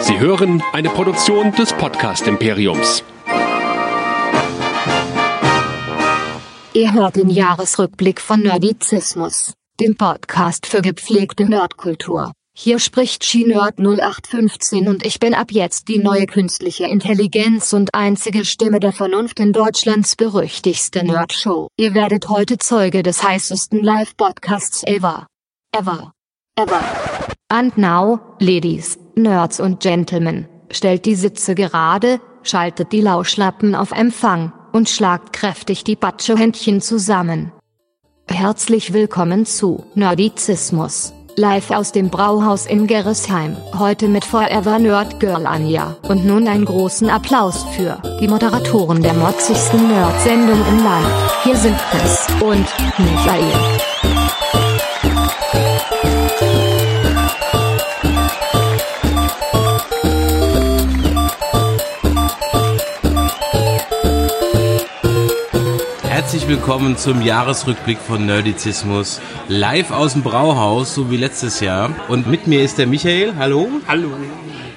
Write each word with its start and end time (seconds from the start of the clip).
Sie 0.00 0.18
hören 0.18 0.62
eine 0.72 0.88
Produktion 0.88 1.52
des 1.52 1.72
Podcast 1.72 2.26
Imperiums. 2.26 3.02
Ihr 6.72 6.92
hört 6.92 7.16
den 7.16 7.30
Jahresrückblick 7.30 8.20
von 8.20 8.40
Nerdizismus, 8.40 9.54
dem 9.80 9.96
Podcast 9.96 10.66
für 10.66 10.82
gepflegte 10.82 11.44
Nerdkultur. 11.44 12.32
Hier 12.56 12.78
spricht 12.78 13.24
SheNerd 13.24 13.78
0815 13.78 14.88
und 14.88 15.06
ich 15.06 15.20
bin 15.20 15.34
ab 15.34 15.52
jetzt 15.52 15.88
die 15.88 15.98
neue 15.98 16.26
künstliche 16.26 16.86
Intelligenz 16.86 17.72
und 17.72 17.94
einzige 17.94 18.44
Stimme 18.44 18.80
der 18.80 18.92
Vernunft 18.92 19.38
in 19.38 19.52
Deutschlands 19.52 20.16
berüchtigste 20.16 21.04
Nerdshow. 21.04 21.68
Ihr 21.76 21.94
werdet 21.94 22.28
heute 22.28 22.58
Zeuge 22.58 23.02
des 23.02 23.22
heißesten 23.22 23.82
Live-Podcasts 23.82 24.82
ever. 24.84 25.26
Ever. 25.72 26.12
Ever. 26.56 26.82
And 27.50 27.78
now, 27.78 28.20
Ladies, 28.40 28.98
Nerds 29.18 29.60
und 29.60 29.80
Gentlemen, 29.80 30.48
stellt 30.70 31.04
die 31.04 31.14
Sitze 31.14 31.54
gerade, 31.54 32.20
schaltet 32.42 32.92
die 32.92 33.00
Lauschlappen 33.00 33.74
auf 33.74 33.92
Empfang 33.92 34.52
und 34.72 34.88
schlagt 34.88 35.32
kräftig 35.32 35.84
die 35.84 35.96
Batschehändchen 35.96 36.80
zusammen. 36.80 37.52
Herzlich 38.28 38.92
willkommen 38.92 39.46
zu 39.46 39.84
Nerdizismus. 39.94 41.12
Live 41.38 41.70
aus 41.70 41.92
dem 41.92 42.10
Brauhaus 42.10 42.66
in 42.66 42.88
Gerresheim. 42.88 43.56
Heute 43.78 44.08
mit 44.08 44.24
Forever 44.24 44.80
Nerd 44.80 45.20
Girl 45.20 45.46
Anja. 45.46 45.96
Und 46.08 46.26
nun 46.26 46.48
einen 46.48 46.64
großen 46.64 47.08
Applaus 47.08 47.64
für 47.76 48.02
die 48.20 48.26
Moderatoren 48.26 49.02
der 49.02 49.14
motzigsten 49.14 49.86
Nerd-Sendung 49.86 50.58
im 50.68 50.82
Land. 50.82 51.06
Hier 51.44 51.56
sind 51.56 51.76
Chris 51.90 52.26
und 52.42 52.66
Michael. 52.98 53.87
Herzlich 66.48 66.66
willkommen 66.66 66.96
zum 66.96 67.20
Jahresrückblick 67.20 67.98
von 67.98 68.24
Nerdizismus. 68.24 69.20
Live 69.48 69.90
aus 69.90 70.14
dem 70.14 70.22
Brauhaus, 70.22 70.94
so 70.94 71.10
wie 71.10 71.18
letztes 71.18 71.60
Jahr. 71.60 71.90
Und 72.08 72.26
mit 72.26 72.46
mir 72.46 72.62
ist 72.62 72.78
der 72.78 72.86
Michael, 72.86 73.34
hallo. 73.38 73.68
Hallo. 73.86 74.08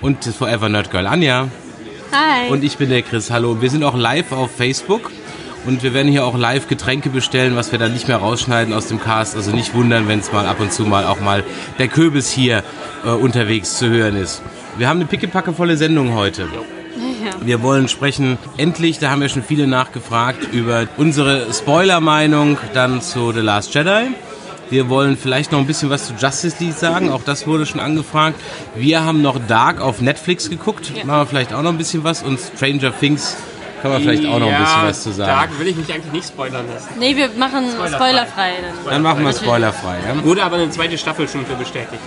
Und 0.01 0.25
das 0.25 0.35
Forever 0.35 0.67
Nerd 0.67 0.91
Girl 0.91 1.07
Anja. 1.07 1.47
Hi. 2.11 2.49
Und 2.49 2.65
ich 2.65 2.77
bin 2.77 2.89
der 2.89 3.03
Chris, 3.03 3.31
hallo. 3.31 3.61
Wir 3.61 3.69
sind 3.69 3.85
auch 3.85 3.95
live 3.95 4.33
auf 4.33 4.51
Facebook. 4.51 5.11
Und 5.65 5.81
wir 5.81 5.93
werden 5.93 6.11
hier 6.11 6.25
auch 6.25 6.37
live 6.37 6.67
Getränke 6.67 7.09
bestellen, 7.09 7.55
was 7.55 7.71
wir 7.71 7.79
dann 7.79 7.93
nicht 7.93 8.09
mehr 8.09 8.17
rausschneiden 8.17 8.73
aus 8.73 8.87
dem 8.87 8.99
Cast. 8.99 9.37
Also 9.37 9.51
nicht 9.51 9.73
wundern, 9.73 10.09
wenn 10.09 10.19
es 10.19 10.33
mal 10.33 10.47
ab 10.47 10.59
und 10.59 10.73
zu 10.73 10.83
mal 10.83 11.05
auch 11.05 11.21
mal 11.21 11.41
der 11.79 11.87
Kürbis 11.87 12.29
hier 12.29 12.65
äh, 13.05 13.11
unterwegs 13.11 13.77
zu 13.77 13.87
hören 13.87 14.17
ist. 14.17 14.41
Wir 14.77 14.89
haben 14.89 14.99
eine 14.99 15.07
pickepackevolle 15.07 15.77
Sendung 15.77 16.15
heute. 16.15 16.49
Wir 17.41 17.61
wollen 17.61 17.87
sprechen, 17.87 18.37
endlich, 18.57 18.99
da 18.99 19.09
haben 19.11 19.21
ja 19.21 19.29
schon 19.29 19.43
viele 19.43 19.67
nachgefragt, 19.67 20.51
über 20.51 20.87
unsere 20.97 21.53
Spoiler-Meinung 21.53 22.57
dann 22.73 23.01
zu 23.01 23.31
The 23.31 23.39
Last 23.41 23.73
Jedi. 23.73 24.09
Wir 24.69 24.87
wollen 24.87 25.17
vielleicht 25.17 25.51
noch 25.51 25.59
ein 25.59 25.67
bisschen 25.67 25.89
was 25.89 26.07
zu 26.07 26.13
Justice 26.13 26.55
League 26.59 26.73
sagen, 26.73 27.11
auch 27.11 27.23
das 27.23 27.45
wurde 27.45 27.65
schon 27.65 27.81
angefragt. 27.81 28.39
Wir 28.73 29.03
haben 29.03 29.21
noch 29.21 29.37
Dark 29.47 29.81
auf 29.81 29.99
Netflix 29.99 30.49
geguckt, 30.49 30.91
machen 31.05 31.21
wir 31.21 31.25
vielleicht 31.25 31.53
auch 31.53 31.61
noch 31.61 31.71
ein 31.71 31.77
bisschen 31.77 32.03
was 32.03 32.23
und 32.23 32.39
Stranger 32.39 32.97
Things 32.97 33.35
kann 33.81 33.91
man 33.91 34.01
vielleicht 34.01 34.25
auch 34.27 34.39
noch 34.39 34.47
ein 34.47 34.61
bisschen 34.61 34.83
was 34.83 35.03
zu 35.03 35.11
sagen. 35.11 35.31
Dark 35.31 35.59
will 35.59 35.67
ich 35.67 35.75
mich 35.75 35.91
eigentlich 35.91 36.13
nicht 36.13 36.27
spoilern 36.27 36.65
lassen. 36.71 36.89
Nee, 36.99 37.15
wir 37.15 37.29
machen 37.37 37.65
Spoilerfrei. 37.69 37.97
spoilerfrei. 37.97 38.53
dann. 38.83 38.93
Dann 38.93 39.01
machen 39.01 39.25
wir 39.25 39.33
spoilerfrei. 39.33 39.97
Ja? 40.07 40.23
Wurde 40.23 40.43
aber 40.43 40.57
eine 40.57 40.69
zweite 40.69 40.97
Staffel 40.97 41.27
schon 41.27 41.45
für 41.45 41.55
bestätigt. 41.55 42.01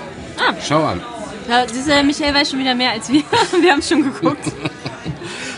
Schau 0.67 0.85
an. 0.85 1.03
Ja, 1.49 1.67
dieser 1.67 2.03
Michael 2.03 2.35
weiß 2.35 2.51
schon 2.51 2.61
wieder 2.61 2.75
mehr 2.75 2.93
als 2.93 3.11
wir. 3.11 3.23
Wir 3.61 3.73
haben 3.73 3.83
schon 3.83 4.03
geguckt. 4.03 4.45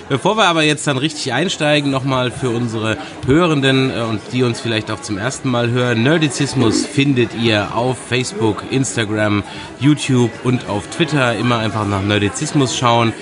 Bevor 0.09 0.37
wir 0.37 0.45
aber 0.45 0.63
jetzt 0.63 0.87
dann 0.87 0.99
richtig 0.99 1.33
einsteigen, 1.33 1.91
nochmal 1.91 2.31
für 2.31 2.51
unsere 2.51 2.97
Hörenden 3.27 3.91
äh, 3.91 4.03
und 4.03 4.21
die 4.33 4.45
uns 4.45 4.61
vielleicht 4.61 4.91
auch 4.91 5.01
zum 5.01 5.19
ersten 5.19 5.51
Mal 5.51 5.71
hören, 5.71 6.05
Nerdizismus 6.05 6.87
findet 6.87 7.35
ihr 7.35 7.75
auf 7.75 7.99
Facebook, 7.99 8.63
Instagram, 8.71 9.43
YouTube 9.81 10.31
und 10.45 10.69
auf 10.69 10.87
Twitter. 10.89 11.35
Immer 11.37 11.59
einfach 11.59 11.87
nach 11.89 12.03
Nerdizismus 12.03 12.77
schauen. 12.77 13.13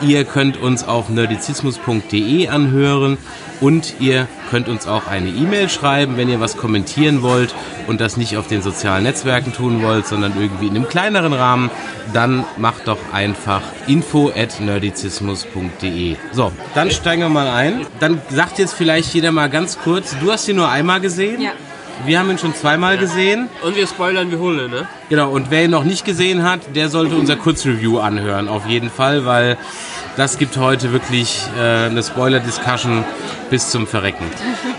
Ihr 0.00 0.24
könnt 0.24 0.56
uns 0.56 0.82
auf 0.82 1.10
nerdizismus.de 1.10 2.48
anhören 2.48 3.18
und 3.60 3.94
ihr 4.00 4.26
könnt 4.50 4.68
uns 4.68 4.86
auch 4.86 5.06
eine 5.06 5.28
E-Mail 5.28 5.68
schreiben, 5.68 6.16
wenn 6.16 6.28
ihr 6.28 6.40
was 6.40 6.56
kommentieren 6.56 7.22
wollt 7.22 7.54
und 7.86 8.00
das 8.00 8.16
nicht 8.16 8.36
auf 8.36 8.46
den 8.46 8.62
sozialen 8.62 9.04
Netzwerken 9.04 9.52
tun 9.52 9.82
wollt, 9.82 10.06
sondern 10.06 10.32
irgendwie 10.40 10.66
in 10.66 10.76
einem 10.76 10.88
kleineren 10.88 11.32
Rahmen, 11.32 11.70
dann 12.12 12.44
macht 12.56 12.88
doch 12.88 12.98
einfach 13.12 13.62
info 13.86 14.30
at 14.34 14.60
nerdizismus.de. 14.60 16.16
So, 16.32 16.52
dann 16.74 16.90
steigen 16.90 17.22
wir 17.22 17.28
mal 17.28 17.48
ein. 17.48 17.86
Dann 18.00 18.20
sagt 18.30 18.58
jetzt 18.58 18.74
vielleicht 18.74 19.14
jeder 19.14 19.32
mal 19.32 19.48
ganz 19.50 19.78
kurz, 19.78 20.16
du 20.20 20.32
hast 20.32 20.48
ihn 20.48 20.56
nur 20.56 20.68
einmal 20.68 21.00
gesehen? 21.00 21.40
Ja. 21.40 21.52
Wir 22.06 22.18
haben 22.18 22.30
ihn 22.30 22.38
schon 22.38 22.54
zweimal 22.54 22.98
gesehen. 22.98 23.48
Und 23.62 23.76
wir 23.76 23.86
spoilern 23.86 24.30
wie 24.32 24.36
Hulle, 24.36 24.68
ne? 24.68 24.88
Genau, 25.08 25.30
und 25.30 25.50
wer 25.50 25.64
ihn 25.64 25.70
noch 25.70 25.84
nicht 25.84 26.04
gesehen 26.04 26.42
hat, 26.42 26.74
der 26.74 26.88
sollte 26.88 27.16
unser 27.16 27.36
Kurzreview 27.36 27.98
anhören, 27.98 28.48
auf 28.48 28.66
jeden 28.66 28.90
Fall, 28.90 29.26
weil 29.26 29.58
das 30.16 30.38
gibt 30.38 30.56
heute 30.56 30.92
wirklich 30.92 31.42
äh, 31.58 31.86
eine 31.86 32.02
Spoiler-Discussion 32.02 33.04
bis 33.50 33.70
zum 33.70 33.86
Verrecken. 33.86 34.24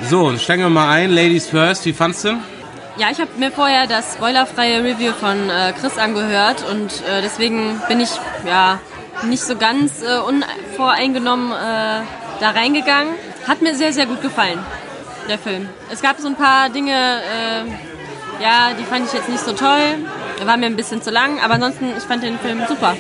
So, 0.09 0.35
steigen 0.37 0.63
wir 0.63 0.69
mal 0.69 0.89
ein. 0.89 1.11
Ladies 1.11 1.47
first, 1.47 1.85
wie 1.85 1.93
fandst 1.93 2.25
du? 2.25 2.29
Ja, 2.97 3.07
ich 3.11 3.19
habe 3.19 3.31
mir 3.37 3.51
vorher 3.51 3.87
das 3.87 4.15
spoilerfreie 4.15 4.83
Review 4.83 5.13
von 5.13 5.49
äh, 5.49 5.73
Chris 5.79 5.97
angehört 5.97 6.65
und 6.69 6.91
äh, 7.07 7.21
deswegen 7.21 7.79
bin 7.87 8.01
ich 8.01 8.09
ja 8.45 8.79
nicht 9.23 9.43
so 9.43 9.55
ganz 9.55 10.01
äh, 10.01 10.19
unvoreingenommen 10.19 11.51
äh, 11.51 12.01
da 12.39 12.49
reingegangen. 12.53 13.13
Hat 13.47 13.61
mir 13.61 13.75
sehr, 13.75 13.93
sehr 13.93 14.05
gut 14.05 14.21
gefallen, 14.21 14.59
der 15.27 15.37
Film. 15.37 15.69
Es 15.91 16.01
gab 16.01 16.19
so 16.19 16.27
ein 16.27 16.35
paar 16.35 16.69
Dinge, 16.69 16.91
äh, 16.91 18.41
ja, 18.41 18.71
die 18.77 18.83
fand 18.83 19.05
ich 19.05 19.13
jetzt 19.13 19.29
nicht 19.29 19.43
so 19.43 19.53
toll. 19.53 19.97
War 20.43 20.57
mir 20.57 20.65
ein 20.65 20.75
bisschen 20.75 21.01
zu 21.03 21.11
lang, 21.11 21.39
aber 21.39 21.55
ansonsten, 21.55 21.93
ich 21.95 22.03
fand 22.03 22.23
den 22.23 22.39
Film 22.39 22.61
super. 22.67 22.95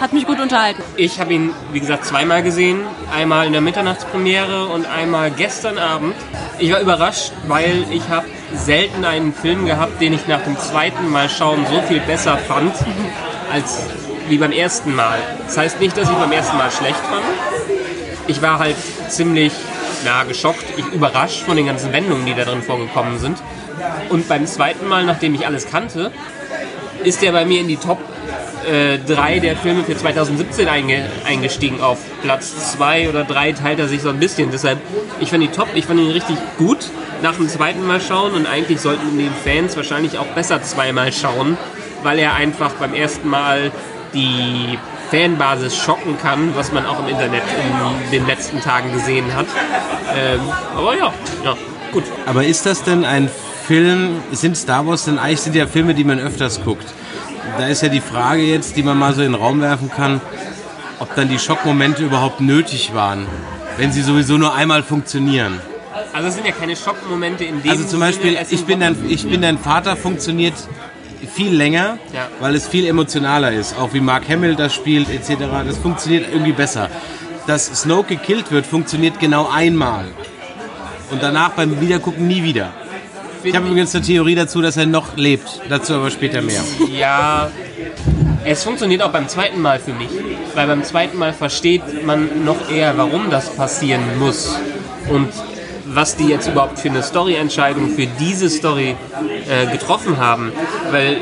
Hat 0.00 0.12
mich 0.12 0.26
gut 0.26 0.40
unterhalten. 0.40 0.80
Ich 0.96 1.20
habe 1.20 1.32
ihn, 1.34 1.52
wie 1.72 1.80
gesagt, 1.80 2.04
zweimal 2.04 2.42
gesehen. 2.42 2.82
Einmal 3.12 3.46
in 3.46 3.52
der 3.52 3.60
Mitternachtspremiere 3.60 4.66
und 4.66 4.86
einmal 4.86 5.32
gestern 5.32 5.78
Abend. 5.78 6.14
Ich 6.58 6.72
war 6.72 6.80
überrascht, 6.80 7.32
weil 7.48 7.84
ich 7.90 8.08
habe 8.08 8.26
selten 8.54 9.04
einen 9.04 9.34
Film 9.34 9.66
gehabt, 9.66 10.00
den 10.00 10.12
ich 10.12 10.28
nach 10.28 10.42
dem 10.42 10.56
zweiten 10.56 11.10
Mal 11.10 11.28
schauen 11.28 11.66
so 11.68 11.82
viel 11.82 12.00
besser 12.00 12.36
fand, 12.38 12.74
als 13.52 13.86
wie 14.28 14.38
beim 14.38 14.52
ersten 14.52 14.94
Mal. 14.94 15.18
Das 15.46 15.56
heißt 15.56 15.80
nicht, 15.80 15.96
dass 15.96 16.08
ich 16.08 16.16
beim 16.16 16.32
ersten 16.32 16.56
Mal 16.56 16.70
schlecht 16.70 17.00
fand. 17.00 17.24
Ich 18.28 18.40
war 18.40 18.58
halt 18.60 18.76
ziemlich 19.08 19.52
na, 20.04 20.24
geschockt, 20.24 20.64
ich 20.76 20.86
überrascht 20.92 21.42
von 21.42 21.56
den 21.56 21.66
ganzen 21.66 21.92
Wendungen, 21.92 22.26
die 22.26 22.34
da 22.34 22.44
drin 22.44 22.62
vorgekommen 22.62 23.18
sind. 23.18 23.38
Und 24.10 24.28
beim 24.28 24.46
zweiten 24.46 24.86
Mal, 24.88 25.04
nachdem 25.04 25.34
ich 25.34 25.46
alles 25.46 25.68
kannte, 25.68 26.12
ist 27.02 27.22
der 27.22 27.32
bei 27.32 27.44
mir 27.44 27.60
in 27.60 27.68
die 27.68 27.76
Top 27.76 27.98
äh, 28.70 28.98
3 28.98 29.40
der 29.40 29.56
Filme 29.56 29.84
für 29.84 29.96
2017 29.96 30.68
einge 30.68 31.04
eingestiegen. 31.26 31.80
Auf 31.80 31.98
Platz 32.22 32.72
2 32.72 33.08
oder 33.08 33.24
3 33.24 33.52
teilt 33.52 33.78
er 33.78 33.88
sich 33.88 34.02
so 34.02 34.08
ein 34.10 34.18
bisschen. 34.18 34.50
Deshalb, 34.50 34.78
ich 35.20 35.30
fand 35.30 35.42
ihn 35.42 35.52
top, 35.52 35.68
ich 35.74 35.86
fand 35.86 36.00
ihn 36.00 36.10
richtig 36.10 36.36
gut 36.56 36.78
nach 37.22 37.34
dem 37.34 37.48
zweiten 37.48 37.86
Mal 37.86 38.00
schauen 38.00 38.32
und 38.32 38.46
eigentlich 38.46 38.80
sollten 38.80 39.18
die 39.18 39.30
Fans 39.44 39.76
wahrscheinlich 39.76 40.18
auch 40.18 40.26
besser 40.26 40.62
zweimal 40.62 41.12
schauen, 41.12 41.56
weil 42.02 42.18
er 42.18 42.34
einfach 42.34 42.72
beim 42.72 42.94
ersten 42.94 43.28
Mal 43.28 43.70
die 44.12 44.78
Fanbasis 45.10 45.76
schocken 45.76 46.18
kann, 46.18 46.54
was 46.56 46.72
man 46.72 46.86
auch 46.86 46.98
im 47.00 47.08
Internet 47.08 47.42
in 48.06 48.10
den 48.10 48.26
letzten 48.26 48.60
Tagen 48.60 48.92
gesehen 48.92 49.34
hat. 49.34 49.46
Ähm, 50.16 50.40
aber 50.76 50.96
ja, 50.96 51.12
ja, 51.44 51.56
gut. 51.92 52.04
Aber 52.26 52.44
ist 52.44 52.66
das 52.66 52.82
denn 52.82 53.04
ein 53.04 53.28
Film, 53.66 54.20
sind 54.32 54.56
Star 54.56 54.86
Wars 54.86 55.04
denn 55.04 55.18
eigentlich 55.18 55.40
sind 55.40 55.56
ja 55.56 55.66
Filme, 55.66 55.94
die 55.94 56.04
man 56.04 56.18
öfters 56.18 56.62
guckt? 56.64 56.86
Da 57.58 57.66
ist 57.66 57.82
ja 57.82 57.88
die 57.88 58.00
Frage 58.00 58.42
jetzt, 58.42 58.76
die 58.76 58.82
man 58.82 58.98
mal 58.98 59.14
so 59.14 59.22
in 59.22 59.32
den 59.32 59.40
Raum 59.40 59.60
werfen 59.60 59.90
kann, 59.90 60.20
ob 60.98 61.14
dann 61.14 61.28
die 61.28 61.38
Schockmomente 61.38 62.02
überhaupt 62.02 62.40
nötig 62.40 62.94
waren, 62.94 63.26
wenn 63.76 63.92
sie 63.92 64.02
sowieso 64.02 64.36
nur 64.36 64.54
einmal 64.54 64.82
funktionieren. 64.82 65.60
Also 66.12 66.28
es 66.28 66.34
sind 66.34 66.46
ja 66.46 66.52
keine 66.52 66.76
Schockmomente 66.76 67.44
in 67.44 67.62
dem 67.62 67.70
Also 67.70 67.84
zum 67.84 68.00
Beispiel, 68.00 68.32
Sinne, 68.32 68.46
ich 68.50 68.64
bin, 68.64 68.80
dein, 68.80 68.96
ich 69.08 69.28
bin 69.28 69.42
dein 69.42 69.58
Vater 69.58 69.96
funktioniert 69.96 70.54
viel 71.26 71.54
länger, 71.54 71.98
Ja. 72.12 72.28
weil 72.40 72.54
es 72.54 72.66
viel 72.66 72.86
emotionaler 72.86 73.52
ist. 73.52 73.76
Auch 73.78 73.92
wie 73.92 74.00
Mark 74.00 74.28
Hamill 74.28 74.54
das 74.54 74.74
spielt 74.74 75.08
etc. 75.10 75.64
Das 75.66 75.78
funktioniert 75.78 76.26
irgendwie 76.32 76.52
besser. 76.52 76.88
Dass 77.46 77.66
Snoke 77.66 78.16
gekillt 78.16 78.50
wird, 78.50 78.66
funktioniert 78.66 79.20
genau 79.20 79.48
einmal. 79.52 80.06
Und 81.10 81.22
danach 81.22 81.50
beim 81.50 81.80
Wiedergucken 81.80 82.26
nie 82.26 82.42
wieder. 82.42 82.72
Ich 83.42 83.54
habe 83.54 83.66
übrigens 83.68 83.94
eine 83.94 84.02
Theorie 84.04 84.34
dazu, 84.34 84.62
dass 84.62 84.76
er 84.78 84.86
noch 84.86 85.16
lebt. 85.16 85.60
Dazu 85.68 85.94
aber 85.94 86.10
später 86.10 86.40
mehr. 86.40 86.62
Ja, 86.90 87.50
es 88.44 88.64
funktioniert 88.64 89.02
auch 89.02 89.10
beim 89.12 89.28
zweiten 89.28 89.60
Mal 89.60 89.78
für 89.78 89.92
mich. 89.92 90.08
Weil 90.54 90.66
beim 90.66 90.82
zweiten 90.82 91.18
Mal 91.18 91.34
versteht 91.34 92.06
man 92.06 92.44
noch 92.44 92.70
eher, 92.70 92.96
warum 92.96 93.28
das 93.30 93.50
passieren 93.50 94.02
muss. 94.18 94.56
Und 95.10 95.28
was 95.94 96.16
die 96.16 96.28
jetzt 96.28 96.48
überhaupt 96.48 96.78
für 96.78 96.90
eine 96.90 97.02
Story-Entscheidung 97.02 97.90
für 97.90 98.06
diese 98.06 98.50
Story 98.50 98.96
äh, 99.48 99.70
getroffen 99.70 100.18
haben. 100.18 100.52
Weil 100.90 101.18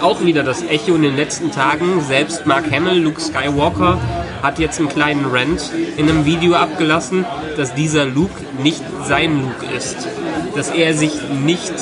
auch 0.00 0.22
wieder 0.24 0.42
das 0.42 0.62
Echo 0.62 0.94
in 0.94 1.02
den 1.02 1.16
letzten 1.16 1.50
Tagen. 1.50 2.00
Selbst 2.00 2.46
Mark 2.46 2.70
Hamill, 2.70 2.98
Luke 2.98 3.20
Skywalker, 3.20 3.98
hat 4.42 4.58
jetzt 4.58 4.78
einen 4.78 4.88
kleinen 4.88 5.24
Rant 5.26 5.70
in 5.96 6.08
einem 6.08 6.24
Video 6.26 6.54
abgelassen, 6.54 7.24
dass 7.56 7.74
dieser 7.74 8.04
Luke 8.04 8.42
nicht 8.62 8.82
sein 9.06 9.42
Luke 9.42 9.74
ist. 9.74 10.08
Dass 10.54 10.70
er 10.70 10.94
sich 10.94 11.12
nicht 11.44 11.72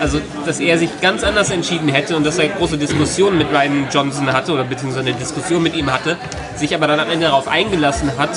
also 0.00 0.20
dass 0.44 0.58
er 0.58 0.76
sich 0.76 1.00
ganz 1.00 1.22
anders 1.22 1.50
entschieden 1.50 1.88
hätte 1.88 2.16
und 2.16 2.26
dass 2.26 2.38
er 2.38 2.48
große 2.48 2.76
Diskussionen 2.76 3.38
mit 3.38 3.46
Ryan 3.52 3.86
Johnson 3.92 4.32
hatte 4.32 4.52
oder 4.52 4.64
beziehungsweise 4.64 5.06
eine 5.06 5.16
Diskussion 5.16 5.62
mit 5.62 5.76
ihm 5.76 5.90
hatte, 5.90 6.18
sich 6.56 6.74
aber 6.74 6.88
dann 6.88 6.98
am 6.98 7.08
Ende 7.08 7.26
darauf 7.26 7.46
eingelassen 7.46 8.10
hat 8.18 8.30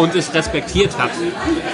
und 0.00 0.14
es 0.14 0.32
respektiert 0.32 0.98
hat. 0.98 1.10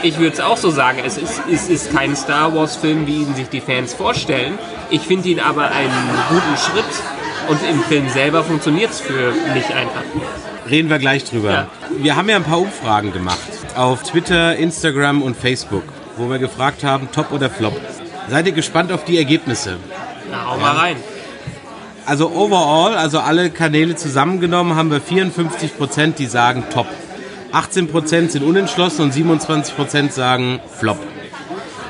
Ich 0.02 0.18
würde 0.18 0.34
es 0.34 0.40
auch 0.40 0.56
so 0.56 0.70
sagen, 0.70 0.98
es 1.04 1.16
ist, 1.16 1.42
es 1.50 1.68
ist 1.68 1.92
kein 1.92 2.16
Star 2.16 2.54
Wars-Film, 2.54 3.06
wie 3.06 3.18
ihn 3.22 3.34
sich 3.36 3.48
die 3.48 3.60
Fans 3.60 3.94
vorstellen. 3.94 4.58
Ich 4.90 5.02
finde 5.02 5.28
ihn 5.28 5.38
aber 5.38 5.70
einen 5.70 5.92
guten 6.28 6.56
Schritt 6.56 6.84
und 7.48 7.60
im 7.70 7.80
Film 7.84 8.08
selber 8.08 8.42
funktioniert 8.42 8.90
es 8.90 9.00
für 9.00 9.32
mich 9.54 9.66
einfach. 9.66 10.02
Reden 10.68 10.90
wir 10.90 10.98
gleich 10.98 11.24
drüber. 11.24 11.52
Ja. 11.52 11.68
Wir 11.98 12.16
haben 12.16 12.28
ja 12.28 12.34
ein 12.34 12.42
paar 12.42 12.60
Umfragen 12.60 13.12
gemacht 13.12 13.38
auf 13.76 14.02
Twitter, 14.02 14.56
Instagram 14.56 15.22
und 15.22 15.36
Facebook, 15.36 15.84
wo 16.16 16.28
wir 16.28 16.38
gefragt 16.38 16.82
haben, 16.82 17.08
Top 17.12 17.30
oder 17.30 17.48
Flop. 17.48 17.80
Seid 18.28 18.46
ihr 18.46 18.52
gespannt 18.52 18.90
auf 18.90 19.04
die 19.04 19.18
Ergebnisse? 19.18 19.76
Na, 20.32 20.50
hau 20.50 20.56
mal 20.56 20.72
rein. 20.72 20.96
Also 22.06 22.32
overall, 22.32 22.96
also 22.96 23.20
alle 23.20 23.50
Kanäle 23.50 23.94
zusammengenommen, 23.94 24.74
haben 24.74 24.90
wir 24.90 25.00
54 25.00 25.76
Prozent, 25.76 26.18
die 26.18 26.26
sagen 26.26 26.64
Top. 26.72 26.86
18 27.52 27.88
Prozent 27.88 28.32
sind 28.32 28.44
unentschlossen 28.44 29.02
und 29.02 29.12
27 29.12 29.76
Prozent 29.76 30.12
sagen 30.12 30.60
Flop. 30.78 30.98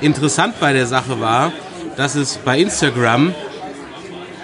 Interessant 0.01 0.61
bei 0.61 0.73
der 0.73 0.87
Sache 0.87 1.21
war, 1.21 1.53
dass 1.97 2.15
es 2.15 2.37
bei 2.39 2.59
Instagram 2.59 3.35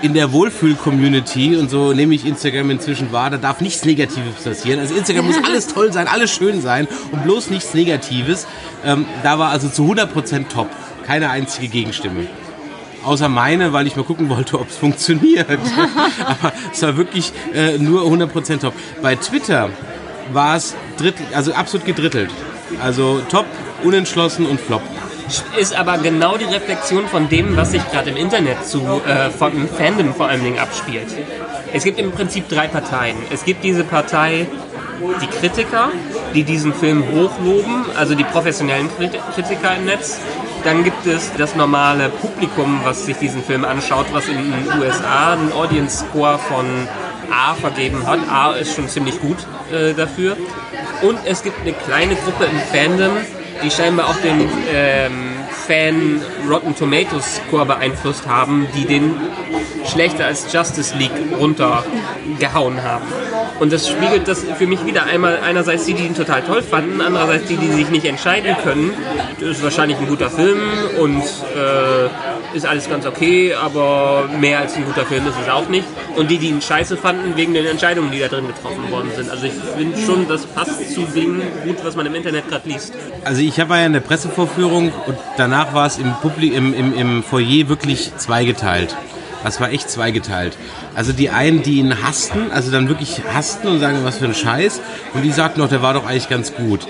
in 0.03 0.15
der 0.15 0.33
Wohlfühl-Community 0.33 1.57
und 1.57 1.71
so 1.71 1.93
nehme 1.93 2.15
ich 2.15 2.27
Instagram 2.27 2.71
inzwischen 2.71 3.13
wahr, 3.13 3.31
da 3.31 3.37
darf 3.37 3.61
nichts 3.61 3.85
Negatives 3.85 4.43
passieren. 4.43 4.81
Also 4.81 4.95
Instagram 4.95 5.27
muss 5.27 5.37
alles 5.45 5.69
toll 5.69 5.93
sein, 5.93 6.09
alles 6.09 6.33
schön 6.35 6.61
sein 6.61 6.89
und 7.13 7.23
bloß 7.23 7.51
nichts 7.51 7.73
Negatives. 7.73 8.47
Ähm, 8.85 9.07
da 9.23 9.39
war 9.39 9.51
also 9.51 9.69
zu 9.69 9.85
100% 9.85 10.49
top. 10.49 10.69
Keine 11.07 11.31
einzige 11.31 11.69
Gegenstimme. 11.69 12.27
Außer 13.05 13.29
meine, 13.29 13.73
weil 13.73 13.87
ich 13.87 13.97
mal 13.97 14.05
gucken 14.05 14.29
wollte, 14.29 14.59
ob 14.59 14.69
es 14.69 14.77
funktioniert. 14.77 15.49
Aber 16.25 16.53
es 16.73 16.83
war 16.83 16.97
wirklich 16.97 17.33
äh, 17.55 17.79
nur 17.79 18.03
100% 18.03 18.61
top. 18.61 18.75
Bei 19.03 19.17
Twitter 19.17 19.71
war 20.35 20.57
es 20.57 20.75
also 21.35 21.53
absolut 21.55 21.87
gedrittelt. 21.87 22.31
Also 22.83 23.21
top, 23.31 23.47
unentschlossen 23.85 24.47
und 24.47 24.61
flop. 24.61 24.83
Ist 25.59 25.75
aber 25.79 25.99
genau 25.99 26.37
die 26.37 26.45
Reflexion 26.45 27.07
von 27.07 27.29
dem, 27.29 27.57
was 27.57 27.71
sich 27.71 27.83
gerade 27.91 28.11
im 28.11 28.17
Internet 28.17 28.67
zu 28.67 28.81
äh, 29.07 29.31
von 29.31 29.69
Fandom 29.69 30.15
vor 30.15 30.27
allen 30.29 30.43
Dingen 30.43 30.59
abspielt. 30.59 31.07
Es 31.73 31.85
gibt 31.85 31.99
im 31.99 32.11
Prinzip 32.13 32.49
drei 32.49 32.67
Parteien. 32.67 33.17
Es 33.33 33.45
gibt 33.45 33.65
diese 33.65 33.85
Partei, 33.85 34.47
die 35.23 35.27
Kritiker, 35.27 35.89
die 36.35 36.45
diesen 36.45 36.75
Film 36.75 37.05
hochloben, 37.13 37.85
also 37.97 38.15
die 38.15 38.25
professionellen 38.25 38.89
Krit- 38.99 39.19
Kritiker 39.35 39.77
im 39.77 39.87
Netz. 39.87 40.19
Dann 40.65 40.85
gibt 40.85 41.07
es 41.07 41.31
das 41.39 41.57
normale 41.57 42.09
Publikum, 42.09 42.81
was 42.85 43.07
sich 43.07 43.17
diesen 43.17 43.43
Film 43.43 43.65
anschaut, 43.65 44.07
was 44.13 44.29
in 44.29 44.37
den 44.37 44.81
USA 44.81 45.33
einen 45.33 45.53
Audience 45.53 46.05
Score 46.05 46.39
von 46.39 46.67
A 47.33 47.55
vergeben 47.55 48.07
hat. 48.07 48.21
A 48.29 48.53
ist 48.53 48.75
schon 48.75 48.89
ziemlich 48.89 49.21
gut 49.21 49.39
äh, 49.73 49.95
dafür. 49.95 50.37
Und 51.03 51.19
es 51.25 51.43
gibt 51.43 51.61
eine 51.61 51.73
kleine 51.73 52.15
Gruppe 52.15 52.45
im 52.45 52.59
Fandom, 52.59 53.17
die 53.63 53.71
scheinbar 53.71 54.09
auch 54.09 54.17
den 54.17 54.49
ähm, 54.73 55.33
Fan 55.67 56.21
Rotten 56.49 56.75
Tomatoes 56.75 57.37
Score 57.37 57.67
beeinflusst 57.67 58.27
haben, 58.27 58.67
die 58.75 58.85
den 58.85 59.15
schlechter 59.87 60.27
als 60.27 60.53
Justice 60.53 60.97
League 60.97 61.13
runtergehauen 61.39 62.83
haben. 62.83 63.07
Und 63.61 63.73
das 63.73 63.89
spiegelt 63.89 64.27
das 64.29 64.45
für 64.59 64.67
mich 64.67 64.85
wieder 64.85 65.05
einmal 65.05 65.39
einerseits 65.43 65.85
die, 65.85 65.95
die 65.95 66.05
ihn 66.05 66.15
total 66.15 66.43
toll 66.43 66.63
fanden, 66.63 67.01
andererseits 67.01 67.47
die, 67.47 67.57
die 67.57 67.69
sich 67.69 67.89
nicht 67.91 68.05
entscheiden 68.05 68.57
können. 68.63 68.93
Das 69.41 69.51
ist 69.51 69.63
wahrscheinlich 69.63 69.99
ein 69.99 70.09
guter 70.09 70.31
Film 70.31 70.59
und 70.99 71.21
äh, 71.21 72.57
ist 72.57 72.67
alles 72.67 72.89
ganz 72.89 73.07
okay, 73.07 73.55
aber 73.55 74.29
mehr 74.39 74.61
als 74.61 74.75
ein 74.77 74.85
guter 74.85 75.07
Film 75.07 75.27
ist 75.27 75.35
es 75.41 75.49
auch 75.49 75.69
nicht. 75.69 75.87
Und 76.17 76.31
die, 76.31 76.39
die 76.39 76.49
ihn 76.49 76.61
scheiße 76.61 76.97
fanden, 76.97 77.37
wegen 77.37 77.55
den 77.55 77.67
Entscheidungen, 77.67 78.11
die 78.11 78.21
da 78.21 78.29
drin 78.29 78.47
getroffen 78.47 78.91
worden 78.91 79.11
sind. 79.17 79.31
Also 79.31 79.47
ich 79.47 79.53
finde 79.77 79.99
schon, 79.99 80.29
das 80.29 80.45
passt 80.47 80.95
zu 80.95 81.03
dem 81.03 81.41
gut, 81.65 81.77
was 81.85 81.97
man 81.97 82.07
im 82.07 82.15
Internet 82.15 82.49
gerade 82.49 82.69
liest. 82.69 82.93
Also 83.25 83.43
ich 83.43 83.57
war 83.69 83.79
ja 83.79 83.87
in 83.87 83.93
der 83.93 84.01
Pressevorführung 84.01 84.93
und 85.07 85.17
danach 85.37 85.75
war 85.75 85.87
es 85.87 85.99
im, 85.99 86.15
im, 86.41 86.75
im, 86.75 86.95
im 86.95 87.23
Foyer 87.23 87.69
wirklich 87.69 88.13
zweigeteilt. 88.17 88.97
Das 89.45 89.61
war 89.61 89.71
echt 89.71 89.91
zweigeteilt. 89.91 90.57
Also 90.95 91.13
die 91.13 91.31
einen, 91.31 91.63
die 91.63 91.79
ihn 91.79 92.03
hassten, 92.03 92.51
also 92.53 92.71
dann 92.71 92.89
wirklich 92.89 93.23
hassten 93.33 93.69
und 93.69 93.81
sagen, 93.81 93.99
was 94.03 94.19
für 94.19 94.27
ein 94.27 94.35
Scheiß. 94.35 94.81
Und 95.15 95.23
die 95.23 95.33
sagten 95.33 95.61
noch, 95.61 95.69
der 95.69 95.83
war 95.83 95.95
doch 95.95 96.07
eigentlich 96.07 96.29
ganz 96.29 96.55
gut. 96.55 96.87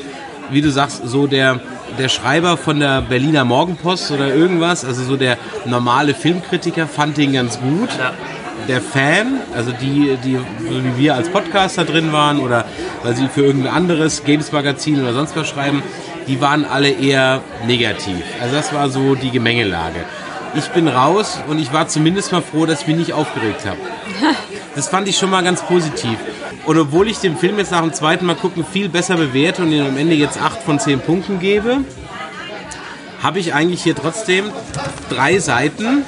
Wie 0.51 0.61
du 0.61 0.71
sagst, 0.71 1.03
so 1.07 1.27
der, 1.27 1.61
der 1.99 2.09
Schreiber 2.09 2.57
von 2.57 2.81
der 2.81 3.01
Berliner 3.01 3.45
Morgenpost 3.45 4.11
oder 4.11 4.35
irgendwas, 4.35 4.85
also 4.85 5.03
so 5.03 5.17
der 5.17 5.39
normale 5.65 6.15
Filmkritiker 6.15 6.87
fand 6.87 7.17
den 7.17 7.33
ganz 7.33 7.59
gut. 7.59 7.89
Ja. 7.99 8.13
Der 8.69 8.81
Fan, 8.81 9.41
also 9.57 9.73
die, 9.73 10.17
die 10.23 10.37
so 10.37 10.85
wie 10.85 10.97
wir 10.97 11.15
als 11.17 11.29
Podcaster 11.31 11.85
drin 11.85 12.13
waren 12.13 12.39
oder 12.39 12.65
weil 13.03 13.17
sie 13.17 13.27
für 13.27 13.43
irgendein 13.43 13.73
anderes 13.73 14.23
Games-Magazin 14.23 15.03
oder 15.03 15.15
sonst 15.15 15.35
was 15.35 15.49
schreiben, 15.49 15.83
die 16.29 16.41
waren 16.41 16.65
alle 16.65 16.91
eher 16.91 17.41
negativ. 17.67 18.23
Also 18.41 18.55
das 18.55 18.73
war 18.73 18.89
so 18.89 19.17
die 19.17 19.31
Gemengelage. 19.31 20.05
Ich 20.55 20.69
bin 20.69 20.87
raus 20.87 21.39
und 21.49 21.59
ich 21.59 21.73
war 21.73 21.89
zumindest 21.89 22.31
mal 22.33 22.43
froh, 22.43 22.67
dass 22.67 22.83
ich 22.83 22.87
mich 22.87 22.97
nicht 22.97 23.13
aufgeregt 23.13 23.67
habe. 23.67 23.79
Das 24.75 24.89
fand 24.89 25.07
ich 25.07 25.19
schon 25.19 25.29
mal 25.29 25.45
ganz 25.45 25.61
positiv. 25.61 26.17
Und 26.65 26.79
obwohl 26.79 27.07
ich 27.07 27.19
den 27.19 27.37
Film 27.37 27.59
jetzt 27.59 27.73
nach 27.73 27.83
dem 27.83 27.93
zweiten 27.93 28.25
Mal 28.25 28.37
gucken 28.37 28.65
viel 28.65 28.89
besser 28.89 29.17
bewerte 29.17 29.61
und 29.61 29.71
ihm 29.71 29.85
am 29.85 29.99
Ende 29.99 30.15
jetzt 30.15 30.41
8 30.41 30.63
von 30.63 30.81
10 30.81 31.01
Punkten 31.01 31.41
gebe, 31.41 31.85
habe 33.23 33.39
ich 33.39 33.53
eigentlich 33.53 33.83
hier 33.83 33.95
trotzdem 33.95 34.51
drei 35.11 35.39
Seiten 35.41 36.07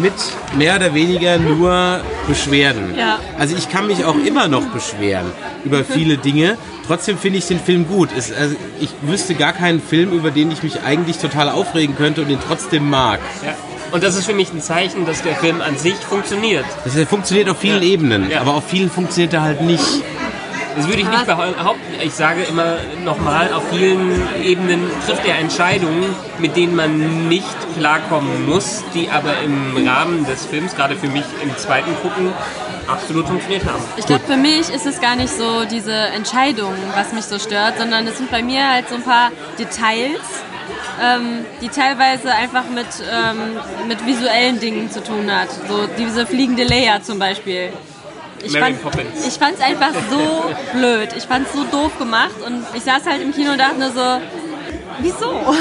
mit 0.00 0.12
mehr 0.56 0.76
oder 0.76 0.94
weniger 0.94 1.38
nur 1.38 2.00
Beschwerden. 2.28 2.94
Ja. 2.96 3.18
Also 3.38 3.56
ich 3.56 3.68
kann 3.68 3.86
mich 3.86 4.04
auch 4.04 4.16
immer 4.24 4.48
noch 4.48 4.64
beschweren 4.66 5.26
über 5.64 5.84
viele 5.84 6.16
Dinge. 6.18 6.56
Trotzdem 6.86 7.16
finde 7.18 7.38
ich 7.38 7.46
den 7.46 7.60
Film 7.60 7.86
gut. 7.86 8.08
Es, 8.16 8.32
also 8.32 8.56
ich 8.80 8.90
wüsste 9.02 9.34
gar 9.34 9.52
keinen 9.52 9.80
Film, 9.80 10.12
über 10.12 10.30
den 10.30 10.50
ich 10.50 10.62
mich 10.62 10.82
eigentlich 10.82 11.18
total 11.18 11.48
aufregen 11.48 11.96
könnte 11.96 12.22
und 12.22 12.28
den 12.28 12.38
trotzdem 12.46 12.88
mag. 12.90 13.20
Ja. 13.44 13.54
Und 13.92 14.02
das 14.02 14.16
ist 14.16 14.24
für 14.24 14.32
mich 14.34 14.50
ein 14.52 14.60
Zeichen, 14.62 15.04
dass 15.04 15.22
der 15.22 15.36
Film 15.36 15.60
an 15.60 15.76
sich 15.76 15.94
funktioniert. 15.94 16.64
Das 16.84 16.94
funktioniert 17.08 17.48
auf 17.50 17.58
vielen 17.58 17.82
Ja. 17.82 17.88
Ebenen, 17.88 18.30
Ja. 18.30 18.40
aber 18.40 18.54
auf 18.54 18.64
vielen 18.66 18.90
funktioniert 18.90 19.34
er 19.34 19.42
halt 19.42 19.60
nicht. 19.60 19.84
Das 20.76 20.88
würde 20.88 21.00
ich 21.00 21.08
nicht 21.08 21.26
behaupten. 21.26 21.94
Ich 22.02 22.14
sage 22.14 22.42
immer 22.42 22.76
nochmal, 23.04 23.52
auf 23.52 23.62
vielen 23.70 24.20
Ebenen 24.42 24.90
trifft 25.06 25.26
er 25.26 25.38
Entscheidungen, 25.38 26.14
mit 26.38 26.56
denen 26.56 26.74
man 26.74 27.28
nicht 27.28 27.56
klarkommen 27.76 28.46
muss, 28.48 28.82
die 28.94 29.10
aber 29.10 29.40
im 29.44 29.86
Rahmen 29.86 30.24
des 30.26 30.46
Films, 30.46 30.74
gerade 30.74 30.96
für 30.96 31.08
mich 31.08 31.24
im 31.42 31.56
zweiten 31.56 31.94
Gucken, 32.02 32.32
absolut 32.86 33.26
funktioniert 33.26 33.64
haben. 33.64 33.82
Ich 33.96 34.06
glaube, 34.06 34.24
für 34.26 34.36
mich 34.36 34.70
ist 34.70 34.86
es 34.86 35.00
gar 35.00 35.16
nicht 35.16 35.32
so 35.32 35.64
diese 35.64 35.92
Entscheidung, 35.92 36.74
was 36.94 37.12
mich 37.12 37.24
so 37.24 37.38
stört, 37.38 37.78
sondern 37.78 38.06
es 38.06 38.18
sind 38.18 38.30
bei 38.30 38.42
mir 38.42 38.68
halt 38.68 38.88
so 38.88 38.96
ein 38.96 39.02
paar 39.02 39.30
Details, 39.58 40.20
ähm, 41.00 41.44
die 41.60 41.68
teilweise 41.68 42.32
einfach 42.32 42.64
mit, 42.74 42.86
ähm, 43.10 43.58
mit 43.88 44.04
visuellen 44.06 44.60
Dingen 44.60 44.90
zu 44.90 45.02
tun 45.02 45.30
hat. 45.30 45.48
So 45.68 45.86
diese 45.98 46.26
fliegende 46.26 46.64
Leia 46.64 47.02
zum 47.02 47.18
Beispiel. 47.18 47.72
Ich 48.44 48.52
Mary 48.52 48.74
fand, 48.74 48.82
Poppins. 48.82 49.26
ich 49.26 49.34
fand 49.34 49.54
es 49.54 49.60
einfach 49.60 49.92
so 50.10 50.44
blöd. 50.78 51.08
Ich 51.16 51.24
fand 51.24 51.46
es 51.46 51.52
so 51.52 51.64
doof 51.64 51.96
gemacht 51.98 52.34
und 52.44 52.64
ich 52.74 52.82
saß 52.82 53.06
halt 53.06 53.22
im 53.22 53.32
Kino 53.32 53.52
und 53.52 53.58
dachte 53.58 53.78
nur 53.78 53.90
so, 53.90 54.20
wieso? 55.00 55.54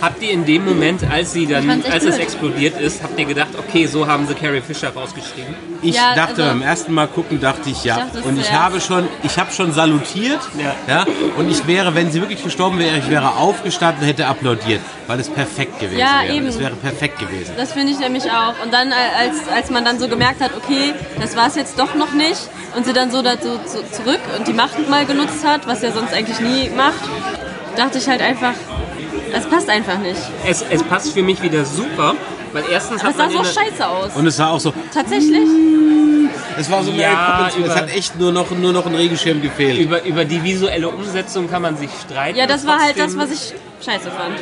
Habt 0.00 0.22
ihr 0.22 0.30
in 0.30 0.44
dem 0.44 0.64
Moment, 0.64 1.02
als 1.10 1.32
sie 1.32 1.46
dann, 1.46 1.82
als 1.90 2.04
es 2.04 2.18
explodiert 2.18 2.80
ist, 2.80 3.02
habt 3.02 3.18
ihr 3.18 3.24
gedacht, 3.24 3.48
okay, 3.58 3.86
so 3.86 4.06
haben 4.06 4.28
sie 4.28 4.34
Carrie 4.34 4.60
Fisher 4.60 4.90
rausgeschrieben? 4.94 5.56
Ich 5.82 5.96
Ja, 5.96 6.14
dachte 6.14 6.42
also- 6.42 6.44
beim 6.44 6.62
ersten 6.62 6.92
Mal 6.94 7.08
gucken, 7.08 7.40
dachte 7.40 7.68
ich 7.70 7.82
ja. 7.82 7.98
Ich 7.98 8.12
dachte, 8.12 8.28
und 8.28 8.38
ich 8.40 8.52
habe 8.52 8.80
schon, 8.80 9.08
ich 9.24 9.36
habe 9.38 9.50
schon 9.52 9.72
salutiert. 9.72 10.38
Ja. 10.56 10.74
Ja. 10.94 11.06
Und 11.36 11.50
ich 11.50 11.66
wäre, 11.66 11.94
wenn 11.96 12.12
sie 12.12 12.20
wirklich 12.20 12.44
gestorben 12.44 12.78
wäre, 12.78 12.96
ich 12.98 13.10
wäre 13.10 13.36
aufgestanden 13.36 14.02
und 14.02 14.08
hätte 14.08 14.26
applaudiert, 14.28 14.80
weil 15.08 15.18
es 15.18 15.28
perfekt 15.28 15.80
gewesen 15.80 15.98
Ja, 15.98 16.22
wäre. 16.22 16.34
eben. 16.36 16.46
Es 16.46 16.58
wäre 16.60 16.76
perfekt 16.76 17.18
gewesen. 17.18 17.52
Das 17.56 17.72
finde 17.72 17.92
ich 17.92 17.98
nämlich 17.98 18.24
auch. 18.30 18.54
Und 18.64 18.72
dann, 18.72 18.92
äh, 18.92 18.94
als, 19.18 19.48
als 19.52 19.70
man 19.70 19.84
dann 19.84 19.98
so 19.98 20.06
gemerkt 20.08 20.40
hat, 20.40 20.52
okay, 20.56 20.94
das 21.20 21.34
war 21.36 21.48
es 21.48 21.56
jetzt 21.56 21.76
doch 21.78 21.94
noch 21.96 22.12
nicht, 22.12 22.48
und 22.76 22.84
sie 22.86 22.92
dann 22.92 23.10
so 23.10 23.22
dazu 23.22 23.58
zu, 23.66 23.78
zurück 23.90 24.20
und 24.38 24.46
die 24.46 24.52
Macht 24.52 24.88
mal 24.88 25.04
genutzt 25.06 25.44
hat, 25.44 25.66
was 25.66 25.82
er 25.82 25.90
sonst 25.92 26.12
eigentlich 26.12 26.38
nie 26.38 26.70
macht, 26.76 27.00
dachte 27.76 27.98
ich 27.98 28.06
halt 28.08 28.20
einfach, 28.20 28.52
es 29.32 29.46
passt 29.46 29.68
einfach 29.68 29.98
nicht. 29.98 30.20
Es, 30.46 30.64
es 30.70 30.82
passt 30.82 31.12
für 31.12 31.22
mich 31.22 31.42
wieder 31.42 31.64
super, 31.64 32.14
weil 32.52 32.64
erstens 32.70 33.00
Aber 33.00 33.08
hat 33.08 33.28
es 33.28 33.32
sah 33.34 33.38
man 33.38 33.44
so 33.44 33.60
scheiße 33.60 33.86
aus. 33.88 34.10
Und 34.14 34.26
es 34.26 34.38
war 34.38 34.50
auch 34.52 34.60
so, 34.60 34.72
Tatsächlich? 34.92 35.48
es 36.58 36.70
war 36.70 36.82
so 36.82 36.90
Ja, 36.92 37.12
Mary 37.12 37.16
Poppins, 37.36 37.56
über- 37.56 37.66
es 37.68 37.76
hat 37.80 37.90
echt 37.94 38.18
nur 38.18 38.32
noch, 38.32 38.50
nur 38.50 38.72
noch 38.72 38.86
ein 38.86 38.94
Regenschirm 38.94 39.40
gefehlt. 39.42 39.78
über, 39.78 40.02
über 40.04 40.24
die 40.24 40.42
visuelle 40.42 40.88
Umsetzung 40.88 41.48
kann 41.50 41.62
man 41.62 41.76
sich 41.76 41.90
streiten. 42.04 42.38
Ja, 42.38 42.46
das 42.46 42.66
war 42.66 42.78
halt 42.80 42.98
das, 42.98 43.16
was 43.16 43.30
ich 43.30 43.54
scheiße 43.84 44.10
fand. 44.10 44.34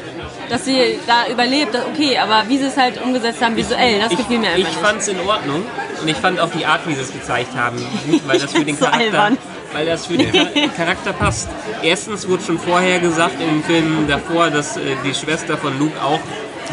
Dass 0.48 0.64
sie 0.64 0.98
da 1.06 1.30
überlebt, 1.30 1.74
das- 1.74 1.84
okay, 1.86 2.18
aber 2.18 2.44
wie 2.48 2.58
sie 2.58 2.64
es 2.66 2.76
halt 2.76 3.00
umgesetzt 3.02 3.42
haben 3.42 3.56
visuell, 3.56 4.00
das 4.00 4.10
gefiel 4.10 4.38
mir 4.38 4.56
ich 4.56 4.66
einfach 4.66 4.80
fand 4.80 5.00
es 5.00 5.08
in 5.08 5.20
Ordnung. 5.20 5.62
Und 6.00 6.08
ich 6.08 6.16
fand 6.16 6.40
auch 6.40 6.50
die 6.50 6.64
Art, 6.66 6.86
wie 6.86 6.94
sie 6.94 7.00
es 7.02 7.12
gezeigt 7.12 7.54
haben, 7.56 7.78
gut, 8.10 8.22
weil 8.26 8.38
das 8.38 8.52
für 8.52 8.64
den 8.64 8.76
So 8.76 8.84
Charakter, 8.84 9.04
albern. 9.06 9.38
Weil 9.76 9.84
das 9.84 10.06
für 10.06 10.16
den 10.16 10.32
Char- 10.32 10.68
Charakter 10.76 11.12
passt. 11.12 11.48
Erstens 11.82 12.26
wurde 12.26 12.42
schon 12.42 12.58
vorher 12.58 12.98
gesagt 12.98 13.38
in 13.40 13.46
den 13.46 13.62
Filmen 13.62 14.08
davor, 14.08 14.48
dass 14.48 14.78
äh, 14.78 14.80
die 15.04 15.12
Schwester 15.14 15.58
von 15.58 15.78
Luke 15.78 16.00
auch 16.02 16.20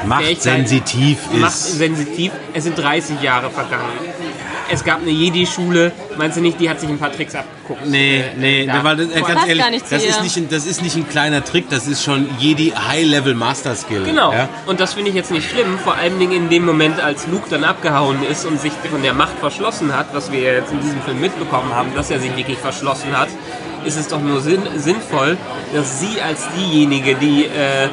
Machtsensitiv 0.05 1.17
macht 1.33 1.51
ist. 1.53 1.77
sensitiv. 1.77 2.31
Es 2.53 2.63
sind 2.63 2.77
30 2.77 3.21
Jahre 3.21 3.49
vergangen. 3.51 3.91
Es 4.71 4.83
gab 4.83 5.01
eine 5.01 5.11
Jedi-Schule. 5.11 5.91
Meinst 6.17 6.37
du 6.37 6.41
nicht, 6.41 6.59
die 6.59 6.69
hat 6.69 6.79
sich 6.79 6.89
ein 6.89 6.97
paar 6.97 7.11
Tricks 7.11 7.35
abgeguckt? 7.35 7.85
Nee, 7.87 8.19
Äh, 8.21 8.23
nee, 8.37 8.65
da. 8.65 8.83
weil 8.83 8.95
das, 8.97 9.07
äh, 9.09 9.21
ganz 9.21 9.47
ehrlich, 9.47 9.83
das 9.89 10.03
ist 10.03 10.21
nicht, 10.23 10.37
ein, 10.37 10.49
das 10.49 10.65
ist 10.65 10.81
nicht 10.81 10.95
ein 10.95 11.07
kleiner 11.07 11.43
Trick, 11.43 11.69
das 11.69 11.87
ist 11.87 12.03
schon 12.03 12.27
Jedi 12.39 12.71
High-Level 12.71 13.35
Master 13.35 13.75
Skill. 13.75 14.03
Genau. 14.03 14.31
Ja? 14.31 14.49
Und 14.65 14.79
das 14.79 14.93
finde 14.93 15.09
ich 15.09 15.15
jetzt 15.15 15.31
nicht 15.31 15.49
schlimm, 15.49 15.77
vor 15.79 15.95
allen 15.95 16.17
Dingen 16.19 16.31
in 16.33 16.49
dem 16.49 16.65
Moment, 16.65 16.99
als 17.01 17.27
Luke 17.27 17.47
dann 17.49 17.63
abgehauen 17.63 18.23
ist 18.29 18.45
und 18.45 18.59
sich 18.59 18.71
von 18.89 19.01
der 19.03 19.13
Macht 19.13 19.37
verschlossen 19.39 19.95
hat, 19.95 20.07
was 20.13 20.31
wir 20.31 20.39
jetzt 20.41 20.71
in 20.71 20.79
diesem 20.81 21.01
Film 21.01 21.19
mitbekommen 21.19 21.73
haben, 21.73 21.89
dass 21.95 22.09
er 22.09 22.19
sich 22.19 22.35
wirklich 22.35 22.57
verschlossen 22.57 23.17
hat, 23.17 23.29
ist 23.85 23.97
es 23.97 24.07
doch 24.07 24.21
nur 24.21 24.41
sinn, 24.41 24.61
sinnvoll, 24.77 25.37
dass 25.73 25.99
sie 25.99 26.21
als 26.21 26.47
diejenige, 26.57 27.15
die 27.15 27.45
äh, 27.45 27.89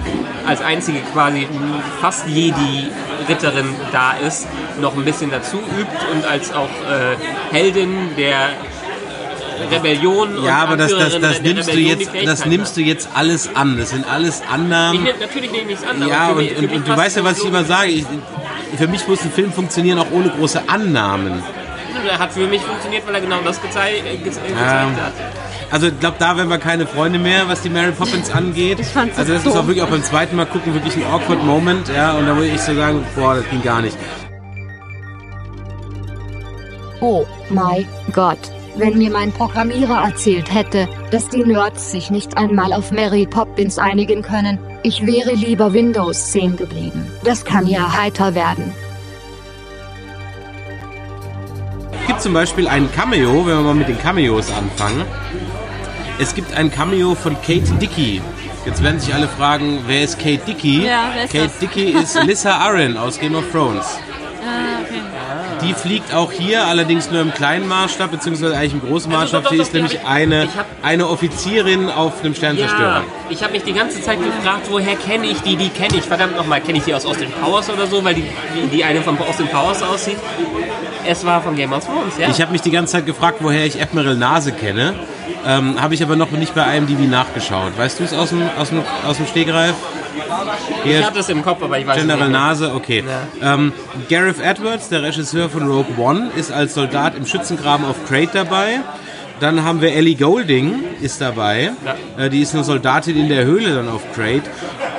als 0.46 0.60
einzige 0.62 1.00
quasi 1.12 1.46
fast 2.00 2.26
Jedi-Ritterin 2.26 3.74
da 3.92 4.12
ist, 4.26 4.46
noch 4.80 4.96
ein 4.96 5.04
bisschen 5.04 5.30
dazu 5.30 5.58
übt 5.58 5.96
und 6.12 6.24
als 6.24 6.52
auch 6.52 6.68
äh, 6.68 7.16
Heldin 7.54 8.10
der 8.16 8.50
Rebellion 9.70 10.36
und 10.38 10.44
Ja, 10.44 10.58
aber 10.62 10.76
das, 10.76 10.90
das, 10.90 11.20
das, 11.20 11.42
der 11.42 11.54
nimmst 11.54 11.72
du 11.72 11.78
jetzt, 11.78 12.10
das 12.24 12.46
nimmst 12.46 12.76
du 12.76 12.80
jetzt 12.80 13.08
alles 13.14 13.54
an. 13.54 13.76
Das 13.78 13.90
sind 13.90 14.10
alles 14.10 14.40
Ich 14.40 14.48
Annahmen. 14.48 15.02
nehm, 15.02 15.14
natürlich 15.20 15.52
nehme 15.52 15.72
ich 15.72 15.78
es 15.78 15.84
an, 15.86 16.06
Ja, 16.08 16.28
und, 16.28 16.36
mich, 16.38 16.56
und, 16.56 16.72
und 16.72 16.88
du 16.88 16.96
weißt 16.96 17.18
ja, 17.18 17.24
was 17.24 17.38
ich 17.38 17.44
immer 17.44 17.64
sage. 17.64 17.90
Ich, 17.90 18.06
für 18.78 18.88
mich 18.88 19.06
muss 19.06 19.20
ein 19.22 19.30
Film 19.32 19.52
funktionieren, 19.52 19.98
auch 19.98 20.10
ohne 20.12 20.30
große 20.30 20.62
Annahmen. 20.68 21.42
Er 22.10 22.18
hat 22.18 22.32
für 22.32 22.46
mich 22.46 22.60
funktioniert, 22.62 23.06
weil 23.06 23.14
er 23.14 23.20
genau 23.20 23.40
das 23.44 23.60
gezei 23.60 23.98
äh, 23.98 24.16
ge 24.16 24.24
gezeigt 24.24 24.50
Ja. 24.50 24.82
hat. 24.82 25.12
Also 25.70 25.86
ich 25.86 26.00
glaube, 26.00 26.16
da 26.18 26.36
wären 26.36 26.48
wir 26.48 26.58
keine 26.58 26.86
Freunde 26.86 27.18
mehr, 27.18 27.48
was 27.48 27.62
die 27.62 27.68
Mary 27.70 27.92
Poppins 27.92 28.30
angeht. 28.30 28.80
Ich 28.80 28.88
fand's 28.88 29.16
also 29.18 29.32
das 29.32 29.44
so 29.44 29.50
ist 29.50 29.56
auch 29.56 29.66
wirklich 29.66 29.82
auch 29.84 29.88
beim 29.88 30.02
zweiten 30.02 30.34
Mal 30.36 30.46
gucken 30.46 30.74
wirklich 30.74 30.96
ein 30.96 31.04
awkward 31.04 31.44
Moment, 31.44 31.88
ja, 31.94 32.12
und 32.12 32.26
da 32.26 32.34
muss 32.34 32.44
ich 32.44 32.60
so 32.60 32.74
sagen, 32.74 33.04
boah, 33.14 33.36
das 33.36 33.48
ging 33.50 33.62
gar 33.62 33.80
nicht. 33.80 33.96
Oh 37.00 37.24
mein 37.48 37.86
Gott, 38.12 38.38
wenn 38.76 38.98
mir 38.98 39.10
mein 39.10 39.32
Programmierer 39.32 40.04
erzählt 40.04 40.52
hätte, 40.52 40.88
dass 41.10 41.28
die 41.28 41.44
Nerds 41.44 41.92
sich 41.92 42.10
nicht 42.10 42.36
einmal 42.36 42.72
auf 42.72 42.90
Mary 42.90 43.26
Poppins 43.26 43.78
einigen 43.78 44.22
können, 44.22 44.58
ich 44.82 45.06
wäre 45.06 45.32
lieber 45.32 45.72
Windows 45.72 46.32
10 46.32 46.56
geblieben. 46.56 47.10
Das 47.24 47.44
kann 47.44 47.66
ja 47.66 47.96
heiter 47.96 48.34
werden. 48.34 48.72
Gibt 52.20 52.24
zum 52.24 52.34
Beispiel 52.34 52.68
ein 52.68 52.92
Cameo, 52.92 53.46
wenn 53.46 53.56
wir 53.56 53.62
mal 53.62 53.74
mit 53.74 53.88
den 53.88 53.98
Cameos 53.98 54.52
anfangen. 54.52 55.06
Es 56.18 56.34
gibt 56.34 56.52
ein 56.52 56.70
Cameo 56.70 57.14
von 57.14 57.34
Kate 57.36 57.72
Dickey. 57.80 58.20
Jetzt 58.66 58.82
werden 58.82 59.00
sich 59.00 59.14
alle 59.14 59.26
fragen, 59.26 59.80
wer 59.86 60.04
ist 60.04 60.18
Kate 60.18 60.42
Dickey? 60.46 60.84
Ja, 60.84 61.12
wer 61.14 61.24
ist 61.24 61.32
Kate 61.32 61.44
das? 61.46 61.58
Dickey 61.60 61.92
ist 61.92 62.22
Lissa 62.26 62.58
Arryn 62.58 62.98
aus 62.98 63.18
Game 63.18 63.34
of 63.34 63.50
Thrones. 63.50 63.98
Die 65.62 65.74
fliegt 65.74 66.14
auch 66.14 66.32
hier, 66.32 66.64
allerdings 66.66 67.10
nur 67.10 67.20
im 67.20 67.32
kleinen 67.34 67.68
Maßstab, 67.68 68.10
beziehungsweise 68.10 68.56
eigentlich 68.56 68.74
im 68.74 68.80
großen 68.82 69.12
Also 69.12 69.20
Maßstab. 69.38 69.42
doch, 69.44 69.50
doch, 69.50 69.50
Sie 69.52 69.58
doch, 69.58 69.64
ist 69.64 69.74
nämlich 69.74 69.94
ich- 69.94 70.06
eine, 70.06 70.44
ich 70.44 70.56
hab- 70.56 70.66
eine 70.82 71.08
Offizierin 71.08 71.90
auf 71.90 72.20
einem 72.22 72.32
Ja, 72.32 72.36
Sternzerstörer. 72.38 73.02
ich 73.28 73.42
habe 73.42 73.52
mich 73.52 73.62
die 73.64 73.72
ganze 73.72 74.00
Zeit 74.02 74.18
gefragt, 74.22 74.66
woher 74.70 74.96
kenne 74.96 75.26
ich 75.26 75.40
die? 75.42 75.56
Die 75.56 75.68
kenne 75.68 75.96
ich. 75.96 76.04
Verdammt 76.04 76.36
nochmal, 76.36 76.60
kenne 76.60 76.78
ich 76.78 76.84
die 76.84 76.94
aus 76.94 77.04
Austin 77.06 77.30
Powers 77.30 77.68
oder 77.70 77.86
so, 77.86 78.02
weil 78.04 78.14
die, 78.14 78.24
die, 78.54 78.68
die 78.68 78.84
eine 78.84 79.02
von 79.02 79.18
Austin 79.18 79.48
Powers 79.48 79.82
aussieht? 79.82 80.16
Es 81.06 81.24
war 81.24 81.40
von 81.42 81.56
Game 81.56 81.72
of 81.72 81.84
Thrones, 81.84 82.14
ja. 82.18 82.28
Ich 82.28 82.40
habe 82.40 82.52
mich 82.52 82.60
die 82.62 82.70
ganze 82.70 82.92
Zeit 82.92 83.06
gefragt, 83.06 83.38
woher 83.40 83.64
ich 83.64 83.80
Admiral 83.80 84.16
Nase 84.16 84.52
kenne. 84.52 84.94
Ähm, 85.46 85.80
habe 85.80 85.94
ich 85.94 86.02
aber 86.02 86.16
noch 86.16 86.30
nicht 86.32 86.54
bei 86.54 86.76
IMDb 86.76 87.08
nachgeschaut. 87.08 87.72
Weißt 87.78 87.98
du 88.00 88.04
es 88.04 88.12
aus 88.12 88.28
dem, 88.30 88.42
aus 88.58 88.68
dem, 88.68 88.82
aus 89.06 89.16
dem 89.16 89.26
Stegreif? 89.26 89.74
Ich 90.84 90.90
Hier, 90.90 91.06
hatte 91.06 91.20
es 91.20 91.28
im 91.28 91.42
Kopf, 91.42 91.62
aber 91.62 91.78
ich 91.78 91.86
weiß 91.86 91.96
General 91.96 92.18
nicht. 92.18 92.30
mehr. 92.30 92.40
Nase, 92.40 92.74
okay. 92.74 93.04
Ähm, 93.42 93.72
Gareth 94.08 94.40
Edwards, 94.40 94.88
der 94.88 95.02
Regisseur 95.02 95.48
von 95.48 95.66
Rogue 95.66 95.96
One, 95.98 96.30
ist 96.36 96.52
als 96.52 96.74
Soldat 96.74 97.16
im 97.16 97.26
Schützengraben 97.26 97.86
auf 97.86 97.96
Crate 98.08 98.30
dabei. 98.32 98.80
Dann 99.40 99.64
haben 99.64 99.80
wir 99.80 99.94
Ellie 99.94 100.16
Golding, 100.16 100.84
ist 101.00 101.20
dabei. 101.22 101.70
Äh, 102.18 102.28
die 102.28 102.42
ist 102.42 102.54
eine 102.54 102.62
Soldatin 102.62 103.16
in 103.16 103.28
der 103.30 103.44
Höhle 103.44 103.74
dann 103.74 103.88
auf 103.88 104.02
Crate. 104.14 104.42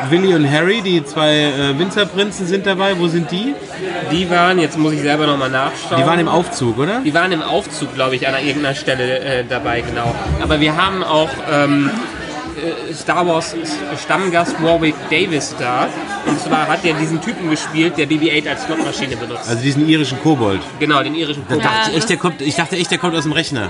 Willy 0.10 0.34
und 0.34 0.50
Harry, 0.52 0.82
die 0.82 1.06
zwei 1.06 1.30
äh, 1.32 1.78
Winzerprinzen, 1.78 2.48
sind 2.48 2.66
dabei. 2.66 2.98
Wo 2.98 3.08
sind 3.08 3.30
die? 3.30 3.54
Die 4.12 4.28
waren, 4.32 4.58
jetzt 4.58 4.80
muss 4.80 4.94
ich 4.94 5.02
selber 5.02 5.28
nochmal 5.28 5.52
nachschauen. 5.52 6.02
Die 6.02 6.08
waren 6.08 6.20
im 6.20 6.28
Aufzug, 6.28 6.80
oder? 6.80 7.02
Die 7.02 7.14
waren 7.14 7.32
im 7.32 7.44
Aufzug, 7.44 7.94
glaube 7.94 8.16
ich, 8.16 8.28
an 8.28 8.34
irgendeiner 8.44 8.74
Stelle 8.74 9.20
äh, 9.20 9.44
dabei, 9.48 9.82
genau. 9.82 10.16
Aber 10.42 10.60
wir 10.60 10.76
haben 10.76 11.04
auch 11.04 11.30
ähm, 11.52 11.92
äh, 11.92 12.21
Star 12.94 13.26
Wars 13.28 13.56
Stammgast 14.04 14.62
Warwick 14.64 14.96
Davis 15.10 15.56
da. 15.60 15.88
Und 16.26 16.40
zwar 16.40 16.68
hat 16.68 16.84
er 16.86 16.94
diesen 16.96 17.22
Typen 17.22 17.50
gespielt, 17.50 17.98
der 17.98 18.08
BB-8 18.08 18.50
als 18.50 18.64
Slotmaschine 18.66 19.16
benutzt. 19.16 19.50
Also 19.50 19.62
diesen 19.62 19.88
irischen 19.88 20.20
Kobold. 20.22 20.62
genau, 20.80 21.02
den 21.04 21.16
irischen 21.16 21.44
Da 21.48 21.56
Kobold. 21.56 21.66
dachte 21.66 21.92
ich, 21.92 21.98
echt, 21.98 22.10
der 22.10 22.18
kommt, 22.18 22.42
ich 22.42 22.56
dachte 22.56 22.76
echt, 22.76 22.92
der 22.92 22.98
kommt 22.98 23.16
aus 23.16 23.24
dem 23.24 23.32
Rechner. 23.32 23.70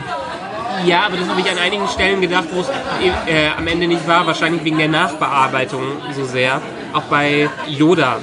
Ja, 0.86 1.04
aber 1.06 1.18
das 1.18 1.28
habe 1.28 1.40
ich 1.42 1.50
an 1.52 1.58
einigen 1.60 1.88
Stellen 1.88 2.22
gedacht, 2.22 2.46
wo 2.52 2.62
es 2.62 2.68
äh, 2.70 3.50
am 3.56 3.68
Ende 3.68 3.88
nicht 3.88 4.08
war. 4.08 4.26
Wahrscheinlich 4.26 4.64
wegen 4.64 4.78
der 4.80 4.88
Nachbearbeitung 4.88 5.84
so 6.16 6.26
sehr. 6.26 6.60
Auch 6.94 7.04
bei 7.04 7.50
Yoda. 7.68 8.18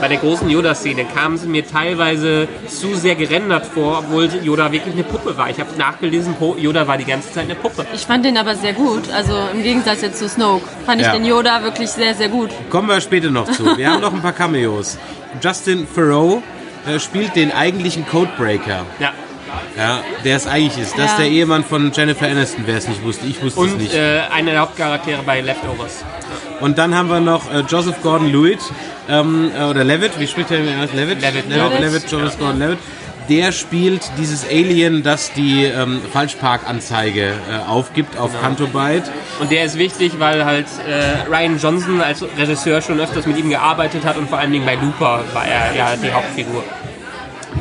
Bei 0.00 0.08
der 0.08 0.16
großen 0.18 0.48
Yoda-Szene 0.48 1.04
kam 1.04 1.34
es 1.34 1.44
mir 1.44 1.66
teilweise 1.66 2.48
zu 2.68 2.94
sehr 2.94 3.14
gerendert 3.16 3.66
vor, 3.66 3.98
obwohl 3.98 4.30
Yoda 4.42 4.72
wirklich 4.72 4.94
eine 4.94 5.04
Puppe 5.04 5.36
war. 5.36 5.50
Ich 5.50 5.60
habe 5.60 5.70
nachgelesen, 5.76 6.34
Yoda 6.58 6.86
war 6.88 6.96
die 6.96 7.04
ganze 7.04 7.30
Zeit 7.32 7.44
eine 7.44 7.54
Puppe. 7.54 7.86
Ich 7.94 8.06
fand 8.06 8.24
den 8.24 8.38
aber 8.38 8.54
sehr 8.54 8.72
gut. 8.72 9.10
Also 9.12 9.32
im 9.52 9.62
Gegensatz 9.62 10.00
jetzt 10.02 10.18
zu 10.18 10.28
Snoke 10.28 10.64
fand 10.86 11.00
ich 11.00 11.06
Ja. 11.06 11.12
den 11.12 11.24
Yoda 11.26 11.62
wirklich 11.62 11.90
sehr, 11.90 12.14
sehr 12.14 12.28
gut. 12.28 12.50
Kommen 12.70 12.88
wir 12.88 13.00
später 13.00 13.30
noch 13.30 13.50
zu. 13.50 13.76
Wir 13.76 13.90
haben 13.90 14.00
noch 14.00 14.12
ein 14.14 14.22
paar 14.22 14.32
Cameos. 14.32 14.96
Justin 15.42 15.86
Thoreau 15.94 16.42
äh, 16.86 16.98
spielt 16.98 17.36
den 17.36 17.52
eigentlichen 17.52 18.06
Codebreaker. 18.06 18.86
Ja. 18.98 19.12
Ja, 19.76 20.00
der 20.24 20.36
es 20.36 20.46
eigentlich 20.46 20.78
ist. 20.82 20.96
Das 20.98 21.06
ist 21.06 21.10
Ja. 21.12 21.24
der 21.24 21.28
Ehemann 21.28 21.64
von 21.64 21.90
Jennifer 21.92 22.26
Aniston, 22.26 22.64
wer 22.66 22.76
es 22.76 22.88
nicht 22.88 23.02
wusste. 23.02 23.26
Ich 23.26 23.42
wusste 23.42 23.60
es 23.64 23.72
Und 23.72 23.78
nicht. 23.78 23.94
äh, 23.94 24.20
einer 24.32 24.52
der 24.52 24.60
Hauptcharaktere 24.60 25.22
bei 25.24 25.40
Leftovers. 25.40 26.04
Und 26.60 26.76
dann 26.78 26.94
haben 26.94 27.08
wir 27.08 27.20
noch 27.20 27.50
äh, 27.52 27.60
Joseph 27.68 28.02
Gordon-Levitt, 28.02 28.58
ähm, 29.08 29.50
äh, 29.58 29.64
oder 29.64 29.84
Levitt, 29.84 30.18
wie 30.18 30.26
spricht 30.26 30.50
der 30.50 30.58
denn 30.58 30.80
aus? 30.80 30.92
Levitt? 30.92 31.20
Levitt, 31.22 31.48
Levitt, 31.48 31.56
Levitt. 31.72 31.80
Levitt 31.80 32.10
Joseph 32.10 32.38
Gordon-Levitt. 32.38 32.78
Der 33.28 33.52
spielt 33.52 34.02
dieses 34.18 34.44
Alien, 34.44 35.02
das 35.04 35.32
die 35.32 35.64
ähm, 35.64 36.00
Falschparkanzeige 36.12 37.28
äh, 37.28 37.68
aufgibt 37.68 38.18
auf 38.18 38.32
Canto 38.40 38.66
Byte. 38.66 39.04
Und 39.40 39.52
der 39.52 39.64
ist 39.64 39.78
wichtig, 39.78 40.14
weil 40.18 40.44
halt 40.44 40.66
äh, 40.88 41.28
Ryan 41.30 41.58
Johnson 41.58 42.00
als 42.00 42.24
Regisseur 42.36 42.82
schon 42.82 42.98
öfters 42.98 43.26
mit 43.26 43.38
ihm 43.38 43.48
gearbeitet 43.50 44.04
hat 44.04 44.16
und 44.16 44.28
vor 44.28 44.38
allen 44.38 44.50
Dingen 44.52 44.66
bei 44.66 44.74
Looper 44.74 45.22
war 45.32 45.46
er 45.46 45.74
ja 45.76 45.94
die 45.96 46.12
Hauptfigur. 46.12 46.64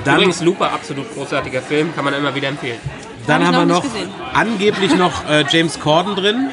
Dann, 0.04 0.16
Übrigens 0.16 0.42
Looper, 0.42 0.72
absolut 0.72 1.14
großartiger 1.14 1.62
Film, 1.62 1.94
kann 1.96 2.06
man 2.06 2.14
immer 2.14 2.34
wieder 2.34 2.48
empfehlen. 2.48 2.80
dann 3.28 3.46
Hab 3.46 3.56
haben 3.56 3.68
wir 3.68 3.76
noch 3.76 3.86
angeblich 4.34 4.96
noch 4.96 5.28
äh, 5.30 5.44
James 5.50 5.80
Corden 5.80 6.16
drin, 6.16 6.50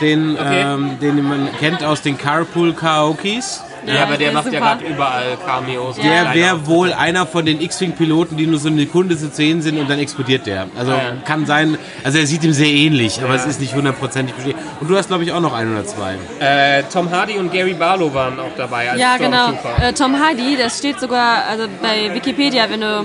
den, 0.00 0.34
Okay. 0.38 0.62
ähm, 0.62 0.98
den 1.00 1.22
man 1.26 1.48
kennt 1.58 1.82
aus 1.84 2.02
den 2.02 2.16
Carpool 2.18 2.72
Karaokes. 2.74 3.62
Ja, 3.86 3.94
Ja, 3.94 4.02
aber 4.04 4.16
der 4.16 4.32
macht 4.32 4.46
ja 4.46 4.52
super. 4.52 4.64
gerade 4.64 4.84
überall 4.86 5.36
Cameos. 5.44 5.96
Der 5.96 6.32
wäre 6.34 6.66
wohl 6.66 6.92
einer 6.92 7.26
von 7.26 7.44
den 7.44 7.60
X-Wing-Piloten, 7.60 8.36
die 8.36 8.46
nur 8.46 8.58
so 8.58 8.68
eine 8.68 8.78
Sekunde 8.78 9.16
zu 9.16 9.28
sehen 9.28 9.62
sind 9.62 9.78
und 9.78 9.88
dann 9.90 9.98
explodiert 9.98 10.46
der. 10.46 10.66
Also 10.78 10.92
Ja. 10.92 11.12
kann 11.24 11.46
sein, 11.46 11.76
also 12.02 12.18
er 12.18 12.26
sieht 12.26 12.44
ihm 12.44 12.52
sehr 12.52 12.68
ähnlich, 12.68 13.22
aber 13.22 13.34
es 13.34 13.46
ist 13.46 13.60
nicht 13.60 13.74
hundertprozentig 13.74 14.34
bestätigt. 14.34 14.62
Und 14.80 14.88
du 14.90 14.96
hast, 14.96 15.08
glaube 15.08 15.24
ich, 15.24 15.32
auch 15.32 15.40
noch 15.40 15.52
ein 15.52 15.72
oder 15.72 15.84
zwei. 15.86 16.14
Äh, 16.40 16.82
Tom 16.92 17.10
Hardy 17.10 17.38
und 17.38 17.52
Gary 17.52 17.74
Barlow 17.74 18.12
waren 18.14 18.38
auch 18.40 18.52
dabei 18.56 18.90
als 18.90 19.00
Ja, 19.00 19.16
genau. 19.16 19.50
Äh, 19.80 19.92
Tom 19.92 20.18
Hardy, 20.18 20.56
das 20.56 20.78
steht 20.78 20.98
sogar 21.00 21.44
also 21.48 21.64
bei 21.82 22.12
Wikipedia, 22.14 22.64
wenn 22.70 22.80
du 22.80 23.04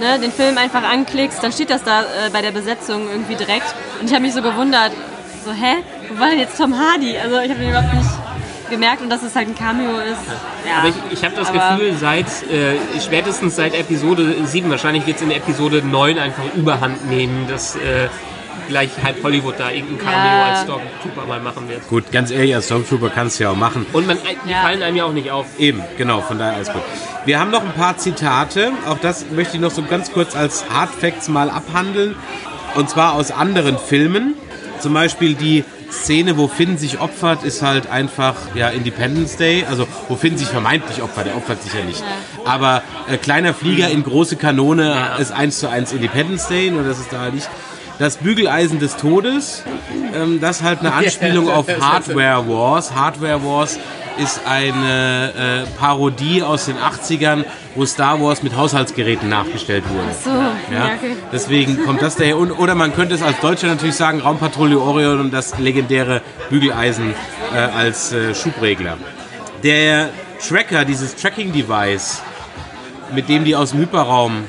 ne, 0.00 0.18
den 0.22 0.32
Film 0.32 0.56
einfach 0.56 0.82
anklickst, 0.82 1.42
dann 1.42 1.52
steht 1.52 1.70
das 1.70 1.82
da 1.84 2.00
äh, 2.02 2.30
bei 2.32 2.40
der 2.42 2.52
Besetzung 2.52 3.08
irgendwie 3.10 3.34
direkt. 3.34 3.74
Und 4.00 4.06
ich 4.08 4.12
habe 4.14 4.22
mich 4.22 4.32
so 4.34 4.40
gewundert, 4.42 4.92
so, 5.44 5.52
hä? 5.52 5.76
Wo 6.08 6.18
war 6.20 6.28
denn 6.30 6.38
jetzt 6.38 6.56
Tom 6.58 6.74
Hardy? 6.78 7.16
Also 7.18 7.38
ich 7.40 7.50
habe 7.50 7.60
den 7.60 7.68
überhaupt 7.70 7.94
nicht 7.94 8.08
gemerkt 8.70 9.02
und 9.02 9.10
dass 9.10 9.22
es 9.22 9.34
halt 9.36 9.48
ein 9.48 9.54
Cameo 9.54 9.98
ist. 9.98 10.18
Ja, 10.66 10.78
Aber 10.78 10.88
ich, 10.88 10.94
ich 11.18 11.24
habe 11.24 11.34
das 11.36 11.48
aber- 11.48 11.76
Gefühl, 11.76 11.94
seit 11.98 12.26
äh, 12.50 12.76
spätestens 13.04 13.56
seit 13.56 13.74
Episode 13.74 14.34
7, 14.44 14.70
wahrscheinlich 14.70 15.06
wird 15.06 15.16
es 15.18 15.22
in 15.22 15.30
Episode 15.30 15.82
9 15.84 16.18
einfach 16.18 16.44
überhand 16.56 17.08
nehmen, 17.10 17.46
dass 17.48 17.76
äh, 17.76 18.08
gleich 18.68 18.90
halb 19.02 19.22
Hollywood 19.24 19.54
da 19.58 19.70
irgendein 19.70 19.98
Cameo 19.98 20.16
Ja. 20.24 20.44
als 20.46 20.62
Stormtrooper 20.62 21.26
mal 21.26 21.40
machen 21.40 21.68
wird. 21.68 21.86
Gut, 21.88 22.12
ganz 22.12 22.30
ehrlich, 22.30 22.54
als 22.54 22.66
Stormtrooper 22.66 23.10
kannst 23.10 23.38
du 23.40 23.44
ja 23.44 23.50
auch 23.50 23.56
machen. 23.56 23.84
Und 23.92 24.06
man, 24.06 24.16
die 24.46 24.50
Ja. 24.50 24.62
fallen 24.62 24.82
einem 24.82 24.96
ja 24.96 25.04
auch 25.04 25.12
nicht 25.12 25.30
auf. 25.30 25.46
Eben, 25.58 25.82
genau, 25.98 26.20
von 26.20 26.38
daher 26.38 26.54
alles 26.54 26.72
gut. 26.72 26.82
Wir 27.24 27.38
haben 27.40 27.50
noch 27.50 27.62
ein 27.64 27.72
paar 27.72 27.98
Zitate, 27.98 28.72
auch 28.88 28.98
das 28.98 29.26
möchte 29.32 29.56
ich 29.56 29.60
noch 29.60 29.70
so 29.72 29.82
ganz 29.82 30.12
kurz 30.12 30.36
als 30.36 30.64
Hard 30.70 30.90
Facts 30.90 31.28
mal 31.28 31.50
abhandeln. 31.50 32.14
Und 32.76 32.88
zwar 32.88 33.14
aus 33.14 33.32
anderen 33.32 33.76
Filmen. 33.78 34.34
Zum 34.78 34.94
Beispiel 34.94 35.34
die 35.34 35.64
Szene, 35.90 36.36
wo 36.36 36.48
Finn 36.48 36.78
sich 36.78 37.00
opfert, 37.00 37.42
ist 37.42 37.62
halt 37.62 37.88
einfach 37.88 38.34
ja 38.54 38.68
Independence 38.68 39.36
Day. 39.36 39.64
Also 39.68 39.86
wo 40.08 40.16
Finn 40.16 40.38
sich 40.38 40.48
vermeintlich 40.48 41.02
opfert, 41.02 41.26
der 41.26 41.36
opfert 41.36 41.62
sich 41.62 41.74
ja 41.74 41.84
nicht. 41.84 42.02
Aber 42.44 42.82
äh, 43.08 43.16
kleiner 43.16 43.54
Flieger 43.54 43.88
in 43.90 44.02
große 44.02 44.36
Kanone 44.36 44.96
ist 45.18 45.32
eins 45.32 45.58
zu 45.58 45.68
eins 45.68 45.92
Independence 45.92 46.48
Day, 46.48 46.70
nur 46.70 46.84
dass 46.84 46.98
es 46.98 47.08
da 47.08 47.30
nicht. 47.30 47.48
Das 48.00 48.16
Bügeleisen 48.16 48.78
des 48.78 48.96
Todes, 48.96 49.62
ähm, 50.14 50.40
das 50.40 50.60
ist 50.60 50.62
halt 50.62 50.80
eine 50.80 50.92
Anspielung 50.94 51.50
auf 51.50 51.66
Hardware 51.68 52.48
Wars. 52.48 52.94
Hardware 52.94 53.44
Wars 53.44 53.78
ist 54.16 54.40
eine 54.46 55.66
äh, 55.66 55.78
Parodie 55.78 56.42
aus 56.42 56.64
den 56.64 56.76
80ern, 56.76 57.44
wo 57.74 57.84
Star 57.84 58.18
Wars 58.18 58.42
mit 58.42 58.56
Haushaltsgeräten 58.56 59.28
nachgestellt 59.28 59.84
wurde. 59.90 60.14
So, 60.24 60.30
Ja, 60.30 60.78
ja, 60.78 60.84
okay. 60.94 61.14
deswegen 61.30 61.84
kommt 61.84 62.00
das 62.00 62.16
daher. 62.16 62.38
Und, 62.38 62.52
oder 62.52 62.74
man 62.74 62.94
könnte 62.94 63.14
es 63.14 63.22
als 63.22 63.38
Deutscher 63.40 63.66
natürlich 63.66 63.96
sagen, 63.96 64.20
Raumpatrouille 64.20 64.80
Orion 64.80 65.20
und 65.20 65.30
das 65.30 65.58
legendäre 65.58 66.22
Bügeleisen 66.48 67.12
äh, 67.54 67.58
als 67.58 68.14
äh, 68.14 68.34
Schubregler. 68.34 68.96
Der 69.62 70.08
Tracker, 70.48 70.86
dieses 70.86 71.16
Tracking-Device, 71.16 72.22
mit 73.14 73.28
dem 73.28 73.44
die 73.44 73.54
aus 73.54 73.72
dem 73.72 73.80
Hyperraum 73.80 74.44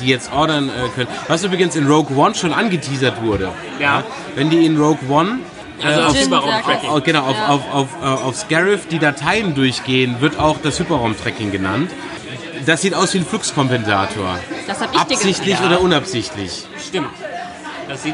die 0.00 0.06
jetzt 0.08 0.32
ordern 0.32 0.68
äh, 0.68 0.88
können, 0.94 1.08
was 1.28 1.44
übrigens 1.44 1.76
in 1.76 1.86
Rogue 1.86 2.16
One 2.16 2.34
schon 2.34 2.52
angeteasert 2.52 3.22
wurde. 3.22 3.50
Ja. 3.80 4.02
Wenn 4.34 4.50
die 4.50 4.64
in 4.66 4.76
Rogue 4.80 4.98
One 5.08 5.38
Also 5.82 6.02
auf 6.02 6.16
Hyperraum-Tracking. 6.16 6.90
Oh, 6.90 7.00
genau, 7.02 7.22
auf, 7.24 7.36
Ja. 7.36 7.46
auf, 7.48 7.60
auf, 7.72 7.88
äh, 8.02 8.06
auf 8.06 8.36
Scarif 8.36 8.86
die 8.88 8.98
Dateien 8.98 9.54
durchgehen, 9.54 10.16
wird 10.20 10.38
auch 10.38 10.58
das 10.62 10.78
Hyperraum-Tracking 10.80 11.50
genannt. 11.50 11.90
Das 12.66 12.80
sieht 12.80 12.94
aus 12.94 13.12
wie 13.14 13.18
ein 13.18 13.26
Fluxkompensator. 13.26 14.38
Das 14.66 14.80
hab 14.80 14.86
ich 14.86 14.94
dir 14.94 15.00
Absichtlich 15.02 15.42
gesagt. 15.44 15.66
oder 15.66 15.80
unabsichtlich? 15.82 16.64
Stimmt. 16.86 17.08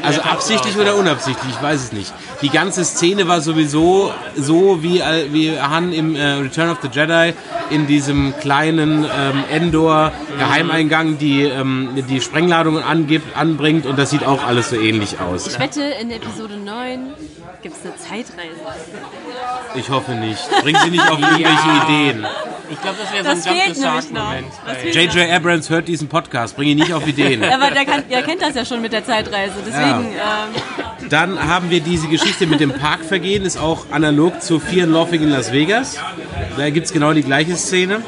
Also 0.03 0.21
absichtlich 0.21 0.75
aus. 0.75 0.81
oder 0.81 0.95
unabsichtlich, 0.95 1.53
ich 1.55 1.61
weiß 1.61 1.83
es 1.83 1.91
nicht. 1.91 2.13
Die 2.41 2.49
ganze 2.49 2.83
Szene 2.83 3.27
war 3.27 3.41
sowieso 3.41 4.11
so 4.35 4.83
wie, 4.83 4.99
äh, 4.99 5.31
wie 5.31 5.59
Han 5.59 5.93
im 5.93 6.15
äh, 6.15 6.33
Return 6.33 6.69
of 6.69 6.79
the 6.81 6.89
Jedi 6.91 7.33
in 7.69 7.87
diesem 7.87 8.33
kleinen 8.39 9.03
ähm, 9.03 9.43
Endor 9.49 10.11
Geheimeingang 10.37 11.17
die, 11.17 11.43
ähm, 11.43 11.89
die 12.09 12.21
Sprengladungen 12.21 12.83
angibt, 12.83 13.37
anbringt 13.37 13.85
und 13.85 13.97
das 13.97 14.09
sieht 14.09 14.25
auch 14.25 14.45
alles 14.45 14.69
so 14.69 14.75
ähnlich 14.75 15.19
aus. 15.19 15.47
Ich 15.47 15.59
wette, 15.59 15.81
in 16.01 16.11
Episode 16.11 16.57
9 16.57 17.13
gibt 17.61 17.75
es 17.77 17.85
eine 17.85 17.95
Zeitreise. 17.95 18.55
Ich 19.75 19.89
hoffe 19.89 20.11
nicht. 20.13 20.41
Bring 20.63 20.75
sie 20.83 20.89
nicht 20.91 21.09
auf 21.09 21.19
irgendwelche 21.19 21.47
Ja. 21.47 21.83
Ideen. 21.83 22.25
Ich 22.69 22.81
glaube, 22.81 22.97
das 23.01 23.13
wäre 23.13 23.23
so 23.23 23.29
Das 23.29 23.47
ein 23.47 23.53
Jump 23.53 23.63
fehlt 23.63 23.75
the 23.75 23.81
Shark 23.83 23.95
nämlich 24.03 24.11
noch. 24.13 24.25
Moment. 24.25 24.47
Das 24.65 24.73
bei- 24.75 24.79
fehlt 24.91 25.13
J.J. 25.13 25.31
Abrams 25.31 25.69
hört 25.69 25.87
diesen 25.87 26.07
Podcast, 26.07 26.55
bring 26.55 26.69
ihn 26.69 26.77
nicht 26.77 26.93
auf 26.93 27.05
Ideen. 27.07 27.43
Aber 27.53 27.69
der, 27.71 27.85
kann, 27.85 28.03
der 28.09 28.23
kennt 28.23 28.41
das 28.41 28.55
ja 28.55 28.65
schon 28.65 28.81
mit 28.81 28.93
der 28.93 29.05
Zeitreise. 29.05 29.53
Deswegen, 29.65 30.07
ähm, 30.13 31.09
Dann 31.09 31.47
haben 31.47 31.69
wir 31.69 31.81
diese 31.81 32.07
Geschichte 32.07 32.47
mit 32.47 32.59
dem 32.59 32.71
Parkvergehen, 32.73 33.43
ist 33.45 33.57
auch 33.57 33.85
analog 33.91 34.41
zu 34.41 34.59
Fear 34.59 34.85
and 34.85 34.93
Laughing 34.93 35.21
in 35.23 35.29
Las 35.29 35.51
Vegas. 35.51 35.97
Da 36.57 36.69
gibt 36.69 36.87
es 36.87 36.93
genau 36.93 37.13
die 37.13 37.23
gleiche 37.23 37.55
Szene. 37.55 38.01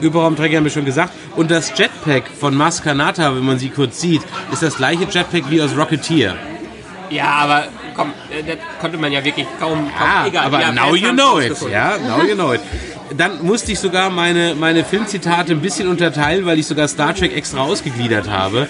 Überraumträger 0.00 0.56
haben 0.56 0.64
wir 0.64 0.70
schon 0.70 0.86
gesagt. 0.86 1.12
Und 1.36 1.50
das 1.50 1.76
Jetpack 1.78 2.24
von 2.40 2.54
Maskanata, 2.54 3.36
wenn 3.36 3.44
man 3.44 3.58
sie 3.58 3.68
kurz 3.68 4.00
sieht, 4.00 4.22
ist 4.50 4.62
das 4.62 4.76
gleiche 4.76 5.04
Jetpack 5.04 5.50
wie 5.50 5.60
aus 5.60 5.76
Rocketeer. 5.76 6.36
Ja, 7.10 7.26
aber 7.32 7.64
komm, 8.00 8.12
äh, 8.30 8.42
das 8.42 8.56
konnte 8.80 8.98
man 8.98 9.12
ja 9.12 9.24
wirklich 9.24 9.46
kaum, 9.60 9.78
kaum 9.96 10.08
Ah, 10.08 10.26
egal. 10.26 10.46
aber 10.46 10.72
now 10.72 10.94
you 10.94 11.12
know 11.12 11.38
it. 11.38 11.54
Ja, 11.70 11.94
now 11.98 12.22
you 12.24 12.34
know 12.34 12.52
it. 12.52 12.60
Dann 13.16 13.42
musste 13.44 13.72
ich 13.72 13.78
sogar 13.80 14.08
meine, 14.10 14.54
meine 14.54 14.84
Filmzitate 14.84 15.52
ein 15.52 15.60
bisschen 15.60 15.88
unterteilen, 15.88 16.46
weil 16.46 16.58
ich 16.60 16.66
sogar 16.66 16.86
Star 16.86 17.12
Trek 17.14 17.36
extra 17.36 17.60
ausgegliedert 17.60 18.30
habe, 18.30 18.68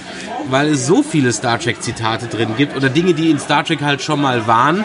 weil 0.48 0.68
es 0.68 0.86
so 0.86 1.02
viele 1.02 1.30
Star 1.32 1.58
Trek 1.58 1.82
Zitate 1.82 2.26
drin 2.26 2.48
gibt 2.56 2.74
oder 2.76 2.88
Dinge, 2.88 3.12
die 3.12 3.30
in 3.30 3.38
Star 3.38 3.64
Trek 3.64 3.82
halt 3.82 4.00
schon 4.02 4.20
mal 4.20 4.46
waren. 4.46 4.84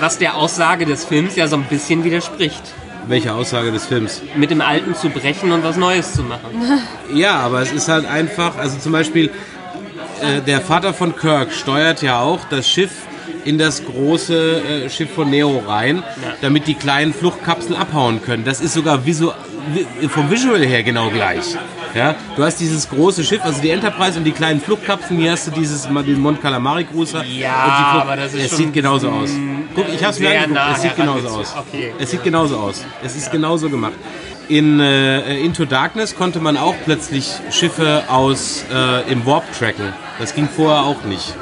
Was 0.00 0.16
der 0.18 0.36
Aussage 0.36 0.86
des 0.86 1.04
Films 1.04 1.36
ja 1.36 1.46
so 1.48 1.56
ein 1.56 1.64
bisschen 1.64 2.02
widerspricht. 2.02 2.62
Welche 3.06 3.34
Aussage 3.34 3.72
des 3.72 3.84
Films? 3.86 4.22
Mit 4.36 4.50
dem 4.50 4.60
Alten 4.62 4.94
zu 4.94 5.10
brechen 5.10 5.52
und 5.52 5.62
was 5.64 5.76
Neues 5.76 6.14
zu 6.14 6.22
machen. 6.22 6.50
Ja, 7.14 7.40
aber 7.40 7.60
es 7.60 7.72
ist 7.72 7.88
halt 7.88 8.06
einfach, 8.06 8.56
also 8.56 8.78
zum 8.78 8.92
Beispiel 8.92 9.28
äh, 10.22 10.40
der 10.40 10.62
Vater 10.62 10.94
von 10.94 11.14
Kirk 11.14 11.52
steuert 11.52 12.00
ja 12.00 12.20
auch 12.20 12.40
das 12.48 12.66
Schiff 12.66 12.90
in 13.44 13.58
das 13.58 13.84
große 13.84 14.84
äh, 14.84 14.90
Schiff 14.90 15.10
von 15.12 15.30
Neo 15.30 15.62
rein, 15.66 16.02
damit 16.40 16.66
die 16.66 16.74
kleinen 16.74 17.12
Fluchtkapseln 17.12 17.76
abhauen 17.76 18.22
können. 18.22 18.44
Das 18.44 18.60
ist 18.60 18.74
sogar 18.74 19.04
visu 19.04 19.30
vi 19.72 20.08
vom 20.08 20.30
Visual 20.30 20.64
her 20.64 20.82
genau 20.82 21.08
gleich. 21.10 21.56
Ja, 21.94 22.14
du 22.36 22.42
hast 22.42 22.58
dieses 22.58 22.88
große 22.88 23.22
Schiff, 23.22 23.44
also 23.44 23.60
die 23.60 23.70
Enterprise 23.70 24.18
und 24.18 24.24
die 24.24 24.32
kleinen 24.32 24.60
Fluchtkapseln. 24.60 25.20
Hier 25.20 25.32
hast 25.32 25.46
du 25.46 25.50
dieses 25.50 25.82
den 25.86 26.20
Mont 26.20 26.40
Calamari 26.40 26.84
Cruiser. 26.84 27.22
Ja, 27.24 28.00
aber 28.00 28.16
das 28.16 28.32
ist 28.32 28.52
es 28.52 28.56
sieht 28.56 28.72
genauso 28.72 29.10
aus. 29.10 29.30
Guck, 29.74 29.86
ich 29.94 30.02
hab's 30.02 30.18
mir 30.18 30.30
angeguckt. 30.30 30.54
nah 30.54 30.72
Es 30.72 30.82
sieht 30.82 30.96
genauso 30.96 31.28
aus. 31.28 31.54
Okay. 31.56 31.92
Es 31.98 32.10
sieht 32.10 32.24
genauso 32.24 32.56
aus. 32.56 32.84
Es 33.04 33.16
ist 33.16 33.30
genauso 33.30 33.68
gemacht. 33.68 33.94
In 34.48 34.80
äh, 34.80 35.38
Into 35.40 35.64
Darkness 35.64 36.16
konnte 36.16 36.40
man 36.40 36.56
auch 36.56 36.74
plötzlich 36.84 37.30
Schiffe 37.50 38.04
aus 38.08 38.64
äh, 38.72 39.10
im 39.10 39.24
Warp 39.26 39.44
tracken. 39.56 39.92
Das 40.18 40.34
ging 40.34 40.48
vorher 40.48 40.82
auch 40.82 41.04
nicht. 41.04 41.34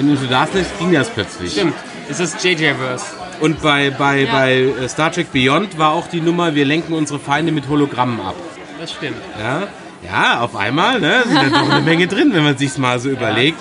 In 0.00 0.08
Into 0.08 0.24
Darkness 0.24 0.66
ging 0.78 0.94
das 0.94 1.10
plötzlich. 1.10 1.52
Stimmt. 1.52 1.74
Es 2.08 2.20
ist 2.20 2.42
JJ-Verse. 2.42 3.04
Und 3.40 3.60
bei, 3.60 3.90
bei, 3.90 4.24
bei 4.24 4.54
äh, 4.82 4.88
Star 4.88 5.12
Trek 5.12 5.30
Beyond 5.30 5.76
war 5.76 5.92
auch 5.92 6.06
die 6.06 6.22
Nummer, 6.22 6.54
wir 6.54 6.64
lenken 6.64 6.94
unsere 6.94 7.18
Feinde 7.18 7.52
mit 7.52 7.68
Hologrammen 7.68 8.18
ab. 8.18 8.34
Das 8.80 8.92
stimmt. 8.92 9.20
Ja, 9.38 9.68
ja 10.02 10.40
auf 10.40 10.56
einmal 10.56 11.00
ne, 11.00 11.22
sind 11.26 11.36
da 11.36 11.48
doch 11.50 11.70
eine 11.70 11.84
Menge 11.84 12.06
drin, 12.06 12.30
wenn 12.32 12.44
man 12.44 12.56
sich's 12.56 12.78
mal 12.78 12.98
so 12.98 13.10
überlegt. 13.10 13.60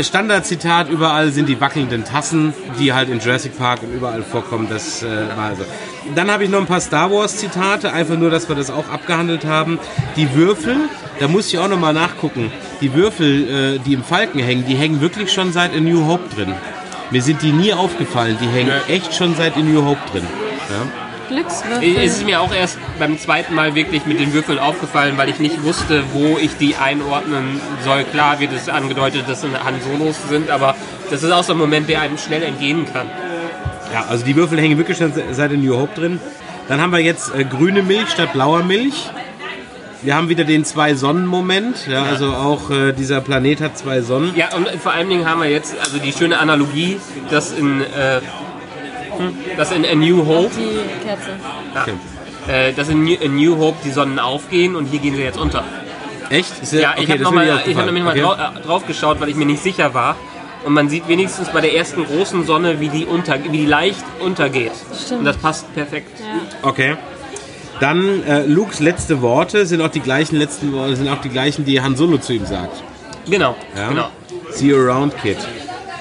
Standardzitat, 0.00 0.88
überall 0.88 1.32
sind 1.32 1.48
die 1.48 1.60
wackelnden 1.60 2.04
Tassen, 2.04 2.54
die 2.78 2.92
halt 2.92 3.08
in 3.08 3.20
Jurassic 3.20 3.56
Park 3.58 3.82
und 3.82 3.92
überall 3.92 4.22
vorkommen. 4.22 4.68
Das 4.70 5.02
äh, 5.02 5.06
war 5.36 5.54
so. 5.56 5.64
Dann 6.14 6.30
habe 6.30 6.44
ich 6.44 6.50
noch 6.50 6.60
ein 6.60 6.66
paar 6.66 6.80
Star 6.80 7.10
Wars 7.10 7.36
Zitate, 7.36 7.92
einfach 7.92 8.16
nur, 8.16 8.30
dass 8.30 8.48
wir 8.48 8.56
das 8.56 8.70
auch 8.70 8.88
abgehandelt 8.88 9.44
haben. 9.44 9.78
Die 10.16 10.34
Würfel, 10.34 10.76
da 11.20 11.28
muss 11.28 11.48
ich 11.48 11.58
auch 11.58 11.68
noch 11.68 11.78
mal 11.78 11.92
nachgucken. 11.92 12.50
Die 12.80 12.94
Würfel, 12.94 13.76
äh, 13.76 13.78
die 13.78 13.94
im 13.94 14.02
Falken 14.02 14.40
hängen, 14.40 14.64
die 14.66 14.74
hängen 14.74 15.00
wirklich 15.00 15.32
schon 15.32 15.52
seit 15.52 15.74
A 15.74 15.80
New 15.80 16.06
Hope 16.06 16.34
drin. 16.34 16.54
Mir 17.10 17.22
sind 17.22 17.42
die 17.42 17.52
nie 17.52 17.72
aufgefallen, 17.72 18.38
die 18.40 18.48
hängen 18.48 18.72
echt 18.88 19.14
schon 19.14 19.34
seit 19.36 19.56
A 19.56 19.60
New 19.60 19.84
Hope 19.84 20.00
drin. 20.12 20.24
Ja? 20.70 21.11
Glückswürfel. 21.28 21.96
Es 21.96 22.18
ist 22.18 22.24
mir 22.24 22.40
auch 22.40 22.52
erst 22.52 22.78
beim 22.98 23.18
zweiten 23.18 23.54
Mal 23.54 23.74
wirklich 23.74 24.06
mit 24.06 24.20
den 24.20 24.32
Würfeln 24.32 24.58
aufgefallen, 24.58 25.16
weil 25.16 25.28
ich 25.28 25.38
nicht 25.38 25.62
wusste, 25.62 26.02
wo 26.12 26.38
ich 26.38 26.56
die 26.58 26.76
einordnen 26.76 27.60
soll. 27.84 28.04
Klar 28.04 28.40
wird 28.40 28.52
es 28.52 28.68
angedeutet, 28.68 29.24
dass 29.28 29.42
es 29.42 29.50
Han 29.64 29.80
Solos 29.80 30.16
sind, 30.28 30.50
aber 30.50 30.74
das 31.10 31.22
ist 31.22 31.30
auch 31.30 31.44
so 31.44 31.52
ein 31.52 31.58
Moment, 31.58 31.88
der 31.88 32.00
einem 32.00 32.18
schnell 32.18 32.42
entgehen 32.42 32.86
kann. 32.92 33.06
Ja, 33.92 34.06
also 34.08 34.24
die 34.24 34.36
Würfel 34.36 34.58
hängen 34.58 34.78
wirklich 34.78 34.98
schon 34.98 35.12
seit 35.32 35.50
der 35.50 35.58
New 35.58 35.76
Hope 35.76 35.94
drin. 35.98 36.20
Dann 36.68 36.80
haben 36.80 36.92
wir 36.92 37.00
jetzt 37.00 37.34
äh, 37.34 37.44
grüne 37.44 37.82
Milch 37.82 38.08
statt 38.10 38.32
blauer 38.32 38.62
Milch. 38.62 39.10
Wir 40.02 40.16
haben 40.16 40.28
wieder 40.28 40.44
den 40.44 40.64
Zwei-Sonnen-Moment. 40.64 41.86
Ja, 41.86 42.02
Also 42.02 42.32
auch 42.34 42.70
äh, 42.70 42.92
dieser 42.92 43.20
Planet 43.20 43.60
hat 43.60 43.78
zwei 43.78 44.00
Sonnen. 44.00 44.34
Ja, 44.34 44.54
und 44.56 44.68
vor 44.82 44.92
allen 44.92 45.08
Dingen 45.08 45.28
haben 45.28 45.40
wir 45.40 45.48
jetzt 45.48 45.78
also 45.78 45.98
die 45.98 46.12
schöne 46.12 46.38
Analogie, 46.38 46.98
dass 47.30 47.52
in, 47.52 47.82
äh, 47.82 48.20
hm, 49.28 49.34
dass 49.56 49.72
in 49.72 49.84
A 49.86 49.94
New 49.94 50.26
Hope, 50.26 50.50
Die 50.56 51.04
Kerze. 51.06 51.30
Okay. 51.80 51.92
äh, 52.48 52.72
dass 52.72 52.88
in 52.88 53.04
New, 53.04 53.14
in 53.14 53.36
New 53.36 53.56
Hope 53.58 53.78
die 53.84 53.90
Sonnen 53.90 54.18
aufgehen 54.18 54.76
und 54.76 54.86
hier 54.86 55.00
gehen 55.00 55.14
sie 55.16 55.22
jetzt 55.22 55.38
unter. 55.38 55.64
Echt? 56.30 56.62
Ist 56.62 56.72
Ja, 56.72 56.94
ich 56.96 57.02
okay, 57.04 57.12
habe 57.12 57.18
das 57.18 57.20
noch 57.22 57.30
ist 57.32 57.38
mir 57.38 57.46
mal, 57.52 57.54
nicht 57.56 57.66
ich 57.66 57.76
hab 57.76 57.86
nämlich 57.86 58.04
mal 58.04 58.10
aufgefallen. 58.10 58.54
drau 58.54 58.60
äh, 58.60 58.62
drauf 58.66 58.86
geschaut, 58.86 59.20
weil 59.20 59.28
ich 59.28 59.36
mir 59.36 59.46
nicht 59.46 59.62
sicher 59.62 59.92
war. 59.94 60.16
Und 60.64 60.74
man 60.74 60.88
sieht 60.88 61.08
wenigstens 61.08 61.48
bei 61.48 61.60
der 61.60 61.74
ersten 61.74 62.04
großen 62.04 62.46
Sonne, 62.46 62.78
wie 62.78 62.88
die, 62.88 63.04
unter, 63.04 63.42
wie 63.42 63.48
die 63.48 63.66
leicht 63.66 64.04
untergeht. 64.20 64.70
Stimmt. 65.04 65.20
Und 65.20 65.24
das 65.26 65.36
passt 65.36 65.74
perfekt. 65.74 66.22
Okay. 66.62 66.96
Dann 67.80 68.22
äh, 68.24 68.44
Lukes 68.46 68.78
letzte 68.78 69.22
Worte 69.22 69.66
sind 69.66 69.80
auch 69.80 69.88
die 69.90 69.98
gleichen 70.00 70.36
letzten 70.36 70.72
Worte, 70.72 70.94
sind 70.94 71.08
auch 71.08 71.20
die 71.20 71.30
gleichen, 71.30 71.64
die 71.64 71.80
Han 71.80 71.96
Solo 71.96 72.18
zu 72.18 72.32
ihm 72.32 72.46
sagt. 72.46 72.80
Genau, 73.28 73.56
Ja? 73.76 73.88
genau. 73.88 74.08
See 74.50 74.66
you 74.68 74.76
around, 74.76 75.16
Kid. 75.20 75.36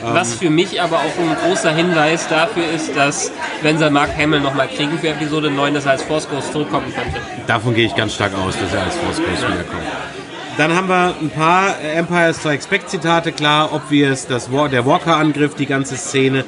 Was 0.03 0.33
für 0.35 0.49
mich 0.49 0.81
aber 0.81 0.97
auch 0.97 1.19
ein 1.19 1.35
großer 1.45 1.73
Hinweis 1.73 2.27
dafür 2.27 2.63
ist, 2.73 2.95
dass, 2.95 3.31
wenn 3.61 3.77
sie 3.77 3.89
Mark 3.89 4.09
Hamill 4.17 4.39
nochmal 4.39 4.67
kriegen 4.67 4.97
für 4.99 5.09
Episode 5.09 5.51
9, 5.51 5.73
dass 5.73 5.85
er 5.85 5.91
als 5.91 6.03
Force 6.03 6.27
Ghost 6.29 6.51
zurückkommen 6.51 6.93
könnte. 6.93 7.19
Davon 7.47 7.73
gehe 7.73 7.85
ich 7.85 7.95
ganz 7.95 8.13
stark 8.15 8.33
aus, 8.35 8.55
dass 8.59 8.73
er 8.73 8.83
als 8.83 8.95
Force 8.95 9.17
Ghost 9.17 9.43
wiederkommt. 9.43 9.83
Dann 10.57 10.75
haben 10.75 10.89
wir 10.89 11.15
ein 11.21 11.29
paar 11.29 11.79
Empire 11.79 12.33
Strikes 12.33 12.67
Back 12.67 12.89
Zitate, 12.89 13.31
klar, 13.31 13.73
obvious, 13.73 14.27
das 14.27 14.51
War, 14.51 14.69
der 14.69 14.85
Walker-Angriff, 14.85 15.55
die 15.55 15.65
ganze 15.65 15.95
Szene, 15.95 16.43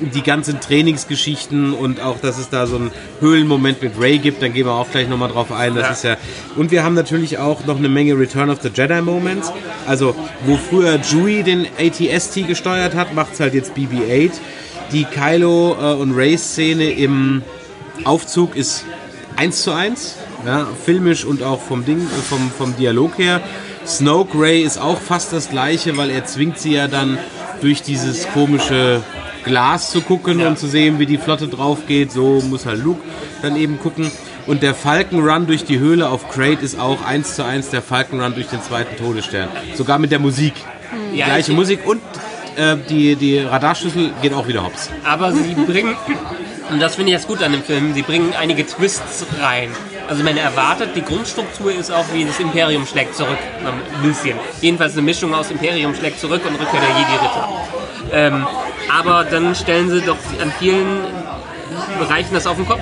die 0.00 0.22
ganzen 0.22 0.60
Trainingsgeschichten 0.60 1.72
und 1.72 2.00
auch, 2.00 2.18
dass 2.20 2.38
es 2.38 2.48
da 2.50 2.66
so 2.66 2.76
einen 2.76 2.90
Höhlenmoment 3.20 3.82
mit 3.82 3.92
Ray 3.98 4.18
gibt, 4.18 4.42
dann 4.42 4.52
gehen 4.52 4.66
wir 4.66 4.72
auch 4.72 4.90
gleich 4.90 5.08
nochmal 5.08 5.30
drauf 5.30 5.52
ein, 5.52 5.74
das 5.74 5.84
Ja. 5.84 5.92
ist 5.92 6.04
ja, 6.04 6.16
und 6.56 6.70
wir 6.70 6.82
haben 6.84 6.94
natürlich 6.94 7.38
auch 7.38 7.64
noch 7.64 7.78
eine 7.78 7.88
Menge 7.88 8.18
Return 8.18 8.50
of 8.50 8.58
the 8.62 8.68
Jedi 8.74 9.00
Moments, 9.00 9.52
also 9.86 10.14
wo 10.44 10.56
früher 10.56 10.98
Chewie 11.00 11.42
den 11.42 11.66
ATST 11.78 12.46
gesteuert 12.46 12.94
hat, 12.94 13.14
macht's 13.14 13.40
halt 13.40 13.54
jetzt 13.54 13.74
BB-8, 13.74 14.32
die 14.92 15.04
Kylo 15.04 15.76
äh, 15.80 15.94
und 15.94 16.12
Ray 16.14 16.36
Szene 16.36 16.90
im 16.90 17.42
Aufzug 18.04 18.54
ist 18.54 18.84
eins 19.36 19.62
zu 19.62 19.72
eins, 19.72 20.16
ja, 20.44 20.66
filmisch 20.84 21.24
und 21.24 21.42
auch 21.42 21.60
vom 21.60 21.84
Ding, 21.84 21.98
äh, 22.00 22.22
vom, 22.28 22.50
vom 22.50 22.76
Dialog 22.76 23.18
her. 23.18 23.40
Snoke 23.86 24.38
Ray 24.38 24.62
ist 24.62 24.78
auch 24.78 25.00
fast 25.00 25.32
das 25.32 25.48
gleiche, 25.48 25.96
weil 25.96 26.10
er 26.10 26.24
zwingt 26.24 26.58
sie 26.58 26.74
ja 26.74 26.88
dann 26.88 27.18
durch 27.60 27.82
dieses 27.82 28.28
komische 28.32 29.02
Glas 29.46 29.90
zu 29.90 30.02
gucken 30.02 30.40
Ja. 30.40 30.48
und 30.48 30.58
zu 30.58 30.66
sehen, 30.66 30.98
wie 30.98 31.06
die 31.06 31.16
Flotte 31.16 31.48
drauf 31.48 31.86
geht. 31.86 32.12
So 32.12 32.42
muss 32.50 32.66
halt 32.66 32.82
Luke 32.84 33.00
dann 33.42 33.56
eben 33.56 33.78
gucken. 33.78 34.10
Und 34.46 34.62
der 34.62 34.74
Falcon 34.74 35.26
Run 35.26 35.46
durch 35.46 35.64
die 35.64 35.78
Höhle 35.78 36.08
auf 36.08 36.28
Crate 36.28 36.62
ist 36.62 36.78
auch 36.78 37.02
eins 37.04 37.34
zu 37.34 37.44
eins 37.44 37.70
der 37.70 37.80
Falcon 37.82 38.20
Run 38.20 38.34
durch 38.34 38.48
den 38.48 38.60
zweiten 38.62 38.96
Todesstern. 38.96 39.48
Sogar 39.74 39.98
mit 39.98 40.12
der 40.12 40.18
Musik. 40.18 40.52
Die 41.12 41.18
Ja, 41.18 41.26
gleiche 41.26 41.52
ich- 41.52 41.56
Musik 41.56 41.80
und 41.86 42.00
äh, 42.56 42.76
die, 42.88 43.16
die 43.16 43.38
Radarschlüssel 43.38 44.10
geht 44.22 44.32
auch 44.34 44.46
wieder 44.48 44.64
hops. 44.64 44.90
Aber 45.04 45.32
sie 45.32 45.54
bringen, 45.54 45.96
und 46.70 46.80
das 46.80 46.94
finde 46.96 47.10
ich 47.12 47.16
jetzt 47.18 47.26
gut 47.28 47.42
an 47.42 47.52
dem 47.52 47.62
Film, 47.62 47.92
sie 47.94 48.02
bringen 48.02 48.32
einige 48.38 48.64
Twists 48.66 49.26
rein. 49.40 49.70
Also 50.08 50.22
man 50.22 50.36
erwartet, 50.36 50.90
die 50.94 51.02
Grundstruktur 51.02 51.72
ist 51.72 51.90
auch 51.90 52.04
wie 52.12 52.24
das 52.24 52.38
Imperium 52.38 52.86
schlägt 52.86 53.16
zurück. 53.16 53.38
Ein 53.64 54.08
bisschen. 54.08 54.38
Jedenfalls 54.60 54.92
eine 54.92 55.02
Mischung 55.02 55.34
aus 55.34 55.50
Imperium 55.50 55.94
schlägt 55.94 56.20
zurück 56.20 56.42
und 56.46 56.54
Rückkehr 56.54 56.80
der 56.80 56.90
Jedi-Ritter. 56.90 57.48
Ähm, 58.12 58.46
aber 58.96 59.24
dann 59.24 59.54
stellen 59.54 59.90
sie 59.90 60.00
doch 60.00 60.16
an 60.40 60.52
vielen 60.58 61.00
Bereichen 61.98 62.34
das 62.34 62.46
auf 62.46 62.56
den 62.56 62.66
Kopf. 62.66 62.80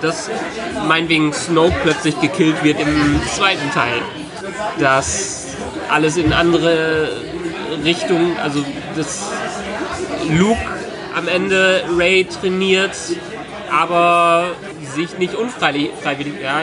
Dass 0.00 0.30
meinetwegen 0.88 1.32
Snoke 1.32 1.74
plötzlich 1.82 2.18
gekillt 2.20 2.64
wird 2.64 2.80
im 2.80 3.20
zweiten 3.36 3.70
Teil. 3.72 4.00
Dass 4.78 5.48
alles 5.90 6.16
in 6.16 6.32
andere 6.32 7.12
Richtungen, 7.84 8.36
also 8.38 8.64
das 8.96 9.30
Luke 10.30 10.58
am 11.14 11.28
Ende 11.28 11.84
Ray 11.96 12.24
trainiert, 12.24 12.96
aber 13.70 14.46
sich 14.94 15.18
nicht 15.18 15.34
unfreiwillig. 15.34 15.90
Freiwillig, 16.02 16.34
ja, 16.42 16.60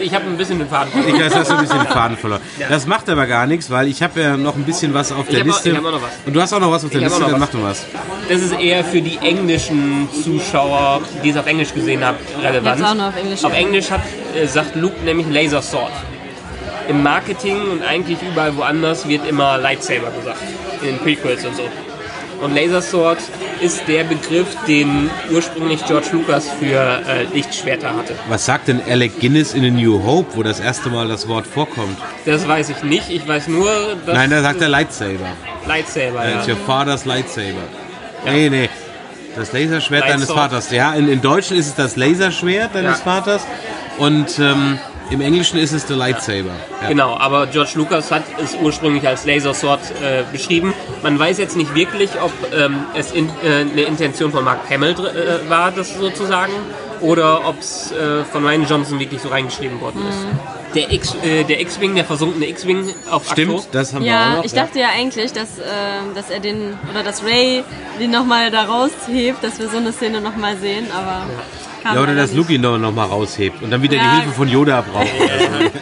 ich 0.00 0.14
habe 0.14 0.24
ein 0.26 0.36
bisschen 0.36 0.58
den 0.58 0.68
Faden 0.68 0.90
verloren. 0.92 1.14
Ich 1.16 1.20
weiß, 1.24 1.34
hast 1.34 1.50
du 1.50 1.54
ein 1.54 1.60
bisschen 1.62 1.78
den 1.78 1.86
Faden 1.92 2.16
verloren. 2.16 2.40
Das 2.68 2.86
macht 2.86 3.08
aber 3.08 3.26
gar 3.26 3.46
nichts, 3.46 3.70
weil 3.70 3.88
ich 3.88 4.02
habe 4.02 4.20
ja 4.20 4.36
noch 4.36 4.54
ein 4.56 4.64
bisschen 4.64 4.94
was 4.94 5.12
auf 5.12 5.26
der 5.28 5.40
auch- 5.42 5.44
Liste. 5.46 5.70
ich 5.70 5.76
hab 5.76 5.84
auch 5.84 5.90
noch 5.92 6.02
was. 6.02 6.10
Und 6.26 6.32
du 6.34 6.40
hast 6.40 6.52
auch 6.52 6.60
noch 6.60 6.70
was 6.70 6.84
auf 6.84 6.90
der 6.90 7.00
Ich 7.00 7.06
auch 7.08 7.10
Liste, 7.18 7.30
dann 7.30 7.40
mach 7.40 7.48
du 7.48 7.62
was. 7.62 7.84
Das 8.28 8.40
ist 8.40 8.52
eher 8.58 8.84
für 8.84 9.00
die 9.02 9.18
englischen 9.18 10.08
Zuschauer, 10.22 11.02
die 11.22 11.30
es 11.30 11.36
auf 11.36 11.46
Englisch 11.46 11.74
gesehen 11.74 12.04
haben, 12.04 12.16
relevant. 12.42 12.82
Auch 12.84 12.94
noch 12.94 13.08
auf 13.08 13.16
Englisch, 13.16 13.44
Auf. 13.44 13.52
Englisch 13.54 13.90
hat, 13.90 14.00
äh, 14.34 14.46
sagt 14.46 14.76
Luke 14.76 15.02
nämlich 15.04 15.26
Laser 15.30 15.60
Sword. 15.62 15.92
Im 16.88 17.02
Marketing 17.02 17.60
und 17.70 17.82
eigentlich 17.82 18.18
überall 18.22 18.54
woanders 18.56 19.08
wird 19.08 19.26
immer 19.26 19.56
Lightsaber 19.58 20.10
gesagt. 20.10 20.38
In 20.82 20.88
den 20.88 20.98
Prequels 20.98 21.44
und 21.44 21.56
so. 21.56 21.62
Und 22.40 22.54
Laser 22.54 22.82
Sword 22.82 23.18
ist 23.60 23.82
der 23.88 24.04
Begriff, 24.04 24.46
den 24.66 25.10
ursprünglich 25.30 25.84
George 25.86 26.08
Lucas 26.12 26.48
für 26.58 26.74
äh, 27.08 27.24
Lichtschwerter 27.32 27.94
hatte. 27.96 28.14
Was 28.28 28.44
sagt 28.44 28.68
denn 28.68 28.80
Alec 28.88 29.18
Guinness 29.20 29.54
in 29.54 29.64
A 29.64 29.70
New 29.70 30.02
Hope, 30.04 30.36
wo 30.36 30.42
das 30.42 30.60
erste 30.60 30.88
Mal 30.90 31.08
das 31.08 31.26
Wort 31.28 31.46
vorkommt? 31.46 31.96
Das 32.26 32.46
weiß 32.46 32.68
ich 32.70 32.82
nicht. 32.82 33.08
Ich 33.10 33.26
weiß 33.26 33.48
nur, 33.48 33.70
dass 34.04 34.14
Nein, 34.14 34.30
da 34.30 34.42
sagt 34.42 34.60
er 34.60 34.68
Lightsaber. 34.68 35.26
Lightsaber. 35.66 36.24
It's 36.38 36.46
Ja. 36.46 36.54
your 36.54 36.60
father's 36.66 37.04
Lightsaber. 37.04 37.62
Nee, 38.26 38.50
nee. 38.50 38.68
Das 39.36 39.52
Laserschwert 39.52 40.02
deines 40.02 40.28
Lightsword. 40.28 40.38
Vaters. 40.50 40.70
Ja, 40.70 40.92
in, 40.94 41.08
in 41.08 41.20
Deutschen 41.20 41.56
ist 41.56 41.66
es 41.68 41.74
das 41.74 41.96
Laserschwert 41.96 42.74
deines 42.74 42.98
Ja. 42.98 43.04
Vaters. 43.04 43.42
Und 43.98 44.38
ähm, 44.38 44.78
im 45.10 45.20
Englischen 45.20 45.58
ist 45.58 45.72
es 45.72 45.86
der 45.86 45.96
Lightsaber. 45.96 46.50
Ja. 46.82 46.88
Genau, 46.88 47.16
aber 47.16 47.46
George 47.46 47.72
Lucas 47.74 48.10
hat 48.10 48.22
es 48.42 48.54
ursprünglich 48.60 49.06
als 49.06 49.24
Laser 49.26 49.52
Sword 49.52 49.80
äh, 50.02 50.22
beschrieben. 50.32 50.72
Man 51.04 51.18
weiß 51.18 51.38
jetzt 51.38 51.56
nicht 51.56 51.72
wirklich, 51.74 52.10
ob 52.20 52.32
ähm, 52.52 52.86
es 52.94 53.12
in, 53.12 53.28
äh, 53.44 53.60
eine 53.70 53.82
Intention 53.82 54.32
von 54.32 54.42
Mark 54.42 54.68
Hamill 54.68 54.92
äh, 54.92 55.48
war, 55.48 55.70
das 55.70 55.94
sozusagen, 55.94 56.52
oder 57.00 57.46
ob 57.46 57.60
es 57.60 57.92
äh, 57.92 58.24
von 58.24 58.44
Ryan 58.44 58.66
Johnson 58.66 58.98
wirklich 58.98 59.20
so 59.20 59.28
reingeschrieben 59.28 59.80
worden 59.80 60.02
ist. 60.08 60.74
Der 60.74 60.90
X- 60.90 61.14
äh, 61.22 61.44
der 61.44 61.60
X-Wing, 61.60 61.94
der 61.94 62.04
versunkene 62.04 62.48
X-Wing 62.48 62.92
auf 63.10 63.30
Stimmt, 63.30 63.52
Akto, 63.54 63.66
das 63.70 63.92
haben 63.94 64.04
wir 64.04 64.12
auch 64.12 64.16
Ja, 64.18 64.36
noch. 64.38 64.44
ich 64.44 64.52
dachte 64.54 64.80
ja 64.80 64.88
eigentlich, 64.96 65.32
dass, 65.32 65.58
ähm, 65.58 66.14
dass 66.16 66.30
er 66.30 66.40
den, 66.40 66.76
oder 66.90 67.02
dass 67.04 67.22
Ray 67.22 67.62
den 68.00 68.10
nochmal 68.10 68.50
da 68.50 68.64
raushebt, 68.64 69.44
dass 69.44 69.58
wir 69.60 69.68
so 69.68 69.76
eine 69.76 69.92
Szene 69.92 70.20
nochmal 70.20 70.56
sehen, 70.56 70.86
aber 70.90 71.26
kam 71.82 71.94
ja, 71.96 72.02
oder 72.02 72.14
dass. 72.14 72.32
Luke 72.32 72.52
ihn 72.52 72.62
noch, 72.62 72.78
noch 72.78 72.92
mal 72.92 73.04
raushebt 73.04 73.62
und 73.62 73.70
dann 73.70 73.82
wieder 73.82 73.96
Ja. 73.96 74.02
die 74.02 74.22
Hilfe 74.22 74.30
von 74.32 74.48
Yoda 74.48 74.80
braucht. 74.80 75.06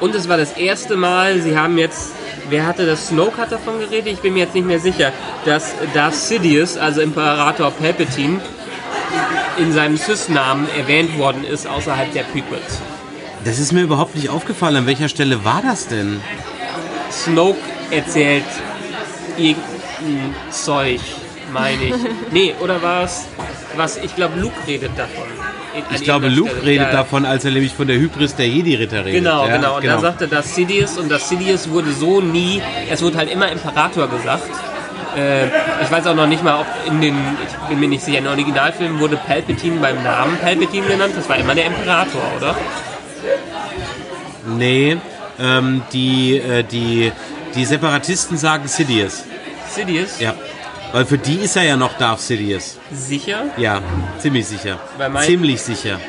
Und 0.00 0.14
es 0.14 0.30
war 0.30 0.38
das 0.38 0.52
erste 0.56 0.96
Mal, 0.96 1.42
sie 1.42 1.58
haben 1.58 1.76
jetzt, 1.76 2.12
wer 2.50 2.66
hatte 2.66 2.86
das, 2.86 3.08
Snoke 3.08 3.38
hat 3.38 3.52
davon 3.52 3.78
geredet, 3.78 4.14
ich 4.14 4.18
bin 4.20 4.34
mir 4.34 4.40
jetzt 4.40 4.54
nicht 4.54 4.66
mehr 4.66 4.80
sicher, 4.80 5.12
dass 5.44 5.74
Darth 5.94 6.14
Sidious, 6.14 6.76
also 6.76 7.00
Imperator 7.00 7.70
Palpatine, 7.70 8.40
in 9.58 9.72
seinem 9.72 9.96
Sith-Namen 9.96 10.68
erwähnt 10.78 11.18
worden 11.18 11.44
ist 11.44 11.66
außerhalb 11.66 12.12
der 12.12 12.22
Prequels. 12.24 12.80
Das 13.44 13.58
ist 13.58 13.72
mir 13.72 13.82
überhaupt 13.82 14.14
nicht 14.14 14.28
aufgefallen. 14.28 14.76
An 14.76 14.86
welcher 14.86 15.08
Stelle 15.08 15.44
war 15.44 15.62
das 15.62 15.88
denn? 15.88 16.20
Snoke 17.10 17.58
erzählt 17.90 18.44
irgendein 19.36 20.34
Zeug, 20.50 21.00
meine 21.52 21.82
ich. 21.84 21.94
Nee, 22.30 22.54
oder 22.60 22.82
war 22.82 23.04
es, 23.04 23.26
was, 23.76 23.96
ich 23.96 24.14
glaube 24.14 24.38
Luke 24.38 24.56
redet 24.66 24.92
davon. 24.96 25.24
Ich 25.94 26.02
glaube, 26.02 26.28
Luke 26.28 26.50
Stelle. 26.50 26.66
redet 26.66 26.86
Ja, 26.88 26.92
davon, 26.92 27.24
als 27.24 27.44
er 27.44 27.52
nämlich 27.52 27.74
von 27.74 27.86
der 27.86 27.96
Hybris 27.96 28.34
der 28.34 28.48
Jedi-Ritter 28.48 29.04
redet. 29.04 29.22
Genau, 29.22 29.46
ja, 29.46 29.56
genau. 29.56 29.76
Und 29.76 29.86
da 29.86 29.98
sagte 29.98 30.28
das 30.28 30.54
Sidious 30.54 30.98
und 30.98 31.08
das 31.10 31.28
Sidious 31.28 31.70
wurde 31.70 31.92
so 31.92 32.20
nie, 32.20 32.60
es 32.90 33.02
wurde 33.02 33.18
halt 33.18 33.30
immer 33.30 33.50
Imperator 33.50 34.08
gesagt. 34.08 34.48
Äh, 35.16 35.46
ich 35.82 35.90
weiß 35.90 36.06
auch 36.06 36.14
noch 36.14 36.26
nicht 36.26 36.42
mal, 36.42 36.60
ob 36.60 36.66
in 36.86 37.00
den, 37.00 37.16
ich 37.46 37.68
bin 37.68 37.80
mir 37.80 37.88
nicht 37.88 38.04
sicher, 38.04 38.18
in 38.18 38.24
den 38.24 38.32
Originalfilmen 38.32 39.00
wurde 39.00 39.16
Palpatine 39.16 39.80
beim 39.80 40.02
Namen 40.02 40.36
Palpatine 40.38 40.86
genannt. 40.86 41.14
Das 41.16 41.28
war 41.28 41.36
immer 41.36 41.54
der 41.54 41.66
Imperator, 41.66 42.22
oder? 42.36 42.56
Nee, 44.46 44.96
ähm, 45.38 45.82
die, 45.92 46.36
äh, 46.36 46.62
die, 46.62 47.12
die 47.54 47.64
Separatisten 47.64 48.36
sagen 48.36 48.68
Sidious. 48.68 49.24
Sidious? 49.68 50.20
Ja. 50.20 50.34
Weil 50.92 51.04
für 51.06 51.18
die 51.18 51.36
ist 51.36 51.56
er 51.56 51.62
ja 51.64 51.76
noch 51.76 51.96
Darth 51.98 52.20
Sidious. 52.20 52.78
Sicher? 52.92 53.44
Ja, 53.56 53.80
ziemlich 54.18 54.46
sicher. 54.46 54.78
Ziemlich 55.24 55.60
sicher. 55.62 56.00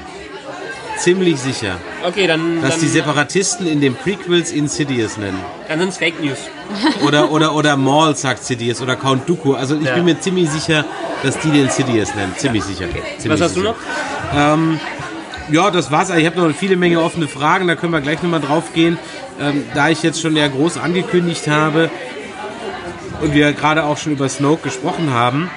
Ziemlich 0.98 1.40
sicher. 1.40 1.76
Okay, 2.06 2.28
dann, 2.28 2.62
Dass 2.62 2.76
die 2.78 2.86
dann, 2.86 2.94
Separatisten 2.94 3.68
in 3.68 3.82
den 3.82 3.96
Prequels 3.96 4.52
ihn 4.52 4.68
Sidious 4.68 5.18
nennen. 5.18 5.40
dann 5.68 5.80
sind 5.80 5.90
es 5.90 5.98
Fake 5.98 6.22
News. 6.22 6.38
Oder, 7.06 7.32
oder, 7.32 7.54
oder 7.56 7.76
Maul 7.76 8.16
sagt 8.16 8.44
Sidious 8.46 8.82
oder 8.82 8.96
Count 8.96 9.28
Dooku. 9.28 9.54
Also 9.56 9.76
ich 9.76 9.86
Ja. 9.86 9.96
bin 9.96 10.06
mir 10.06 10.20
ziemlich 10.20 10.50
sicher, 10.50 10.86
dass 11.24 11.38
die 11.40 11.50
den 11.50 11.70
Sidious 11.70 12.14
nennen. 12.16 12.34
Ziemlich 12.38 12.64
sicher. 12.64 12.86
Ziemlich 13.18 13.28
Was 13.42 13.42
hast 13.50 13.58
du 13.58 13.62
sicher. 13.62 13.76
noch? 14.34 14.80
Ja, 15.52 15.70
das 15.70 15.92
war's. 15.92 16.10
Ich 16.12 16.26
habe 16.26 16.40
noch 16.40 16.56
viele 16.56 16.78
Menge 16.78 17.02
offene 17.02 17.28
Fragen, 17.28 17.68
da 17.68 17.76
können 17.76 17.92
wir 17.92 18.00
gleich 18.02 18.22
nochmal 18.24 18.40
drauf 18.40 18.74
gehen. 18.74 18.98
Ähm, 19.40 19.64
da 19.74 19.90
ich 19.90 20.02
jetzt 20.04 20.22
schon 20.22 20.36
ja 20.38 20.48
groß 20.48 20.78
angekündigt 20.78 21.48
habe 21.48 21.90
und 23.22 23.34
wir 23.34 23.54
gerade 23.54 23.84
auch 23.84 23.98
schon 23.98 24.14
über 24.14 24.28
Snoke 24.30 24.64
gesprochen 24.64 25.12
haben 25.12 25.50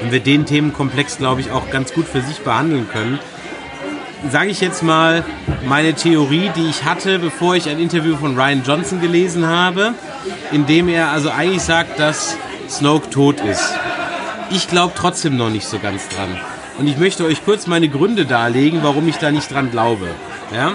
und 0.00 0.12
wir 0.12 0.20
den 0.20 0.46
Themenkomplex, 0.46 1.18
glaube 1.18 1.40
ich, 1.40 1.50
auch 1.50 1.70
ganz 1.70 1.92
gut 1.92 2.06
für 2.06 2.20
sich 2.20 2.40
behandeln 2.40 2.88
können, 2.88 3.18
sage 4.30 4.50
ich 4.50 4.60
jetzt 4.60 4.82
mal 4.82 5.24
meine 5.66 5.94
Theorie, 5.94 6.50
die 6.56 6.68
ich 6.68 6.84
hatte, 6.84 7.18
bevor 7.18 7.56
ich 7.56 7.68
ein 7.68 7.78
Interview 7.78 8.16
von 8.16 8.38
Ryan 8.38 8.62
Johnson 8.64 9.00
gelesen 9.00 9.46
habe, 9.46 9.94
in 10.52 10.66
dem 10.66 10.88
er 10.88 11.10
also 11.10 11.30
eigentlich 11.30 11.62
sagt, 11.62 11.98
dass 11.98 12.36
Snoke 12.68 13.10
tot 13.10 13.40
ist. 13.40 13.74
Ich 14.50 14.68
glaube 14.68 14.92
trotzdem 14.96 15.36
noch 15.36 15.50
nicht 15.50 15.66
so 15.66 15.78
ganz 15.78 16.08
dran. 16.08 16.36
Und 16.78 16.86
ich 16.86 16.96
möchte 16.96 17.24
euch 17.24 17.44
kurz 17.44 17.66
meine 17.66 17.88
Gründe 17.88 18.24
darlegen, 18.24 18.80
warum 18.82 19.08
ich 19.08 19.16
da 19.16 19.30
nicht 19.30 19.52
dran 19.52 19.70
glaube. 19.70 20.08
Ja? 20.54 20.72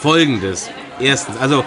Folgendes. 0.00 0.70
Erstens, 1.00 1.36
also 1.38 1.64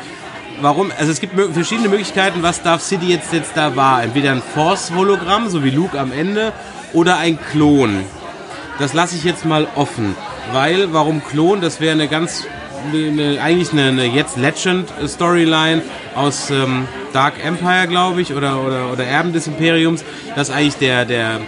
warum, 0.61 0.91
also 0.97 1.11
es 1.11 1.19
gibt 1.19 1.33
verschiedene 1.53 1.89
Möglichkeiten, 1.89 2.43
was 2.43 2.61
Darth 2.61 2.81
City 2.81 3.07
jetzt, 3.07 3.33
jetzt 3.33 3.51
da 3.55 3.75
war. 3.75 4.03
Entweder 4.03 4.31
ein 4.31 4.41
Force-Hologramm, 4.41 5.49
so 5.49 5.63
wie 5.63 5.69
Luke 5.69 5.99
am 5.99 6.11
Ende, 6.11 6.53
oder 6.93 7.17
ein 7.17 7.39
Klon. 7.51 8.03
Das 8.79 8.93
lasse 8.93 9.15
ich 9.15 9.23
jetzt 9.23 9.45
mal 9.45 9.67
offen. 9.75 10.15
Weil, 10.51 10.93
warum 10.93 11.23
Klon? 11.23 11.61
Das 11.61 11.79
wäre 11.79 11.93
eine 11.93 12.07
ganz, 12.07 12.45
eine, 12.93 13.41
eigentlich 13.41 13.71
eine, 13.71 13.87
eine 13.89 14.05
jetzt 14.05 14.37
Legend-Storyline 14.37 15.81
aus 16.15 16.49
ähm, 16.51 16.87
Dark 17.13 17.43
Empire, 17.43 17.87
glaube 17.87 18.21
ich, 18.21 18.33
oder, 18.33 18.61
oder, 18.61 18.91
oder 18.91 19.05
Erben 19.05 19.33
des 19.33 19.47
Imperiums, 19.47 20.03
dass 20.35 20.51
eigentlich 20.51 20.75
der, 20.75 21.05
der 21.05 21.39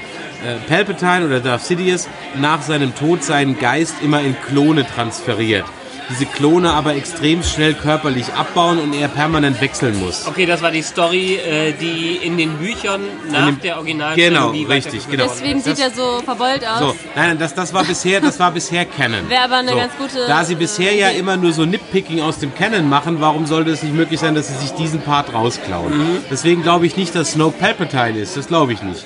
äh, 0.45 0.55
Palpatine 0.67 1.25
oder 1.25 1.39
Darth 1.39 1.65
Sidious 1.65 2.07
nach 2.35 2.61
seinem 2.61 2.95
Tod 2.95 3.23
seinen 3.23 3.59
Geist 3.59 3.95
immer 4.01 4.21
in 4.21 4.35
Klone 4.47 4.85
transferiert. 4.85 5.65
Diese 6.09 6.25
Klone 6.25 6.71
aber 6.71 6.95
extrem 6.95 7.43
schnell 7.43 7.73
körperlich 7.73 8.33
abbauen 8.33 8.79
und 8.79 8.93
er 8.93 9.09
permanent 9.09 9.59
wechseln 9.59 9.99
muss. 9.99 10.25
Okay, 10.25 10.45
das 10.45 10.61
war 10.61 10.71
die 10.71 10.81
Story, 10.81 11.35
äh, 11.35 11.73
die 11.73 12.17
in 12.23 12.37
den 12.37 12.53
Büchern 12.57 13.01
nach 13.29 13.47
dem- 13.47 13.59
der 13.61 13.77
Original 13.77 14.15
Genau, 14.15 14.51
richtig, 14.51 15.09
genau. 15.09 15.25
Deswegen 15.25 15.61
Das- 15.63 15.75
sieht 15.77 15.79
er 15.85 15.91
so 15.91 16.21
verbeult 16.23 16.65
aus. 16.65 16.79
So, 16.79 16.85
nein, 17.15 17.27
nein, 17.29 17.39
das, 17.39 17.53
das 17.53 17.73
war 17.73 17.83
bisher, 17.83 18.21
das 18.21 18.39
war 18.39 18.51
bisher 18.51 18.85
Canon. 18.85 19.27
Wäre 19.29 19.43
aber 19.43 19.57
eine 19.57 19.71
so. 19.71 19.77
ganz 19.77 19.93
gute, 19.97 20.25
Da 20.27 20.45
sie 20.45 20.55
bisher 20.55 20.93
ja 20.95 21.09
äh, 21.09 21.17
immer 21.19 21.35
nur 21.35 21.51
so 21.51 21.65
Nitpicking 21.65 22.21
aus 22.21 22.39
dem 22.39 22.55
Canon 22.55 22.87
machen, 22.87 23.19
warum 23.19 23.45
sollte 23.45 23.71
es 23.71 23.83
nicht 23.83 23.93
möglich 23.93 24.19
sein, 24.19 24.33
dass 24.33 24.47
sie 24.47 24.55
sich 24.55 24.71
diesen 24.71 25.01
Part 25.01 25.33
rausklauen? 25.33 25.97
Mhm. 25.97 26.17
Deswegen 26.31 26.63
glaube 26.63 26.85
ich 26.85 26.95
nicht, 26.95 27.13
dass 27.15 27.33
Snoke 27.33 27.57
Palpatine 27.59 28.19
ist. 28.19 28.37
Das 28.37 28.47
glaube 28.47 28.71
ich 28.71 28.81
nicht. 28.81 29.05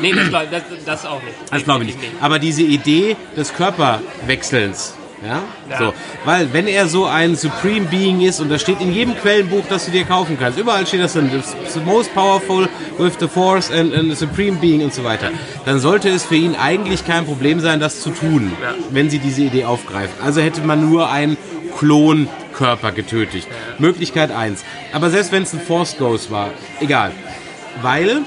Nee, 0.00 0.12
das, 0.12 0.30
das, 0.50 0.62
das 0.84 1.06
auch 1.06 1.20
nicht. 1.22 1.34
Das 1.50 1.64
glaube 1.64 1.84
ich 1.84 1.96
nicht. 1.96 2.08
Aber 2.20 2.38
diese 2.38 2.62
Idee 2.62 3.16
des 3.36 3.52
Körperwechselns, 3.54 4.94
Ja? 5.26 5.42
Ja. 5.70 5.78
So. 5.78 5.94
Weil, 6.24 6.52
wenn 6.52 6.66
er 6.66 6.86
so 6.88 7.06
ein 7.06 7.34
Supreme 7.36 7.86
Being 7.86 8.20
ist, 8.20 8.40
und 8.40 8.50
das 8.50 8.60
steht 8.60 8.80
in 8.80 8.92
jedem 8.92 9.16
Quellenbuch, 9.16 9.64
das 9.68 9.86
du 9.86 9.90
dir 9.90 10.04
kaufen 10.04 10.36
kannst, 10.38 10.58
überall 10.58 10.86
steht 10.86 11.00
das 11.00 11.14
drin, 11.14 11.30
the 11.72 11.80
most 11.80 12.14
powerful 12.14 12.68
with 12.98 13.14
the 13.20 13.28
force 13.28 13.70
and, 13.70 13.94
and 13.94 14.10
the 14.10 14.14
Supreme 14.16 14.58
Being 14.58 14.82
und 14.82 14.92
so 14.92 15.02
weiter, 15.04 15.30
dann 15.64 15.80
sollte 15.80 16.08
es 16.10 16.24
für 16.24 16.36
ihn 16.36 16.54
eigentlich 16.56 17.06
kein 17.06 17.24
Problem 17.24 17.60
sein, 17.60 17.80
das 17.80 18.00
zu 18.00 18.10
tun, 18.10 18.52
Ja. 18.62 18.74
wenn 18.90 19.08
sie 19.10 19.18
diese 19.18 19.42
Idee 19.42 19.64
aufgreifen. 19.64 20.14
Also 20.22 20.40
hätte 20.40 20.60
man 20.60 20.88
nur 20.90 21.10
einen 21.10 21.36
Klonkörper 21.78 22.92
getötet. 22.92 23.46
Möglichkeit 23.78 24.30
1. 24.30 24.64
Aber 24.92 25.10
selbst 25.10 25.32
wenn 25.32 25.42
es 25.42 25.52
ein 25.52 25.60
Force 25.60 25.96
Ghost 25.98 26.30
war, 26.30 26.50
egal. 26.80 27.10
Weil 27.82 28.20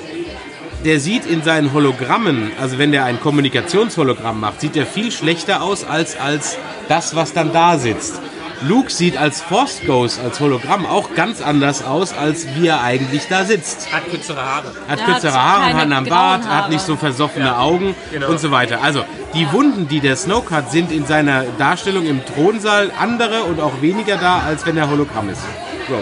der 0.86 1.00
sieht 1.00 1.26
in 1.26 1.44
seinen 1.44 1.74
Hologrammen, 1.74 2.52
also 2.62 2.78
wenn 2.78 2.92
der 2.92 3.06
ein 3.06 3.20
Kommunikationshologramm 3.20 4.40
macht, 4.40 4.62
sieht 4.62 4.76
er 4.76 4.86
viel 4.86 5.12
schlechter 5.12 5.62
aus 5.62 5.84
als, 5.84 6.20
als 6.20 6.58
das, 6.88 7.16
was 7.16 7.34
dann 7.34 7.52
da 7.52 7.78
sitzt. 7.78 8.22
Luke 8.62 8.90
sieht 8.90 9.18
als 9.18 9.40
Force 9.42 9.82
Ghost, 9.86 10.20
als 10.20 10.40
Hologramm 10.40 10.88
auch 10.88 11.14
ganz 11.14 11.42
anders 11.44 11.84
aus, 11.86 12.14
als 12.18 12.48
wie 12.56 12.68
er 12.68 12.82
eigentlich 12.82 13.28
da 13.30 13.46
sitzt. 13.46 13.94
Hat 13.94 14.10
kürzere 14.10 14.44
Haare. 14.44 14.74
Hat 14.88 15.00
Er 15.00 15.06
kürzere 15.06 15.34
hat 15.34 15.40
Haare, 15.40 15.74
hat 15.74 15.82
einen 15.84 15.92
grauen 15.92 16.06
Bart, 16.10 16.44
hat 16.46 16.50
Haare. 16.64 16.70
nicht 16.72 16.82
so 16.84 16.96
versoffene 16.96 17.46
Ja, 17.46 17.60
Augen 17.60 17.94
genau. 18.12 18.30
und 18.30 18.40
so 18.40 18.50
weiter. 18.50 18.82
Also 18.82 19.04
die 19.36 19.52
Wunden, 19.52 19.88
die 19.88 20.00
der 20.00 20.16
Snoke 20.16 20.56
hat, 20.56 20.72
sind 20.72 20.92
in 20.92 21.06
seiner 21.06 21.44
Darstellung 21.60 22.08
im 22.08 22.22
Thronsaal 22.26 22.90
andere 23.00 23.44
und 23.44 23.60
auch 23.60 23.82
weniger 23.82 24.18
da, 24.18 24.40
als 24.40 24.66
wenn 24.66 24.76
er 24.76 24.90
Hologramm 24.90 25.30
ist. 25.30 25.42
So. 25.88 26.02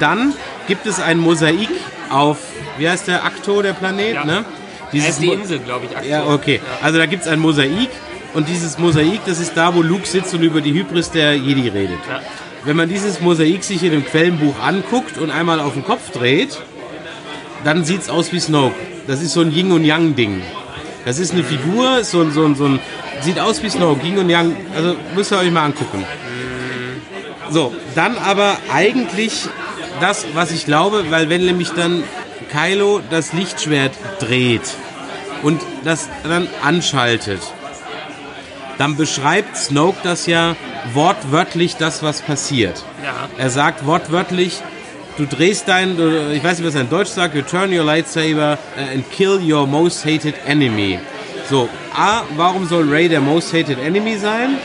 Dann 0.00 0.32
gibt 0.66 0.86
es 0.86 0.98
ein 1.00 1.18
Mosaik 1.18 1.68
auf, 2.10 2.38
wie 2.78 2.88
heißt 2.88 3.08
der, 3.08 3.24
Akto, 3.24 3.62
der 3.62 3.72
Planet? 3.72 4.14
Ja. 4.14 4.24
Ne? 4.24 4.44
Er 4.92 5.08
ist 5.08 5.20
die 5.20 5.28
Insel, 5.28 5.58
glaube 5.58 5.86
ich, 5.86 5.96
aktuell. 5.96 6.10
ja, 6.10 6.26
okay. 6.26 6.60
Also 6.80 6.98
da 6.98 7.06
gibt 7.06 7.22
es 7.22 7.28
ein 7.28 7.40
Mosaik 7.40 7.90
und 8.34 8.48
dieses 8.48 8.78
Mosaik, 8.78 9.20
das 9.26 9.40
ist 9.40 9.56
da, 9.56 9.74
wo 9.74 9.82
Luke 9.82 10.06
sitzt 10.06 10.34
und 10.34 10.42
über 10.42 10.60
die 10.60 10.72
Hybris 10.72 11.10
der 11.10 11.34
Jedi 11.34 11.68
redet. 11.68 11.98
Ja. 12.08 12.20
Wenn 12.64 12.76
man 12.76 12.88
dieses 12.88 13.20
Mosaik 13.20 13.64
sich 13.64 13.82
in 13.82 13.92
dem 13.92 14.04
Quellenbuch 14.04 14.54
anguckt 14.62 15.18
und 15.18 15.30
einmal 15.30 15.60
auf 15.60 15.74
den 15.74 15.84
Kopf 15.84 16.10
dreht, 16.10 16.58
dann 17.64 17.84
sieht 17.84 18.02
es 18.02 18.08
aus 18.08 18.32
wie 18.32 18.40
Snoke. 18.40 18.74
Das 19.06 19.20
ist 19.20 19.32
so 19.32 19.40
ein 19.40 19.52
Yin 19.52 19.72
und 19.72 19.84
Yang 19.84 20.14
Ding. 20.14 20.42
Das 21.04 21.18
ist 21.18 21.32
eine 21.32 21.44
Figur, 21.44 22.04
so 22.04 22.22
ein, 22.22 22.32
so 22.32 22.44
ein, 22.44 22.54
so 22.54 22.64
ein 22.64 22.80
sieht 23.20 23.38
aus 23.38 23.62
wie 23.62 23.68
Snoke, 23.68 24.06
Yin 24.06 24.18
und 24.18 24.30
Yang. 24.30 24.56
Also 24.74 24.96
müsst 25.14 25.32
ihr 25.32 25.38
euch 25.38 25.50
mal 25.50 25.64
angucken. 25.64 26.04
So, 27.50 27.74
dann 27.94 28.16
aber 28.16 28.56
eigentlich 28.72 29.48
das, 30.00 30.26
was 30.34 30.50
ich 30.50 30.64
glaube, 30.64 31.04
weil 31.10 31.28
wenn 31.28 31.44
nämlich 31.44 31.70
dann 31.70 32.02
Kylo 32.44 33.00
das 33.10 33.32
Lichtschwert 33.32 33.92
dreht 34.20 34.62
und 35.42 35.60
das 35.84 36.08
dann 36.22 36.46
anschaltet, 36.62 37.40
dann 38.78 38.96
beschreibt 38.96 39.56
Snoke 39.56 39.98
das 40.02 40.26
ja 40.26 40.56
wortwörtlich 40.92 41.76
das, 41.76 42.02
was 42.02 42.20
passiert. 42.22 42.82
Ja. 43.04 43.28
Er 43.38 43.50
sagt 43.50 43.86
wortwörtlich, 43.86 44.60
du 45.16 45.26
drehst 45.26 45.68
dein, 45.68 45.96
du- 45.96 46.32
ich 46.32 46.42
weiß 46.42 46.58
nicht, 46.58 46.66
was 46.68 46.74
er 46.74 46.82
in 46.82 46.90
Deutsch 46.90 47.10
sagt, 47.10 47.34
you 47.34 47.42
turn 47.42 47.72
your 47.76 47.84
lightsaber 47.84 48.58
uh, 48.76 48.92
and 48.94 49.10
kill 49.12 49.40
your 49.40 49.66
most 49.66 50.04
hated 50.04 50.34
enemy. 50.46 50.98
So, 51.48 51.68
A, 51.96 52.22
warum 52.36 52.66
soll 52.66 52.88
Ray 52.90 53.08
der 53.08 53.20
most 53.20 53.52
hated 53.52 53.78
enemy 53.78 54.16
sein? 54.18 54.56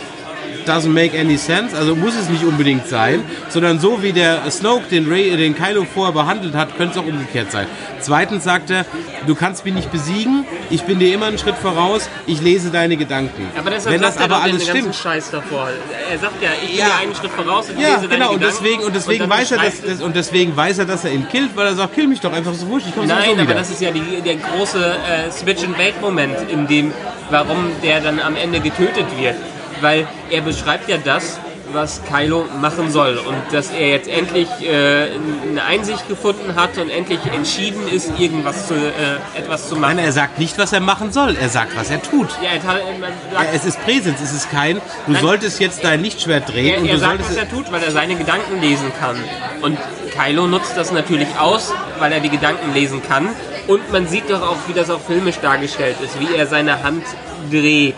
Doesn't 0.70 0.92
make 0.94 1.18
any 1.20 1.36
sense, 1.38 1.76
also 1.76 1.96
muss 1.96 2.14
es 2.16 2.30
nicht 2.30 2.44
unbedingt 2.44 2.88
sein, 2.88 3.24
sondern 3.50 3.80
so 3.80 4.04
wie 4.04 4.12
der 4.14 4.50
Snoke 4.52 4.84
den, 4.92 5.10
Ray, 5.12 5.36
den 5.36 5.56
Kylo 5.56 5.84
vorher 5.92 6.14
behandelt 6.14 6.54
hat, 6.54 6.78
könnte 6.78 7.00
es 7.00 7.04
auch 7.04 7.08
umgekehrt 7.08 7.52
sein. 7.52 7.66
Zweitens 8.02 8.44
sagt 8.44 8.70
er, 8.70 8.86
du 9.26 9.34
kannst 9.34 9.66
mich 9.66 9.74
nicht 9.74 9.92
besiegen, 9.92 10.46
ich 10.70 10.84
bin 10.84 11.00
dir 11.00 11.12
immer 11.14 11.26
einen 11.26 11.40
Schritt 11.40 11.56
voraus, 11.56 12.08
ich 12.28 12.40
lese 12.42 12.70
deine 12.70 12.98
Gedanken. 12.98 13.48
Aber 13.58 13.72
deshalb 13.72 13.96
Wenn 13.96 14.02
das 14.04 14.14
sagt 14.14 14.22
er 14.30 14.36
aber 14.36 14.36
doch 14.36 14.44
alles 14.54 14.66
den 14.68 14.76
stimmt, 14.78 14.96
Scheiß 14.96 15.32
davor. 15.32 15.70
Er 16.12 16.18
sagt 16.20 16.40
ja, 16.42 16.50
ich 16.62 16.70
bin 16.70 16.78
Ja. 16.78 16.86
dir 16.86 16.96
einen 17.02 17.16
Schritt 17.16 17.32
voraus 17.32 17.70
und 17.72 17.80
Ja, 17.80 17.96
lese 17.96 18.08
deine 18.08 18.08
genau, 18.10 18.30
und 18.34 18.40
Gedanken. 18.40 18.58
deswegen, 18.62 18.84
und 18.84 18.96
deswegen 18.96 19.20
dann 19.22 19.30
weiß 19.32 19.52
er, 19.52 19.58
dass, 19.58 19.82
das, 19.82 20.02
und 20.04 20.16
deswegen 20.16 20.56
weiß 20.56 20.78
er, 20.78 20.86
dass 20.86 21.04
er 21.04 21.12
ihn 21.14 21.28
killt, 21.30 21.50
weil 21.56 21.66
er 21.66 21.74
sagt, 21.76 21.96
kill 21.96 22.08
mich 22.08 22.20
doch 22.22 22.32
einfach 22.32 22.54
so 22.54 22.68
wurscht, 22.68 22.86
ich 22.90 22.94
komme 22.94 23.08
Nein, 23.08 23.18
sowieso 23.18 23.34
aber 23.34 23.42
wieder. 23.50 23.56
das 23.56 23.72
ist 23.72 23.82
ja 23.82 23.90
die, 23.90 24.22
der 24.24 24.36
große 24.36 24.78
äh, 24.86 25.32
Switch-and-Bait-Moment, 25.32 26.36
in 26.52 26.68
dem, 26.68 26.94
warum 27.32 27.72
der 27.84 28.02
dann 28.02 28.20
am 28.20 28.36
Ende 28.36 28.60
getötet 28.60 29.08
wird. 29.20 29.36
Weil 29.82 30.08
er 30.30 30.42
beschreibt 30.42 30.90
ja 30.90 30.98
das, 30.98 31.40
was 31.72 32.02
Kylo 32.12 32.46
machen 32.62 32.90
soll. 32.92 33.18
Und 33.18 33.36
dass 33.52 33.70
er 33.70 33.90
jetzt 33.90 34.08
endlich 34.08 34.48
äh, 34.62 35.10
eine 35.52 35.64
Einsicht 35.68 36.08
gefunden 36.08 36.56
hat 36.56 36.78
und 36.80 36.90
endlich 36.90 37.20
entschieden 37.32 37.88
ist, 37.88 38.12
irgendwas 38.20 38.68
zu, 38.68 38.74
äh, 38.74 39.38
etwas 39.38 39.70
zu 39.70 39.76
machen. 39.76 39.96
Nein, 39.98 40.06
er 40.06 40.12
sagt 40.12 40.40
nicht, 40.40 40.58
was 40.58 40.74
er 40.74 40.80
machen 40.80 41.12
soll, 41.12 41.38
er 41.40 41.50
sagt, 41.50 41.78
was 41.78 41.92
er 41.92 42.02
tut. 42.02 42.28
ja, 42.42 42.50
er, 42.56 42.64
hat- 42.64 43.00
man 43.00 43.12
Ja, 43.32 43.40
sagt, 43.40 43.50
es 43.56 43.66
ist 43.66 43.84
Präsens, 43.86 44.20
es 44.20 44.34
ist 44.34 44.50
kein, 44.50 44.78
du 45.06 45.12
Nein. 45.12 45.22
solltest 45.22 45.60
jetzt 45.60 45.84
dein 45.84 46.02
Lichtschwert 46.02 46.52
drehen 46.52 46.74
er, 46.74 46.80
und 46.82 46.88
er 46.88 46.94
du 46.96 47.00
sagt, 47.00 47.12
solltest... 47.24 47.30
was 47.30 47.38
er 47.38 47.50
tut, 47.52 47.72
weil 47.72 47.84
er 47.84 47.92
seine 47.92 48.16
Gedanken 48.16 48.60
lesen 48.62 48.92
kann. 49.00 49.18
Und 49.62 49.78
Kylo 50.18 50.48
nutzt 50.48 50.76
das 50.76 50.92
natürlich 50.92 51.28
aus, 51.40 51.72
weil 52.00 52.12
er 52.12 52.20
die 52.20 52.30
Gedanken 52.30 52.74
lesen 52.74 53.04
kann. 53.08 53.30
Und 53.68 53.92
man 53.92 54.08
sieht 54.08 54.28
doch 54.32 54.42
auch, 54.42 54.58
wie 54.68 54.74
das 54.74 54.90
auch 54.90 55.00
filmisch 55.02 55.38
dargestellt 55.40 55.98
ist, 56.04 56.20
wie 56.20 56.34
er 56.36 56.48
seine 56.48 56.82
Hand 56.82 57.04
dreht. 57.52 57.96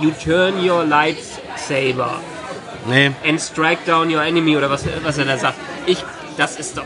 You 0.00 0.12
turn 0.12 0.64
your 0.64 0.84
lightsaber 0.84 2.20
nee. 2.86 3.10
and 3.24 3.40
strike 3.40 3.84
down 3.84 4.10
your 4.10 4.22
enemy 4.22 4.56
oder 4.56 4.70
was, 4.70 4.84
was 5.02 5.18
er 5.18 5.24
da 5.24 5.38
sagt. 5.38 5.58
Ich, 5.86 6.04
das 6.36 6.58
ist 6.58 6.76
doch 6.76 6.84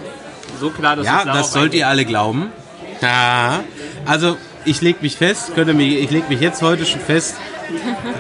so 0.59 0.71
klar, 0.71 0.97
dass 0.97 1.07
Ja, 1.07 1.25
das 1.25 1.53
sollt 1.53 1.75
ihr 1.75 1.89
alle 1.89 2.05
glauben. 2.05 2.53
Ja. 3.01 3.65
Also, 4.07 4.37
ich 4.65 4.81
leg 4.81 5.03
mich 5.03 5.17
fest, 5.17 5.55
könnt 5.55 5.69
ihr 5.69 5.75
mich, 5.75 5.95
ich 5.99 6.11
leg 6.11 6.29
mich 6.29 6.41
jetzt 6.41 6.63
heute 6.63 6.85
schon 6.87 7.01
fest, 7.01 7.37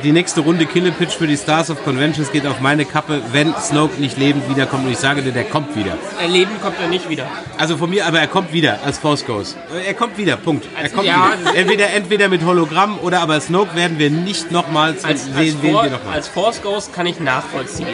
die 0.02 0.12
nächste 0.12 0.40
Runde 0.40 0.66
Killepitch 0.66 1.14
für 1.14 1.26
die 1.26 1.36
Stars 1.36 1.70
of 1.70 1.84
Conventions 1.84 2.32
geht 2.32 2.46
auf 2.46 2.60
meine 2.60 2.84
Kappe, 2.84 3.20
wenn 3.32 3.54
Snoke 3.60 4.00
nicht 4.00 4.16
lebend 4.16 4.48
wiederkommt. 4.48 4.86
Und 4.86 4.92
ich 4.92 4.98
sage 4.98 5.22
dir, 5.22 5.32
der 5.32 5.44
kommt 5.44 5.76
wieder. 5.76 5.98
Erleben 6.20 6.52
kommt 6.62 6.76
er 6.80 6.88
nicht 6.88 7.08
wieder. 7.08 7.26
Also 7.58 7.76
von 7.76 7.90
mir, 7.90 8.06
aber 8.06 8.20
er 8.20 8.28
kommt 8.28 8.52
wieder 8.52 8.78
als 8.84 8.98
Force 8.98 9.26
Ghost. 9.26 9.56
Er 9.86 9.94
kommt 9.94 10.16
wieder, 10.16 10.36
Punkt. 10.36 10.66
Er 10.74 10.84
Also, 10.84 10.96
kommt 10.96 11.06
ja, 11.06 11.32
wieder. 11.38 11.54
Entweder, 11.54 11.90
entweder 11.90 12.28
mit 12.28 12.44
Hologramm 12.44 12.98
oder 13.00 13.20
aber 13.20 13.40
Snoke 13.40 13.74
werden 13.74 13.98
wir 13.98 14.10
nicht 14.10 14.50
nochmals 14.50 15.04
Als, 15.04 15.24
sehen, 15.26 15.34
als, 15.36 15.50
For, 15.54 15.82
nochmal. 15.84 16.14
als 16.14 16.28
Force 16.28 16.62
Ghost 16.62 16.94
kann 16.94 17.06
ich 17.06 17.20
nachvollziehen. 17.20 17.86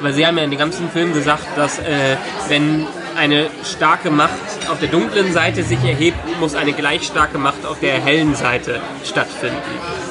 Weil 0.00 0.12
sie 0.12 0.26
haben 0.26 0.36
ja 0.38 0.44
in 0.44 0.50
den 0.50 0.58
ganzen 0.58 0.88
Film 0.90 1.12
gesagt, 1.14 1.46
dass 1.56 1.78
äh, 1.78 2.16
wenn 2.48 2.86
eine 3.16 3.46
starke 3.64 4.10
Macht 4.10 4.32
auf 4.70 4.78
der 4.80 4.88
dunklen 4.88 5.32
Seite 5.32 5.62
sich 5.62 5.82
erhebt, 5.84 6.18
muss 6.40 6.54
eine 6.54 6.72
gleich 6.72 7.04
starke 7.04 7.38
Macht 7.38 7.66
auf 7.66 7.80
der 7.80 7.94
hellen 7.94 8.34
Seite 8.34 8.80
stattfinden. 9.04 9.56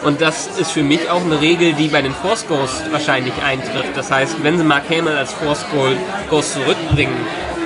Und 0.04 0.22
das 0.22 0.48
ist 0.60 0.72
für 0.72 0.84
mich 0.84 1.10
auch 1.10 1.24
eine 1.24 1.42
Regel, 1.42 1.74
die 1.74 1.88
bei 1.88 2.02
den 2.02 2.14
Force 2.14 2.48
Ghosts 2.48 2.84
wahrscheinlich 2.92 3.34
eintrifft. 3.44 3.96
Das 3.96 4.12
heißt, 4.12 4.44
wenn 4.44 4.58
sie 4.58 4.64
Mark 4.64 4.84
Hamill 4.90 5.16
als 5.16 5.34
Force 5.34 5.66
Ghost 6.30 6.54
zurückbringen, 6.54 7.16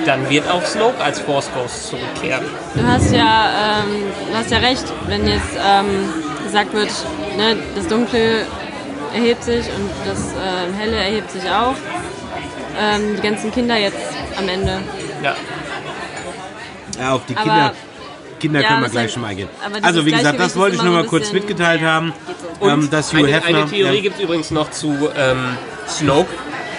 dann 0.06 0.28
wird 0.30 0.48
auch 0.48 0.64
Snoke 0.64 1.02
als 1.02 1.20
Force 1.20 1.50
Ghost 1.54 1.88
zurückkehren. 1.88 2.44
Du 2.74 2.86
hast 2.86 3.12
ja, 3.12 3.80
ähm, 3.80 4.04
du 4.30 4.36
hast 4.36 4.50
ja 4.50 4.58
recht, 4.58 4.84
wenn 5.08 5.26
jetzt 5.26 5.56
ähm, 5.56 6.12
gesagt 6.44 6.72
wird, 6.72 6.90
ne, 7.36 7.56
das 7.74 7.88
Dunkle 7.88 8.46
erhebt 9.12 9.42
sich 9.44 9.66
und 9.66 9.90
das 10.06 10.32
äh, 10.32 10.72
Helle 10.78 10.96
erhebt 10.96 11.30
sich 11.30 11.42
auch. 11.50 11.74
Ähm, 12.78 13.16
die 13.16 13.22
ganzen 13.22 13.50
Kinder 13.50 13.76
jetzt 13.76 13.98
am 14.38 14.48
Ende. 14.48 14.78
Ja. 15.22 15.34
Ja, 16.98 17.12
auf 17.12 17.22
die 17.26 17.36
Aber- 17.36 17.42
Kinder, 17.44 17.72
Kinder 18.38 18.60
Ja, 18.60 18.68
können 18.68 18.80
wir 18.80 18.84
das 18.84 18.92
gleich 18.92 19.06
ist- 19.06 19.12
schon 19.12 19.22
mal 19.22 19.28
eingehen. 19.28 19.48
dieses 19.68 19.84
Also 19.84 20.06
wie 20.06 20.12
gesagt, 20.12 20.38
das 20.40 20.56
wollte 20.56 20.76
ich 20.76 20.82
nur 20.82 20.92
so 20.92 20.98
mal 20.98 21.06
kurz 21.06 21.32
mitgeteilt 21.32 21.82
haben, 21.82 22.12
Und 22.60 22.70
ähm, 22.70 22.90
dass 22.90 23.12
Hugh 23.12 23.18
eine, 23.24 23.28
Hefner... 23.32 23.58
eine 23.58 23.70
Theorie 23.70 23.96
ja, 23.96 24.02
gibt 24.02 24.16
es 24.16 24.22
übrigens 24.22 24.50
noch 24.50 24.70
zu 24.70 25.08
ähm, 25.16 25.56
Snoke. 25.88 26.28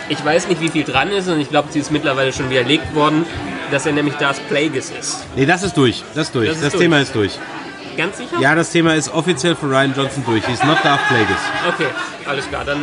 Ich 0.09 0.23
weiß 0.23 0.47
nicht, 0.47 0.61
wie 0.61 0.69
viel 0.69 0.83
dran 0.83 1.11
ist 1.11 1.27
und 1.27 1.39
ich 1.41 1.49
glaube, 1.49 1.67
sie 1.71 1.79
ist 1.79 1.91
mittlerweile 1.91 2.31
schon 2.31 2.49
widerlegt 2.49 2.95
worden, 2.95 3.25
dass 3.71 3.85
er 3.85 3.91
nämlich 3.91 4.15
Darth 4.15 4.39
Plagueis 4.47 4.91
ist. 4.97 5.25
nee, 5.35 5.45
das 5.45 5.63
ist 5.63 5.75
durch. 5.75 6.03
Das 6.15 6.27
ist 6.27 6.35
durch. 6.35 6.47
Das 6.47 6.57
Das, 6.57 6.65
ist 6.67 6.73
durch. 6.73 6.81
Thema 6.83 6.99
ist 6.99 7.13
durch. 7.13 7.37
Ganz 7.97 8.17
sicher? 8.17 8.39
Ja, 8.39 8.53
das 8.55 8.69
Thema 8.71 8.93
ist 8.95 9.11
offiziell 9.13 9.55
für 9.55 9.65
Ryan 9.69 9.93
Johnson 9.95 10.23
durch. 10.25 10.45
He's 10.45 10.63
not 10.63 10.77
Darth 10.83 10.99
Plagueis. 11.07 11.37
Okay, 11.73 11.87
alles 12.27 12.47
klar. 12.47 12.63
Dann 12.63 12.79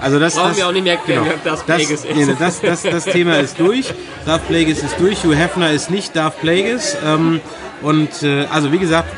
Also 0.00 0.18
das, 0.20 0.34
Brauchen 0.36 0.48
das, 0.50 0.56
wir 0.56 0.68
auch 0.68 0.72
nicht 0.72 0.84
mehr 0.84 0.94
erklären, 0.94 1.24
wer 1.26 1.32
Darth 1.38 1.44
das, 1.44 1.62
Plagueis 1.64 1.90
ist. 1.90 2.04
nee, 2.14 2.24
nee, 2.24 2.36
das, 2.38 2.60
das, 2.60 2.82
das 2.82 3.04
Thema 3.04 3.36
ist 3.38 3.58
durch. 3.58 3.92
Darth 4.24 4.46
Plagueis 4.48 4.78
ist 4.82 4.98
durch. 5.00 5.24
Hugh 5.24 5.34
Hefner 5.34 5.72
ist 5.72 5.90
nicht 5.90 6.14
Darth 6.16 6.40
Plagueis. 6.40 6.96
Ähm, 7.04 7.40
und 7.82 8.22
äh, 8.22 8.46
also 8.50 8.70
wie 8.72 8.78
gesagt, 8.78 9.08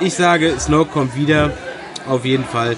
ich 0.00 0.14
sage, 0.14 0.54
Snoke 0.58 0.90
kommt 0.90 1.14
wieder. 1.14 1.52
Auf 2.08 2.24
jeden 2.24 2.44
Fall. 2.44 2.76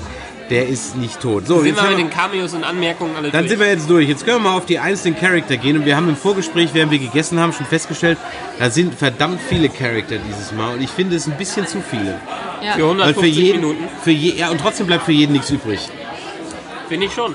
Der 0.52 0.68
ist 0.68 0.96
nicht 0.96 1.18
tot. 1.18 1.46
So, 1.46 1.56
sind 1.56 1.66
jetzt 1.68 1.76
wir 1.76 1.82
haben 1.82 1.88
mit 1.96 1.98
wir, 1.98 2.04
den 2.04 2.10
Cameos 2.14 2.52
und 2.52 2.62
Anmerkungen 2.62 3.16
alle 3.16 3.30
dann 3.30 3.40
durch. 3.40 3.50
sind 3.50 3.58
wir 3.60 3.68
jetzt 3.68 3.88
durch. 3.88 4.06
Jetzt 4.08 4.24
können 4.26 4.36
wir 4.44 4.50
mal 4.50 4.56
auf 4.58 4.66
die 4.66 4.78
einzelnen 4.78 5.18
Charakter 5.18 5.56
gehen. 5.56 5.76
Und 5.78 5.86
wir 5.86 5.96
haben 5.96 6.08
im 6.10 6.16
Vorgespräch, 6.16 6.70
während 6.74 6.92
wir 6.92 6.98
gegessen 6.98 7.40
haben, 7.40 7.52
schon 7.54 7.64
festgestellt, 7.66 8.18
da 8.58 8.68
sind 8.68 8.94
verdammt 8.94 9.40
viele 9.48 9.68
Charakter 9.70 10.16
dieses 10.18 10.52
Mal. 10.52 10.74
Und 10.74 10.82
ich 10.82 10.90
finde 10.90 11.16
es 11.16 11.26
ein 11.26 11.36
bisschen 11.38 11.66
zu 11.66 11.80
viele. 11.80 12.20
Ja. 12.62 12.74
Für 12.74 12.82
Weil 12.82 12.90
150 12.90 13.34
für 13.34 13.40
jeden, 13.40 13.60
Minuten, 13.60 13.88
für 14.04 14.10
je, 14.10 14.32
ja, 14.34 14.50
und 14.50 14.60
trotzdem 14.60 14.86
bleibt 14.86 15.04
für 15.04 15.12
jeden 15.12 15.32
nichts 15.32 15.48
übrig. 15.50 15.88
finde 16.88 17.06
ich 17.06 17.12
schon. 17.14 17.34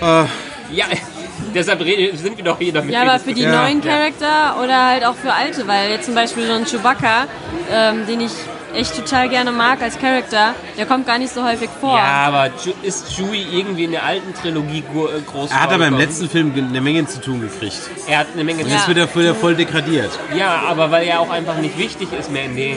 Äh, 0.00 0.24
Ja, 0.72 0.86
deshalb 1.54 1.80
sind 1.82 2.36
wir 2.36 2.44
doch 2.44 2.58
hier 2.58 2.72
damit. 2.72 2.92
Ja, 2.92 3.02
aber 3.02 3.18
für 3.20 3.32
die 3.32 3.42
Ja. 3.42 3.62
neuen 3.62 3.80
Charakter 3.80 4.56
oder 4.62 4.86
halt 4.86 5.04
auch 5.04 5.14
für 5.14 5.32
alte, 5.32 5.66
weil 5.68 5.90
jetzt 5.90 6.06
zum 6.06 6.14
Beispiel 6.14 6.46
so 6.46 6.52
ein 6.54 6.64
Chewbacca, 6.64 7.26
ähm, 7.70 8.06
den 8.06 8.22
ich 8.22 8.32
echt 8.74 8.96
total 8.96 9.28
gerne 9.28 9.52
mag 9.52 9.80
als 9.82 9.98
Charakter, 9.98 10.54
der 10.76 10.86
kommt 10.86 11.06
gar 11.06 11.18
nicht 11.18 11.32
so 11.32 11.44
häufig 11.44 11.68
vor. 11.80 11.96
Ja, 11.96 12.26
aber 12.26 12.50
ist 12.82 13.14
Chewie 13.14 13.46
irgendwie 13.52 13.84
in 13.84 13.92
der 13.92 14.04
alten 14.04 14.34
Trilogie 14.34 14.78
äh, 14.78 15.20
groß 15.30 15.50
Er 15.50 15.62
hat 15.62 15.72
aber 15.72 15.86
im 15.86 15.96
letzten 15.96 16.28
Film 16.28 16.52
eine 16.56 16.80
Menge 16.80 17.06
zu 17.06 17.20
tun 17.20 17.40
gekriegt. 17.40 17.78
Er 18.06 18.18
hat 18.18 18.28
eine 18.34 18.44
Menge 18.44 18.62
Und 18.62 18.68
Ja. 18.68 18.76
jetzt 18.76 18.88
wird 18.88 18.98
er 18.98 19.08
voll, 19.08 19.34
voll 19.34 19.54
degradiert. 19.54 20.10
Ja, 20.36 20.62
aber 20.68 20.90
weil 20.90 21.06
er 21.06 21.20
auch 21.20 21.30
einfach 21.30 21.56
nicht 21.58 21.78
wichtig 21.78 22.08
ist 22.18 22.30
mehr 22.30 22.44
in 22.44 22.56
dem, 22.56 22.76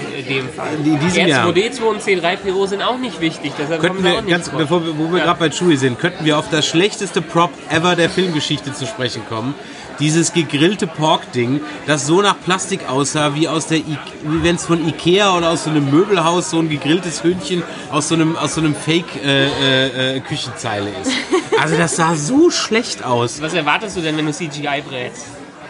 Fall. 0.49 0.67
In 0.83 0.99
diesem 0.99 1.27
Jahr. 1.27 1.47
R2D2 1.47 1.81
und 1.83 2.01
C3PO 2.01 2.67
sind 2.67 2.81
auch 2.81 2.97
nicht 2.97 3.19
wichtig, 3.21 3.53
deshalb 3.57 3.81
Könnten 3.81 4.03
wir, 4.03 4.13
auch 4.13 4.21
nicht 4.21 4.29
ganz, 4.29 4.49
vor. 4.49 4.59
bevor 4.59 4.85
wir, 4.85 4.97
wo 4.97 5.11
wir 5.11 5.19
Ja. 5.19 5.25
gerade 5.25 5.39
bei 5.39 5.49
Chewie 5.49 5.77
sind, 5.77 5.99
könnten 5.99 6.23
wir 6.25 6.37
auf 6.37 6.49
das 6.49 6.65
schlechteste 6.67 7.21
Prop 7.21 7.51
ever 7.69 7.95
der 7.95 8.09
Filmgeschichte 8.09 8.73
zu 8.73 8.85
sprechen 8.85 9.23
kommen. 9.27 9.55
Dieses 9.99 10.33
gegrillte 10.33 10.87
Pork-Ding, 10.87 11.61
das 11.85 12.05
so 12.05 12.21
nach 12.21 12.39
Plastik 12.39 12.89
aussah, 12.89 13.35
wie 13.35 13.47
aus 13.47 13.67
der, 13.67 13.79
wie 13.79 14.43
wenn 14.43 14.55
es 14.55 14.65
von 14.65 14.87
Ikea 14.87 15.35
oder 15.35 15.49
aus 15.49 15.63
so 15.63 15.69
einem 15.69 15.89
Möbelhaus 15.89 16.51
so 16.51 16.59
ein 16.59 16.69
gegrilltes 16.69 17.23
Hühnchen 17.23 17.63
aus 17.91 18.09
so 18.09 18.15
einem, 18.15 18.35
aus 18.35 18.55
so 18.55 18.61
einem 18.61 18.75
Fake-Küchenzeile 18.75 20.89
ist. 21.01 21.11
Also 21.59 21.77
das 21.77 21.95
sah 21.95 22.15
so 22.15 22.51
schlecht 22.51 23.03
aus. 23.03 23.41
Was 23.41 23.53
erwartest 23.53 23.97
du 23.97 24.01
denn, 24.01 24.17
wenn 24.17 24.25
du 24.25 24.33
CGI 24.33 24.81
brätst? 24.87 25.25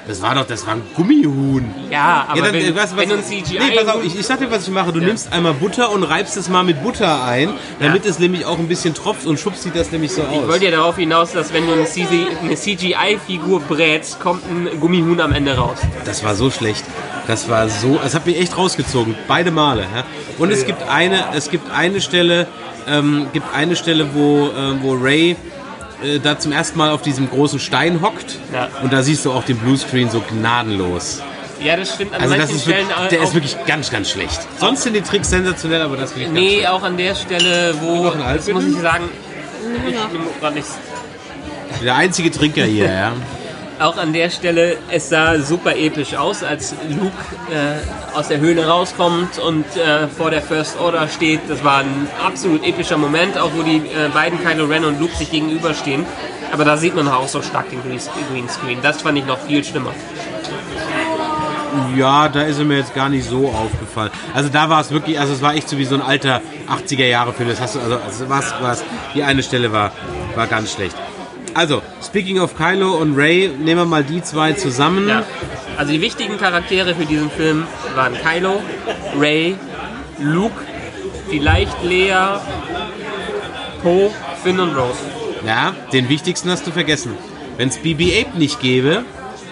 Das 0.08 0.22
war 0.22 0.36
doch, 0.36 0.48
das 0.48 0.66
war 0.66 0.76
ein 0.76 0.82
Gummihuhn. 0.96 1.66
Ja, 1.92 2.26
aber 2.30 2.38
Ja, 2.38 2.46
dann, 2.46 2.54
wenn, 2.54 2.66
wenn 2.68 2.76
was- 2.76 2.92
du 2.96 3.02
ein 3.02 3.24
CGI... 3.24 3.60
Nee, 3.60 3.76
pass 3.76 3.88
auf, 3.94 4.04
ich, 4.06 4.18
ich 4.18 4.26
sag 4.26 4.40
dir, 4.40 4.50
was 4.50 4.64
ich 4.68 4.74
mache. 4.74 4.94
Du 4.94 5.00
nimmst 5.00 5.34
einmal 5.34 5.54
Butter 5.54 5.92
und 5.92 6.04
reibst 6.04 6.38
es 6.38 6.48
mal 6.48 6.64
mit 6.64 6.82
Butter 6.82 7.24
ein, 7.26 7.50
damit 7.80 8.06
es 8.06 8.18
nämlich 8.18 8.46
auch 8.46 8.58
ein 8.58 8.68
bisschen 8.70 8.94
tropft 8.94 9.26
und 9.26 9.38
schubst 9.40 9.64
sieht 9.64 9.76
das 9.76 9.92
nämlich 9.92 10.12
so 10.14 10.22
aus. 10.22 10.30
Ich 10.44 10.48
wollte 10.48 10.66
ja 10.66 10.72
darauf 10.72 10.96
hinaus, 10.96 11.34
dass 11.34 11.52
wenn 11.52 11.68
du 11.68 11.74
eine, 11.74 11.86
CG 11.86 12.08
eine 12.42 12.56
CGI-Figur 12.56 13.60
brätst, 13.62 14.20
kommt 14.20 14.44
ein 14.50 14.80
Gummihuhn 14.80 15.20
am 15.20 15.34
Ende 15.34 15.58
raus. 15.58 15.78
Das 16.06 16.24
war 16.24 16.36
so 16.36 16.50
schlecht. 16.52 16.86
Das 17.28 17.50
war 17.50 17.68
so, 17.68 18.00
es 18.06 18.16
hat 18.16 18.26
mich 18.26 18.40
echt 18.40 18.58
rausgezogen, 18.58 19.16
beide 19.28 19.52
Male. 19.52 19.82
Ja? 19.82 20.04
Und 20.38 20.52
es 20.52 20.66
gibt 20.66 20.88
eine, 20.88 21.26
es 21.36 21.50
gibt 21.50 21.70
eine 21.72 22.00
Stelle, 22.00 22.48
ähm, 22.88 23.28
gibt 23.34 23.54
eine 23.54 23.76
Stelle, 23.76 24.08
wo, 24.14 24.46
äh, 24.48 24.82
wo 24.82 24.94
Ray 24.94 25.36
äh, 26.04 26.20
da 26.20 26.38
zum 26.40 26.52
ersten 26.52 26.78
Mal 26.78 26.92
auf 26.92 27.02
diesem 27.02 27.30
großen 27.30 27.60
Stein 27.60 28.02
hockt. 28.02 28.38
Ja. 28.54 28.70
Und 28.84 28.92
da 28.94 29.02
siehst 29.04 29.26
du 29.26 29.32
auch 29.32 29.44
den 29.44 29.58
Bluescreen 29.58 30.10
so 30.10 30.22
gnadenlos. 30.22 31.22
Ja, 31.64 31.76
das 31.76 31.96
stimmt 31.96 32.14
an 32.14 32.22
Also 32.22 32.36
das 32.36 32.52
ist 32.52 32.62
Stellen 32.64 32.88
wirklich, 32.88 33.08
der 33.10 33.22
ist 33.24 33.34
wirklich 33.34 33.58
ganz, 33.66 33.90
ganz 33.90 34.12
schlecht. 34.12 34.40
Sonst 34.60 34.84
sind 34.84 34.94
die 34.96 35.02
Tricks 35.02 35.30
sensationell, 35.30 35.82
aber 35.82 35.98
das 35.98 36.12
finde 36.14 36.28
ich 36.28 36.34
ganz 36.34 36.40
Nee, 36.40 36.50
schlecht. 36.58 36.70
auch 36.70 36.84
an 36.84 36.98
der 36.98 37.16
Stelle, 37.16 37.76
wo, 37.82 38.10
das 38.12 38.48
muss 38.50 38.66
ich 38.66 38.78
sagen, 38.78 39.06
ich 39.88 39.94
nehme 39.94 40.26
gerade 40.40 40.56
nichts. 40.56 40.78
Der 41.84 41.96
einzige 41.96 42.30
Trinker 42.32 42.64
hier, 42.64 42.86
ja. 42.92 43.12
Auch 43.80 43.98
an 43.98 44.12
der 44.12 44.32
Stelle, 44.32 44.78
es 44.90 45.10
sah 45.10 45.38
super 45.38 45.76
episch 45.76 46.16
aus, 46.16 46.44
als 46.44 46.74
Luke 46.90 47.12
äh, 47.52 48.18
aus 48.18 48.28
der 48.28 48.40
Höhle 48.40 48.68
rauskommt 48.68 49.38
und 49.38 49.66
äh, 49.78 50.08
vor 50.08 50.32
der 50.32 50.42
First 50.42 50.80
Order 50.80 51.08
steht. 51.08 51.42
Das 51.48 51.64
war 51.64 51.80
ein 51.80 52.08
absolut 52.26 52.66
epischer 52.66 52.98
Moment, 52.98 53.38
auch 53.38 53.52
wo 53.56 53.62
die 53.62 53.78
äh, 53.78 54.10
beiden 54.12 54.44
Kylo 54.44 54.66
Ren 54.66 54.84
und 54.84 55.00
Luke 55.00 55.16
sich 55.16 55.30
gegenüberstehen. 55.30 56.06
Aber 56.52 56.66
da 56.66 56.76
sieht 56.78 56.96
man 56.96 57.08
auch 57.08 57.28
so 57.28 57.44
stark 57.44 57.70
den 57.70 57.82
Green 57.84 58.00
Green 58.32 58.50
Screen. 58.50 58.80
Das 58.82 59.04
fand 59.04 59.20
ich 59.20 59.26
noch 59.26 59.40
viel 59.40 59.64
schlimmer. 59.64 59.94
Ja, 61.96 62.30
da 62.30 62.42
ist 62.42 62.58
er 62.58 62.66
mir 62.66 62.78
jetzt 62.78 62.96
gar 62.96 63.10
nicht 63.10 63.30
so 63.30 63.50
aufgefallen. 63.50 64.10
Also 64.34 64.50
da 64.50 64.70
war 64.70 64.82
es 64.82 64.90
wirklich, 64.92 65.20
also 65.20 65.34
es 65.34 65.42
war 65.44 65.54
echt 65.54 65.70
so 65.70 65.78
wie 65.78 65.86
so 65.86 65.94
ein 65.94 66.02
alter 66.02 66.42
80er 66.68 67.06
Jahre 67.06 67.34
Film. 67.34 67.50
Das 67.50 67.62
hast 67.62 67.76
du, 67.76 67.80
also, 67.80 67.98
also 67.98 68.30
was, 68.30 68.54
was, 68.60 68.84
die 69.14 69.24
eine 69.24 69.44
Stelle 69.44 69.72
war, 69.72 69.92
war 70.36 70.48
ganz 70.48 70.74
schlecht. 70.74 70.96
Also, 71.58 71.82
speaking 72.04 72.38
of 72.38 72.56
Kylo 72.56 72.98
und 72.98 73.18
Ray, 73.18 73.48
nehmen 73.48 73.82
wir 73.82 73.86
mal 73.86 74.04
die 74.04 74.22
zwei 74.22 74.54
zusammen. 74.54 75.10
Ja. 75.10 75.24
Also 75.76 75.92
die 75.92 76.02
wichtigen 76.02 76.38
Charaktere 76.38 76.94
für 76.94 77.06
diesen 77.06 77.32
Film 77.32 77.66
waren 77.96 78.14
Kylo, 78.14 78.62
Ray, 79.18 79.56
Luke, 80.20 80.54
vielleicht 81.28 81.84
Leia, 81.84 82.40
Poe, 83.82 84.12
Finn 84.44 84.60
und 84.60 84.76
Rose. 84.76 85.00
Ja, 85.48 85.74
den 85.92 86.10
wichtigsten 86.10 86.52
hast 86.52 86.68
du 86.68 86.70
vergessen. 86.70 87.18
Wenn 87.58 87.70
es 87.70 87.80
BB-8 87.80 88.36
nicht 88.38 88.60
gäbe, 88.60 89.04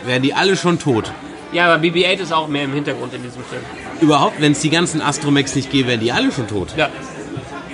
wären 0.05 0.21
die 0.21 0.35
alle 0.35 0.57
schon 0.57 0.77
tot. 0.77 1.11
Ja, 1.53 1.73
aber 1.73 1.83
BB-8 1.83 2.19
ist 2.19 2.31
auch 2.31 2.47
mehr 2.47 2.65
im 2.65 2.73
Hintergrund 2.73 3.15
in 3.15 3.23
diesem 3.23 3.43
Film. 3.43 3.63
Überhaupt, 3.99 4.39
wenn 4.39 4.51
es 4.51 4.59
die 4.59 4.69
ganzen 4.69 5.01
Astromex 5.01 5.55
nicht 5.55 5.71
gäbe, 5.71 5.87
wären 5.87 6.01
die 6.01 6.11
alle 6.11 6.31
schon 6.31 6.47
tot. 6.47 6.67
Ja. 6.77 6.91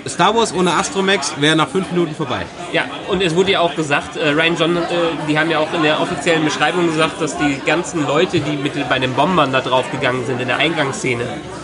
Star 0.07 0.35
Wars 0.35 0.53
ohne 0.53 0.73
Astromex 0.73 1.33
wäre 1.39 1.55
nach 1.55 1.67
fünf 1.67 1.91
Minuten 1.91 2.15
vorbei. 2.15 2.45
Ja, 2.73 2.83
und 3.09 3.21
es 3.21 3.35
wurde 3.35 3.51
ja 3.51 3.59
auch 3.59 3.75
gesagt, 3.75 4.17
äh, 4.17 4.29
Ryan 4.29 4.55
John, 4.57 4.77
äh, 4.77 4.81
die 5.27 5.37
haben 5.37 5.49
ja 5.49 5.59
auch 5.59 5.71
in 5.73 5.83
der 5.83 6.01
offiziellen 6.01 6.43
Beschreibung 6.43 6.87
gesagt, 6.87 7.21
dass 7.21 7.37
die 7.37 7.59
ganzen 7.65 8.05
Leute, 8.07 8.39
die 8.39 8.57
mit 8.57 8.73
bei 8.89 8.99
den 8.99 9.13
Bombern 9.13 9.51
da 9.51 9.61
drauf 9.61 9.89
gegangen 9.91 10.25
sind 10.25 10.41
in 10.41 10.47
der 10.47 10.57
Eingangsszene, 10.57 11.23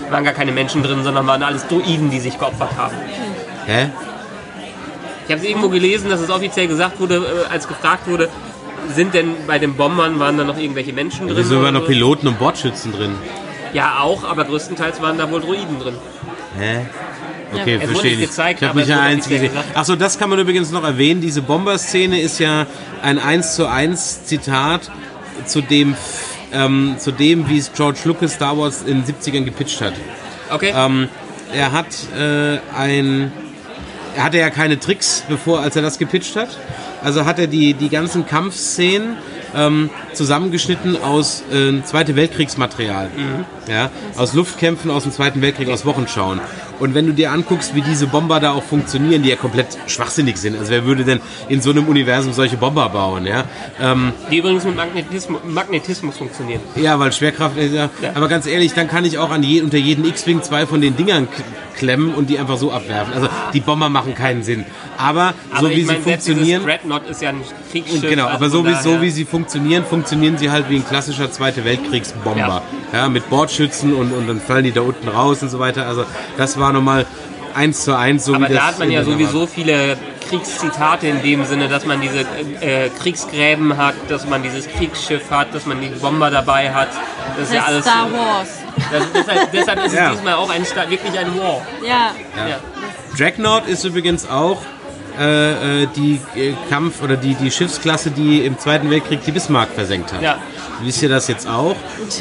waren 0.09 0.23
gar 0.23 0.33
keine 0.33 0.51
Menschen 0.51 0.83
drin, 0.83 1.03
sondern 1.03 1.25
waren 1.27 1.43
alles 1.43 1.67
Droiden, 1.67 2.09
die 2.09 2.19
sich 2.19 2.37
geopfert 2.37 2.75
haben. 2.77 2.95
Hä? 3.65 3.89
Ich 5.27 5.33
habe 5.33 5.45
irgendwo 5.45 5.69
gelesen, 5.69 6.09
dass 6.09 6.21
es 6.21 6.29
offiziell 6.29 6.67
gesagt 6.67 6.99
wurde, 6.99 7.15
äh, 7.15 7.51
als 7.51 7.67
gefragt 7.67 8.07
wurde, 8.07 8.29
sind 8.95 9.13
denn 9.13 9.35
bei 9.47 9.59
den 9.59 9.75
Bombern 9.75 10.19
waren 10.19 10.37
da 10.37 10.43
noch 10.43 10.57
irgendwelche 10.57 10.93
Menschen 10.93 11.27
drin? 11.27 11.37
Wieso 11.37 11.61
waren 11.61 11.73
noch? 11.73 11.85
Piloten 11.85 12.27
und 12.27 12.39
Bordschützen 12.39 12.93
drin? 12.93 13.15
Ja, 13.73 13.99
auch, 13.99 14.23
aber 14.23 14.45
größtenteils 14.45 15.01
waren 15.01 15.17
da 15.17 15.29
wohl 15.29 15.41
Droiden 15.41 15.79
drin. 15.79 15.95
Hä? 16.57 16.85
Okay, 17.53 17.75
wurde 17.75 17.87
verstehe 17.87 18.13
ich. 18.13 18.21
gezeigt, 18.21 18.61
ich 18.61 18.67
habe 18.67 18.79
nicht 18.79 18.91
eine 18.91 19.01
einzige 19.01 19.35
gesehen. 19.39 19.57
Achso, 19.73 19.95
das 19.95 20.17
kann 20.19 20.29
man 20.29 20.39
übrigens 20.39 20.71
noch 20.71 20.83
erwähnen. 20.83 21.21
Diese 21.21 21.41
Bomber-Szene 21.41 22.19
ist 22.19 22.39
ja 22.39 22.65
ein 23.01 23.19
1 23.19 23.55
zu 23.55 23.67
1 23.67 24.25
Zitat 24.25 24.91
zu 25.45 25.61
dem, 25.61 25.95
ähm, 26.51 26.95
zu 26.97 27.11
dem, 27.11 27.47
wie 27.49 27.57
es 27.57 27.71
George 27.73 27.99
Lucas 28.05 28.33
Star 28.33 28.57
Wars 28.57 28.83
in 28.85 29.03
den 29.03 29.15
70ern 29.15 29.43
gepitcht 29.43 29.81
hat. 29.81 29.93
Okay. 30.49 30.73
Ähm, 30.75 31.09
er 31.53 31.71
hat 31.71 31.87
äh, 32.17 32.59
ein. 32.77 33.31
Er 34.15 34.23
hatte 34.23 34.37
ja 34.39 34.49
keine 34.49 34.79
Tricks, 34.79 35.23
bevor, 35.29 35.59
als 35.61 35.75
er 35.75 35.83
das 35.83 35.99
gepitcht 35.99 36.35
hat. 36.35 36.49
Also 37.03 37.25
hat 37.25 37.37
er 37.37 37.47
die, 37.47 37.75
die 37.75 37.89
ganzen 37.89 38.25
Kampfszenen 38.25 39.15
ähm, 39.55 39.89
zusammengeschnitten 40.13 41.01
aus 41.01 41.43
äh, 41.51 41.81
Zweite 41.83 42.15
Weltkriegsmaterial. 42.15 43.09
Ja, 43.67 43.89
aus 44.17 44.33
Luftkämpfen 44.33 44.89
aus 44.91 45.03
dem 45.03 45.11
Zweiten 45.11 45.41
Weltkrieg, 45.41 45.69
aus 45.69 45.85
Wochenschauen. 45.85 46.39
Und 46.79 46.93
wenn 46.93 47.07
du 47.07 47.13
dir 47.13 47.31
anguckst, 47.31 47.75
wie 47.75 47.81
diese 47.81 48.07
Bomber 48.07 48.39
da 48.39 48.51
auch 48.51 48.63
funktionieren, 48.63 49.23
die 49.23 49.29
ja 49.29 49.35
komplett 49.35 49.77
schwachsinnig 49.87 50.37
sind. 50.37 50.57
Also 50.57 50.71
wer 50.71 50.85
würde 50.85 51.03
denn 51.03 51.19
in 51.49 51.59
so 51.59 51.71
einem 51.71 51.87
Universum 51.87 52.33
solche 52.33 52.55
Bomber 52.55 52.87
bauen? 52.89 53.25
Ja, 53.25 53.45
ähm, 53.81 54.13
die 54.31 54.37
übrigens 54.37 54.63
mit 54.63 54.75
Magnetismus, 54.75 55.41
Magnetismus 55.43 56.17
funktionieren. 56.17 56.61
ja, 56.75 56.99
weil 56.99 57.11
Schwerkraft. 57.11 57.57
Äh, 57.57 57.67
ja. 57.67 57.89
Aber 58.13 58.27
ganz 58.27 58.45
ehrlich, 58.45 58.73
dann 58.73 58.87
kann 58.87 59.05
ich 59.05 59.17
auch 59.17 59.31
an 59.31 59.43
je, 59.43 59.61
unter 59.61 59.77
jeden 59.77 60.05
X-Wing 60.05 60.43
zwei 60.43 60.65
von 60.65 60.81
den 60.81 60.95
Dingern 60.95 61.27
klemmen 61.77 62.13
und 62.13 62.29
die 62.29 62.39
einfach 62.39 62.57
so 62.57 62.71
abwerfen. 62.71 63.13
Also 63.13 63.29
die 63.53 63.59
Bomber 63.59 63.89
machen 63.89 64.15
keinen 64.15 64.43
Sinn. 64.43 64.65
Aber, 64.97 65.33
Aber 65.51 65.61
so 65.61 65.69
wie 65.69 65.81
ich 65.81 65.85
meine, 65.85 65.99
sie 65.99 66.03
funktionieren. 66.03 66.63
Dreadnought 66.63 67.07
ist 67.07 67.21
ja 67.21 67.29
ein 67.29 67.41
Kriegsschiff. 67.71 68.01
Genau, 68.01 68.25
also 68.25 68.35
aber 68.35 68.49
so 68.49 68.63
von 68.63 68.71
wie, 68.71 68.75
so 68.75 69.01
wie 69.01 69.09
sie 69.11 69.25
funktionieren, 69.25 69.36
funktionieren 69.45 70.37
sie 70.37 70.49
halt 70.51 70.69
wie 70.69 70.77
ein 70.77 70.87
klassischer 70.87 71.31
Zweite 71.31 71.63
Weltkriegsbomber. 71.65 72.61
Ja. 72.93 73.09
mit 73.09 73.29
Bordschützen 73.29 73.93
und, 73.93 74.11
und 74.13 74.27
dann 74.27 74.39
fallen 74.41 74.63
die 74.63 74.71
da 74.71 74.81
unten 74.81 75.07
raus 75.07 75.41
und 75.41 75.49
so 75.49 75.59
weiter. 75.59 75.85
Also 75.87 76.05
das 76.37 76.59
war 76.59 76.71
nochmal 76.73 77.05
eins 77.53 77.83
zu 77.83 77.97
eins, 77.97 78.25
so 78.25 78.33
Aber 78.35 78.49
wie 78.49 78.53
das 78.53 78.61
da 78.61 78.67
hat 78.67 78.79
man 78.79 78.91
ja 78.91 79.03
sowieso 79.03 79.47
viele 79.47 79.97
Kriegszitate 80.29 81.07
in 81.07 81.21
dem 81.21 81.45
Sinne, 81.45 81.67
dass 81.67 81.85
man 81.85 82.01
diese 82.01 82.19
äh, 82.61 82.89
Kriegsgräben 83.01 83.77
hat, 83.77 83.95
dass 84.09 84.27
man 84.27 84.43
dieses 84.43 84.67
Kriegsschiff 84.67 85.31
hat, 85.31 85.53
dass 85.53 85.65
man 85.65 85.81
die 85.81 85.87
Bomber 85.87 86.29
dabei 86.29 86.73
hat. 86.73 86.89
Das 87.37 87.49
ist 87.49 87.55
ja 87.55 87.63
alles. 87.63 87.83
Star 87.83 88.11
Wars. 88.11 88.49
Das, 88.91 89.03
deshalb, 89.13 89.51
deshalb 89.51 89.85
ist 89.85 89.93
Ja. 89.95 90.09
es 90.11 90.17
diesmal 90.17 90.33
auch 90.35 90.49
ein, 90.49 90.63
wirklich 90.63 91.17
ein 91.19 91.37
War. 91.39 91.61
Ja. 91.83 92.11
Ja. 92.35 92.59
Dreadnought 93.17 93.67
ist 93.67 93.83
übrigens 93.83 94.29
auch 94.29 94.61
äh, 95.19 95.83
äh, 95.83 95.87
die 95.95 96.19
äh, 96.35 96.53
Kampf- 96.69 97.01
oder 97.01 97.15
die, 97.15 97.33
die 97.35 97.51
Schiffsklasse, 97.51 98.11
die 98.11 98.45
im 98.45 98.57
Zweiten 98.59 98.89
Weltkrieg 98.89 99.23
die 99.25 99.31
Bismarck 99.31 99.69
versenkt 99.73 100.13
hat. 100.13 100.21
Ja. 100.21 100.37
Wisst 100.81 101.01
ihr 101.01 101.09
das 101.09 101.27
jetzt 101.27 101.47
auch? 101.47 101.75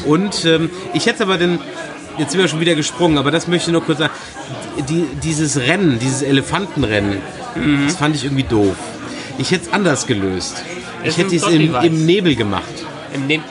Und 0.06 0.44
ähm, 0.44 0.70
ich 0.94 1.06
hätte 1.06 1.24
aber 1.24 1.36
den, 1.36 1.58
jetzt 2.18 2.32
sind 2.32 2.40
wir 2.40 2.48
schon 2.48 2.60
wieder 2.60 2.74
gesprungen, 2.74 3.18
aber 3.18 3.30
das 3.30 3.48
möchte 3.48 3.70
ich 3.70 3.72
nur 3.72 3.84
kurz 3.84 3.98
sagen. 3.98 4.12
Die, 4.88 5.06
dieses 5.22 5.58
Rennen, 5.58 5.98
dieses 5.98 6.22
Elefantenrennen, 6.22 7.18
das 7.84 7.96
fand 7.96 8.16
ich 8.16 8.24
irgendwie 8.24 8.44
doof. 8.44 8.76
Ich 9.38 9.50
hätte 9.50 9.66
es 9.66 9.72
anders 9.72 10.06
gelöst. 10.06 10.62
Es 11.02 11.14
Ich 11.14 11.18
hätte 11.18 11.36
es 11.36 11.46
im, 11.48 11.74
im 11.74 12.06
Nebel 12.06 12.34
gemacht. 12.34 12.64
Im 13.12 13.26
Neb 13.26 13.42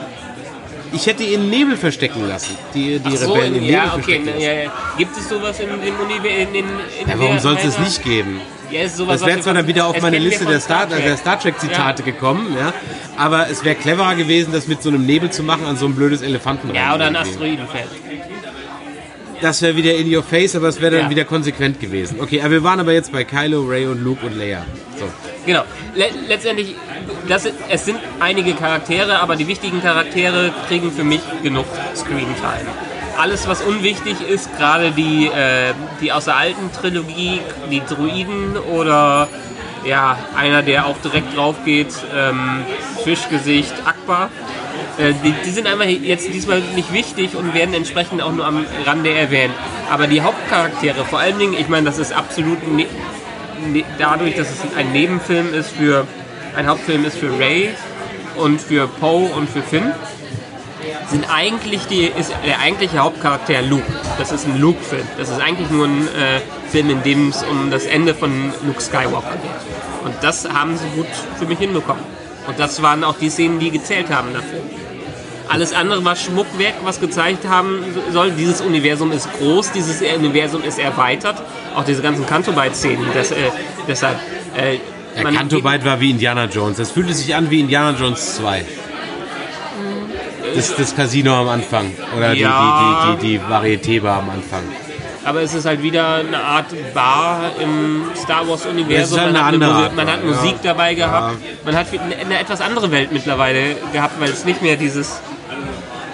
Ich 0.92 1.06
hätte 1.06 1.22
ihn 1.22 1.42
im 1.42 1.50
Nebel 1.50 1.76
verstecken 1.76 2.26
lassen. 2.26 2.56
Die, 2.74 2.98
die 2.98 3.16
so, 3.16 3.32
Rebellen 3.32 3.54
im 3.54 3.60
Nebel 3.62 3.74
ja, 3.74 3.84
okay. 3.84 3.92
verstecken 3.92 4.26
lassen. 4.26 4.40
Ja, 4.40 4.52
ja. 4.52 4.72
Gibt 4.98 5.16
es 5.16 5.28
sowas 5.28 5.60
in 5.60 5.68
dem 5.68 5.94
Universum? 6.00 6.70
Ja, 7.06 7.14
warum 7.18 7.38
soll 7.38 7.56
es 7.58 7.64
es 7.64 7.78
nicht 7.78 8.02
geben? 8.02 8.40
Ja, 8.70 8.80
es 8.80 8.92
ist 8.92 8.96
sowas, 8.98 9.20
Das 9.20 9.28
wäre 9.28 9.40
zwar 9.40 9.54
dann 9.54 9.66
wieder 9.66 9.86
auf 9.86 10.00
meine 10.02 10.18
Liste 10.18 10.44
der 10.44 10.60
Star, 10.60 10.88
Trek. 10.88 11.04
der 11.04 11.16
Star 11.16 11.38
Trek 11.38 11.58
Zitate 11.60 12.02
gekommen, 12.02 12.54
ja. 12.58 12.72
Aber 13.16 13.48
es 13.48 13.64
wäre 13.64 13.76
cleverer 13.76 14.14
gewesen, 14.16 14.52
das 14.52 14.66
mit 14.66 14.82
so 14.82 14.88
einem 14.88 15.06
Nebel 15.06 15.30
zu 15.30 15.42
machen 15.42 15.64
an 15.66 15.76
so 15.76 15.86
ein 15.86 15.94
blödes 15.94 16.22
Elefantenrennen. 16.22 16.76
Ja, 16.82 16.94
oder 16.94 17.06
ein. 17.06 17.16
Asteroidenfeld. 17.16 17.88
Das 19.40 19.60
wäre 19.60 19.76
wieder 19.76 19.94
in 19.94 20.14
your 20.14 20.22
face, 20.22 20.56
aber 20.56 20.68
es 20.68 20.80
wäre 20.80 20.92
dann 20.96 21.04
Ja. 21.04 21.10
wieder 21.10 21.24
konsequent 21.26 21.78
gewesen. 21.78 22.18
Okay, 22.20 22.40
aber 22.40 22.50
wir 22.52 22.64
waren 22.64 22.80
aber 22.80 22.92
jetzt 22.92 23.12
bei 23.12 23.22
Kylo, 23.24 23.64
Ray 23.66 23.86
und 23.86 24.02
Luke 24.02 24.24
und 24.24 24.36
Leia. 24.36 24.64
So. 24.98 25.04
Genau. 25.44 25.62
Le 25.94 26.06
letztendlich, 26.26 26.74
das, 27.28 27.46
es 27.68 27.84
sind 27.84 27.98
einige 28.18 28.54
Charaktere, 28.54 29.20
aber 29.20 29.36
die 29.36 29.46
wichtigen 29.46 29.82
Charaktere 29.82 30.52
kriegen 30.68 30.90
für 30.90 31.04
mich 31.04 31.20
genug 31.42 31.66
Screen-Time. 31.94 32.66
Alles, 33.18 33.48
was 33.48 33.62
unwichtig 33.62 34.16
ist, 34.20 34.56
gerade 34.56 34.90
die, 34.90 35.26
äh, 35.26 35.72
die 36.00 36.12
aus 36.12 36.26
der 36.26 36.36
alten 36.36 36.70
Trilogie, 36.72 37.40
die 37.70 37.82
Druiden 37.84 38.56
oder 38.56 39.28
ja, 39.84 40.18
einer, 40.36 40.62
der 40.62 40.86
auch 40.86 40.96
direkt 40.98 41.36
drauf 41.36 41.56
geht, 41.64 41.94
ähm, 42.14 42.64
Fischgesicht, 43.04 43.72
Akbar. 43.84 44.30
Äh, 44.98 45.12
die, 45.24 45.34
die 45.44 45.50
sind 45.50 45.66
einfach 45.66 45.84
jetzt 45.84 46.32
diesmal 46.32 46.60
nicht 46.74 46.92
wichtig 46.92 47.36
und 47.36 47.54
werden 47.54 47.74
entsprechend 47.74 48.22
auch 48.22 48.32
nur 48.32 48.46
am 48.46 48.64
Rande 48.84 49.10
erwähnt. 49.10 49.54
Aber 49.90 50.06
die 50.06 50.22
Hauptcharaktere, 50.22 51.04
vor 51.04 51.20
allen 51.20 51.38
Dingen, 51.38 51.54
ich 51.54 51.68
meine, 51.68 51.86
das 51.86 51.98
ist 51.98 52.12
absolut 52.12 52.66
ne 52.66 52.86
ne 53.72 53.84
dadurch, 53.98 54.34
dass 54.34 54.48
es 54.50 54.60
ein 54.76 54.92
Nebenfilm 54.92 55.54
ist 55.54 55.70
für, 55.70 56.06
ein 56.56 56.66
Hauptfilm 56.66 57.04
ist 57.04 57.18
für 57.18 57.38
Ray 57.38 57.70
und 58.36 58.60
für 58.60 58.86
Poe 58.86 59.30
und 59.34 59.48
für 59.48 59.62
Finn, 59.62 59.92
sind 61.10 61.24
eigentlich 61.32 61.86
die, 61.86 62.04
ist 62.06 62.32
der 62.44 62.58
eigentliche 62.60 62.98
Hauptcharakter 62.98 63.62
Luke. 63.62 63.84
Das 64.18 64.32
ist 64.32 64.46
ein 64.46 64.60
Luke-Film. 64.60 65.06
Das 65.18 65.28
ist 65.28 65.40
eigentlich 65.40 65.70
nur 65.70 65.86
ein 65.86 66.08
äh, 66.08 66.40
Film, 66.70 66.90
in 66.90 67.02
dem 67.02 67.28
es 67.28 67.42
um 67.44 67.70
das 67.70 67.84
Ende 67.86 68.14
von 68.14 68.52
Luke 68.66 68.80
Skywalker 68.80 69.32
geht. 69.42 70.04
Und 70.04 70.14
das 70.22 70.48
haben 70.48 70.76
sie 70.76 70.88
gut 70.96 71.06
für 71.38 71.46
mich 71.46 71.58
hinbekommen. 71.58 72.02
Und 72.46 72.58
das 72.58 72.82
waren 72.82 73.04
auch 73.04 73.16
die 73.18 73.28
Szenen, 73.30 73.58
die 73.58 73.70
gezählt 73.70 74.10
haben 74.10 74.32
dafür. 74.32 74.60
Alles 75.48 75.72
andere 75.72 76.04
war 76.04 76.16
Schmuckwerk, 76.16 76.74
was 76.84 77.00
gezeigt 77.00 77.46
haben 77.46 77.84
soll. 78.12 78.32
Dieses 78.32 78.60
Universum 78.60 79.12
ist 79.12 79.28
groß, 79.38 79.70
dieses 79.72 80.02
Universum 80.02 80.62
ist 80.64 80.78
erweitert. 80.78 81.40
Auch 81.76 81.84
diese 81.84 82.02
ganzen 82.02 82.26
Canto-Bite-Szenen. 82.26 83.04
Äh, 83.12 83.24
deshalb. 83.86 84.18
Äh, 84.56 84.78
Der 85.14 85.22
man- 85.22 85.34
Canto 85.36 85.60
Bite 85.62 85.84
war 85.84 86.00
wie 86.00 86.10
Indiana 86.10 86.46
Jones. 86.46 86.78
Das 86.78 86.90
fühlte 86.90 87.14
sich 87.14 87.34
an 87.34 87.48
wie 87.50 87.60
Indiana 87.60 87.96
Jones 87.98 88.36
2. 88.36 88.64
Das, 90.54 90.74
das 90.76 90.94
Casino 90.94 91.34
am 91.34 91.48
Anfang. 91.48 91.90
Oder 92.16 92.34
die, 92.34 92.40
Ja. 92.40 93.16
die, 93.20 93.26
die, 93.26 93.38
die, 93.38 93.38
die 93.38 93.44
Varieté-Bar 93.52 94.18
am 94.18 94.30
Anfang. 94.30 94.62
Aber 95.24 95.40
es 95.42 95.54
ist 95.54 95.66
halt 95.66 95.82
wieder 95.82 96.16
eine 96.16 96.38
Art 96.38 96.66
Bar 96.94 97.50
im 97.60 98.04
Star 98.14 98.46
Wars 98.48 98.60
Es 98.60 98.66
Universum. 98.66 99.18
ist 99.18 99.24
halt 99.24 99.32
man, 99.32 99.44
hat 99.44 99.54
andere 99.54 99.72
Mu- 99.74 99.82
Art 99.82 99.96
man 99.96 100.10
hat 100.12 100.24
Musik 100.24 100.54
ja. 100.62 100.72
dabei 100.72 100.94
gehabt. 100.94 101.36
Man 101.64 101.74
hat 101.76 101.86
eine, 101.92 102.16
eine 102.16 102.38
etwas 102.38 102.60
andere 102.60 102.90
Welt 102.92 103.10
mittlerweile 103.12 103.74
gehabt, 103.92 104.20
weil 104.20 104.30
es 104.30 104.44
nicht 104.44 104.62
mehr 104.62 104.76
dieses. 104.76 105.20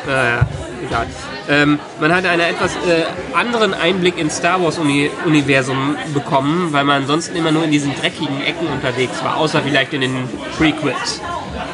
Naja, 0.07 0.41
egal. 0.87 1.07
Ähm, 1.49 1.79
man 2.01 2.15
hat 2.15 2.25
einen 2.25 2.41
etwas 2.41 2.73
äh, 2.77 3.05
anderen 3.37 3.75
Einblick 3.75 4.17
ins 4.19 4.37
Star 4.39 4.63
Wars 4.63 4.79
Uni 4.79 5.11
Universum 5.27 5.97
bekommen, 6.15 6.73
weil 6.73 6.85
man 6.85 7.03
ansonsten 7.03 7.37
immer 7.37 7.53
nur 7.53 7.65
in 7.65 7.71
diesen 7.71 7.95
dreckigen 8.01 8.43
Ecken 8.43 8.67
unterwegs 8.69 9.23
war, 9.23 9.37
außer 9.37 9.61
vielleicht 9.63 9.93
in 9.93 10.01
den 10.01 10.29
Prequels. 10.57 11.21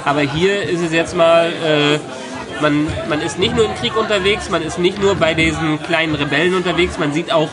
Aber 0.04 0.20
hier 0.22 0.62
ist 0.62 0.80
es 0.82 0.92
jetzt 0.92 1.14
mal, 1.16 1.52
äh, 1.64 1.98
man, 2.60 2.86
man 3.08 3.20
ist 3.20 3.38
nicht 3.38 3.54
nur 3.54 3.64
im 3.64 3.74
Krieg 3.74 3.96
unterwegs, 3.96 4.50
man 4.50 4.62
ist 4.62 4.78
nicht 4.78 5.00
nur 5.00 5.14
bei 5.14 5.34
diesen 5.34 5.82
kleinen 5.82 6.14
Rebellen 6.14 6.54
unterwegs, 6.54 6.98
man 6.98 7.12
sieht 7.12 7.32
auch, 7.32 7.48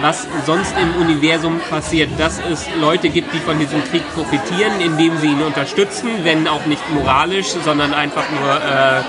was 0.00 0.26
sonst 0.46 0.74
im 0.80 1.00
Universum 1.00 1.60
passiert, 1.70 2.10
dass 2.18 2.40
es 2.50 2.66
Leute 2.80 3.08
gibt, 3.08 3.32
die 3.34 3.38
von 3.38 3.58
diesem 3.58 3.84
Krieg 3.84 4.02
profitieren, 4.14 4.80
indem 4.80 5.16
sie 5.18 5.28
ihn 5.28 5.42
unterstützen, 5.42 6.10
wenn 6.24 6.48
auch 6.48 6.66
nicht 6.66 6.82
moralisch, 6.90 7.48
sondern 7.64 7.94
einfach 7.94 8.24
nur 8.30 8.56
äh, 8.56 9.02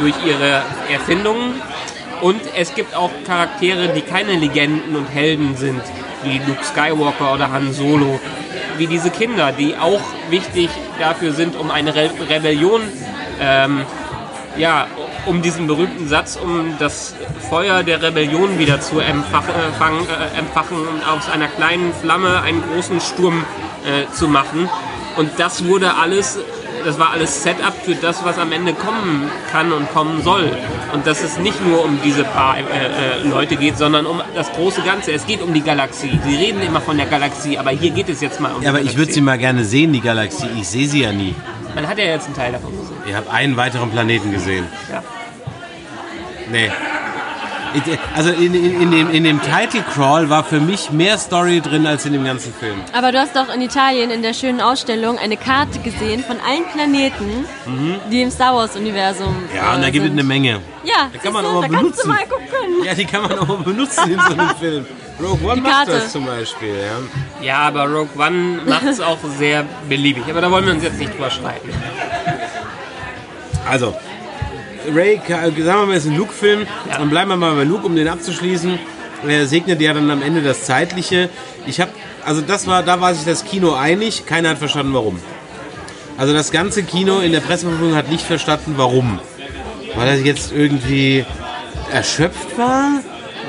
durch 0.00 0.14
ihre 0.26 0.62
Erfindungen. 0.90 1.60
Und 2.20 2.40
es 2.56 2.74
gibt 2.74 2.94
auch 2.94 3.10
Charaktere, 3.26 3.88
die 3.88 4.02
keine 4.02 4.32
Legenden 4.32 4.96
und 4.96 5.06
Helden 5.06 5.56
sind, 5.56 5.80
wie 6.22 6.40
Luke 6.46 6.64
Skywalker 6.64 7.34
oder 7.34 7.50
Han 7.50 7.72
Solo, 7.72 8.20
wie 8.76 8.86
diese 8.86 9.10
Kinder, 9.10 9.52
die 9.52 9.76
auch 9.76 10.02
wichtig 10.28 10.68
dafür 10.98 11.32
sind, 11.32 11.56
um 11.56 11.70
eine 11.70 11.94
Re 11.94 12.10
Rebellion, 12.28 12.82
ähm, 13.40 13.86
ja, 14.56 14.86
um 15.26 15.42
diesen 15.42 15.66
berühmten 15.66 16.08
Satz, 16.08 16.36
um 16.42 16.74
das 16.78 17.14
Feuer 17.48 17.82
der 17.82 18.02
Rebellion 18.02 18.58
wieder 18.58 18.80
zu 18.80 18.98
empfachen, 19.00 19.54
äh, 19.54 20.36
äh, 20.36 20.38
empfachen 20.38 20.76
und 20.76 21.06
aus 21.08 21.28
einer 21.30 21.48
kleinen 21.48 21.92
Flamme 21.94 22.42
einen 22.42 22.62
großen 22.72 23.00
Sturm 23.00 23.44
äh, 23.84 24.12
zu 24.12 24.28
machen. 24.28 24.68
Und 25.16 25.30
das 25.38 25.64
wurde 25.66 25.94
alles, 25.96 26.38
das 26.84 26.98
war 26.98 27.10
alles 27.10 27.42
Setup 27.42 27.74
für 27.84 27.94
das, 27.94 28.24
was 28.24 28.38
am 28.38 28.52
Ende 28.52 28.72
kommen 28.74 29.30
kann 29.52 29.72
und 29.72 29.92
kommen 29.92 30.22
soll. 30.22 30.50
Und 30.92 31.06
dass 31.06 31.22
es 31.22 31.38
nicht 31.38 31.64
nur 31.64 31.84
um 31.84 31.98
diese 32.04 32.24
paar 32.24 32.56
äh, 32.58 32.60
äh, 32.62 33.28
Leute 33.28 33.56
geht, 33.56 33.76
sondern 33.78 34.06
um 34.06 34.20
das 34.34 34.50
große 34.52 34.82
Ganze. 34.82 35.12
Es 35.12 35.26
geht 35.26 35.42
um 35.42 35.52
die 35.54 35.62
Galaxie. 35.62 36.18
Sie 36.26 36.34
reden 36.36 36.60
immer 36.62 36.80
von 36.80 36.96
der 36.96 37.06
Galaxie, 37.06 37.58
aber 37.58 37.70
hier 37.70 37.90
geht 37.90 38.08
es 38.08 38.20
jetzt 38.20 38.40
mal 38.40 38.52
um 38.52 38.62
Ja, 38.62 38.70
aber 38.70 38.80
die 38.80 38.86
ich 38.86 38.96
würde 38.96 39.12
sie 39.12 39.20
Galaxie. 39.20 39.20
mal 39.22 39.38
gerne 39.38 39.64
sehen, 39.64 39.92
die 39.92 40.00
Galaxie. 40.00 40.48
Ich 40.58 40.68
sehe 40.68 40.88
sie 40.88 41.02
ja 41.02 41.12
nie. 41.12 41.34
Man 41.74 41.88
hat 41.88 41.98
ja 41.98 42.04
jetzt 42.04 42.26
einen 42.26 42.34
Teil 42.34 42.52
davon 42.52 42.70
gesehen. 42.76 42.96
Ich 43.06 43.14
habe 43.14 43.30
einen 43.30 43.56
weiteren 43.56 43.90
Planeten 43.90 44.32
gesehen. 44.32 44.66
Ja. 44.90 45.02
Nee. 46.50 46.70
Also 48.14 48.30
in, 48.30 48.54
in, 48.54 48.80
in, 48.82 48.90
dem, 48.90 49.10
in 49.10 49.24
dem 49.24 49.40
Title 49.42 49.82
Crawl 49.94 50.28
war 50.30 50.44
für 50.44 50.60
mich 50.60 50.90
mehr 50.90 51.18
Story 51.18 51.60
drin 51.60 51.86
als 51.86 52.04
in 52.06 52.12
dem 52.12 52.24
ganzen 52.24 52.52
Film. 52.54 52.80
Aber 52.92 53.12
du 53.12 53.18
hast 53.20 53.36
doch 53.36 53.52
in 53.54 53.60
Italien 53.60 54.10
in 54.10 54.22
der 54.22 54.34
schönen 54.34 54.60
Ausstellung 54.60 55.18
eine 55.18 55.36
Karte 55.36 55.78
gesehen 55.80 56.24
von 56.24 56.36
allen 56.40 56.64
Planeten, 56.72 57.44
die 58.10 58.22
im 58.22 58.30
Star 58.30 58.54
Wars 58.54 58.76
Universum 58.76 59.34
Ja, 59.54 59.74
und 59.74 59.82
da 59.82 59.88
äh, 59.88 59.90
gibt 59.90 60.06
es 60.06 60.12
eine 60.12 60.22
Menge. 60.24 60.60
Ja, 60.84 61.10
Da 61.12 61.18
kann 61.18 61.32
man 61.32 61.44
siehste, 61.44 61.56
auch 61.58 61.60
mal 61.62 61.68
benutzen. 61.68 62.00
du 62.02 62.08
mal 62.08 62.26
gucken. 62.26 62.84
Ja, 62.84 62.94
die 62.94 63.04
kann 63.04 63.22
man 63.22 63.38
auch 63.38 63.48
mal 63.48 63.56
benutzen 63.58 64.12
in 64.12 64.18
so 64.20 64.32
einem 64.32 64.56
Film. 64.56 64.86
Rogue 65.22 65.44
One 65.46 65.54
Die 65.56 65.60
macht 65.60 65.72
Karte. 65.72 65.90
das 65.92 66.12
zum 66.12 66.24
Beispiel. 66.26 66.74
Ja. 67.40 67.46
Ja, 67.46 67.58
aber 67.68 67.84
Rogue 67.84 68.08
One 68.16 68.60
macht 68.66 68.84
es 68.84 69.00
auch 69.00 69.18
sehr 69.38 69.64
beliebig. 69.88 70.24
Aber 70.30 70.40
da 70.40 70.50
wollen 70.50 70.64
wir 70.66 70.72
uns 70.72 70.82
jetzt 70.82 70.98
nicht 70.98 71.12
drüber 71.12 71.30
streiten. 71.30 71.68
Also, 73.68 73.94
Ray, 74.94 75.18
ka- 75.26 75.42
sagen 75.42 75.56
wir 75.56 75.86
mal, 75.86 75.96
ist 75.96 76.06
ein 76.06 76.16
Luke-Film. 76.16 76.66
Dann 76.90 77.10
bleiben 77.10 77.28
wir 77.30 77.36
mal 77.36 77.54
bei 77.54 77.64
Luke, 77.64 77.86
um 77.86 77.94
den 77.96 78.08
abzuschließen. 78.08 78.78
Er 79.26 79.46
segnet 79.46 79.80
ja 79.80 79.92
dann 79.92 80.10
am 80.10 80.22
Ende 80.22 80.40
das 80.42 80.64
Zeitliche. 80.64 81.28
Ich 81.66 81.80
habe, 81.80 81.90
also 82.24 82.40
das 82.40 82.66
war, 82.66 82.82
da 82.82 83.00
war 83.00 83.14
sich 83.14 83.24
das 83.24 83.44
Kino 83.44 83.74
einig. 83.74 84.24
Keiner 84.26 84.50
hat 84.50 84.58
verstanden, 84.58 84.94
warum. 84.94 85.18
Also 86.16 86.32
das 86.32 86.50
ganze 86.50 86.82
Kino 86.82 87.20
in 87.20 87.32
der 87.32 87.40
Presseverfügung 87.40 87.94
hat 87.94 88.10
nicht 88.10 88.24
verstanden, 88.24 88.74
warum. 88.76 89.18
Weil 89.96 90.08
er 90.08 90.16
jetzt 90.20 90.52
irgendwie 90.52 91.24
erschöpft 91.92 92.56
war. 92.56 93.00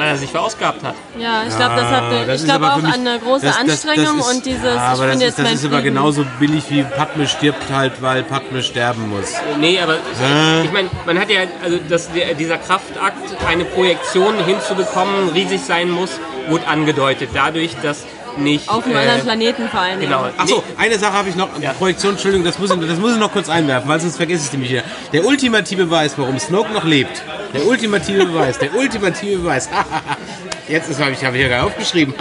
Weil 0.01 0.09
er 0.09 0.17
sich 0.17 0.31
verausgabt 0.31 0.83
hat. 0.83 0.95
Ja, 1.19 1.43
ich 1.47 1.55
glaube, 1.55 1.75
das 1.75 1.85
hat 1.85 2.03
eine, 2.05 2.25
das 2.25 2.27
ich 2.27 2.33
ist 2.41 2.45
glaube 2.45 2.65
aber 2.65 2.75
auch 2.75 2.81
mich- 2.81 2.93
eine 2.95 3.19
große 3.19 3.45
das- 3.45 3.55
das- 3.57 3.65
das 3.67 3.85
Anstrengung 3.85 4.19
ist- 4.19 4.31
und 4.33 4.45
dieses, 4.47 4.63
Ja, 4.63 4.73
ich 4.73 4.79
aber 4.81 5.05
das 5.07 5.15
ist, 5.17 5.21
jetzt 5.21 5.37
das 5.37 5.45
mein 5.45 5.53
ist 5.53 5.65
aber 5.65 5.81
genauso 5.83 6.25
billig 6.39 6.63
wie 6.69 6.81
Padme 6.81 7.27
stirbt 7.27 7.71
halt, 7.71 8.01
weil 8.01 8.23
Padme 8.23 8.63
sterben 8.63 9.09
muss. 9.09 9.33
Nee, 9.59 9.79
aber 9.79 9.93
Hä? 10.19 10.63
ich 10.63 10.71
meine, 10.71 10.89
man 11.05 11.19
hat 11.19 11.29
ja, 11.29 11.41
also 11.63 11.77
dass 11.87 12.11
der, 12.11 12.33
dieser 12.33 12.57
Kraftakt, 12.57 13.15
eine 13.47 13.63
Projektion 13.65 14.43
hinzubekommen, 14.43 15.29
riesig 15.35 15.61
sein 15.61 15.91
muss, 15.91 16.09
wurde 16.49 16.65
angedeutet. 16.67 17.29
Dadurch, 17.35 17.75
dass 17.83 18.05
nicht. 18.37 18.69
Auf 18.69 18.85
einem 18.85 18.95
äh, 18.95 18.99
anderen 18.99 19.21
Planeten 19.21 19.69
vor 19.69 19.79
allen 19.79 19.99
Dingen. 19.99 20.11
Genau. 20.11 20.29
Achso, 20.37 20.63
eine 20.77 20.97
Sache 20.97 21.13
habe 21.13 21.29
ich 21.29 21.35
noch. 21.35 21.49
Ja. 21.59 21.73
Projektion, 21.73 22.13
Entschuldigung, 22.13 22.45
das 22.45 22.59
muss, 22.59 22.71
ich, 22.71 22.87
das 22.87 22.99
muss 22.99 23.13
ich 23.13 23.19
noch 23.19 23.31
kurz 23.31 23.49
einwerfen, 23.49 23.89
weil 23.89 23.99
sonst 23.99 24.17
vergesse 24.17 24.41
ich 24.41 24.47
es 24.47 24.53
nämlich 24.53 24.71
wieder. 24.71 24.83
Der 25.13 25.25
ultimative 25.25 25.85
Beweis, 25.85 26.13
warum 26.17 26.39
Snoke 26.39 26.71
noch 26.73 26.83
lebt. 26.83 27.23
Der 27.53 27.65
ultimative 27.65 28.25
Beweis, 28.25 28.57
der 28.57 28.73
ultimative 28.75 29.39
Beweis. 29.39 29.69
Jetzt 30.67 30.89
ist, 30.89 31.01
habe 31.01 31.11
ich, 31.11 31.23
habe 31.23 31.35
ich 31.35 31.43
ja 31.43 31.49
gerade 31.49 31.63
aufgeschrieben. 31.63 32.13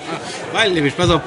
weil, 0.52 0.72
nämlich, 0.72 0.96
pass 0.96 1.10
auf. 1.10 1.22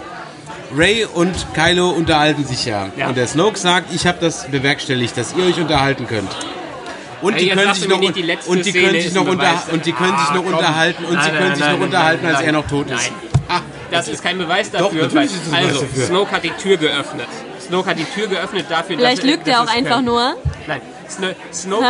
Ray 0.75 1.05
und 1.05 1.33
Kylo 1.53 1.91
unterhalten 1.91 2.43
sich 2.43 2.65
ja. 2.65 2.89
Ja. 2.97 3.07
Und 3.07 3.17
der 3.17 3.27
Snoke 3.27 3.57
sagt, 3.57 3.93
ich 3.93 4.07
habe 4.07 4.17
das 4.19 4.47
bewerkstelligt, 4.47 5.15
dass 5.15 5.33
ihr 5.35 5.45
euch 5.45 5.59
unterhalten 5.59 6.05
könnt. 6.07 6.29
Und 7.21 7.39
die 7.39 7.49
können 7.49 7.73
sich 7.73 7.87
noch 7.87 8.01
letzte 8.01 8.51
und 8.51 8.65
die 8.65 8.71
können 8.73 8.91
sich 8.91 9.05
ist 9.05 9.15
noch 9.15 9.25
unter 9.25 9.63
und 9.71 9.85
die 9.85 9.91
können 9.93 10.17
sich 10.17 10.29
Ah, 10.29 10.35
noch 10.35 10.45
unterhalten 10.45 11.05
und 11.05 11.13
Nein, 11.13 11.23
sie 11.23 11.29
können 11.31 11.47
nein, 11.47 11.55
sich 11.55 11.65
noch 11.65 11.71
nein, 11.71 11.81
unterhalten, 11.81 12.25
nein, 12.25 12.35
als 12.35 12.45
er 12.45 12.51
noch 12.51 12.67
tot 12.67 12.91
ist. 12.91 13.11
Nein. 13.11 13.31
Ah, 13.47 13.61
Das 13.91 14.07
ist 14.07 14.23
kein 14.23 14.37
Beweis 14.37 14.71
Doch, 14.71 14.79
dafür. 14.81 15.03
natürlich 15.03 15.31
weil, 15.51 15.65
also, 15.67 15.81
dafür. 15.81 16.05
Snoke 16.05 16.31
hat 16.31 16.43
die 16.43 16.49
Tür 16.51 16.77
geöffnet. 16.77 17.27
Snoke 17.61 17.89
hat 17.89 17.97
die 17.99 18.05
Tür 18.05 18.27
geöffnet 18.27 18.65
dafür, 18.69 18.97
Vielleicht 18.97 19.19
dass 19.19 19.25
lügt 19.29 19.47
er 19.47 19.61
auch 19.61 19.67
einfach 19.67 19.95
können. 19.95 20.05
nur. 20.05 20.35
Nein, 20.67 20.81
Sno 21.09 21.27
Snoke. 21.53 21.83
Hä? 21.85 21.87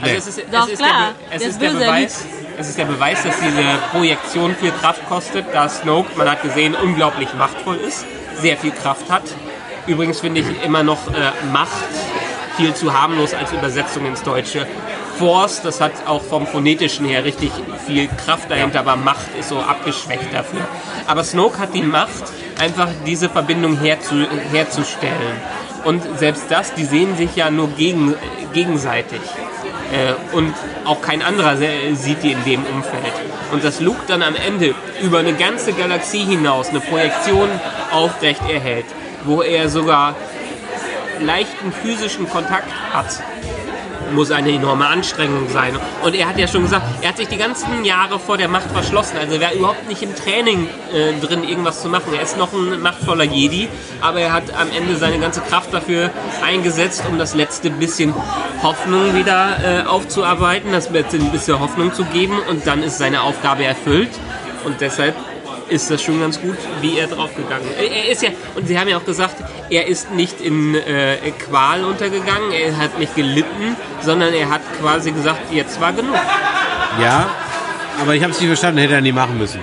Also 0.00 0.12
Nee. 0.12 0.16
es 0.18 0.26
ist, 0.26 0.42
Doch, 0.50 0.66
es 0.66 0.72
ist 0.72 0.78
klar. 0.78 1.12
Der, 1.30 1.36
es 1.36 1.46
ist 1.46 1.62
er 1.62 1.70
Beweis. 1.72 2.24
Es 2.58 2.68
ist 2.68 2.78
der 2.78 2.84
Beweis, 2.86 3.22
dass 3.22 3.34
diese 3.40 3.62
Projektion 3.92 4.54
viel 4.56 4.72
Kraft 4.72 5.06
kostet, 5.08 5.46
da 5.52 5.68
Snoke, 5.68 6.08
man 6.16 6.28
hat 6.30 6.42
gesehen, 6.42 6.74
unglaublich 6.74 7.32
machtvoll 7.34 7.76
ist, 7.76 8.04
sehr 8.40 8.56
viel 8.56 8.72
Kraft 8.72 9.10
hat. 9.10 9.22
Übrigens 9.86 10.20
finde 10.20 10.40
ich 10.40 10.46
immer 10.64 10.82
noch 10.82 11.08
äh, 11.08 11.30
Macht 11.52 11.70
viel 12.56 12.74
zu 12.74 12.92
harmlos 12.92 13.32
als 13.34 13.52
Übersetzung 13.52 14.06
ins 14.06 14.22
Deutsche. 14.22 14.66
Force, 15.18 15.62
das 15.62 15.80
hat 15.80 15.92
auch 16.06 16.22
vom 16.22 16.46
phonetischen 16.46 17.06
her 17.06 17.24
richtig 17.24 17.50
viel 17.86 18.08
Kraft 18.08 18.50
dahinter, 18.50 18.80
aber 18.80 18.96
Macht 18.96 19.28
ist 19.38 19.48
so 19.50 19.58
abgeschwächt 19.58 20.32
dafür. 20.32 20.60
Aber 21.06 21.24
Snoke 21.24 21.58
hat 21.58 21.74
die 21.74 21.82
Macht, 21.82 22.24
einfach 22.58 22.88
diese 23.06 23.28
Verbindung 23.28 23.78
herzu, 23.78 24.26
herzustellen. 24.52 25.40
Und 25.84 26.02
selbst 26.18 26.44
das, 26.48 26.74
die 26.74 26.84
sehen 26.84 27.16
sich 27.16 27.34
ja 27.34 27.50
nur 27.50 27.68
gegen, 27.68 28.14
gegenseitig. 28.52 29.20
Äh, 29.92 30.34
und 30.34 30.54
auch 30.84 31.02
kein 31.02 31.22
anderer 31.22 31.56
sieht 31.56 32.22
die 32.22 32.32
in 32.32 32.44
dem 32.44 32.64
Umfeld. 32.64 33.12
Und 33.52 33.64
dass 33.64 33.80
Luke 33.80 34.00
dann 34.06 34.22
am 34.22 34.36
Ende 34.36 34.74
über 35.02 35.18
eine 35.18 35.34
ganze 35.34 35.72
Galaxie 35.72 36.24
hinaus 36.24 36.68
eine 36.68 36.80
Projektion 36.80 37.48
aufrecht 37.90 38.42
erhält, 38.48 38.86
wo 39.24 39.42
er 39.42 39.68
sogar 39.68 40.14
leichten 41.20 41.72
physischen 41.72 42.28
Kontakt 42.28 42.68
hat 42.92 43.22
muss 44.12 44.30
eine 44.30 44.50
enorme 44.50 44.86
Anstrengung 44.86 45.48
sein. 45.48 45.78
Und 46.02 46.14
er 46.14 46.28
hat 46.28 46.38
ja 46.38 46.46
schon 46.46 46.62
gesagt, 46.62 46.84
er 47.00 47.08
hat 47.10 47.16
sich 47.16 47.28
die 47.28 47.36
ganzen 47.36 47.84
Jahre 47.84 48.18
vor 48.18 48.36
der 48.36 48.48
Macht 48.48 48.70
verschlossen. 48.70 49.16
Also 49.18 49.34
er 49.34 49.40
war 49.40 49.52
überhaupt 49.52 49.88
nicht 49.88 50.02
im 50.02 50.14
Training 50.14 50.68
äh, 50.92 51.18
drin, 51.24 51.44
irgendwas 51.44 51.82
zu 51.82 51.88
machen. 51.88 52.12
Er 52.14 52.22
ist 52.22 52.36
noch 52.36 52.52
ein 52.52 52.80
machtvoller 52.80 53.24
Jedi, 53.24 53.68
aber 54.00 54.20
er 54.20 54.32
hat 54.32 54.54
am 54.54 54.68
Ende 54.70 54.96
seine 54.96 55.18
ganze 55.18 55.40
Kraft 55.40 55.72
dafür 55.72 56.10
eingesetzt, 56.44 57.04
um 57.08 57.18
das 57.18 57.34
letzte 57.34 57.70
bisschen 57.70 58.14
Hoffnung 58.62 59.14
wieder 59.14 59.56
äh, 59.64 59.86
aufzuarbeiten, 59.86 60.72
das 60.72 60.90
letzte 60.90 61.18
bisschen 61.18 61.58
Hoffnung 61.60 61.92
zu 61.92 62.04
geben 62.04 62.38
und 62.48 62.66
dann 62.66 62.82
ist 62.82 62.98
seine 62.98 63.22
Aufgabe 63.22 63.64
erfüllt. 63.64 64.10
Und 64.64 64.80
deshalb 64.80 65.16
ist 65.72 65.90
das 65.90 66.02
schon 66.02 66.20
ganz 66.20 66.40
gut, 66.40 66.56
wie 66.80 66.98
er 66.98 67.06
draufgegangen 67.06 67.66
ist. 67.68 67.92
Er 67.92 68.08
ist 68.10 68.22
ja, 68.22 68.30
und 68.54 68.68
Sie 68.68 68.78
haben 68.78 68.88
ja 68.88 68.98
auch 68.98 69.04
gesagt, 69.04 69.36
er 69.70 69.86
ist 69.86 70.12
nicht 70.12 70.40
in 70.40 70.74
äh, 70.74 71.16
Qual 71.38 71.84
untergegangen, 71.84 72.52
er 72.52 72.76
hat 72.76 72.98
nicht 72.98 73.14
gelitten, 73.16 73.76
sondern 74.02 74.34
er 74.34 74.50
hat 74.50 74.60
quasi 74.80 75.12
gesagt, 75.12 75.52
jetzt 75.52 75.80
war 75.80 75.92
genug. 75.92 76.14
Ja, 77.00 77.30
aber 78.00 78.14
ich 78.14 78.22
habe 78.22 78.32
es 78.32 78.40
nicht 78.40 78.48
verstanden, 78.48 78.78
hätte 78.78 78.94
er 78.94 79.00
nie 79.00 79.12
machen 79.12 79.38
müssen. 79.38 79.60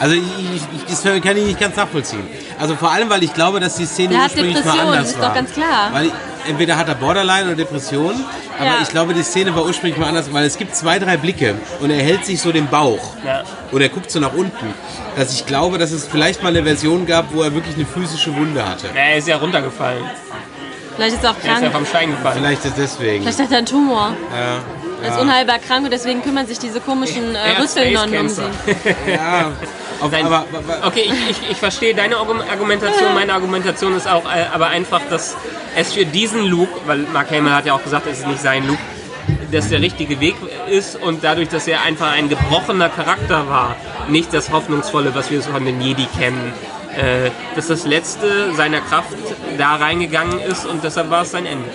Also 0.00 0.14
ich, 0.14 0.22
ich, 0.22 0.62
ich, 0.76 0.84
das 0.86 1.02
kann 1.02 1.36
ich 1.36 1.44
nicht 1.44 1.60
ganz 1.60 1.76
nachvollziehen. 1.76 2.26
Also 2.60 2.76
vor 2.76 2.90
allem, 2.90 3.08
weil 3.08 3.22
ich 3.22 3.32
glaube, 3.32 3.58
dass 3.58 3.76
die 3.76 3.86
Szene 3.86 4.10
Der 4.10 4.18
hat 4.24 4.32
ursprünglich 4.32 4.64
mal 4.64 4.80
anders 4.80 5.10
ist 5.10 5.18
war. 5.20 5.28
doch 5.28 5.34
ganz 5.34 5.52
klar. 5.52 5.88
Weil 5.92 6.10
entweder 6.46 6.76
hat 6.76 6.88
er 6.88 6.94
Borderline 6.94 7.46
oder 7.46 7.54
Depression, 7.54 8.12
aber 8.58 8.66
Ja. 8.66 8.74
ich 8.82 8.88
glaube, 8.90 9.14
die 9.14 9.22
Szene 9.22 9.54
war 9.56 9.64
ursprünglich 9.64 9.98
mal 9.98 10.08
anders, 10.08 10.32
weil 10.32 10.44
es 10.44 10.58
gibt 10.58 10.76
zwei, 10.76 10.98
drei 10.98 11.16
Blicke 11.16 11.54
und 11.80 11.90
er 11.90 12.02
hält 12.02 12.26
sich 12.26 12.40
so 12.40 12.52
den 12.52 12.66
Bauch 12.68 13.14
Ja. 13.24 13.42
und 13.72 13.80
er 13.80 13.88
guckt 13.88 14.10
so 14.10 14.20
nach 14.20 14.34
unten, 14.34 14.74
dass 15.16 15.32
ich 15.32 15.46
glaube, 15.46 15.78
dass 15.78 15.90
es 15.90 16.06
vielleicht 16.06 16.42
mal 16.42 16.50
eine 16.50 16.62
Version 16.62 17.06
gab, 17.06 17.32
wo 17.34 17.42
er 17.42 17.54
wirklich 17.54 17.76
eine 17.76 17.86
physische 17.86 18.34
Wunde 18.36 18.66
hatte. 18.68 18.88
Er 18.94 19.16
ist 19.16 19.26
ja 19.26 19.36
runtergefallen. 19.38 20.04
Vielleicht 20.96 21.14
ist 21.16 21.24
er 21.24 21.30
auch 21.30 21.34
Er 21.36 21.38
ist 21.40 21.46
ja 21.46 21.58
krank. 21.60 21.72
vom 21.72 21.86
Stein 21.86 22.10
gefallen. 22.10 22.36
Vielleicht 22.40 22.64
ist 22.66 22.74
deswegen. 22.76 23.22
Vielleicht 23.22 23.38
hat 23.40 23.50
er 23.52 23.58
einen 23.58 23.66
Tumor. 23.66 24.12
Ja. 24.34 24.58
Er 25.02 25.14
ist 25.14 25.18
unheilbar 25.18 25.58
krank 25.60 25.84
und 25.84 25.92
deswegen 25.92 26.22
kümmern 26.22 26.46
sich 26.46 26.58
diese 26.58 26.78
komischen 26.80 27.34
äh, 27.34 27.58
Rüsselnonnen 27.62 28.20
um 28.20 28.28
sie. 28.28 28.42
Ja. 29.10 29.52
Auf, 30.00 30.10
Nein. 30.12 30.26
aber, 30.26 30.44
aber, 30.52 30.86
Okay, 30.86 31.04
ich, 31.06 31.30
ich, 31.30 31.50
ich 31.50 31.56
verstehe 31.58 31.94
deine 31.94 32.16
Argum- 32.16 32.42
Argumentation. 32.50 33.12
Meine 33.14 33.32
Argumentation 33.34 33.94
ist 33.96 34.08
auch 34.08 34.24
äh, 34.24 34.46
aber 34.52 34.68
einfach, 34.68 35.00
dass 35.10 35.36
es 35.76 35.92
für 35.92 36.04
diesen 36.06 36.46
Luke, 36.46 36.72
weil 36.86 36.98
Mark 37.12 37.30
Hamill 37.30 37.52
hat 37.52 37.66
ja 37.66 37.74
auch 37.74 37.82
gesagt, 37.82 38.06
es 38.06 38.20
ist 38.20 38.26
nicht 38.26 38.40
sein 38.40 38.66
Luke, 38.66 38.80
dass 39.52 39.68
der 39.68 39.80
richtige 39.80 40.20
Weg 40.20 40.36
ist 40.68 40.96
und 40.96 41.22
dadurch, 41.24 41.48
dass 41.48 41.66
er 41.66 41.82
einfach 41.82 42.12
ein 42.12 42.28
gebrochener 42.28 42.88
Charakter 42.88 43.48
war, 43.48 43.76
nicht 44.08 44.32
das 44.32 44.50
Hoffnungsvolle, 44.50 45.14
was 45.14 45.30
wir 45.30 45.40
so 45.42 45.50
von 45.50 45.64
den 45.64 45.80
Jedi 45.80 46.06
kennen, 46.18 46.52
äh, 46.96 47.30
dass 47.54 47.66
das 47.68 47.84
Letzte 47.84 48.52
seiner 48.54 48.80
Kraft 48.80 49.10
da 49.58 49.76
reingegangen 49.76 50.40
ist 50.40 50.66
und 50.66 50.82
deshalb 50.82 51.10
war 51.10 51.22
es 51.22 51.32
sein 51.32 51.46
Ende. 51.46 51.68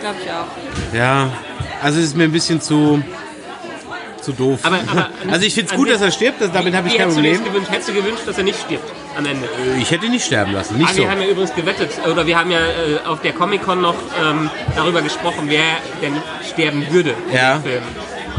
Glaube 0.00 0.16
ich 0.24 0.30
auch. 0.30 0.94
ja, 0.96 1.28
also 1.82 1.98
es 1.98 2.06
ist 2.06 2.16
mir 2.16 2.24
ein 2.24 2.32
bisschen 2.32 2.60
zu, 2.60 3.02
zu 4.24 4.32
doof. 4.32 4.60
Aber, 4.62 4.78
aber 4.90 5.08
also 5.30 5.46
ich 5.46 5.54
finde 5.54 5.70
es 5.72 5.76
gut, 5.76 5.90
dass 5.90 6.00
er 6.00 6.10
stirbt, 6.10 6.40
das, 6.40 6.50
damit 6.52 6.74
habe 6.74 6.88
ich 6.88 6.96
kein 6.96 7.08
Problem. 7.08 7.44
gewünscht? 7.44 7.70
Hättest 7.70 7.88
du 7.90 7.92
gewünscht, 7.94 8.22
dass 8.26 8.38
er 8.38 8.44
nicht 8.44 8.58
stirbt 8.60 8.90
am 9.16 9.26
Ende? 9.26 9.48
Ich 9.80 9.90
hätte 9.90 10.06
ihn 10.06 10.12
nicht 10.12 10.24
sterben 10.24 10.52
lassen, 10.52 10.76
nicht 10.78 10.88
Ah, 10.90 10.92
so. 10.94 10.98
wir 11.02 11.10
haben 11.10 11.20
ja 11.20 11.28
übrigens 11.28 11.54
gewettet, 11.54 11.90
oder 12.10 12.26
wir 12.26 12.38
haben 12.38 12.50
ja 12.50 12.58
äh, 12.58 13.06
auf 13.06 13.20
der 13.20 13.32
Comic-Con 13.32 13.80
noch 13.80 13.94
ähm, 14.22 14.50
darüber 14.74 15.02
gesprochen, 15.02 15.44
wer 15.48 15.62
denn 16.02 16.14
sterben 16.50 16.86
würde 16.90 17.14
Ja. 17.32 17.60
Film. 17.60 17.82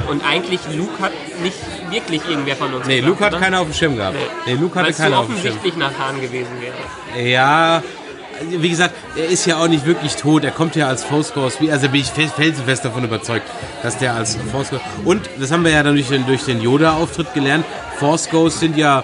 Und 0.09 0.23
eigentlich 0.23 0.59
Luke 0.75 1.01
hat 1.01 1.13
nicht 1.41 1.57
wirklich 1.89 2.21
irgendwer 2.29 2.55
von 2.55 2.73
uns 2.73 2.86
Nee, 2.86 2.97
gesagt, 2.97 3.09
Luke 3.09 3.25
hat 3.25 3.33
oder? 3.33 3.41
keiner 3.41 3.59
auf 3.61 3.67
dem 3.67 3.73
Schirm 3.73 3.95
gehabt. 3.95 4.17
Nee, 4.45 4.53
Luke 4.53 4.75
hatte 4.75 4.86
Weil 4.86 4.91
es 4.91 4.97
so 4.97 5.03
keiner 5.03 5.19
auf 5.19 5.25
dem 5.27 5.36
Schirm. 5.38 5.53
offensichtlich 5.55 5.77
nach 5.77 5.97
Hahn 5.97 6.21
gewesen 6.21 6.51
wäre. 6.61 7.27
Ja, 7.27 7.81
wie 8.49 8.69
gesagt, 8.69 8.93
er 9.15 9.25
ist 9.27 9.45
ja 9.45 9.57
auch 9.57 9.67
nicht 9.67 9.86
wirklich 9.86 10.15
tot. 10.15 10.43
Er 10.43 10.51
kommt 10.51 10.75
ja 10.75 10.88
als 10.88 11.03
Force 11.03 11.33
Ghost. 11.33 11.61
Wie- 11.61 11.71
Also 11.71 11.88
bin 11.89 12.01
ich 12.01 12.07
fe- 12.11 12.27
felsenfest 12.36 12.83
davon 12.86 13.03
überzeugt, 13.03 13.45
dass 13.83 13.97
der 13.97 14.13
als 14.15 14.38
Force 14.51 14.69
Ghost. 14.71 14.81
Und 15.05 15.29
das 15.39 15.51
haben 15.51 15.63
wir 15.63 15.71
ja 15.71 15.83
dann 15.83 15.95
durch 15.95 16.07
den, 16.09 16.25
durch 16.25 16.43
den 16.43 16.61
Yoda-Auftritt 16.61 17.33
gelernt. 17.33 17.65
Force 17.97 18.29
Ghosts 18.29 18.59
sind 18.59 18.77
ja 18.77 19.03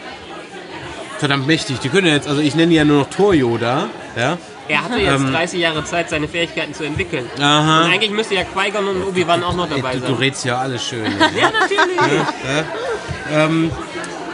verdammt 1.19 1.47
mächtig. 1.47 1.79
Die 1.79 1.89
können 1.89 2.07
ja 2.07 2.13
jetzt, 2.13 2.27
also 2.27 2.41
ich 2.41 2.55
nenne 2.55 2.73
ja 2.73 2.84
nur 2.84 2.99
noch 3.01 3.09
Tor 3.09 3.34
Yoda. 3.34 3.88
Ja. 4.17 4.38
Er 4.67 4.84
hatte 4.84 4.97
jetzt 4.99 5.15
Ähm. 5.21 5.32
30 5.34 5.59
Jahre 5.59 5.84
Zeit, 5.84 6.09
seine 6.09 6.27
Fähigkeiten 6.27 6.73
zu 6.73 6.84
entwickeln. 6.84 7.25
Aha. 7.39 7.84
Und 7.86 7.91
eigentlich 7.91 8.11
müsste 8.11 8.36
ja 8.36 8.43
Qui-Gon 8.43 8.88
und 8.88 9.03
Obi-Wan 9.03 9.43
auch 9.43 9.55
noch 9.55 9.67
dabei 9.69 9.93
Du, 9.95 9.99
du 10.01 10.05
sein. 10.07 10.15
redest 10.15 10.45
ja 10.45 10.57
alles 10.59 10.84
schön. 10.86 11.03
Ja, 11.39 11.51
natürlich. 11.51 11.97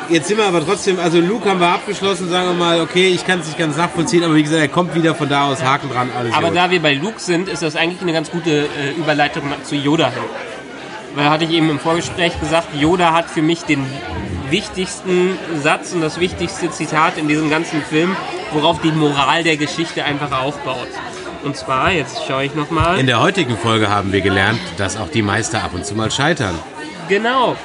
Jetzt 0.10 0.30
sind 0.30 0.38
wir 0.38 0.46
aber 0.46 0.66
trotzdem, 0.66 1.00
also 1.00 1.20
Luke 1.20 1.50
haben 1.50 1.60
wir 1.60 1.68
abgeschlossen, 1.68 2.30
sagen 2.30 2.48
wir 2.50 2.54
mal, 2.54 2.82
okay, 2.82 3.10
ich 3.10 3.26
kann 3.26 3.40
es 3.40 3.48
nicht 3.48 3.58
ganz 3.58 3.76
nachvollziehen, 3.76 4.24
aber 4.24 4.36
wie 4.36 4.44
gesagt, 4.44 4.62
er 4.62 4.68
kommt 4.70 4.96
wieder 4.96 5.14
von 5.16 5.28
da 5.28 5.48
aus, 5.50 5.62
Haken 5.64 5.90
dran, 5.90 6.10
alles 6.18 6.34
Aber 6.34 6.48
gut. 6.48 6.58
da 6.58 6.72
wir 6.72 6.82
bei 6.82 6.94
Luke 6.94 7.20
sind, 7.20 7.50
ist 7.50 7.62
das 7.62 7.76
eigentlich 7.76 8.02
eine 8.02 8.14
ganz 8.14 8.32
gute 8.32 8.50
äh, 8.52 8.92
Überleitung 8.98 9.44
zu 9.64 9.76
Yoda 9.76 10.10
hin. 10.10 10.24
Weil 11.16 11.26
da 11.26 11.32
hatte 11.32 11.44
ich 11.44 11.52
eben 11.52 11.70
im 11.70 11.80
Vorgespräch 11.80 12.40
gesagt, 12.40 12.68
Yoda 12.76 13.14
hat 13.14 13.30
für 13.30 13.42
mich 13.42 13.64
den 13.64 13.86
wichtigsten 14.50 15.38
Satz 15.62 15.92
und 15.92 16.02
das 16.02 16.20
wichtigste 16.20 16.70
Zitat 16.72 17.18
in 17.18 17.28
diesem 17.28 17.50
ganzen 17.50 17.82
Film, 17.82 18.16
worauf 18.54 18.80
die 18.82 18.92
Moral 18.92 19.44
der 19.44 19.58
Geschichte 19.58 20.06
einfach 20.06 20.32
aufbaut. 20.32 20.88
Und 21.44 21.58
zwar, 21.58 21.92
jetzt 21.92 22.26
schaue 22.28 22.46
ich 22.46 22.56
nochmal. 22.56 23.00
In 23.00 23.08
der 23.08 23.20
heutigen 23.20 23.58
Folge 23.58 23.90
haben 23.90 24.12
wir 24.12 24.22
gelernt, 24.22 24.60
dass 24.78 24.98
auch 24.98 25.10
die 25.10 25.22
Meister 25.22 25.64
ab 25.64 25.72
und 25.74 25.86
zu 25.86 25.96
mal 25.96 26.12
scheitern. 26.12 26.56
Genau. 27.10 27.56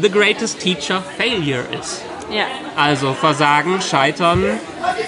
The 0.00 0.10
greatest 0.10 0.60
teacher 0.60 1.02
failure 1.16 1.64
is. 1.78 2.02
Ja. 2.30 2.44
Also 2.76 3.12
Versagen, 3.12 3.80
Scheitern, 3.80 4.44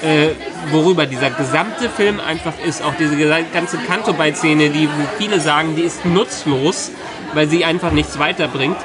äh, 0.03 0.29
worüber 0.73 1.07
dieser 1.07 1.31
gesamte 1.31 1.89
Film 1.89 2.19
einfach 2.21 2.55
ist. 2.67 2.83
Auch 2.83 2.95
diese 2.99 3.17
ganze 3.53 3.79
Kanto-Szene, 3.79 4.71
die 4.71 4.89
wo 4.89 5.07
viele 5.19 5.41
sagen, 5.41 5.77
die 5.77 5.83
ist 5.83 6.05
nutzlos, 6.05 6.91
weil 7.35 7.49
sie 7.49 7.65
einfach 7.65 7.93
nichts 7.93 8.19
weiterbringt. 8.19 8.77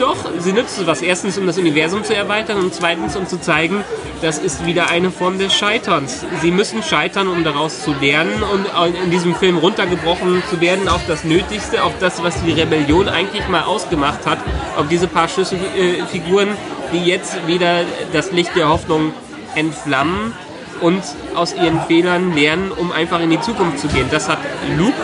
Doch, 0.00 0.16
sie 0.38 0.54
nützt 0.54 0.86
was. 0.86 1.02
Erstens, 1.02 1.36
um 1.36 1.46
das 1.46 1.58
Universum 1.58 2.02
zu 2.04 2.16
erweitern 2.16 2.56
und 2.56 2.72
zweitens, 2.72 3.16
um 3.16 3.26
zu 3.26 3.38
zeigen, 3.38 3.84
das 4.22 4.38
ist 4.38 4.64
wieder 4.64 4.88
eine 4.88 5.10
Form 5.10 5.38
des 5.38 5.52
Scheiterns. 5.52 6.24
Sie 6.40 6.50
müssen 6.50 6.82
scheitern, 6.82 7.28
um 7.28 7.44
daraus 7.44 7.82
zu 7.82 7.92
lernen 8.00 8.42
und 8.42 8.66
in 9.04 9.10
diesem 9.10 9.34
Film 9.34 9.58
runtergebrochen 9.58 10.42
zu 10.48 10.58
werden 10.62 10.88
auf 10.88 11.02
das 11.06 11.24
Nötigste, 11.24 11.84
auf 11.84 11.92
das, 12.00 12.22
was 12.22 12.42
die 12.42 12.52
Rebellion 12.52 13.10
eigentlich 13.10 13.46
mal 13.48 13.64
ausgemacht 13.64 14.24
hat, 14.24 14.38
auf 14.78 14.88
diese 14.88 15.06
paar 15.06 15.28
Schlüsselfiguren, 15.28 16.48
die 16.94 17.04
jetzt 17.04 17.46
wieder 17.46 17.80
das 18.14 18.32
Licht 18.32 18.56
der 18.56 18.70
Hoffnung 18.70 19.12
entflammen 19.54 20.32
und 20.80 21.02
aus 21.34 21.54
ihren 21.54 21.78
Fehlern 21.82 22.34
lernen, 22.34 22.72
um 22.72 22.90
einfach 22.90 23.20
in 23.20 23.28
die 23.28 23.40
Zukunft 23.42 23.80
zu 23.80 23.88
gehen. 23.88 24.06
Das 24.10 24.30
hat 24.30 24.38
Luke 24.78 24.94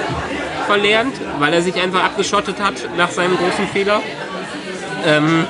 verlernt, 0.66 1.14
weil 1.38 1.52
er 1.52 1.60
sich 1.60 1.74
einfach 1.76 2.02
abgeschottet 2.02 2.60
hat 2.60 2.74
nach 2.96 3.10
seinem 3.10 3.36
großen 3.36 3.68
Fehler. 3.68 4.00
Ähm, 5.04 5.46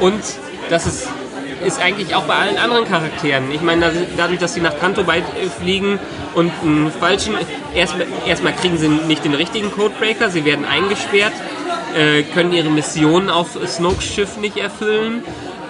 und 0.00 0.22
das 0.70 0.86
ist, 0.86 1.08
ist 1.64 1.80
eigentlich 1.80 2.14
auch 2.14 2.24
bei 2.24 2.34
allen 2.34 2.58
anderen 2.58 2.86
Charakteren. 2.86 3.50
Ich 3.52 3.62
meine, 3.62 3.92
dadurch, 4.16 4.38
dass 4.38 4.54
sie 4.54 4.60
nach 4.60 4.78
Kanto 4.78 5.02
äh, 5.02 5.22
fliegen 5.60 5.98
und 6.34 6.52
einen 6.62 6.90
falschen. 6.90 7.34
Erstmal 7.74 8.06
erstmal 8.26 8.52
kriegen 8.52 8.78
sie 8.78 8.88
nicht 8.88 9.24
den 9.24 9.34
richtigen 9.34 9.70
Codebreaker, 9.70 10.30
sie 10.30 10.44
werden 10.44 10.64
eingesperrt, 10.64 11.32
äh, 11.96 12.22
können 12.22 12.52
ihre 12.52 12.70
Mission 12.70 13.30
auf 13.30 13.58
Snokes 13.66 14.04
Schiff 14.04 14.36
nicht 14.36 14.56
erfüllen. 14.56 15.22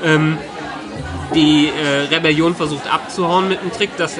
Ähm, 0.04 0.38
die 1.34 1.68
äh, 1.68 2.14
Rebellion 2.14 2.54
versucht 2.54 2.92
abzuhauen 2.92 3.48
mit 3.48 3.60
einem 3.60 3.72
Trick, 3.72 3.90
das 3.96 4.18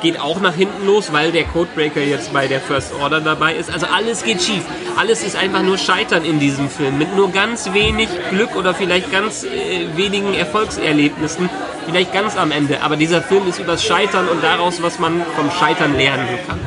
geht 0.00 0.20
auch 0.20 0.40
nach 0.40 0.54
hinten 0.54 0.86
los, 0.86 1.12
weil 1.12 1.32
der 1.32 1.44
Codebreaker 1.44 2.00
jetzt 2.00 2.32
bei 2.32 2.46
der 2.46 2.60
First 2.60 2.92
Order 3.00 3.20
dabei 3.20 3.54
ist. 3.54 3.70
Also 3.70 3.86
alles 3.86 4.24
geht 4.24 4.42
schief. 4.42 4.62
Alles 4.96 5.22
ist 5.22 5.36
einfach 5.36 5.62
nur 5.62 5.78
Scheitern 5.78 6.24
in 6.24 6.38
diesem 6.38 6.68
Film. 6.68 6.98
Mit 6.98 7.14
nur 7.16 7.30
ganz 7.30 7.72
wenig 7.72 8.08
Glück 8.30 8.54
oder 8.56 8.74
vielleicht 8.74 9.10
ganz 9.10 9.44
äh, 9.44 9.86
wenigen 9.96 10.34
Erfolgserlebnissen. 10.34 11.48
Vielleicht 11.86 12.12
ganz 12.12 12.36
am 12.36 12.50
Ende. 12.50 12.82
Aber 12.82 12.96
dieser 12.96 13.22
Film 13.22 13.48
ist 13.48 13.58
übers 13.58 13.84
Scheitern 13.84 14.28
und 14.28 14.42
daraus, 14.42 14.82
was 14.82 14.98
man 14.98 15.22
vom 15.36 15.50
Scheitern 15.50 15.96
lernen 15.96 16.26
kann. 16.46 16.60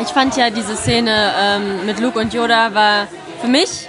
Ich 0.00 0.08
fand 0.08 0.36
ja 0.36 0.50
diese 0.50 0.76
Szene 0.76 1.32
ähm, 1.38 1.86
mit 1.86 2.00
Luke 2.00 2.18
und 2.18 2.32
Yoda 2.32 2.74
war 2.74 3.06
für 3.40 3.48
mich 3.48 3.88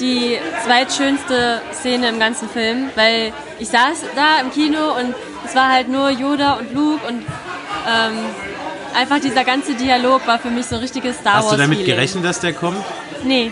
die 0.00 0.38
zweitschönste 0.64 1.60
Szene 1.72 2.08
im 2.08 2.18
ganzen 2.18 2.48
Film, 2.48 2.90
weil 2.96 3.32
ich 3.58 3.68
saß 3.68 4.04
da 4.16 4.40
im 4.40 4.50
Kino 4.50 4.92
und 4.98 5.14
es 5.44 5.54
war 5.54 5.70
halt 5.70 5.88
nur 5.88 6.10
Yoda 6.10 6.54
und 6.54 6.74
Luke 6.74 7.06
und 7.06 7.24
ähm, 7.86 8.18
einfach 8.94 9.20
dieser 9.20 9.44
ganze 9.44 9.74
Dialog 9.74 10.26
war 10.26 10.38
für 10.38 10.50
mich 10.50 10.66
so 10.66 10.76
ein 10.76 10.80
richtiges 10.82 11.16
Star 11.18 11.34
Wars 11.36 11.44
Hast 11.46 11.52
du 11.52 11.56
damit 11.58 11.78
Feeling. 11.78 11.94
gerechnet, 11.94 12.24
dass 12.24 12.40
der 12.40 12.52
kommt? 12.52 12.78
Nee. 13.24 13.50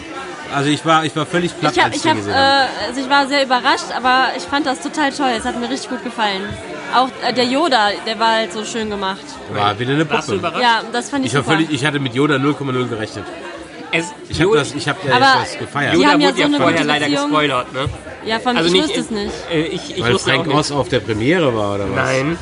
Also 0.55 0.69
ich 0.69 0.85
war, 0.85 1.05
ich 1.05 1.17
war 1.17 1.25
völlig 1.25 1.59
platt, 1.59 1.73
Ich, 1.75 1.79
hab, 1.83 1.87
als 1.93 1.97
ich, 1.97 2.07
hab, 2.11 2.17
gesehen 2.17 2.35
habe. 2.35 2.67
äh, 2.85 2.87
also 2.89 3.01
ich 3.01 3.09
war 3.09 3.27
sehr 3.27 3.43
überrascht, 3.43 3.87
aber 3.97 4.27
ich 4.37 4.43
fand 4.43 4.67
das 4.67 4.81
total 4.81 5.11
toll. 5.13 5.31
Es 5.37 5.45
hat 5.47 5.59
mir 5.59 5.71
richtig 5.71 5.89
gut 5.91 6.05
gefallen. 6.05 6.43
Auch 6.95 7.09
äh, 7.27 7.33
der 7.33 7.45
Yoda, 7.47 7.89
der 8.07 8.19
war 8.19 8.33
halt 8.33 8.53
so 8.53 8.63
schön 8.65 8.91
gemacht. 8.91 9.21
War 9.51 9.79
wieder 9.79 9.95
eine 9.95 10.09
Warst 10.11 10.29
du 10.29 10.33
Puppe. 10.35 10.49
überrascht? 10.49 10.63
Ja, 10.63 10.83
das 10.93 11.09
fand 11.09 11.25
ich, 11.25 11.31
Ich 11.33 11.37
war 11.37 11.43
super. 11.45 11.55
völlig, 11.57 11.71
ich 11.73 11.87
hatte 11.87 12.01
mit 12.01 12.15
Yoda 12.15 12.35
0,0 12.37 12.87
gerechnet. 12.89 13.25
Es, 13.95 14.07
Ich 14.29 14.41
habe 14.41 14.57
das, 14.57 14.75
ich 14.75 14.89
habe 14.89 14.99
ja 15.07 15.15
Aber- 15.17 15.41
das 15.43 15.59
gefeiert. 15.59 15.95
Yoda 15.95 16.09
haben 16.13 16.21
ja 16.21 16.29
wurde 16.29 16.35
so 16.37 16.41
ja 16.41 16.47
eine 16.47 16.57
vorher 16.57 16.85
leider 16.85 17.09
gespoilert, 17.11 17.73
ne? 17.75 17.81
Ja, 18.25 18.39
von 18.39 18.57
Also 18.57 18.69
ich 18.69 18.73
nicht, 18.75 18.85
wusste 18.85 19.01
es 19.01 19.11
nicht. 19.11 19.33
Äh, 19.53 19.63
ich 19.65 19.97
ich 19.97 20.03
Weil 20.03 20.15
wusste 20.15 20.31
Frank. 20.33 20.55
Oz 20.55 20.71
auf 20.71 20.89
der 20.89 21.01
Premiere 21.01 21.55
war, 21.55 21.75
oder 21.75 21.85
was? 21.91 21.97
Nein, 21.97 22.39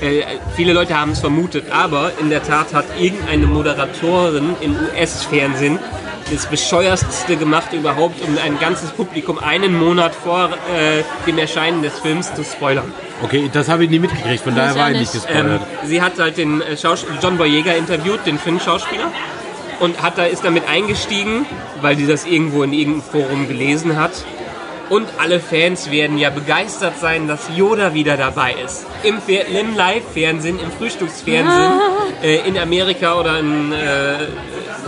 äh, 0.00 0.22
viele 0.54 0.72
Leute 0.74 0.98
haben 0.98 1.12
es 1.12 1.18
vermutet, 1.20 1.64
aber 1.72 2.12
in 2.20 2.30
der 2.30 2.42
Tat 2.42 2.72
hat 2.72 2.84
irgendeine 3.00 3.46
Moderatorin 3.46 4.54
im 4.60 4.76
US-Fernsehen 4.76 5.78
das 6.30 6.46
bescheuertste 6.46 7.36
gemacht 7.36 7.72
überhaupt, 7.72 8.22
um 8.26 8.38
ein 8.38 8.58
ganzes 8.60 8.90
Publikum 8.90 9.38
einen 9.38 9.76
Monat 9.78 10.14
vor 10.14 10.50
äh, 10.74 11.02
dem 11.26 11.36
Erscheinen 11.38 11.82
des 11.82 11.98
Films 11.98 12.32
zu 12.34 12.44
spoilern. 12.44 12.92
Okay, 13.22 13.50
das 13.52 13.68
habe 13.68 13.84
ich 13.84 13.90
nie 13.90 13.98
mitgekriegt, 13.98 14.42
von 14.44 14.54
daher 14.54 14.74
war 14.76 14.90
ich 14.92 14.98
nicht 15.00 15.14
nicht. 15.14 15.26
Ähm, 15.28 15.34
gespoilert. 15.48 15.62
sie 15.84 16.00
hat 16.00 16.18
halt 16.18 16.36
den 16.36 16.60
äh, 16.62 16.76
Schaus 16.76 17.04
John 17.20 17.36
Boyega 17.38 17.72
interviewt, 17.72 18.20
den 18.24 18.38
Finn-Schauspieler, 18.38 19.10
und 19.82 20.00
hat 20.02 20.16
da, 20.16 20.24
ist 20.24 20.44
damit 20.44 20.66
eingestiegen, 20.68 21.44
weil 21.82 21.96
sie 21.96 22.06
das 22.06 22.24
irgendwo 22.24 22.62
in 22.62 22.72
irgendeinem 22.72 23.02
Forum 23.02 23.48
gelesen 23.48 23.96
hat. 24.00 24.12
Und 24.88 25.08
alle 25.18 25.40
Fans 25.40 25.90
werden 25.90 26.18
ja 26.18 26.28
begeistert 26.30 26.98
sein, 27.00 27.26
dass 27.26 27.40
Yoda 27.56 27.94
wieder 27.94 28.16
dabei 28.16 28.54
ist. 28.64 28.84
Im, 29.02 29.16
Fer- 29.16 29.46
im 29.46 29.74
Live-Fernsehen, 29.74 30.58
im 30.60 30.70
Frühstücksfernsehen, 30.70 31.72
äh, 32.22 32.46
in 32.46 32.58
Amerika 32.58 33.18
oder 33.18 33.38
in, 33.38 33.72
äh, 33.72 34.24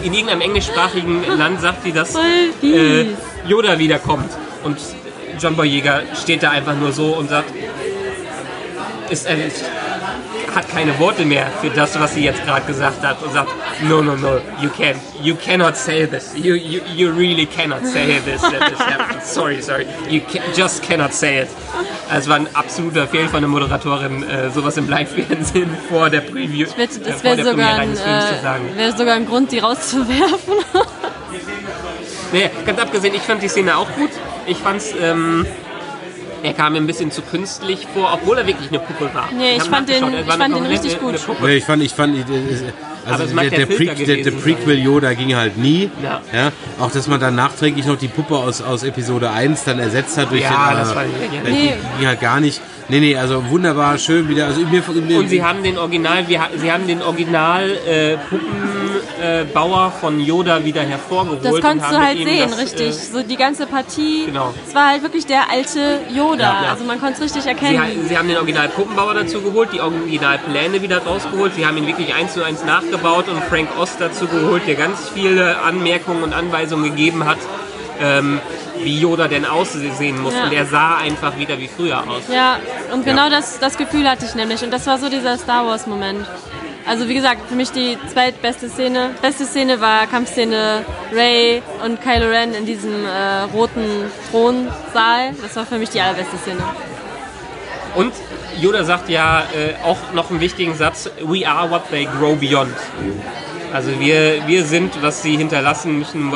in 0.02 0.12
irgendeinem 0.12 0.42
englischsprachigen 0.42 1.24
Land 1.38 1.60
sagt 1.60 1.84
sie, 1.84 1.92
dass 1.92 2.14
äh. 2.16 3.06
Yoda 3.48 3.78
wiederkommt. 3.78 4.30
Und 4.62 4.78
John 5.40 5.56
Boyega 5.56 6.02
steht 6.22 6.42
da 6.42 6.50
einfach 6.50 6.76
nur 6.76 6.92
so 6.92 7.14
und 7.14 7.30
sagt, 7.30 7.50
ist, 9.10 9.26
hat 10.54 10.68
keine 10.68 10.98
Worte 10.98 11.24
mehr 11.24 11.46
für 11.60 11.70
das, 11.70 11.98
was 11.98 12.14
sie 12.14 12.24
jetzt 12.24 12.44
gerade 12.44 12.64
gesagt 12.66 13.02
hat 13.04 13.22
und 13.22 13.32
sagt, 13.32 13.50
no, 13.82 14.02
no, 14.02 14.14
no, 14.16 14.40
you 14.60 14.68
can't, 14.70 14.96
you 15.22 15.34
cannot 15.34 15.76
say 15.76 16.06
this, 16.06 16.32
you, 16.36 16.54
you, 16.54 16.80
you 16.94 17.10
really 17.10 17.46
cannot 17.46 17.84
say 17.86 18.20
this, 18.24 18.40
this 18.42 19.32
sorry, 19.34 19.60
sorry, 19.60 19.86
you 20.08 20.20
ca 20.20 20.40
just 20.56 20.82
cannot 20.82 21.12
say 21.12 21.42
it. 21.42 21.48
Es 22.14 22.28
war 22.28 22.36
ein 22.36 22.48
absoluter 22.54 23.06
Fehl 23.08 23.28
von 23.28 23.40
der 23.40 23.48
Moderatorin, 23.48 24.22
äh, 24.22 24.50
sowas 24.50 24.76
im 24.76 24.88
Live-Fernsehen 24.88 25.70
vor 25.88 26.10
der 26.10 26.20
Preview, 26.20 26.66
Ich 26.68 26.76
wette, 26.78 27.00
äh, 27.00 27.04
das 27.10 27.24
wäre 27.24 27.36
der 27.36 27.44
sogar, 27.46 27.74
ein, 27.74 27.80
eines 27.80 28.00
Films 28.00 28.28
zu 28.28 28.42
sagen. 28.42 28.68
äh, 28.74 28.78
wäre 28.78 28.96
sogar 28.96 29.14
ein 29.14 29.26
Grund, 29.26 29.50
die 29.52 29.58
rauszuwerfen. 29.58 30.54
Nee, 32.32 32.50
ganz 32.66 32.80
abgesehen, 32.80 33.14
ich 33.14 33.22
fand 33.22 33.42
die 33.42 33.48
Szene 33.48 33.76
auch 33.76 33.90
gut. 33.94 34.10
Ich 34.46 34.58
fand's, 34.58 34.92
ähm, 35.00 35.46
er 36.44 36.52
kam 36.52 36.72
mir 36.74 36.78
ein 36.78 36.86
bisschen 36.86 37.10
zu 37.10 37.22
künstlich 37.22 37.86
vor, 37.94 38.12
obwohl 38.14 38.38
er 38.38 38.46
wirklich 38.46 38.68
eine 38.68 38.78
Puppe 38.78 39.12
war. 39.14 39.28
Nee, 39.32 39.56
ich 39.56 39.60
hab 39.60 39.68
fand 39.68 39.88
den- 39.88 40.04
ich 40.14 40.26
fand 40.32 40.54
den 40.54 40.66
richtig 40.66 41.00
gut. 41.00 41.14
Nee, 41.42 41.56
ich 41.56 41.64
fand, 41.64 41.82
ich 41.82 41.92
fand, 41.94 42.16
äh, 42.16 42.22
Aber 42.22 42.93
also 43.06 43.26
der, 43.26 43.50
der 43.50 43.66
der, 43.66 43.66
Pre 43.66 43.84
der, 43.86 44.16
der 44.24 44.30
Prequel 44.30 44.78
Yoda 44.78 45.12
ging 45.14 45.34
halt 45.36 45.56
nie. 45.56 45.90
Ja. 46.02 46.20
Ja. 46.32 46.52
Auch, 46.78 46.90
dass 46.90 47.06
man 47.06 47.20
dann 47.20 47.34
nachträglich 47.34 47.86
noch 47.86 47.96
die 47.98 48.08
Puppe 48.08 48.36
aus, 48.36 48.62
aus 48.62 48.82
Episode 48.82 49.30
1 49.30 49.64
dann 49.64 49.78
ersetzt 49.78 50.16
hat 50.18 50.30
durch 50.30 50.42
Ja, 50.42 50.70
den, 50.70 50.78
das 50.78 50.92
äh, 50.92 50.96
war 50.96 51.04
lächerlich. 51.04 51.48
äh, 51.48 51.50
Nee. 51.66 51.74
ging 51.98 52.06
halt 52.08 52.20
gar 52.20 52.40
nicht. 52.40 52.60
Nee, 52.88 53.00
nee, 53.00 53.16
also 53.16 53.42
wunderbar, 53.48 53.96
schön 53.96 54.28
wieder. 54.28 54.44
Also 54.46 54.60
mir, 54.60 54.82
mir, 55.06 55.18
Und 55.18 55.28
sie 55.28 55.42
haben 55.42 55.62
den 55.62 55.78
Original, 55.78 56.28
wir, 56.28 56.40
sie 56.58 56.70
haben 56.70 56.86
den 56.86 57.00
Original 57.00 57.70
äh, 57.88 58.16
Puppenbauer 58.28 59.90
von 60.00 60.20
Yoda 60.20 60.62
wieder 60.64 60.82
hervorgeholt. 60.82 61.42
Das 61.44 61.60
konntest 61.62 61.90
du 61.92 61.96
halt 61.98 62.18
sehen, 62.18 62.50
das, 62.50 62.58
richtig. 62.58 62.88
Äh, 62.88 62.92
So 62.92 63.22
die 63.22 63.36
ganze 63.36 63.66
Partie. 63.66 64.26
Genau. 64.26 64.52
Es 64.68 64.74
war 64.74 64.88
halt 64.90 65.02
wirklich 65.02 65.24
der 65.24 65.50
alte 65.50 66.00
Yoda. 66.14 66.42
Ja, 66.42 66.62
ja. 66.64 66.70
Also 66.72 66.84
man 66.84 67.00
konnte 67.00 67.14
es 67.14 67.20
richtig 67.22 67.42
Sie, 67.44 67.48
erkennen. 67.48 67.78
ha- 67.80 67.86
sie 68.08 68.18
haben 68.18 68.28
den 68.28 68.36
Original 68.36 68.68
Puppenbauer 68.68 69.14
dazu 69.14 69.40
geholt, 69.40 69.70
die 69.72 69.80
Originalpläne 69.80 70.82
wieder 70.82 70.98
rausgeholt. 70.98 71.54
Sie 71.54 71.64
haben 71.66 71.78
ihn 71.78 71.86
wirklich 71.86 72.14
eins 72.14 72.34
zu 72.34 72.42
eins 72.44 72.64
nachgebaut 72.94 73.28
und 73.28 73.42
Frank 73.44 73.68
Ost 73.78 73.96
dazu 73.98 74.26
geholt, 74.26 74.66
der 74.66 74.74
ganz 74.74 75.08
viele 75.08 75.60
Anmerkungen 75.60 76.22
und 76.22 76.32
Anweisungen 76.32 76.84
gegeben 76.84 77.24
hat, 77.24 77.38
ähm, 78.00 78.40
wie 78.78 79.00
Yoda 79.00 79.28
denn 79.28 79.44
aussehen 79.44 80.20
muss. 80.22 80.34
Ja. 80.34 80.44
Und 80.44 80.52
er 80.52 80.66
sah 80.66 80.96
einfach 80.96 81.36
wieder 81.38 81.58
wie 81.58 81.68
früher 81.68 81.98
aus. 81.98 82.22
Ja, 82.32 82.58
und 82.92 83.04
genau 83.04 83.28
das, 83.30 83.58
das 83.58 83.76
Gefühl 83.76 84.08
hatte 84.08 84.24
ich 84.24 84.34
nämlich. 84.34 84.62
Und 84.62 84.70
das 84.70 84.86
war 84.86 84.98
so 84.98 85.08
dieser 85.08 85.38
Star 85.38 85.66
Wars-Moment. 85.66 86.26
Also 86.86 87.08
wie 87.08 87.14
gesagt, 87.14 87.48
für 87.48 87.54
mich 87.54 87.70
die 87.70 87.96
zweitbeste 88.12 88.68
Szene. 88.68 89.10
Beste 89.22 89.46
Szene 89.46 89.80
war 89.80 90.06
Kampfszene 90.06 90.84
Ray 91.12 91.62
und 91.84 92.00
Kylo 92.02 92.28
Ren 92.28 92.52
in 92.52 92.66
diesem 92.66 93.06
äh, 93.06 93.42
roten 93.54 93.86
Thronsaal. 94.30 95.34
Das 95.40 95.56
war 95.56 95.64
für 95.64 95.78
mich 95.78 95.90
die 95.90 96.00
allerbeste 96.00 96.36
Szene. 96.36 96.62
Und 97.94 98.12
Yoda 98.60 98.84
sagt 98.84 99.08
ja 99.08 99.40
äh, 99.40 99.74
auch 99.84 99.98
noch 100.14 100.30
einen 100.30 100.40
wichtigen 100.40 100.74
Satz: 100.74 101.10
We 101.22 101.46
are 101.46 101.70
what 101.70 101.88
they 101.90 102.06
grow 102.18 102.36
beyond. 102.36 102.74
Also 103.72 103.90
wir, 103.98 104.46
wir 104.46 104.64
sind, 104.64 104.92
was 105.02 105.22
sie 105.22 105.36
hinterlassen 105.36 105.98
müssen, 105.98 106.30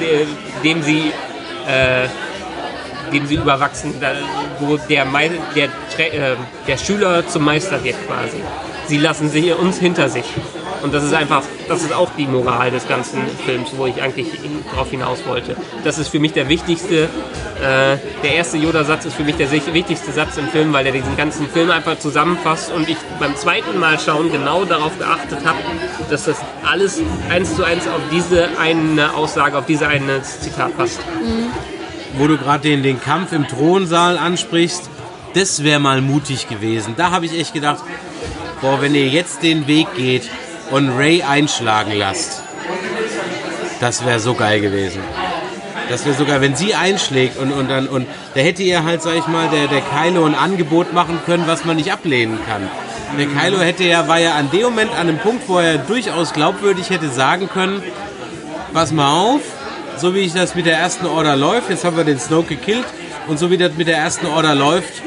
de- 0.00 0.26
dem 0.64 0.82
sie, 0.82 1.12
äh, 1.68 2.08
dem 3.12 3.26
sie 3.26 3.36
überwachsen, 3.36 3.94
wo 4.58 4.76
der, 4.76 5.04
Mei- 5.04 5.30
der, 5.54 5.66
äh, 5.98 6.34
der 6.66 6.76
Schüler 6.76 7.26
zum 7.28 7.44
Meister 7.44 7.82
wird 7.84 7.94
quasi. 8.08 8.42
Sie 8.88 8.98
lassen 8.98 9.28
sie 9.30 9.52
uns 9.52 9.78
hinter 9.78 10.08
sich. 10.08 10.24
Und 10.84 10.92
das 10.92 11.02
ist 11.02 11.14
einfach, 11.14 11.42
das 11.66 11.82
ist 11.82 11.94
auch 11.94 12.10
die 12.18 12.26
Moral 12.26 12.70
des 12.70 12.86
ganzen 12.86 13.22
Films, 13.46 13.70
wo 13.74 13.86
ich 13.86 14.02
eigentlich 14.02 14.26
darauf 14.70 14.90
hinaus 14.90 15.20
wollte. 15.26 15.56
Das 15.82 15.96
ist 15.96 16.08
für 16.08 16.18
mich 16.18 16.34
der 16.34 16.50
wichtigste, 16.50 17.04
äh, 17.04 17.96
der 18.22 18.34
erste 18.34 18.58
Yoda-Satz 18.58 19.06
ist 19.06 19.14
für 19.14 19.24
mich 19.24 19.36
der 19.36 19.50
wichtigste 19.50 20.12
Satz 20.12 20.36
im 20.36 20.46
Film, 20.48 20.74
weil 20.74 20.84
er 20.84 20.92
diesen 20.92 21.16
ganzen 21.16 21.48
Film 21.48 21.70
einfach 21.70 21.98
zusammenfasst 21.98 22.70
und 22.70 22.86
ich 22.86 22.98
beim 23.18 23.34
zweiten 23.34 23.80
Mal 23.80 23.98
schauen 23.98 24.30
genau 24.30 24.66
darauf 24.66 24.98
geachtet 24.98 25.38
habe, 25.46 25.56
dass 26.10 26.24
das 26.24 26.36
alles 26.70 27.00
eins 27.30 27.56
zu 27.56 27.64
eins 27.64 27.88
auf 27.88 28.02
diese 28.12 28.50
eine 28.60 29.14
Aussage, 29.14 29.56
auf 29.56 29.64
diese 29.64 29.88
eine 29.88 30.20
Zitat 30.22 30.76
passt. 30.76 31.00
wo 32.18 32.26
du 32.26 32.36
gerade 32.36 32.68
den, 32.68 32.82
den 32.82 33.00
Kampf 33.00 33.32
im 33.32 33.48
Thronsaal 33.48 34.18
ansprichst, 34.18 34.90
das 35.32 35.64
wäre 35.64 35.80
mal 35.80 36.02
mutig 36.02 36.46
gewesen. 36.46 36.92
Da 36.98 37.10
habe 37.10 37.24
ich 37.24 37.40
echt 37.40 37.54
gedacht, 37.54 37.82
boah, 38.60 38.82
wenn 38.82 38.94
ihr 38.94 39.08
jetzt 39.08 39.42
den 39.42 39.66
Weg 39.66 39.86
geht 39.96 40.28
und 40.74 40.88
Ray 40.98 41.22
einschlagen 41.22 41.92
lasst, 41.96 42.42
das 43.78 44.04
wäre 44.04 44.18
so 44.18 44.34
geil 44.34 44.60
gewesen. 44.60 45.00
Das 45.88 46.04
wäre 46.04 46.16
sogar, 46.16 46.40
wenn 46.40 46.56
sie 46.56 46.74
einschlägt 46.74 47.38
und, 47.38 47.52
und 47.52 47.70
dann, 47.70 47.86
und 47.86 48.08
da 48.34 48.40
hätte 48.40 48.64
ihr 48.64 48.82
halt, 48.82 49.00
sag 49.00 49.14
ich 49.14 49.28
mal, 49.28 49.48
der, 49.50 49.68
der 49.68 49.82
Kylo 49.82 50.24
ein 50.24 50.34
Angebot 50.34 50.92
machen 50.92 51.20
können, 51.26 51.44
was 51.46 51.64
man 51.64 51.76
nicht 51.76 51.92
ablehnen 51.92 52.40
kann. 52.48 52.68
Der 53.16 53.26
Kylo 53.26 53.60
hätte 53.60 53.84
ja, 53.84 54.08
war 54.08 54.18
ja 54.18 54.34
an 54.34 54.50
dem 54.50 54.62
Moment 54.62 54.90
an 54.90 55.08
einem 55.08 55.18
Punkt, 55.18 55.48
wo 55.48 55.60
er 55.60 55.78
durchaus 55.78 56.32
glaubwürdig 56.32 56.90
hätte 56.90 57.08
sagen 57.08 57.48
können, 57.48 57.80
pass 58.72 58.90
mal 58.90 59.12
auf, 59.12 59.42
so 59.96 60.12
wie 60.12 60.20
ich 60.20 60.32
das 60.32 60.56
mit 60.56 60.66
der 60.66 60.76
ersten 60.76 61.06
Order 61.06 61.36
läuft, 61.36 61.70
jetzt 61.70 61.84
haben 61.84 61.96
wir 61.96 62.02
den 62.02 62.18
Snoke 62.18 62.56
gekillt 62.56 62.86
und 63.28 63.38
so 63.38 63.48
wie 63.52 63.58
das 63.58 63.74
mit 63.74 63.86
der 63.86 63.98
ersten 63.98 64.26
Order 64.26 64.56
läuft, 64.56 65.02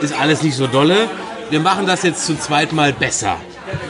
ist 0.00 0.18
alles 0.18 0.42
nicht 0.42 0.56
so 0.56 0.66
dolle. 0.66 1.08
Wir 1.50 1.60
machen 1.60 1.86
das 1.86 2.02
jetzt 2.02 2.26
zum 2.26 2.40
zweiten 2.40 2.74
Mal 2.74 2.92
besser. 2.92 3.36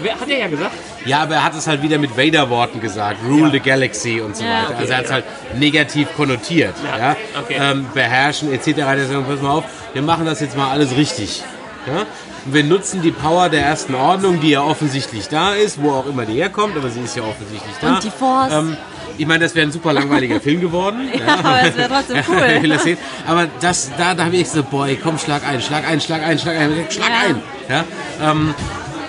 Wer 0.03 0.21
hat 0.21 0.29
er 0.29 0.39
ja 0.39 0.49
gesagt? 0.49 0.73
Ja, 1.05 1.23
aber 1.23 1.35
er 1.37 1.45
hat 1.45 1.55
es 1.57 1.67
halt 1.67 1.83
wieder 1.83 1.99
mit 1.99 2.17
Vader-Worten 2.17 2.81
gesagt. 2.81 3.19
Rule 3.29 3.51
the 3.51 3.61
Galaxy 3.61 4.21
und 4.21 4.37
so 4.37 4.45
Ja. 4.45 4.65
weiter. 4.69 4.79
Also 4.79 4.93
er 4.93 4.99
hat 4.99 5.05
es 5.07 5.13
halt 5.13 5.25
negativ 5.59 6.09
konnotiert. 6.17 6.75
Ja, 6.85 6.99
Ja, 6.99 7.17
okay. 7.41 7.57
ähm, 7.61 7.87
beherrschen 7.95 8.53
etc. 8.53 8.67
Sagt, 9.09 9.29
pass 9.29 9.41
mal 9.43 9.51
auf, 9.51 9.65
wir 9.93 10.03
machen 10.03 10.27
das 10.27 10.41
jetzt 10.41 10.57
mal 10.57 10.71
alles 10.71 10.97
richtig. 10.97 11.43
Ja? 11.87 12.07
Und 12.45 12.55
wir 12.55 12.65
nutzen 12.65 13.03
die 13.03 13.11
Power 13.13 13.49
der 13.49 13.63
ersten 13.65 13.95
Ordnung, 13.95 14.41
die 14.41 14.51
ja 14.51 14.63
offensichtlich 14.63 15.29
da 15.29 15.55
ist, 15.55 15.81
wo 15.83 15.93
auch 15.93 16.07
immer 16.07 16.25
die 16.27 16.35
herkommt, 16.35 16.77
aber 16.77 16.91
sie 16.91 17.01
ist 17.01 17.17
ja 17.17 17.23
offensichtlich 17.23 17.75
da. 17.81 17.95
Und 17.95 18.05
die 18.05 18.11
Force. 18.11 18.53
Ähm, 18.53 18.77
ich 19.19 19.27
meine, 19.27 19.41
das 19.45 19.55
wäre 19.55 19.67
ein 19.67 19.73
super 19.73 19.93
langweiliger 19.93 20.41
Film 20.41 20.61
geworden. 20.61 21.09
Ja, 21.19 21.35
aber 21.39 21.63
es 21.69 21.77
wäre 21.77 21.89
trotzdem 21.89 22.17
Ich 22.21 22.29
will 22.29 22.61
cool. 22.63 22.69
das 22.69 22.83
sehen. 22.85 22.99
Aber 23.27 23.47
das, 23.61 23.91
da, 23.99 24.15
da 24.15 24.25
habe 24.25 24.37
ich 24.37 24.49
so, 24.49 24.63
boy, 24.63 24.97
komm, 25.01 25.19
schlag 25.19 25.47
ein, 25.47 25.61
schlag 25.61 25.87
ein, 25.87 26.01
schlag 26.01 26.23
ein, 26.23 26.39
schlag 26.39 26.57
ein, 26.57 26.87
schlag 26.91 27.09
Ja. 27.09 27.29
ein. 27.29 27.43
Ja? 27.69 28.31
Ähm, 28.31 28.55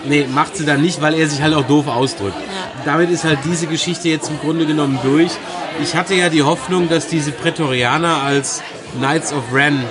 nee, 0.06 0.28
macht 0.32 0.56
sie 0.58 0.66
dann 0.66 0.82
nicht, 0.82 1.02
weil 1.02 1.14
er 1.14 1.28
sich 1.28 1.42
halt 1.42 1.54
auch 1.54 1.66
doof 1.68 1.88
ausdrückt. 1.88 2.36
Damit 2.86 3.10
ist 3.10 3.24
halt 3.24 3.40
diese 3.46 3.68
Geschichte 3.68 4.10
jetzt 4.10 4.30
im 4.30 4.40
Grunde 4.40 4.66
genommen 4.66 5.00
durch. 5.04 5.32
Ich 5.82 5.96
hatte 5.96 6.14
ja 6.16 6.30
die 6.30 6.44
Hoffnung, 6.44 6.90
dass 6.90 7.08
diese 7.08 7.32
Prätorianer 7.32 8.22
als 8.24 8.62
Knights 8.98 9.34
of 9.34 9.44
Ren, 9.54 9.84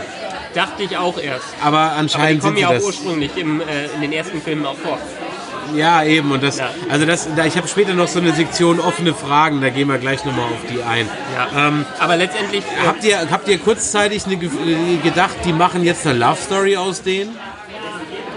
Dachte 0.54 0.82
ich 0.82 0.96
auch 0.98 1.18
erst. 1.18 1.46
aber 1.62 1.78
Aber 1.78 1.88
die 1.94 1.98
anscheinend 2.00 2.42
kommen 2.42 2.56
sind 2.56 2.62
ja 2.62 2.68
sie 2.68 2.74
auch 2.74 2.78
das. 2.78 2.84
ursprünglich 2.84 3.30
im, 3.38 3.60
äh, 3.62 3.86
in 3.94 4.02
den 4.02 4.12
ersten 4.12 4.42
Filmen 4.42 4.66
auch 4.66 4.76
vor. 4.76 4.98
Ja, 5.74 6.04
eben. 6.04 6.30
Und 6.30 6.42
das, 6.42 6.58
Ja. 6.58 6.68
also 6.90 7.06
das, 7.06 7.26
da, 7.34 7.46
ich 7.46 7.56
habe 7.56 7.66
später 7.68 7.94
noch 7.94 8.06
so 8.08 8.18
eine 8.18 8.34
Sektion 8.34 8.78
offene 8.78 9.14
Fragen, 9.14 9.62
da 9.62 9.70
gehen 9.70 9.88
wir 9.88 9.96
gleich 9.96 10.22
nochmal 10.26 10.44
auf 10.44 10.70
die 10.70 10.82
ein. 10.82 11.08
Ja. 11.34 11.68
Ähm, 11.68 11.86
Aber 11.98 12.16
letztendlich. 12.18 12.62
Äh, 12.64 12.86
Habt 12.86 13.02
ihr, 13.04 13.30
habt 13.30 13.48
ihr 13.48 13.56
kurzzeitig 13.58 14.26
eine, 14.26 14.34
äh, 14.34 14.96
gedacht, 15.02 15.36
die 15.46 15.54
machen 15.54 15.82
jetzt 15.84 16.06
eine 16.06 16.18
Love 16.18 16.36
Story 16.44 16.76
aus 16.76 17.02
denen? 17.02 17.30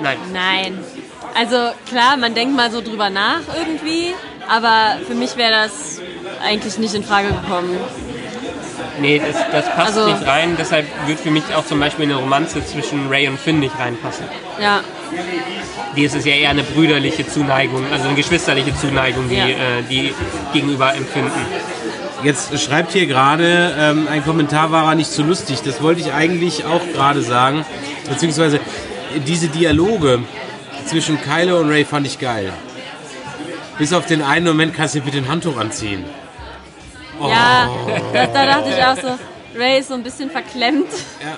nein. 0.02 0.18
Nein. 0.32 0.80
Also 1.38 1.58
klar, 1.90 2.18
man 2.18 2.34
denkt 2.34 2.56
mal 2.56 2.72
so 2.72 2.82
drüber 2.82 3.10
nach 3.10 3.42
irgendwie, 3.58 4.14
aber 4.48 4.98
für 5.06 5.16
mich 5.16 5.36
wäre 5.36 5.52
das 5.52 6.00
eigentlich 6.44 6.78
nicht 6.78 6.94
in 6.94 7.04
Frage 7.04 7.28
gekommen. 7.30 7.78
Nee, 9.02 9.20
das, 9.26 9.36
das 9.52 9.66
passt 9.76 9.98
Also- 9.98 10.08
nicht 10.14 10.26
rein. 10.26 10.56
Deshalb 10.58 10.86
wird 11.08 11.20
für 11.20 11.32
mich 11.32 11.44
auch 11.56 11.66
zum 11.66 11.80
Beispiel 11.80 12.06
eine 12.06 12.16
Romanze 12.16 12.66
zwischen 12.66 13.10
Ray 13.10 13.28
und 13.28 13.38
Finn 13.40 13.60
nicht 13.60 13.78
reinpassen. 13.78 14.26
Ja, 14.62 14.82
Die 15.96 16.04
ist 16.04 16.16
es 16.16 16.26
ja 16.26 16.34
eher 16.34 16.50
eine 16.50 16.64
brüderliche 16.64 17.26
Zuneigung, 17.28 17.86
also 17.92 18.06
eine 18.08 18.16
geschwisterliche 18.16 18.76
Zuneigung, 18.76 19.30
die 19.30 19.36
Ja. 19.36 19.46
äh, 19.48 19.84
die 19.90 20.14
gegenüber 20.54 20.94
empfinden. 20.94 21.32
Jetzt 22.24 22.58
schreibt 22.60 22.92
hier 22.92 23.06
gerade, 23.06 23.74
ähm, 23.80 24.08
ein 24.12 24.24
Kommentar 24.24 24.72
war 24.72 24.90
er 24.90 24.96
nicht 24.96 25.10
so 25.12 25.24
lustig. 25.24 25.60
Das 25.64 25.82
wollte 25.82 26.02
ich 26.02 26.12
eigentlich 26.14 26.66
auch 26.66 26.82
gerade 26.94 27.22
sagen. 27.22 27.66
Beziehungsweise 28.10 28.60
diese 29.26 29.48
Dialoge 29.48 30.20
zwischen 30.86 31.20
Kylo 31.22 31.60
und 31.60 31.70
Ray 31.70 31.86
fand 31.86 32.06
ich 32.08 32.20
geil. 32.20 32.52
Bis 33.78 33.92
auf 33.94 34.06
den 34.06 34.22
einen 34.22 34.46
Moment 34.46 34.74
kannst 34.74 34.96
du 34.96 35.00
dir 35.00 35.06
bitte 35.06 35.18
ein 35.18 35.28
Handtuch 35.28 35.58
anziehen. 35.58 36.06
Ja, 37.22 37.70
da, 38.14 38.26
da 38.34 38.46
dachte 38.46 38.70
ich 38.70 38.84
auch 38.84 38.96
so, 39.02 39.18
Ray 39.60 39.80
ist 39.80 39.88
so 39.90 39.94
ein 39.94 40.04
bisschen 40.04 40.30
verklemmt. 40.30 40.88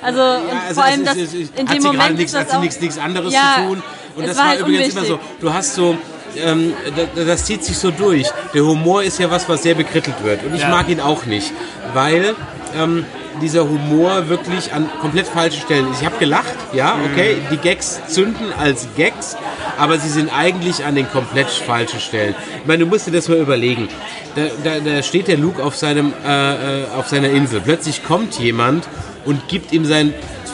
Also, 0.02 0.20
Ja, 0.20 0.38
also 0.68 0.82
vor 0.82 0.84
allem, 0.86 1.04
ist- 1.04 1.34
ist- 1.34 1.58
in 1.60 1.68
hat 1.68 1.76
dem 1.76 1.84
Moment 1.84 2.18
nichts, 2.18 2.34
ist 2.34 2.38
hat 2.40 2.46
das 2.46 2.52
sie 2.52 2.58
auch, 2.58 2.62
nichts, 2.62 2.82
nichts 2.82 2.98
anderes 2.98 3.34
Ja, 3.34 3.56
zu 3.58 3.62
tun. 3.64 3.84
Und 4.16 4.28
das 4.28 4.36
war 4.38 4.44
war 4.46 4.50
halt 4.52 4.60
übrigens 4.62 4.94
immer 4.94 5.06
so, 5.06 5.14
unwichtig. 5.16 5.38
du 5.40 5.54
hast 5.54 5.76
so, 5.76 5.98
ähm, 6.44 6.74
das, 7.16 7.26
das 7.28 7.46
zieht 7.46 7.64
sich 7.64 7.78
so 7.78 7.92
durch. 7.92 8.28
Der 8.54 8.64
Humor 8.64 9.04
ist 9.04 9.20
ja 9.20 9.30
was, 9.30 9.48
was 9.48 9.62
sehr 9.64 9.76
bekrittelt 9.76 10.16
wird. 10.24 10.44
Und 10.44 10.56
ich 10.56 10.62
Ja. 10.62 10.70
mag 10.70 10.90
ihn 10.90 11.00
auch 11.00 11.26
nicht, 11.26 11.52
weil 11.94 12.36
ähm, 12.76 13.06
dieser 13.42 13.68
Humor 13.68 14.30
wirklich 14.30 14.74
an 14.74 14.90
komplett 15.02 15.28
falschen 15.28 15.62
Stellen 15.62 15.92
ist. 15.92 16.02
Ich 16.02 16.06
habe 16.06 16.18
gelacht, 16.18 16.54
ja, 16.74 16.96
Mhm. 16.96 17.06
okay, 17.12 17.38
die 17.52 17.58
Gags 17.58 18.00
zünden 18.08 18.52
als 18.60 18.88
Gags, 18.96 19.36
aber 19.78 19.98
sie 20.00 20.10
sind 20.10 20.30
eigentlich 20.36 20.84
an 20.86 20.96
den 20.96 21.10
komplett 21.10 21.48
falschen 21.50 22.00
Stellen. 22.00 22.36
Ich 22.62 22.66
meine, 22.68 22.84
du 22.84 22.90
musst 22.90 23.08
dir 23.08 23.12
das 23.12 23.28
mal 23.30 23.38
überlegen. 23.38 23.88
Da, 24.36 24.44
da, 24.64 24.80
da 24.80 25.02
steht 25.04 25.28
der 25.28 25.38
Luke 25.38 25.64
auf, 25.64 25.76
seinem, 25.76 26.14
äh, 26.26 26.82
äh, 26.84 26.86
auf 26.96 27.08
seiner 27.08 27.30
Insel. 27.30 27.62
Plötzlich 27.62 28.04
kommt 28.06 28.38
jemand 28.40 28.88
und 29.26 29.48
gibt 29.48 29.72
ihm 29.74 29.86
sein 29.86 30.14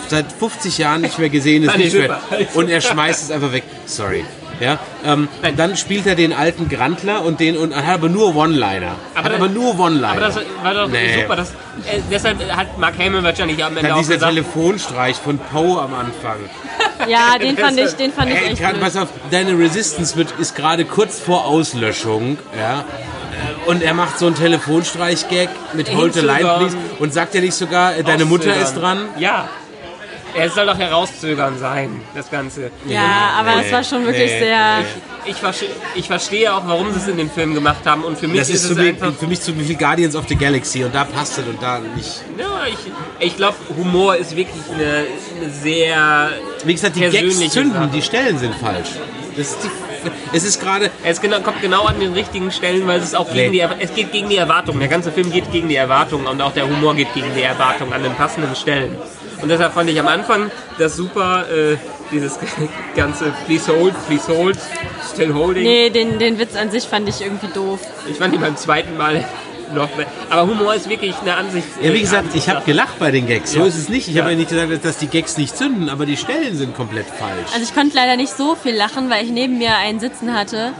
seit 0.09 0.31
50 0.31 0.77
Jahren 0.77 1.01
nicht 1.01 1.17
mehr 1.19 1.29
gesehenes 1.29 1.75
Lichtschwert 1.75 2.21
und 2.53 2.69
er 2.69 2.81
schmeißt 2.81 3.23
es 3.23 3.31
einfach 3.31 3.51
weg. 3.53 3.63
Sorry. 3.85 4.23
Ja, 4.59 4.79
ähm, 5.05 5.27
dann 5.57 5.75
spielt 5.75 6.05
er 6.05 6.15
den 6.15 6.31
alten 6.31 6.69
Grantler 6.69 7.23
und 7.23 7.39
den 7.39 7.57
und 7.57 7.75
hat 7.75 7.85
aber 7.95 8.07
nur 8.09 8.35
One-Liner. 8.35 8.91
Aber 9.15 9.23
Hat 9.25 9.31
das- 9.33 9.33
aber 9.41 9.47
nur 9.49 9.79
One-Liner. 9.79 10.09
Aber 10.11 10.19
das 10.21 10.35
war 10.61 10.73
doch 10.73 10.87
Nee. 10.87 11.21
super. 11.21 11.35
Das, 11.35 11.49
äh, 11.49 11.99
deshalb 12.11 12.37
hat 12.55 12.77
Mark 12.77 12.93
Hamill 12.99 13.23
wahrscheinlich 13.23 13.63
am 13.63 13.75
Ende 13.75 13.81
Dann 13.89 13.91
auch 13.93 13.97
dieser 13.99 14.15
gesagt, 14.15 14.31
Telefonstreich 14.33 15.15
von 15.17 15.37
Poe 15.39 15.81
am 15.81 15.93
Anfang. 15.95 16.37
ja, 17.09 17.37
den 17.39 17.57
fand 17.57 17.79
ich, 17.79 17.93
den 17.93 18.13
fand 18.13 18.29
ich 18.31 18.35
echt 18.41 18.57
blöd. 18.61 18.79
pass 18.79 18.95
auf, 18.95 19.09
deine 19.31 19.57
Resistance 19.57 20.15
wird, 20.15 20.31
ist 20.39 20.55
gerade 20.55 20.85
kurz 20.85 21.19
vor 21.19 21.45
Auslöschung, 21.45 22.37
ja. 22.57 22.83
Und 23.65 23.81
er 23.81 23.93
macht 23.93 24.19
so 24.19 24.27
einen 24.27 24.35
Telefonstreich-Gag 24.35 25.49
mit 25.73 25.93
Hold 25.95 26.13
the 26.13 26.19
Line, 26.21 26.55
please. 26.59 26.77
Und 26.99 27.13
sagt 27.13 27.33
er 27.35 27.41
nicht 27.41 27.53
sogar, 27.55 27.95
äh, 27.95 28.03
deine 28.03 28.25
Mutter 28.25 28.55
ist 28.55 28.75
dran? 28.75 28.99
Ja. 29.17 29.47
Er 30.35 30.49
soll 30.49 30.65
doch 30.65 30.77
herauszögern 30.77 31.57
sein, 31.59 32.01
das 32.15 32.29
Ganze. 32.29 32.71
Ja, 32.87 33.33
aber 33.39 33.55
Nee, 33.57 33.63
es 33.67 33.71
war 33.71 33.83
schon 33.83 34.05
wirklich 34.05 34.31
nee, 34.31 34.39
sehr. 34.39 34.79
Ich, 35.25 35.35
verste 35.37 35.65
ich 35.95 36.07
verstehe 36.07 36.53
auch, 36.53 36.63
warum 36.67 36.91
sie 36.91 36.99
es 36.99 37.07
in 37.07 37.17
dem 37.17 37.29
Film 37.29 37.53
gemacht 37.53 37.85
haben. 37.85 38.03
Und 38.03 38.17
für 38.17 38.27
mich 38.27 38.39
Das 38.39 38.49
ist, 38.49 38.55
ist 38.63 38.67
zu 38.67 38.73
es 38.73 38.79
viel, 38.79 38.89
einfach. 38.89 39.13
für 39.13 39.27
mich 39.27 39.39
zu 39.41 39.53
viel 39.53 39.75
Guardians 39.75 40.15
of 40.15 40.25
the 40.27 40.35
Galaxy 40.35 40.83
und 40.83 40.93
da 40.93 41.03
passt 41.05 41.37
es 41.37 41.45
und 41.45 41.61
da 41.61 41.79
nicht. 41.79 42.21
Ja, 42.37 42.45
ich 42.67 42.77
ich 43.19 43.37
glaube, 43.37 43.55
Humor 43.77 44.15
ist 44.17 44.35
wirklich 44.35 44.63
eine, 44.73 45.05
eine 45.39 45.49
sehr. 45.51 46.29
Wie 46.65 46.73
gesagt, 46.73 46.95
die 46.95 47.01
Gags 47.01 47.39
zünden, 47.51 47.73
Sache. 47.73 47.89
die 47.93 48.01
Stellen 48.01 48.37
sind 48.37 48.55
falsch. 48.55 48.89
Das 49.37 49.47
ist 49.51 49.57
die, 49.63 49.69
es 50.35 50.43
ist 50.43 50.59
gerade, 50.61 50.91
Es 51.03 51.21
genau, 51.21 51.39
kommt 51.39 51.61
genau 51.61 51.85
an 51.85 51.99
den 51.99 52.13
richtigen 52.13 52.51
Stellen, 52.51 52.85
weil 52.87 52.99
es 52.99 53.15
auch 53.15 53.29
Nee. 53.29 53.43
gegen 53.43 53.51
die, 53.53 53.59
Er- 53.59 53.75
es 53.79 53.93
geht 53.95 54.11
gegen 54.11 54.29
die 54.29 54.37
Erwartungen. 54.37 54.79
Der 54.79 54.89
ganze 54.89 55.11
Film 55.11 55.31
geht 55.31 55.51
gegen 55.51 55.69
die 55.69 55.75
Erwartungen 55.77 56.27
und 56.27 56.41
auch 56.41 56.53
der 56.53 56.67
Humor 56.67 56.93
geht 56.95 57.13
gegen 57.13 57.33
die 57.35 57.41
Erwartungen 57.43 57.93
an 57.93 58.03
den 58.03 58.13
passenden 58.13 58.55
Stellen. 58.55 58.95
Und 59.43 59.49
deshalb 59.49 59.73
fand 59.73 59.89
ich 59.89 59.99
am 59.99 60.07
Anfang 60.07 60.49
das 60.79 60.95
super, 60.95 61.45
äh, 61.51 61.75
dieses 62.11 62.39
ganze 62.95 63.25
Please 63.45 63.71
hold, 63.71 63.93
please 64.07 64.27
hold, 64.35 64.57
still 65.13 65.33
holding. 65.33 65.63
Nee, 65.63 65.89
den, 65.89 66.17
den 66.17 66.39
Witz 66.39 66.55
an 66.55 66.71
sich 66.71 66.85
fand 66.85 67.07
ich 67.09 67.21
irgendwie 67.21 67.47
doof. 67.53 67.79
Ich 68.09 68.17
fand 68.17 68.33
ihn 68.33 68.41
beim 68.41 68.55
zweiten 68.55 68.95
Mal 68.97 69.25
noch 69.75 69.95
mehr. 69.97 70.05
Aber 70.29 70.49
Humor 70.49 70.73
ist 70.75 70.87
wirklich 70.89 71.13
eine 71.21 71.35
Ansicht. 71.35 71.67
ja 71.81 71.91
wie 71.93 71.99
gesagt, 71.99 72.35
ich 72.35 72.47
habe 72.49 72.63
gelacht 72.65 72.99
bei 72.99 73.11
den 73.11 73.27
Gags. 73.27 73.51
So 73.51 73.59
Ja. 73.59 73.65
ist 73.65 73.75
es 73.77 73.89
nicht. 73.89 74.07
Ich 74.07 74.17
habe 74.17 74.27
Ja. 74.27 74.31
ja 74.31 74.37
nicht 74.37 74.49
gesagt, 74.49 74.85
dass 74.85 74.97
die 74.97 75.07
Gags 75.07 75.37
nicht 75.37 75.57
zünden, 75.57 75.89
aber 75.89 76.05
die 76.05 76.15
Stellen 76.17 76.55
sind 76.55 76.75
komplett 76.75 77.07
falsch. 77.07 77.49
Also 77.53 77.63
ich 77.63 77.73
konnte 77.75 77.95
leider 77.95 78.15
nicht 78.15 78.35
so 78.35 78.55
viel 78.55 78.75
lachen, 78.75 79.09
weil 79.09 79.25
ich 79.25 79.31
neben 79.31 79.57
mir 79.57 79.75
einen 79.77 79.99
sitzen 79.99 80.33
hatte. 80.33 80.73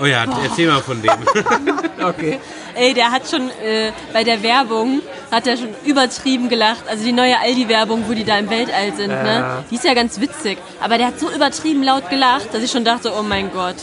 Oh 0.00 0.04
ja, 0.04 0.24
erzähl 0.44 0.68
mal 0.68 0.80
von 0.82 1.00
dem. 1.02 1.10
Okay. 2.02 2.38
Ey, 2.74 2.92
der 2.94 3.10
hat 3.10 3.22
schon 3.28 3.48
äh, 3.48 3.90
bei 4.12 4.22
der 4.22 4.42
Werbung, 4.42 5.00
hat 5.32 5.46
er 5.46 5.56
schon 5.56 5.70
übertrieben 5.84 6.48
gelacht. 6.48 6.82
Also 6.88 7.04
die 7.04 7.12
neue 7.12 7.40
Aldi-Werbung, 7.40 8.04
wo 8.06 8.12
die 8.12 8.22
da 8.22 8.38
im 8.38 8.48
Weltall 8.50 8.92
sind, 8.94 9.08
ne? 9.08 9.64
Die 9.70 9.74
ist 9.76 9.84
ja 9.84 9.94
ganz 9.94 10.20
witzig. 10.20 10.58
Aber 10.80 10.98
der 10.98 11.08
hat 11.08 11.18
so 11.18 11.30
übertrieben 11.30 11.82
laut 11.82 12.08
gelacht, 12.10 12.52
dass 12.52 12.62
ich 12.62 12.70
schon 12.70 12.84
dachte, 12.84 13.12
oh 13.18 13.22
mein 13.22 13.50
Gott, 13.50 13.74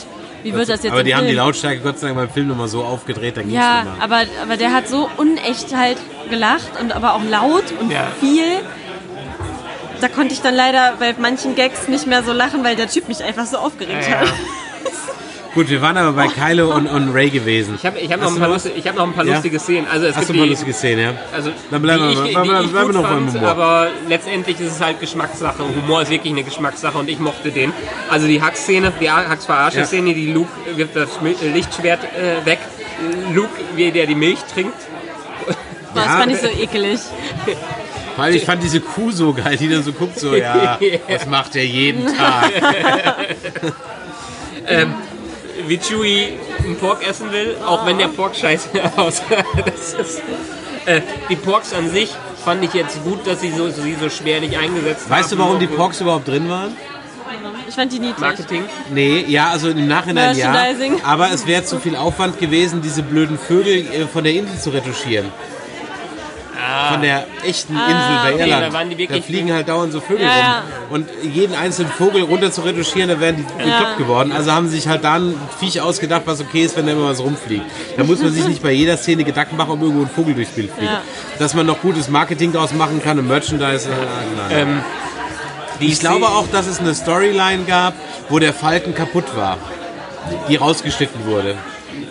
wie 0.44 0.54
wird 0.54 0.70
das 0.70 0.84
jetzt 0.84 0.94
aber 0.94 1.04
die 1.04 1.16
haben 1.16 1.24
die 1.24 1.34
Film? 1.34 1.38
Lautstärke 1.38 1.82
Gott 1.82 2.00
sei 2.00 2.08
Dank 2.08 2.20
beim 2.20 2.30
Film 2.30 2.48
nochmal 2.50 2.68
so 2.68 2.84
aufgedreht, 2.84 3.36
da 3.36 3.42
ging's 3.42 3.54
Ja, 3.56 3.82
immer. 3.82 3.96
aber, 4.00 4.22
aber 4.42 4.56
der 4.58 4.72
hat 4.74 4.88
so 4.88 5.10
unecht 5.18 5.76
halt 5.76 5.98
gelacht 6.30 6.80
und 6.80 6.94
aber 6.96 7.16
auch 7.16 7.24
laut 7.30 7.64
und 7.80 7.92
Ja. 7.92 8.08
viel. 8.22 8.44
Da 10.02 10.08
konnte 10.08 10.34
ich 10.34 10.42
dann 10.42 10.54
leider 10.56 10.94
bei 11.00 11.16
manchen 11.18 11.56
Gags 11.56 11.88
nicht 11.88 12.08
mehr 12.08 12.24
so 12.24 12.32
lachen, 12.32 12.64
weil 12.64 12.76
der 12.76 12.88
Typ 12.90 13.08
mich 13.08 13.24
einfach 13.24 13.48
so 13.48 13.58
aufgeregt 13.58 14.06
Ja, 14.10 14.20
hat. 14.20 14.28
ja. 15.54 15.62
Gut, 15.62 15.70
wir 15.70 15.82
waren 15.82 15.98
aber 15.98 16.14
bei 16.14 16.28
Kylo 16.28 16.74
und, 16.76 16.88
und 16.88 17.14
Ray 17.14 17.30
gewesen. 17.30 17.76
Ich 17.76 17.86
habe 17.86 18.00
ich 18.00 18.12
hab 18.12 18.20
noch, 18.22 18.32
ein 18.34 18.40
paar 18.40 18.48
lustige- 18.50 18.76
ich 18.76 18.88
hab 18.88 18.96
noch 18.96 19.04
ein 19.06 19.14
paar 19.14 19.26
Ja? 19.26 19.34
lustige 19.34 19.60
Szenen. 19.60 19.88
Also 19.88 20.08
es 20.08 20.16
Hast 20.16 20.22
gibt 20.28 20.30
du 20.30 20.34
mal 20.40 20.44
die, 20.46 20.50
lustige 20.50 20.74
Szene, 20.74 21.02
ja? 21.04 21.14
Also, 21.34 21.52
Dann 21.70 21.82
bleiben 21.82 22.04
wir- 22.04 22.12
ich, 22.26 22.32
bleiben 22.34 22.48
bleiben 22.72 22.74
wir 22.74 22.84
noch 22.94 23.02
beim 23.10 23.26
fand, 23.28 23.36
Humor. 23.36 23.50
aber 23.50 23.88
letztendlich 24.08 24.60
ist 24.60 24.72
es 24.74 24.82
halt 24.82 25.00
Geschmackssache. 25.00 25.64
Humor 25.64 26.02
ist 26.02 26.10
wirklich 26.12 26.34
eine 26.34 26.44
Geschmackssache 26.44 26.98
und 26.98 27.10
ich 27.10 27.20
mochte 27.20 27.52
den. 27.52 27.72
Also 28.10 28.28
die 28.28 28.42
Hack-Szene, 28.42 28.92
die 29.00 29.10
Hacks-Verarsche-Szene, 29.12 30.14
die 30.14 30.32
Luke 30.34 30.50
wirft 30.76 30.96
das 30.96 31.10
äh, 31.24 31.48
Lichtschwert 31.50 32.00
äh, 32.04 32.46
weg. 32.46 32.60
Luke, 33.34 33.50
wie 33.76 33.92
der 33.92 34.06
die 34.08 34.16
Milch 34.16 34.40
trinkt. 34.54 34.78
Das 35.96 36.06
Ja. 36.06 36.12
fand 36.20 36.32
ich 36.32 36.40
so 36.40 36.48
ekelig. 36.48 37.00
Vor 38.16 38.24
allem, 38.24 38.36
ich 38.36 38.46
fand 38.46 38.64
diese 38.64 38.80
Kuh 38.80 39.12
so 39.12 39.34
geil, 39.34 39.58
die 39.58 39.68
dann 39.70 39.84
so 39.84 39.92
guckt, 39.92 40.20
so, 40.20 40.36
ja, 40.36 40.80
das 41.08 41.28
macht 41.28 41.56
er 41.56 41.66
jeden 41.66 42.06
Tag. 42.16 42.52
Wie 45.68 45.78
Chewie 45.78 46.34
einen 46.64 46.78
Pork 46.78 47.08
essen 47.08 47.32
will, 47.32 47.56
auch 47.66 47.86
wenn 47.86 47.98
der 47.98 48.08
Pork 48.08 48.36
scheiße 48.36 48.70
aussah. 48.98 49.44
Das 49.66 49.94
ist, 49.94 50.22
äh, 50.86 51.02
die 51.30 51.36
Porks 51.36 51.74
an 51.74 51.90
sich 51.90 52.10
fand 52.44 52.64
ich 52.64 52.74
jetzt 52.74 53.04
gut, 53.04 53.26
dass 53.26 53.42
sie 53.42 53.52
so, 53.52 53.70
sie 53.70 53.96
so 54.00 54.10
schwerlich 54.10 54.58
eingesetzt 54.58 55.06
haben. 55.06 55.12
Weißt 55.12 55.32
du, 55.32 55.38
warum 55.38 55.60
die 55.60 55.68
Porks 55.68 56.02
überhaupt 56.02 56.28
drin 56.28 56.50
waren? 56.50 56.76
Ich 57.68 57.76
fand 57.76 57.92
die 57.92 58.00
niedlich. 58.00 58.20
Marketing? 58.20 58.64
Nee, 58.94 59.26
ja, 59.28 59.50
also 59.50 59.70
im 59.70 59.88
Nachhinein 59.88 60.38
ja. 60.38 60.54
Aber 61.04 61.32
es 61.32 61.48
wäre 61.48 61.64
zu 61.64 61.80
viel 61.80 61.96
Aufwand 61.96 62.40
gewesen, 62.40 62.82
diese 62.82 63.02
blöden 63.02 63.38
Vögel 63.40 63.88
äh, 63.92 64.08
von 64.08 64.24
der 64.24 64.34
Insel 64.34 64.60
zu 64.60 64.70
retuschieren. 64.70 65.32
Von 66.92 67.02
der 67.02 67.26
echten 67.44 67.74
Insel 67.74 68.18
bei 68.24 68.34
okay, 68.34 68.44
Irland. 68.44 68.64
da 68.68 68.74
waren 68.74 68.90
die 68.90 68.98
wirklich- 68.98 69.26
fliegen 69.26 69.52
halt 69.54 69.68
dauernd 69.70 69.92
so 69.94 70.00
Vögel 70.02 70.26
Ja, 70.26 70.64
rum. 70.90 71.02
Und 71.02 71.10
jeden 71.24 71.56
einzelnen 71.56 71.92
Vogel 71.92 72.24
runter 72.24 72.52
zu 72.52 72.62
retuschieren, 72.62 73.10
da 73.10 73.20
wären 73.20 73.38
die 73.38 73.44
bekloppt 73.44 73.98
geworden. 73.98 74.32
Also 74.32 74.52
haben 74.52 74.68
sie 74.70 74.76
sich 74.76 74.88
halt 74.88 75.04
da 75.04 75.16
ein 75.16 75.36
Viech 75.60 75.82
ausgedacht, 75.82 76.24
was 76.26 76.42
okay 76.42 76.64
ist, 76.64 76.78
wenn 76.78 76.86
da 76.86 76.94
immer 76.94 77.10
was 77.10 77.20
rumfliegt. 77.20 77.66
Da 77.98 78.04
muss 78.04 78.22
man 78.22 78.32
sich 78.32 78.48
nicht 78.48 78.62
bei 78.62 78.72
jeder 78.72 78.98
Szene 78.98 79.24
Gedanken 79.24 79.58
machen, 79.58 79.72
ob 79.72 79.82
irgendwo 79.82 80.02
ein 80.04 80.10
Vogel 80.10 80.34
durchs 80.36 80.52
Bild 80.52 80.72
fliegt. 80.72 80.92
Ja. 80.92 81.02
Dass 81.40 81.54
man 81.54 81.66
noch 81.66 81.82
gutes 81.82 82.10
Marketing 82.10 82.52
daraus 82.52 82.74
machen 82.74 83.02
kann 83.04 83.20
und 83.20 83.28
Merchandise. 83.28 83.90
Äh. 84.50 84.66
Die 85.80 85.88
Ich 85.92 86.00
glaube 86.00 86.28
auch, 86.28 86.48
dass 86.52 86.68
es 86.68 86.80
eine 86.80 86.94
Storyline 86.94 87.64
gab, 87.66 87.94
wo 88.30 88.40
der 88.40 88.54
Falken 88.54 88.94
kaputt 88.96 89.36
war, 89.36 89.58
die 90.48 90.56
rausgeschnitten 90.56 91.26
wurde. 91.26 91.56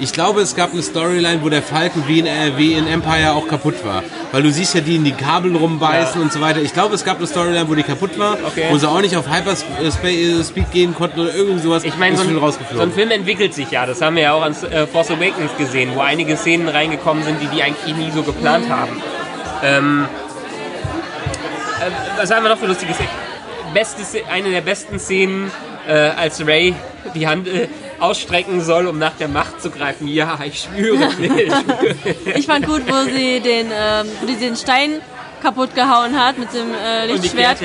Ich 0.01 0.13
glaube, 0.13 0.41
es 0.41 0.57
gab 0.57 0.73
eine 0.73 0.83
Storyline, 0.83 1.43
wo 1.43 1.49
der 1.49 1.63
Falken 1.63 2.05
wie 2.09 2.19
in, 2.19 2.27
äh, 2.27 2.53
wie 2.57 2.73
in 2.73 2.87
Empire 2.87 3.33
auch 3.33 3.47
kaputt 3.47 3.85
war. 3.85 4.03
Weil 4.33 4.43
du 4.43 4.51
siehst 4.51 4.75
ja 4.75 4.81
die 4.81 4.97
in 4.97 5.05
die 5.05 5.13
Kabel 5.13 5.55
rumbeißen 5.55 6.21
und 6.21 6.33
so 6.33 6.41
weiter. 6.41 6.61
Ich 6.61 6.73
glaube, 6.73 6.95
es 6.95 7.05
gab 7.05 7.19
eine 7.19 7.27
Storyline, 7.27 7.69
wo 7.69 7.75
die 7.75 7.83
kaputt 7.83 8.19
war, 8.19 8.37
Okay. 8.45 8.67
wo 8.71 8.79
sie 8.79 8.89
auch 8.89 9.01
nicht 9.01 9.17
auf 9.17 9.27
Hyperspeed 9.31 10.73
gehen 10.73 10.95
konnten 10.95 11.21
oder 11.21 11.35
irgend 11.35 11.63
sowas. 11.63 11.85
Ich 11.85 11.97
meine, 11.97 12.17
so, 12.17 12.25
so 12.25 12.81
ein 12.83 12.93
Film 12.93 13.11
entwickelt 13.11 13.55
sich 13.55 13.71
ja. 13.71 13.87
Das 13.87 14.01
haben 14.01 14.17
wir 14.17 14.23
ja 14.25 14.33
auch 14.33 14.43
an 14.43 14.57
äh, 14.71 14.87
Force 14.87 15.11
Awakens 15.11 15.57
gesehen, 15.59 15.91
wo 15.95 16.01
einige 16.01 16.37
Szenen 16.37 16.69
reingekommen 16.69 17.23
sind, 17.23 17.41
die 17.41 17.47
die 17.47 17.63
eigentlich 17.63 17.97
nie 17.97 18.11
so 18.11 18.23
geplant 18.23 18.69
haben. 18.69 19.01
Ähm, 19.63 20.07
äh, 21.81 21.91
was 22.21 22.31
haben 22.31 22.43
wir 22.43 22.51
noch 22.51 22.59
für 22.59 22.67
lustige 22.67 22.93
Szenen? 22.95 23.11
Beste, 23.75 24.03
eine 24.31 24.51
der 24.51 24.61
besten 24.61 24.99
Szenen, 24.99 25.51
äh, 25.89 25.93
als 25.93 26.47
Ray 26.47 26.75
die 27.15 27.27
Hand 27.27 27.49
äh, 27.49 27.69
ausstrecken 28.03 28.61
soll, 28.61 28.87
um 28.87 28.99
nach 28.99 29.17
der 29.17 29.29
Macht 29.29 29.63
zu 29.63 29.71
greifen. 29.71 30.09
Ja, 30.09 30.39
ich 30.45 30.61
schwöre. 30.61 31.09
ich 31.21 31.53
schwöre. 31.53 31.97
Ich 32.37 32.47
fand 32.47 32.67
gut, 32.67 32.83
wo 32.87 33.11
sie 33.11 33.41
den, 33.41 33.69
ähm, 33.73 34.07
wo 34.21 34.27
die 34.27 34.37
den 34.37 34.57
Stein 34.57 35.01
kaputt 35.43 35.75
gehauen 35.75 36.19
hat 36.19 36.39
mit 36.39 36.53
dem 36.53 36.69
äh, 36.73 37.13
Und 37.13 37.23
die 37.23 37.29
Lichtschwert. 37.37 37.59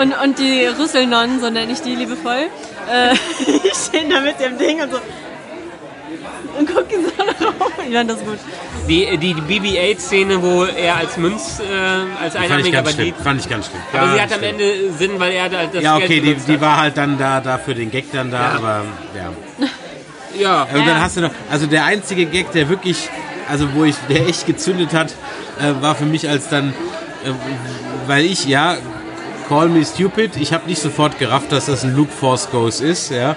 Und, 0.00 0.12
und 0.22 0.38
die 0.38 0.66
Rüsselnonnen, 0.66 1.40
so 1.40 1.50
nenne 1.50 1.72
ich 1.72 1.80
die 1.80 1.94
liebevoll, 1.94 2.48
äh, 2.90 3.14
stehen 3.74 4.10
da 4.10 4.20
mit 4.20 4.40
dem 4.40 4.58
Ding 4.58 4.82
und 4.82 4.90
so. 4.90 4.98
Und 6.58 6.66
gucken 6.66 7.04
so 7.04 7.10
drauf. 7.44 7.54
Ich 7.88 7.94
fand 7.94 8.10
das 8.10 8.18
gut. 8.20 8.38
Die, 8.88 9.16
die, 9.18 9.34
die 9.34 9.60
BB-8-Szene, 9.60 10.42
wo 10.42 10.64
er 10.64 10.96
als 10.96 11.16
Münz, 11.16 11.60
äh, 11.60 12.22
als 12.22 12.34
ganz 12.34 12.66
schlimm. 12.66 12.84
Bandit. 12.84 13.14
Fand 13.22 13.40
ich 13.40 13.48
ganz 13.48 13.66
schlimm. 13.66 13.80
Aber 13.92 14.12
sie 14.12 14.16
Ganz 14.18 14.32
hat 14.32 14.38
am. 14.38 14.44
Ende 14.44 14.92
Sinn, 14.98 15.10
weil 15.18 15.32
er 15.32 15.48
das 15.48 15.82
Ja, 15.82 15.98
Geld 15.98 16.10
okay, 16.10 16.20
die, 16.20 16.34
die 16.34 16.60
war 16.60 16.78
halt 16.78 16.96
dann 16.96 17.18
da, 17.18 17.40
da 17.40 17.58
für 17.58 17.74
den 17.74 17.90
Gag 17.90 18.10
dann 18.12 18.30
da, 18.30 18.40
Ja. 18.40 18.56
aber 18.56 18.84
ja. 19.14 19.32
Ja, 20.38 20.62
Und 20.64 20.74
dann 20.86 20.86
Ja. 20.88 21.00
hast 21.00 21.16
du 21.16 21.22
noch, 21.22 21.30
also 21.50 21.66
der 21.66 21.84
einzige 21.84 22.26
Gag, 22.26 22.52
der 22.52 22.68
wirklich 22.68 23.08
also 23.48 23.72
wo 23.74 23.84
ich, 23.84 23.94
der 24.08 24.26
echt 24.28 24.46
gezündet 24.46 24.92
hat, 24.92 25.14
äh, 25.60 25.80
war 25.80 25.94
für 25.94 26.04
mich 26.04 26.28
als 26.28 26.48
dann, 26.48 26.70
äh, 27.24 27.30
weil 28.06 28.24
ich, 28.24 28.46
ja, 28.46 28.76
call 29.48 29.68
me 29.68 29.84
stupid, 29.84 30.36
ich 30.36 30.52
habe 30.52 30.66
nicht 30.68 30.80
sofort 30.82 31.18
gerafft, 31.18 31.52
dass 31.52 31.66
das 31.66 31.84
ein 31.84 31.94
Luke 31.94 32.10
Force 32.12 32.50
Ghost 32.50 32.80
ist, 32.80 33.10
ja. 33.10 33.36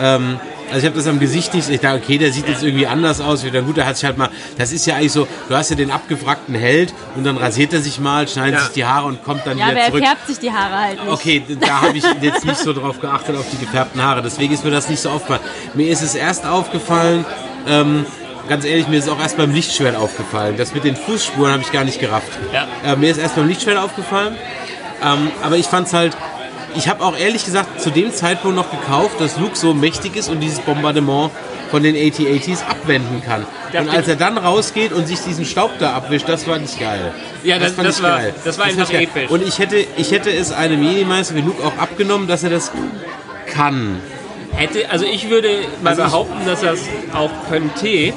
Ähm, 0.00 0.38
also 0.70 0.78
ich 0.78 0.84
habe 0.86 0.96
das 0.96 1.06
am 1.06 1.18
Gesicht 1.20 1.52
nicht, 1.54 1.68
ich 1.68 1.80
dachte, 1.80 2.00
okay, 2.02 2.18
der 2.18 2.32
sieht 2.32 2.48
jetzt 2.48 2.62
irgendwie 2.62 2.86
anders 2.86 3.20
aus. 3.20 3.44
Wieder 3.44 3.62
gut, 3.62 3.76
der 3.76 3.86
hat 3.86 3.96
sich 3.96 4.04
halt 4.04 4.16
mal, 4.18 4.28
das 4.58 4.72
ist 4.72 4.86
ja 4.86 4.96
eigentlich 4.96 5.12
so, 5.12 5.26
du 5.48 5.54
hast 5.56 5.70
ja 5.70 5.76
den 5.76 5.90
abgewrackten 5.90 6.54
Held 6.54 6.92
und 7.16 7.24
dann 7.24 7.36
rasiert 7.36 7.72
er 7.72 7.80
sich 7.80 7.98
mal, 8.00 8.26
schneidet 8.28 8.54
Ja. 8.60 8.64
sich 8.64 8.72
die 8.74 8.84
Haare 8.84 9.06
und 9.06 9.22
kommt 9.24 9.46
dann 9.46 9.58
Ja, 9.58 9.64
aber 9.66 9.72
wieder 9.74 9.80
er 9.84 9.90
zurück. 9.90 10.04
färbt 10.04 10.26
sich 10.26 10.38
die 10.38 10.52
Haare 10.52 10.78
halt 10.78 11.00
nicht. 11.04 11.12
Okay, 11.12 11.42
da 11.60 11.82
habe 11.82 11.96
ich 11.98 12.04
jetzt 12.22 12.44
nicht 12.44 12.58
so 12.58 12.72
drauf 12.72 13.00
geachtet, 13.00 13.36
auf 13.36 13.46
die 13.52 13.58
gefärbten 13.58 14.02
Haare. 14.02 14.22
Deswegen 14.22 14.52
ist 14.54 14.64
mir 14.64 14.70
das 14.70 14.88
nicht 14.88 15.00
so 15.00 15.10
aufgefallen. 15.10 15.42
Mir 15.74 15.88
ist 15.90 16.02
es 16.02 16.14
erst 16.14 16.46
aufgefallen, 16.46 17.24
ähm, 17.68 18.06
ganz 18.48 18.64
ehrlich, 18.64 18.88
mir 18.88 18.98
ist 18.98 19.04
es 19.04 19.10
auch 19.10 19.20
erst 19.20 19.36
beim 19.36 19.52
Lichtschwert 19.52 19.96
aufgefallen. 19.96 20.56
Das 20.56 20.74
mit 20.74 20.84
den 20.84 20.96
Fußspuren 20.96 21.52
habe 21.52 21.62
ich 21.62 21.72
gar 21.72 21.84
nicht 21.84 22.00
gerafft. 22.00 22.30
Ja. 22.52 22.66
Äh, 22.92 22.96
mir 22.96 23.10
ist 23.10 23.18
erst 23.18 23.36
beim 23.36 23.46
Lichtschwert 23.48 23.76
aufgefallen. 23.78 24.36
Ähm, 25.02 25.30
aber 25.42 25.56
ich 25.56 25.66
fand 25.66 25.86
es 25.86 25.92
halt, 25.94 26.16
ich 26.76 26.88
habe 26.88 27.04
auch 27.04 27.16
ehrlich 27.16 27.44
gesagt 27.44 27.80
zu 27.80 27.90
dem 27.90 28.12
Zeitpunkt 28.12 28.56
noch 28.56 28.70
gekauft, 28.70 29.20
dass 29.20 29.38
Luke 29.38 29.56
so 29.56 29.74
mächtig 29.74 30.16
ist 30.16 30.28
und 30.28 30.40
dieses 30.40 30.60
Bombardement 30.60 31.30
von 31.70 31.82
den 31.82 31.94
AT-ATs 31.94 32.62
abwenden 32.68 33.22
kann. 33.24 33.46
Und 33.78 33.88
als 33.90 34.08
er 34.08 34.16
dann 34.16 34.38
rausgeht 34.38 34.92
und 34.92 35.06
sich 35.06 35.20
diesen 35.20 35.44
Staub 35.44 35.70
da 35.78 35.92
abwischt, 35.92 36.28
das 36.28 36.46
war 36.48 36.58
nicht 36.58 36.78
geil. 36.80 37.12
Ja, 37.44 37.58
das- 37.58 37.72
fand 37.72 37.88
das 37.88 37.98
ich 37.98 38.02
war- 38.02 38.16
geil. 38.18 38.34
das 38.44 38.58
war 38.58 38.66
fand 38.66 38.78
einfach 38.80 38.92
geil. 38.92 39.02
episch. 39.04 39.30
Und 39.30 39.46
ich 39.46 39.58
hätte, 39.60 39.76
ich 39.96 40.10
hätte 40.10 40.30
es 40.32 40.50
einem 40.52 40.82
Jedi-Meister 40.82 41.36
wie 41.36 41.42
Luke 41.42 41.62
auch 41.64 41.76
abgenommen, 41.80 42.26
dass 42.26 42.42
er 42.42 42.50
das 42.50 42.72
kann. 43.46 44.00
Hätte, 44.52 44.90
also 44.90 45.04
ich 45.04 45.30
würde 45.30 45.48
mal 45.82 45.90
Also 45.90 46.02
behaupten, 46.02 46.44
dass 46.44 46.62
er 46.64 46.72
es 46.72 46.82
auch 47.14 47.30
könnte. 47.48 48.12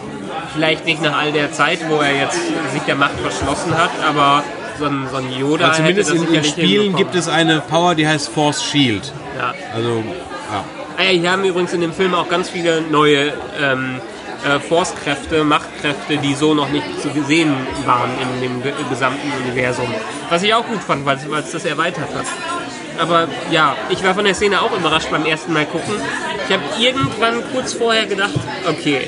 Vielleicht 0.56 0.86
nicht 0.86 1.02
nach 1.02 1.18
all 1.18 1.32
der 1.32 1.52
Zeit, 1.52 1.80
wo 1.90 1.98
er 1.98 2.16
jetzt 2.16 2.40
sich 2.74 2.82
der 2.88 2.96
Macht 2.96 3.20
verschlossen 3.22 3.78
hat, 3.78 3.92
aber 4.08 4.44
so 4.78 4.86
ein, 4.86 5.08
so 5.10 5.18
ein 5.18 5.32
Yoda 5.32 5.66
Aber 5.66 5.74
zumindest 5.76 6.12
in, 6.12 6.20
sicherlich 6.20 6.52
Spielen 6.52 6.96
gibt 6.96 7.16
es 7.16 7.28
eine 7.28 7.62
Power, 7.62 7.96
die 7.96 8.08
heißt 8.08 8.30
Force 8.30 8.64
Shield. 8.64 9.12
Ja. 9.38 9.54
Also, 9.74 10.04
ja. 10.52 10.64
Ah 10.98 11.04
ja, 11.04 11.10
hier 11.10 11.32
haben 11.32 11.44
übrigens 11.44 11.74
in 11.74 11.82
dem 11.82 11.94
Film 11.94 12.14
auch 12.14 12.30
ganz 12.30 12.50
viele 12.50 12.82
neue 12.82 13.34
ähm, 13.60 14.00
äh, 14.46 14.60
Force-Kräfte, 14.60 15.44
Machtkräfte, 15.44 16.18
die 16.18 16.36
so 16.36 16.54
noch 16.54 16.70
nicht 16.70 16.86
zu 17.02 17.10
sehen 17.24 17.56
waren 17.86 18.12
in 18.22 18.42
dem 18.42 18.62
ge 18.62 18.74
gesamten 18.90 19.32
Universum. 19.44 19.88
Was 20.30 20.44
ich 20.44 20.54
auch 20.54 20.66
gut 20.66 20.82
fand, 20.82 21.06
weil 21.06 21.18
es 21.18 21.52
das 21.52 21.66
erweitert 21.66 22.10
hat. 22.14 22.26
Aber 23.00 23.28
ja, 23.52 23.76
ich 23.90 24.04
war 24.04 24.14
von 24.14 24.26
der 24.26 24.36
Szene 24.36 24.62
auch 24.62 24.76
überrascht 24.78 25.10
beim 25.10 25.26
ersten 25.26 25.54
Mal 25.54 25.66
gucken. 25.66 25.96
Ich 26.48 26.54
habe 26.54 26.64
irgendwann 26.80 27.42
kurz 27.54 27.74
vorher 27.74 28.06
gedacht, 28.06 28.36
okay, 28.70 29.08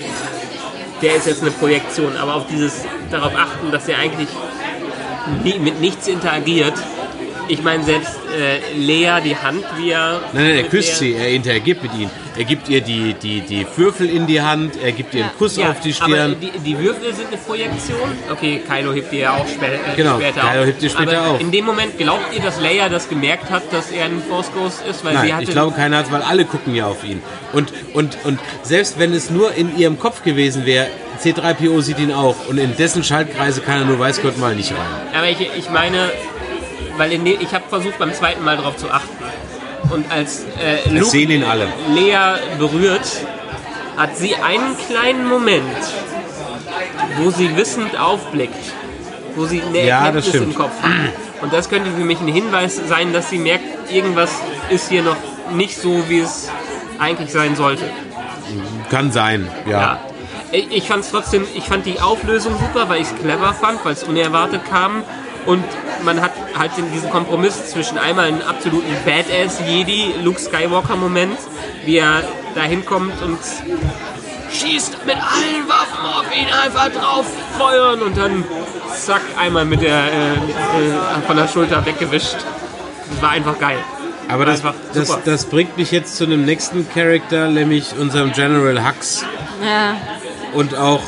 der 1.01 1.15
ist 1.15 1.27
jetzt 1.27 1.41
eine 1.41 1.51
Projektion, 1.51 2.17
aber 2.17 2.35
auf 2.35 2.47
dieses 2.47 2.83
darauf 3.11 3.33
achten, 3.35 3.71
dass 3.71 3.87
er 3.87 3.99
eigentlich 3.99 4.29
nie, 5.43 5.59
mit 5.59 5.81
nichts 5.81 6.07
interagiert. 6.07 6.73
Ich 7.47 7.61
meine, 7.61 7.83
selbst 7.83 8.15
äh, 8.35 8.57
Lea, 8.75 9.21
die 9.23 9.35
Hand, 9.35 9.63
wie 9.77 9.91
er. 9.91 10.19
Nein, 10.33 10.45
nein, 10.47 10.55
er 10.55 10.63
küsst 10.63 10.97
sie, 10.97 11.13
er 11.13 11.29
interagiert 11.29 11.83
mit 11.83 11.93
ihnen. 11.93 12.09
Er 12.35 12.43
gibt 12.43 12.67
ihr 12.69 12.81
die, 12.81 13.13
die, 13.13 13.41
die 13.41 13.67
Würfel 13.77 14.09
in 14.09 14.25
die 14.25 14.41
Hand, 14.41 14.73
er 14.83 14.91
gibt 14.91 15.13
ihr 15.13 15.25
einen 15.25 15.37
Kuss 15.37 15.55
Ja, 15.55 15.69
auf 15.69 15.79
die 15.79 15.93
aber 15.99 16.15
Stirn. 16.15 16.35
die, 16.41 16.49
die 16.59 16.77
Würfel 16.79 17.13
sind 17.13 17.27
eine 17.27 17.37
Projektion. 17.37 18.09
Okay, 18.31 18.61
Kylo 18.67 18.93
hebt 18.93 19.11
die 19.11 19.19
ja 19.19 19.35
auch 19.35 19.47
spä 19.47 19.65
äh, 19.67 19.95
Genau, 19.95 20.15
später 20.19 20.41
Kylo 20.41 20.61
auf. 20.61 20.65
hebt 20.65 20.81
die 20.81 20.89
später 20.89 21.19
aber 21.21 21.29
auf. 21.35 21.39
In 21.39 21.51
dem 21.51 21.65
Moment 21.65 21.97
glaubt 21.99 22.33
ihr, 22.35 22.41
dass 22.41 22.59
Leia 22.59 22.89
das 22.89 23.07
gemerkt 23.07 23.51
hat, 23.51 23.61
dass 23.71 23.91
er 23.91 24.05
ein 24.05 24.23
Force 24.27 24.51
Ghost 24.51 24.81
ist? 24.89 25.05
Weil 25.05 25.11
sie 25.11 25.17
Nein, 25.19 25.33
hatte 25.33 25.43
ich 25.43 25.51
glaube 25.51 25.75
keiner 25.75 25.97
hat 25.97 26.11
weil 26.11 26.23
alle 26.23 26.45
gucken 26.45 26.73
ja 26.73 26.87
auf 26.87 27.03
ihn. 27.03 27.21
Und, 27.53 27.71
und, 27.93 28.17
und 28.23 28.39
selbst 28.63 28.97
wenn 28.97 29.13
es 29.13 29.29
nur 29.29 29.53
in 29.53 29.77
ihrem 29.77 29.99
Kopf 29.99 30.23
gewesen 30.23 30.65
wäre, 30.65 30.87
C3PO 31.25 31.81
sieht 31.81 31.97
ihn 31.97 32.11
auch 32.11 32.35
und 32.47 32.59
in 32.59 32.77
dessen 32.77 33.03
Schaltkreise 33.03 33.61
kann 33.61 33.79
er 33.79 33.85
nur 33.85 33.97
weiß 33.97 34.21
Gott 34.21 34.37
mal 34.37 34.55
nicht 34.55 34.71
rein. 34.71 35.17
Aber 35.17 35.27
ich, 35.27 35.39
ich 35.57 35.69
meine, 35.71 36.11
weil 36.97 37.11
in 37.11 37.25
ich 37.25 37.53
habe 37.53 37.65
versucht 37.67 37.97
beim 37.97 38.13
zweiten 38.13 38.43
Mal 38.43 38.57
darauf 38.57 38.77
zu 38.77 38.91
achten. 38.91 39.09
Und 39.89 40.11
als 40.11 40.45
äh, 40.63 40.89
Luke 40.89 41.05
sehen 41.05 41.31
ihn 41.31 41.43
alle. 41.43 41.67
Lea 41.93 42.37
berührt, 42.59 43.07
hat 43.97 44.15
sie 44.17 44.35
einen 44.35 44.75
kleinen 44.87 45.27
Moment, 45.27 45.63
wo 47.17 47.31
sie 47.31 47.55
wissend 47.55 47.99
aufblickt, 47.99 48.55
wo 49.35 49.45
sie 49.45 49.61
eine 49.61 49.85
Ja, 49.85 50.05
Erkenntnis 50.05 50.35
im 50.35 50.55
Kopf 50.55 50.73
hat. 50.81 50.91
Und 51.41 51.53
das 51.53 51.69
könnte 51.69 51.91
für 51.91 52.03
mich 52.03 52.19
ein 52.19 52.27
Hinweis 52.27 52.79
sein, 52.87 53.13
dass 53.13 53.29
sie 53.29 53.37
merkt, 53.37 53.91
irgendwas 53.91 54.31
ist 54.69 54.89
hier 54.89 55.03
noch 55.03 55.17
nicht 55.53 55.77
so, 55.77 56.07
wie 56.07 56.19
es 56.19 56.49
eigentlich 56.99 57.31
sein 57.31 57.55
sollte. 57.55 57.83
Kann 58.89 59.11
sein, 59.11 59.47
ja. 59.65 59.71
Ja. 59.71 59.99
Ich, 60.55 60.71
ich 60.71 60.87
fand 60.87 61.05
trotzdem, 61.09 61.45
ich 61.53 61.65
fand 61.65 61.85
die 61.85 61.99
Auflösung 61.99 62.53
super, 62.57 62.87
weil 62.87 63.01
ich 63.01 63.07
es 63.07 63.15
clever 63.15 63.53
fand, 63.53 63.83
weil 63.83 63.91
es 63.91 64.03
unerwartet 64.03 64.61
kam. 64.69 65.03
Und 65.45 65.65
man 66.03 66.21
hat 66.21 66.31
halt 66.57 66.71
diesen 66.93 67.09
Kompromiss 67.09 67.67
zwischen 67.67 67.97
einmal 67.97 68.27
einen 68.27 68.41
absoluten 68.41 68.95
Badass-Jedi, 69.05 70.15
Luke 70.23 70.39
Skywalker-Moment, 70.39 71.37
wie 71.83 71.97
er 71.97 72.23
da 72.55 72.61
hinkommt 72.61 73.21
und 73.21 73.37
schießt 74.51 75.05
mit 75.05 75.17
allen 75.17 75.67
Waffen 75.67 76.05
auf 76.05 76.25
ihn 76.33 76.47
einfach 76.47 76.89
drauf 76.89 77.25
feuern 77.57 78.01
und 78.01 78.17
dann 78.17 78.45
zack, 78.95 79.21
einmal 79.37 79.65
mit 79.65 79.81
der 79.81 80.05
äh, 80.05 80.33
äh, 80.33 81.21
von 81.27 81.35
der 81.35 81.49
Schulter 81.49 81.85
weggewischt. 81.85 82.37
Das 83.11 83.21
war 83.21 83.31
einfach 83.31 83.59
geil. 83.59 83.77
Aber 84.27 84.45
das, 84.45 84.65
Einfach 84.65 84.79
das, 84.93 85.23
das 85.23 85.45
bringt 85.45 85.77
mich 85.77 85.91
jetzt 85.91 86.15
zu 86.17 86.23
einem 86.23 86.45
nächsten 86.45 86.89
Charakter, 86.89 87.49
nämlich 87.49 87.93
unserem 87.99 88.31
General 88.31 88.87
Hux 88.87 89.23
Ja, 89.63 89.97
und 90.55 90.75
auch 90.75 91.01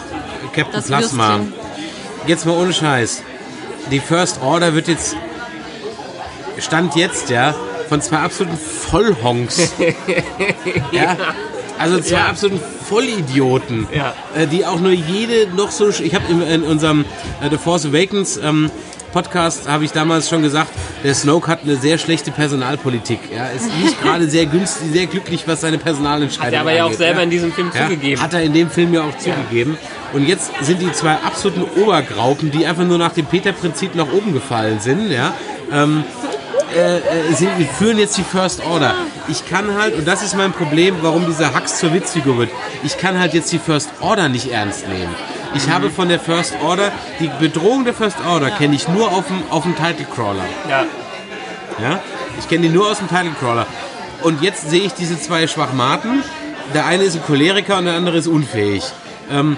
Captain 0.53 0.73
Das 0.73 0.87
Plasma. 0.87 1.37
Würstchen. 1.39 1.53
Jetzt 2.27 2.45
mal 2.45 2.57
ohne 2.57 2.73
Scheiß. 2.73 3.23
Die 3.91 3.99
First 3.99 4.41
Order 4.41 4.73
wird 4.73 4.87
jetzt, 4.87 5.15
Stand 6.59 6.95
jetzt, 6.95 7.29
ja, 7.29 7.55
von 7.89 8.01
zwei 8.01 8.17
absoluten 8.17 8.57
Vollhonks. 8.57 9.71
ja. 10.91 11.15
Also 11.79 11.99
zwei 12.01 12.17
Ja. 12.17 12.25
absoluten 12.27 12.59
Vollidioten, 12.89 13.87
Ja. 13.93 14.13
äh, 14.35 14.47
die 14.47 14.65
auch 14.65 14.79
nur 14.79 14.91
jede 14.91 15.47
noch 15.55 15.69
so. 15.71 15.89
Ich 15.89 16.15
habe 16.15 16.25
in, 16.29 16.41
in 16.41 16.63
unserem 16.63 17.05
äh, 17.41 17.49
The 17.49 17.57
Force 17.57 17.85
Awakens 17.85 18.37
ähm, 18.37 18.71
Podcast 19.17 19.67
habe 19.67 19.83
ich 19.83 19.91
damals 19.91 20.29
schon 20.29 20.43
gesagt, 20.43 20.69
der 21.03 21.15
Snoke 21.15 21.47
hat 21.47 21.63
eine 21.63 21.75
sehr 21.75 21.97
schlechte 21.97 22.29
Personalpolitik. 22.29 23.19
Ja, 23.33 23.47
ist 23.47 23.65
nicht 23.81 23.99
gerade 23.99 24.29
sehr 24.29 24.45
günstig, 24.45 24.91
sehr 24.91 25.07
glücklich, 25.07 25.47
was 25.47 25.61
seine 25.61 25.79
Personalentscheidung 25.79 26.45
Hat 26.45 26.53
er 26.53 26.61
aber 26.61 26.71
ja 26.71 26.83
auch 26.83 26.85
angeht, 26.85 26.99
selber 26.99 27.17
ja. 27.17 27.23
in 27.23 27.29
diesem 27.31 27.51
Film 27.51 27.71
Ja, 27.73 27.87
zugegeben. 27.87 28.21
Hat 28.21 28.35
er 28.35 28.43
in 28.43 28.53
dem 28.53 28.69
Film 28.69 28.93
ja 28.93 29.01
auch 29.01 29.17
zugegeben. 29.17 29.75
Und 30.13 30.27
jetzt 30.27 30.51
sind 30.61 30.83
die 30.83 30.91
zwei 30.91 31.13
absoluten 31.13 31.63
Obergraupen, 31.81 32.51
die 32.51 32.67
einfach 32.67 32.83
nur 32.83 32.99
nach 32.99 33.13
dem 33.13 33.25
Peter-Prinzip 33.25 33.95
nach 33.95 34.05
oben 34.13 34.33
gefallen 34.33 34.79
sind, 34.81 35.09
ja. 35.09 35.33
Ähm, 35.73 36.03
äh, 36.75 36.97
äh, 36.97 37.33
sind, 37.33 37.57
wir 37.57 37.65
führen 37.65 37.97
jetzt 37.97 38.17
die 38.17 38.23
First 38.23 38.65
Order. 38.65 38.93
Ich 39.27 39.47
kann 39.47 39.73
halt, 39.75 39.95
und 39.95 40.07
das 40.07 40.23
ist 40.23 40.35
mein 40.35 40.51
Problem, 40.51 40.95
warum 41.01 41.25
dieser 41.25 41.53
Hux 41.55 41.79
zur 41.79 41.93
Witzfigur 41.93 42.37
wird, 42.37 42.49
ich 42.83 42.97
kann 42.97 43.19
halt 43.19 43.33
jetzt 43.33 43.51
die 43.51 43.59
First 43.59 43.89
Order 44.01 44.29
nicht 44.29 44.51
ernst 44.51 44.87
nehmen. 44.87 45.15
Ich 45.53 45.69
habe 45.69 45.89
von 45.89 46.09
der 46.09 46.19
First 46.19 46.55
Order, 46.61 46.91
die 47.19 47.29
Bedrohung 47.39 47.85
der 47.85 47.93
First 47.93 48.17
Order 48.25 48.51
kenne 48.51 48.75
ich 48.75 48.87
nur 48.87 49.11
auf 49.11 49.27
dem, 49.27 49.43
auf 49.49 49.63
dem 49.63 49.75
Title 49.75 50.05
Crawler. 50.13 50.45
Ja. 50.69 50.85
Ja? 51.81 51.99
Ich 52.39 52.47
kenne 52.47 52.63
die 52.63 52.69
nur 52.69 52.89
aus 52.91 52.97
dem 52.99 53.07
Title 53.07 53.31
Crawler. 53.39 53.65
Und 54.23 54.41
jetzt 54.41 54.69
sehe 54.69 54.81
ich 54.81 54.93
diese 54.93 55.19
zwei 55.19 55.47
Schwachmaten. 55.47 56.23
Der 56.73 56.85
eine 56.85 57.03
ist 57.03 57.15
ein 57.15 57.23
Choleriker 57.23 57.77
und 57.77 57.85
der 57.85 57.95
andere 57.95 58.17
ist 58.17 58.27
unfähig. 58.27 58.83
Ähm, 59.31 59.57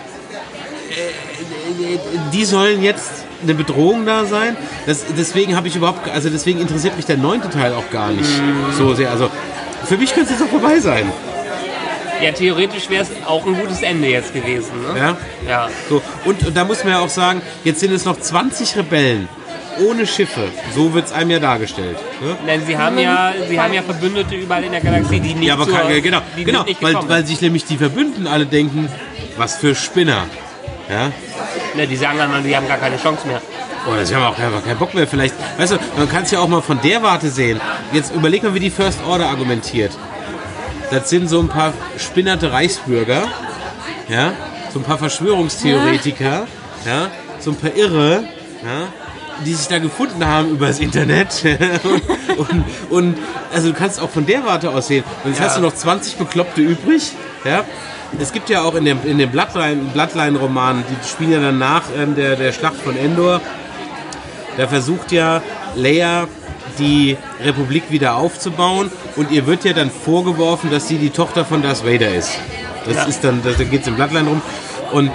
äh, 0.91 1.93
äh, 1.95 1.99
die 2.33 2.45
sollen 2.45 2.83
jetzt 2.83 3.18
eine 3.41 3.53
Bedrohung 3.53 4.05
da 4.05 4.25
sein. 4.25 4.57
Das, 4.85 5.05
deswegen 5.17 5.55
habe 5.55 5.67
ich 5.67 5.75
überhaupt, 5.75 6.09
also 6.09 6.29
deswegen 6.29 6.59
interessiert 6.59 6.95
mich 6.95 7.05
der 7.05 7.17
neunte 7.17 7.49
Teil 7.49 7.73
auch 7.73 7.89
gar 7.91 8.11
nicht 8.11 8.29
so 8.77 8.93
sehr. 8.93 9.11
Also 9.11 9.29
für 9.85 9.97
mich 9.97 10.13
könnte 10.13 10.33
es 10.33 10.39
jetzt 10.39 10.47
auch 10.47 10.51
vorbei 10.51 10.79
sein. 10.79 11.11
Ja, 12.21 12.33
theoretisch 12.33 12.89
wäre 12.89 13.03
es 13.03 13.09
auch 13.25 13.45
ein 13.45 13.55
gutes 13.55 13.81
Ende 13.81 14.09
jetzt 14.09 14.33
gewesen. 14.33 14.71
Ne? 14.93 14.99
Ja? 14.99 15.17
Ja. 15.47 15.69
So, 15.87 16.01
und, 16.25 16.45
und 16.45 16.55
da 16.55 16.65
muss 16.65 16.83
man 16.83 16.93
ja 16.93 16.99
auch 16.99 17.09
sagen, 17.09 17.41
jetzt 17.63 17.79
sind 17.79 17.93
es 17.93 18.03
noch 18.03 18.19
20 18.19 18.75
Rebellen 18.75 19.29
ohne 19.87 20.05
Schiffe. 20.05 20.49
So 20.75 20.93
wird 20.93 21.05
es 21.05 21.11
einem 21.13 21.31
ja 21.31 21.39
dargestellt. 21.39 21.97
Ne? 22.21 22.35
Denn 22.45 22.65
sie 22.65 22.77
haben 22.77 22.97
ja, 22.97 23.33
sie 23.47 23.59
haben 23.59 23.73
ja 23.73 23.81
Verbündete 23.81 24.35
überall 24.35 24.63
in 24.63 24.71
der 24.71 24.81
Galaxie, 24.81 25.19
die 25.21 25.33
nicht 25.33 25.47
Ja, 25.47 25.53
aber 25.53 25.65
zur, 25.65 25.77
kann, 25.77 26.01
genau, 26.01 26.19
genau 26.35 26.65
weil, 26.81 26.95
weil 27.07 27.25
sich 27.25 27.39
nämlich 27.41 27.65
die 27.65 27.77
Verbündeten 27.77 28.27
alle 28.27 28.45
denken, 28.45 28.89
was 29.37 29.57
für 29.57 29.75
Spinner. 29.75 30.25
Ja? 30.89 31.11
Ne, 31.79 31.87
die 31.87 31.95
sagen 31.95 32.17
dann, 32.17 32.43
die 32.43 32.55
haben 32.55 32.67
gar 32.67 32.77
keine 32.77 32.97
Chance 32.97 33.27
mehr. 33.27 33.41
Oh, 33.87 33.95
das 33.95 34.13
haben 34.13 34.21
wir 34.21 34.29
auch 34.29 34.37
einfach 34.37 34.63
keinen 34.63 34.77
Bock 34.77 34.93
mehr. 34.93 35.07
Vielleicht, 35.07 35.33
weißt 35.57 35.73
du, 35.73 35.77
man 35.97 36.09
kann 36.09 36.23
es 36.23 36.31
ja 36.31 36.39
auch 36.39 36.47
mal 36.47 36.61
von 36.61 36.79
der 36.81 37.01
Warte 37.01 37.29
sehen. 37.29 37.59
Jetzt 37.93 38.13
überleg 38.13 38.43
mal, 38.43 38.53
wie 38.53 38.59
die 38.59 38.69
First 38.69 38.99
Order 39.07 39.27
argumentiert. 39.29 39.91
Das 40.91 41.09
sind 41.09 41.29
so 41.29 41.39
ein 41.39 41.47
paar 41.47 41.73
spinnerte 41.97 42.51
Reichsbürger, 42.51 43.23
ja, 44.09 44.33
so 44.73 44.79
ein 44.79 44.83
paar 44.83 44.97
Verschwörungstheoretiker, 44.97 46.47
ja, 46.85 47.07
so 47.39 47.51
ein 47.51 47.55
paar 47.55 47.75
Irre, 47.75 48.23
ja, 48.63 48.87
die 49.45 49.53
sich 49.53 49.67
da 49.67 49.77
gefunden 49.79 50.25
haben 50.25 50.49
übers 50.49 50.79
Internet. 50.79 51.43
und, 51.83 52.37
und, 52.49 52.63
und 52.89 53.17
also 53.53 53.69
du 53.69 53.73
kannst 53.73 54.01
auch 54.01 54.09
von 54.09 54.25
der 54.25 54.43
Warte 54.45 54.69
aus 54.71 54.87
sehen. 54.87 55.03
Und 55.23 55.31
jetzt 55.31 55.39
Ja. 55.39 55.45
hast 55.45 55.57
du 55.57 55.61
noch 55.61 55.73
20 55.73 56.17
Bekloppte 56.17 56.61
übrig, 56.61 57.11
ja. 57.45 57.63
Es 58.19 58.31
gibt 58.33 58.49
ja 58.49 58.61
auch 58.63 58.75
in 58.75 58.85
dem, 58.85 58.99
in 59.05 59.17
dem 59.17 59.29
Bloodline- 59.31 59.91
Bloodline-Roman, 59.93 60.83
die 60.89 61.07
spielen 61.07 61.31
ja 61.33 61.39
dann 61.39 61.57
nach 61.59 61.83
ähm, 61.97 62.15
der, 62.15 62.35
der 62.35 62.51
Schlacht 62.51 62.77
von 62.77 62.97
Endor, 62.97 63.41
da 64.57 64.67
versucht 64.67 65.11
ja 65.11 65.41
Leia 65.75 66.27
die 66.79 67.17
Republik 67.43 67.83
wieder 67.89 68.15
aufzubauen 68.15 68.89
und 69.15 69.31
ihr 69.31 69.45
wird 69.45 69.65
ja 69.65 69.73
dann 69.73 69.91
vorgeworfen, 69.91 70.71
dass 70.71 70.87
sie 70.87 70.97
die 70.97 71.09
Tochter 71.09 71.45
von 71.45 71.61
Darth 71.61 71.85
Vader 71.85 72.13
ist. 72.13 72.37
Das 72.85 72.95
Ja. 72.95 73.03
ist 73.03 73.23
dann, 73.23 73.41
da 73.43 73.51
geht 73.63 73.81
es 73.81 73.87
im 73.87 73.95
Bloodline 73.95 74.27
rum. 74.29 74.41
Und 74.91 75.11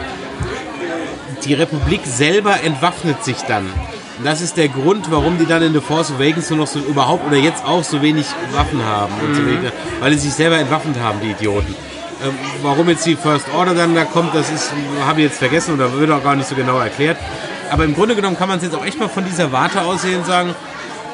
die 1.44 1.54
Republik 1.54 2.00
selber 2.04 2.62
entwaffnet 2.62 3.24
sich 3.24 3.36
dann. 3.48 3.68
Das 4.22 4.40
ist 4.40 4.56
der 4.56 4.68
Grund, 4.68 5.10
warum 5.10 5.38
die 5.38 5.46
dann 5.46 5.62
in 5.62 5.72
The 5.72 5.80
Force 5.80 6.12
Awakens 6.12 6.48
nur 6.50 6.60
noch 6.60 6.66
so 6.68 6.78
überhaupt 6.78 7.26
oder 7.26 7.36
jetzt 7.36 7.64
auch 7.64 7.82
so 7.82 8.00
wenig 8.00 8.26
Waffen 8.52 8.84
haben. 8.84 9.12
Und 9.26 9.34
so 9.34 9.44
wenig, 9.44 9.72
weil 10.00 10.12
sie 10.12 10.20
sich 10.20 10.34
selber 10.34 10.56
entwaffnet 10.58 10.96
haben, 11.02 11.18
die 11.22 11.30
Idioten. 11.32 11.74
Ähm, 12.22 12.34
warum 12.62 12.88
jetzt 12.88 13.06
die 13.06 13.16
First 13.16 13.46
Order 13.54 13.74
dann 13.74 13.94
da 13.94 14.04
kommt, 14.04 14.34
das 14.34 14.50
ist, 14.50 14.72
habe 15.06 15.20
ich 15.20 15.26
jetzt 15.28 15.38
vergessen 15.38 15.74
oder 15.74 15.92
wird 15.98 16.10
auch 16.10 16.22
gar 16.22 16.36
nicht 16.36 16.48
so 16.48 16.54
genau 16.54 16.78
erklärt. 16.78 17.18
Aber 17.70 17.84
im 17.84 17.94
Grunde 17.94 18.14
genommen 18.14 18.38
kann 18.38 18.48
man 18.48 18.58
es 18.58 18.64
jetzt 18.64 18.74
auch 18.74 18.84
echt 18.84 18.98
mal 18.98 19.08
von 19.08 19.24
dieser 19.24 19.52
Warte 19.52 19.82
aussehen 19.82 20.18
und 20.18 20.26
sagen, 20.26 20.54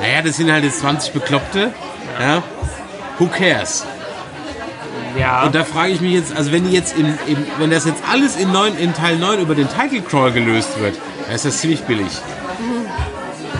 naja, 0.00 0.22
das 0.22 0.36
sind 0.36 0.50
halt 0.50 0.64
jetzt 0.64 0.80
20 0.80 1.12
Bekloppte. 1.12 1.72
Ja. 2.20 2.42
Who 3.18 3.26
cares? 3.26 3.86
Ja. 5.18 5.44
Und 5.44 5.54
da 5.54 5.64
frage 5.64 5.92
ich 5.92 6.00
mich 6.00 6.12
jetzt, 6.12 6.36
also 6.36 6.52
wenn 6.52 6.70
jetzt 6.70 6.96
im, 6.96 7.06
im, 7.26 7.46
wenn 7.58 7.70
das 7.70 7.84
jetzt 7.84 8.02
alles 8.10 8.36
in, 8.36 8.52
9, 8.52 8.76
in 8.78 8.94
Teil 8.94 9.16
9 9.16 9.40
über 9.40 9.54
den 9.54 9.68
Title 9.68 10.02
Crawl 10.02 10.32
gelöst 10.32 10.80
wird, 10.80 10.98
dann 11.26 11.34
ist 11.34 11.44
das 11.44 11.58
ziemlich 11.58 11.82
billig. 11.82 12.10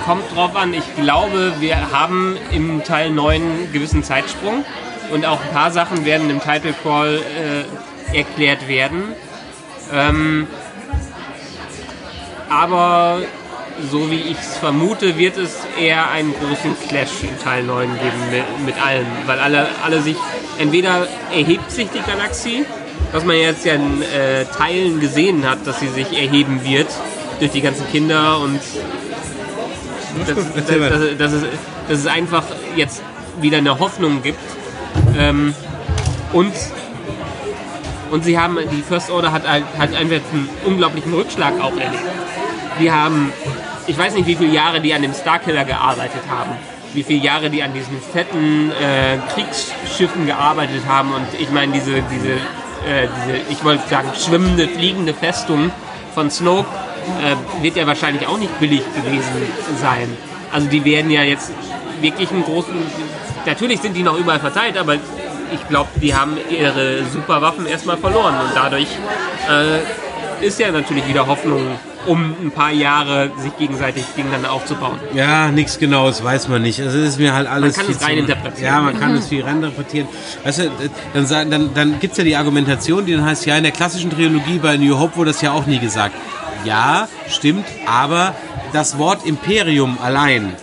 Kommt 0.05 0.35
drauf 0.35 0.57
an. 0.57 0.73
Ich 0.75 0.85
glaube, 0.97 1.55
wir 1.61 1.93
haben 1.93 2.37
im 2.51 2.83
Teil 2.85 3.11
9 3.11 3.35
einen 3.35 3.73
gewissen 3.73 4.03
Zeitsprung 4.03 4.65
und 5.13 5.27
auch 5.27 5.41
ein 5.43 5.51
paar 5.53 5.71
Sachen 5.71 6.05
werden 6.05 6.31
im 6.31 6.41
Title 6.41 6.75
Call 6.83 7.21
äh, 8.13 8.17
erklärt 8.17 8.69
werden. 8.69 9.03
Ähm, 9.93 10.47
aber 12.49 13.21
so 13.91 14.11
wie 14.11 14.21
ich 14.21 14.39
es 14.39 14.57
vermute, 14.59 15.17
wird 15.17 15.37
es 15.37 15.59
eher 15.81 16.11
einen 16.11 16.35
großen 16.35 16.77
Clash 16.89 17.23
in 17.23 17.39
Teil 17.43 17.63
9 17.63 17.89
geben 17.95 18.31
mit, 18.31 18.67
mit 18.67 18.85
allen, 18.85 19.07
weil 19.27 19.39
alle, 19.39 19.69
alle 19.85 20.03
sich 20.03 20.17
entweder 20.59 21.07
erhebt 21.33 21.71
sich 21.71 21.89
die 21.91 22.03
Galaxie, 22.03 22.65
was 23.13 23.25
man 23.25 23.37
jetzt 23.37 23.65
ja 23.65 23.75
in 23.75 24.03
äh, 24.03 24.45
Teilen 24.45 25.01
gesehen 25.01 25.49
hat, 25.49 25.67
dass 25.67 25.81
sie 25.81 25.89
sich 25.89 26.13
erheben 26.13 26.63
wird 26.65 26.89
durch 27.39 27.53
die 27.53 27.63
ganzen 27.63 27.89
Kinder 27.91 28.39
und 28.41 28.61
dass, 30.27 30.37
weiter. 30.37 30.99
dass, 30.99 31.19
dass, 31.19 31.33
es, 31.33 31.43
dass 31.89 31.99
es 32.01 32.07
einfach 32.07 32.45
jetzt 32.77 33.03
wieder 33.41 33.59
eine 33.59 33.79
Hoffnung 33.79 34.23
gibt. 34.23 34.39
Ähm, 35.19 35.55
und, 36.33 36.53
und 38.11 38.25
sie 38.25 38.39
haben, 38.39 38.59
die 38.71 38.83
First 38.83 39.11
Order 39.11 39.33
hat, 39.33 39.49
hat 39.49 39.95
einfach 39.95 40.17
einen 40.33 40.49
unglaublichen 40.65 41.13
Rückschlag 41.13 41.61
auch 41.61 41.77
erlebt. 41.77 42.05
Die 42.81 42.91
haben, 42.91 43.33
ich 43.87 43.99
weiß 43.99 44.15
nicht, 44.15 44.27
wie 44.27 44.37
viele 44.37 44.53
Jahre 44.53 44.81
die 44.81 44.95
an 44.95 45.03
dem 45.03 45.15
Starkiller 45.15 45.65
gearbeitet 45.65 46.23
haben. 46.29 46.53
Wie 46.93 47.03
viele 47.03 47.23
Jahre 47.23 47.51
die 47.51 47.63
an 47.63 47.73
diesen 47.73 48.01
fetten 48.01 48.73
äh, 48.73 49.19
Kriegsschiffen 49.33 50.27
gearbeitet 50.27 50.83
haben. 50.89 51.13
Und 51.13 51.27
ich 51.39 51.51
meine, 51.51 51.73
diese, 51.73 52.03
diese, 52.03 52.33
äh, 52.33 53.09
diese, 53.27 53.39
ich 53.49 53.65
wollte 53.65 53.89
sagen, 53.89 54.09
schwimmende, 54.15 54.67
fliegende 54.67 55.15
Festung 55.15 55.71
von 56.15 56.31
Snoke 56.31 56.67
äh, 57.23 57.63
wird 57.63 57.77
ja 57.77 57.87
wahrscheinlich 57.87 58.27
auch 58.27 58.39
nicht 58.39 58.59
billig 58.59 58.83
gewesen 58.95 59.31
sein. 59.81 60.17
Also 60.53 60.69
die 60.69 60.85
werden 60.85 61.11
ja 61.11 61.23
jetzt 61.23 61.53
wirklich 62.01 62.31
einen 62.31 62.45
großen. 62.45 62.75
Natürlich 63.47 63.81
sind 63.81 63.95
die 63.97 64.03
noch 64.03 64.19
überall 64.19 64.41
verteilt, 64.41 64.77
aber 64.77 64.95
ich 64.95 65.69
glaube, 65.69 65.89
die 66.01 66.15
haben 66.15 66.37
ihre 66.51 67.05
Superwaffen 67.13 67.67
erstmal 67.67 67.97
verloren 67.97 68.35
und 68.35 68.51
dadurch 68.55 68.87
äh, 69.49 70.45
ist 70.47 70.59
ja 70.61 70.71
natürlich 70.71 71.07
wieder 71.09 71.27
Hoffnung, 71.27 71.61
um 72.07 72.35
ein 72.41 72.51
paar 72.51 72.71
Jahre 72.71 73.31
sich 73.39 73.55
gegenseitig 73.59 74.05
gegeneinander 74.17 74.53
aufzubauen. 74.53 74.99
Ja, 75.13 75.49
nichts 75.51 75.79
Genaues 75.79 76.23
weiß 76.25 76.49
man 76.49 76.63
nicht. 76.63 76.81
Also 76.81 76.99
es 76.99 77.09
ist 77.11 77.19
mir 77.19 77.35
halt 77.35 77.47
alles 77.49 77.77
Man 77.77 77.85
kann 77.85 77.85
viel 77.87 77.95
es 77.95 78.01
zu- 78.01 78.07
reininterpretieren. 78.07 78.65
Ja, 78.75 78.81
man 78.81 78.99
kann 78.99 79.15
es 79.17 79.29
viel 79.29 79.43
reininterpretieren. 79.43 80.09
Weißt 80.45 80.59
du, 80.61 80.71
dann, 81.15 81.51
dann, 81.51 81.75
dann 81.75 82.01
gibt 82.01 82.13
es 82.13 82.19
ja 82.19 82.25
die 82.25 82.37
Argumentation, 82.37 83.05
die 83.05 83.13
dann 83.15 83.25
heißt, 83.25 83.45
ja, 83.47 83.57
in 83.57 83.65
der 83.65 83.73
klassischen 83.73 84.11
Trilogie 84.11 84.59
bei 84.59 84.77
New 84.79 84.99
Hope 84.99 85.17
wurde 85.17 85.33
das 85.33 85.43
ja 85.43 85.53
auch 85.53 85.67
nie 85.67 85.79
gesagt. 85.79 86.15
Ja, 86.65 87.09
stimmt, 87.29 87.67
aber 87.87 88.35
das 88.73 88.97
Wort 88.99 89.27
Imperium 89.27 89.99
allein 90.01 90.55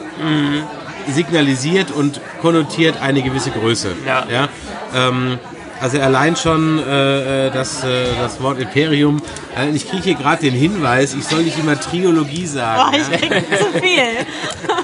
signalisiert 1.12 1.92
und 1.92 2.20
konnotiert 2.42 3.02
eine 3.02 3.22
gewisse 3.22 3.52
Größe. 3.52 3.94
Ja. 4.06 4.50
ähm, 4.96 5.40
also 5.80 6.00
allein 6.00 6.36
schon 6.36 6.80
äh, 6.80 7.48
äh, 7.48 7.52
das, 7.52 7.84
äh, 7.84 8.06
das 8.20 8.42
Wort 8.42 8.60
Imperium. 8.60 9.22
Äh, 9.56 9.70
ich 9.76 9.88
kriege 9.88 10.04
hier 10.04 10.16
gerade 10.16 10.42
den 10.42 10.56
Hinweis, 10.56 11.14
ich 11.14 11.24
soll 11.24 11.44
nicht 11.44 11.60
immer 11.60 11.80
Triologie 11.80 12.48
sagen. 12.48 12.92
Boah, 12.92 12.98
ja? 12.98 13.06
ich 13.12 13.22
krieg 13.30 13.44
zu 13.60 13.80
viel. 13.80 14.26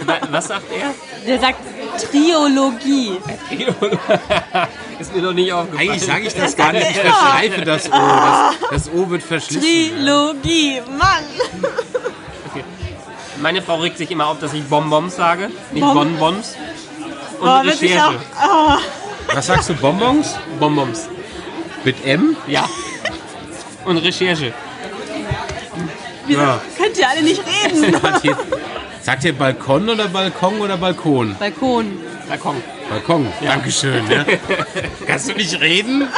Wa- 0.05 0.19
Was 0.29 0.47
sagt 0.49 0.65
er? 0.71 0.93
Der 1.27 1.39
sagt 1.39 1.57
Triologie. 2.11 3.17
ist 4.99 5.15
mir 5.15 5.21
noch 5.23 5.33
nicht 5.33 5.51
aufgefallen. 5.51 5.89
Eigentlich 5.89 6.03
sage 6.05 6.27
ich 6.27 6.33
das 6.35 6.55
gar 6.55 6.71
nicht, 6.73 6.87
ich 6.89 6.97
verschleife 6.97 7.61
das 7.65 7.87
O. 7.87 7.91
Das, 7.91 8.85
das 8.85 8.89
O 8.93 9.09
wird 9.09 9.23
verschlissen. 9.23 9.61
Trilogie, 9.63 10.81
Mann. 10.95 11.23
Meine 13.41 13.61
Frau 13.61 13.77
regt 13.77 13.97
sich 13.97 14.09
immer 14.11 14.27
auf, 14.27 14.39
dass 14.39 14.53
ich 14.53 14.63
Bonbons 14.65 15.15
sage, 15.15 15.49
nicht 15.71 15.81
Bom- 15.83 15.93
Bonbons. 15.95 16.55
Und 17.39 17.45
Boah, 17.45 17.63
wird 17.63 17.81
ich 17.81 17.93
auch. 17.99 18.09
Recherche. 18.11 18.19
Oh, 18.47 19.35
Was 19.35 19.47
sagst 19.47 19.69
du, 19.69 19.73
Bonbons? 19.73 20.35
Bonbons. 20.59 21.09
Mit 21.83 22.05
M? 22.05 22.35
Ja. 22.47 22.65
Und 23.85 23.97
Recherche. 23.97 24.53
Ja. 26.27 26.61
könnt 26.77 26.97
ihr 26.97 27.09
alle 27.09 27.21
nicht 27.21 27.41
reden. 27.45 27.97
Sagt 29.01 29.25
ihr 29.25 29.33
Balkon 29.37 29.89
oder 29.89 30.07
Balkon 30.07 30.61
oder 30.61 30.77
Balkon? 30.77 31.35
Balkon. 31.37 31.97
Balkon. 32.29 32.63
Balkon, 32.89 33.27
Dankeschön. 33.41 34.09
Ja. 34.09 34.23
Kannst 35.07 35.29
du 35.29 35.33
nicht 35.33 35.59
reden? 35.59 36.07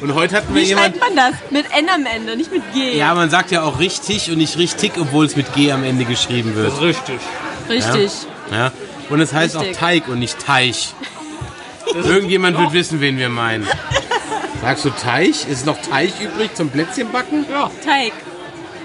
Und 0.00 0.14
heute 0.14 0.36
hatten 0.36 0.54
wir 0.54 0.62
Wie 0.62 0.66
jemand... 0.66 0.96
schreibt 0.96 1.00
man 1.00 1.16
das? 1.16 1.34
Mit 1.50 1.66
N 1.76 1.88
am 1.88 2.06
Ende, 2.06 2.36
nicht 2.36 2.50
mit 2.50 2.62
G. 2.72 2.96
Ja, 2.96 3.14
man 3.14 3.28
sagt 3.28 3.50
ja 3.50 3.62
auch 3.62 3.78
richtig 3.78 4.30
und 4.30 4.38
nicht 4.38 4.56
richtig, 4.56 4.92
obwohl 4.98 5.26
es 5.26 5.36
mit 5.36 5.52
G 5.54 5.72
am 5.72 5.84
Ende 5.84 6.04
geschrieben 6.04 6.54
wird. 6.54 6.80
Richtig. 6.80 7.20
Richtig. 7.68 8.10
Ja? 8.50 8.72
Und 9.10 9.20
es 9.20 9.32
heißt 9.32 9.56
Richtig. 9.56 9.76
auch 9.76 9.80
Teig 9.80 10.08
und 10.08 10.18
nicht 10.18 10.38
Teich. 10.38 10.94
Irgendjemand 11.94 12.58
wird 12.58 12.72
wissen, 12.72 13.00
wen 13.00 13.18
wir 13.18 13.28
meinen. 13.28 13.66
Sagst 14.62 14.84
du 14.84 14.90
Teich? 14.90 15.48
Ist 15.48 15.66
noch 15.66 15.80
Teich 15.80 16.12
übrig 16.20 16.54
zum 16.54 16.70
Plätzchenbacken? 16.70 17.46
Ja, 17.50 17.70
Teig. 17.84 18.12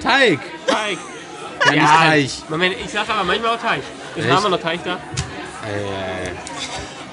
Teig. 0.01 0.39
Teig. 0.67 0.97
Ja, 1.65 1.71
nicht 1.71 1.85
Teich. 1.85 2.33
Moment, 2.49 2.75
ich 2.83 2.91
sag 2.91 3.09
aber 3.09 3.23
manchmal 3.23 3.55
auch 3.55 3.61
Teig. 3.61 3.81
Ist 4.15 4.25
Echt? 4.25 4.33
Name 4.33 4.49
noch 4.49 4.59
Teig 4.59 4.79
da? 4.83 4.97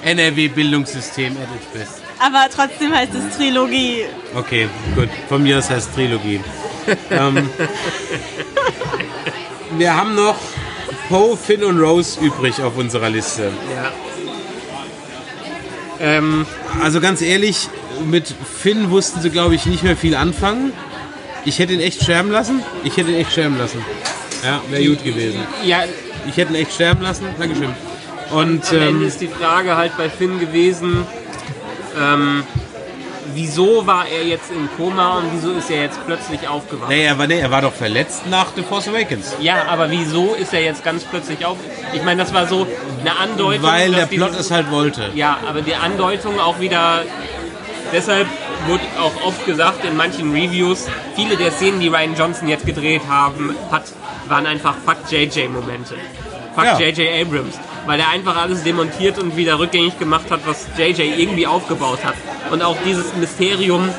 NRW-Bildungssystem 0.03 1.37
at 1.37 1.47
its 1.55 1.65
best. 1.73 2.02
Aber 2.25 2.45
trotzdem 2.55 2.93
heißt 2.93 3.11
es 3.15 3.35
Trilogie. 3.37 4.05
Okay, 4.35 4.67
gut. 4.95 5.09
Von 5.27 5.43
mir 5.43 5.57
aus 5.57 5.69
heißt 5.69 5.93
Trilogie. 5.93 6.39
ähm, 7.11 7.49
wir 9.77 9.95
haben 9.95 10.15
noch 10.15 10.35
Poe, 11.09 11.35
Finn 11.37 11.63
und 11.63 11.79
Rose 11.79 12.19
übrig 12.21 12.61
auf 12.61 12.77
unserer 12.77 13.09
Liste. 13.09 13.51
Ja. 13.75 13.91
Ähm, 15.99 16.45
Also 16.81 16.99
ganz 17.01 17.21
ehrlich, 17.21 17.67
mit 18.05 18.33
Finn 18.61 18.89
wussten 18.89 19.21
sie, 19.21 19.29
glaube 19.29 19.55
ich, 19.55 19.65
nicht 19.65 19.83
mehr 19.83 19.95
viel 19.97 20.15
anfangen. 20.15 20.73
Ich 21.45 21.59
hätte 21.59 21.73
ihn 21.73 21.81
echt 21.81 22.01
sterben 22.03 22.31
lassen. 22.31 22.63
Ich 22.83 22.95
hätte 22.97 23.11
ihn 23.11 23.17
echt 23.17 23.31
sterben 23.33 23.57
lassen. 23.57 23.83
Ja, 24.43 24.61
wäre 24.69 24.83
gut 24.85 25.03
gewesen. 25.03 25.39
ja, 25.65 25.83
Ich 26.27 26.37
hätte 26.37 26.53
ihn 26.53 26.61
echt 26.61 26.73
sterben 26.73 27.01
lassen. 27.01 27.25
Dankeschön. 27.37 27.69
Und 28.31 28.67
am 28.69 28.75
Ende 28.77 28.87
ähm, 28.87 29.07
ist 29.07 29.19
die 29.21 29.27
Frage 29.27 29.75
halt 29.75 29.95
bei 29.97 30.09
Finn 30.09 30.39
gewesen, 30.39 31.05
ähm, 31.99 32.43
wieso 33.33 33.85
war 33.87 34.07
er 34.07 34.23
jetzt 34.25 34.51
im 34.51 34.69
Koma 34.77 35.17
und 35.17 35.25
wieso 35.33 35.51
ist 35.51 35.69
er 35.69 35.83
jetzt 35.83 35.99
plötzlich 36.05 36.47
aufgewacht? 36.47 36.89
nee, 36.89 37.05
er 37.05 37.17
war, 37.17 37.27
nee, 37.27 37.39
er 37.39 37.51
war 37.51 37.61
doch 37.61 37.73
verletzt 37.73 38.27
nach 38.27 38.47
The 38.55 38.63
Force 38.63 38.87
Awakens. 38.87 39.35
Ja, 39.39 39.65
aber 39.69 39.89
wieso 39.89 40.33
ist 40.35 40.53
er 40.53 40.61
jetzt 40.61 40.83
ganz 40.83 41.03
plötzlich 41.03 41.45
auf? 41.45 41.57
Ich 41.93 42.03
meine, 42.03 42.21
das 42.21 42.33
war 42.33 42.47
so 42.47 42.67
eine 43.01 43.17
Andeutung. 43.17 43.63
Weil 43.63 43.91
dass 43.91 44.09
der 44.09 44.15
Plot 44.17 44.39
es 44.39 44.51
halt 44.51 44.71
wollte. 44.71 45.09
Ja, 45.15 45.37
aber 45.47 45.61
die 45.61 45.75
Andeutung 45.75 46.39
auch 46.39 46.59
wieder. 46.59 47.03
Deshalb 47.91 48.27
wurde 48.67 48.83
auch 48.99 49.25
oft 49.25 49.45
gesagt 49.45 49.85
in 49.85 49.95
manchen 49.95 50.31
Reviews, 50.31 50.87
viele 51.15 51.35
der 51.37 51.51
Szenen, 51.51 51.79
die 51.79 51.89
Ryan 51.89 52.15
Johnson 52.15 52.47
jetzt 52.47 52.65
gedreht 52.65 53.01
haben, 53.07 53.55
hat, 53.71 53.83
waren 54.27 54.47
einfach 54.47 54.73
Fuck 54.85 55.11
JJ-Momente. 55.11 55.95
Fuck 56.55 56.65
Ja. 56.65 56.79
JJ 56.79 57.21
Abrams. 57.21 57.59
Weil 57.85 57.99
er 57.99 58.09
einfach 58.09 58.35
alles 58.35 58.63
demontiert 58.63 59.17
und 59.19 59.35
wieder 59.35 59.59
rückgängig 59.59 59.99
gemacht 59.99 60.31
hat, 60.31 60.41
was 60.45 60.67
JJ 60.77 61.01
irgendwie 61.17 61.47
aufgebaut 61.47 61.99
hat. 62.03 62.15
Und 62.51 62.61
auch 62.61 62.77
dieses 62.85 63.13
Mysterium, 63.15 63.89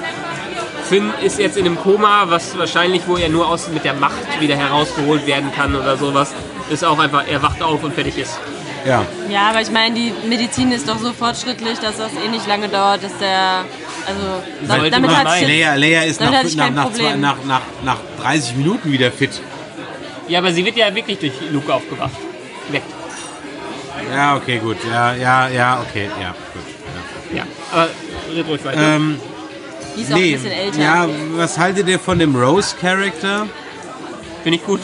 Finn 0.89 1.13
ist 1.23 1.39
jetzt 1.39 1.57
in 1.57 1.67
einem 1.67 1.77
Koma, 1.77 2.25
was 2.29 2.57
wahrscheinlich, 2.59 3.03
wo 3.07 3.17
er 3.17 3.29
nur 3.29 3.49
aus 3.49 3.69
mit 3.69 3.85
der 3.85 3.95
Macht 3.95 4.41
wieder 4.41 4.57
herausgeholt 4.57 5.27
werden 5.27 5.53
kann 5.55 5.75
oder 5.75 5.97
sowas, 5.97 6.33
ist 6.71 6.85
auch 6.85 6.99
einfach, 6.99 7.25
er 7.29 7.43
wacht 7.43 7.63
auf 7.63 7.83
und 7.83 7.95
fertig 7.95 8.19
ist. 8.19 8.39
Ja. 8.87 9.05
Ja, 9.31 9.49
aber 9.51 9.63
ich 9.63 9.71
meine, 9.71 9.95
die 9.95 10.13
Medizin 10.29 10.71
ist 10.73 10.89
doch 10.89 10.99
so 10.99 11.13
fortschrittlich, 11.13 11.79
dass 11.79 11.97
das 11.97 12.13
eh 12.13 12.29
nicht 12.29 12.47
lange 12.47 12.69
dauert, 12.69 13.03
dass 13.03 13.17
der 13.19 13.65
Also 14.07 14.21
Sollte 14.67 14.91
damit, 14.91 14.93
damit 14.93 15.11
man 15.11 15.27
jetzt, 15.27 15.49
Leia, 15.49 15.75
Leia 15.75 16.03
ist 16.03 16.21
Damit 16.21 16.55
nach, 16.57 16.71
nach, 16.71 16.85
nach, 16.85 16.93
zwei, 16.93 17.15
nach, 17.17 17.37
nach, 17.45 17.63
nach 17.83 17.97
30 18.21 18.57
Minuten 18.57 18.93
wieder 18.93 19.11
fit. 19.11 19.41
Ja, 20.29 20.41
aber 20.41 20.53
sie 20.53 20.65
wird 20.65 20.77
ja 20.77 20.95
wirklich 20.95 21.19
durch 21.19 21.33
Luke 21.51 21.73
aufgewacht. 21.73 22.13
Weg. 22.71 22.83
Ja, 24.13 24.37
okay, 24.37 24.59
gut. 24.59 24.77
Ja, 24.91 25.15
ja, 25.15 25.49
ja, 25.49 25.81
okay, 25.89 26.09
ja, 26.21 26.35
gut. 26.53 26.63
Ja. 27.33 27.39
Ja, 27.39 27.45
aber 27.73 27.89
red 28.35 28.47
ruhig 28.49 28.65
weiter. 28.65 28.97
Ähm, 28.97 29.19
die 29.97 30.03
ist 30.03 30.13
auch 30.13 30.17
ein 30.17 30.23
bisschen 30.33 30.53
älter. 30.53 30.81
ja, 30.81 31.09
was 31.37 31.59
haltet 31.59 31.89
ihr 31.89 31.99
von 31.99 32.19
dem 32.19 32.35
Rose-Charakter? 32.37 33.47
Finde 34.43 34.59
ich 34.59 34.65
gut. 34.65 34.81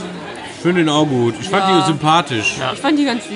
Ich 0.56 0.62
finde 0.62 0.80
ihn 0.82 0.88
auch 0.88 1.06
gut. 1.06 1.34
Ich 1.40 1.48
fand 1.48 1.68
Ja. 1.68 1.78
ihn 1.80 1.84
sympathisch. 1.86 2.56
Ja. 2.58 2.72
Ich 2.72 2.80
fand 2.80 2.98
die 2.98 3.04
ganz 3.04 3.24
süß. 3.24 3.32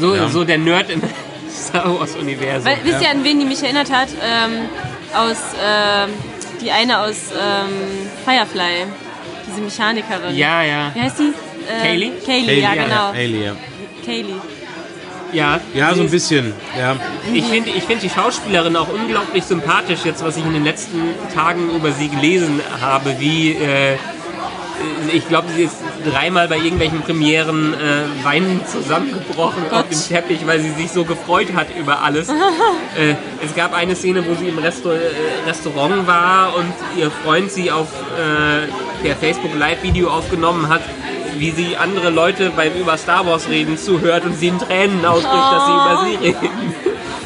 So, 0.00 0.14
Ja. 0.14 0.28
so 0.28 0.44
der 0.44 0.58
Nerd 0.58 0.90
im 0.90 1.02
Star 1.50 1.98
Wars-Universum. 1.98 2.70
Wisst 2.84 3.02
ihr, 3.02 3.10
an 3.10 3.24
wen 3.24 3.38
die 3.40 3.46
mich 3.46 3.62
erinnert 3.62 3.90
hat? 3.90 4.08
Ähm, 4.22 4.68
aus, 5.14 5.36
ähm, 5.64 6.10
die 6.60 6.70
eine 6.70 6.98
aus 7.00 7.30
ähm, 7.32 8.08
Firefly. 8.24 8.86
Diese 9.48 9.60
Mechanikerin. 9.60 10.36
Ja, 10.36 10.62
ja. 10.62 10.90
Wie 10.94 11.00
heißt 11.00 11.18
die? 11.18 11.32
Äh, 11.68 11.82
Kaylee? 11.86 12.12
Kaylee, 12.24 12.60
ja, 12.60 12.74
genau. 12.74 13.08
Haley, 13.12 13.44
ja. 13.46 13.52
Kaylee. 14.04 14.34
Ja, 15.32 15.60
ja, 15.74 15.94
so 15.94 16.02
ein 16.02 16.10
bisschen. 16.10 16.52
Ja. 16.78 16.96
Ich 17.32 17.44
finde 17.44 17.70
ich 17.70 17.84
find 17.84 18.02
die 18.02 18.10
Schauspielerin 18.10 18.76
auch 18.76 18.88
unglaublich 18.88 19.44
sympathisch, 19.44 20.00
jetzt 20.04 20.24
was 20.24 20.36
ich 20.36 20.44
in 20.44 20.52
den 20.52 20.64
letzten 20.64 21.00
Tagen 21.34 21.70
über 21.74 21.92
sie 21.92 22.08
gelesen 22.08 22.60
habe, 22.80 23.16
wie 23.18 23.52
äh, 23.52 23.96
ich 25.12 25.28
glaube, 25.28 25.48
sie 25.54 25.64
ist 25.64 25.76
dreimal 26.04 26.48
bei 26.48 26.56
irgendwelchen 26.56 27.00
Premieren 27.00 27.74
äh, 27.74 28.24
weinend 28.24 28.68
zusammengebrochen 28.68 29.70
auf 29.70 29.88
dem 29.88 29.98
Teppich, 29.98 30.46
weil 30.46 30.60
sie 30.60 30.70
sich 30.70 30.90
so 30.90 31.04
gefreut 31.04 31.48
hat 31.54 31.68
über 31.76 32.02
alles. 32.02 32.28
äh, 32.98 33.14
es 33.44 33.54
gab 33.54 33.74
eine 33.74 33.96
Szene, 33.96 34.24
wo 34.26 34.34
sie 34.34 34.48
im 34.48 34.58
Resto 34.58 34.90
äh, 34.90 34.98
Restaurant 35.46 36.06
war 36.06 36.54
und 36.56 36.72
ihr 36.96 37.10
Freund 37.10 37.50
sie 37.50 37.70
auf 37.70 37.88
äh, 38.16 38.68
per 39.02 39.16
Facebook 39.16 39.54
Live-Video 39.56 40.10
aufgenommen 40.10 40.68
hat, 40.68 40.82
wie 41.38 41.50
sie 41.50 41.76
andere 41.76 42.10
Leute 42.10 42.50
beim 42.50 42.74
über 42.74 42.96
Star 42.96 43.26
Wars 43.26 43.48
reden 43.48 43.78
zuhört 43.78 44.24
und 44.24 44.38
sie 44.38 44.48
in 44.48 44.58
Tränen 44.58 45.04
ausbricht, 45.04 45.34
dass 45.34 45.66
sie 45.66 45.72
über 45.72 46.04
sie 46.04 46.26
reden. 46.26 46.74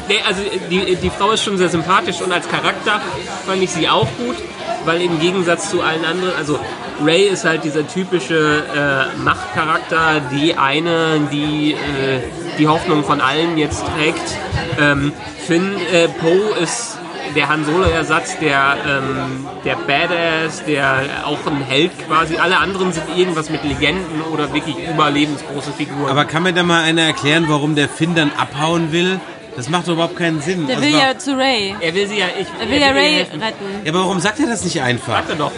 Nee, 0.07 0.19
also 0.27 0.41
die, 0.69 0.95
die 0.95 1.09
Frau 1.09 1.31
ist 1.31 1.43
schon 1.43 1.57
sehr 1.57 1.69
sympathisch 1.69 2.21
und 2.21 2.31
als 2.31 2.47
Charakter 2.49 3.01
fand 3.45 3.63
ich 3.63 3.69
sie 3.69 3.87
auch 3.87 4.07
gut, 4.17 4.35
weil 4.83 5.01
im 5.01 5.19
Gegensatz 5.19 5.69
zu 5.69 5.81
allen 5.81 6.03
anderen, 6.03 6.35
also 6.35 6.59
Ray 7.03 7.27
ist 7.27 7.45
halt 7.45 7.63
dieser 7.63 7.87
typische 7.87 8.63
äh, 8.75 9.17
Machtcharakter, 9.19 10.21
die 10.31 10.55
eine, 10.55 11.29
die 11.31 11.73
äh, 11.73 12.19
die 12.57 12.67
Hoffnung 12.67 13.03
von 13.03 13.21
allen 13.21 13.57
jetzt 13.57 13.85
trägt. 13.95 14.37
Ähm, 14.79 15.13
Finn 15.47 15.75
äh, 15.91 16.07
Poe 16.07 16.55
ist 16.61 16.97
der 17.35 17.47
Han 17.49 17.65
Solo-Ersatz, 17.65 18.37
der, 18.39 18.75
ähm, 18.87 19.47
der 19.65 19.75
Badass, 19.75 20.63
der 20.65 21.23
auch 21.25 21.45
ein 21.47 21.61
Held 21.61 21.91
quasi. 22.07 22.37
Alle 22.37 22.57
anderen 22.57 22.91
sind 22.93 23.05
irgendwas 23.15 23.49
mit 23.49 23.63
Legenden 23.63 24.21
oder 24.33 24.53
wirklich 24.53 24.75
überlebensgroße 24.87 25.71
Figuren. 25.73 26.09
Aber 26.09 26.25
kann 26.25 26.43
mir 26.43 26.53
da 26.53 26.63
mal 26.63 26.83
einer 26.83 27.03
erklären, 27.03 27.45
warum 27.47 27.75
der 27.75 27.89
Finn 27.89 28.15
dann 28.15 28.31
abhauen 28.37 28.91
will? 28.91 29.19
Das 29.55 29.67
macht 29.69 29.87
doch 29.87 29.93
überhaupt 29.93 30.15
keinen 30.15 30.41
Sinn. 30.41 30.65
Der 30.67 30.77
Also 30.77 30.87
will 30.89 30.97
ja 30.97 31.17
zu 31.17 31.35
Ray. 31.37 31.75
er 31.81 31.93
will 31.93 32.07
sie 32.07 32.19
ja, 32.19 32.25
ich, 32.39 32.47
Er 32.61 32.69
will 32.69 32.79
ja 32.79 32.87
Ray 32.91 33.17
retten. 33.21 33.41
ja, 33.83 33.91
aber 33.91 33.99
warum 33.99 34.19
sagt 34.21 34.39
er 34.39 34.47
das 34.47 34.63
nicht 34.63 34.81
einfach? 34.81 35.13
Sagt 35.17 35.29
er 35.31 35.35
doch. 35.35 35.51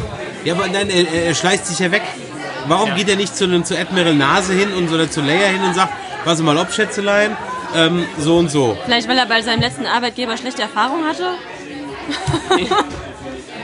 Ja, 0.43 0.55
aber 0.55 0.67
nein, 0.67 0.89
er, 0.89 1.25
er 1.27 1.35
schleicht 1.35 1.65
sich 1.67 1.77
ja 1.79 1.91
weg. 1.91 2.01
Warum 2.67 2.89
Ja. 2.89 2.95
geht 2.95 3.09
er 3.09 3.17
nicht 3.17 3.35
zu, 3.35 3.43
einem- 3.43 3.63
zu 3.65 3.77
Admiral 3.77 4.15
Nase 4.15 4.53
hin 4.53 4.73
und 4.73 4.91
oder 4.91 5.09
zu 5.11 5.21
Leia 5.21 5.47
hin 5.47 5.61
und 5.61 5.75
sagt, 5.75 5.93
pass 6.25 6.41
mal 6.41 6.57
ob, 6.57 6.71
Schätzelein, 6.73 7.35
ähm, 7.75 8.03
so 8.17 8.37
und 8.37 8.49
so. 8.49 8.75
Vielleicht, 8.85 9.07
weil 9.07 9.17
er 9.17 9.25
bei 9.27 9.41
seinem 9.41 9.61
letzten 9.61 9.85
Arbeitgeber 9.85 10.37
schlechte 10.37 10.61
Erfahrungen 10.63 11.05
hatte? 11.07 11.25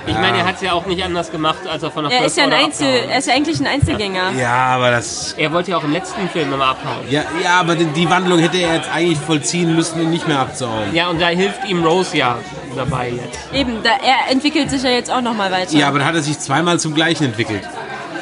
Ich 0.07 0.15
meine, 0.15 0.39
er 0.39 0.45
hat 0.45 0.55
es 0.55 0.61
ja 0.61 0.73
auch 0.73 0.85
nicht 0.87 1.03
anders 1.03 1.31
gemacht, 1.31 1.59
als 1.69 1.83
er 1.83 1.91
von 1.91 2.05
der 2.05 2.19
Er 2.19 2.25
ist 2.25 2.37
ja 2.37 2.45
ein 2.45 2.53
Einzel, 2.53 2.87
er 2.87 3.19
ist 3.19 3.27
ja 3.27 3.33
eigentlich 3.35 3.59
ein 3.59 3.67
Einzelgänger. 3.67 4.31
Ja, 4.31 4.55
aber 4.75 4.91
das... 4.91 5.33
Er 5.37 5.51
wollte 5.53 5.71
ja 5.71 5.77
auch 5.77 5.83
im 5.83 5.91
letzten 5.91 6.27
Film 6.29 6.51
immer 6.51 6.65
abhauen. 6.65 6.97
Ja, 7.09 7.23
ja, 7.43 7.59
aber 7.59 7.75
die, 7.75 7.85
die 7.85 8.09
Wandlung 8.09 8.39
hätte 8.39 8.57
er 8.57 8.75
jetzt 8.75 8.89
eigentlich 8.91 9.19
vollziehen 9.19 9.75
müssen, 9.75 10.01
ihn 10.01 10.09
nicht 10.09 10.27
mehr 10.27 10.39
abzuhauen. 10.39 10.93
Ja, 10.93 11.09
und 11.09 11.21
da 11.21 11.27
hilft 11.27 11.63
ihm 11.67 11.83
Rose 11.83 12.17
ja 12.17 12.39
dabei 12.75 13.09
jetzt. 13.09 13.39
Eben, 13.53 13.83
da, 13.83 13.91
er 13.91 14.31
entwickelt 14.31 14.71
sich 14.71 14.81
ja 14.81 14.89
jetzt 14.89 15.11
auch 15.11 15.21
nochmal 15.21 15.51
weiter. 15.51 15.77
Ja, 15.77 15.89
aber 15.89 15.99
dann 15.99 16.07
hat 16.07 16.15
er 16.15 16.23
sich 16.23 16.39
zweimal 16.39 16.79
zum 16.79 16.95
Gleichen 16.95 17.25
entwickelt. 17.25 17.61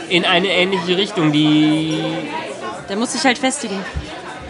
In 0.09 0.25
eine 0.25 0.47
ähnliche 0.47 0.97
Richtung, 0.97 1.31
die. 1.31 2.03
Der 2.89 2.97
muss 2.97 3.13
sich 3.13 3.23
halt 3.23 3.37
festigen. 3.37 3.83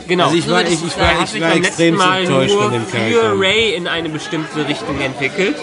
Genau. 0.07 0.25
Also 0.25 0.37
ich 0.37 0.49
war, 0.49 0.61
ich, 0.63 0.83
ich 0.83 0.97
war, 0.97 1.11
er 1.11 1.23
ich 1.23 1.29
sich 1.29 1.41
war 1.41 1.49
beim 1.49 1.61
letzten 1.61 1.81
extrem 1.83 1.95
Mal 1.95 2.21
enttäuscht 2.21 2.53
nur 2.53 2.63
von 2.63 2.71
dem 2.73 2.85
für 2.85 2.97
Charakter. 2.97 3.39
Ray 3.39 3.73
in 3.75 3.87
eine 3.87 4.09
bestimmte 4.09 4.67
Richtung 4.67 4.99
entwickelt, 5.01 5.55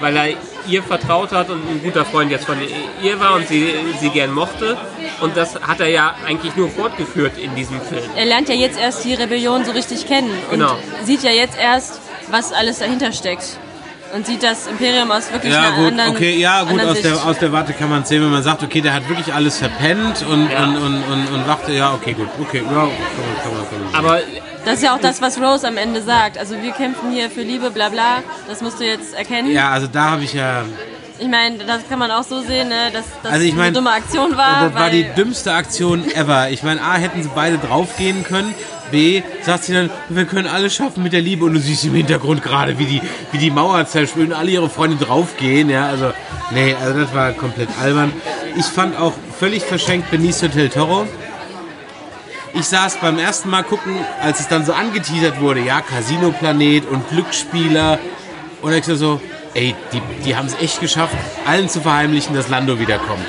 weil 0.00 0.16
er 0.16 0.28
ihr 0.68 0.82
vertraut 0.82 1.32
hat 1.32 1.48
und 1.50 1.66
ein 1.68 1.80
guter 1.82 2.04
Freund 2.04 2.30
jetzt 2.30 2.44
von 2.44 2.56
ihr 3.02 3.18
war 3.20 3.34
und 3.36 3.48
sie, 3.48 3.72
sie 4.00 4.10
gern 4.10 4.32
mochte. 4.32 4.76
Und 5.20 5.36
das 5.36 5.60
hat 5.60 5.80
er 5.80 5.88
ja 5.88 6.14
eigentlich 6.26 6.54
nur 6.56 6.68
fortgeführt 6.70 7.38
in 7.38 7.54
diesem 7.54 7.80
Film. 7.80 8.02
Er 8.16 8.26
lernt 8.26 8.48
ja 8.48 8.54
jetzt 8.54 8.78
erst 8.78 9.04
die 9.04 9.14
Rebellion 9.14 9.64
so 9.64 9.72
richtig 9.72 10.06
kennen 10.06 10.30
und 10.50 10.58
Genau. 10.58 10.76
sieht 11.04 11.22
ja 11.22 11.30
jetzt 11.30 11.58
erst, 11.58 12.00
was 12.30 12.52
alles 12.52 12.78
dahinter 12.80 13.12
steckt. 13.12 13.58
Und 14.14 14.26
sieht 14.26 14.42
das 14.42 14.66
Imperium 14.66 15.10
aus 15.10 15.30
wirklich 15.32 15.52
Ja 15.52 15.64
einer 15.64 15.76
gut, 15.76 15.86
anderen 15.88 16.10
okay, 16.12 16.38
ja 16.38 16.62
gut, 16.64 16.80
aus 16.82 17.00
der, 17.02 17.26
aus 17.26 17.38
der 17.38 17.52
Warte 17.52 17.74
kann 17.74 17.90
man 17.90 18.04
sehen, 18.04 18.22
wenn 18.22 18.30
man 18.30 18.42
sagt, 18.42 18.62
okay, 18.62 18.80
der 18.80 18.94
hat 18.94 19.08
wirklich 19.08 19.34
alles 19.34 19.58
verpennt 19.58 20.24
und, 20.26 20.50
Ja. 20.50 20.64
und, 20.64 20.76
und, 20.76 21.02
und, 21.04 21.28
und 21.32 21.46
dachte, 21.46 21.72
ja, 21.72 21.92
okay, 21.92 22.14
gut, 22.14 22.28
okay, 22.40 22.62
ja, 22.64 22.70
kann 22.70 22.76
man, 22.78 22.88
kann 23.42 23.52
man, 23.52 23.70
kann 23.70 23.84
man. 23.92 23.94
Aber 23.94 24.20
Das 24.64 24.76
ist 24.76 24.82
ja 24.82 24.94
auch 24.94 25.00
das, 25.00 25.20
was 25.20 25.38
Rose 25.40 25.66
am 25.68 25.76
Ende 25.76 26.00
sagt. 26.02 26.38
Also 26.38 26.54
wir 26.62 26.72
kämpfen 26.72 27.10
hier 27.12 27.30
für 27.30 27.42
Liebe, 27.42 27.70
bla 27.70 27.90
bla. 27.90 28.22
Das 28.48 28.60
musst 28.62 28.80
du 28.80 28.84
jetzt 28.84 29.14
erkennen. 29.14 29.50
Ja, 29.52 29.70
also 29.70 29.86
da 29.86 30.10
habe 30.12 30.24
ich 30.24 30.32
ja, 30.32 30.62
Ich 31.18 31.28
meine, 31.28 31.58
das 31.58 31.80
kann 31.88 31.98
man 31.98 32.10
auch 32.10 32.22
so 32.22 32.40
sehen, 32.40 32.68
ne, 32.68 32.90
dass 32.92 33.04
das 33.22 33.32
Also 33.32 33.44
ich 33.44 33.52
eine 33.52 33.60
mein, 33.62 33.74
dumme 33.74 33.90
Aktion 33.90 34.36
war. 34.36 34.64
das 34.70 34.74
war 34.74 34.88
die 34.90 35.04
dümmste 35.04 35.52
Aktion 35.52 36.10
ever. 36.12 36.48
Ich 36.50 36.62
meine, 36.62 36.80
A, 36.80 36.94
hätten 36.94 37.22
sie 37.22 37.30
beide 37.34 37.58
draufgehen 37.58 38.24
können. 38.24 38.54
B, 38.90 39.22
sagt 39.42 39.64
sie 39.64 39.72
dann, 39.72 39.90
wir 40.08 40.24
können 40.24 40.46
alles 40.46 40.74
schaffen 40.74 41.02
mit 41.02 41.12
der 41.12 41.20
Liebe. 41.20 41.44
Und 41.44 41.54
du 41.54 41.60
siehst 41.60 41.84
im 41.84 41.94
Hintergrund 41.94 42.42
gerade, 42.42 42.78
wie 42.78 42.86
die, 42.86 43.02
wie 43.32 43.38
die 43.38 43.50
Mauer 43.50 43.86
zerspülen, 43.86 44.32
alle 44.32 44.50
ihre 44.50 44.70
Freunde 44.70 45.02
draufgehen. 45.04 45.70
Ja, 45.70 45.88
also, 45.88 46.12
nee, 46.52 46.74
also 46.74 47.00
das 47.00 47.14
war 47.14 47.32
komplett 47.32 47.68
albern. 47.80 48.12
Ich 48.56 48.66
fand 48.66 48.96
auch 48.96 49.12
völlig 49.38 49.62
verschenkt 49.62 50.10
Benicio 50.10 50.48
del 50.48 50.68
Toro. 50.68 51.06
Ich 52.54 52.66
saß 52.66 52.98
beim 53.00 53.18
ersten 53.18 53.50
Mal 53.50 53.62
gucken, 53.62 53.94
als 54.20 54.40
es 54.40 54.48
dann 54.48 54.64
so 54.64 54.72
angeteasert 54.72 55.40
wurde, 55.40 55.60
ja, 55.60 55.80
Casino-Planet 55.80 56.86
und 56.88 57.08
Glücksspieler. 57.10 57.98
Und 58.62 58.72
ich 58.72 58.84
so, 58.84 59.20
ey, 59.54 59.74
die, 59.92 60.02
die 60.24 60.34
haben 60.34 60.46
es 60.46 60.54
echt 60.60 60.80
geschafft, 60.80 61.14
allen 61.46 61.68
zu 61.68 61.80
verheimlichen, 61.80 62.34
dass 62.34 62.48
Lando 62.48 62.80
wiederkommt. 62.80 63.26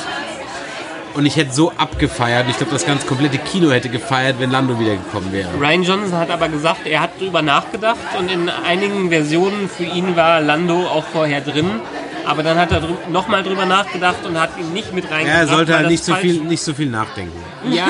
Und 1.15 1.25
ich 1.25 1.35
hätte 1.35 1.51
so 1.53 1.71
abgefeiert. 1.77 2.45
Ich 2.49 2.57
glaube, 2.57 2.71
das 2.71 2.85
ganze 2.85 3.07
komplette 3.07 3.37
Kino 3.39 3.71
hätte 3.71 3.89
gefeiert, 3.89 4.35
wenn 4.39 4.51
Lando 4.51 4.79
wiedergekommen 4.79 5.31
wäre. 5.31 5.49
Ryan 5.59 5.83
Johnson 5.83 6.17
hat 6.17 6.29
aber 6.29 6.49
gesagt, 6.49 6.85
er 6.85 7.01
hat 7.01 7.19
drüber 7.19 7.41
nachgedacht 7.41 7.97
und 8.17 8.31
in 8.31 8.49
einigen 8.49 9.09
Versionen 9.09 9.67
für 9.69 9.83
ihn 9.83 10.15
war 10.15 10.39
Lando 10.41 10.87
auch 10.87 11.03
vorher 11.03 11.41
drin. 11.41 11.81
Aber 12.25 12.43
dann 12.43 12.57
hat 12.57 12.71
er 12.71 12.81
drü 12.81 12.93
nochmal 13.11 13.43
drüber 13.43 13.65
nachgedacht 13.65 14.25
und 14.25 14.39
hat 14.39 14.51
ihn 14.59 14.71
nicht 14.73 14.93
mit 14.93 15.09
reingebracht. 15.09 15.41
Er 15.41 15.47
sollte 15.47 15.75
halt 15.75 15.87
nicht 15.87 16.03
so, 16.03 16.13
viel, 16.15 16.41
nicht 16.41 16.61
so 16.61 16.73
viel 16.73 16.89
nachdenken. 16.89 17.37
Ja, 17.71 17.87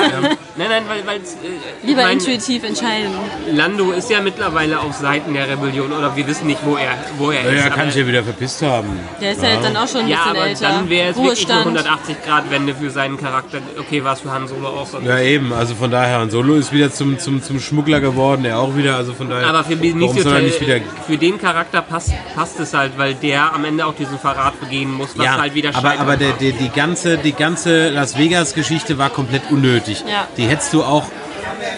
nein, 0.56 0.68
nein, 0.68 0.82
weil, 0.88 1.06
weil 1.06 1.16
äh, 1.16 1.86
lieber 1.86 2.02
mein, 2.02 2.18
intuitiv 2.18 2.64
entscheiden. 2.64 3.10
Lando 3.52 3.92
ist 3.92 4.10
ja 4.10 4.20
mittlerweile 4.20 4.80
auf 4.80 4.94
Seiten 4.96 5.32
der 5.34 5.48
Rebellion 5.48 5.92
oder 5.92 6.16
wir 6.16 6.26
wissen 6.26 6.46
nicht, 6.48 6.60
wo 6.64 6.76
er, 6.76 6.92
wo 7.18 7.30
er 7.30 7.44
ist. 7.44 7.64
Ja, 7.64 7.70
kann 7.70 7.90
sich 7.90 8.00
ja 8.00 8.06
wieder 8.06 8.24
verpisst 8.24 8.62
haben. 8.62 8.98
Der 9.20 9.32
ist 9.32 9.42
ja, 9.42 9.50
jetzt 9.50 9.64
dann 9.64 9.76
auch 9.76 9.86
schon 9.88 10.00
ein 10.02 10.08
ja, 10.08 10.16
bisschen 10.24 10.36
aber 10.36 10.46
älter. 10.48 10.68
dann 10.68 10.88
wäre 10.90 11.10
es 11.10 11.16
wirklich 11.16 11.50
eine 11.50 11.64
Ruhestand. 11.64 11.88
180-Grad-Wende 12.10 12.74
für 12.74 12.90
seinen 12.90 13.16
Charakter. 13.16 13.58
Okay, 13.78 14.02
war 14.02 14.14
es 14.14 14.20
für 14.20 14.32
Han 14.32 14.48
Solo 14.48 14.68
auch 14.68 14.86
so. 14.86 14.98
Ja, 15.00 15.18
eben. 15.20 15.52
Also 15.52 15.74
von 15.74 15.90
daher, 15.90 16.18
Han 16.20 16.30
Solo 16.30 16.54
ist 16.56 16.72
wieder 16.72 16.92
zum, 16.92 17.18
zum, 17.18 17.42
zum 17.42 17.60
Schmuggler 17.60 18.00
geworden. 18.00 18.44
Er 18.44 18.58
auch 18.58 18.76
wieder. 18.76 18.96
Also 18.96 19.12
von 19.14 19.28
daher. 19.30 19.46
Aber 19.48 19.64
für 19.64 19.78
warum 19.78 19.80
Benicio 19.80 20.22
soll 20.22 20.32
er 20.32 20.38
Del- 20.40 20.48
nicht 20.48 20.60
wieder. 20.60 20.80
für 21.06 21.16
den 21.16 21.40
Charakter 21.40 21.82
passt, 21.82 22.12
passt 22.34 22.58
es 22.60 22.74
halt, 22.74 22.92
weil 22.96 23.14
der 23.14 23.54
am 23.54 23.64
Ende 23.64 23.86
auch 23.86 23.94
diesen 23.94 24.18
Verrat 24.20 24.60
begehen 24.60 24.92
muss, 24.92 25.16
was 25.16 25.24
Ja, 25.24 25.38
halt 25.38 25.54
wieder 25.54 25.74
aber, 25.74 25.98
aber 25.98 26.16
der, 26.16 26.32
der, 26.32 26.52
die 26.52 26.68
ganze, 26.68 27.18
die 27.18 27.32
ganze 27.32 27.88
Las 27.90 28.16
Vegas-Geschichte 28.18 28.98
war 28.98 29.10
komplett 29.10 29.50
unnötig. 29.50 30.04
Ja. 30.06 30.26
Die 30.36 30.44
hättest 30.44 30.72
du 30.72 30.82
auch 30.82 31.04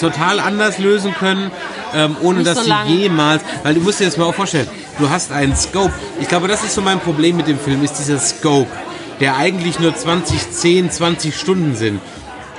total 0.01 0.41
anders 0.41 0.79
lösen 0.79 1.15
können, 1.15 1.51
ähm, 1.95 2.17
ohne 2.21 2.39
Nicht 2.39 2.51
dass 2.51 2.65
so 2.65 2.71
du 2.71 2.91
jemals, 2.93 3.43
weil 3.63 3.75
du 3.75 3.81
musst 3.81 4.01
dir 4.01 4.07
das 4.07 4.17
mal 4.17 4.25
auch 4.25 4.35
vorstellen, 4.35 4.69
du 4.99 5.11
hast 5.11 5.33
einen 5.33 5.57
Scope. 5.57 5.93
Ich 6.21 6.29
glaube, 6.29 6.49
das 6.49 6.63
ist 6.65 6.75
so 6.75 6.81
mein 6.81 7.01
Problem 7.01 7.37
mit 7.37 7.49
dem 7.49 7.59
Film, 7.59 7.83
ist 7.85 7.95
dieser 7.95 8.19
Scope, 8.19 8.71
der 9.21 9.37
eigentlich 9.37 9.79
nur 9.79 9.95
20, 9.95 10.51
10, 10.51 10.91
20 10.91 11.37
Stunden 11.37 11.77
sind. 11.77 12.01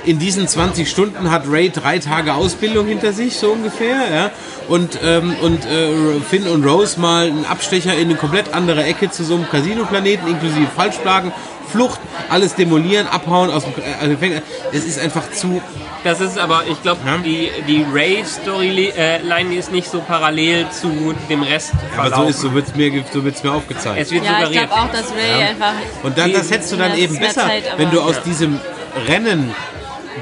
In 0.04 0.18
diesen 0.18 0.46
20 0.48 0.88
Stunden 0.88 1.30
hat 1.30 1.44
Ray 1.48 1.70
drei 1.70 1.98
Tage 1.98 2.34
Ausbildung 2.34 2.86
hinter 2.86 3.12
sich, 3.12 3.36
so 3.36 3.52
ungefähr. 3.52 3.96
Ja? 4.14 4.30
Und, 4.68 4.98
ähm, 5.02 5.34
und 5.42 5.64
äh, 5.66 6.20
Finn 6.28 6.46
und 6.46 6.64
Rose 6.64 6.98
mal 7.00 7.26
einen 7.26 7.44
Abstecher 7.46 7.94
in 7.94 8.08
eine 8.08 8.14
komplett 8.16 8.52
andere 8.54 8.84
Ecke 8.84 9.10
zu 9.10 9.24
so 9.24 9.34
einem 9.34 9.48
Casino-Planeten, 9.48 10.26
inklusive 10.28 10.66
Falschschlagen, 10.74 11.32
Flucht, 11.70 11.98
alles 12.30 12.54
demolieren, 12.54 13.06
abhauen 13.06 13.50
aus 13.50 13.64
dem 13.64 13.72
äh, 14.02 14.08
Gefängnis. 14.08 14.42
Es 14.72 14.84
ist 14.84 14.98
einfach 15.00 15.30
zu. 15.32 15.60
Das 16.04 16.20
ist 16.20 16.38
aber, 16.38 16.64
ich 16.70 16.80
glaube, 16.82 17.00
Ja. 17.04 17.16
die, 17.16 17.50
die 17.66 17.84
Ray-Storyline 17.92 19.50
die 19.50 19.56
ist 19.56 19.72
nicht 19.72 19.90
so 19.90 20.00
parallel 20.00 20.66
zu 20.70 21.14
dem 21.28 21.42
Rest 21.42 21.72
Aber 21.96 22.14
so 22.14 22.22
ist, 22.24 22.40
so 22.40 22.52
wird's 22.54 22.74
mir, 22.76 23.04
so 23.12 23.24
wird's 23.24 23.42
mir 23.42 23.52
aufgezeigt. 23.52 23.98
Es 24.00 24.10
wird 24.12 24.24
Ja, 24.24 24.32
ich 24.40 24.44
suggeriert. 24.46 24.68
glaube 24.70 24.82
auch, 24.82 24.92
dass 24.92 25.10
Ray 25.12 25.40
Ja. 25.40 25.46
einfach. 25.48 25.72
Und 26.02 26.18
dann, 26.18 26.32
das 26.32 26.50
hättest 26.50 26.72
du 26.72 26.76
dann 26.76 26.92
Ja, 26.92 26.98
eben 26.98 27.14
es 27.14 27.20
besser, 27.20 27.46
Zeit, 27.48 27.64
wenn 27.76 27.90
du 27.90 28.00
aus 28.00 28.16
Ja. 28.16 28.22
diesem 28.26 28.60
Rennen 29.08 29.54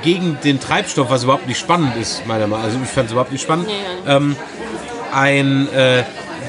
gegen 0.02 0.39
den 0.43 0.59
Treibstoff, 0.60 1.10
was 1.10 1.24
überhaupt 1.24 1.47
nicht 1.47 1.59
spannend 1.59 1.97
ist, 2.01 2.27
meiner 2.27 2.47
Meinung 2.47 2.60
nach, 2.60 2.64
also 2.64 2.78
ich 2.82 2.89
fand 2.89 3.06
es 3.06 3.12
überhaupt 3.12 3.32
nicht 3.32 3.43
spannend, 3.43 3.66
Nee, 3.66 4.10
ähm, 4.10 4.36
ein, 5.12 5.69
äh, 5.73 6.02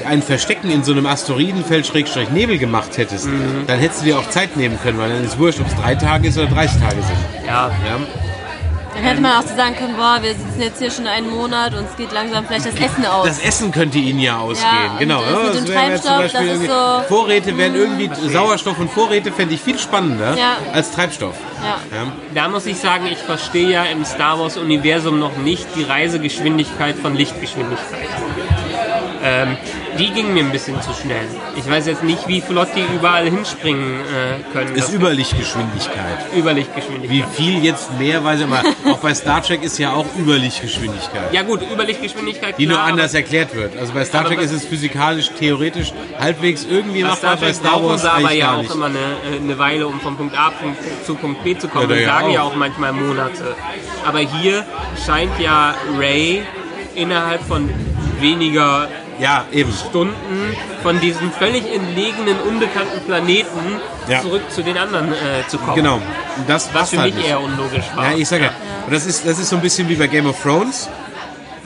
ein 0.06 0.22
Verstecken 0.22 0.70
in 0.70 0.82
so 0.84 0.92
einem 0.92 1.06
Asteroidenfeld-Nebel 1.06 2.58
gemacht 2.58 2.96
hättest, 2.98 3.26
Mhm. 3.26 3.64
dann 3.66 3.78
hättest 3.78 4.00
du 4.02 4.04
dir 4.06 4.18
auch 4.18 4.28
Zeit 4.30 4.56
nehmen 4.56 4.78
können, 4.82 4.98
weil 4.98 5.10
dann 5.10 5.24
ist 5.24 5.38
wurscht, 5.38 5.60
ob 5.60 5.66
es 5.66 5.74
drei 5.76 5.94
Tage 5.94 6.28
ist 6.28 6.38
oder 6.38 6.48
30 6.48 6.80
Tage 6.80 7.02
sind. 7.02 7.18
ja. 7.46 7.68
Ja? 7.68 7.98
Dann 8.94 9.02
hätte 9.02 9.20
man 9.20 9.32
auch 9.32 9.42
so 9.42 9.56
sagen 9.56 9.74
können, 9.76 9.96
boah, 9.96 10.18
wir 10.22 10.30
sitzen 10.34 10.60
jetzt 10.60 10.78
hier 10.78 10.90
schon 10.90 11.06
einen 11.06 11.28
Monat 11.28 11.74
und 11.74 11.84
es 11.88 11.96
geht 11.96 12.12
langsam 12.12 12.46
vielleicht 12.46 12.66
das 12.66 12.74
Essen 12.76 13.04
aus. 13.06 13.26
Das 13.26 13.38
Essen 13.40 13.72
könnte 13.72 13.98
ihnen 13.98 14.20
ja 14.20 14.38
ausgehen, 14.38 14.90
und 14.92 14.98
genau. 15.00 15.20
das 15.20 15.30
ja, 15.32 15.38
mit 15.38 15.54
dem 15.68 15.74
Treibstoff, 15.74 16.32
das 16.32 16.42
ist 16.44 16.66
so- 16.66 17.02
Vorräte 17.08 17.58
wären 17.58 17.74
irgendwie, 17.74 18.10
Sauerstoff 18.32 18.78
und 18.78 18.90
Vorräte 18.90 19.32
fände 19.32 19.54
ich 19.54 19.60
viel 19.60 19.78
spannender 19.78 20.36
Ja. 20.36 20.56
als 20.72 20.92
Treibstoff. 20.92 21.34
ja. 21.62 21.96
Ja? 21.96 22.12
Da 22.34 22.48
muss 22.48 22.66
ich 22.66 22.78
sagen, 22.78 23.06
ich 23.10 23.18
verstehe 23.18 23.68
ja 23.70 23.84
im 23.84 24.04
Star 24.04 24.38
Wars-Universum 24.38 25.18
noch 25.18 25.36
nicht 25.38 25.66
die 25.76 25.82
Reisegeschwindigkeit 25.82 26.96
von 26.96 27.14
Lichtgeschwindigkeit. 27.16 28.08
Ähm, 29.24 29.56
die 29.98 30.10
ging 30.10 30.32
mir 30.34 30.44
ein 30.44 30.52
bisschen 30.52 30.80
zu 30.82 30.92
schnell. 30.92 31.26
Ich 31.56 31.68
weiß 31.68 31.86
jetzt 31.86 32.02
nicht, 32.02 32.26
wie 32.28 32.40
flott 32.40 32.68
die 32.74 32.84
überall 32.94 33.28
hinspringen 33.28 34.00
äh, 34.00 34.52
können. 34.52 34.74
Ist 34.74 34.92
Überlichtgeschwindigkeit. 34.92 36.18
Überlichtgeschwindigkeit. 36.36 37.10
Wie 37.10 37.42
viel 37.42 37.64
jetzt 37.64 37.96
mehr, 37.98 38.24
weiß 38.24 38.40
ich 38.40 38.46
aber 38.46 38.62
auch 38.90 38.98
bei 38.98 39.14
Star 39.14 39.42
Trek 39.42 39.62
ist 39.62 39.78
ja 39.78 39.92
auch 39.92 40.06
Überlichtgeschwindigkeit. 40.18 41.32
Ja 41.32 41.42
gut, 41.42 41.60
Überlichtgeschwindigkeit. 41.62 42.58
Die 42.58 42.66
nur 42.66 42.76
klar, 42.76 42.88
anders 42.88 43.14
erklärt 43.14 43.54
wird. 43.54 43.76
Also 43.76 43.92
bei 43.92 44.04
Star 44.04 44.24
Trek 44.24 44.40
ist 44.40 44.52
es 44.52 44.64
physikalisch, 44.64 45.30
theoretisch 45.38 45.92
halbwegs 46.18 46.64
irgendwie 46.68 47.02
machbar, 47.02 47.36
Star 47.36 47.36
bei 47.36 47.52
Star 47.52 47.72
brauchen 47.72 47.86
Wars 47.86 48.02
sie 48.02 48.10
aber 48.10 48.32
ja 48.32 48.56
auch 48.56 48.74
immer 48.74 48.86
eine, 48.86 48.98
äh, 48.98 49.40
eine 49.40 49.58
Weile, 49.58 49.86
um 49.86 50.00
von 50.00 50.16
Punkt 50.16 50.36
A 50.36 50.52
zu 51.04 51.14
Punkt 51.14 51.44
B 51.44 51.56
zu 51.56 51.68
kommen. 51.68 51.90
Ja, 51.90 51.96
Die 51.96 52.02
ja 52.02 52.08
sagen 52.08 52.30
ja 52.30 52.42
auch. 52.42 52.52
auch 52.52 52.56
manchmal 52.56 52.92
Monate. 52.92 53.54
Aber 54.04 54.18
hier 54.18 54.64
scheint 55.06 55.38
ja 55.38 55.74
Ray 55.98 56.42
innerhalb 56.94 57.42
von 57.42 57.68
weniger 58.20 58.88
Ja, 59.18 59.44
eben. 59.52 59.72
Stunden 59.72 60.14
von 60.82 60.98
diesem 61.00 61.30
völlig 61.32 61.64
entlegenen, 61.72 62.36
unbekannten 62.48 63.00
Planeten 63.06 63.80
Ja. 64.08 64.20
zurück 64.22 64.42
zu 64.50 64.62
den 64.62 64.76
anderen 64.76 65.12
äh, 65.12 65.46
zu 65.48 65.58
kommen. 65.58 65.76
Genau. 65.76 66.00
Das 66.48 66.68
Was 66.74 66.90
für 66.90 66.98
halt 66.98 67.14
mich 67.14 67.22
nicht. 67.22 67.28
eher 67.30 67.40
unlogisch 67.40 67.84
war. 67.94 68.10
Ja, 68.10 68.16
ich 68.16 68.28
sage 68.28 68.44
ja. 68.44 68.50
Und 68.86 68.92
das 68.92 69.06
ist, 69.06 69.26
das 69.26 69.38
ist 69.38 69.48
so 69.48 69.56
ein 69.56 69.62
bisschen 69.62 69.88
wie 69.88 69.94
bei 69.94 70.06
Game 70.08 70.26
of 70.26 70.40
Thrones. 70.42 70.88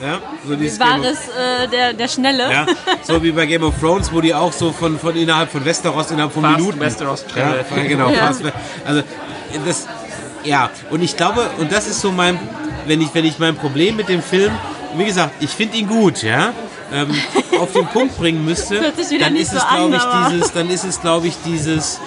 Ja, 0.01 0.19
so 0.47 0.55
dieses 0.55 0.79
War 0.79 0.97
das 0.99 1.27
äh, 1.27 1.67
der, 1.69 1.91
der 1.93 2.07
Schnelle? 2.07 2.49
ja, 2.49 2.65
so 3.03 3.21
wie 3.21 3.31
bei 3.33 3.45
Game 3.45 3.63
of 3.63 3.73
Thrones, 3.79 4.13
wo 4.13 4.21
die 4.21 4.33
auch 4.33 4.53
so 4.53 4.71
von, 4.71 4.97
von 4.97 5.13
innerhalb 5.17 5.51
von 5.51 5.65
Westeros 5.65 6.11
innerhalb 6.11 6.31
von 6.31 6.43
Fast 6.43 6.57
Minuten. 6.57 6.79
Westeros 6.79 7.25
ja, 7.35 7.51
Travel. 7.63 7.87
genau. 7.87 8.09
Fast, 8.11 8.43
also 8.85 9.01
das, 9.65 9.87
ja. 10.45 10.69
Und 10.89 11.01
ich 11.01 11.17
glaube, 11.17 11.49
und 11.57 11.69
das 11.71 11.87
ist 11.87 11.99
so 11.99 12.11
mein, 12.11 12.39
wenn 12.85 13.01
ich, 13.01 13.09
wenn 13.13 13.25
ich 13.25 13.39
mein 13.39 13.55
Problem 13.57 13.97
mit 13.97 14.07
dem 14.07 14.21
Film, 14.23 14.53
wie 14.95 15.03
gesagt, 15.03 15.33
ich 15.41 15.49
finde 15.49 15.75
ihn 15.77 15.87
gut, 15.87 16.23
ja. 16.23 16.53
Ähm, 16.91 17.09
auf 17.59 17.71
den 17.73 17.85
Punkt 17.87 18.17
bringen 18.17 18.43
müsste, 18.43 18.81
dann 19.19 19.35
ist 19.35 19.51
so 19.51 19.57
es, 19.57 19.63
an, 19.63 19.93
ich, 19.93 20.01
dieses, 20.31 20.51
dann 20.53 20.69
ist 20.69 20.83
es, 20.85 21.01
glaube 21.01 21.27
ich, 21.27 21.35
dieses 21.45 21.99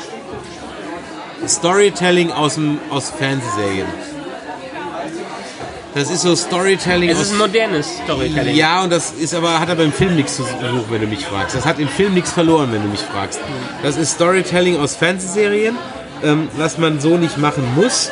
Storytelling 1.46 2.32
aus 2.32 2.54
dem 2.54 2.78
aus 2.90 3.10
Fernsehserien. 3.10 3.86
Das 5.94 6.10
ist 6.10 6.22
so 6.22 6.34
Storytelling 6.34 7.10
Es 7.10 7.18
aus 7.18 7.26
ist 7.26 7.32
ein 7.32 7.38
modernes 7.38 7.86
Storytelling. 8.04 8.56
ja, 8.56 8.82
und 8.82 8.90
das 8.90 9.12
ist 9.12 9.34
aber, 9.34 9.60
hat 9.60 9.68
aber 9.68 9.84
im 9.84 9.92
Film 9.92 10.16
nichts 10.16 10.36
zu 10.36 10.42
suchen, 10.42 10.86
wenn 10.88 11.02
du 11.02 11.06
mich 11.06 11.26
fragst. 11.26 11.54
Das 11.54 11.66
hat 11.66 11.78
im 11.78 11.88
Film 11.88 12.14
nichts 12.14 12.32
verloren, 12.32 12.72
wenn 12.72 12.82
du 12.82 12.88
mich 12.88 13.00
fragst. 13.00 13.40
Das 13.82 13.96
ist 13.96 14.12
Storytelling 14.12 14.80
aus 14.80 14.96
Fernsehserien, 14.96 15.76
ähm, 16.24 16.48
was 16.56 16.78
man 16.78 16.98
so 16.98 17.18
nicht 17.18 17.36
machen 17.36 17.64
muss 17.76 18.10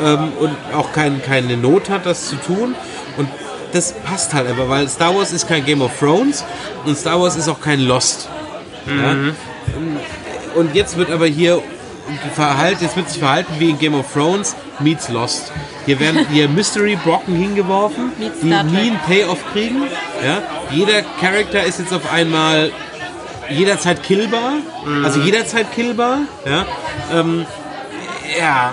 ähm, 0.00 0.32
und 0.38 0.52
auch 0.72 0.92
kein, 0.92 1.20
keine 1.20 1.56
Not 1.56 1.90
hat, 1.90 2.06
das 2.06 2.28
zu 2.28 2.36
tun. 2.36 2.76
Und 3.16 3.28
das 3.76 3.92
passt 3.92 4.32
halt 4.34 4.48
aber, 4.48 4.68
weil 4.68 4.88
Star 4.88 5.14
Wars 5.14 5.32
ist 5.32 5.46
kein 5.46 5.64
Game 5.64 5.82
of 5.82 5.92
Thrones 5.98 6.44
und 6.84 6.96
Star 6.96 7.20
Wars 7.20 7.36
ist 7.36 7.48
auch 7.48 7.60
kein 7.60 7.80
Lost. 7.80 8.28
Ja? 8.86 9.16
Und 10.54 10.74
jetzt 10.74 10.96
wird 10.96 11.10
aber 11.10 11.26
hier 11.26 11.62
verhalten, 12.34 12.84
jetzt 12.84 12.96
wird 12.96 13.08
sich 13.10 13.18
verhalten 13.18 13.52
wie 13.58 13.70
in 13.70 13.78
Game 13.78 13.94
of 13.94 14.10
Thrones 14.12 14.54
meets 14.80 15.08
Lost. 15.08 15.52
Hier 15.84 15.98
werden 16.00 16.26
hier 16.30 16.48
Mystery 16.58 16.96
Brocken 16.96 17.34
hingeworfen, 17.36 18.12
die 18.42 18.46
nie 18.46 18.54
einen 18.56 19.00
Payoff 19.06 19.38
kriegen. 19.52 19.82
Ja? 20.24 20.42
Jeder 20.70 21.02
Charakter 21.20 21.62
ist 21.64 21.78
jetzt 21.80 21.92
auf 21.92 22.10
einmal 22.12 22.70
jederzeit 23.50 24.02
killbar, 24.02 24.54
Mhm. 24.84 25.04
also 25.04 25.20
jederzeit 25.20 25.72
killbar. 25.72 26.20
Ja, 26.44 26.64
ähm, 27.12 27.44
ja 28.38 28.72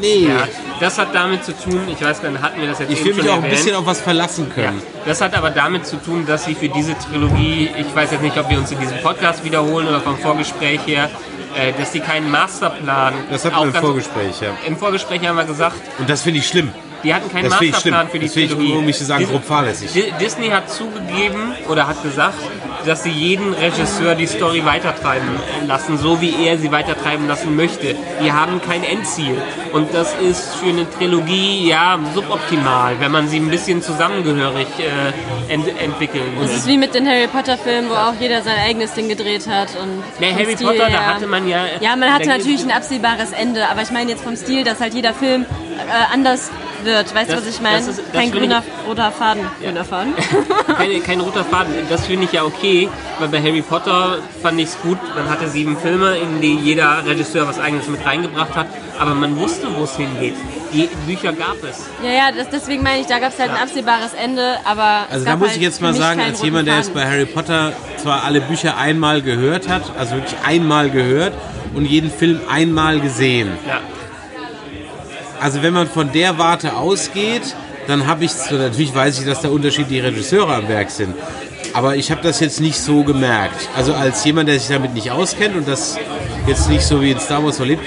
nee. 0.00 0.26
Ja, 0.28 0.46
das 0.80 0.98
hat 0.98 1.14
damit 1.14 1.44
zu 1.44 1.52
tun, 1.56 1.82
ich 1.88 2.02
weiß 2.04 2.22
gar 2.22 2.30
nicht, 2.30 2.42
hatten 2.42 2.60
wir 2.60 2.68
das 2.68 2.78
jetzt 2.80 2.90
Ich 2.92 3.04
will 3.04 3.14
mich 3.14 3.28
auch 3.28 3.34
ein 3.36 3.44
erwähnt? 3.44 3.56
bisschen 3.56 3.76
auf 3.76 3.86
was 3.86 4.00
verlassen 4.00 4.46
Ja, 4.56 4.62
können. 4.64 4.82
das 5.06 5.20
hat 5.20 5.34
aber 5.34 5.50
damit 5.50 5.86
zu 5.86 5.96
tun, 5.96 6.26
dass 6.26 6.44
sie 6.46 6.54
für 6.54 6.68
diese 6.68 6.96
Trilogie, 6.98 7.70
ich 7.76 7.94
weiß 7.94 8.10
jetzt 8.12 8.22
nicht, 8.22 8.36
ob 8.38 8.48
wir 8.50 8.58
uns 8.58 8.70
in 8.72 8.80
diesem 8.80 8.98
Podcast 9.02 9.44
wiederholen 9.44 9.86
oder 9.88 10.00
vom 10.00 10.16
Vorgespräch 10.18 10.80
her, 10.86 11.10
äh, 11.56 11.72
dass 11.78 11.92
die 11.92 12.00
keinen 12.00 12.30
Masterplan. 12.30 13.14
Das 13.30 13.44
hatten 13.44 13.56
wir 13.56 13.64
im 13.64 13.74
Vorgespräch, 13.74 14.40
ja. 14.40 14.48
Im 14.66 14.76
Vorgespräch 14.76 15.26
haben 15.26 15.36
wir 15.36 15.44
gesagt, 15.44 15.76
Und 15.98 16.08
das 16.08 16.22
finde 16.22 16.38
ich 16.40 16.46
schlimm. 16.48 16.72
die 17.02 17.12
hatten 17.14 17.30
keinen 17.30 17.50
Das. 17.50 17.60
Masterplan 17.60 18.08
für 18.08 18.18
die 18.18 18.26
Das 18.26 18.34
finde 18.34 18.46
ich, 18.48 18.54
Trilogie. 18.58 18.78
um 18.78 18.84
nicht 18.86 18.98
zu 18.98 19.04
sagen, 19.04 19.26
grob 19.26 19.44
fahrlässig. 19.44 19.92
Di- 19.92 20.12
Disney 20.20 20.48
hat 20.48 20.70
zugegeben 20.70 21.54
oder 21.68 21.86
hat 21.86 22.02
gesagt, 22.02 22.38
dass 22.86 23.02
sie 23.02 23.10
jeden 23.10 23.52
Regisseur 23.54 24.14
die 24.14 24.26
Story 24.26 24.64
weitertreiben 24.64 25.28
lassen, 25.66 25.98
so 25.98 26.20
wie 26.20 26.46
er 26.46 26.58
sie 26.58 26.70
weitertreiben 26.72 27.26
lassen 27.28 27.54
möchte. 27.56 27.94
Die 28.22 28.32
haben 28.32 28.60
kein 28.62 28.82
Endziel. 28.84 29.36
Und 29.72 29.94
das 29.94 30.14
ist 30.20 30.54
für 30.56 30.70
eine 30.70 30.88
Trilogie 30.90 31.68
ja 31.68 31.98
suboptimal, 32.14 32.96
wenn 33.00 33.12
man 33.12 33.28
sie 33.28 33.38
ein 33.38 33.48
bisschen 33.50 33.82
zusammengehörig 33.82 34.66
äh, 34.78 35.52
ent 35.52 35.66
entwickeln 35.80 36.22
Das 36.40 36.48
will. 36.50 36.56
ist 36.56 36.66
wie 36.66 36.78
mit 36.78 36.94
den 36.94 37.06
Harry 37.08 37.26
Potter 37.26 37.56
Filmen, 37.58 37.88
wo 37.90 37.94
auch 37.94 38.14
jeder 38.20 38.42
sein 38.42 38.56
eigenes 38.58 38.92
Ding 38.94 39.08
gedreht 39.08 39.46
hat. 39.48 39.68
Und 39.80 40.02
vom 40.16 40.36
Harry 40.36 40.54
Stil 40.54 40.66
Potter, 40.66 40.78
da 40.84 40.88
her- 40.88 41.14
hatte 41.14 41.26
man 41.26 41.48
ja. 41.48 41.58
Ja, 41.80 41.96
man 41.96 42.12
hatte 42.12 42.28
da- 42.28 42.36
natürlich 42.38 42.62
ein 42.64 42.70
absehbares 42.70 43.32
Ende, 43.32 43.68
aber 43.68 43.82
ich 43.82 43.90
meine 43.90 44.10
jetzt 44.10 44.22
vom 44.24 44.36
Stil, 44.36 44.64
dass 44.64 44.80
halt 44.80 44.94
jeder 44.94 45.14
Film 45.14 45.42
äh, 45.42 46.12
anders 46.14 46.50
wird. 46.84 47.14
Weißt 47.14 47.30
du, 47.30 47.34
Das- 47.36 47.46
was 47.46 47.54
ich 47.54 47.60
meine? 47.60 47.78
das 47.78 47.88
ist- 47.88 47.98
das 48.00 48.12
Kein 48.12 48.22
finde 48.30 48.36
ich- 48.38 48.42
grüner, 48.42 48.62
roter 48.88 49.10
Faden. 49.12 49.42
Grüner 49.62 49.84
Faden? 49.84 50.14
keine, 50.76 51.00
kein 51.00 51.20
roter 51.20 51.44
Faden. 51.44 51.74
Das 51.88 52.06
finde 52.06 52.24
ich 52.24 52.32
ja 52.32 52.44
okay, 52.44 52.88
weil 53.18 53.28
bei 53.28 53.40
Harry 53.40 53.62
Potter 53.62 54.18
fand 54.42 54.58
ich 54.60 54.66
es 54.68 54.80
gut. 54.82 54.98
Man 55.14 55.28
hatte 55.30 55.48
sieben 55.48 55.76
Filme, 55.76 56.16
in 56.18 56.40
die 56.40 56.54
jeder 56.56 57.04
Regisseur 57.06 57.46
was 57.46 57.58
eigenes 57.58 57.88
mit 57.88 58.04
reingebracht 58.04 58.54
hat, 58.56 58.66
aber 58.98 59.14
man 59.14 59.36
wusste, 59.38 59.68
wo 59.76 59.84
es 59.84 59.96
hingeht. 59.96 60.34
Die 60.72 60.88
Bücher 61.06 61.32
gab 61.32 61.56
es. 61.68 61.86
ja, 62.02 62.10
ja, 62.10 62.32
das, 62.32 62.48
deswegen 62.48 62.82
meine 62.84 63.00
ich, 63.00 63.06
da 63.08 63.18
gab 63.18 63.32
es 63.32 63.38
halt 63.40 63.50
ein 63.50 63.56
absehbares 63.56 64.14
Ende, 64.14 64.54
aber. 64.64 65.06
es 65.08 65.14
Also 65.14 65.24
da 65.26 65.36
muss 65.36 65.48
halt 65.48 65.56
ich 65.56 65.62
jetzt 65.64 65.82
mal 65.82 65.92
sagen, 65.94 66.20
als 66.20 66.42
jemand, 66.42 66.68
der 66.68 66.76
jetzt 66.76 66.94
bei 66.94 67.04
Harry 67.04 67.26
Potter 67.26 67.72
zwar 67.96 68.22
alle 68.24 68.40
Bücher 68.40 68.76
einmal 68.76 69.20
gehört 69.20 69.68
hat, 69.68 69.82
also 69.98 70.14
wirklich 70.14 70.36
einmal 70.46 70.88
gehört 70.90 71.32
und 71.74 71.86
jeden 71.86 72.10
Film 72.10 72.40
einmal 72.48 73.00
gesehen. 73.00 73.48
Ja. 73.66 73.80
Also 75.40 75.62
wenn 75.62 75.72
man 75.72 75.88
von 75.88 76.12
der 76.12 76.38
Warte 76.38 76.76
ausgeht, 76.76 77.42
dann 77.86 78.06
habe 78.06 78.24
ich, 78.24 78.32
so, 78.32 78.56
natürlich 78.56 78.94
weiß 78.94 79.18
ich, 79.20 79.26
dass 79.26 79.40
da 79.40 79.48
unterschiedliche 79.48 80.04
Regisseure 80.04 80.54
am 80.54 80.68
Werk 80.68 80.90
sind. 80.90 81.14
Aber 81.72 81.96
ich 81.96 82.10
habe 82.10 82.20
das 82.22 82.40
jetzt 82.40 82.60
nicht 82.60 82.78
so 82.78 83.04
gemerkt. 83.04 83.68
Also 83.76 83.94
als 83.94 84.24
jemand, 84.24 84.48
der 84.48 84.58
sich 84.58 84.68
damit 84.68 84.92
nicht 84.94 85.10
auskennt 85.10 85.56
und 85.56 85.66
das 85.68 85.98
jetzt 86.46 86.68
nicht 86.68 86.82
so 86.82 87.00
wie 87.00 87.12
in 87.12 87.20
Star 87.20 87.44
Wars 87.44 87.56
so 87.58 87.64
lebt. 87.64 87.82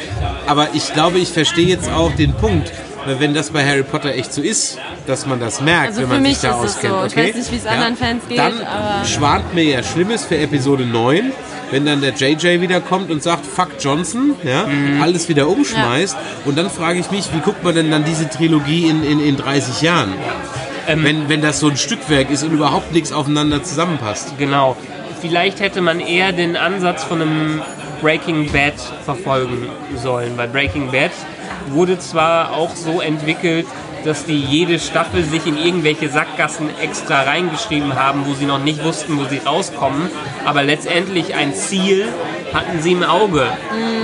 Aber 0.47 0.69
ich 0.73 0.93
glaube, 0.93 1.19
ich 1.19 1.29
verstehe 1.29 1.67
jetzt 1.67 1.91
auch 1.91 2.11
den 2.13 2.33
Punkt, 2.33 2.71
weil 3.05 3.19
wenn 3.19 3.33
das 3.33 3.49
bei 3.49 3.65
Harry 3.65 3.83
Potter 3.83 4.13
echt 4.13 4.33
so 4.33 4.41
ist, 4.41 4.77
dass 5.05 5.25
man 5.25 5.39
das 5.39 5.59
merkt, 5.61 5.89
Also 5.89 6.03
wenn 6.03 6.09
man 6.09 6.25
sich 6.25 6.39
da 6.39 6.53
auskennt. 6.53 6.93
so. 6.93 7.05
Ich 7.07 7.13
okay? 7.13 7.29
weiß 7.29 7.35
nicht, 7.35 7.51
wie 7.51 7.57
es 7.57 7.65
anderen 7.65 7.97
Fans 7.97 8.23
geht, 8.27 8.37
Dann 8.39 8.53
schwant 9.05 9.53
mir 9.53 9.63
ja 9.63 9.83
Schlimmes 9.83 10.23
für 10.25 10.37
Episode 10.37 10.85
9, 10.85 11.31
wenn 11.71 11.85
dann 11.85 12.01
der 12.01 12.13
JJ 12.13 12.61
wieder 12.61 12.81
kommt 12.81 13.09
und 13.11 13.23
sagt, 13.23 13.45
fuck 13.45 13.69
Johnson, 13.79 14.35
ja, 14.43 14.67
alles 15.01 15.29
wieder 15.29 15.47
umschmeißt. 15.47 16.15
Und 16.45 16.57
dann 16.57 16.69
frage 16.69 16.99
ich 16.99 17.11
mich, 17.11 17.33
wie 17.33 17.39
guckt 17.39 17.63
man 17.63 17.75
denn 17.75 17.91
dann 17.91 18.05
diese 18.05 18.29
Trilogie 18.29 18.87
in, 18.89 19.03
in, 19.03 19.19
in 19.19 19.37
30 19.37 19.81
Jahren? 19.81 20.13
wenn, 20.87 21.29
wenn 21.29 21.41
das 21.41 21.59
so 21.59 21.69
ein 21.69 21.77
Stückwerk 21.77 22.29
ist 22.29 22.43
und 22.43 22.51
überhaupt 22.51 22.91
nichts 22.91 23.13
aufeinander 23.13 23.63
zusammenpasst. 23.63 24.37
Genau. 24.37 24.75
Vielleicht 25.21 25.61
hätte 25.61 25.81
man 25.81 26.01
eher 26.01 26.33
den 26.33 26.57
Ansatz 26.57 27.03
von 27.03 27.21
einem 27.21 27.61
Breaking 28.01 28.51
Bad 28.51 28.73
verfolgen 29.05 29.69
sollen. 29.95 30.35
Bei 30.35 30.47
Breaking 30.47 30.91
Bad 30.91 31.11
wurde 31.69 31.97
zwar 31.97 32.51
auch 32.51 32.75
so 32.75 32.99
entwickelt, 32.99 33.65
dass 34.05 34.25
die 34.25 34.39
jede 34.39 34.79
Staffel 34.79 35.23
sich 35.23 35.45
in 35.45 35.57
irgendwelche 35.57 36.09
Sackgassen 36.09 36.69
extra 36.81 37.23
reingeschrieben 37.23 37.95
haben, 37.95 38.25
wo 38.25 38.33
sie 38.33 38.45
noch 38.45 38.59
nicht 38.59 38.83
wussten, 38.83 39.17
wo 39.17 39.25
sie 39.25 39.39
rauskommen, 39.39 40.09
aber 40.45 40.63
letztendlich 40.63 41.35
ein 41.35 41.53
Ziel 41.53 42.07
hatten 42.53 42.81
sie 42.81 42.91
im 42.91 43.03
Auge, 43.03 43.47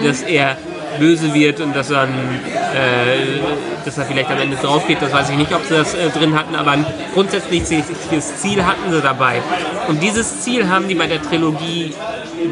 dass 0.03 0.21
er 0.21 0.57
böse 0.99 1.33
wird 1.33 1.59
und 1.61 1.75
dass 1.75 1.89
er, 1.91 2.01
ein, 2.01 2.09
äh, 2.09 3.85
dass 3.85 3.97
er 3.97 4.05
vielleicht 4.05 4.29
am 4.29 4.39
Ende 4.39 4.57
drauf 4.57 4.87
geht, 4.87 5.01
das 5.01 5.13
weiß 5.13 5.29
ich 5.29 5.37
nicht, 5.37 5.53
ob 5.53 5.63
sie 5.63 5.75
das 5.75 5.93
äh, 5.93 6.09
drin 6.09 6.37
hatten, 6.37 6.55
aber 6.55 6.71
ein 6.71 6.85
grundsätzliches 7.13 8.37
Ziel 8.41 8.65
hatten 8.65 8.91
sie 8.91 9.01
dabei. 9.01 9.41
Und 9.87 10.01
dieses 10.01 10.41
Ziel 10.41 10.67
haben 10.67 10.87
die 10.87 10.95
bei 10.95 11.07
der 11.07 11.21
Trilogie 11.21 11.93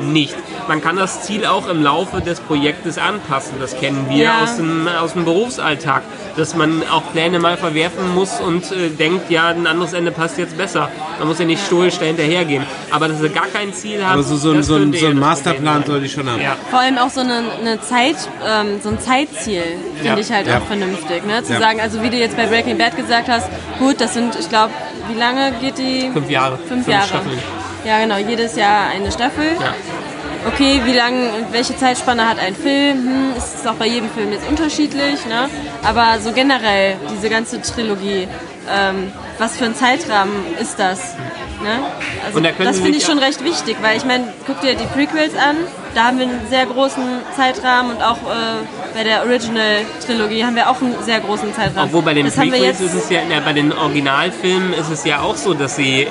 nicht. 0.01 0.35
Man 0.67 0.81
kann 0.81 0.97
das 0.97 1.21
Ziel 1.23 1.45
auch 1.45 1.67
im 1.69 1.81
Laufe 1.81 2.19
des 2.21 2.39
Projektes 2.41 2.97
anpassen. 2.97 3.53
Das 3.59 3.77
kennen 3.79 4.05
wir 4.09 4.25
Ja. 4.25 4.43
aus, 4.43 4.57
dem, 4.57 4.87
aus 4.87 5.13
dem 5.13 5.23
Berufsalltag, 5.25 6.01
dass 6.35 6.55
man 6.55 6.83
auch 6.91 7.03
Pläne 7.13 7.39
mal 7.39 7.55
verwerfen 7.57 8.13
muss 8.13 8.39
und 8.41 8.71
äh, 8.71 8.89
denkt, 8.89 9.29
ja, 9.31 9.47
ein 9.47 9.65
anderes 9.65 9.93
Ende 9.93 10.11
passt 10.11 10.37
jetzt 10.37 10.57
besser. 10.57 10.89
Man 11.19 11.27
muss 11.29 11.39
ja 11.39 11.45
nicht 11.45 11.65
stoisch 11.65 11.97
dahinterhergehen. 11.99 12.65
Aber 12.91 13.07
dass 13.07 13.19
sie 13.21 13.29
gar 13.29 13.47
kein 13.47 13.73
Ziel 13.73 14.03
haben, 14.03 14.13
Aber 14.13 14.23
so, 14.23 14.35
so, 14.35 14.61
so, 14.61 14.75
ein, 14.75 14.93
so 14.93 15.07
ein 15.07 15.17
Masterplan 15.19 15.85
sollte 15.85 16.05
ich 16.05 16.11
schon 16.11 16.29
haben. 16.29 16.41
Ja. 16.41 16.55
Vor 16.69 16.79
allem 16.79 16.97
auch 16.97 17.09
so 17.09 17.21
eine, 17.21 17.43
eine 17.61 17.79
Zeit, 17.81 18.17
ähm, 18.45 18.79
so 18.83 18.89
ein 18.89 18.99
Zeitziel 18.99 19.63
finde 19.95 20.05
Ja. 20.07 20.17
ich 20.17 20.31
halt 20.31 20.47
Ja. 20.47 20.57
auch 20.59 20.65
vernünftig. 20.65 21.25
Ne? 21.25 21.43
Zu 21.43 21.53
Ja. 21.53 21.59
sagen, 21.59 21.79
also 21.81 22.01
wie 22.03 22.09
du 22.09 22.17
jetzt 22.17 22.35
bei 22.35 22.45
Breaking 22.45 22.77
Bad 22.77 22.95
gesagt 22.97 23.29
hast, 23.29 23.49
gut, 23.79 24.01
das 24.01 24.13
sind, 24.13 24.35
ich 24.39 24.49
glaube, 24.49 24.73
wie 25.11 25.17
lange 25.17 25.53
geht 25.61 25.77
die? 25.77 26.09
Fünf 26.11 26.29
Jahre. 26.29 26.59
Fünf 26.67 26.87
Jahre. 26.87 27.07
Staffeln. 27.07 27.39
Ja, 27.85 27.99
genau, 28.01 28.17
jedes 28.17 28.57
Jahr 28.57 28.87
eine 28.93 29.11
Staffel. 29.11 29.45
Ja. 29.61 29.73
Okay, 30.45 30.81
wie 30.85 30.93
lange, 30.93 31.29
welche 31.51 31.75
Zeitspanne 31.75 32.27
hat 32.27 32.39
ein 32.39 32.55
Film? 32.55 32.97
Hm, 32.97 33.37
ist 33.37 33.55
es 33.59 33.67
auch 33.67 33.75
bei 33.75 33.87
jedem 33.87 34.09
Film 34.09 34.31
jetzt 34.31 34.47
unterschiedlich, 34.47 35.25
ne? 35.25 35.49
Aber 35.83 36.19
so 36.19 36.31
generell, 36.31 36.95
diese 37.11 37.29
ganze 37.29 37.61
Trilogie, 37.61 38.27
ähm, 38.69 39.11
was 39.37 39.57
für 39.57 39.65
ein 39.65 39.75
Zeitrahmen 39.75 40.35
ist 40.59 40.79
das? 40.79 41.15
Ne? 41.63 41.79
Also 42.25 42.39
da 42.39 42.51
das 42.51 42.79
finde 42.79 42.97
ich 42.97 43.05
schon 43.05 43.17
recht 43.17 43.43
wichtig, 43.43 43.77
weil 43.81 43.97
ich 43.97 44.05
meine, 44.05 44.31
guck 44.45 44.61
dir 44.61 44.75
die 44.75 44.85
Prequels 44.85 45.35
an, 45.35 45.55
da 45.95 46.05
haben 46.05 46.19
wir 46.19 46.27
einen 46.27 46.47
sehr 46.49 46.67
großen 46.67 47.03
Zeitrahmen 47.35 47.95
und 47.95 48.03
auch 48.03 48.17
äh, 48.17 48.63
bei 48.93 49.03
der 49.03 49.21
Original-Trilogie 49.23 50.45
haben 50.45 50.55
wir 50.55 50.69
auch 50.69 50.81
einen 50.81 50.95
sehr 51.03 51.19
großen 51.19 51.53
Zeitrahmen. 51.55 51.89
Obwohl 51.89 52.03
bei 52.03 52.13
den 52.13 52.25
das 52.25 52.35
Prequels 52.35 52.79
ist 52.79 52.93
es 52.93 53.09
ja, 53.09 53.21
na, 53.27 53.39
bei 53.39 53.53
den 53.53 53.73
Originalfilmen 53.73 54.73
ist 54.73 54.89
es 54.89 55.03
ja 55.03 55.21
auch 55.21 55.35
so, 55.35 55.55
dass 55.55 55.75
sie 55.75 56.07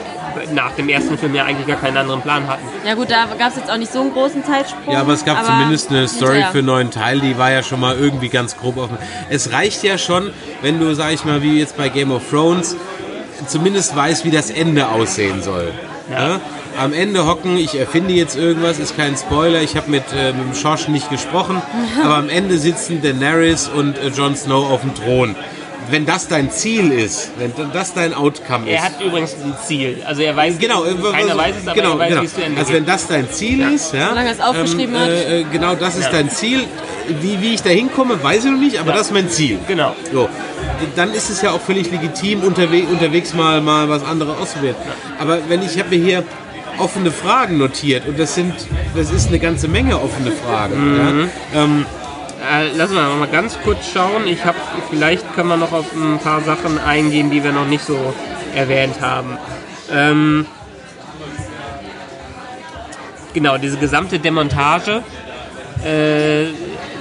nach 0.53 0.73
dem 0.73 0.89
ersten 0.89 1.17
Film 1.19 1.35
ja 1.35 1.45
eigentlich 1.45 1.67
gar 1.67 1.77
keinen 1.77 1.97
anderen 1.97 2.21
Plan 2.21 2.47
hatten. 2.47 2.63
Ja 2.85 2.95
gut, 2.95 3.11
da 3.11 3.27
gab 3.39 3.51
es 3.51 3.57
jetzt 3.57 3.71
auch 3.71 3.77
nicht 3.77 3.93
so 3.93 4.01
einen 4.01 4.13
großen 4.13 4.45
Zeitsprung. 4.45 4.93
Ja, 4.93 5.01
aber 5.01 5.13
es 5.13 5.25
gab 5.25 5.45
zumindest 5.45 5.91
eine 5.91 6.09
Story 6.09 6.35
hinterher. 6.35 6.53
für 6.53 6.59
einen 6.59 6.67
neuen 6.67 6.91
Teil, 6.91 7.21
die 7.21 7.39
war 7.39 7.51
ja 7.51 7.63
schon 7.63 7.81
mal 7.81 7.97
irgendwie 7.97 8.29
ganz 8.29 8.57
grob 8.57 8.77
offen. 8.77 8.99
Es 9.31 9.53
reicht 9.53 9.83
ja 9.83 9.99
schon, 9.99 10.31
wenn 10.63 10.79
du, 10.79 10.95
sag 10.95 11.13
ich 11.13 11.25
mal, 11.25 11.43
wie 11.43 11.59
jetzt 11.59 11.77
bei 11.77 11.89
Game 11.89 12.13
of 12.13 12.23
Thrones, 12.31 12.77
zumindest 13.47 13.95
weißt, 13.95 14.25
wie 14.25 14.31
das 14.31 14.51
Ende 14.51 14.89
aussehen 14.89 15.43
soll. 15.43 15.73
Ja. 16.11 16.41
Am 16.79 16.93
Ende 16.93 17.27
hocken, 17.27 17.57
ich 17.57 17.79
erfinde 17.79 18.13
jetzt 18.13 18.37
irgendwas, 18.37 18.79
ist 18.79 18.97
kein 18.97 19.17
Spoiler, 19.17 19.63
ich 19.63 19.77
habe 19.77 19.91
mit, 19.91 20.05
äh, 20.13 20.33
mit 20.33 20.47
dem 20.47 20.55
Schorsch 20.55 20.89
nicht 20.89 21.11
gesprochen, 21.11 21.61
aber 22.05 22.17
am 22.17 22.29
Ende 22.29 22.59
sitzen 22.59 23.03
Daenerys 23.03 23.69
und 23.69 23.99
äh, 23.99 24.09
Jon 24.09 24.37
Snow 24.37 24.71
auf 24.71 24.83
dem 24.83 24.95
Thron. 24.95 25.35
Wenn 25.91 26.07
das 26.07 26.29
dein 26.29 26.51
Ziel 26.51 26.91
ist, 26.93 27.31
wenn 27.39 27.53
das 27.73 27.95
dein 27.95 28.15
Outcome 28.15 28.67
ist. 28.69 28.75
Er 28.75 28.83
hat 28.85 29.01
übrigens 29.01 29.35
ein 29.35 29.55
Ziel. 29.67 30.03
Also 30.05 30.23
er 30.23 30.35
weiß, 30.35 30.59
Genau, 30.59 30.85
äh, 30.85 30.95
keiner 31.13 31.37
weiß 31.37 31.57
es, 31.63 31.69
aber 31.69 31.75
genau, 31.75 31.93
er 31.93 31.99
weiß, 31.99 32.09
genau. 32.09 32.23
wie 32.23 32.27
es 32.27 32.35
zu 32.35 32.43
Ende 32.43 32.61
Also 32.61 32.73
wenn 32.73 32.87
das 32.87 33.07
dein 33.07 33.31
Ziel 33.31 33.73
ist, 33.73 33.93
ja, 33.95 34.09
Solange 34.09 34.31
es 34.31 34.41
aufgeschrieben 34.41 34.95
ähm, 34.97 35.03
äh, 35.03 35.41
äh, 35.41 35.45
genau 35.53 35.75
das 35.75 35.97
ist 35.97 36.11
dein 36.11 36.31
Ziel. 36.31 36.65
Wie, 37.21 37.41
wie 37.41 37.55
ich 37.55 37.63
da 37.63 37.71
hinkomme, 37.71 38.21
weiß 38.23 38.45
ich 38.47 38.51
noch 38.51 38.59
nicht, 38.59 38.79
aber 38.81 38.91
Ja. 38.91 38.97
das 38.97 39.07
ist 39.07 39.13
mein 39.13 39.29
Ziel. 39.29 39.59
Genau. 39.69 39.95
So, 40.13 40.29
dann 40.97 41.13
ist 41.15 41.31
es 41.31 41.41
ja 41.41 41.53
auch 41.53 41.61
völlig 41.61 41.91
legitim, 41.91 42.43
unterwe 42.43 42.83
unterwegs 42.83 43.33
mal, 43.33 43.61
mal 43.61 43.89
was 43.89 44.05
anderes 44.05 44.37
auszuprobieren. 44.39 44.77
Aber 45.19 45.39
wenn 45.49 45.63
ich 45.63 45.79
habe 45.79 45.97
mir 45.97 46.05
hier 46.05 46.25
offene 46.79 47.11
Fragen 47.11 47.59
notiert 47.59 48.07
und 48.07 48.19
das 48.19 48.35
sind, 48.35 48.53
das 48.95 49.11
ist 49.11 49.29
eine 49.29 49.39
ganze 49.39 49.69
Menge 49.69 50.01
offene 50.01 50.33
Fragen. 50.33 51.31
Ja? 51.55 51.63
Ähm, 51.63 51.87
Äh, 52.51 52.77
lassen 52.77 52.95
wir 52.95 53.03
mal 53.09 53.29
ganz 53.29 53.59
kurz 53.65 53.91
schauen. 53.93 54.27
Ich 54.27 54.45
habe, 54.45 54.59
vielleicht 54.89 55.35
können 55.35 55.49
wir 55.49 55.57
noch 55.57 55.73
auf 55.73 55.93
ein 55.93 56.19
paar 56.19 56.43
Sachen 56.43 56.79
eingehen, 56.79 57.31
die 57.31 57.43
wir 57.43 57.53
noch 57.53 57.67
nicht 57.67 57.85
so 57.85 58.15
erwähnt 58.55 59.01
haben. 59.01 59.37
Ähm, 59.93 60.47
genau, 63.35 63.59
diese 63.59 63.79
gesamte 63.79 64.19
Demontage 64.19 65.03
äh, 65.85 66.47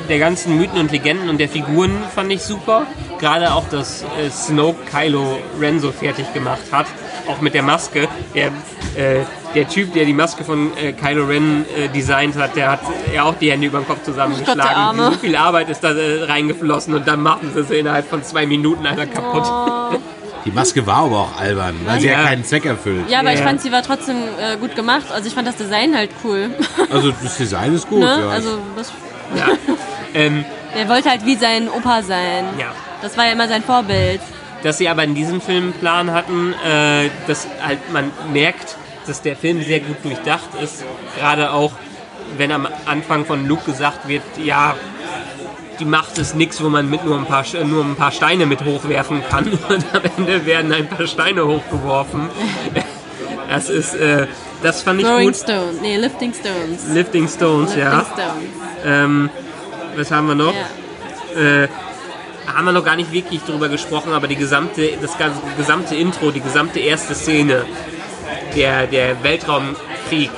der 0.10 0.20
ganzen 0.20 0.58
Mythen 0.58 0.80
und 0.80 0.92
Legenden 0.92 1.30
und 1.30 1.40
der 1.40 1.50
Figuren 1.50 2.04
fand 2.14 2.32
ich 2.32 2.42
super. 2.42 2.88
Gerade 3.20 3.54
auch, 3.54 3.68
dass 3.70 4.04
äh, 4.04 4.30
Snoke 4.30 4.80
Kylo 4.86 5.40
Ren 5.60 5.80
so 5.80 5.92
fertig 5.92 6.34
gemacht 6.34 6.64
hat, 6.72 6.88
auch 7.28 7.42
mit 7.42 7.54
der 7.54 7.64
Maske. 7.64 8.08
Der, 8.34 8.48
äh, 8.48 9.24
der 9.54 9.68
Typ, 9.68 9.94
der 9.94 10.06
die 10.06 10.14
Maske 10.14 10.44
von 10.44 10.72
äh, 10.78 10.92
Kylo 10.94 11.26
Ren 11.26 11.66
äh, 11.78 11.88
designt 11.90 12.36
hat, 12.36 12.56
der 12.56 12.72
hat 12.72 12.80
ja 13.14 13.24
auch 13.24 13.36
die 13.36 13.52
Hände 13.52 13.68
über 13.68 13.80
den 13.80 13.88
Kopf 13.88 13.98
Gott, 14.00 14.08
der 14.08 14.14
zusammengeschlagen. 14.14 14.62
Arme. 14.76 15.12
so 15.12 15.18
viel 15.20 15.36
Arbeit 15.36 15.70
ist 15.70 15.82
da 15.84 15.92
äh, 15.94 16.24
reingeflossen 16.24 16.94
und 16.94 17.08
dann 17.08 17.22
machen 17.22 17.52
sie 17.54 17.64
sie 17.64 17.76
innerhalb 17.76 18.10
von 18.10 18.24
zwei 18.24 18.46
Minuten 18.46 18.86
einer 18.86 19.06
kaputt. 19.06 20.00
die 20.46 20.52
Maske 20.52 20.86
war 20.86 21.06
aber 21.06 21.20
auch 21.22 21.40
albern, 21.40 21.76
weil 21.86 22.00
sie 22.02 22.08
ja, 22.08 22.22
Ja. 22.22 22.28
keinen 22.28 22.44
Zweck 22.44 22.66
erfüllt. 22.66 23.10
Ja, 23.10 23.20
aber 23.20 23.34
ich 23.34 23.40
Ja. 23.40 23.46
fand, 23.46 23.62
sie 23.62 23.72
war 23.72 23.82
trotzdem 23.82 24.18
äh, 24.40 24.58
gut 24.58 24.76
gemacht. 24.76 25.06
Also 25.14 25.28
ich 25.28 25.34
fand 25.34 25.48
das 25.48 25.56
Design 25.56 25.96
halt 25.96 26.10
cool. 26.24 26.50
Also 26.92 27.12
das 27.24 27.38
Design 27.38 27.74
ist 27.76 27.88
gut. 27.90 28.00
ne? 28.02 28.18
Ja. 28.22 28.30
Also 28.30 28.58
das, 28.76 28.92
Ja. 29.36 29.48
ähm, 30.14 30.44
er 30.76 30.90
wollte 30.90 31.10
halt 31.10 31.26
wie 31.26 31.36
sein 31.36 31.70
Opa 31.70 32.02
sein. 32.04 32.46
Ja. 32.60 32.68
Das 33.02 33.18
war 33.18 33.26
ja 33.26 33.32
immer 33.32 33.48
sein 33.48 33.64
Vorbild. 33.64 34.20
Dass 34.66 34.80
sie 34.80 34.90
aber 34.90 35.04
in 35.04 35.14
diesem 35.14 35.42
Film 35.42 35.66
einen 35.66 35.74
Plan 35.74 36.12
hatten, 36.12 36.54
äh, 36.54 37.12
dass 37.28 37.48
halt 37.62 37.94
man 37.94 38.12
merkt, 38.34 38.76
dass 39.06 39.22
der 39.22 39.36
Film 39.36 39.62
sehr 39.62 39.80
gut 39.80 39.98
durchdacht 40.04 40.50
ist. 40.60 40.84
Gerade 41.20 41.52
auch, 41.52 41.74
wenn 42.36 42.52
am 42.52 42.68
Anfang 42.88 43.26
von 43.26 43.48
Luke 43.48 43.64
gesagt 43.72 44.08
wird, 44.08 44.24
ja, 44.44 44.74
die 45.80 45.86
Macht 45.86 46.18
ist 46.18 46.36
nichts, 46.36 46.64
wo 46.64 46.70
man 46.70 46.90
mit 46.90 47.06
nur 47.06 47.16
ein, 47.16 47.26
paar, 47.26 47.46
nur 47.64 47.84
ein 47.86 47.96
paar 47.96 48.12
Steine 48.12 48.48
mit 48.48 48.66
hochwerfen 48.66 49.24
kann. 49.30 49.46
Und 49.70 49.86
am 49.94 50.02
Ende 50.18 50.48
werden 50.48 50.72
ein 50.72 50.88
paar 50.88 51.06
Steine 51.06 51.46
hochgeworfen. 51.46 52.30
Das 53.48 53.70
ist, 53.70 53.94
äh, 53.94 54.26
das 54.64 54.82
fand 54.82 55.00
ich 55.00 55.06
Throwing 55.06 55.28
gut. 55.28 55.38
Stone. 55.38 55.74
Nee, 55.80 55.98
Lifting 55.98 56.34
Stones. 56.34 56.88
Lifting 56.92 57.28
Stones, 57.28 57.76
Lifting 57.76 57.84
ja. 57.84 58.06
Stones. 58.12 58.50
Ähm, 58.84 59.30
was 59.96 60.10
haben 60.10 60.28
wir 60.28 60.36
noch? 60.36 60.54
Ja. 61.36 61.64
äh, 61.64 61.68
haben 62.54 62.66
wir 62.66 62.72
noch 62.72 62.86
gar 62.86 62.96
nicht 62.96 63.12
wirklich 63.12 63.42
drüber 63.42 63.70
gesprochen, 63.70 64.14
aber 64.14 64.28
die 64.28 64.36
gesamte, 64.36 64.90
das 65.02 65.18
ganze, 65.18 65.40
gesamte 65.58 65.96
Intro, 65.96 66.32
die 66.32 66.42
gesamte 66.42 66.80
erste 66.80 67.16
Szene, 67.16 67.66
der, 68.56 68.88
der 68.88 69.22
Weltraumkrieg, 69.24 70.30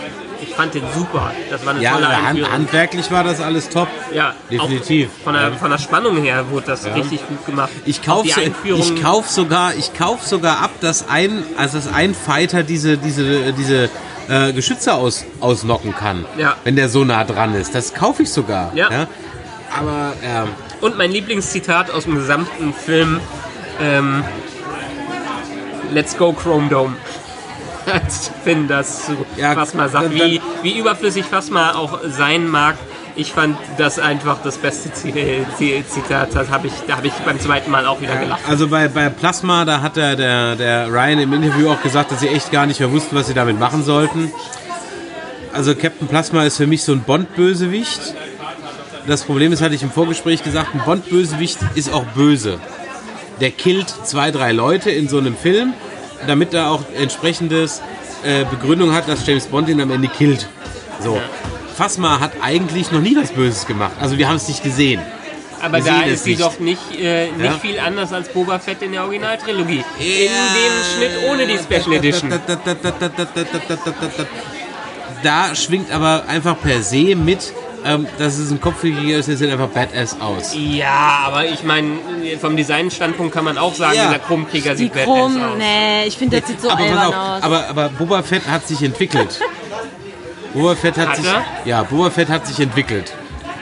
ich 0.41 0.53
fand 0.53 0.73
den 0.75 0.83
super. 0.95 1.31
Das 1.49 1.65
war 1.65 1.73
eine 1.73 1.83
ja, 1.83 1.93
tolle 1.93 2.07
hand, 2.07 2.27
Einführung. 2.27 2.51
handwerklich 2.51 3.11
war 3.11 3.23
das 3.23 3.41
alles 3.41 3.69
top. 3.69 3.87
ja, 4.13 4.33
definitiv. 4.51 5.09
Von, 5.23 5.33
der, 5.33 5.43
Ja. 5.49 5.51
von 5.51 5.69
der 5.71 5.77
Spannung 5.79 6.17
her 6.17 6.45
wurde 6.51 6.67
das 6.67 6.85
richtig 6.85 7.27
gut 7.27 7.45
gemacht. 7.45 7.69
Ich 7.85 8.01
kaufe 8.03 8.27
ich 8.27 9.01
kauf 9.01 9.29
sogar, 9.29 9.75
ich 9.75 9.93
kauf 9.93 10.25
sogar 10.25 10.61
ab, 10.61 10.71
dass 10.81 11.07
ein, 11.09 11.43
also 11.57 11.77
dass 11.77 11.91
ein 11.93 12.13
Fighter 12.15 12.63
diese, 12.63 12.97
diese, 12.97 13.53
diese 13.53 13.89
äh, 14.29 14.51
Geschütze 14.53 14.93
aus, 14.93 15.25
ausnocken 15.39 15.93
kann, 15.95 16.25
Ja. 16.37 16.55
wenn 16.63 16.75
der 16.75 16.89
so 16.89 17.03
nah 17.03 17.23
dran 17.23 17.53
ist. 17.55 17.73
Das 17.75 17.93
kaufe 17.93 18.23
ich 18.23 18.29
sogar. 18.31 18.71
Ja. 18.75 19.07
Aber 19.79 20.13
ähm, 20.23 20.47
Und 20.81 20.97
mein 20.97 21.11
Lieblingszitat 21.11 21.91
aus 21.91 22.03
dem 22.05 22.15
gesamten 22.15 22.73
Film: 22.73 23.19
ähm, 23.81 24.23
Let's 25.91 26.17
go 26.17 26.33
Chrome 26.33 26.67
Dome. 26.69 26.95
Als 27.91 28.29
Finn 28.43 28.67
das 28.67 29.05
zu 29.05 29.17
Ja, 29.37 29.53
Phasma 29.53 29.87
sagt. 29.87 30.13
Wie, 30.13 30.41
wie 30.61 30.77
überflüssig 30.77 31.23
Phasma 31.25 31.73
auch 31.75 31.99
sein 32.09 32.47
mag, 32.49 32.75
ich 33.15 33.31
fand 33.31 33.57
das 33.77 33.97
einfach 33.97 34.39
das 34.43 34.57
beste 34.57 34.91
Zi- 34.93 35.45
Zi- 35.57 35.83
Zitat. 35.87 36.35
Das 36.35 36.49
hab 36.49 36.65
ich, 36.65 36.73
da 36.85 36.97
habe 36.97 37.07
ich 37.07 37.13
beim 37.13 37.39
zweiten 37.39 37.71
Mal 37.71 37.85
auch 37.87 38.01
wieder 38.01 38.17
gelacht. 38.17 38.41
also 38.47 38.67
bei, 38.67 38.89
bei 38.89 39.07
Plasma, 39.09 39.63
da 39.63 39.81
hat 39.81 39.95
der, 39.95 40.17
der, 40.17 40.55
der 40.57 40.91
Ryan 40.91 41.19
im 41.19 41.31
Interview 41.33 41.69
auch 41.71 41.81
gesagt, 41.81 42.11
dass 42.11 42.19
sie 42.19 42.27
echt 42.27 42.51
gar 42.51 42.65
nicht 42.65 42.81
mehr 42.81 42.91
wussten, 42.91 43.15
was 43.15 43.27
sie 43.27 43.33
damit 43.33 43.57
machen 43.57 43.83
sollten. 43.85 44.31
Also 45.53 45.73
Captain 45.73 46.07
Plasma 46.09 46.43
ist 46.43 46.57
für 46.57 46.67
mich 46.67 46.83
so 46.83 46.91
ein 46.91 46.99
Bond-Bösewicht. 47.01 48.13
Das 49.07 49.23
Problem 49.23 49.53
ist, 49.53 49.61
hatte 49.61 49.73
ich 49.73 49.83
im 49.83 49.91
Vorgespräch 49.91 50.43
gesagt, 50.43 50.75
ein 50.75 50.81
Bond-Bösewicht 50.83 51.57
ist 51.75 51.91
auch 51.93 52.03
böse. 52.03 52.59
Der 53.39 53.51
killt 53.51 53.87
zwei, 54.03 54.31
drei 54.31 54.51
Leute 54.51 54.91
in 54.91 55.07
so 55.07 55.17
einem 55.17 55.35
Film, 55.35 55.73
damit 56.27 56.53
er 56.53 56.69
auch 56.71 56.81
entsprechendes 56.99 57.81
äh, 58.23 58.43
Begründung 58.45 58.93
hat, 58.93 59.07
dass 59.07 59.25
James 59.25 59.45
Bond 59.45 59.69
ihn 59.69 59.79
am 59.79 59.91
Ende 59.91 60.09
killt. 60.09 60.49
So. 61.01 61.21
Phasma 61.75 62.19
hat 62.19 62.31
eigentlich 62.41 62.91
noch 62.91 62.99
nie 62.99 63.15
was 63.15 63.31
Böses 63.31 63.65
gemacht. 63.65 63.93
Also 64.01 64.17
wir 64.17 64.27
haben 64.27 64.35
es 64.37 64.47
nicht 64.49 64.63
gesehen. 64.63 64.99
Aber 65.61 65.79
da 65.79 66.01
ist 66.01 66.23
sie 66.25 66.31
nicht. 66.31 66.41
doch 66.41 66.59
nicht, 66.59 66.99
äh, 66.99 67.31
nicht 67.31 67.43
Ja. 67.45 67.51
viel 67.53 67.79
anders 67.79 68.11
als 68.11 68.27
Boba 68.29 68.59
Fett 68.59 68.81
in 68.81 68.91
der 68.91 69.03
Originaltrilogie. 69.03 69.83
In 69.99 70.05
dem 70.05 70.83
Schnitt 70.95 71.11
ohne 71.31 71.47
die 71.47 71.57
Special 71.57 71.93
Edition. 71.95 72.31
Da 75.23 75.55
schwingt 75.55 75.91
aber 75.91 76.25
einfach 76.27 76.59
per 76.61 76.81
se 76.83 77.15
mit, 77.15 77.53
ähm, 77.85 78.07
dass 78.17 78.37
es 78.37 78.51
ein 78.51 78.59
Kopfgeldjäger 78.59 79.17
ist, 79.19 79.27
der 79.29 79.37
sieht 79.37 79.49
einfach 79.51 79.67
badass 79.69 80.19
aus. 80.19 80.53
Ja, 80.57 81.19
aber 81.25 81.45
ich 81.45 81.63
meine, 81.63 81.91
vom 82.41 82.57
Designstandpunkt 82.57 83.33
kann 83.33 83.45
man 83.45 83.57
auch 83.57 83.73
sagen, 83.75 83.95
Ja. 83.95 84.07
dieser 84.07 84.19
Krummkrieger 84.19 84.71
Die 84.71 84.77
sieht 84.83 84.93
badass 84.93 85.05
Krumm, 85.05 85.41
aus. 85.41 85.57
nee, 85.57 86.05
ich 86.07 86.17
finde, 86.17 86.39
das 86.39 86.49
sieht 86.49 86.61
so 86.61 86.69
aber, 86.69 86.79
albern 86.83 86.97
auf, 86.99 87.15
aus. 87.15 87.43
aber, 87.43 87.67
aber 87.69 87.89
Boba 87.89 88.23
Fett 88.23 88.47
hat 88.47 88.67
sich 88.67 88.81
entwickelt. 88.83 89.39
Boba 90.53 90.75
Fett 90.75 90.97
hat, 90.97 91.09
Hat 91.09 91.15
sich, 91.17 91.25
er? 91.27 91.43
ja, 91.65 91.83
Boba 91.83 92.09
Fett 92.09 92.29
hat 92.29 92.47
sich 92.47 92.59
entwickelt. 92.59 93.13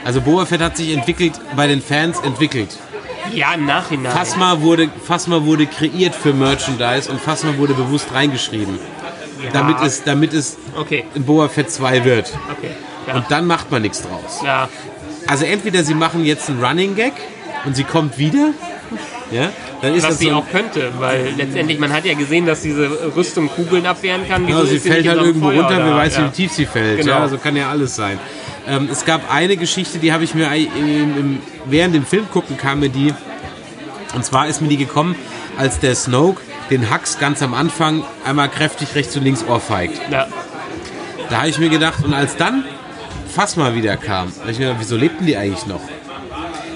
Also 0.04 0.20
Boba 0.20 0.46
Fett 0.46 0.60
hat 0.60 0.76
sich 0.76 0.92
entwickelt, 0.92 1.34
bei 1.56 1.66
den 1.66 1.82
Fans 1.82 2.18
entwickelt. 2.20 2.70
Ja, 3.34 3.54
im 3.54 3.66
Nachhinein. 3.66 4.12
Phasma 4.12 4.60
wurde, 4.60 4.88
Phasma 5.04 5.44
wurde 5.44 5.66
kreiert 5.66 6.14
für 6.14 6.32
Merchandise 6.32 7.10
und 7.10 7.20
Phasma 7.20 7.56
wurde 7.58 7.74
bewusst 7.74 8.06
reingeschrieben, 8.14 8.78
ja. 9.42 9.50
damit 9.52 9.80
es, 9.82 10.04
damit 10.04 10.32
es 10.32 10.56
Okay, 10.76 11.04
in 11.14 11.24
Boba 11.24 11.48
Fett 11.48 11.70
2 11.70 12.04
wird. 12.04 12.32
okay. 12.56 12.70
Ja. 13.06 13.14
Und 13.14 13.26
dann 13.30 13.46
macht 13.46 13.70
man 13.70 13.82
nichts 13.82 14.02
draus. 14.02 14.40
ja. 14.44 14.68
Also 15.28 15.44
entweder 15.44 15.82
sie 15.82 15.94
machen 15.94 16.24
jetzt 16.24 16.48
einen 16.48 16.62
Running 16.64 16.94
Gag 16.94 17.12
und 17.64 17.74
sie 17.74 17.82
kommt 17.82 18.16
wieder, 18.16 18.52
ja, 19.32 19.50
dann 19.82 19.94
ist 19.94 20.04
Was 20.04 20.10
das 20.10 20.18
sie 20.20 20.28
so, 20.28 20.36
auch 20.36 20.48
könnte, 20.50 20.92
weil 20.98 21.34
letztendlich, 21.36 21.78
man 21.78 21.92
hat 21.92 22.04
ja 22.04 22.14
gesehen, 22.14 22.46
dass 22.46 22.62
diese 22.62 22.88
Rüstung 23.16 23.48
Kugeln 23.48 23.84
abwehren 23.86 24.26
kann. 24.28 24.48
Ja, 24.48 24.64
sie 24.64 24.78
fällt 24.78 25.06
halt 25.06 25.18
so 25.18 25.24
irgendwo 25.24 25.48
Feuer 25.48 25.64
runter, 25.64 25.84
wer 25.84 25.96
weiß, 25.96 26.16
ja. 26.16 26.26
wie 26.26 26.30
tief 26.30 26.52
sie 26.52 26.66
fällt. 26.66 27.00
Genau. 27.00 27.12
Ja, 27.12 27.18
also 27.20 27.38
kann 27.38 27.56
ja 27.56 27.68
alles 27.70 27.96
sein. 27.96 28.18
Ähm, 28.68 28.88
es 28.90 29.04
gab 29.04 29.32
eine 29.32 29.56
Geschichte, 29.56 29.98
die 29.98 30.12
habe 30.12 30.24
ich 30.24 30.34
mir 30.34 30.48
im, 30.54 31.18
im, 31.18 31.38
während 31.66 31.94
dem 31.94 32.06
Film 32.06 32.30
gucken 32.30 32.56
kam 32.56 32.80
mir 32.80 32.88
die, 32.88 33.12
und 34.14 34.24
zwar 34.24 34.46
ist 34.46 34.62
mir 34.62 34.68
die 34.68 34.76
gekommen, 34.76 35.16
als 35.58 35.80
der 35.80 35.94
Snoke 35.94 36.40
den 36.70 36.92
Hux 36.92 37.18
ganz 37.18 37.42
am 37.42 37.54
Anfang 37.54 38.04
einmal 38.24 38.48
kräftig 38.48 38.94
rechts 38.94 39.16
und 39.16 39.24
links 39.24 39.44
ohrfeigt. 39.48 40.00
Ja. 40.10 40.26
Da 41.30 41.38
habe 41.38 41.48
ich 41.48 41.58
mir 41.58 41.68
gedacht, 41.68 42.04
und 42.04 42.14
als 42.14 42.36
dann 42.36 42.64
Phasma 43.36 43.74
wieder 43.74 43.96
kam, 43.98 44.32
ich 44.50 44.58
mir 44.58 44.66
gedacht, 44.66 44.76
wieso 44.80 44.96
lebten 44.96 45.26
die 45.26 45.36
eigentlich 45.36 45.66
noch? 45.66 45.80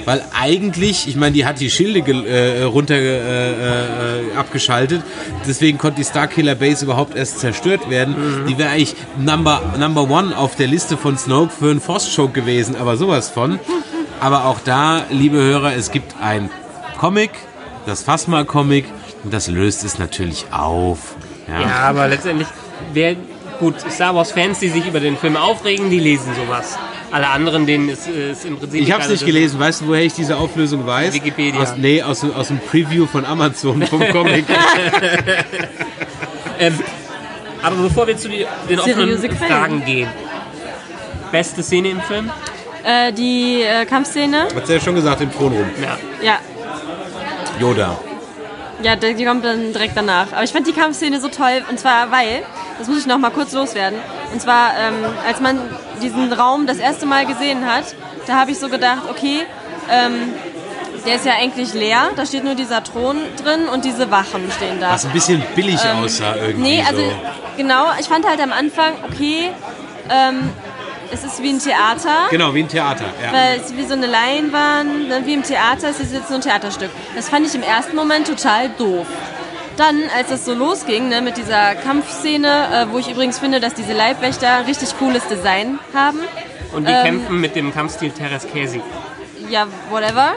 Weil 0.04 0.22
eigentlich, 0.38 1.08
ich 1.08 1.16
meine, 1.16 1.32
die 1.32 1.44
hat 1.46 1.58
die 1.60 1.70
Schilde 1.70 2.00
gel- 2.02 2.26
äh, 2.26 2.62
runter 2.64 2.94
äh, 2.96 3.50
äh, 3.50 4.34
abgeschaltet, 4.36 5.02
deswegen 5.48 5.78
konnte 5.78 5.96
die 6.00 6.04
Starkiller 6.04 6.54
Base 6.54 6.84
überhaupt 6.84 7.14
erst 7.16 7.40
zerstört 7.40 7.88
werden. 7.90 8.14
Die 8.48 8.58
wäre 8.58 8.70
eigentlich 8.70 8.94
Number, 9.18 9.60
Number 9.78 10.08
One 10.10 10.36
auf 10.36 10.54
der 10.56 10.66
Liste 10.68 10.96
von 10.98 11.16
Snoke 11.16 11.52
für 11.58 11.70
einen 11.70 11.80
Force 11.80 12.14
Choke 12.14 12.32
gewesen, 12.32 12.76
aber 12.76 12.96
sowas 12.96 13.28
von. 13.30 13.58
Aber 14.20 14.44
auch 14.44 14.60
da, 14.64 15.04
liebe 15.10 15.38
Hörer, 15.38 15.74
es 15.74 15.90
gibt 15.90 16.14
ein 16.20 16.50
Comic, 16.98 17.30
das 17.86 18.02
Phasma-Comic, 18.02 18.84
und 19.24 19.32
das 19.32 19.48
löst 19.48 19.82
es 19.84 19.98
natürlich 19.98 20.46
auf. 20.50 21.14
Ja. 21.48 21.60
ja, 21.60 21.76
aber 21.88 22.08
letztendlich, 22.08 22.48
wer, 22.92 23.16
gut, 23.60 23.76
Star 23.90 24.14
Wars-Fans, 24.14 24.58
die 24.58 24.68
sich 24.68 24.86
über 24.86 24.98
den 24.98 25.16
Film 25.16 25.36
aufregen, 25.36 25.90
die 25.90 26.00
lesen 26.00 26.34
sowas. 26.34 26.76
Alle 27.12 27.28
anderen, 27.28 27.66
denen 27.66 27.88
ist, 27.88 28.08
ist 28.08 28.44
im 28.44 28.58
Prinzip... 28.58 28.80
Ich 28.82 28.90
habe 28.90 29.04
es 29.04 29.10
nicht 29.10 29.24
gelesen. 29.24 29.60
Weißt 29.60 29.82
du, 29.82 29.86
woher 29.86 30.02
ich 30.02 30.14
diese 30.14 30.36
Auflösung 30.36 30.86
weiß? 30.86 31.14
Wikipedia. 31.14 31.60
Aus, 31.60 31.76
nee, 31.76 32.02
aus, 32.02 32.24
aus 32.24 32.48
dem 32.48 32.58
Preview 32.58 33.06
von 33.06 33.24
Amazon 33.24 33.86
vom 33.86 34.00
Comic. 34.08 34.46
Ähm, 36.62 36.78
aber 37.62 37.76
bevor 37.76 38.06
wir 38.06 38.18
zu 38.18 38.28
die, 38.28 38.46
den 38.68 38.78
offenen 38.78 38.98
Seriöse 38.98 39.28
Quellen. 39.30 39.50
Fragen 39.50 39.84
gehen. 39.86 40.10
Beste 41.32 41.62
Szene 41.62 41.88
im 41.88 42.02
Film? 42.02 42.30
äh, 42.84 43.12
die 43.12 43.62
äh, 43.62 43.84
Kampfszene, 43.86 44.48
Hat's 44.54 44.68
ja 44.68 44.80
schon 44.80 44.94
gesagt 44.94 45.20
im 45.20 45.32
Thronraum. 45.32 45.70
Ja. 45.80 45.98
ja, 46.22 46.38
Yoda. 47.58 47.98
Ja, 48.82 48.96
die 48.96 49.24
kommt 49.24 49.44
dann 49.44 49.72
direkt 49.72 49.96
danach. 49.96 50.32
Aber 50.32 50.42
ich 50.42 50.52
fand 50.52 50.66
die 50.66 50.72
Kampfszene 50.72 51.20
so 51.20 51.28
toll 51.28 51.62
und 51.68 51.78
zwar 51.78 52.10
weil, 52.10 52.42
das 52.78 52.88
muss 52.88 52.98
ich 52.98 53.06
noch 53.06 53.18
mal 53.18 53.30
kurz 53.30 53.52
loswerden. 53.52 53.98
Und 54.32 54.40
zwar, 54.40 54.70
ähm, 54.78 54.94
als 55.26 55.40
man 55.40 55.58
diesen 56.02 56.32
Raum 56.32 56.66
das 56.66 56.78
erste 56.78 57.06
Mal 57.06 57.26
gesehen 57.26 57.66
hat, 57.66 57.94
da 58.26 58.36
habe 58.36 58.52
ich 58.52 58.58
so 58.58 58.68
gedacht, 58.68 59.02
okay, 59.10 59.40
ähm, 59.90 60.32
der 61.04 61.16
ist 61.16 61.26
ja 61.26 61.32
eigentlich 61.34 61.74
leer. 61.74 62.10
Da 62.16 62.26
steht 62.26 62.44
nur 62.44 62.54
dieser 62.54 62.82
Thron 62.82 63.16
drin 63.42 63.68
und 63.72 63.84
diese 63.84 64.10
Wachen 64.10 64.50
stehen 64.56 64.80
da. 64.80 64.92
Was 64.92 65.04
ein 65.04 65.12
bisschen 65.12 65.42
billig 65.54 65.80
aussah 65.80 66.36
irgendwie. 66.36 66.76
Nee, 66.76 66.84
also 66.86 67.00
so. 67.00 67.12
genau, 67.56 67.86
ich 67.98 68.06
fand 68.06 68.26
halt 68.26 68.40
am 68.40 68.52
Anfang, 68.52 68.92
okay, 69.04 69.50
ähm, 70.08 70.50
es 71.12 71.24
ist 71.24 71.42
wie 71.42 71.50
ein 71.50 71.58
Theater. 71.58 72.28
Genau, 72.30 72.54
wie 72.54 72.62
ein 72.62 72.68
Theater. 72.68 73.06
Ja. 73.22 73.32
Weil 73.32 73.60
es 73.60 73.76
wie 73.76 73.84
so 73.84 73.94
eine 73.94 74.06
Leinwand, 74.06 75.08
ne, 75.08 75.22
wie 75.24 75.34
im 75.34 75.42
Theater, 75.42 75.88
es 75.90 76.00
ist 76.00 76.12
jetzt 76.12 76.28
so 76.28 76.34
ein 76.34 76.40
Theaterstück. 76.40 76.90
Das 77.16 77.28
fand 77.28 77.46
ich 77.46 77.54
im 77.54 77.62
ersten 77.62 77.96
Moment 77.96 78.26
total 78.26 78.68
doof. 78.70 79.06
Dann, 79.76 80.02
als 80.16 80.30
es 80.30 80.44
so 80.44 80.52
losging 80.54 81.08
ne, 81.08 81.22
mit 81.22 81.36
dieser 81.36 81.74
Kampfszene, 81.74 82.86
äh, 82.88 82.92
wo 82.92 82.98
ich 82.98 83.10
übrigens 83.10 83.38
finde, 83.38 83.60
dass 83.60 83.74
diese 83.74 83.92
Leibwächter 83.92 84.66
richtig 84.66 84.96
cooles 84.98 85.26
Design 85.28 85.78
haben. 85.94 86.18
Und 86.72 86.86
die 86.86 86.92
Ähm, 86.92 87.04
kämpfen 87.04 87.40
mit 87.40 87.56
dem 87.56 87.72
Kampfstil 87.72 88.10
Teres 88.10 88.46
Casey. 88.52 88.82
Ja, 89.48 89.66
whatever. 89.90 90.34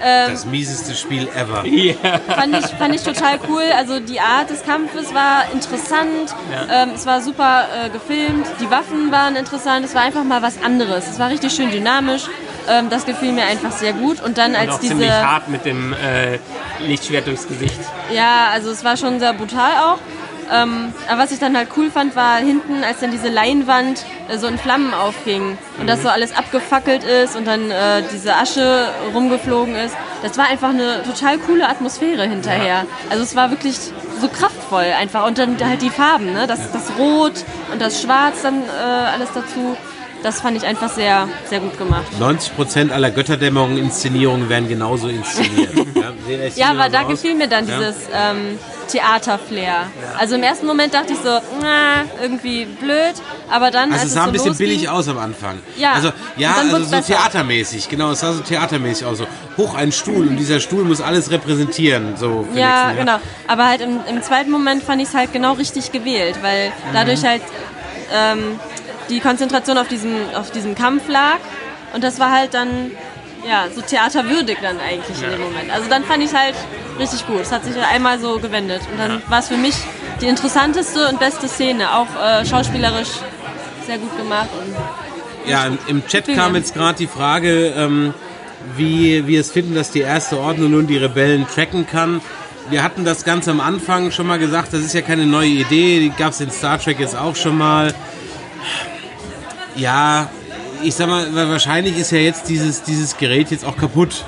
Das 0.00 0.46
mieseste 0.46 0.94
Spiel 0.94 1.28
ever. 1.34 1.64
fand 2.26 2.56
ich, 2.56 2.66
fand 2.66 2.94
ich 2.94 3.02
total 3.02 3.38
cool. 3.48 3.64
Also 3.76 4.00
die 4.00 4.20
Art 4.20 4.50
des 4.50 4.64
Kampfes 4.64 5.12
war 5.14 5.44
interessant. 5.52 6.34
Ähm, 6.70 6.90
es 6.94 7.06
war 7.06 7.20
super 7.20 7.66
äh, 7.84 7.90
gefilmt. 7.90 8.46
Die 8.60 8.70
Waffen 8.70 9.12
waren 9.12 9.36
interessant. 9.36 9.84
Es 9.84 9.94
war 9.94 10.02
einfach 10.02 10.24
mal 10.24 10.42
was 10.42 10.62
anderes. 10.62 11.08
Es 11.08 11.18
war 11.18 11.30
richtig 11.30 11.52
schön 11.52 11.70
dynamisch. 11.70 12.24
Ähm, 12.68 12.88
das 12.90 13.04
gefiel 13.06 13.32
mir 13.32 13.44
einfach 13.44 13.72
sehr 13.72 13.92
gut. 13.92 14.22
Und 14.22 14.38
dann 14.38 14.52
Und 14.52 14.58
als 14.58 14.70
auch 14.70 14.80
ziemlich 14.80 15.08
diese... 15.08 15.26
hart 15.26 15.48
mit 15.48 15.64
dem 15.64 15.92
äh, 15.92 16.38
Lichtschwert 16.86 17.26
durchs 17.26 17.46
Gesicht. 17.46 17.78
Ja, 18.12 18.48
also 18.52 18.70
es 18.70 18.84
war 18.84 18.96
schon 18.96 19.18
sehr 19.20 19.32
brutal 19.32 19.72
auch. 19.84 19.98
Ähm, 20.52 20.92
aber 21.08 21.22
was 21.22 21.32
ich 21.32 21.38
dann 21.38 21.56
halt 21.56 21.68
cool 21.76 21.90
fand, 21.90 22.16
war 22.16 22.36
hinten, 22.36 22.82
als 22.84 23.00
dann 23.00 23.10
diese 23.10 23.28
Leinwand 23.28 24.04
äh, 24.28 24.38
so 24.38 24.46
in 24.46 24.58
Flammen 24.58 24.92
aufging 24.94 25.56
und 25.78 25.86
das 25.86 26.02
so 26.02 26.08
alles 26.08 26.36
abgefackelt 26.36 27.04
ist 27.04 27.36
und 27.36 27.46
dann 27.46 27.70
äh, 27.70 28.02
diese 28.12 28.34
Asche 28.34 28.88
rumgeflogen 29.14 29.76
ist. 29.76 29.94
Das 30.22 30.36
war 30.36 30.48
einfach 30.48 30.70
eine 30.70 31.02
total 31.02 31.38
coole 31.38 31.68
Atmosphäre 31.68 32.24
hinterher. 32.24 32.84
Also 33.08 33.22
es 33.22 33.36
war 33.36 33.50
wirklich 33.50 33.76
so 34.20 34.28
kraftvoll 34.28 34.84
einfach. 34.98 35.26
Und 35.26 35.38
dann 35.38 35.56
halt 35.64 35.82
die 35.82 35.90
Farben, 35.90 36.32
ne? 36.32 36.46
das, 36.46 36.72
das 36.72 36.92
Rot 36.98 37.44
und 37.72 37.80
das 37.80 38.02
Schwarz 38.02 38.42
dann 38.42 38.62
äh, 38.62 39.14
alles 39.14 39.30
dazu. 39.34 39.76
Das 40.22 40.40
fand 40.42 40.56
ich 40.56 40.64
einfach 40.66 40.90
sehr, 40.90 41.28
sehr 41.46 41.60
gut 41.60 41.78
gemacht. 41.78 42.04
90% 42.20 42.90
aller 42.92 43.10
Götterdämmerung-Inszenierungen 43.10 44.48
werden 44.50 44.68
genauso 44.68 45.08
inszeniert. 45.08 45.70
ja, 45.94 46.38
Ja, 46.56 46.70
aber 46.72 46.90
da 46.90 47.02
aus. 47.02 47.08
gefiel 47.08 47.34
mir 47.34 47.48
dann 47.48 47.66
Ja. 47.66 47.78
dieses 47.78 47.96
ähm, 48.12 48.58
Theaterflair. 48.88 49.86
Also 50.18 50.34
im 50.34 50.42
ersten 50.42 50.66
Moment 50.66 50.92
dachte 50.92 51.14
ich 51.14 51.18
so, 51.20 51.38
na, 51.62 52.04
irgendwie 52.20 52.66
blöd, 52.66 53.14
aber 53.50 53.70
dann 53.70 53.92
Also 53.92 54.02
als 54.02 54.04
es 54.08 54.12
sah 54.14 54.22
so 54.22 54.26
ein 54.28 54.32
bisschen 54.32 54.48
losging, 54.48 54.66
billig 54.68 54.88
aus 54.90 55.08
am 55.08 55.18
Anfang. 55.18 55.58
Ja. 55.78 55.92
Also 55.92 56.12
ja, 56.36 56.54
also 56.58 56.84
so 56.84 56.90
besser. 56.90 57.06
theatermäßig, 57.14 57.88
genau, 57.88 58.10
es 58.10 58.20
sah 58.20 58.32
so 58.34 58.42
theatermäßig 58.42 59.06
aus. 59.06 59.18
So 59.18 59.26
hoch 59.56 59.74
ein 59.74 59.90
Stuhl 59.92 60.28
und 60.28 60.36
dieser 60.36 60.60
Stuhl 60.60 60.84
muss 60.84 61.00
alles 61.00 61.30
repräsentieren. 61.30 62.16
So 62.16 62.46
Ja, 62.54 62.88
ne? 62.92 62.98
genau. 62.98 63.16
Aber 63.46 63.66
halt 63.66 63.80
im, 63.80 64.00
im 64.08 64.22
zweiten 64.22 64.50
Moment 64.50 64.82
fand 64.82 65.00
ich 65.00 65.08
es 65.08 65.14
halt 65.14 65.32
genau 65.32 65.54
richtig 65.54 65.92
gewählt, 65.92 66.36
weil 66.42 66.68
Mhm. 66.68 66.72
dadurch 66.92 67.24
halt 67.24 67.42
ähm, 68.12 68.58
die 69.10 69.20
Konzentration 69.20 69.76
auf 69.76 69.88
diesem, 69.88 70.14
auf 70.34 70.50
diesem 70.50 70.74
Kampf 70.74 71.08
lag 71.08 71.38
und 71.92 72.04
das 72.04 72.18
war 72.20 72.30
halt 72.30 72.54
dann 72.54 72.92
ja, 73.46 73.66
so 73.74 73.80
theaterwürdig 73.80 74.58
dann 74.62 74.78
eigentlich 74.80 75.22
in 75.22 75.30
dem 75.30 75.40
Moment. 75.40 75.70
Also 75.72 75.88
dann 75.88 76.04
fand 76.04 76.22
ich 76.22 76.30
es 76.30 76.36
halt 76.36 76.54
richtig 76.98 77.26
gut. 77.26 77.40
Es 77.40 77.52
hat 77.52 77.64
sich 77.64 77.74
einmal 77.76 78.18
so 78.18 78.38
gewendet 78.38 78.82
und 78.92 78.98
dann 78.98 79.22
war 79.28 79.40
es 79.40 79.48
für 79.48 79.56
mich 79.56 79.74
die 80.20 80.26
interessanteste 80.26 81.08
und 81.08 81.18
beste 81.18 81.48
Szene, 81.48 81.94
auch 81.94 82.08
äh, 82.22 82.44
schauspielerisch 82.44 83.08
sehr 83.86 83.98
gut 83.98 84.16
gemacht. 84.16 84.48
Ja, 85.46 85.66
im, 85.66 85.78
im 85.86 86.06
Chat 86.06 86.26
kam 86.34 86.54
jetzt 86.54 86.74
gerade 86.74 86.98
die 86.98 87.06
Frage, 87.06 87.72
ähm, 87.76 88.14
wie 88.76 89.26
wir 89.26 89.40
es 89.40 89.50
finden, 89.50 89.74
dass 89.74 89.90
die 89.90 90.00
erste 90.00 90.38
Ordnung 90.38 90.72
nun 90.72 90.86
die 90.86 90.98
Rebellen 90.98 91.46
tracken 91.46 91.86
kann. 91.86 92.20
Wir 92.68 92.82
hatten 92.82 93.04
das 93.04 93.24
ganz 93.24 93.48
am 93.48 93.60
Anfang 93.60 94.10
schon 94.10 94.26
mal 94.26 94.38
gesagt, 94.38 94.74
das 94.74 94.80
ist 94.80 94.92
ja 94.92 95.00
keine 95.00 95.26
neue 95.26 95.48
Idee, 95.48 96.00
die 96.00 96.10
gab 96.10 96.32
es 96.32 96.40
in 96.40 96.50
Star 96.50 96.78
Trek 96.78 97.00
jetzt 97.00 97.16
auch 97.16 97.34
schon 97.34 97.56
mal. 97.56 97.94
Ja, 99.76 100.28
ich 100.82 100.94
sag 100.94 101.08
mal, 101.08 101.34
wahrscheinlich 101.34 101.98
ist 101.98 102.10
ja 102.12 102.18
jetzt 102.18 102.48
dieses, 102.48 102.82
dieses 102.82 103.16
Gerät 103.16 103.50
jetzt 103.50 103.64
auch 103.64 103.76
kaputt. 103.76 104.24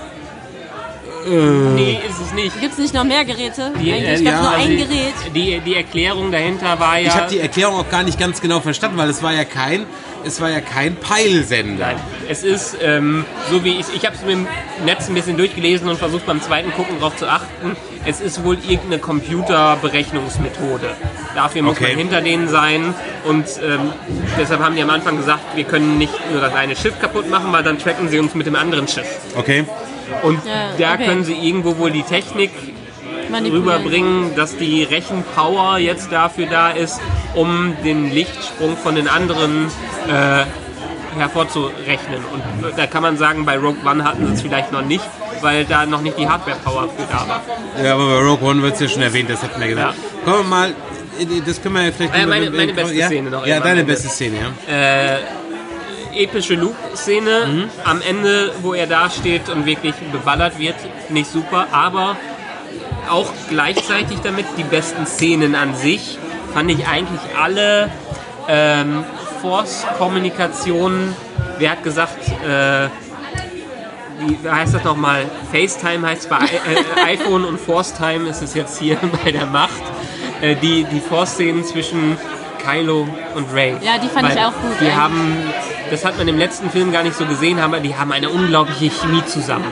Nee, 1.26 2.00
ist 2.08 2.20
es 2.20 2.32
nicht. 2.32 2.60
Gibt 2.60 2.72
es 2.72 2.78
nicht 2.78 2.94
noch 2.94 3.04
mehr 3.04 3.24
Geräte? 3.24 3.72
Die, 3.80 3.92
Eigentlich 3.92 4.20
äh, 4.20 4.24
gab 4.24 4.34
es 4.34 4.40
nur 4.40 4.50
also 4.50 4.62
ein 4.64 4.70
die- 4.70 4.76
Gerät. 4.76 5.14
Die, 5.34 5.60
die 5.60 5.74
Erklärung 5.76 6.32
dahinter 6.32 6.78
war 6.80 6.98
ja. 6.98 7.08
Ich 7.08 7.14
habe 7.14 7.30
die 7.30 7.40
Erklärung 7.40 7.76
auch 7.76 7.88
gar 7.90 8.02
nicht 8.02 8.18
ganz 8.18 8.40
genau 8.40 8.60
verstanden, 8.60 8.96
weil 8.98 9.08
es 9.10 9.22
war 9.22 9.32
ja 9.32 9.44
kein, 9.44 9.86
es 10.24 10.40
war 10.40 10.50
ja 10.50 10.60
kein 10.60 10.96
Peilsender. 10.96 11.86
Nein, 11.86 11.96
es 12.28 12.42
ist 12.44 12.76
ähm, 12.82 13.24
so 13.50 13.62
wie 13.64 13.78
ich, 13.80 13.86
ich 13.94 14.04
habe 14.06 14.14
es 14.16 14.22
mir 14.22 14.32
im 14.32 14.46
Netz 14.84 15.08
ein 15.08 15.14
bisschen 15.14 15.36
durchgelesen 15.36 15.88
und 15.88 15.98
versucht 15.98 16.26
beim 16.26 16.40
zweiten 16.42 16.72
Gucken 16.72 16.96
darauf 16.98 17.16
zu 17.16 17.26
achten. 17.28 17.76
Es 18.04 18.20
ist 18.20 18.42
wohl 18.44 18.56
irgendeine 18.68 18.98
Computerberechnungsmethode. 18.98 20.90
Dafür 21.34 21.62
muss 21.62 21.76
Okay. 21.76 21.88
man 21.90 21.98
hinter 21.98 22.20
denen 22.20 22.48
sein 22.48 22.94
und 23.24 23.44
ähm, 23.62 23.92
deshalb 24.38 24.60
haben 24.60 24.74
die 24.76 24.82
am 24.82 24.90
Anfang 24.90 25.16
gesagt, 25.16 25.40
wir 25.54 25.64
können 25.64 25.98
nicht 25.98 26.12
nur 26.32 26.40
das 26.40 26.52
eine 26.54 26.74
Schiff 26.76 26.98
kaputt 27.00 27.30
machen, 27.30 27.52
weil 27.52 27.62
dann 27.62 27.78
tracken 27.78 28.08
sie 28.08 28.18
uns 28.18 28.34
mit 28.34 28.46
dem 28.46 28.56
anderen 28.56 28.88
Schiff. 28.88 29.06
Okay. 29.36 29.64
Und 30.22 30.40
Ja, 30.44 30.70
da 30.78 30.94
okay. 30.94 31.06
können 31.06 31.24
sie 31.24 31.34
irgendwo 31.34 31.78
wohl 31.78 31.90
die 31.90 32.02
Technik 32.02 32.50
rüberbringen, 33.32 34.34
dass 34.36 34.56
die 34.56 34.82
Rechenpower 34.84 35.78
jetzt 35.78 36.12
dafür 36.12 36.46
da 36.46 36.70
ist, 36.70 37.00
um 37.34 37.74
den 37.84 38.12
Lichtsprung 38.12 38.76
von 38.76 38.94
den 38.94 39.08
anderen 39.08 39.66
äh, 40.08 40.44
hervorzurechnen. 41.18 42.20
Und 42.32 42.68
äh, 42.68 42.72
da 42.76 42.86
kann 42.86 43.02
man 43.02 43.16
sagen, 43.16 43.44
bei 43.44 43.56
Rogue 43.56 43.76
One 43.86 44.04
hatten 44.04 44.26
sie 44.26 44.34
es 44.34 44.42
vielleicht 44.42 44.72
noch 44.72 44.82
nicht, 44.82 45.04
weil 45.40 45.64
da 45.64 45.86
noch 45.86 46.02
nicht 46.02 46.18
die 46.18 46.28
Hardware-Power 46.28 46.88
für 46.96 47.06
da 47.10 47.26
war. 47.28 47.42
Ja, 47.84 47.94
aber 47.94 48.06
bei 48.06 48.18
Rogue 48.26 48.48
One 48.48 48.62
wird 48.62 48.74
es 48.74 48.80
ja 48.80 48.88
schon 48.88 49.02
erwähnt, 49.02 49.30
das 49.30 49.42
hatten 49.42 49.60
wir 49.60 49.68
gesagt. 49.68 49.94
Kommen 50.24 50.38
wir 50.38 50.44
mal, 50.44 50.74
das 51.46 51.62
können 51.62 51.74
wir 51.76 51.84
ja 51.86 51.92
vielleicht... 51.92 52.14
Äh, 52.14 52.26
meine- 52.26 52.50
meine 52.50 52.72
beste 52.74 52.94
ja? 52.94 53.06
Szene 53.06 53.30
noch 53.30 53.46
Ja, 53.46 53.56
eben 53.56 53.62
am 53.62 53.68
deine 53.68 53.84
beste 53.84 54.08
Szene, 54.08 54.36
ja. 54.36 55.18
Epische 56.14 56.55
Luke-Szene 56.55 57.68
am 57.84 58.02
Ende, 58.02 58.52
wo 58.62 58.74
er 58.74 58.86
da 58.86 59.10
steht 59.10 59.48
und 59.48 59.66
wirklich 59.66 59.94
beballert 60.12 60.59
wird, 60.59 60.76
nicht 61.09 61.30
super, 61.30 61.66
aber 61.72 62.16
auch 63.10 63.32
gleichzeitig 63.48 64.18
damit 64.22 64.47
die 64.56 64.64
besten 64.64 65.06
Szenen 65.06 65.55
an 65.55 65.74
sich 65.74 66.18
fand 66.55 66.70
ich 66.70 66.86
eigentlich 66.86 67.20
alle 67.40 67.90
ähm, 68.48 69.05
Force-Kommunikationen. 69.40 71.14
Wer 71.59 71.72
hat 71.72 71.82
gesagt, 71.82 72.28
äh, 72.47 72.89
wie 74.18 74.48
heißt 74.48 74.74
das 74.74 74.84
nochmal? 74.84 75.24
FaceTime 75.51 76.06
heißt 76.06 76.22
es 76.22 76.28
bei 76.28 76.36
äh, 76.36 77.12
iPhone 77.12 77.44
und 77.44 77.59
ForceTime 77.59 78.28
ist 78.28 78.43
es 78.43 78.55
jetzt 78.55 78.78
hier 78.78 78.98
bei 79.24 79.32
der 79.32 79.47
Macht. 79.47 79.82
Äh, 80.40 80.56
die 80.56 80.84
die 80.84 81.01
Force-Szenen 81.01 81.64
zwischen 81.64 82.16
Kylo 82.64 83.06
und 83.34 83.52
Ray. 83.52 83.74
Ja, 83.82 83.98
die 83.98 84.09
fand 84.09 84.30
ich 84.32 84.39
auch 84.39 84.52
gut 84.52 84.72
Die 84.80 84.84
eigentlich. 84.84 84.97
haben, 84.97 85.36
das 85.90 86.05
hat 86.05 86.16
man 86.18 86.28
im 86.28 86.39
letzten 86.39 86.70
Film 86.70 86.93
gar 86.93 87.02
nicht 87.02 87.16
so 87.16 87.24
gesehen, 87.26 87.59
aber 87.59 87.80
die 87.80 87.94
haben 87.97 88.12
eine 88.12 88.30
unglaubliche 88.30 88.90
Chemie 88.90 89.24
zusammen. 89.26 89.66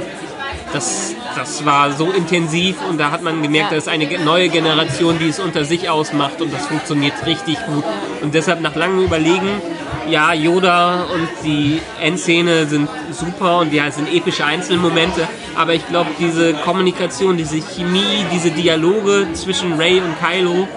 Das, 0.72 1.14
das 1.34 1.64
war 1.64 1.90
so 1.92 2.12
intensiv 2.12 2.76
und 2.88 2.98
da 2.98 3.10
hat 3.10 3.22
man 3.22 3.42
gemerkt, 3.42 3.72
Ja. 3.72 3.76
das 3.76 3.86
ist 3.86 3.92
eine 3.92 4.06
neue 4.24 4.48
Generation, 4.48 5.18
die 5.18 5.28
es 5.28 5.40
unter 5.40 5.64
sich 5.64 5.90
ausmacht 5.90 6.40
und 6.40 6.52
das 6.54 6.66
funktioniert 6.66 7.14
richtig 7.26 7.56
gut. 7.66 7.82
Und 8.22 8.34
deshalb 8.34 8.60
nach 8.60 8.76
langem 8.76 9.02
Überlegen, 9.04 9.60
ja, 10.08 10.32
Yoda 10.32 11.06
und 11.12 11.28
die 11.44 11.80
Endszene 12.00 12.66
sind 12.66 12.88
super 13.10 13.58
und 13.58 13.72
ja, 13.72 13.86
es 13.86 13.96
sind 13.96 14.12
epische 14.12 14.44
Einzelmomente, 14.44 15.26
aber 15.56 15.74
ich 15.74 15.86
glaube, 15.88 16.10
diese 16.20 16.54
Kommunikation, 16.54 17.36
diese 17.36 17.60
Chemie, 17.60 18.24
diese 18.32 18.52
Dialoge 18.52 19.26
zwischen 19.32 19.72
Ray 19.74 20.00
und 20.00 20.14
Kylo, 20.20 20.68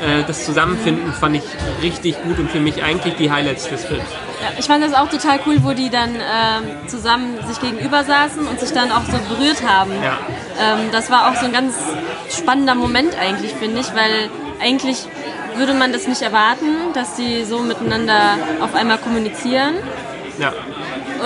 äh, 0.00 0.24
das 0.26 0.44
Zusammenfinden 0.44 1.12
fand 1.12 1.36
ich 1.36 1.42
richtig 1.82 2.20
gut 2.22 2.38
und 2.38 2.50
für 2.50 2.60
mich 2.60 2.82
eigentlich 2.82 3.14
die 3.16 3.30
Highlights 3.30 3.68
des 3.68 3.84
Films. 3.84 4.04
Ja, 4.40 4.48
ich 4.58 4.66
fand 4.66 4.84
das 4.84 4.92
auch 4.92 5.08
total 5.08 5.40
cool, 5.46 5.56
wo 5.62 5.72
die 5.72 5.88
dann 5.88 6.14
ähm, 6.14 6.88
zusammen 6.88 7.38
sich 7.46 7.60
gegenüber 7.60 8.04
saßen 8.04 8.46
und 8.46 8.60
sich 8.60 8.72
dann 8.72 8.92
auch 8.92 9.04
so 9.04 9.18
berührt 9.34 9.62
haben. 9.66 9.92
Ja. 10.02 10.18
Ähm, 10.60 10.90
das 10.92 11.10
war 11.10 11.30
auch 11.30 11.36
so 11.36 11.46
ein 11.46 11.52
ganz 11.52 11.74
spannender 12.30 12.74
Moment 12.74 13.16
eigentlich, 13.18 13.52
finde 13.52 13.80
ich, 13.80 13.94
weil 13.94 14.28
eigentlich 14.60 15.06
würde 15.56 15.72
man 15.72 15.92
das 15.92 16.06
nicht 16.06 16.20
erwarten, 16.20 16.92
dass 16.92 17.14
die 17.14 17.44
so 17.44 17.60
miteinander 17.60 18.38
auf 18.60 18.74
einmal 18.74 18.98
kommunizieren. 18.98 19.76
Ja. 20.38 20.52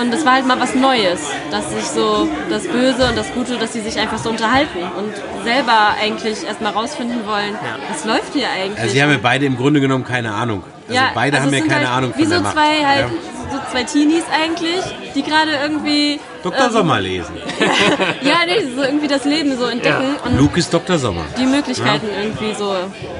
Und 0.00 0.14
es 0.14 0.24
war 0.24 0.34
halt 0.34 0.46
mal 0.46 0.58
was 0.58 0.74
Neues, 0.74 1.20
dass 1.50 1.70
sich 1.70 1.84
so 1.84 2.26
das 2.48 2.66
Böse 2.66 3.08
und 3.08 3.18
das 3.18 3.30
Gute, 3.34 3.58
dass 3.58 3.72
sie 3.74 3.80
sich 3.80 3.98
einfach 3.98 4.18
so 4.18 4.30
unterhalten 4.30 4.78
und 4.96 5.12
selber 5.44 5.94
eigentlich 6.00 6.42
erstmal 6.44 6.72
rausfinden 6.72 7.26
wollen, 7.26 7.54
was 7.90 8.04
läuft 8.04 8.32
hier 8.32 8.48
eigentlich. 8.48 8.78
Also 8.80 8.92
sie 8.92 9.02
haben 9.02 9.10
ja 9.10 9.18
beide 9.22 9.44
im 9.44 9.56
Grunde 9.56 9.80
genommen 9.80 10.04
keine 10.04 10.32
Ahnung. 10.32 10.62
Also 10.88 11.00
beide 11.14 11.36
also 11.36 11.48
haben 11.48 11.54
ja 11.54 11.60
keine 11.66 11.86
halt 11.88 11.96
Ahnung 11.98 12.12
Wie 12.16 12.22
von 12.22 12.30
der 12.30 12.38
so 12.38 12.44
Macht. 12.44 12.54
zwei 12.54 12.84
halt, 12.86 13.00
Ja. 13.00 13.08
so 13.52 13.70
zwei 13.72 13.84
Teenies 13.84 14.24
eigentlich, 14.32 14.80
die 15.14 15.22
gerade 15.22 15.50
irgendwie. 15.62 16.18
Dr. 16.42 16.66
ähm, 16.66 16.72
Sommer 16.72 17.00
lesen. 17.00 17.34
Ja, 18.22 18.36
nee, 18.46 18.66
so 18.74 18.82
irgendwie 18.82 19.08
das 19.08 19.24
Leben 19.24 19.56
so 19.58 19.66
entdecken 19.66 20.16
und 20.24 20.36
Luke 20.38 20.58
ist 20.58 20.72
Dr. 20.72 20.98
Sommer. 20.98 21.22
die 21.38 21.46
Möglichkeiten 21.46 22.08
irgendwie 22.18 22.54
so 22.54 22.72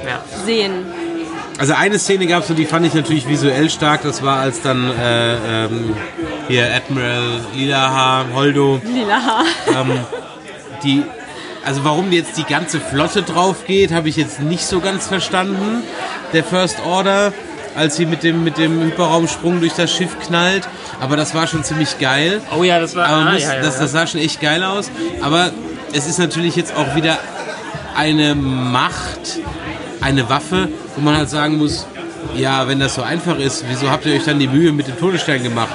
Ja. 0.07 0.23
sehen. 0.47 0.87
Also 1.61 1.75
eine 1.75 1.99
Szene 1.99 2.27
gab 2.27 2.43
es 2.43 2.49
und 2.49 2.57
die 2.57 2.65
fand 2.65 2.87
ich 2.87 2.95
natürlich 2.95 3.29
visuell 3.29 3.69
stark. 3.69 4.03
Das 4.03 4.23
war 4.23 4.39
als 4.39 4.63
dann 4.63 4.91
äh, 4.99 5.67
ähm, 5.67 5.95
hier 6.49 6.75
Admiral 6.75 7.43
Lilaha, 7.55 8.25
Holdo, 8.35 8.81
Lila 8.83 9.21
Haar. 9.23 9.45
die 10.83 11.05
also 11.63 11.85
warum 11.85 12.11
jetzt 12.13 12.39
die 12.39 12.45
ganze 12.45 12.81
Flotte 12.81 13.23
drauf 13.23 13.67
geht, 13.67 13.93
habe 13.93 14.09
ich 14.09 14.17
jetzt 14.17 14.41
nicht 14.41 14.65
so 14.65 14.81
ganz 14.81 15.07
verstanden. 15.07 15.83
Der 16.33 16.45
First 16.45 16.79
Order, 16.87 17.35
als 17.77 17.97
sie 17.97 18.07
mit 18.07 18.23
dem 18.23 18.43
mit 18.43 18.57
dem 18.57 18.81
Hyperraumsprung 18.81 19.61
durch 19.61 19.75
das 19.75 19.93
Schiff 19.93 20.19
knallt, 20.19 20.67
aber 20.99 21.19
das 21.19 21.35
war 21.35 21.47
schon 21.47 21.63
ziemlich 21.63 21.99
geil. 21.99 22.41
Oh 22.59 22.65
ja, 22.65 22.81
das 22.81 22.97
war. 22.97 23.07
Ah, 23.07 23.33
muss, 23.33 23.43
ja, 23.43 23.57
ja, 23.57 23.61
das, 23.61 23.79
das 23.79 23.93
sah 23.93 24.07
schon 24.07 24.21
echt 24.23 24.41
geil 24.41 24.65
aus. 24.65 24.91
Aber 25.21 25.51
es 25.93 26.07
ist 26.07 26.19
natürlich 26.19 26.57
jetzt 26.57 26.75
auch 26.75 26.97
wieder 26.97 27.19
eine 27.95 28.35
Macht, 28.35 29.41
eine 30.01 30.29
Waffe, 30.29 30.69
wo 30.97 31.01
man 31.03 31.17
halt 31.17 31.29
sagen 31.31 31.59
muss, 31.59 31.87
ja, 32.37 32.69
wenn 32.69 32.81
das 32.81 32.95
so 32.95 33.03
einfach 33.03 33.39
ist, 33.39 33.65
wieso 33.69 33.91
habt 33.91 34.07
ihr 34.07 34.15
euch 34.15 34.25
dann 34.25 34.39
die 34.39 34.49
Mühe 34.49 34.73
mit 34.73 34.87
dem 34.89 34.99
Todesstern 34.99 35.43
gemacht? 35.43 35.75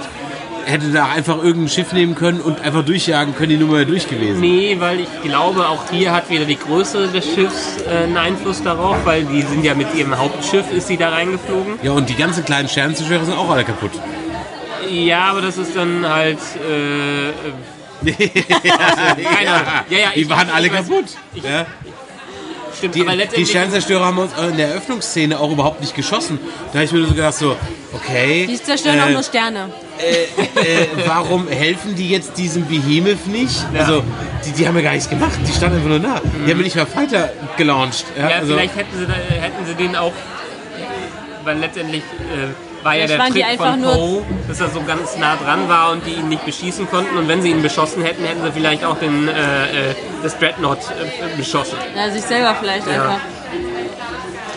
Hätte 0.65 0.87
da 0.91 1.05
einfach 1.09 1.37
irgendein 1.43 1.69
Schiff 1.69 1.93
nehmen 1.93 2.15
können 2.15 2.41
und 2.41 2.59
einfach 2.61 2.83
durchjagen 2.83 3.35
können, 3.35 3.49
die 3.51 3.57
Nummer 3.57 3.73
wäre 3.73 3.85
durch 3.85 4.07
gewesen. 4.09 4.39
Nee, 4.39 4.75
weil 4.79 5.01
ich 5.01 5.21
glaube, 5.23 5.67
auch 5.69 5.83
hier 5.91 6.11
hat 6.11 6.27
wieder 6.31 6.45
die 6.45 6.57
Größe 6.57 7.07
des 7.09 7.23
Schiffs 7.25 7.77
äh, 7.87 8.03
einen 8.05 8.17
Einfluss 8.17 8.63
darauf, 8.63 8.97
weil 9.05 9.25
die 9.25 9.43
sind 9.43 9.63
ja 9.63 9.75
mit 9.75 9.93
ihrem 9.93 10.17
Hauptschiff, 10.17 10.65
ist 10.71 10.87
sie 10.87 10.97
da 10.97 11.09
reingeflogen. 11.09 11.75
Ja, 11.83 11.91
und 11.91 12.09
die 12.09 12.15
ganzen 12.15 12.43
kleinen 12.45 12.67
Sternzerstörer 12.67 13.25
sind 13.25 13.37
auch 13.37 13.49
alle 13.51 13.63
kaputt. 13.63 13.91
Ja, 14.89 15.25
aber 15.31 15.41
das 15.41 15.57
ist 15.59 15.75
dann 15.75 16.03
halt. 16.07 16.39
Äh, 16.67 17.29
äh, 17.29 17.31
keine 19.23 19.51
Ahnung. 19.51 19.67
Ja, 19.89 19.97
ja, 19.99 20.07
die 20.15 20.21
ich- 20.21 20.29
waren 20.29 20.49
alle 20.49 20.67
weiß- 20.69 20.71
kaputt. 20.71 21.05
ich- 21.35 21.43
ja. 21.43 21.65
Stimmt, 22.77 22.95
Die, 22.95 23.01
aber 23.01 23.15
die. 23.15 23.45
Sternzerstörer 23.45 24.05
haben 24.05 24.17
uns 24.17 24.31
in 24.37 24.57
der 24.57 24.69
Eröffnungsszene 24.69 25.39
auch 25.39 25.51
überhaupt 25.51 25.81
nicht 25.81 25.95
geschossen. 25.95 26.39
Da 26.67 26.79
habe 26.79 26.85
ich 26.85 26.91
mir 26.91 27.05
so 27.05 27.13
gedacht, 27.13 27.33
so, 27.33 27.55
okay. 27.93 28.47
Die 28.47 28.61
zerstören 28.61 28.99
auch 28.99 29.07
äh, 29.07 29.13
nur 29.13 29.23
Sterne. 29.23 29.69
äh, 29.97 30.85
warum 31.05 31.47
helfen 31.47 31.95
die 31.95 32.09
jetzt 32.09 32.37
diesem 32.37 32.67
Behemoth 32.67 33.27
nicht? 33.27 33.65
Also, 33.77 34.03
die, 34.45 34.51
die 34.51 34.67
haben 34.67 34.75
ja 34.75 34.81
gar 34.83 34.93
nichts 34.93 35.09
gemacht. 35.09 35.37
Die 35.47 35.51
standen 35.51 35.77
einfach 35.77 35.89
nur 35.89 35.99
da. 35.99 36.21
Die 36.45 36.51
haben 36.51 36.59
ja 36.59 36.63
nicht 36.63 36.75
mal 36.75 36.85
Fighter 36.85 37.31
gelauncht. 37.57 38.05
Ja, 38.17 38.29
ja, 38.29 38.35
also, 38.37 38.53
vielleicht 38.53 38.75
hätten 38.75 38.97
sie, 38.97 39.05
hätten 39.41 39.65
sie 39.65 39.75
den 39.75 39.95
auch. 39.95 40.13
Weil 41.43 41.59
letztendlich 41.59 42.01
äh, 42.01 42.64
war 42.85 42.95
ja 42.95 43.07
der 43.07 43.17
waren 43.19 43.33
die 43.33 43.41
Trick 43.41 43.49
einfach 43.51 43.71
von 43.71 43.81
nur- 43.81 43.93
Poe, 43.93 44.23
dass 44.47 44.61
er 44.61 44.69
so 44.69 44.81
ganz 44.83 45.17
nah 45.17 45.35
dran 45.35 45.67
war 45.67 45.91
und 45.91 46.05
die 46.05 46.11
ihn 46.11 46.29
nicht 46.29 46.45
beschießen 46.45 46.87
konnten. 46.89 47.17
Und 47.17 47.27
wenn 47.27 47.41
sie 47.41 47.49
ihn 47.49 47.61
beschossen 47.61 48.03
hätten, 48.03 48.23
hätten 48.23 48.43
sie 48.43 48.51
vielleicht 48.51 48.85
auch 48.85 48.97
den, 48.99 49.27
äh, 49.27 49.31
äh, 49.31 49.95
das 50.21 50.37
Dreadnought 50.37 50.77
äh, 50.79 51.35
beschossen. 51.35 51.77
Ja, 51.95 52.09
sich 52.11 52.21
selber 52.21 52.55
vielleicht 52.61 52.87
einfach. 52.87 53.17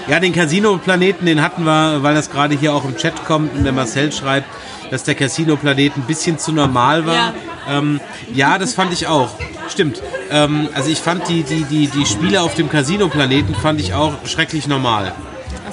ja, 0.06 0.20
den 0.20 0.32
Casino-Planeten, 0.34 1.24
den 1.26 1.42
hatten 1.42 1.64
wir, 1.64 2.02
weil 2.02 2.14
das 2.14 2.30
gerade 2.30 2.54
hier 2.54 2.74
auch 2.74 2.84
im 2.84 2.96
Chat 2.96 3.24
kommt 3.24 3.54
und 3.56 3.64
der 3.64 3.72
Marcel 3.72 4.12
schreibt, 4.12 4.46
dass 4.90 5.04
der 5.04 5.14
Casino-Planet 5.14 5.96
ein 5.96 6.02
bisschen 6.02 6.38
zu 6.38 6.52
normal 6.52 7.06
war. 7.06 7.14
Ja. 7.14 7.32
Ähm, 7.70 8.00
ja, 8.32 8.58
das 8.58 8.74
fand 8.74 8.92
ich 8.92 9.06
auch. 9.06 9.30
Stimmt. 9.70 10.02
Ähm, 10.30 10.68
also 10.74 10.90
ich 10.90 10.98
fand 10.98 11.28
die, 11.28 11.42
die, 11.44 11.64
die, 11.64 11.88
die 11.88 12.06
Spiele 12.06 12.42
auf 12.42 12.54
dem 12.54 12.68
Casino-Planeten 12.70 13.54
fand 13.54 13.80
ich 13.80 13.94
auch 13.94 14.12
schrecklich 14.26 14.66
normal. 14.66 15.12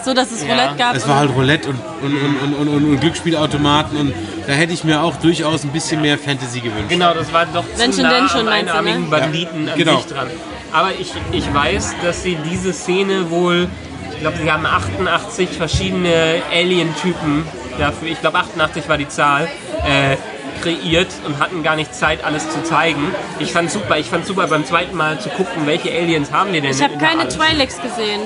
So, 0.06 0.14
dass 0.14 0.32
es 0.32 0.44
Ja. 0.46 0.54
Roulette 0.54 0.76
gab. 0.78 0.96
Es 0.96 1.08
war 1.08 1.16
halt 1.18 1.32
Roulette 1.36 1.70
und, 1.70 1.80
und, 2.04 2.14
und, 2.16 2.54
und, 2.54 2.68
und, 2.68 2.86
und 2.92 3.00
Glücksspielautomaten 3.02 3.98
und 3.98 4.14
da 4.46 4.54
hätte 4.54 4.72
ich 4.72 4.84
mir 4.84 5.02
auch 5.02 5.16
durchaus 5.16 5.64
ein 5.64 5.72
bisschen 5.72 6.00
mehr 6.02 6.20
Fantasy 6.20 6.60
gewünscht. 6.60 6.90
Genau, 6.90 7.16
das 7.16 7.34
war 7.34 7.48
doch 7.48 7.66
Wenn 7.76 7.92
zu 7.92 8.02
schon, 8.02 8.12
nah 8.12 8.30
schon, 8.30 8.42
am 8.42 8.46
du, 8.46 8.52
einarmigen 8.52 9.04
ne? 9.06 9.10
Banditen 9.10 9.66
Ja, 9.66 9.74
an 9.74 9.80
genau. 9.80 9.98
sich 9.98 10.06
dran. 10.06 10.28
Aber 10.72 10.92
ich, 11.00 11.12
ich 11.32 11.52
weiß, 11.52 11.96
dass 12.04 12.22
sie 12.22 12.38
diese 12.52 12.72
Szene 12.72 13.32
wohl, 13.32 13.68
ich 14.14 14.20
glaube, 14.20 14.38
sie 14.38 14.52
haben 14.52 14.68
88 14.68 15.50
verschiedene 15.50 16.44
Alien-Typen 16.54 17.44
dafür, 17.80 18.08
ich 18.10 18.22
glaube 18.22 18.38
88 18.38 18.88
war 18.88 19.00
die 19.00 19.08
Zahl, 19.08 19.48
äh, 19.88 20.18
kreiert 20.62 21.08
und 21.26 21.40
hatten 21.40 21.64
gar 21.64 21.76
nicht 21.76 21.96
Zeit, 21.96 22.24
alles 22.24 22.48
zu 22.50 22.62
zeigen. 22.64 23.14
Ich 23.40 23.52
fand 23.52 23.72
super, 23.72 23.98
ich 23.98 24.08
fand 24.08 24.26
super 24.28 24.46
beim 24.48 24.66
zweiten 24.66 24.96
Mal 24.96 25.20
zu 25.20 25.30
gucken, 25.30 25.66
welche 25.66 25.90
Aliens 25.92 26.32
haben 26.32 26.54
wir 26.54 26.62
denn 26.62 26.72
Ich 26.72 26.84
habe 26.84 26.98
keine 26.98 27.24
Twi'leks 27.24 27.82
gesehen. 27.82 28.22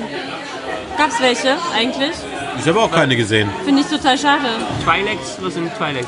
Gab's 1.00 1.22
welche 1.22 1.56
eigentlich? 1.74 2.12
Ich 2.60 2.68
habe 2.68 2.82
auch 2.82 2.92
keine 2.92 3.16
gesehen. 3.16 3.50
Finde 3.64 3.80
ich 3.84 3.88
total 3.88 4.18
schade. 4.18 4.50
Twi'leks, 4.86 5.42
was 5.42 5.54
sind 5.54 5.72
Twi'leks? 5.72 6.08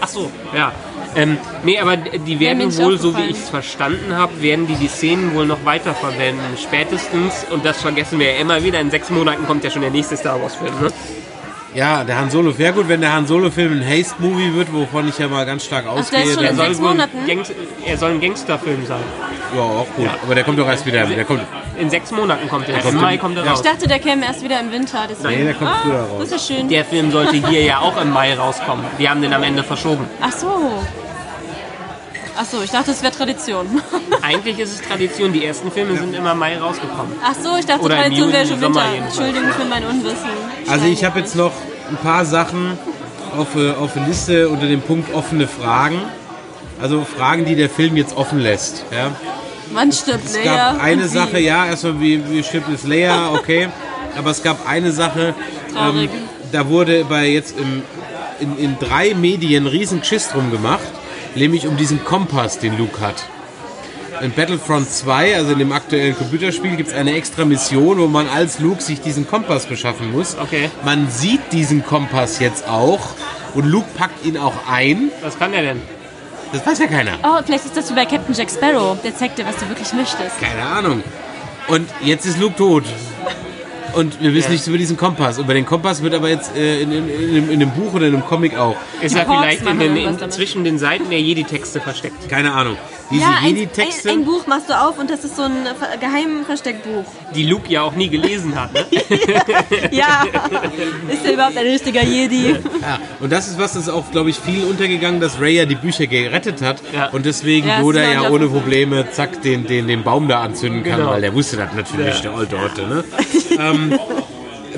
Ach 0.00 0.08
so, 0.08 0.30
ja. 0.56 0.72
Ähm, 1.14 1.36
nee, 1.62 1.78
aber 1.78 1.98
die 1.98 2.40
werden 2.40 2.66
nicht 2.66 2.78
wohl, 2.78 2.98
so 2.98 3.14
wie 3.14 3.24
ich 3.24 3.36
es 3.36 3.50
verstanden 3.50 4.16
habe, 4.16 4.40
werden 4.40 4.66
die 4.66 4.76
die 4.76 4.88
Szenen 4.88 5.34
wohl 5.34 5.44
noch 5.44 5.62
weiterverwenden. 5.66 6.56
Spätestens, 6.56 7.44
und 7.50 7.66
das 7.66 7.82
vergessen 7.82 8.18
wir 8.18 8.32
ja 8.32 8.40
immer 8.40 8.64
wieder, 8.64 8.80
in 8.80 8.90
sechs 8.90 9.10
Monaten 9.10 9.46
kommt 9.46 9.62
ja 9.62 9.70
schon 9.70 9.82
der 9.82 9.90
nächste 9.90 10.16
Star 10.16 10.40
Wars-Film. 10.40 10.72
Ne? 10.80 10.90
Ja, 11.74 12.04
der 12.04 12.16
Han 12.18 12.30
Solo 12.30 12.56
wäre 12.56 12.72
gut, 12.72 12.88
wenn 12.88 13.00
der 13.00 13.12
Han 13.12 13.26
Solo-Film 13.26 13.80
ein 13.80 13.84
Haste-Movie 13.86 14.54
wird, 14.54 14.72
wovon 14.72 15.08
ich 15.08 15.18
ja 15.18 15.26
mal 15.28 15.44
ganz 15.44 15.64
stark 15.64 15.82
der 15.84 15.92
ausgehe. 15.92 16.22
ist 16.22 16.34
schon 16.34 16.44
dann- 16.44 16.52
in 16.52 16.56
sechs 16.56 16.78
wohl 16.78 16.86
ein 16.88 16.92
Monaten? 16.92 17.26
Gangs 17.26 17.52
er 17.84 17.98
soll 17.98 18.10
ein 18.12 18.20
Gangsterfilm 18.20 18.86
sein. 18.86 19.00
ja, 19.56 19.60
auch 19.60 19.86
gut. 19.96 20.08
Aber 20.22 20.34
der 20.36 20.44
kommt 20.44 20.58
doch 20.58 20.68
erst 20.68 20.86
wieder. 20.86 21.04
Der 21.04 21.24
kommt, 21.24 21.40
In 21.76 21.90
sechs 21.90 22.12
Monaten 22.12 22.48
kommt 22.48 22.68
er. 22.68 22.78
kommt 22.78 22.94
Im 22.94 23.00
Mai 23.00 23.16
kommt 23.16 23.36
er 23.36 23.44
Ja. 23.44 23.50
raus. 23.50 23.60
Ich 23.64 23.68
dachte, 23.70 23.88
der 23.88 23.98
käme 23.98 24.24
erst 24.24 24.44
wieder 24.44 24.60
im 24.60 24.70
Winter. 24.70 25.06
Deswegen. 25.10 25.38
Nee, 25.40 25.44
der 25.46 25.54
kommt 25.54 25.70
ah, 25.70 25.76
früher 25.82 26.00
raus. 26.02 26.08
Das 26.30 26.30
ist 26.40 26.48
ja 26.50 26.56
schön. 26.56 26.68
Der 26.68 26.84
Film 26.84 27.10
sollte 27.10 27.36
hier 27.48 27.62
ja 27.64 27.78
auch 27.80 28.00
im 28.00 28.10
Mai 28.10 28.34
rauskommen. 28.34 28.84
Die 29.00 29.08
haben 29.10 29.20
den 29.20 29.32
am 29.32 29.42
Ende 29.42 29.64
verschoben. 29.64 30.06
Ach 30.20 30.30
so. 30.32 30.46
Ach 32.36 32.44
so, 32.44 32.62
ich 32.62 32.70
dachte, 32.70 32.90
es 32.90 33.02
wäre 33.02 33.12
Tradition. 33.12 33.66
Eigentlich 34.22 34.58
ist 34.58 34.72
es 34.72 34.82
Tradition, 34.82 35.32
die 35.32 35.44
ersten 35.44 35.70
Filme 35.70 35.96
sind 35.96 36.14
immer 36.14 36.32
im 36.32 36.38
Mai 36.38 36.58
rausgekommen. 36.58 37.12
Ach 37.24 37.34
so, 37.40 37.56
ich 37.56 37.66
dachte, 37.66 37.82
Oder 37.82 37.96
Tradition 37.96 38.32
wäre 38.32 38.46
schon 38.46 38.60
Winter. 38.60 38.82
Entschuldigung 38.96 39.50
für 39.52 39.64
mein 39.66 39.84
Unwissen. 39.84 40.28
also 40.68 40.86
ich 40.86 41.04
habe 41.04 41.20
jetzt 41.20 41.36
noch 41.36 41.52
ein 41.90 41.96
paar 41.96 42.24
Sachen, 42.24 42.76
auf, 43.38 43.54
äh, 43.56 43.70
auf 43.72 43.96
eine 43.96 44.06
Liste 44.06 44.48
unter 44.48 44.66
dem 44.66 44.80
Punkt 44.80 45.14
offene 45.14 45.46
Fragen. 45.46 46.00
Also 46.80 47.04
Fragen, 47.04 47.44
die 47.44 47.54
der 47.54 47.70
Film 47.70 47.96
jetzt 47.96 48.16
offen 48.16 48.40
lässt. 48.40 48.84
Ja. 48.90 49.10
Wann 49.72 49.92
stirbt 49.92 50.24
Es 50.26 50.34
Leia? 50.36 50.72
gab 50.72 50.82
eine? 50.82 51.08
Sache, 51.08 51.38
ja, 51.38 51.66
erstmal 51.66 52.00
wie, 52.00 52.22
wie 52.30 52.42
stirbt 52.42 52.68
es 52.72 52.84
Leia, 52.84 53.30
okay. 53.34 53.68
Aber 54.16 54.30
es 54.30 54.42
gab 54.42 54.68
eine 54.68 54.92
Sache, 54.92 55.34
ähm, 55.78 56.08
da 56.52 56.68
wurde 56.68 57.04
bei 57.04 57.28
jetzt 57.28 57.58
im, 57.58 57.82
in, 58.40 58.58
in 58.58 58.78
drei 58.78 59.14
Medien 59.14 59.66
riesen 59.66 60.00
Geschiss 60.00 60.28
drum 60.28 60.50
gemacht, 60.50 60.84
nämlich 61.34 61.66
um 61.66 61.76
diesen 61.76 62.04
Kompass, 62.04 62.58
den 62.58 62.76
Luke 62.78 63.00
hat. 63.00 63.24
In 64.20 64.30
Battlefront 64.30 64.88
2, 64.88 65.36
also 65.36 65.52
in 65.52 65.58
dem 65.58 65.72
aktuellen 65.72 66.16
Computerspiel, 66.16 66.76
gibt 66.76 66.90
es 66.90 66.94
eine 66.94 67.14
extra 67.14 67.44
Mission, 67.44 67.98
wo 67.98 68.06
man 68.06 68.28
als 68.28 68.60
Luke 68.60 68.80
sich 68.80 69.00
diesen 69.00 69.26
Kompass 69.26 69.66
beschaffen 69.66 70.12
muss. 70.12 70.36
Okay. 70.38 70.70
Man 70.84 71.10
sieht 71.10 71.52
diesen 71.52 71.84
Kompass 71.84 72.38
jetzt 72.38 72.68
auch 72.68 73.00
und 73.54 73.66
Luke 73.66 73.88
packt 73.96 74.24
ihn 74.24 74.38
auch 74.38 74.54
ein. 74.70 75.10
Was 75.20 75.38
kann 75.38 75.52
der 75.52 75.62
denn? 75.62 75.82
Das 76.52 76.64
weiß 76.64 76.78
ja 76.78 76.86
keiner. 76.86 77.18
Oh, 77.24 77.42
vielleicht 77.44 77.64
ist 77.64 77.76
das 77.76 77.90
wie 77.90 77.94
bei 77.94 78.06
Captain 78.06 78.34
Jack 78.34 78.48
Sparrow. 78.50 78.96
Der 79.02 79.16
zeigt 79.16 79.38
dir, 79.38 79.46
was 79.46 79.56
du 79.56 79.68
wirklich 79.68 79.92
möchtest. 79.92 80.40
Keine 80.40 80.62
Ahnung. 80.62 81.02
Und 81.66 81.88
jetzt 82.02 82.26
ist 82.26 82.38
Luke 82.38 82.56
tot. 82.56 82.84
Und 83.96 84.20
wir 84.20 84.34
wissen 84.34 84.50
nichts 84.52 84.66
über 84.66 84.78
diesen 84.78 84.96
Kompass. 84.96 85.38
Über 85.38 85.54
den 85.54 85.66
Kompass 85.66 86.02
wird 86.02 86.14
aber 86.14 86.28
jetzt 86.28 86.56
äh, 86.56 86.80
in, 86.82 86.92
in, 86.92 87.08
in, 87.08 87.28
einem- 87.30 87.50
in 87.50 87.62
einem 87.62 87.70
Buch 87.70 87.94
oder 87.94 88.06
in 88.06 88.14
einem 88.14 88.24
Comic 88.24 88.56
auch. 88.58 88.76
Ist 89.00 89.16
er 89.16 89.24
vielleicht 89.26 89.64
den, 89.66 90.30
zwischen 90.30 90.64
den 90.64 90.78
Seiten 90.78 91.08
der 91.10 91.20
Jedi-Texte 91.20 91.80
versteckt? 91.80 92.28
Keine 92.28 92.52
Ahnung. 92.52 92.76
Diese 93.10 93.22
Ja, 93.22 93.28
ein, 93.38 93.44
ein, 93.44 93.56
Jedi-Texte. 93.56 94.10
ein 94.10 94.24
Buch 94.24 94.46
machst 94.46 94.68
du 94.70 94.72
auf 94.80 94.98
und 94.98 95.10
das 95.10 95.24
ist 95.24 95.36
so 95.36 95.42
ein 95.42 95.52
Ver- 95.78 95.96
Geheimversteckbuch. 95.98 97.04
Die 97.34 97.44
Luke 97.44 97.70
ja 97.70 97.82
auch 97.82 97.94
nie 97.94 98.08
gelesen 98.08 98.54
hat. 98.58 98.72
Ne? 98.72 98.86
Ja, 99.90 100.24
ist 101.10 101.24
er 101.24 101.32
überhaupt 101.34 101.56
ein 101.56 101.66
richtiger 101.66 102.02
Jedi? 102.04 102.50
Ja, 102.80 102.98
und 103.20 103.30
das 103.32 103.48
ist 103.48 103.58
was, 103.58 103.74
das 103.74 103.82
ist 103.84 103.88
auch, 103.88 104.10
glaube 104.10 104.30
ich, 104.30 104.36
viel 104.36 104.64
untergegangen, 104.64 105.20
dass 105.20 105.40
Ray 105.40 105.56
ja 105.56 105.66
die 105.66 105.74
Bücher 105.74 106.06
gerettet 106.06 106.62
hat. 106.62 106.80
Ja. 106.92 107.08
Und 107.10 107.26
deswegen 107.26 107.68
Ja, 107.68 107.80
Yoda 107.80 108.02
ist 108.02 108.14
ja 108.14 108.30
ohne. 108.30 108.48
Probleme, 108.48 109.10
zack, 109.10 109.42
den, 109.42 109.66
den, 109.66 109.86
den 109.88 110.02
Baum 110.02 110.28
da 110.28 110.40
anzünden 110.42 110.82
kann, 110.84 110.98
Genau. 110.98 111.10
weil 111.10 111.20
der 111.22 111.34
wusste 111.34 111.56
das 111.56 111.72
natürlich, 111.74 112.16
Ja. 112.16 112.30
der 112.30 112.34
alte 112.34 112.56
Otte. 112.56 112.82
Ne? 112.86 113.04
ähm, 113.58 113.83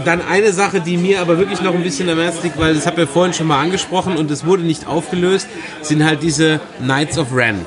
dann 0.05 0.23
eine 0.23 0.53
Sache, 0.53 0.81
die 0.81 0.97
mir 0.97 1.21
aber 1.21 1.39
wirklich 1.39 1.61
noch 1.63 1.75
ein 1.75 1.83
bisschen 1.83 2.09
am 2.09 2.19
Herzen 2.19 2.43
liegt, 2.45 2.59
weil 2.59 2.75
das 2.75 2.87
habe 2.87 3.03
ich 3.03 3.09
ja 3.09 3.13
vorhin 3.13 3.35
schon 3.35 3.47
mal 3.47 3.61
angesprochen 3.61 4.17
und 4.17 4.31
es 4.31 4.45
wurde 4.45 4.63
nicht 4.63 4.87
aufgelöst, 4.87 5.49
sind 5.83 6.05
halt 6.05 6.23
diese 6.23 6.61
Knights 6.81 7.19
of 7.19 7.35
Ren. 7.35 7.65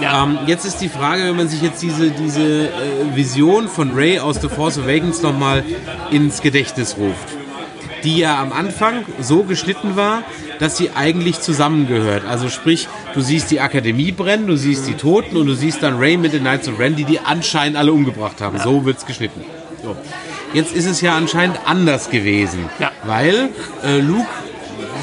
Ja. 0.00 0.24
Ähm, 0.24 0.38
jetzt 0.46 0.64
ist 0.64 0.78
die 0.78 0.88
Frage, 0.88 1.24
wenn 1.24 1.36
man 1.36 1.48
sich 1.48 1.62
jetzt 1.62 1.80
diese, 1.82 2.10
diese 2.10 2.66
äh, 2.66 2.70
Vision 3.14 3.68
von 3.68 3.92
Ray 3.94 4.18
aus 4.18 4.40
The 4.40 4.48
Force 4.48 4.78
Awakens 4.78 5.22
nochmal 5.22 5.62
ins 6.10 6.40
Gedächtnis 6.40 6.96
ruft, 6.98 7.28
die 8.02 8.18
ja 8.18 8.40
am 8.42 8.52
Anfang 8.52 9.04
so 9.20 9.44
geschnitten 9.44 9.94
war, 9.94 10.24
dass 10.58 10.76
sie 10.76 10.90
eigentlich 10.94 11.40
zusammengehört. 11.40 12.24
Also 12.26 12.48
sprich, 12.48 12.88
du 13.14 13.20
siehst 13.20 13.50
die 13.50 13.60
Akademie 13.60 14.12
brennen, 14.12 14.46
du 14.46 14.56
siehst 14.56 14.88
die 14.88 14.94
Toten 14.94 15.36
und 15.36 15.46
du 15.46 15.54
siehst 15.54 15.82
dann 15.82 15.98
Ray 15.98 16.16
mit 16.16 16.32
den 16.32 16.40
Knights 16.40 16.68
of 16.68 16.78
Ren, 16.78 16.96
die 16.96 17.04
die 17.04 17.20
anscheinend 17.20 17.76
alle 17.76 17.92
umgebracht 17.92 18.40
haben. 18.40 18.58
So 18.58 18.84
wird's 18.84 19.06
geschnitten. 19.06 19.42
So. 19.82 19.96
Jetzt 20.54 20.74
ist 20.74 20.86
es 20.86 21.00
ja 21.02 21.14
anscheinend 21.16 21.58
anders 21.66 22.08
gewesen, 22.10 22.70
Ja. 22.78 22.90
weil 23.04 23.50
äh, 23.84 23.98
Luke 23.98 24.26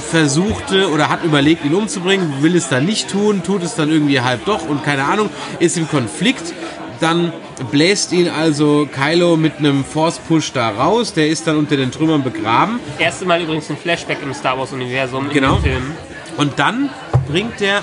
versuchte 0.10 0.90
oder 0.92 1.10
hat 1.10 1.24
überlegt, 1.24 1.64
ihn 1.66 1.76
umzubringen, 1.76 2.42
will 2.42 2.56
es 2.56 2.70
dann 2.70 2.86
nicht 2.86 3.10
tun, 3.10 3.44
tut 3.44 3.62
es 3.64 3.76
dann 3.76 3.90
irgendwie 3.90 4.20
halb 4.22 4.46
doch 4.46 4.68
und 4.68 4.84
keine 4.84 5.04
Ahnung, 5.04 5.30
ist 5.60 5.78
im 5.78 5.88
Konflikt. 5.90 6.54
Dann 7.00 7.34
bläst 7.72 8.12
ihn 8.12 8.30
also 8.30 8.88
Kylo 8.92 9.36
mit 9.38 9.58
einem 9.60 9.84
Force-Push 9.84 10.54
da 10.54 10.70
raus, 10.70 11.14
der 11.14 11.28
ist 11.30 11.48
dann 11.48 11.58
unter 11.58 11.76
den 11.78 11.92
Trümmern 11.92 12.24
begraben. 12.24 12.80
Erste 13.00 13.26
Mal 13.26 13.42
übrigens 13.42 13.70
ein 13.70 13.78
Flashback 13.78 14.18
im 14.24 14.34
Star 14.34 14.58
Wars-Universum 14.58 15.30
Genau. 15.30 15.58
Film. 15.58 15.92
Und 16.38 16.60
dann 16.60 16.90
bringt 17.28 17.62
er 17.62 17.82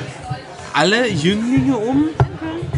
alle 0.73 1.09
Jünglinge 1.09 1.77
um. 1.77 2.05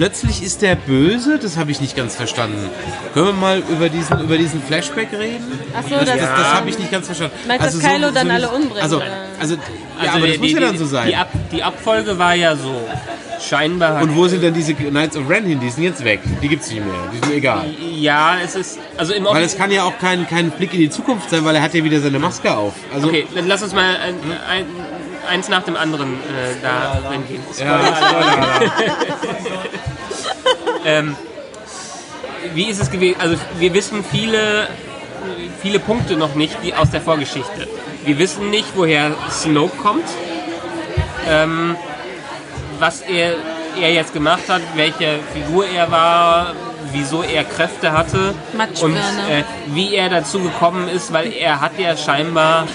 Plötzlich 0.00 0.42
ist 0.42 0.62
der 0.62 0.76
böse, 0.76 1.38
das 1.38 1.58
habe 1.58 1.70
ich 1.72 1.78
nicht 1.82 1.94
ganz 1.94 2.16
verstanden. 2.16 2.70
Können 3.12 3.26
wir 3.26 3.32
mal 3.34 3.62
über 3.68 3.90
diesen, 3.90 4.18
über 4.18 4.38
diesen 4.38 4.62
Flashback 4.62 5.08
reden? 5.12 5.44
Ach 5.76 5.82
so, 5.82 5.90
Das, 5.90 6.06
das, 6.06 6.16
das, 6.20 6.28
das 6.38 6.54
habe 6.54 6.70
ich 6.70 6.78
nicht 6.78 6.90
ganz 6.90 7.04
verstanden. 7.04 7.36
Meinst 7.46 7.74
du, 7.74 7.78
dass 7.80 7.86
Kylo 7.92 8.10
dann 8.10 8.30
alle 8.30 8.48
umbringt, 8.48 8.80
Also, 8.82 8.96
oder? 8.96 9.04
also, 9.38 9.56
ja, 9.56 9.60
Also 9.98 10.12
aber 10.16 10.26
das 10.26 10.32
die- 10.36 10.38
muss 10.38 10.48
die, 10.48 10.54
ja 10.54 10.60
dann 10.60 10.78
so 10.78 10.86
sein. 10.86 11.06
Die, 11.08 11.16
Ab, 11.16 11.28
die 11.52 11.62
Abfolge 11.62 12.18
war 12.18 12.34
ja 12.34 12.56
so. 12.56 12.80
Scheinbar 13.46 14.02
Und 14.02 14.16
wo 14.16 14.26
sind 14.26 14.42
denn 14.42 14.54
diese 14.54 14.72
Knights 14.72 15.18
of 15.18 15.28
Ren 15.28 15.44
hin? 15.44 15.60
Die 15.60 15.68
sind 15.68 15.84
jetzt 15.84 16.02
weg. 16.02 16.20
Die 16.42 16.48
gibt's 16.48 16.70
nicht 16.70 16.82
mehr. 16.82 16.94
Die 17.12 17.18
sind 17.18 17.32
egal. 17.36 17.66
Ja, 17.94 18.36
es 18.42 18.54
ist. 18.54 18.78
Also 18.96 19.12
im 19.12 19.24
Weil 19.26 19.44
es 19.44 19.56
kann 19.58 19.70
ja 19.70 19.84
auch 19.84 19.98
kein, 19.98 20.26
kein 20.26 20.50
Blick 20.50 20.72
in 20.72 20.80
die 20.80 20.90
Zukunft 20.90 21.28
sein, 21.28 21.44
weil 21.44 21.56
er 21.56 21.62
hat 21.62 21.74
ja 21.74 21.84
wieder 21.84 22.00
seine 22.00 22.18
Maske 22.18 22.54
auf. 22.56 22.72
Also, 22.94 23.08
Okay, 23.08 23.26
dann 23.34 23.46
lass 23.48 23.62
uns 23.62 23.74
mal 23.74 23.96
ein, 23.96 24.14
ein, 24.48 24.64
eins 25.28 25.48
nach 25.50 25.62
dem 25.62 25.76
anderen 25.76 26.14
äh, 26.14 26.54
da 26.62 27.00
reingehen. 27.08 27.40
ja, 27.58 27.80
Ähm, 30.90 31.16
wie 32.54 32.64
ist 32.64 32.80
es 32.80 32.90
gewesen? 32.90 33.20
Also 33.20 33.36
wir 33.58 33.74
wissen 33.74 34.04
viele, 34.04 34.68
viele 35.62 35.78
Punkte 35.78 36.16
noch 36.16 36.34
nicht 36.34 36.56
die 36.62 36.74
aus 36.74 36.90
der 36.90 37.00
Vorgeschichte. 37.00 37.68
Wir 38.04 38.18
wissen 38.18 38.50
nicht, 38.50 38.68
woher 38.74 39.12
Snoke 39.30 39.76
kommt, 39.76 40.04
ähm, 41.28 41.76
was 42.78 43.02
er, 43.02 43.34
er 43.80 43.92
jetzt 43.92 44.14
gemacht 44.14 44.48
hat, 44.48 44.62
welche 44.74 45.20
Figur 45.34 45.66
er 45.66 45.90
war, 45.90 46.54
wieso 46.92 47.22
er 47.22 47.44
Kräfte 47.44 47.92
hatte 47.92 48.34
und 48.80 48.96
äh, 48.96 49.44
wie 49.66 49.94
er 49.94 50.08
dazu 50.08 50.40
gekommen 50.40 50.88
ist, 50.88 51.12
weil 51.12 51.32
er 51.32 51.60
hat 51.60 51.78
ja 51.78 51.96
scheinbar 51.96 52.66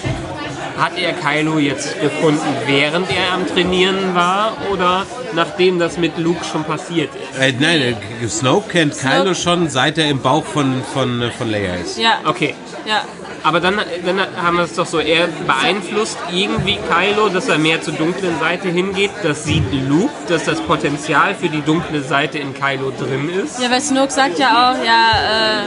hat 0.77 0.97
er 0.97 1.13
Kylo 1.13 1.57
jetzt 1.59 1.99
gefunden, 2.01 2.41
während 2.65 3.09
er 3.09 3.33
am 3.33 3.47
Trainieren 3.47 4.13
war 4.15 4.53
oder 4.71 5.05
nachdem 5.33 5.79
das 5.79 5.97
mit 5.97 6.17
Luke 6.17 6.43
schon 6.43 6.63
passiert 6.63 7.09
ist? 7.15 7.39
äh, 7.39 7.53
nein, 7.59 7.95
äh, 8.21 8.27
Snoke 8.27 8.69
kennt 8.69 8.93
Kylo 8.97 9.33
schon, 9.33 9.69
seit 9.69 9.97
er 9.97 10.09
im 10.09 10.19
Bauch 10.19 10.45
von, 10.45 10.81
von, 10.93 11.31
von 11.37 11.49
Leia 11.49 11.75
ist. 11.75 11.97
ja, 11.97 12.19
Okay, 12.25 12.55
ja. 12.85 13.01
Aber 13.45 13.59
dann, 13.59 13.79
dann 14.05 14.19
haben 14.41 14.57
wir 14.57 14.63
es 14.63 14.73
doch 14.73 14.87
so, 14.87 14.99
er 14.99 15.27
beeinflusst 15.45 16.17
irgendwie 16.33 16.77
Kylo, 16.89 17.29
dass 17.29 17.47
er 17.47 17.59
mehr 17.59 17.79
zur 17.81 17.93
dunklen 17.93 18.39
Seite 18.39 18.69
hingeht. 18.69 19.11
Das 19.21 19.43
sieht 19.43 19.63
Luke, 19.87 20.11
dass 20.27 20.45
das 20.45 20.59
Potenzial 20.61 21.35
für 21.35 21.47
die 21.47 21.61
dunkle 21.61 22.01
Seite 22.01 22.39
in 22.39 22.53
Kylo 22.55 22.91
drin 22.97 23.29
ist. 23.29 23.61
Ja, 23.61 23.69
weil 23.69 23.81
Snoke 23.81 24.11
sagt 24.11 24.39
ja 24.39 24.49
auch, 24.73 24.83
ja, 24.83 25.11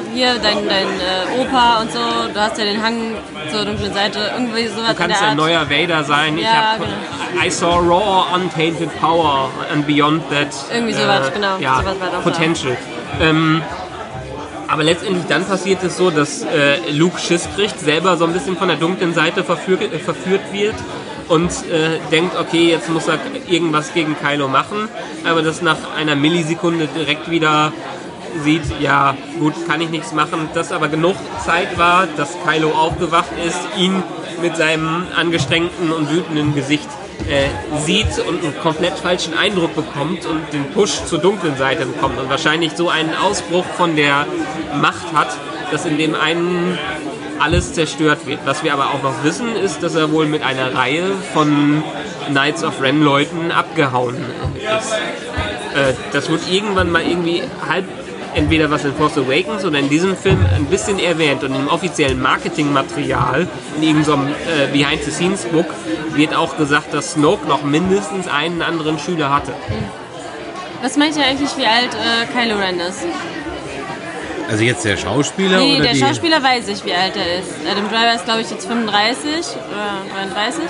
äh, 0.00 0.14
hier, 0.14 0.34
dein, 0.42 0.66
dein 0.66 0.86
äh, 0.88 1.40
Opa 1.40 1.82
und 1.82 1.92
so, 1.92 1.98
du 2.34 2.40
hast 2.40 2.58
ja 2.58 2.64
den 2.64 2.82
Hang 2.82 3.14
zur 3.50 3.64
dunklen 3.64 3.94
Seite, 3.94 4.30
irgendwie 4.34 4.66
sowas 4.66 4.86
Du 4.86 4.90
in 4.90 4.96
kannst 4.96 5.20
der 5.20 5.28
ein 5.28 5.36
neuer 5.36 5.70
Vader 5.70 6.02
sein. 6.04 6.36
Ich 6.36 6.44
Ja, 6.44 6.72
hab, 6.72 6.78
genau. 6.80 7.44
I 7.46 7.48
saw 7.50 7.78
raw, 7.78 8.34
untainted 8.34 8.90
power 9.00 9.50
and 9.72 9.86
beyond 9.86 10.28
that. 10.30 10.48
äh, 10.70 10.78
Irgendwie 10.78 10.94
sowas, 10.94 11.32
genau. 11.32 11.58
Ja, 11.60 11.76
Sowas 11.80 11.94
war 12.00 12.20
Potential. 12.22 12.76
Ähm, 13.20 13.62
aber 14.68 14.84
letztendlich 14.84 15.24
dann 15.26 15.44
passiert 15.44 15.82
es 15.82 15.96
so, 15.96 16.10
dass 16.10 16.42
äh, 16.42 16.90
Luke 16.92 17.18
Schiss 17.18 17.48
kriegt, 17.56 17.80
selber 17.80 18.16
so 18.16 18.24
ein 18.24 18.32
bisschen 18.32 18.56
von 18.56 18.68
der 18.68 18.76
dunklen 18.76 19.14
Seite 19.14 19.42
verführt, 19.42 19.82
äh, 19.82 19.98
verführt 19.98 20.52
wird 20.52 20.74
und 21.28 21.50
äh, 21.50 21.98
denkt, 22.10 22.36
okay, 22.38 22.70
jetzt 22.70 22.88
muss 22.90 23.08
er 23.08 23.18
irgendwas 23.48 23.92
gegen 23.94 24.16
Kylo 24.18 24.46
machen, 24.46 24.88
aber 25.24 25.42
das 25.42 25.62
nach 25.62 25.78
einer 25.96 26.14
Millisekunde 26.16 26.86
direkt 26.94 27.30
wieder 27.30 27.72
sieht, 28.44 28.62
ja 28.80 29.16
gut, 29.40 29.54
kann 29.66 29.80
ich 29.80 29.88
nichts 29.88 30.12
machen, 30.12 30.48
dass 30.52 30.70
aber 30.70 30.88
genug 30.88 31.16
Zeit 31.44 31.78
war, 31.78 32.06
dass 32.16 32.36
Kylo 32.46 32.70
aufgewacht 32.70 33.32
ist, 33.46 33.58
ihn 33.76 34.02
mit 34.42 34.56
seinem 34.56 35.06
angestrengten 35.16 35.90
und 35.90 36.10
wütenden 36.10 36.54
Gesicht 36.54 36.88
äh, 37.28 37.48
sieht 37.80 38.18
und 38.26 38.42
einen 38.42 38.58
komplett 38.60 38.94
falschen 38.94 39.34
Eindruck 39.36 39.74
bekommt 39.74 40.24
und 40.26 40.52
den 40.52 40.70
Push 40.72 41.04
zur 41.04 41.18
dunklen 41.18 41.56
Seite 41.56 41.86
bekommt 41.86 42.18
und 42.18 42.30
wahrscheinlich 42.30 42.72
so 42.72 42.88
einen 42.88 43.14
Ausbruch 43.14 43.64
von 43.76 43.96
der 43.96 44.26
Macht 44.80 45.12
hat, 45.12 45.36
dass 45.70 45.84
in 45.84 45.98
dem 45.98 46.14
einen 46.14 46.78
alles 47.38 47.72
zerstört 47.72 48.26
wird. 48.26 48.40
Was 48.44 48.64
wir 48.64 48.72
aber 48.72 48.86
auch 48.86 49.02
noch 49.02 49.22
wissen, 49.22 49.54
ist, 49.56 49.82
dass 49.82 49.94
er 49.94 50.10
wohl 50.12 50.26
mit 50.26 50.42
einer 50.42 50.74
Reihe 50.74 51.12
von 51.32 51.82
Knights 52.28 52.64
of 52.64 52.80
Ren 52.80 53.02
Leuten 53.02 53.50
abgehauen 53.52 54.16
ist. 54.56 54.92
Äh, 54.92 55.94
das 56.12 56.28
wird 56.28 56.50
irgendwann 56.50 56.90
mal 56.90 57.02
irgendwie 57.02 57.42
halb 57.68 57.84
entweder 58.34 58.70
was 58.70 58.84
in 58.84 58.94
Force 58.94 59.16
Awakens 59.18 59.64
oder 59.64 59.78
in 59.78 59.88
diesem 59.88 60.16
Film 60.16 60.44
ein 60.54 60.66
bisschen 60.66 60.98
erwähnt 60.98 61.42
und 61.44 61.54
im 61.54 61.68
offiziellen 61.68 62.20
Marketingmaterial, 62.20 63.46
in 63.76 63.82
irgendeinem 63.82 64.28
äh, 64.28 64.66
Behind-the-Scenes-Book, 64.72 65.66
wird 66.14 66.34
auch 66.34 66.56
gesagt, 66.56 66.92
dass 66.94 67.12
Snoke 67.12 67.46
noch 67.48 67.62
mindestens 67.62 68.28
einen 68.28 68.62
anderen 68.62 68.98
Schüler 68.98 69.30
hatte. 69.34 69.52
Was 70.82 70.96
meint 70.96 71.16
ihr 71.16 71.24
eigentlich, 71.24 71.56
wie 71.56 71.66
alt 71.66 71.90
äh, 71.94 72.26
Kylo 72.32 72.58
Ren 72.58 72.78
ist? 72.80 73.04
Also 74.50 74.62
jetzt 74.64 74.84
der 74.84 74.96
Schauspieler 74.96 75.58
Nee, 75.58 75.74
oder 75.74 75.82
der 75.84 75.92
die? 75.92 75.98
Schauspieler 76.00 76.42
weiß 76.42 76.68
ich, 76.68 76.84
wie 76.84 76.94
alt 76.94 77.14
er 77.16 77.40
ist. 77.40 77.50
Adam 77.70 77.86
Driver 77.88 78.14
ist, 78.14 78.24
glaube 78.24 78.40
ich, 78.40 78.50
jetzt 78.50 78.66
35 78.66 79.30
oder 79.70 80.24
33. 80.34 80.64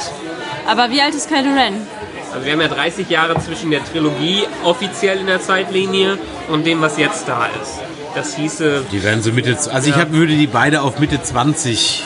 Aber 0.66 0.90
wie 0.90 1.00
alt 1.00 1.14
ist 1.14 1.28
Kylo 1.28 1.52
Ren? 1.54 1.86
Also 2.32 2.44
wir 2.44 2.52
haben 2.52 2.60
ja 2.60 2.68
30 2.68 3.08
Jahre 3.08 3.38
zwischen 3.40 3.70
der 3.70 3.84
Trilogie 3.84 4.42
offiziell 4.64 5.18
in 5.18 5.26
der 5.26 5.40
Zeitlinie 5.40 6.18
und 6.48 6.66
dem, 6.66 6.80
was 6.82 6.98
jetzt 6.98 7.26
da 7.28 7.46
ist. 7.62 7.80
Das 8.14 8.34
hieße, 8.36 8.84
Die 8.92 9.02
werden 9.02 9.22
so 9.22 9.32
Mitte, 9.32 9.56
also 9.72 9.88
ich 9.90 9.96
hab, 9.96 10.12
würde 10.12 10.34
die 10.34 10.46
beide 10.46 10.82
auf 10.82 10.98
Mitte 10.98 11.22
20 11.22 12.04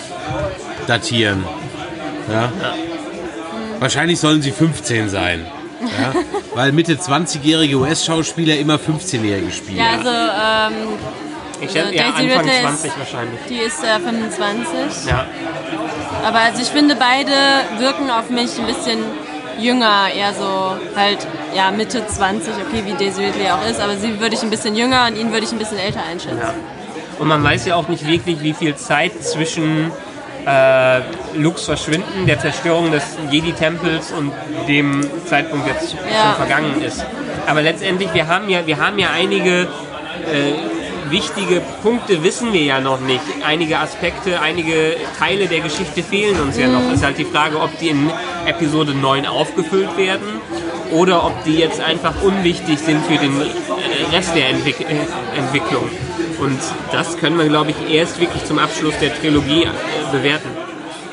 datieren. 0.87 1.45
Ja. 2.31 2.53
Wahrscheinlich 3.81 4.21
sollen 4.21 4.43
sie 4.43 4.53
15 4.53 5.09
sein. 5.09 5.47
Ja? 5.81 6.13
Weil 6.55 6.73
Mitte 6.73 6.95
20-jährige 6.95 7.77
US-Schauspieler 7.77 8.57
immer 8.57 8.75
15-Jährige 8.77 9.51
spielen. 9.51 9.79
Ja, 9.79 9.91
also 9.99 10.09
ähm, 10.77 10.89
Ich 11.61 11.71
schätze 11.73 11.89
Äh, 11.93 11.97
eher 11.97 12.13
Daisy 12.13 12.31
Anfang 12.31 12.39
Ridley 12.47 12.55
ist- 12.55 12.61
20 12.83 12.93
wahrscheinlich. 12.99 13.41
die 13.49 13.57
ist 13.57 13.83
äh, 13.85 13.99
25. 14.01 15.11
Ja. 15.11 15.27
Aber 16.25 16.39
also 16.39 16.63
ich 16.63 16.69
finde, 16.69 16.95
beide 16.95 17.33
wirken 17.79 18.11
auf 18.11 18.29
mich 18.31 18.57
ein 18.59 18.67
bisschen 18.67 18.99
jünger, 19.59 20.07
eher 20.15 20.33
so 20.35 20.77
halt 20.97 21.19
ja 21.55 21.71
Mitte 21.71 22.07
20, 22.07 22.53
okay, 22.55 22.83
wie 22.87 22.93
Daisy 22.93 23.25
Ridley 23.25 23.49
auch 23.51 23.65
ist, 23.69 23.81
aber 23.81 23.97
sie 23.97 24.21
würde 24.21 24.35
ich 24.35 24.43
ein 24.43 24.51
bisschen 24.51 24.75
jünger 24.77 25.07
und 25.07 25.17
ihn 25.17 25.33
würde 25.33 25.45
ich 25.45 25.53
ein 25.53 25.59
bisschen 25.59 25.79
älter 25.79 26.01
einschätzen. 26.11 26.39
Ja. 26.41 26.55
Und 27.19 27.29
man 27.29 27.43
weiß 27.45 27.67
ja 27.67 27.77
auch 27.77 27.89
nicht 27.89 28.07
wirklich, 28.07 28.43
wie 28.43 28.53
viel 28.53 28.75
Zeit 28.75 29.23
zwischen 29.23 29.93
äh, 30.47 31.01
Lux 31.35 31.65
Verschwinden, 31.67 32.27
der 32.27 32.41
Zerstörung 32.41 32.91
des 32.91 33.05
Jedi-Tempels 33.31 34.13
und 34.13 34.33
dem 34.67 35.01
Zeitpunkt 35.27 35.67
jetzt 35.69 35.93
Ja. 35.93 35.99
schon 36.27 36.35
vergangen 36.47 36.83
ist. 36.83 37.05
Aber 37.47 37.63
letztendlich, 37.63 38.13
wir 38.13 38.27
haben 38.27 38.49
ja, 38.49 38.67
wir 38.67 38.79
haben 38.79 38.99
ja 38.99 39.09
einige 39.15 39.63
äh, 39.63 40.53
wichtige 41.13 41.61
Punkte 41.83 42.25
wissen 42.25 42.53
wir 42.53 42.63
ja 42.63 42.81
noch 42.81 42.99
nicht. 43.01 43.23
Einige 43.45 43.79
Aspekte, 43.79 44.41
einige 44.41 44.97
Teile 45.19 45.47
der 45.47 45.61
Geschichte 45.61 46.03
fehlen 46.03 46.41
uns 46.41 46.59
ja 46.59 46.67
noch. 46.67 46.83
Es 46.89 46.95
ist 46.99 47.05
halt 47.05 47.19
die 47.19 47.25
Frage, 47.25 47.61
ob 47.61 47.79
die 47.79 47.91
in 47.91 48.11
Episode 48.47 48.95
9 48.95 49.27
aufgefüllt 49.27 49.97
werden 49.97 50.41
oder 50.91 51.25
ob 51.25 51.45
die 51.45 51.55
jetzt 51.55 51.81
einfach 51.81 52.21
unwichtig 52.23 52.79
sind 52.79 53.05
für 53.05 53.19
den 53.19 53.41
äh, 53.41 54.17
Rest 54.17 54.35
der 54.35 54.49
Entwick 54.49 54.81
äh, 54.81 55.39
Entwicklung. 55.39 55.89
Und 56.41 56.59
das 56.91 57.17
können 57.19 57.39
wir, 57.39 57.47
glaube 57.47 57.71
ich, 57.71 57.95
erst 57.95 58.19
wirklich 58.21 58.45
zum 58.45 58.59
Abschluss 58.59 58.95
der 59.01 59.15
Trilogie 59.15 59.65
äh, 59.65 60.17
bewerten. 60.17 60.49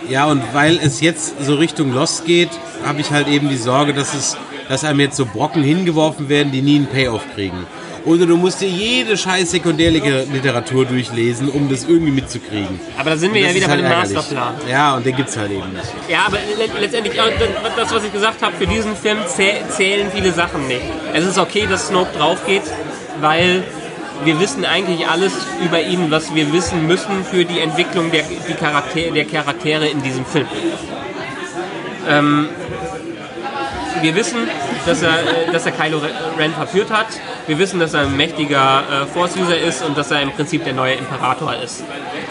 Ja, 0.09 0.25
und 0.25 0.41
weil 0.53 0.79
es 0.81 1.01
jetzt 1.01 1.43
so 1.43 1.55
Richtung 1.55 1.93
Lost 1.93 2.25
geht, 2.25 2.49
habe 2.83 3.01
ich 3.01 3.11
halt 3.11 3.27
eben 3.27 3.49
die 3.49 3.57
Sorge, 3.57 3.93
dass 3.93 4.15
es, 4.15 4.37
dass 4.67 4.83
einem 4.83 5.01
jetzt 5.01 5.17
so 5.17 5.25
Brocken 5.25 5.61
hingeworfen 5.61 6.29
werden, 6.29 6.51
die 6.51 6.61
nie 6.61 6.77
einen 6.77 6.87
Payoff 6.87 7.23
kriegen. 7.35 7.67
Oder 8.05 8.25
du 8.25 8.37
musst 8.37 8.61
dir 8.61 8.69
jede 8.69 9.17
scheiß 9.17 9.51
Sekundärliteratur 9.51 10.85
durchlesen, 10.85 11.49
um 11.49 11.69
das 11.69 11.83
irgendwie 11.85 12.11
mitzukriegen. 12.11 12.79
Aber 12.97 13.11
da 13.11 13.17
sind 13.17 13.33
wir 13.33 13.41
ja 13.41 13.53
wieder 13.53 13.65
bei 13.67 13.71
halt 13.73 13.81
dem 13.81 13.85
ärgerlich. 13.91 14.15
Masterplan. 14.15 14.53
Ja, 14.69 14.95
und 14.95 15.05
den 15.05 15.15
gibt's 15.15 15.37
halt 15.37 15.51
eben 15.51 15.73
nicht. 15.73 15.85
Ja, 16.09 16.19
aber 16.27 16.37
le- 16.37 16.79
letztendlich, 16.79 17.19
auch 17.19 17.27
das, 17.75 17.93
was 17.93 18.03
ich 18.03 18.11
gesagt 18.13 18.41
habe, 18.41 18.55
für 18.57 18.67
diesen 18.67 18.95
Film 18.95 19.17
zäh- 19.27 19.67
zählen 19.69 20.07
viele 20.13 20.31
Sachen 20.31 20.67
nicht. 20.67 20.81
Es 21.13 21.25
ist 21.25 21.37
okay, 21.37 21.67
dass 21.69 21.87
Snoke 21.87 22.17
drauf 22.17 22.45
geht, 22.45 22.63
weil 23.21 23.63
wir 24.23 24.39
wissen 24.39 24.65
eigentlich 24.65 25.07
alles 25.07 25.33
über 25.63 25.81
ihn, 25.81 26.09
was 26.09 26.33
wir 26.33 26.51
wissen 26.53 26.87
müssen 26.87 27.23
für 27.29 27.45
die 27.45 27.59
Entwicklung 27.59 28.11
der, 28.11 28.23
die 28.47 28.53
Charakter, 28.53 29.11
der 29.13 29.25
Charaktere 29.25 29.87
in 29.87 30.01
diesem 30.01 30.25
Film. 30.25 30.47
Ähm, 32.09 32.49
wir 34.01 34.15
wissen, 34.15 34.37
dass 34.85 35.01
er, 35.01 35.09
äh, 35.19 35.51
dass 35.51 35.65
er 35.65 35.73
Kylo 35.73 36.01
Ren 36.37 36.53
verführt 36.53 36.89
hat. 36.91 37.07
Wir 37.49 37.57
wissen, 37.57 37.79
dass 37.79 37.95
er 37.95 38.01
ein 38.01 38.15
mächtiger 38.15 38.83
äh, 38.83 39.05
Force-User 39.07 39.57
ist 39.57 39.83
und 39.83 39.97
dass 39.97 40.11
er 40.11 40.21
im 40.21 40.29
Prinzip 40.29 40.65
der 40.65 40.73
neue 40.73 40.93
Imperator 40.93 41.55
ist. 41.55 41.81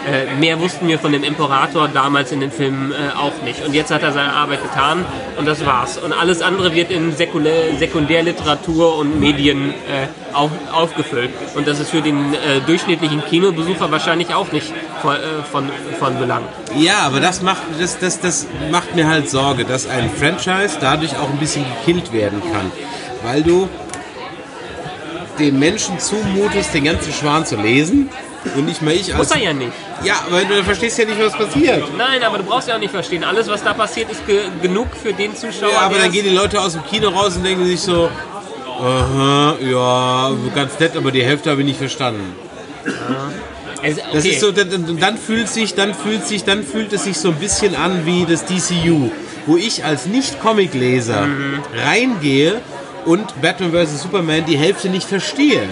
Äh, 0.07 0.33
mehr 0.39 0.61
wussten 0.61 0.87
wir 0.87 1.01
von 1.01 1.11
dem 1.11 1.25
Imperator 1.25 1.89
damals 1.89 2.31
in 2.31 2.39
den 2.39 2.53
Filmen 2.53 2.93
äh, 2.93 3.19
auch 3.19 3.33
nicht. 3.43 3.67
Und 3.67 3.75
jetzt 3.75 3.91
hat 3.91 4.05
er 4.05 4.13
seine 4.13 4.33
Arbeit 4.33 4.63
getan 4.63 5.05
und 5.37 5.45
das 5.49 5.67
war's. 5.67 5.99
Und 5.99 6.13
alles 6.13 6.41
andere 6.41 6.73
wird 6.73 6.93
in 6.93 7.17
Sekundär, 7.17 7.77
Sekundärliteratur 7.77 8.97
und 8.97 9.19
Medien 9.19 9.71
äh, 9.71 10.07
auf, 10.33 10.53
aufgefüllt. 10.73 11.31
Und 11.57 11.67
das 11.67 11.81
ist 11.81 11.91
für 11.91 12.01
den 12.01 12.35
äh, 12.35 12.61
durchschnittlichen 12.65 13.25
Kinobesucher 13.25 13.91
wahrscheinlich 13.91 14.33
auch 14.33 14.53
nicht 14.53 14.73
von, 15.03 15.17
äh, 15.17 15.19
von, 15.51 15.69
von 15.99 16.17
Belang. 16.21 16.45
Ja, 16.77 17.01
aber 17.01 17.19
das 17.19 17.43
macht, 17.43 17.63
das, 17.81 17.99
das, 17.99 18.21
das 18.21 18.47
macht 18.71 18.95
mir 18.95 19.09
halt 19.09 19.29
Sorge, 19.29 19.65
dass 19.65 19.89
ein 19.89 20.11
Franchise 20.11 20.79
dadurch 20.81 21.17
auch 21.19 21.29
ein 21.29 21.39
bisschen 21.39 21.65
gekillt 21.85 22.13
werden 22.13 22.41
kann. 22.53 22.71
Weil 23.25 23.43
du 23.43 23.69
den 25.39 25.59
Menschen 25.59 25.99
zumutest, 25.99 26.75
den 26.75 26.85
ganzen 26.85 27.13
Schwan 27.13 27.45
zu 27.47 27.57
lesen. 27.57 28.09
Und 28.55 28.67
nicht 28.67 28.83
mal 28.83 28.95
ich 28.95 29.15
als. 29.15 29.29
Muss 29.29 29.37
er 29.37 29.43
ja 29.43 29.53
nicht. 29.53 29.73
Ja, 30.05 30.15
aber 30.27 30.43
du 30.43 30.63
verstehst 30.63 30.97
ja 30.99 31.05
nicht, 31.05 31.21
was 31.21 31.33
passiert. 31.33 31.83
Nein, 31.97 32.23
aber 32.23 32.39
du 32.39 32.45
brauchst 32.45 32.69
ja 32.69 32.77
auch 32.77 32.79
nicht 32.79 32.93
verstehen. 32.93 33.25
Alles, 33.25 33.49
was 33.49 33.63
da 33.65 33.75
passiert, 33.75 34.11
ist 34.11 34.25
ge 34.27 34.43
genug 34.63 34.89
für 35.03 35.13
den 35.13 35.35
Zuschauer. 35.35 35.73
Ja, 35.73 35.81
aber 35.81 35.99
dann 35.99 36.13
gehen 36.13 36.25
die 36.25 36.35
Leute 36.35 36.61
aus 36.61 36.73
dem 36.75 36.85
Kino 36.85 37.09
raus 37.09 37.37
und 37.37 37.45
denken 37.45 37.67
sich 37.67 37.81
so, 37.81 38.09
aha, 38.81 39.57
ja, 39.61 40.31
ganz 40.55 40.79
nett, 40.79 40.97
aber 40.97 41.11
die 41.11 41.23
Hälfte 41.25 41.51
habe 41.51 41.63
ich 41.63 41.67
nicht 41.67 41.79
verstanden. 41.79 42.33
es, 43.83 43.99
okay. 43.99 44.07
Das 44.13 44.25
ist 44.25 44.41
so, 44.41 44.53
dann, 44.53 44.97
dann 44.99 45.19
fühlt 45.19 45.49
sich, 45.49 45.75
dann 45.75 45.95
fühlt 45.95 46.27
sich, 46.27 46.45
dann 46.45 46.63
fühlt 46.63 46.93
es 46.93 47.05
sich 47.05 47.19
so 47.19 47.29
ein 47.31 47.37
bisschen 47.37 47.75
an 47.75 48.07
wie 48.07 48.25
das 48.25 48.45
DCU, 48.45 49.11
wo 49.47 49.57
ich 49.57 49.85
als 49.85 50.07
Nicht-Comic-Leser 50.07 51.27
Mhm. 51.27 51.61
reingehe 51.85 52.61
und 53.09 53.41
Batman 53.41 53.73
vs. 53.73 54.03
Superman 54.03 54.45
die 54.45 54.59
Hälfte 54.59 54.91
nicht 54.91 55.09
verstehe, 55.09 55.63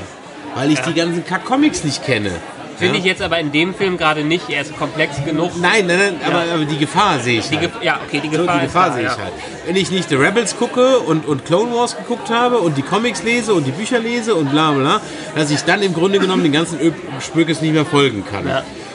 weil 0.55 0.73
ich 0.73 0.81
die 0.81 0.95
ganzen 0.95 1.25
Kack-Comics 1.25 1.85
nicht 1.85 2.05
kenne. 2.05 2.31
Finde 2.79 2.95
ja? 2.95 3.01
ich 3.01 3.05
jetzt 3.07 3.23
aber 3.23 3.39
in 3.39 3.53
dem 3.53 3.75
Film 3.75 3.97
gerade 3.97 4.23
nicht. 4.23 4.51
Er 4.51 4.63
ist 4.63 4.77
komplex 4.77 5.23
genug. 5.25 5.53
Nein, 5.61 5.87
nein, 5.87 5.99
nein, 5.99 6.15
aber, 6.27 6.43
aber 6.53 6.65
die 6.65 6.77
Gefahr 6.77 7.21
sehe 7.21 7.39
ich 7.39 7.49
Die 7.49 7.57
halt. 7.57 7.71
Ja, 7.83 8.01
okay, 8.07 8.21
die 8.23 8.35
So, 8.35 8.43
Gefahr, 8.43 8.59
die 8.59 8.67
Gefahr 8.67 8.89
da, 8.89 8.95
sehe 8.95 9.03
ich 9.05 9.11
ja. 9.11 9.19
halt. 9.19 9.33
Wenn 9.67 9.77
ich 9.77 9.91
nicht 9.91 10.09
The 10.11 10.17
Rebels 10.17 10.57
gucke 10.59 10.99
und, 11.01 11.27
und 11.27 11.45
Clone 11.47 11.75
Wars 11.75 11.97
geguckt 11.97 12.29
habe 12.29 12.59
und 12.59 12.77
die 12.77 12.83
Comics 12.83 13.23
lese 13.23 13.55
und 13.55 13.67
die 13.67 13.71
Bücher 13.71 13.99
lese 13.99 14.35
und 14.35 14.51
bla 14.51 14.73
bla, 14.73 15.01
dass 15.35 15.51
ich 15.51 15.63
dann 15.63 15.83
im 15.83 15.95
Grunde 15.95 16.19
genommen 16.19 16.43
den 16.43 16.53
ganzen 16.53 16.79
Spökes 17.21 17.63
nicht 17.63 17.73
mehr 17.73 17.87
folgen 17.87 18.25
kann. 18.31 18.45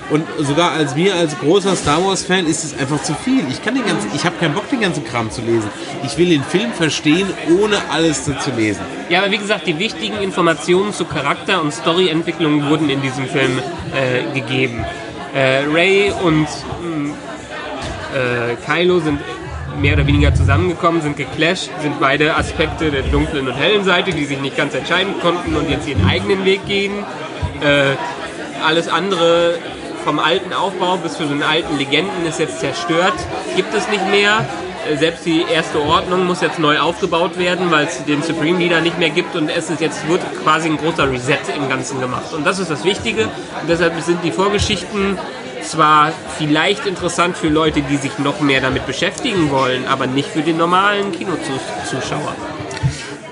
Und 0.09 0.25
sogar 0.39 0.71
als 0.71 0.95
mir 0.95 1.15
als 1.15 1.37
großer 1.39 1.75
Star 1.75 2.05
Wars 2.05 2.23
Fan 2.23 2.45
ist 2.45 2.65
es 2.65 2.77
einfach 2.77 3.01
zu 3.01 3.13
viel. 3.13 3.43
Ich 3.49 3.63
kann 3.63 3.75
den 3.75 3.85
ganzen, 3.85 4.09
ich 4.13 4.25
habe 4.25 4.35
keinen 4.37 4.53
Bock 4.53 4.69
den 4.69 4.81
ganzen 4.81 5.05
Kram 5.05 5.31
zu 5.31 5.41
lesen. 5.41 5.69
Ich 6.03 6.17
will 6.17 6.29
den 6.29 6.43
Film 6.43 6.73
verstehen, 6.73 7.27
ohne 7.61 7.77
alles 7.89 8.25
zu 8.25 8.51
lesen. 8.57 8.81
Ja, 9.09 9.19
aber 9.19 9.31
wie 9.31 9.37
gesagt, 9.37 9.67
die 9.67 9.79
wichtigen 9.79 10.17
Informationen 10.17 10.91
zu 10.93 11.05
Charakter- 11.05 11.61
und 11.61 11.73
Storyentwicklung 11.73 12.69
wurden 12.69 12.89
in 12.89 13.01
diesem 13.01 13.25
Film 13.25 13.59
äh, 13.93 14.37
gegeben. 14.37 14.83
Äh, 15.33 15.63
Ray 15.71 16.11
und 16.23 16.47
mh, 16.47 17.13
äh, 18.13 18.55
Kylo 18.65 18.99
sind 18.99 19.19
mehr 19.79 19.93
oder 19.93 20.05
weniger 20.05 20.33
zusammengekommen, 20.33 21.01
sind 21.01 21.15
geclasht, 21.15 21.69
sind 21.81 21.99
beide 21.99 22.35
Aspekte 22.35 22.91
der 22.91 23.03
dunklen 23.03 23.47
und 23.47 23.53
hellen 23.53 23.85
Seite, 23.85 24.11
die 24.11 24.25
sich 24.25 24.39
nicht 24.41 24.57
ganz 24.57 24.73
entscheiden 24.75 25.13
konnten 25.21 25.55
und 25.55 25.69
jetzt 25.69 25.87
ihren 25.87 26.05
eigenen 26.05 26.43
Weg 26.43 26.65
gehen. 26.65 26.91
Äh, 27.61 27.95
alles 28.65 28.89
andere 28.89 29.55
vom 30.03 30.19
alten 30.19 30.53
Aufbau 30.53 30.97
bis 30.97 31.13
zu 31.13 31.23
den 31.25 31.43
alten 31.43 31.77
Legenden 31.77 32.25
ist 32.27 32.39
jetzt 32.39 32.59
zerstört, 32.59 33.13
gibt 33.55 33.73
es 33.73 33.87
nicht 33.89 34.05
mehr. 34.09 34.45
Äh, 34.89 34.97
Selbst 34.97 35.25
die 35.25 35.43
erste 35.51 35.79
Ordnung 35.81 36.25
muss 36.25 36.41
jetzt 36.41 36.59
neu 36.59 36.79
aufgebaut 36.79 37.37
werden, 37.37 37.71
weil 37.71 37.85
es 37.85 38.03
den 38.05 38.23
Supreme 38.23 38.59
Leader 38.59 38.81
nicht 38.81 38.97
mehr 38.99 39.09
gibt 39.09 39.35
und 39.35 39.49
es 39.49 39.69
ist 39.69 39.81
jetzt 39.81 40.07
wird 40.07 40.21
quasi 40.43 40.69
ein 40.69 40.77
großer 40.77 41.11
Reset 41.11 41.39
im 41.55 41.69
Ganzen 41.69 41.99
gemacht. 41.99 42.33
Und 42.33 42.45
das 42.45 42.59
ist 42.59 42.71
das 42.71 42.83
Wichtige. 42.83 43.25
Und 43.25 43.69
deshalb 43.69 43.99
sind 44.01 44.23
die 44.23 44.31
Vorgeschichten 44.31 45.17
zwar 45.61 46.11
vielleicht 46.39 46.87
interessant 46.87 47.37
für 47.37 47.47
Leute, 47.49 47.81
die 47.83 47.97
sich 47.97 48.17
noch 48.17 48.39
mehr 48.41 48.61
damit 48.61 48.87
beschäftigen 48.87 49.51
wollen, 49.51 49.87
aber 49.87 50.07
nicht 50.07 50.29
für 50.29 50.41
den 50.41 50.57
normalen 50.57 51.11
Kinozuschauer. 51.11 52.35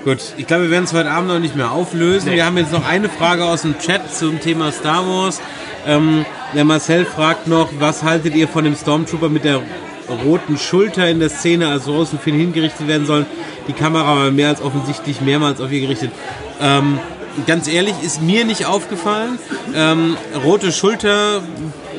Gut, 0.04 0.18
ich 0.38 0.46
glaube, 0.46 0.62
wir 0.64 0.70
werden 0.70 0.84
es 0.84 0.94
heute 0.94 1.10
Abend 1.10 1.28
noch 1.28 1.40
nicht 1.40 1.56
mehr 1.56 1.72
auflösen. 1.72 2.30
Nee. 2.30 2.36
Wir 2.36 2.46
haben 2.46 2.56
jetzt 2.56 2.72
noch 2.72 2.86
eine 2.86 3.08
Frage 3.10 3.44
aus 3.44 3.62
dem 3.62 3.78
Chat 3.78 4.14
zum 4.14 4.40
Thema 4.40 4.72
Star 4.72 5.06
Wars. 5.06 5.42
Ähm, 5.86 6.24
der 6.54 6.64
Marcel 6.64 7.04
fragt 7.04 7.46
noch, 7.46 7.68
was 7.78 8.02
haltet 8.02 8.34
ihr 8.34 8.48
von 8.48 8.64
dem 8.64 8.74
Stormtrooper 8.74 9.28
mit 9.28 9.44
der 9.44 9.60
roten 10.24 10.58
Schulter 10.58 11.08
in 11.08 11.20
der 11.20 11.28
Szene, 11.28 11.68
als 11.68 11.86
Rose 11.86 12.12
und 12.12 12.22
Finn 12.22 12.34
hingerichtet 12.34 12.88
werden 12.88 13.06
sollen? 13.06 13.26
Die 13.68 13.72
Kamera 13.72 14.16
war 14.16 14.30
mehr 14.30 14.48
als 14.48 14.60
offensichtlich 14.62 15.20
mehrmals 15.20 15.60
auf 15.60 15.70
ihr 15.70 15.80
gerichtet. 15.80 16.10
Ähm, 16.60 16.98
ganz 17.46 17.68
ehrlich, 17.68 17.94
ist 18.02 18.20
mir 18.20 18.44
nicht 18.44 18.66
aufgefallen. 18.66 19.38
Ähm, 19.74 20.16
rote 20.44 20.72
Schulter, 20.72 21.42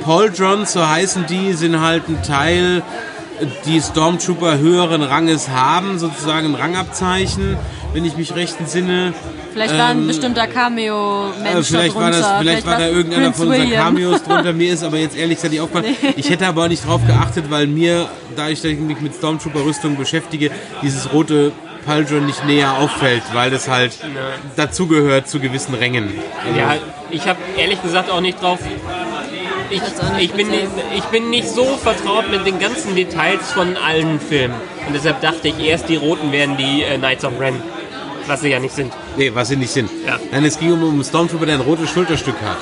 Pauldrons, 0.03 0.73
so 0.73 0.87
heißen 0.87 1.25
die, 1.27 1.53
sind 1.53 1.79
halt 1.79 2.09
ein 2.09 2.21
Teil 2.23 2.83
die 3.65 3.81
Stormtrooper 3.81 4.57
höheren 4.59 5.01
Ranges 5.01 5.49
haben, 5.49 5.99
sozusagen 5.99 6.47
ein 6.47 6.55
Rangabzeichen, 6.55 7.57
wenn 7.93 8.05
ich 8.05 8.15
mich 8.17 8.33
recht 8.35 8.59
entsinne. 8.59 9.13
Vielleicht 9.53 9.77
war 9.77 9.87
ein 9.87 9.99
Ähm, 9.99 10.07
bestimmter 10.07 10.47
Cameo-Mensch 10.47 11.59
Äh, 11.59 11.63
vielleicht 11.63 11.95
war 11.95 12.11
das, 12.11 12.25
vielleicht 12.39 12.65
war 12.65 12.77
da 12.77 12.87
irgendeiner 12.87 13.23
Prince 13.31 13.37
von 13.39 13.47
unseren 13.49 13.63
William. 13.67 13.83
Cameos 13.83 14.23
drunter. 14.23 14.53
Mir 14.53 14.73
ist 14.73 14.83
aber 14.83 14.97
jetzt 14.97 15.17
ehrlich 15.17 15.35
gesagt 15.37 15.51
nicht 15.51 15.61
aufgefallen. 15.61 15.95
Ich 16.15 16.29
hätte 16.29 16.47
aber 16.47 16.63
auch 16.63 16.67
nicht 16.69 16.87
drauf 16.87 17.01
geachtet, 17.05 17.45
weil 17.49 17.67
mir, 17.67 18.07
da 18.35 18.47
ich 18.49 18.63
mich 18.63 19.01
mit 19.01 19.13
Stormtrooper-Rüstung 19.15 19.97
beschäftige, 19.97 20.51
dieses 20.81 21.11
rote 21.11 21.51
Pauldron 21.85 22.25
nicht 22.27 22.45
näher 22.45 22.77
auffällt, 22.77 23.23
weil 23.33 23.49
das 23.51 23.67
halt 23.67 23.97
dazugehört 24.55 25.27
zu 25.27 25.39
gewissen 25.39 25.73
Rängen. 25.75 26.09
Also, 26.45 26.59
Ja, 26.59 26.75
ich 27.09 27.27
habe 27.27 27.39
ehrlich 27.57 27.81
gesagt 27.81 28.09
auch 28.09 28.21
nicht 28.21 28.41
drauf. 28.41 28.59
Ich, 29.69 29.81
ich, 30.19 30.31
bin, 30.33 30.47
ich 30.95 31.03
bin 31.05 31.29
nicht 31.29 31.47
so 31.47 31.63
vertraut 31.63 32.29
mit 32.29 32.45
den 32.45 32.59
ganzen 32.59 32.93
Details 32.93 33.51
von 33.53 33.77
allen 33.77 34.19
Filmen. 34.19 34.53
Und 34.85 34.93
deshalb 34.93 35.21
dachte 35.21 35.47
ich 35.47 35.59
erst, 35.59 35.87
die 35.87 35.95
Roten 35.95 36.31
wären 36.33 36.57
die 36.57 36.83
äh, 36.83 36.97
Knights 36.97 37.23
of 37.23 37.39
Ren. 37.39 37.55
Was 38.31 38.39
sie 38.39 38.47
ja 38.47 38.59
nicht 38.61 38.73
sind. 38.73 38.93
Nee, 39.17 39.29
was 39.33 39.49
sie 39.49 39.57
nicht 39.57 39.71
sind. 39.71 39.89
Ja. 40.07 40.17
Nein, 40.31 40.45
es 40.45 40.57
ging 40.57 40.71
um 40.71 40.81
einen 40.81 41.03
Stormtrooper, 41.03 41.45
der 41.45 41.55
ein 41.55 41.61
rotes 41.61 41.89
Schulterstück 41.89 42.35
hat. 42.41 42.59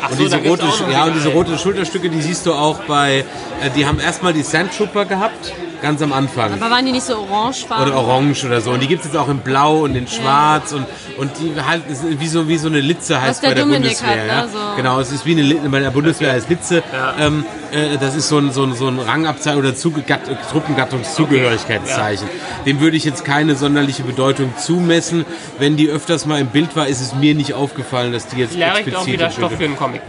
Ach 0.00 0.10
und 0.12 0.16
so, 0.16 0.22
diese, 0.22 0.36
rote, 0.36 0.64
ja, 0.92 1.06
und 1.06 1.14
diese 1.16 1.30
roten 1.30 1.58
Schulterstücke, 1.58 2.08
die 2.08 2.22
siehst 2.22 2.46
du 2.46 2.52
auch 2.52 2.84
bei, 2.84 3.24
äh, 3.60 3.70
die 3.76 3.84
haben 3.84 3.98
erstmal 3.98 4.32
die 4.32 4.42
Sandtrooper 4.42 5.06
gehabt 5.06 5.52
ganz 5.82 6.00
am 6.02 6.12
Anfang. 6.12 6.52
Aber 6.52 6.70
waren 6.70 6.84
die 6.86 6.92
nicht 6.92 7.04
so 7.04 7.18
orangefarben? 7.18 7.86
Oder 7.86 7.96
orange 7.96 8.44
oder 8.44 8.60
so. 8.60 8.70
Und 8.72 8.82
die 8.82 8.86
gibt 8.88 9.04
es 9.04 9.08
jetzt 9.12 9.16
auch 9.16 9.28
in 9.28 9.38
blau 9.38 9.78
und 9.80 9.94
in 9.96 10.06
schwarz 10.06 10.72
und, 10.72 10.86
und 11.18 11.30
die 11.40 11.52
halt, 11.60 11.82
wie 12.18 12.28
so, 12.28 12.48
wie 12.48 12.58
so 12.58 12.68
eine 12.68 12.80
Litze 12.80 13.20
heißt 13.20 13.42
der 13.42 13.48
bei 13.48 13.54
der 13.54 13.64
Dominik 13.64 13.82
Bundeswehr. 13.98 14.10
hat, 14.10 14.26
ne? 14.26 14.28
ja. 14.28 14.48
So. 14.48 14.58
Genau, 14.76 15.00
es 15.00 15.10
ist 15.12 15.26
wie 15.26 15.32
eine 15.32 15.42
Litze, 15.42 15.68
bei 15.68 15.80
der 15.80 15.90
Bundeswehr 15.90 16.32
als 16.32 16.48
Litze. 16.48 16.82
Ähm, 17.18 17.44
äh, 17.72 17.96
das 17.98 18.14
ist 18.14 18.28
so 18.28 18.38
ein, 18.38 18.52
so 18.52 18.62
ein, 18.64 18.74
so 18.74 18.88
ein 18.88 18.98
Rangabzeichen 18.98 19.58
oder 19.58 19.74
Truppengattungszugehörigkeitszeichen. 19.74 22.28
Dem 22.66 22.80
würde 22.80 22.96
ich 22.96 23.04
jetzt 23.04 23.24
keine 23.24 23.54
sonderliche 23.54 24.02
Bedeutung 24.02 24.52
zumessen. 24.58 25.24
Wenn 25.58 25.76
die 25.76 25.88
öfters 25.88 26.26
mal 26.26 26.40
im 26.40 26.48
Bild 26.48 26.74
war, 26.76 26.86
ist 26.86 27.00
es 27.00 27.14
mir 27.14 27.34
nicht 27.34 27.54
aufgefallen, 27.54 28.12
dass 28.12 28.26
die 28.26 28.36
jetzt 28.38 28.52
Vielleicht 28.54 28.72
auch 28.72 28.76
explizit 28.78 29.06
wieder 29.12 29.26
im 29.26 29.32
Stoff 29.32 29.48
Bild- 29.50 29.58
für 29.60 29.64
einen 29.66 29.76
Comic. 29.76 30.00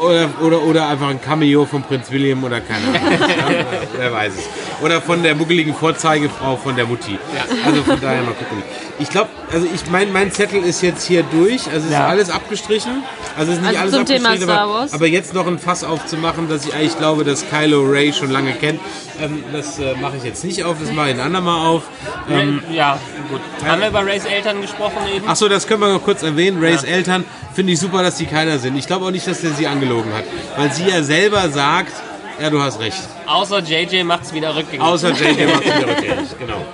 oder, 0.00 0.28
oder, 0.42 0.62
oder 0.62 0.88
einfach 0.88 1.08
ein 1.08 1.20
Cameo 1.20 1.64
von 1.66 1.82
Prinz 1.82 2.10
William 2.10 2.42
oder 2.44 2.60
keine 2.60 2.86
Ahnung. 2.86 3.20
ja, 3.20 3.64
wer 3.96 4.12
weiß 4.12 4.32
es. 4.34 4.44
Oder 4.82 5.00
von 5.02 5.22
der 5.22 5.34
muckeligen 5.34 5.74
Vorzeigefrau 5.74 6.56
von 6.56 6.76
der 6.76 6.86
Mutti. 6.86 7.18
Also 7.64 7.82
von 7.82 8.00
daher 8.00 8.22
mal 8.22 8.32
gucken. 8.34 8.62
Ich 9.00 9.08
glaube, 9.10 9.28
also 9.52 9.66
ich 9.72 9.88
mein, 9.90 10.12
mein 10.12 10.30
Zettel 10.32 10.62
ist 10.62 10.82
jetzt 10.82 11.04
hier 11.06 11.22
durch. 11.24 11.68
Also 11.72 11.86
ist 11.86 11.92
Ja. 11.92 12.06
alles 12.06 12.30
abgestrichen. 12.30 13.02
Also 13.36 13.52
ist 13.52 13.58
nicht 13.60 13.68
Also 13.68 13.80
alles 13.80 13.94
zum 13.94 14.06
Thema 14.06 14.28
abgestrichen, 14.30 14.48
Star 14.54 14.62
aber, 14.64 14.72
Wars. 14.74 14.92
aber 14.92 15.06
jetzt 15.06 15.34
noch 15.34 15.46
ein 15.46 15.58
Fass 15.58 15.84
aufzumachen, 15.84 16.48
dass 16.48 16.64
ich 16.66 16.74
eigentlich 16.74 16.96
glaube, 16.98 17.24
dass 17.24 17.44
Kylo 17.48 17.82
Ray 17.82 18.12
schon 18.12 18.30
lange 18.30 18.52
kennt. 18.52 18.80
Ähm, 19.20 19.42
das 19.52 19.78
äh, 19.78 19.94
mache 20.00 20.16
ich 20.16 20.24
jetzt 20.24 20.44
nicht 20.44 20.62
auf, 20.64 20.76
das 20.80 20.92
mache 20.92 21.08
ich 21.10 21.14
ein 21.14 21.20
andermal 21.20 21.66
auf. 21.66 21.82
Ähm, 22.30 22.62
ja, 22.72 22.98
gut. 23.30 23.40
Haben 23.66 23.80
wir 23.80 23.88
über 23.88 24.04
Rays 24.06 24.24
Eltern 24.24 24.60
gesprochen 24.60 24.98
eben? 25.14 25.28
Achso, 25.28 25.48
das 25.48 25.66
können 25.66 25.80
wir 25.80 25.92
noch 25.92 26.02
kurz 26.04 26.22
erwähnen. 26.22 26.60
Rays 26.62 26.84
Eltern 26.84 27.24
finde 27.54 27.72
ich 27.72 27.80
super, 27.80 28.02
dass 28.02 28.16
die 28.16 28.26
keiner 28.26 28.58
sind. 28.58 28.76
Ich 28.76 28.86
glaube 28.86 29.06
auch 29.06 29.10
nicht, 29.10 29.26
dass 29.26 29.40
der 29.40 29.50
sie 29.52 29.66
angelogen 29.66 30.12
hat. 30.14 30.24
Weil 30.56 30.72
sie 30.72 30.84
ja 30.88 31.02
selber 31.02 31.48
sagt, 31.50 31.92
ja, 32.40 32.50
du 32.50 32.60
hast 32.60 32.80
recht. 32.80 32.98
Außer 33.26 33.60
JJ 33.60 34.04
macht 34.04 34.22
es 34.22 34.34
wieder 34.34 34.54
rückgängig. 34.54 34.86
Außer 34.86 35.10
JJ 35.10 35.46
macht 35.52 35.64
wieder 35.64 35.88
rückgängig, 35.88 36.38
genau. 36.38 36.64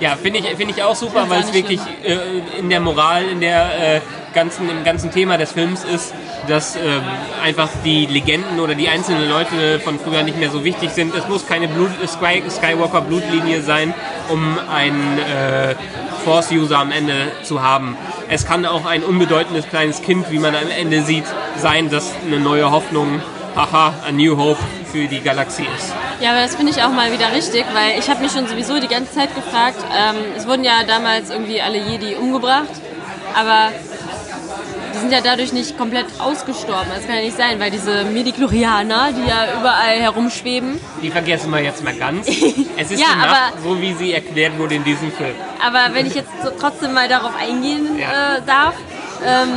Ja, 0.00 0.16
finde 0.16 0.38
ich, 0.38 0.46
finde 0.56 0.72
ich 0.74 0.82
auch 0.82 0.96
super, 0.96 1.28
weil 1.28 1.42
es 1.42 1.52
wirklich 1.52 1.80
äh, 2.04 2.16
in 2.58 2.70
der 2.70 2.80
Moral, 2.80 3.24
in 3.24 3.40
der 3.40 3.96
äh, 3.96 4.00
ganzen, 4.32 4.68
im 4.70 4.82
ganzen 4.82 5.10
Thema 5.10 5.36
des 5.36 5.52
Films 5.52 5.84
ist, 5.84 6.14
dass 6.48 6.76
ähm, 6.76 7.02
einfach 7.42 7.68
die 7.84 8.06
Legenden 8.06 8.60
oder 8.60 8.74
die 8.74 8.88
einzelnen 8.88 9.28
Leute 9.28 9.78
von 9.80 9.98
früher 9.98 10.22
nicht 10.22 10.38
mehr 10.38 10.50
so 10.50 10.64
wichtig 10.64 10.90
sind. 10.90 11.14
Es 11.14 11.28
muss 11.28 11.46
keine 11.46 11.68
Blut, 11.68 11.90
Sky, 12.06 12.42
Skywalker 12.48 13.02
Blutlinie 13.02 13.60
sein, 13.60 13.92
um 14.30 14.58
einen 14.74 15.18
äh, 15.18 15.74
Force-User 16.24 16.78
am 16.78 16.92
Ende 16.92 17.32
zu 17.42 17.62
haben. 17.62 17.96
Es 18.28 18.46
kann 18.46 18.64
auch 18.64 18.86
ein 18.86 19.02
unbedeutendes 19.02 19.68
kleines 19.68 20.02
Kind, 20.02 20.30
wie 20.30 20.38
man 20.38 20.54
am 20.54 20.70
Ende 20.78 21.02
sieht, 21.02 21.24
sein, 21.58 21.90
das 21.90 22.12
eine 22.26 22.40
neue 22.40 22.70
Hoffnung, 22.70 23.20
haha, 23.56 23.94
a 24.06 24.12
new 24.12 24.36
hope 24.36 24.60
für 24.92 25.06
die 25.06 25.20
Galaxie 25.20 25.66
ist. 25.76 25.92
Ja, 26.20 26.30
aber 26.30 26.42
das 26.42 26.54
finde 26.56 26.72
ich 26.72 26.82
auch 26.82 26.90
mal 26.90 27.12
wieder 27.12 27.32
richtig, 27.32 27.64
weil 27.72 27.98
ich 27.98 28.08
habe 28.10 28.20
mich 28.22 28.32
schon 28.32 28.46
sowieso 28.46 28.78
die 28.80 28.88
ganze 28.88 29.12
Zeit 29.14 29.34
gefragt, 29.34 29.76
ähm, 29.96 30.16
es 30.36 30.46
wurden 30.46 30.64
ja 30.64 30.82
damals 30.86 31.30
irgendwie 31.30 31.60
alle 31.60 31.78
Jedi 31.78 32.14
umgebracht, 32.16 32.68
aber 33.34 33.70
die 34.94 34.98
sind 34.98 35.12
ja 35.12 35.20
dadurch 35.22 35.52
nicht 35.52 35.78
komplett 35.78 36.06
ausgestorben. 36.18 36.88
Das 36.94 37.06
kann 37.06 37.16
ja 37.16 37.22
nicht 37.22 37.36
sein, 37.36 37.58
weil 37.60 37.70
diese 37.70 38.04
Midichlorianer, 38.04 39.10
die 39.12 39.28
ja 39.28 39.58
überall 39.58 39.98
herumschweben, 40.00 40.78
Die 41.02 41.10
vergessen 41.10 41.50
wir 41.50 41.60
jetzt 41.62 41.82
mal 41.84 41.94
ganz. 41.94 42.26
Es 42.76 42.90
ist 42.90 43.00
Ja, 43.00 43.06
die 43.12 43.18
Macht, 43.18 43.28
aber- 43.28 43.62
so 43.62 43.80
wie 43.80 43.92
sie 43.94 44.12
erklärt 44.12 44.58
wurde 44.58 44.74
in 44.76 44.84
diesem 44.84 45.12
Film. 45.12 45.34
aber 45.64 45.94
wenn 45.94 46.06
ich 46.06 46.14
jetzt 46.14 46.30
so 46.42 46.50
trotzdem 46.58 46.92
mal 46.92 47.08
darauf 47.08 47.32
eingehen 47.36 47.98
Ja. 47.98 48.36
äh, 48.38 48.42
darf, 48.46 48.74
ähm, 49.26 49.48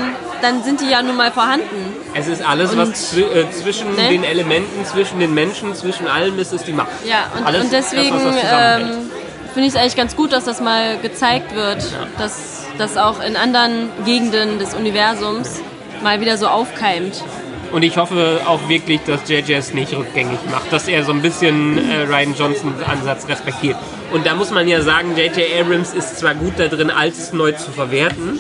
dann 0.41 0.63
sind 0.63 0.81
die 0.81 0.89
ja 0.89 1.01
nun 1.01 1.15
mal 1.15 1.31
vorhanden. 1.31 1.95
Es 2.13 2.27
ist 2.27 2.45
alles, 2.47 2.71
Und- 2.71 2.77
was 2.79 3.11
zwi 3.11 3.21
äh, 3.21 3.49
zwischen 3.51 3.95
Ne? 3.95 4.09
den 4.09 4.23
Elementen, 4.23 4.85
zwischen 4.85 5.19
den 5.19 5.33
Menschen, 5.33 5.73
zwischen 5.75 6.07
allem 6.07 6.37
ist, 6.39 6.53
ist 6.53 6.67
die 6.67 6.73
Macht. 6.73 6.89
Ja, 7.05 7.25
und, 7.37 7.45
Alles, 7.45 7.63
und 7.63 7.71
deswegen 7.73 8.15
ähm, 8.15 9.09
finde 9.53 9.67
ich 9.67 9.73
es 9.73 9.75
eigentlich 9.75 9.95
ganz 9.95 10.15
gut, 10.15 10.31
dass 10.33 10.45
das 10.45 10.59
mal 10.61 10.97
gezeigt 11.01 11.55
wird, 11.55 11.83
dass 12.17 12.65
das 12.77 12.97
auch 12.97 13.23
in 13.23 13.35
anderen 13.37 13.89
Gegenden 14.05 14.59
des 14.59 14.73
Universums 14.73 15.61
mal 16.01 16.19
wieder 16.19 16.37
so 16.37 16.47
aufkeimt. 16.47 17.23
Und 17.71 17.81
ich 17.83 17.97
hoffe 17.97 18.41
auch 18.45 18.67
wirklich, 18.69 18.99
dass 19.07 19.27
JJ 19.27 19.53
es 19.53 19.73
nicht 19.73 19.93
rückgängig 19.95 20.37
macht, 20.51 20.71
dass 20.71 20.87
er 20.87 21.03
so 21.03 21.11
ein 21.11 21.21
bisschen 21.23 21.77
äh, 21.89 22.03
Ryan 22.03 22.35
Johnsons 22.37 22.83
Ansatz 22.87 23.27
respektiert. 23.27 23.77
Und 24.11 24.27
da 24.27 24.35
muss 24.35 24.51
man 24.51 24.67
ja 24.67 24.81
sagen, 24.81 25.15
JJ 25.17 25.59
Abrams 25.59 25.93
ist 25.93 26.19
zwar 26.19 26.35
gut 26.35 26.53
da 26.57 26.67
drin, 26.67 26.91
Altes 26.91 27.33
neu 27.33 27.53
zu 27.53 27.71
verwerten. 27.71 28.39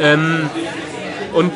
Ähm, 0.00 0.48
und 1.32 1.52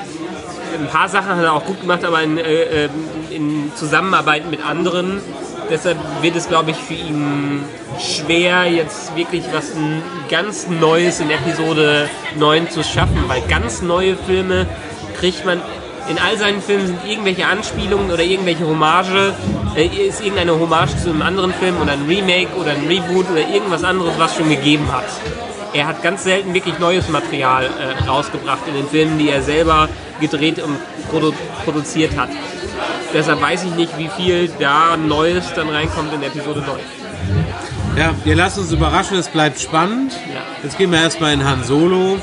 ein 0.79 0.89
paar 0.89 1.09
Sachen 1.09 1.37
hat 1.37 1.45
er 1.45 1.53
auch 1.53 1.65
gut 1.65 1.81
gemacht, 1.81 2.05
aber 2.05 2.23
in, 2.23 2.39
äh, 2.39 2.85
ähm, 2.85 2.91
in 3.31 3.73
Zusammenarbeit 3.75 4.51
mit 4.51 4.65
anderen. 4.65 5.21
Deshalb 5.71 5.99
wird 6.23 6.35
es, 6.35 6.49
glaube 6.49 6.71
ich, 6.71 6.77
für 6.77 6.95
ihn 6.95 7.63
schwer, 8.01 8.65
jetzt 8.65 9.15
wirklich 9.17 9.45
was 9.53 9.73
ganz 10.31 10.67
Neues 10.69 11.21
in 11.21 11.31
Episode 11.31 12.09
9 12.37 12.71
zu 12.71 12.83
schaffen, 12.83 13.25
weil 13.27 13.43
ganz 13.49 13.83
neue 13.83 14.17
Filme 14.17 14.67
kriegt 15.19 15.45
man. 15.45 15.61
In 16.09 16.19
all 16.19 16.39
seinen 16.39 16.63
Filmen 16.63 16.87
sind 16.87 17.01
irgendwelche 17.07 17.47
Anspielungen 17.47 18.11
oder 18.11 18.23
irgendwelche 18.23 18.67
Hommage, 18.67 19.35
äh, 19.77 19.87
ist 19.87 20.23
irgendeine 20.23 20.59
Hommage 20.59 20.97
zu 20.97 21.11
einem 21.11 21.21
anderen 21.21 21.53
Film 21.53 21.79
oder 21.83 21.93
ein 21.93 22.07
Remake 22.09 22.55
oder 22.59 22.71
ein 22.71 22.87
Reboot 22.87 23.31
oder 23.31 23.47
irgendwas 23.47 23.85
anderes, 23.85 24.15
was 24.17 24.35
schon 24.35 24.49
gegeben 24.49 24.91
hat. 24.91 25.05
Er 25.73 25.87
hat 25.87 26.03
ganz 26.03 26.25
selten 26.25 26.55
wirklich 26.55 26.79
neues 26.79 27.09
Material 27.09 27.65
äh, 27.65 28.09
rausgebracht 28.09 28.61
in 28.67 28.75
den 28.75 28.89
Filmen, 28.89 29.19
die 29.19 29.29
er 29.29 29.43
selber 29.43 29.89
gedreht 30.21 30.59
und 30.63 30.79
produ 31.11 31.33
produziert 31.65 32.17
hat. 32.17 32.31
Deshalb 33.13 33.41
weiß 33.41 33.65
ich 33.65 33.75
nicht, 33.75 33.97
wie 33.99 34.09
viel 34.17 34.51
da 34.59 34.97
Neues 34.97 35.53
dann 35.55 35.69
reinkommt 35.69 36.13
in 36.13 36.23
Episode 36.23 36.61
9. 36.61 36.79
Ja, 37.97 38.15
wir 38.25 38.37
lassen 38.37 38.61
uns 38.61 38.73
überraschen, 38.73 39.19
es 39.19 39.29
bleibt 39.29 39.61
spannend. 39.61 40.13
Ja. 40.13 40.43
Jetzt 40.63 40.79
gehen 40.79 40.93
wir 40.93 41.01
erstmal 41.01 41.33
in 41.33 41.45
Han 41.45 41.65
Solo. 41.65 42.19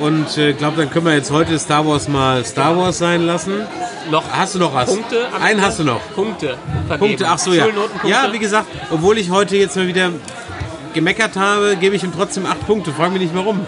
Und 0.00 0.28
ich 0.30 0.38
äh, 0.38 0.52
glaube, 0.52 0.76
dann 0.76 0.90
können 0.90 1.06
wir 1.06 1.14
jetzt 1.14 1.32
heute 1.32 1.58
Star 1.58 1.86
Wars 1.86 2.06
mal 2.06 2.44
Star 2.44 2.76
Wars 2.76 2.98
sein 2.98 3.22
lassen. 3.26 3.66
Noch 4.10 4.22
Hast 4.30 4.54
du 4.54 4.60
noch 4.60 4.72
was? 4.72 4.86
Punkte? 4.86 5.26
Einen 5.42 5.60
hast 5.60 5.80
du 5.80 5.84
noch. 5.84 6.00
Punkte. 6.14 6.56
Vergeben. 6.86 6.98
Punkte, 6.98 7.26
ach 7.28 7.38
so, 7.38 7.52
ja. 7.52 7.66
Ja, 8.04 8.32
wie 8.32 8.38
gesagt, 8.38 8.68
obwohl 8.90 9.18
ich 9.18 9.30
heute 9.30 9.56
jetzt 9.56 9.76
mal 9.76 9.88
wieder 9.88 10.10
gemeckert 10.94 11.36
habe, 11.36 11.76
gebe 11.80 11.96
ich 11.96 12.02
ihm 12.04 12.12
trotzdem 12.12 12.46
acht 12.46 12.66
Punkte. 12.66 12.92
Frag 12.92 13.12
mich 13.12 13.22
nicht 13.22 13.34
warum. 13.34 13.60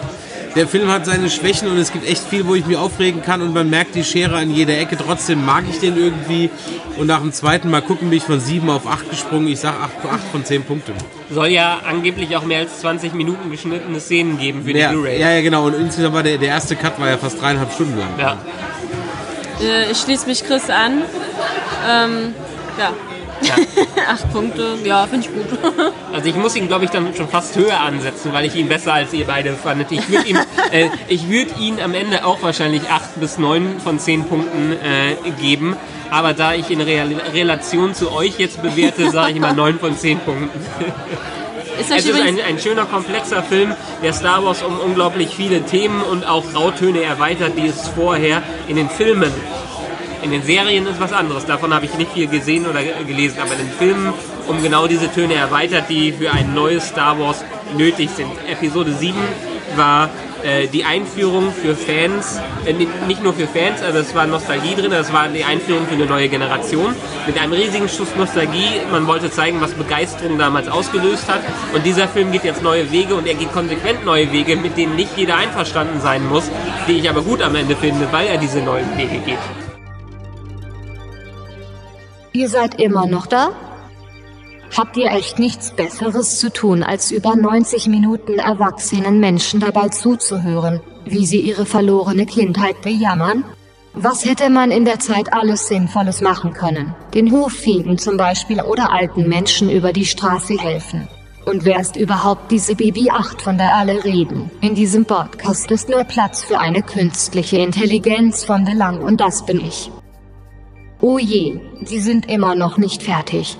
Der 0.55 0.67
Film 0.67 0.89
hat 0.91 1.05
seine 1.05 1.29
Schwächen 1.29 1.69
und 1.69 1.77
es 1.77 1.93
gibt 1.93 2.05
echt 2.05 2.23
viel, 2.27 2.45
wo 2.45 2.55
ich 2.55 2.65
mich 2.65 2.75
aufregen 2.75 3.21
kann 3.21 3.41
und 3.41 3.53
man 3.53 3.69
merkt 3.69 3.95
die 3.95 4.03
Schere 4.03 4.35
an 4.35 4.51
jeder 4.53 4.77
Ecke. 4.77 4.97
Trotzdem 4.97 5.45
mag 5.45 5.63
ich 5.69 5.79
den 5.79 5.95
irgendwie. 5.95 6.49
Und 6.97 7.07
nach 7.07 7.21
dem 7.21 7.31
zweiten 7.31 7.69
Mal 7.69 7.81
gucken 7.81 8.09
bin 8.09 8.17
ich 8.17 8.23
von 8.25 8.41
sieben 8.41 8.69
auf 8.69 8.85
acht 8.85 9.09
gesprungen. 9.09 9.47
Ich 9.47 9.61
sag 9.61 9.75
acht, 9.79 9.91
acht 10.11 10.23
von 10.33 10.43
zehn 10.43 10.63
Punkte. 10.63 10.91
Soll 11.29 11.47
ja 11.47 11.79
angeblich 11.87 12.35
auch 12.35 12.43
mehr 12.43 12.59
als 12.59 12.81
20 12.81 13.13
Minuten 13.13 13.49
geschnittene 13.49 14.01
Szenen 14.01 14.37
geben 14.39 14.63
für 14.65 14.73
die 14.73 14.79
Ja, 14.79 14.91
Blu-ray. 14.91 15.21
ja, 15.21 15.31
ja, 15.31 15.41
genau. 15.41 15.67
Und 15.67 15.75
insgesamt 15.75 16.15
war 16.15 16.23
der, 16.23 16.37
der 16.37 16.49
erste 16.49 16.75
Cut 16.75 16.99
war 16.99 17.07
ja 17.09 17.17
fast 17.17 17.41
dreieinhalb 17.41 17.71
Stunden 17.71 17.97
lang. 17.97 18.09
Ja. 18.19 18.37
Äh, 19.61 19.89
ich 19.89 19.99
schließe 19.99 20.27
mich 20.27 20.43
Chris 20.45 20.69
an. 20.69 21.03
Ähm, 21.89 22.33
ja. 22.77 22.91
Acht 24.09 24.31
Punkte, 24.31 24.77
ja, 24.83 25.07
finde 25.07 25.27
ich 25.27 25.33
gut. 25.33 25.59
Also 26.13 26.27
ich 26.27 26.35
muss 26.35 26.57
ihn, 26.57 26.67
glaube 26.67 26.83
ich, 26.83 26.91
dann 26.91 27.15
schon 27.15 27.29
fast 27.29 27.55
höher 27.55 27.79
ansetzen, 27.79 28.33
weil 28.33 28.43
ich 28.43 28.53
ihn 28.55 28.67
besser 28.67 28.93
als 28.93 29.13
ihr 29.13 29.25
beide 29.25 29.53
fandet. 29.53 29.93
Ich 29.93 30.09
würde 30.09 30.27
ihm, 30.27 30.37
äh, 30.71 30.89
ich 31.07 31.29
würd 31.29 31.57
ihn 31.57 31.79
am 31.79 31.93
Ende 31.93 32.25
auch 32.25 32.41
wahrscheinlich 32.41 32.89
8 32.89 33.17
bis 33.21 33.37
9 33.37 33.79
von 33.79 33.97
10 33.97 34.25
Punkten 34.25 34.73
äh, 34.73 35.31
geben. 35.39 35.77
Aber 36.09 36.33
da 36.33 36.53
ich 36.53 36.69
in 36.69 36.81
Real 36.81 37.07
Relation 37.33 37.95
zu 37.95 38.11
euch 38.11 38.37
jetzt 38.39 38.61
bewerte, 38.61 39.09
sage 39.09 39.31
ich 39.31 39.39
mal 39.39 39.53
9 39.53 39.79
von 39.79 39.97
10 39.97 40.19
Punkten. 40.19 40.49
Ist 41.79 41.89
Es 41.89 42.05
ist 42.05 42.21
ein, 42.21 42.37
ein 42.41 42.59
schöner, 42.59 42.85
komplexer 42.85 43.41
Film, 43.41 43.73
der 44.03 44.11
Star 44.11 44.43
Wars 44.43 44.61
um 44.61 44.77
unglaublich 44.79 45.29
viele 45.29 45.63
Themen 45.63 46.01
und 46.01 46.27
auch 46.27 46.43
Grautöne 46.51 47.01
erweitert, 47.01 47.53
die 47.57 47.67
es 47.67 47.87
vorher 47.87 48.43
in 48.67 48.75
den 48.75 48.89
Filmen 48.89 49.31
in 50.23 50.31
den 50.31 50.43
Serien 50.43 50.85
ist 50.87 50.99
was 50.99 51.13
anderes. 51.13 51.45
Davon 51.45 51.73
habe 51.73 51.85
ich 51.85 51.93
nicht 51.95 52.11
viel 52.13 52.27
gesehen 52.27 52.65
oder 52.67 52.81
ge- 52.83 52.93
gelesen, 53.07 53.39
aber 53.41 53.53
in 53.53 53.59
den 53.59 53.71
Filmen 53.77 54.13
um 54.47 54.61
genau 54.61 54.87
diese 54.87 55.11
Töne 55.11 55.35
erweitert, 55.35 55.85
die 55.89 56.11
für 56.11 56.31
ein 56.31 56.53
neues 56.53 56.87
Star 56.87 57.17
Wars 57.19 57.43
nötig 57.77 58.09
sind. 58.15 58.29
Episode 58.49 58.91
7 58.93 59.15
war 59.75 60.09
äh, 60.43 60.67
die 60.67 60.83
Einführung 60.83 61.53
für 61.53 61.75
Fans, 61.75 62.39
äh, 62.65 62.73
ni- 62.73 62.87
nicht 63.07 63.23
nur 63.23 63.33
für 63.33 63.47
Fans, 63.47 63.81
also 63.83 63.99
es 63.99 64.13
war 64.15 64.25
Nostalgie 64.27 64.73
drin, 64.75 64.91
es 64.91 65.13
war 65.13 65.27
die 65.29 65.43
Einführung 65.43 65.85
für 65.87 65.93
eine 65.93 66.05
neue 66.07 66.27
Generation 66.27 66.93
mit 67.27 67.39
einem 67.39 67.53
riesigen 67.53 67.87
Schuss 67.87 68.09
Nostalgie. 68.17 68.67
Man 68.91 69.05
wollte 69.07 69.29
zeigen, 69.31 69.61
was 69.61 69.71
Begeisterung 69.73 70.37
damals 70.39 70.67
ausgelöst 70.67 71.29
hat. 71.29 71.41
Und 71.73 71.85
dieser 71.85 72.07
Film 72.07 72.31
geht 72.31 72.43
jetzt 72.43 72.63
neue 72.63 72.91
Wege 72.91 73.15
und 73.15 73.27
er 73.27 73.35
geht 73.35 73.53
konsequent 73.53 74.03
neue 74.03 74.31
Wege, 74.31 74.55
mit 74.57 74.75
denen 74.77 74.95
nicht 74.95 75.15
jeder 75.15 75.37
einverstanden 75.37 76.01
sein 76.01 76.27
muss, 76.27 76.49
die 76.87 76.93
ich 76.99 77.09
aber 77.09 77.21
gut 77.21 77.41
am 77.41 77.55
Ende 77.55 77.75
finde, 77.75 78.07
weil 78.11 78.27
er 78.27 78.37
diese 78.37 78.59
neuen 78.59 78.97
Wege 78.97 79.19
geht. 79.19 79.37
Ihr 82.33 82.47
seid 82.47 82.79
immer 82.79 83.07
noch 83.07 83.25
da? 83.27 83.49
Habt 84.77 84.95
ihr 84.95 85.11
echt 85.11 85.37
nichts 85.37 85.71
Besseres 85.71 86.39
zu 86.39 86.51
tun, 86.51 86.81
als 86.81 87.11
über 87.11 87.35
90 87.35 87.87
Minuten 87.87 88.39
erwachsenen 88.39 89.19
Menschen 89.19 89.59
dabei 89.59 89.89
zuzuhören, 89.89 90.79
wie 91.03 91.25
sie 91.25 91.41
ihre 91.41 91.65
verlorene 91.65 92.25
Kindheit 92.25 92.81
bejammern? 92.81 93.43
Was 93.93 94.23
hätte 94.23 94.49
man 94.49 94.71
in 94.71 94.85
der 94.85 94.99
Zeit 94.99 95.33
alles 95.33 95.67
Sinnvolles 95.67 96.21
machen 96.21 96.53
können? 96.53 96.95
Den 97.13 97.33
Hof 97.33 97.51
fegen 97.51 97.97
zum 97.97 98.15
Beispiel 98.15 98.61
oder 98.61 98.93
alten 98.93 99.27
Menschen 99.27 99.69
über 99.69 99.91
die 99.91 100.05
Straße 100.05 100.57
helfen. 100.57 101.09
Und 101.45 101.65
wer 101.65 101.81
ist 101.81 101.97
überhaupt 101.97 102.49
diese 102.49 102.73
BB-8, 102.73 103.41
von 103.41 103.57
der 103.57 103.75
alle 103.75 104.05
reden? 104.05 104.49
In 104.61 104.75
diesem 104.75 105.03
Podcast 105.03 105.69
ist 105.71 105.89
nur 105.89 106.05
Platz 106.05 106.45
für 106.45 106.59
eine 106.59 106.81
künstliche 106.81 107.57
Intelligenz 107.57 108.45
von 108.45 108.63
Belang 108.63 109.01
und 109.01 109.19
das 109.19 109.45
bin 109.45 109.59
ich. 109.59 109.91
Oh 111.01 111.17
je, 111.17 111.59
Sie 111.83 111.99
sind 111.99 112.29
immer 112.29 112.53
noch 112.53 112.77
nicht 112.77 113.01
fertig. 113.01 113.57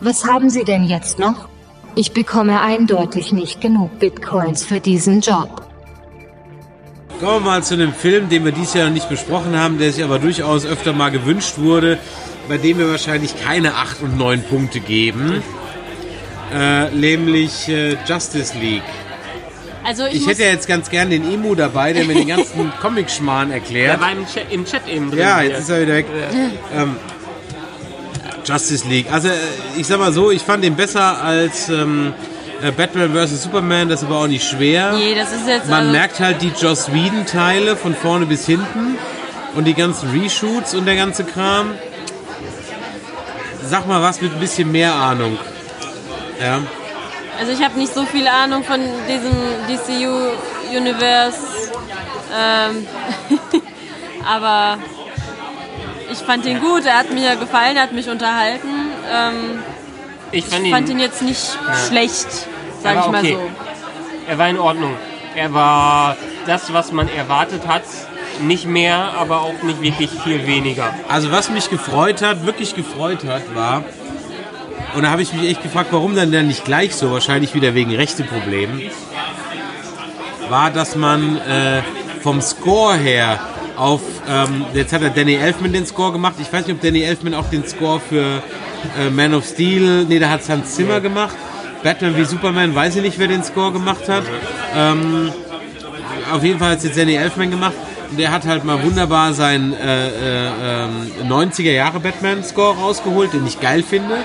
Was 0.00 0.24
haben 0.24 0.50
Sie 0.50 0.62
denn 0.62 0.84
jetzt 0.84 1.18
noch? 1.18 1.48
Ich 1.96 2.12
bekomme 2.12 2.60
eindeutig 2.60 3.32
nicht 3.32 3.60
genug 3.60 3.98
Bitcoins 3.98 4.64
für 4.64 4.78
diesen 4.78 5.20
Job. 5.20 5.62
Kommen 7.18 7.44
wir 7.44 7.50
mal 7.50 7.64
zu 7.64 7.74
einem 7.74 7.92
Film, 7.92 8.28
den 8.28 8.44
wir 8.44 8.52
dieses 8.52 8.74
Jahr 8.74 8.86
noch 8.86 8.94
nicht 8.94 9.08
besprochen 9.08 9.58
haben, 9.58 9.78
der 9.78 9.90
sich 9.90 10.04
aber 10.04 10.20
durchaus 10.20 10.64
öfter 10.64 10.92
mal 10.92 11.10
gewünscht 11.10 11.58
wurde, 11.58 11.98
bei 12.48 12.56
dem 12.56 12.78
wir 12.78 12.88
wahrscheinlich 12.88 13.34
keine 13.42 13.74
8 13.74 14.02
und 14.02 14.16
9 14.16 14.44
Punkte 14.44 14.78
geben. 14.78 15.42
Äh, 16.54 16.90
nämlich 16.90 17.68
äh, 17.68 17.96
Justice 18.06 18.56
League. 18.60 18.82
Also 19.86 20.04
ich, 20.06 20.16
Ich 20.16 20.26
hätte 20.26 20.42
ja 20.42 20.48
jetzt 20.48 20.66
ganz 20.66 20.90
gern 20.90 21.10
den 21.10 21.22
Emu 21.32 21.54
dabei, 21.54 21.92
der 21.92 22.04
mir 22.04 22.14
den 22.14 22.26
ganzen 22.28 22.72
Comic-Schmarrn 22.80 23.48
Der 23.50 23.58
erklärt. 23.58 24.00
war 24.00 24.10
im 24.10 24.26
Chat, 24.26 24.50
im 24.52 24.64
Chat 24.64 24.88
eben 24.88 25.10
drin. 25.10 25.20
Ja, 25.20 25.38
hier. 25.40 25.50
jetzt 25.50 25.60
ist 25.60 25.70
er 25.70 25.82
wieder 25.82 25.94
weg. 25.94 26.06
Ähm, 26.74 26.96
Justice 28.44 28.86
League. 28.88 29.06
Also, 29.12 29.28
äh, 29.28 29.32
ich 29.76 29.86
sag 29.86 29.98
mal 29.98 30.12
so, 30.12 30.30
ich 30.30 30.42
fand 30.42 30.64
den 30.64 30.74
besser 30.74 31.22
als 31.22 31.68
ähm, 31.68 32.12
äh, 32.62 32.70
Batman 32.72 33.12
vs. 33.14 33.42
Superman, 33.44 33.88
das 33.88 34.02
ist 34.02 34.06
aber 34.08 34.18
auch 34.20 34.26
nicht 34.26 34.48
schwer. 34.48 34.92
nee, 34.92 35.14
das 35.14 35.32
ist 35.32 35.46
jetzt 35.46 35.68
Man 35.68 35.80
also, 35.80 35.92
merkt 35.92 36.20
halt 36.20 36.42
die 36.42 36.52
Joss 36.60 36.92
Whedon-Teile 36.92 37.76
von 37.76 37.94
vorne 37.94 38.26
bis 38.26 38.44
hinten 38.46 38.98
und 39.54 39.64
die 39.64 39.74
ganzen 39.74 40.10
Reshoots 40.10 40.74
und 40.74 40.86
der 40.86 40.96
ganze 40.96 41.24
Kram. 41.24 41.70
Sag 43.68 43.86
mal 43.88 44.00
was 44.02 44.20
mit 44.20 44.32
ein 44.32 44.40
bisschen 44.40 44.70
mehr 44.70 44.94
Ahnung. 44.94 45.38
Ja. 46.40 46.60
Also 47.38 47.52
ich 47.52 47.62
habe 47.62 47.78
nicht 47.78 47.92
so 47.92 48.04
viel 48.04 48.26
Ahnung 48.28 48.64
von 48.64 48.80
diesem 49.08 49.32
DCU 49.68 50.76
Universe, 50.76 51.38
ähm, 52.34 52.86
aber 54.26 54.78
ich 56.10 56.18
fand 56.18 56.46
ihn 56.46 56.60
gut. 56.60 56.84
Er 56.84 56.98
hat 56.98 57.12
mir 57.12 57.36
gefallen, 57.36 57.76
er 57.76 57.84
hat 57.84 57.92
mich 57.92 58.08
unterhalten. 58.08 58.68
Ähm, 59.12 59.62
ich 60.32 60.44
fand 60.44 60.62
ich 60.62 60.68
ihn, 60.68 60.74
fand 60.74 60.88
ihn 60.88 60.98
jetzt 60.98 61.22
nicht 61.22 61.58
schlecht, 61.88 62.28
sage 62.82 63.00
ich 63.00 63.06
mal 63.06 63.20
okay. 63.20 63.34
so. 63.34 63.50
er 64.28 64.38
war 64.38 64.48
in 64.48 64.58
Ordnung. 64.58 64.94
Er 65.34 65.52
war 65.52 66.16
das, 66.46 66.72
was 66.72 66.92
man 66.92 67.08
erwartet 67.08 67.66
hat. 67.66 67.82
Nicht 68.40 68.66
mehr, 68.66 69.12
aber 69.18 69.40
auch 69.40 69.62
nicht 69.62 69.80
wirklich 69.80 70.10
viel 70.10 70.46
weniger. 70.46 70.92
Also 71.08 71.30
was 71.32 71.48
mich 71.48 71.70
gefreut 71.70 72.20
hat, 72.20 72.44
wirklich 72.44 72.74
gefreut 72.74 73.24
hat, 73.24 73.54
war, 73.54 73.82
und 74.94 75.02
da 75.02 75.10
habe 75.10 75.22
ich 75.22 75.32
mich 75.32 75.48
echt 75.48 75.62
gefragt, 75.62 75.88
warum 75.90 76.16
dann 76.16 76.30
nicht 76.46 76.64
gleich 76.64 76.94
so, 76.94 77.10
wahrscheinlich 77.10 77.54
wieder 77.54 77.74
wegen 77.74 77.94
Rechteproblemen, 77.94 78.82
war, 80.48 80.70
dass 80.70 80.96
man 80.96 81.36
äh, 81.38 81.82
vom 82.22 82.40
Score 82.40 82.96
her 82.96 83.38
auf, 83.76 84.00
ähm, 84.28 84.64
jetzt 84.74 84.92
hat 84.92 85.02
er 85.02 85.10
Danny 85.10 85.34
Elfman 85.34 85.72
den 85.72 85.86
Score 85.86 86.12
gemacht, 86.12 86.34
ich 86.40 86.52
weiß 86.52 86.66
nicht, 86.66 86.76
ob 86.76 86.82
Danny 86.82 87.02
Elfman 87.02 87.34
auch 87.34 87.48
den 87.50 87.66
Score 87.66 88.00
für 88.00 88.42
äh, 88.98 89.10
Man 89.10 89.34
of 89.34 89.44
Steel, 89.44 90.04
nee, 90.04 90.18
da 90.18 90.30
hat 90.30 90.40
es 90.40 90.48
Hans 90.48 90.74
Zimmer 90.74 91.00
gemacht, 91.00 91.36
Batman 91.82 92.16
wie 92.16 92.24
Superman, 92.24 92.74
weiß 92.74 92.96
ich 92.96 93.02
nicht, 93.02 93.18
wer 93.18 93.28
den 93.28 93.44
Score 93.44 93.72
gemacht 93.72 94.08
hat, 94.08 94.24
ähm, 94.74 95.32
auf 96.32 96.42
jeden 96.42 96.58
Fall 96.58 96.72
hat 96.72 96.78
es 96.78 96.84
jetzt 96.84 96.98
Danny 96.98 97.14
Elfman 97.14 97.50
gemacht. 97.50 97.74
Der 98.18 98.30
hat 98.30 98.44
halt 98.46 98.64
mal 98.64 98.82
wunderbar 98.82 99.32
seinen 99.32 99.72
äh, 99.72 100.08
äh, 100.08 100.84
ähm, 100.84 101.10
90er 101.28 101.72
Jahre 101.72 102.00
Batman-Score 102.00 102.76
rausgeholt, 102.76 103.32
den 103.32 103.46
ich 103.46 103.60
geil 103.60 103.82
finde. 103.82 104.16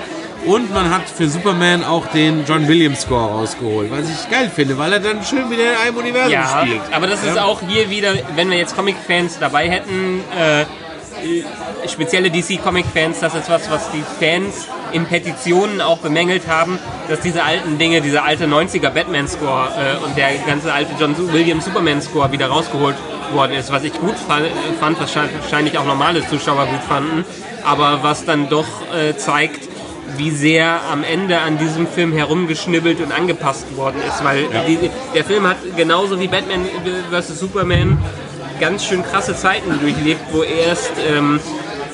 Und 0.45 0.73
man 0.73 0.89
hat 0.89 1.03
für 1.07 1.27
Superman 1.29 1.83
auch 1.83 2.07
den 2.07 2.45
John 2.45 2.67
Williams-Score 2.67 3.29
rausgeholt, 3.31 3.91
was 3.91 4.09
ich 4.09 4.29
geil 4.29 4.49
finde, 4.53 4.77
weil 4.77 4.91
er 4.93 4.99
dann 4.99 5.23
schön 5.23 5.49
wieder 5.51 5.71
in 5.73 5.77
einem 5.87 5.97
Universum 5.97 6.31
Ja, 6.31 6.61
spielt. 6.61 6.81
aber 6.91 7.05
das 7.07 7.23
ist 7.23 7.35
Ja. 7.35 7.43
auch 7.45 7.61
hier 7.67 7.89
wieder, 7.91 8.13
wenn 8.35 8.49
wir 8.49 8.57
jetzt 8.57 8.75
Comic-Fans 8.75 9.37
dabei 9.39 9.69
hätten, 9.69 10.21
äh, 10.35 10.65
spezielle 11.87 12.31
DC-Comic-Fans, 12.31 13.19
das 13.19 13.35
ist 13.35 13.49
was, 13.49 13.69
was 13.69 13.91
die 13.91 14.03
Fans 14.19 14.67
in 14.93 15.05
Petitionen 15.05 15.79
auch 15.79 15.99
bemängelt 15.99 16.47
haben, 16.47 16.79
dass 17.07 17.19
diese 17.19 17.43
alten 17.43 17.77
Dinge, 17.77 18.01
dieser 18.01 18.23
alte 18.23 18.45
90er 18.47 18.89
Batman-Score 18.89 19.69
äh, 20.01 20.03
und 20.03 20.17
der 20.17 20.33
ganze 20.47 20.73
alte 20.73 20.91
John 20.99 21.15
Williams 21.31 21.65
Superman-Score 21.65 22.31
wieder 22.31 22.47
rausgeholt 22.47 22.95
worden 23.33 23.53
ist, 23.53 23.71
was 23.71 23.83
ich 23.83 23.93
gut 23.93 24.15
fand, 24.27 24.47
fand 24.79 24.99
was 24.99 25.15
wahrscheinlich 25.15 25.77
auch 25.77 25.85
normale 25.85 26.27
Zuschauer 26.27 26.65
gut 26.65 26.81
fanden, 26.87 27.23
aber 27.63 27.99
was 28.01 28.25
dann 28.25 28.49
doch 28.49 28.65
äh, 28.93 29.15
zeigt, 29.15 29.69
wie 30.17 30.31
sehr 30.31 30.81
am 30.91 31.03
Ende 31.03 31.39
an 31.39 31.57
diesem 31.57 31.87
Film 31.87 32.13
herumgeschnibbelt 32.13 32.99
und 32.99 33.11
angepasst 33.11 33.75
worden 33.75 34.01
ist, 34.07 34.23
weil 34.23 34.45
die, 34.67 34.89
der 35.13 35.23
Film 35.23 35.47
hat 35.47 35.57
genauso 35.75 36.19
wie 36.19 36.27
Batman 36.27 36.65
vs. 37.11 37.39
Superman 37.39 37.97
ganz 38.59 38.85
schön 38.85 39.03
krasse 39.03 39.35
Zeiten 39.35 39.79
durchlebt, 39.79 40.21
wo 40.31 40.43
erst 40.43 40.91
ähm, 41.09 41.39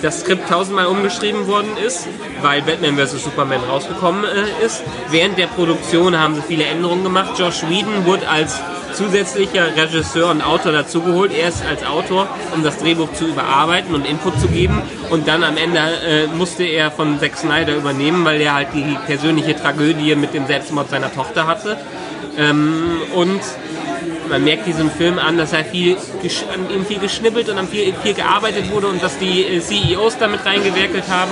das 0.02 0.22
Skript 0.22 0.49
tausendmal 0.49 0.88
umgeschrieben 0.88 1.48
worden 1.48 1.72
ist, 1.86 2.07
weil 2.41 2.61
Batman 2.61 2.98
vs. 2.98 3.24
Superman 3.24 3.61
rausgekommen 3.69 4.24
äh, 4.24 4.65
ist. 4.65 4.84
Während 5.10 5.38
der 5.38 5.48
Produktion 5.48 6.18
haben 6.18 6.36
sie 6.36 6.41
viele 6.41 6.65
Änderungen 6.65 7.03
gemacht. 7.03 7.38
Josh 7.38 7.64
Whedon 7.69 8.06
wurde 8.06 8.28
als 8.28 8.60
zusätzlicher 8.94 9.76
Regisseur 9.76 10.32
und 10.32 10.41
Autor 10.41 10.72
dazugeholt, 10.72 11.32
erst 11.32 11.64
als 11.65 11.86
Autor, 11.86 12.28
um 12.56 12.64
das 12.64 12.78
Drehbuch 12.78 13.14
zu 13.14 13.26
überarbeiten 13.28 13.94
und 13.94 14.07
Input 14.07 14.40
zu 14.40 14.48
geben. 14.48 14.82
Und 15.10 15.28
dann 15.28 15.44
am 15.44 15.57
Ende 15.57 15.80
äh, 15.80 16.28
musste 16.28 16.64
er 16.64 16.90
von 16.91 17.19
Zack 17.19 17.38
Snyder 17.38 17.76
übernehmen, 17.76 18.26
weil 18.26 18.41
er 18.41 18.56
halt 18.56 18.69
die 18.74 18.98
persönliche 19.06 19.56
Tragödie 19.56 20.15
mit 20.15 20.34
dem 20.34 20.48
Selbstmord 20.48 20.90
seiner 20.90 21.14
Tochter 21.14 21.48
hatte. 21.48 21.78
Ähm, 22.38 23.02
und 23.15 23.41
man 24.30 24.44
merkt 24.44 24.66
diesem 24.68 24.90
Film 24.91 25.20
an, 25.20 25.38
dass 25.38 25.54
er 25.54 25.64
viel, 25.66 25.95
an 25.95 26.70
ihm 26.76 26.86
viel 26.86 26.99
geschnippelt 26.99 27.49
und 27.49 27.58
an 27.58 27.68
viel, 27.68 27.94
viel 28.04 28.14
gearbeitet 28.14 28.72
wurde 28.72 28.88
und 28.88 29.02
dass 29.02 29.18
die 29.18 29.44
äh, 29.44 29.60
CEOs 29.62 30.18
damit 30.20 30.45
reingewerkelt 30.45 31.08
haben. 31.08 31.32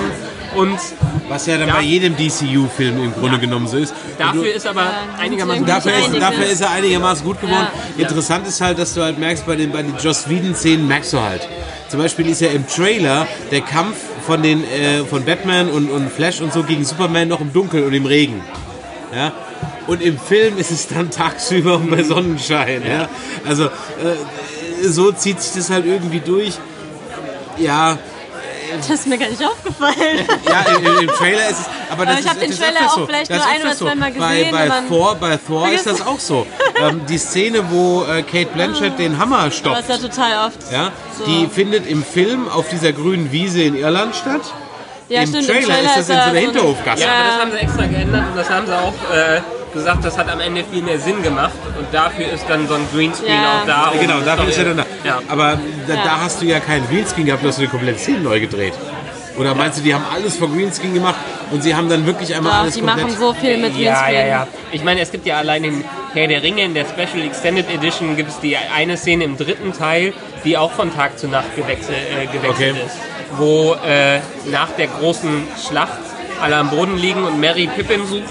Und 0.55 0.79
Was 1.27 1.47
ja 1.47 1.57
dann 1.57 1.67
Ja. 1.67 1.75
bei 1.75 1.81
jedem 1.81 2.15
DCU-Film 2.15 3.03
im 3.03 3.13
Grunde 3.13 3.39
genommen 3.39 3.67
so 3.67 3.77
ist. 3.77 3.93
dafür 4.17 4.53
ist 4.53 4.65
aber 4.67 4.89
einigermaßen 5.19 5.65
Dafür 5.65 5.91
ist, 5.91 6.05
einiges. 6.05 6.19
dafür 6.19 6.45
ist 6.45 6.61
er 6.61 6.71
einigermaßen 6.71 7.25
gut 7.25 7.41
geworden. 7.41 7.67
Interessant 7.97 8.47
ist 8.47 8.61
halt, 8.61 8.77
dass 8.79 8.93
du 8.93 9.01
halt 9.01 9.17
merkst, 9.19 9.45
bei 9.45 9.55
den, 9.55 9.71
bei 9.71 9.81
den 9.81 9.95
Joss 10.01 10.29
Whedon-Szenen 10.29 10.87
merkst 10.87 11.11
du 11.13 11.19
halt. 11.19 11.47
Zum 11.89 11.99
Beispiel 11.99 12.27
ist 12.29 12.41
ja 12.41 12.49
im 12.49 12.65
Trailer 12.67 13.27
der 13.51 13.61
Kampf 13.61 13.95
von, 14.25 14.41
den, 14.41 14.63
äh, 14.63 15.03
von 15.03 15.23
Batman 15.25 15.69
und, 15.69 15.89
und 15.91 16.09
Flash 16.11 16.41
und 16.41 16.53
so 16.53 16.63
gegen 16.63 16.85
Superman 16.85 17.27
noch 17.27 17.41
im 17.41 17.51
Dunkeln 17.51 17.83
und 17.85 17.93
im 17.93 18.05
Regen. 18.05 18.41
Ja? 19.15 19.31
Und 19.87 20.01
im 20.01 20.19
Film 20.19 20.57
ist 20.57 20.71
es 20.71 20.87
dann 20.87 21.09
tagsüber 21.11 21.75
und 21.75 21.89
bei 21.91 22.03
Sonnenschein. 22.03 22.83
Ja? 22.85 23.07
Also 23.47 23.65
äh, 23.65 23.69
so 24.87 25.11
zieht 25.11 25.41
sich 25.41 25.53
das 25.53 25.69
halt 25.69 25.85
irgendwie 25.85 26.19
durch. 26.19 26.55
Ja, 27.57 27.97
Das 28.77 28.89
ist 28.89 29.07
mir 29.07 29.17
gar 29.17 29.29
nicht 29.29 29.41
aufgefallen. 29.45 29.95
ja, 30.45 30.75
im, 30.75 30.85
im, 31.03 31.07
Trailer 31.07 31.49
ist 31.49 31.59
es. 31.61 31.65
Aber, 31.89 32.05
das 32.05 32.15
ich 32.15 32.19
ist, 32.25 32.29
hab 32.29 32.39
den 32.41 32.49
das 32.49 32.59
Trailer 32.59 32.79
auch 32.87 32.95
so. 32.97 33.05
vielleicht 33.05 33.31
Das 33.31 33.37
nur 33.37 33.47
ein 33.47 33.61
oder 33.61 33.75
so. 33.75 33.85
zweimal 33.85 34.11
Bei, 34.11 34.37
gesehen 34.37 34.51
bei 34.51 34.67
dann- 34.67 34.87
Thor, 34.89 35.15
bei 35.15 35.37
Thor 35.37 35.69
ist 35.73 35.85
das 35.85 36.01
auch 36.05 36.19
so. 36.19 36.45
ähm, 36.81 37.01
die 37.07 37.17
Szene, 37.17 37.63
wo 37.69 38.03
äh, 38.03 38.23
Kate 38.23 38.49
Blanchett 38.53 38.99
den 38.99 39.17
Hammer 39.17 39.49
stoppt, 39.51 39.79
ist 39.79 39.89
ja 39.89 39.97
total 39.97 40.47
oft. 40.47 40.57
ja, 40.71 40.91
so. 41.17 41.25
die 41.25 41.47
findet 41.47 41.87
im 41.87 42.03
Film 42.03 42.49
auf 42.49 42.67
dieser 42.69 42.91
grünen 42.91 43.31
Wiese 43.31 43.61
in 43.61 43.75
Irland 43.75 44.15
statt. 44.15 44.41
Ja, 45.09 45.21
Im 45.21 45.27
stimmt, 45.27 45.47
Trailer 45.47 45.79
ist 45.79 45.97
das 45.97 45.97
in 45.97 46.05
so 46.05 46.11
einer 46.13 46.33
er 46.33 46.39
Hinterhofgasse. 46.41 47.03
Ja, 47.03 47.09
aber 47.09 47.23
das 47.29 47.39
haben 47.41 47.51
sie 47.51 47.57
extra 47.59 47.85
geändert 47.85 48.23
und 48.31 48.37
das 48.37 48.49
haben 48.49 48.65
sie 48.65 48.75
auch 48.77 48.93
äh, 49.13 49.41
gesagt, 49.73 50.03
das 50.05 50.17
hat 50.17 50.29
am 50.31 50.39
Ende 50.39 50.63
viel 50.71 50.81
mehr 50.81 50.97
Sinn 50.99 51.21
gemacht 51.21 51.53
und 51.77 51.85
dafür 51.93 52.25
ist 52.31 52.45
dann 52.49 52.67
so 52.67 52.73
ein 52.75 52.87
Greenscreen 52.93 53.31
Ja. 53.31 53.61
auch 53.61 53.67
da. 53.67 53.87
um 53.91 53.99
Genau, 53.99 54.19
dafür 54.21 54.47
ist 54.49 54.57
er 54.57 54.65
dann 54.65 54.77
da. 54.77 54.85
Ja. 55.03 55.19
Aber 55.27 55.59
da, 55.87 55.93
Ja. 55.93 56.03
da 56.03 56.21
hast 56.21 56.41
du 56.41 56.45
ja 56.45 56.59
keinen 56.59 56.87
Greenscreen 56.89 57.25
gehabt, 57.27 57.43
du 57.43 57.47
hast 57.49 57.57
du 57.57 57.61
die 57.63 57.67
komplette 57.67 57.99
Szene 57.99 58.19
neu 58.19 58.39
gedreht. 58.39 58.73
Oder 59.37 59.53
meinst 59.53 59.77
du, 59.79 59.83
die 59.83 59.93
haben 59.93 60.05
alles 60.11 60.37
vor 60.37 60.49
Greenscreen 60.49 60.93
gemacht 60.93 61.15
und 61.51 61.61
sie 61.61 61.75
haben 61.75 61.89
dann 61.89 62.05
wirklich 62.05 62.33
einmal 62.33 62.53
Doch, 62.53 62.59
alles 62.61 62.73
die 62.75 62.79
komplett... 62.81 63.05
machen 63.05 63.17
so 63.19 63.33
viel 63.33 63.57
mit 63.57 63.75
Ja, 63.77 63.91
Greenscreen. 63.91 64.15
ja, 64.15 64.25
ja. 64.27 64.47
Ich 64.71 64.83
meine, 64.83 65.01
es 65.01 65.11
gibt 65.11 65.25
ja 65.25 65.37
allein 65.37 65.63
in 65.65 65.83
Herr 66.13 66.27
der 66.27 66.41
Ringe, 66.41 66.63
in 66.63 66.73
der 66.73 66.85
Special 66.85 67.23
Extended 67.27 67.69
Edition, 67.69 68.15
gibt 68.15 68.29
es 68.29 68.39
die 68.39 68.55
eine 68.57 68.95
Szene 68.95 69.25
im 69.25 69.35
dritten 69.37 69.73
Teil, 69.73 70.13
die 70.45 70.57
auch 70.57 70.71
von 70.71 70.95
Tag 70.95 71.19
zu 71.19 71.27
Nacht 71.27 71.53
gewechselt, 71.55 71.97
äh, 72.11 72.25
gewechselt 72.27 72.49
Okay. 72.49 72.69
ist. 72.85 72.95
Wo 73.37 73.75
äh, 73.85 74.19
nach 74.51 74.69
der 74.77 74.87
großen 74.87 75.43
Schlacht 75.67 75.99
alle 76.41 76.55
am 76.57 76.69
Boden 76.69 76.97
liegen 76.97 77.23
und 77.23 77.39
Mary 77.39 77.67
Pippin 77.75 78.05
sucht. 78.05 78.23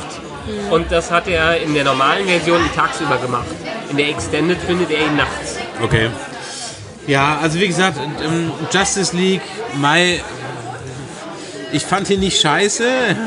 Und 0.70 0.92
das 0.92 1.10
hat 1.10 1.26
er 1.26 1.60
in 1.62 1.72
der 1.74 1.84
normalen 1.84 2.26
Version 2.26 2.60
tagsüber 2.76 3.16
gemacht. 3.16 3.46
In 3.90 3.96
der 3.96 4.08
Extended 4.08 4.58
findet 4.60 4.90
er 4.90 5.06
ihn 5.06 5.16
nachts. 5.16 5.56
Okay. 5.82 6.10
Ja, 7.06 7.38
also 7.42 7.58
wie 7.60 7.66
gesagt, 7.68 7.98
ähm, 8.22 8.50
Justice 8.72 9.16
League, 9.16 9.42
Mai, 9.76 10.22
ich 11.72 11.82
fand 11.84 12.08
ihn 12.10 12.20
nicht 12.20 12.40
scheiße, 12.40 12.84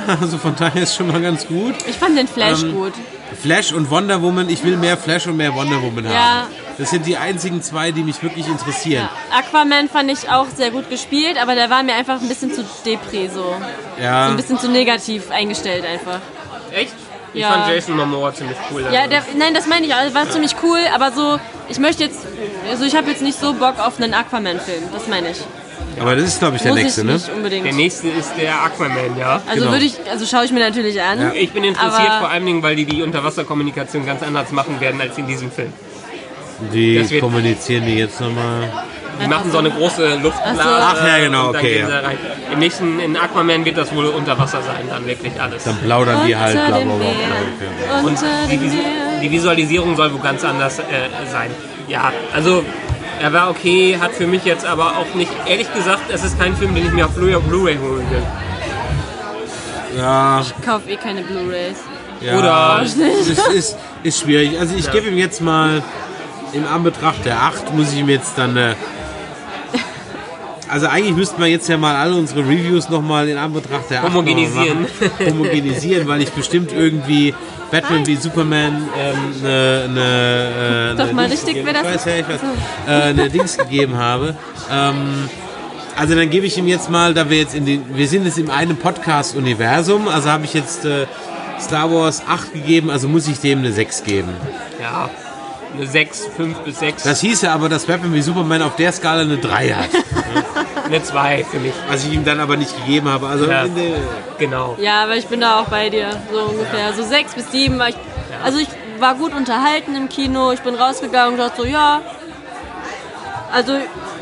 also 0.22 0.38
von 0.38 0.56
daher 0.56 0.84
ist 0.84 0.96
schon 0.96 1.08
mal 1.08 1.22
ganz 1.22 1.48
gut. 1.48 1.76
Ich 1.88 1.96
fand 1.96 2.18
den 2.18 2.28
Flash 2.28 2.64
Ähm, 2.64 2.74
gut. 2.74 2.94
Flash 3.42 3.72
und 3.74 3.90
Wonder 3.92 4.22
Woman, 4.22 4.50
ich 4.50 4.64
will 4.64 4.78
mehr 4.78 4.98
Flash 4.98 5.28
und 5.28 5.38
mehr 5.38 5.54
Wonder 5.54 5.82
Woman 5.82 6.08
haben. 6.08 6.48
Ja. 6.78 6.84
Das 6.84 6.90
sind 6.92 7.06
die 7.06 7.18
einzigen 7.18 7.62
zwei, 7.62 7.92
die 7.92 8.04
mich 8.04 8.22
wirklich 8.22 8.48
interessieren. 8.48 9.10
Aquaman 9.32 9.90
fand 9.90 10.12
ich 10.12 10.30
auch 10.30 10.46
sehr 10.56 10.70
gut 10.72 10.90
gespielt, 10.90 11.38
aber 11.42 11.56
der 11.56 11.70
war 11.70 11.82
mir 11.84 11.96
einfach 11.96 12.22
ein 12.22 12.28
bisschen 12.28 12.54
zu 12.54 12.64
depri 12.86 13.30
so. 13.34 13.56
Ja, 14.02 14.26
So 14.26 14.32
ein 14.32 14.38
bisschen 14.38 14.60
zu 14.60 14.70
negativ 14.70 15.32
eingestellt 15.32 15.86
einfach. 15.86 16.20
Echt? 16.72 16.94
Ich 17.34 17.42
Ja. 17.42 17.52
fand 17.52 17.68
Jason 17.68 17.96
Momoa 17.98 18.34
ziemlich 18.34 18.58
cool. 18.72 18.86
Ja, 18.92 19.08
der, 19.08 19.24
nein, 19.38 19.54
das 19.54 19.68
meine 19.68 19.86
ich, 19.86 19.94
also 19.94 20.14
war 20.16 20.30
ziemlich 20.30 20.56
cool, 20.64 20.80
aber 20.94 21.12
so, 21.12 21.40
ich 21.70 21.80
möchte 21.80 22.04
jetzt, 22.04 22.20
also 22.70 22.86
ich 22.86 22.96
habe 22.96 23.10
jetzt 23.10 23.22
nicht 23.22 23.40
so 23.40 23.54
Bock 23.54 23.80
auf 23.80 24.00
einen 24.02 24.14
Aquaman-Film, 24.14 24.84
das 24.94 25.08
meine 25.08 25.32
ich. 25.32 25.38
Aber 26.00 26.16
das 26.16 26.26
ist, 26.26 26.40
glaube 26.40 26.58
ich, 26.58 26.62
der 26.62 26.74
Muss 26.74 26.82
nächste, 26.84 27.02
ich 27.02 27.08
ne? 27.08 27.14
nicht 27.14 27.30
unbedingt. 27.30 27.66
der 27.66 27.74
nächste 27.74 28.08
ist 28.10 28.32
der 28.38 28.62
Aquaman, 28.64 29.18
ja. 29.18 29.42
Also 29.48 29.62
Genau. 29.62 29.72
würde 29.72 29.86
ich, 29.86 29.96
also 30.12 30.26
schaue 30.28 30.46
ich 30.46 30.52
mir 30.52 30.60
natürlich 30.60 31.02
an. 31.02 31.32
Ich 31.34 31.52
bin 31.52 31.64
interessiert 31.64 32.14
vor 32.20 32.30
allen 32.30 32.46
Dingen, 32.46 32.62
weil 32.62 32.76
die 32.76 32.86
die 32.86 33.02
Unterwasserkommunikation 33.02 34.06
ganz 34.06 34.22
anders 34.22 34.52
machen 34.52 34.80
werden 34.80 35.02
als 35.02 35.18
in 35.18 35.26
diesem 35.26 35.52
Film. 35.52 35.74
Die 36.74 37.20
kommunizieren 37.20 37.86
die 37.86 37.96
jetzt 37.96 38.20
nochmal. 38.20 38.72
Die 39.22 39.28
machen 39.28 39.52
so 39.52 39.58
eine 39.58 39.72
große 39.72 40.16
Luftblase. 40.22 40.62
Ach 40.64 41.06
ja, 41.08 41.18
genau, 41.20 41.48
und 41.48 41.54
dann 41.54 41.62
okay, 41.62 41.74
gehen 41.76 41.86
sie 41.88 41.92
ja. 41.92 42.02
da 42.02 42.08
rein. 42.08 42.18
Im 42.54 42.60
nächsten, 42.60 43.00
in 43.00 43.18
Aquaman 43.18 43.66
wird 43.66 43.78
das 43.78 43.94
wohl 43.96 44.06
unter 44.06 44.38
Wasser 44.38 44.62
sein, 44.62 44.88
dann 44.90 45.06
wirklich 45.08 45.40
alles. 45.42 45.64
Dann 45.64 45.78
plaudern 45.78 46.26
die 46.28 46.36
halt, 46.36 46.54
bla 46.54 46.78
bla 46.78 46.80
bla. 46.84 46.94
Okay. 46.96 48.06
Und 48.06 48.18
die, 48.52 48.60
die 49.24 49.32
Visualisierung 49.32 49.96
soll 49.96 50.14
wohl 50.14 50.20
ganz 50.22 50.44
anders 50.44 50.78
äh, 50.80 50.84
sein. 51.32 51.50
Ja, 51.88 52.12
also 52.34 52.64
er 53.20 53.34
war 53.34 53.50
okay, 53.50 53.98
hat 54.00 54.12
für 54.12 54.28
mich 54.28 54.46
jetzt 54.46 54.66
aber 54.66 54.98
auch 54.98 55.16
nicht, 55.16 55.32
ehrlich 55.48 55.74
gesagt, 55.74 56.12
es 56.14 56.24
ist 56.24 56.40
kein 56.40 56.56
Film, 56.56 56.76
den 56.76 56.86
ich 56.86 56.92
mir 56.92 57.06
auf 57.06 57.16
Blu- 57.16 57.40
Blu-ray 57.40 57.78
holen 57.78 58.06
will. 58.12 58.24
Ja, 59.98 60.42
Ich 60.42 60.66
kaufe 60.66 60.90
eh 60.90 60.96
keine 60.98 61.22
Blu-Rays. 61.22 61.78
ja. 62.22 62.38
Oder- 62.38 62.82
es 62.84 62.96
ist, 62.96 63.48
ist, 63.48 63.78
ist 64.04 64.20
schwierig. 64.22 64.60
Also 64.60 64.76
ich 64.76 64.92
gebe 64.92 65.08
ihm 65.08 65.18
jetzt 65.18 65.42
mal 65.42 65.82
in 66.54 66.66
Anbetracht 66.66 67.26
der 67.26 67.42
8 67.42 67.74
muss 67.76 67.92
ich 67.94 68.00
ihm 68.00 68.10
jetzt 68.10 68.38
dann 68.38 68.56
äh, 68.58 68.74
also 70.70 70.88
eigentlich 70.88 71.16
müssten 71.16 71.40
wir 71.42 71.48
jetzt 71.48 71.70
ja 71.70 71.78
mal 71.78 71.96
alle 71.96 72.16
unsere 72.16 72.42
Reviews 72.42 72.90
nochmal 72.90 73.30
in 73.30 73.38
Anbetracht 73.38 73.90
der 73.90 74.00
8 74.00 74.04
noch 74.06 74.10
mal 74.12 74.18
Homogenisieren. 74.20 74.82
machen. 74.82 75.28
Homogenisieren, 75.32 76.08
weil 76.08 76.22
ich 76.22 76.30
bestimmt 76.32 76.74
irgendwie 76.74 77.34
Batman 77.72 78.06
wie 78.06 78.16
Superman 78.18 78.90
ähm, 78.98 79.18
eine 79.44 79.88
ne, 79.94 80.92
äh, 80.94 80.98
Doch 80.98 81.06
ne 81.08 81.14
mal 81.14 81.28
Dings 81.30 81.34
richtig 81.42 81.64
gegeben- 81.64 81.74
wäre 81.74 81.84
das. 81.84 82.06
Ich 82.06 82.06
weiß, 82.06 82.06
ja, 82.06 82.20
ich 82.20 82.28
weiß. 82.30 82.40
Äh, 82.88 83.10
eine 83.10 83.30
Dings 83.30 83.58
gegeben 83.58 83.98
habe. 83.98 84.36
Ähm, 84.72 85.30
also 85.96 86.16
dann 86.16 86.30
gebe 86.30 86.46
ich 86.46 86.58
ihm 86.58 86.68
jetzt 86.68 86.90
mal, 86.90 87.14
da 87.14 87.30
wir 87.30 87.38
jetzt 87.38 87.56
in 87.56 87.66
den, 87.66 87.84
wir 87.96 88.08
sind 88.08 88.26
jetzt 88.26 88.38
in 88.38 88.50
einem 88.50 88.76
Podcast-Universum, 88.78 90.08
also 90.10 90.30
habe 90.30 90.46
ich 90.46 90.54
jetzt 90.54 90.86
äh, 90.86 91.08
Star 91.62 91.92
Wars 91.92 92.22
8 92.28 92.54
gegeben, 92.54 92.90
also 92.92 93.08
muss 93.08 93.28
ich 93.28 93.40
dem 93.40 93.60
eine 93.60 93.72
6 93.72 94.04
geben. 94.04 94.30
Ja, 94.82 95.10
eine 95.76 95.86
6, 95.88 96.28
5 96.38 96.58
bis 96.60 96.80
6, 96.80 97.04
Das 97.04 97.22
hieße 97.22 97.50
aber, 97.52 97.70
dass 97.70 97.86
Batman 97.86 98.14
wie 98.14 98.22
Superman 98.22 98.62
auf 98.62 98.76
der 98.76 98.92
Skala 98.92 99.22
eine 99.22 99.38
3 99.38 99.70
hat, 99.70 99.90
eine 100.86 101.04
2 101.04 101.44
für 101.44 101.60
mich. 101.60 101.74
was 101.90 102.04
ich 102.06 102.14
ihm 102.14 102.24
dann 102.26 102.40
aber 102.40 102.58
nicht 102.58 102.76
gegeben 102.78 103.10
habe. 103.10 103.28
Also 103.28 103.46
Ja. 103.46 103.66
Genau. 104.38 104.76
Ja, 104.80 105.04
aber 105.04 105.16
ich 105.16 105.28
bin 105.28 105.42
da 105.42 105.60
auch 105.60 105.66
bei 105.68 105.90
dir, 105.90 106.10
so 106.32 106.40
ungefähr. 106.42 106.94
So 106.94 107.04
sechs 107.04 107.34
bis 107.34 107.52
sieben 107.52 107.80
war 107.80 107.90
ich, 107.90 107.96
also 108.44 108.60
ich 108.60 108.68
war 109.00 109.16
gut 109.16 109.34
unterhalten 109.34 109.96
im 109.96 110.10
Kino, 110.10 110.52
ich 110.52 110.62
bin 110.62 110.76
rausgegangen 110.76 111.34
und 111.34 111.40
dachte 111.40 111.62
so, 111.64 111.68
ja. 111.68 112.02
Also, 113.54 113.74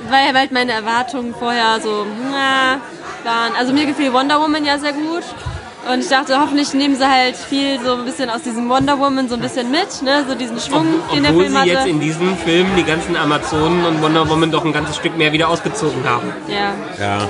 weil 0.10 0.34
halt 0.34 0.52
meine 0.52 0.72
Erwartungen 0.72 1.34
vorher 1.38 1.80
so, 1.82 2.06
na, 2.32 2.80
waren. 3.24 3.56
Also 3.58 3.74
mir 3.74 3.86
gefiel 3.88 4.14
Wonder 4.14 4.40
Woman 4.40 4.64
ja 4.66 4.78
sehr 4.78 4.94
gut. 4.94 5.24
Und 5.91 5.99
ich 5.99 6.10
dachte, 6.10 6.40
hoffentlich 6.40 6.74
nehmen 6.74 6.95
sie 6.95 7.07
halt 7.07 7.36
viel 7.36 7.80
so 7.80 7.94
ein 7.94 8.06
bisschen 8.06 8.30
aus 8.30 8.41
diesem 8.41 8.68
Wonder 8.70 8.98
Woman 8.99 9.30
so 9.30 9.36
ein 9.36 9.41
bisschen 9.41 9.70
mit, 9.70 10.02
ne? 10.02 10.26
So 10.28 10.34
diesen 10.36 10.60
Schwung, 10.60 10.86
den 11.14 11.22
der 11.22 11.32
Obwohl 11.32 11.44
Film 11.44 11.53
sie 11.53 11.60
hatte. 11.60 11.70
jetzt 11.70 11.88
in 11.88 11.99
diesem 11.99 12.36
Film 12.38 12.68
die 12.76 12.84
ganzen 12.84 13.16
Amazonen 13.16 13.86
und 13.86 14.02
Wonder 14.02 14.28
Woman 14.28 14.52
doch 14.52 14.66
ein 14.66 14.74
ganzes 14.74 14.95
Stück 14.95 15.16
mehr 15.18 15.32
wieder 15.32 15.48
ausgezogen 15.48 16.03
haben. 16.07 16.34
ja. 16.48 16.74
ja. 16.99 17.30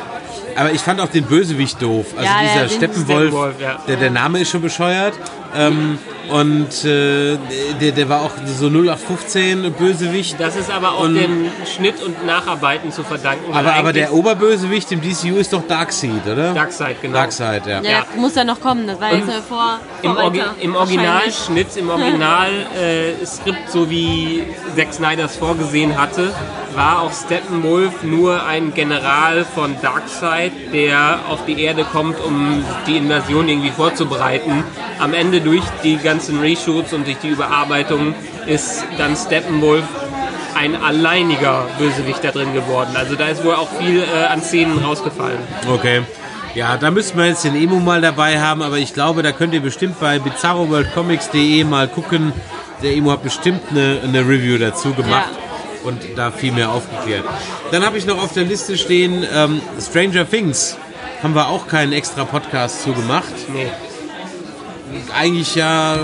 Aber 0.58 0.72
ich 0.72 0.80
fand 0.80 1.02
auch 1.02 1.10
den 1.10 1.26
Bösewicht 1.26 1.82
doof. 1.82 2.06
Also 2.16 2.24
Ja, 2.24 2.42
ja, 2.42 2.44
dieser 2.44 2.66
den 2.68 2.70
Steppenwolf, 2.78 3.20
Steppenwolf, 3.28 3.60
ja. 3.60 3.78
der, 3.90 3.98
der 3.98 4.10
Name 4.10 4.40
ist 4.40 4.50
schon 4.52 4.62
bescheuert. 4.62 5.14
Ähm, 5.54 6.00
und 6.30 6.84
äh, 6.86 7.38
der, 7.82 7.92
der 7.92 8.10
war 8.10 8.22
auch 8.22 8.32
so 8.46 8.68
0815 8.68 9.72
Bösewicht. 9.74 10.40
Das 10.40 10.56
ist 10.56 10.72
aber 10.72 10.94
auch 10.94 11.04
Und- 11.04 11.16
dem 11.16 11.50
Schnitt 11.66 12.02
und 12.04 12.26
Nacharbeiten 12.26 12.92
zu 12.92 13.04
verdanken. 13.04 13.54
Aber, 13.54 13.74
aber 13.74 13.94
der 13.94 14.14
Oberbösewicht 14.14 14.92
im 14.92 15.02
DCU 15.02 15.36
ist 15.38 15.54
doch 15.54 15.64
Darkseid, 15.68 16.26
oder? 16.26 16.54
Darkseid, 16.54 17.02
genau. 17.02 17.14
Darkseid, 17.16 17.66
ja. 17.68 17.82
Ja, 17.82 18.06
das 18.10 18.16
muss 18.20 18.36
ja 18.36 18.44
noch 18.44 18.60
kommen, 18.60 18.88
das 18.88 19.00
war 19.00 19.14
jetzt 19.14 19.28
ja 19.28 19.42
vor, 19.48 19.80
Im, 20.02 20.18
Orgi 20.18 20.42
im. 20.62 20.76
Originalschnitt, 20.76 21.76
im 21.78 21.90
Originalskript, 21.90 23.70
so 23.72 23.90
wie 23.90 24.44
Zack 24.76 24.94
Snyder 24.94 25.26
es 25.26 25.36
vorgesehen 25.36 26.00
hatte, 26.00 26.32
war 26.76 27.02
auch 27.02 27.12
Steppenwolf 27.14 28.04
nur 28.04 28.46
ein 28.46 28.74
General 28.74 29.46
von 29.46 29.76
Darkseid, 29.82 30.52
der 30.74 31.20
auf 31.30 31.46
die 31.46 31.62
Erde 31.62 31.86
kommt, 31.86 32.20
um 32.24 32.64
die 32.86 32.98
Invasion 32.98 33.48
irgendwie 33.48 33.72
vorzubereiten. 33.72 34.64
Am 35.00 35.14
Ende 35.14 35.40
durch 35.42 35.64
die 35.84 35.98
ganzen 36.16 36.40
Reshoots 36.40 36.94
und 36.94 37.06
durch 37.06 37.18
die 37.18 37.28
Überarbeitung 37.28 38.16
ist 38.48 38.86
dann 38.98 39.18
Steppenwolf 39.18 39.84
ein 40.56 40.82
alleiniger 40.82 41.68
Bösewicht 41.78 42.24
da 42.24 42.32
drin 42.32 42.54
geworden. 42.54 42.96
Also 42.96 43.16
da 43.16 43.28
ist 43.28 43.44
wohl 43.44 43.56
auch 43.56 43.68
viel 43.78 44.02
äh, 44.02 44.26
an 44.28 44.42
Szenen 44.42 44.78
rausgefallen. 44.78 45.40
Okay. 45.70 46.04
Ja, 46.54 46.78
da 46.78 46.90
müssten 46.90 47.18
wir 47.18 47.26
jetzt 47.26 47.44
den 47.44 47.54
Emo 47.58 47.82
mal 47.82 48.00
dabei 48.00 48.40
haben, 48.40 48.62
aber 48.62 48.78
ich 48.78 48.94
glaube, 48.94 49.24
da 49.24 49.34
könnt 49.34 49.54
ihr 49.54 49.60
bestimmt 49.60 50.00
bei 50.00 50.20
bizarroworldcomics.de 50.20 51.66
mal 51.66 51.90
gucken. 51.90 52.32
Der 52.82 52.94
Emo 52.96 53.12
hat 53.12 53.22
bestimmt 53.22 53.60
eine, 53.72 54.00
eine 54.02 54.22
Review 54.22 54.58
dazu 54.58 54.94
gemacht 54.94 55.32
und 55.84 56.02
da 56.16 56.32
viel 56.32 56.54
mehr 56.54 56.72
aufgeklärt. 56.72 57.26
Dann 57.72 57.86
habe 57.86 57.98
ich 57.98 58.06
noch 58.06 58.24
auf 58.24 58.32
der 58.32 58.46
Liste 58.46 58.78
stehen 58.78 59.26
ähm, 59.34 59.60
Stranger 59.82 60.30
Things. 60.30 60.78
Haben 61.22 61.36
wir 61.36 61.50
auch 61.50 61.68
keinen 61.68 61.92
extra 61.92 62.24
Podcast 62.24 62.84
zu 62.84 62.94
gemacht. 62.94 63.34
Nee. 63.52 63.68
Eigentlich 65.18 65.56
ja 65.56 65.98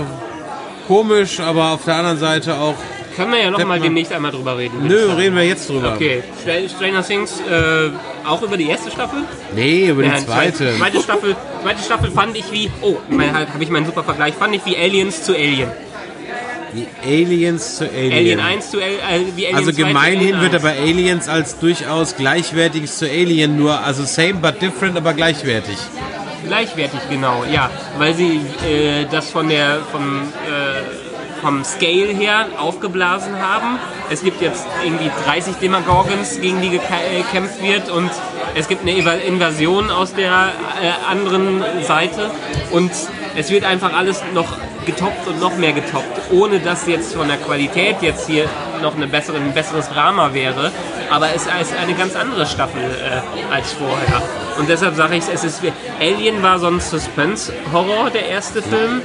komisch, 0.86 1.40
aber 1.40 1.72
auf 1.72 1.84
der 1.84 1.96
anderen 1.96 2.18
Seite 2.18 2.54
auch. 2.56 2.74
Können 3.16 3.32
wir 3.32 3.40
ja 3.40 3.50
noch 3.50 3.58
Hätten 3.58 3.68
mal 3.68 3.74
wir- 3.78 3.82
demnächst 3.84 4.10
einmal 4.12 4.32
drüber 4.32 4.56
reden. 4.56 4.86
Nö, 4.86 5.12
reden 5.16 5.36
wir 5.36 5.42
jetzt 5.44 5.68
drüber. 5.68 5.92
Okay, 5.94 6.22
Stra- 6.42 6.68
Stranger 6.68 7.04
Things, 7.06 7.40
äh, 7.40 7.90
auch 8.26 8.40
über 8.42 8.56
die 8.56 8.68
erste 8.70 8.90
Staffel? 8.90 9.20
Nee, 9.54 9.88
über 9.88 10.02
die 10.02 10.08
Ja, 10.08 10.16
zweite. 10.16 10.74
Zweite 10.78 11.00
Staffel, 11.02 11.36
zweite 11.62 11.82
Staffel 11.82 12.10
fand 12.10 12.36
ich 12.36 12.50
wie, 12.50 12.70
oh, 12.80 12.96
habe 13.10 13.62
ich 13.62 13.68
meinen 13.68 13.84
super 13.84 14.02
Vergleich, 14.02 14.32
fand 14.34 14.54
ich 14.54 14.64
wie 14.64 14.76
Aliens 14.78 15.22
zu 15.24 15.34
Alien. 15.34 15.70
Die 16.74 16.86
Aliens 17.06 17.76
zu 17.76 17.84
Alien. 17.84 18.12
Alien 18.14 18.40
1 18.40 18.70
zu 18.70 18.78
Al 18.78 18.84
äh, 18.84 19.20
wie 19.36 19.44
Alien 19.46 19.56
Also 19.58 19.72
2 19.72 19.76
zu 19.82 19.86
gemeinhin 19.88 20.40
wird 20.40 20.54
1. 20.54 20.64
aber 20.64 20.70
Aliens 20.72 21.28
als 21.28 21.58
durchaus 21.58 22.16
gleichwertiges 22.16 22.96
zu 22.96 23.04
Alien 23.04 23.58
nur, 23.58 23.78
also 23.78 24.04
same 24.06 24.34
but 24.40 24.62
different, 24.62 24.96
aber 24.96 25.12
gleichwertig. 25.12 25.76
Gleichwertig, 26.46 27.00
genau, 27.08 27.44
ja. 27.44 27.70
Weil 27.98 28.14
sie 28.14 28.40
äh, 28.66 29.06
das 29.10 29.30
von 29.30 29.48
der, 29.48 29.80
vom, 29.90 30.22
äh, 30.22 31.40
vom 31.40 31.64
Scale 31.64 32.08
her 32.08 32.46
aufgeblasen 32.58 33.40
haben. 33.40 33.78
Es 34.10 34.22
gibt 34.22 34.40
jetzt 34.40 34.66
irgendwie 34.84 35.10
30 35.24 35.56
Demagorgons, 35.56 36.40
gegen 36.40 36.60
die 36.60 36.76
äh, 36.76 37.22
gekämpft 37.22 37.62
wird 37.62 37.90
und 37.90 38.10
es 38.54 38.68
gibt 38.68 38.82
eine 38.82 38.92
Invasion 38.92 39.90
aus 39.90 40.14
der 40.14 40.52
äh, 40.82 41.10
anderen 41.10 41.64
Seite 41.82 42.30
und 42.70 42.90
es 43.36 43.50
wird 43.50 43.64
einfach 43.64 43.92
alles 43.94 44.22
noch 44.34 44.56
getoppt 44.84 45.26
und 45.26 45.40
noch 45.40 45.56
mehr 45.56 45.72
getoppt, 45.72 46.32
ohne 46.32 46.58
dass 46.58 46.86
jetzt 46.86 47.14
von 47.14 47.28
der 47.28 47.38
Qualität 47.38 47.96
jetzt 48.02 48.26
hier 48.28 48.48
noch 48.82 48.96
eine 48.96 49.06
bessere, 49.06 49.38
ein 49.38 49.54
besseres 49.54 49.88
Drama 49.88 50.34
wäre. 50.34 50.70
Aber 51.10 51.28
es 51.34 51.42
ist 51.42 51.74
eine 51.80 51.94
ganz 51.94 52.14
andere 52.16 52.46
Staffel 52.46 52.82
äh, 52.82 53.54
als 53.54 53.72
vorher. 53.72 54.22
Und 54.58 54.68
deshalb 54.68 54.94
sage 54.96 55.16
ich, 55.16 55.24
es 55.32 55.44
ist 55.44 55.62
Alien 56.00 56.42
war 56.42 56.58
so 56.58 56.66
ein 56.66 56.80
Suspense-Horror, 56.80 58.10
der 58.10 58.28
erste 58.28 58.60
Film, 58.62 59.02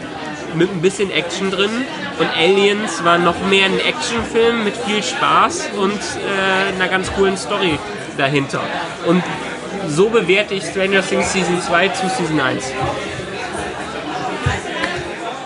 mit 0.55 0.71
ein 0.71 0.81
bisschen 0.81 1.11
Action 1.11 1.51
drin. 1.51 1.69
Und 2.19 2.29
Aliens 2.35 3.03
war 3.03 3.17
noch 3.17 3.39
mehr 3.49 3.65
ein 3.65 3.79
Actionfilm 3.79 4.63
mit 4.63 4.75
viel 4.75 5.03
Spaß 5.03 5.69
und 5.77 5.93
äh, 5.93 6.75
einer 6.75 6.89
ganz 6.89 7.13
coolen 7.13 7.37
Story 7.37 7.77
dahinter. 8.17 8.61
Und 9.05 9.23
so 9.87 10.09
bewerte 10.09 10.55
ich 10.55 10.63
Stranger 10.63 11.01
Things 11.01 11.31
Season 11.31 11.61
2 11.61 11.87
zu 11.89 12.09
Season 12.09 12.39
1. 12.39 12.71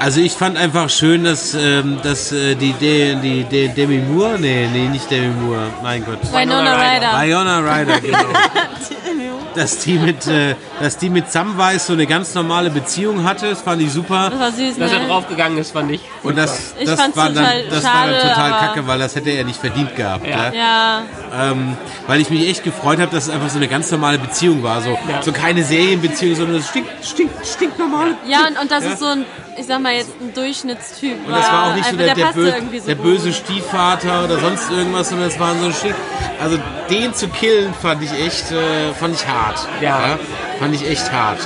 Also 0.02 0.20
ich 0.20 0.32
fand 0.32 0.58
einfach 0.58 0.90
schön, 0.90 1.26
dass, 1.26 1.54
ähm, 1.54 2.00
dass 2.02 2.32
äh, 2.32 2.56
die, 2.56 2.74
die, 2.74 3.16
die, 3.22 3.44
die 3.44 3.68
Demi 3.68 4.00
Moore, 4.00 4.40
nee, 4.40 4.68
nee, 4.74 4.88
nicht 4.90 5.12
Demi 5.12 5.28
Moore, 5.28 5.68
mein 5.84 6.04
Gott. 6.04 6.18
Winona 6.34 6.74
Ryder. 6.74 7.26
Iona 7.28 7.60
Ryder, 7.60 8.02
genau. 8.02 8.18
dass 9.56 9.80
die 9.80 9.94
mit, 10.00 10.28
äh, 10.28 10.56
dass 10.82 10.98
die 10.98 11.10
mit 11.10 11.32
Samwise 11.32 11.80
so 11.88 11.94
eine 11.94 12.06
ganz 12.08 12.34
normale 12.36 12.70
Beziehung 12.70 13.24
hatte, 13.24 13.50
das 13.50 13.62
fand 13.62 13.82
ich 13.82 13.92
super. 13.92 14.30
Das 14.30 14.40
war 14.40 14.52
süß, 14.52 14.78
Dass 14.78 14.92
er 14.92 15.00
ne? 15.00 15.08
draufgegangen 15.08 15.58
ist, 15.58 15.72
fand 15.72 15.92
ich. 15.92 16.02
Und 16.24 16.38
das, 16.38 16.74
Ich 16.80 16.86
das, 16.86 17.00
fand's 17.00 17.18
war, 17.18 17.30
dann, 17.30 17.44
total 17.46 17.64
das 17.70 17.84
war 17.84 18.08
dann 18.08 18.22
total 18.22 18.54
aber- 18.54 18.68
kacke, 18.68 18.88
weil 18.88 19.00
das 19.00 19.16
hätte 19.16 19.30
er 19.32 19.44
nicht 19.44 19.60
verdient 19.60 19.96
gehabt. 19.96 20.26
Ja. 20.28 20.52
Ja. 20.52 20.54
Ja, 20.54 21.04
Ähm, 21.52 21.78
weil 22.08 22.22
ich 22.22 22.30
mich 22.30 22.48
echt 22.48 22.64
gefreut 22.64 23.00
habe, 23.00 23.12
dass 23.12 23.26
es 23.26 23.30
einfach 23.30 23.50
so 23.50 23.58
eine 23.58 23.68
ganz 23.68 23.90
normale 23.92 24.18
Beziehung 24.20 24.64
war. 24.64 24.82
So, 24.82 24.90
Ja. 25.10 25.22
so 25.22 25.32
keine 25.32 25.64
Serienbeziehung, 25.64 26.36
sondern 26.36 26.58
es 26.58 26.68
stinkt, 26.70 26.90
stinkt, 27.06 27.46
stinkt 27.48 27.80
normal. 27.80 28.16
ja 28.28 28.48
und, 28.48 28.60
und 28.60 28.72
das 28.72 28.84
Ja. 28.86 28.92
ist 28.92 29.00
so 29.00 29.06
ein, 29.08 29.26
ich 29.58 29.66
sag 29.66 29.82
mal 29.82 29.94
jetzt 29.94 30.12
ein 30.22 30.34
Durchschnittstyp. 30.34 31.26
Und 31.28 31.32
das 31.34 31.52
war 31.52 31.72
auch 31.72 31.76
nicht 31.76 31.90
so 31.90 31.98
der, 31.98 32.14
der, 32.16 32.24
passte 32.26 32.40
bö 32.42 32.48
irgendwie 32.50 32.80
so 32.80 32.86
der 32.88 32.96
gut. 32.96 33.04
böse 33.06 33.34
Stiefvater 33.34 34.24
oder 34.26 34.40
sonst 34.40 34.72
irgendwas, 34.72 35.10
sondern 35.10 35.28
es 35.30 35.40
war 35.40 35.54
so 35.56 35.66
ein 35.66 35.74
Schick. 35.74 35.96
Also 36.42 36.58
den 36.90 37.14
zu 37.14 37.28
killen 37.28 37.74
fand 37.82 38.02
ich 38.04 38.12
echt, 38.14 38.52
äh, 38.52 38.94
fand 39.00 39.16
ich 39.16 39.28
hart. 39.28 39.41
Ja. 39.82 40.18
Fand 40.60 40.76
ich 40.76 40.90
echt 40.90 41.12
hart. 41.12 41.40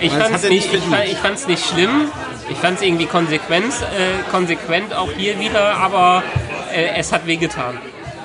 Ich 0.00 0.12
fand 0.12 0.34
es 0.34 0.48
nicht, 0.48 0.72
ich 0.74 0.82
fand, 0.82 1.04
ich 1.04 1.18
fand's 1.18 1.46
nicht 1.46 1.64
schlimm. 1.66 2.10
Ich 2.48 2.58
fand 2.58 2.78
es 2.78 2.82
irgendwie 2.82 3.06
konsequent, 3.06 3.72
äh, 3.72 4.30
konsequent 4.30 4.92
auch 4.94 5.10
hier 5.16 5.38
wieder, 5.38 5.76
aber 5.76 6.22
äh, 6.72 6.98
es 6.98 7.12
hat 7.12 7.26
wehgetan. 7.26 7.78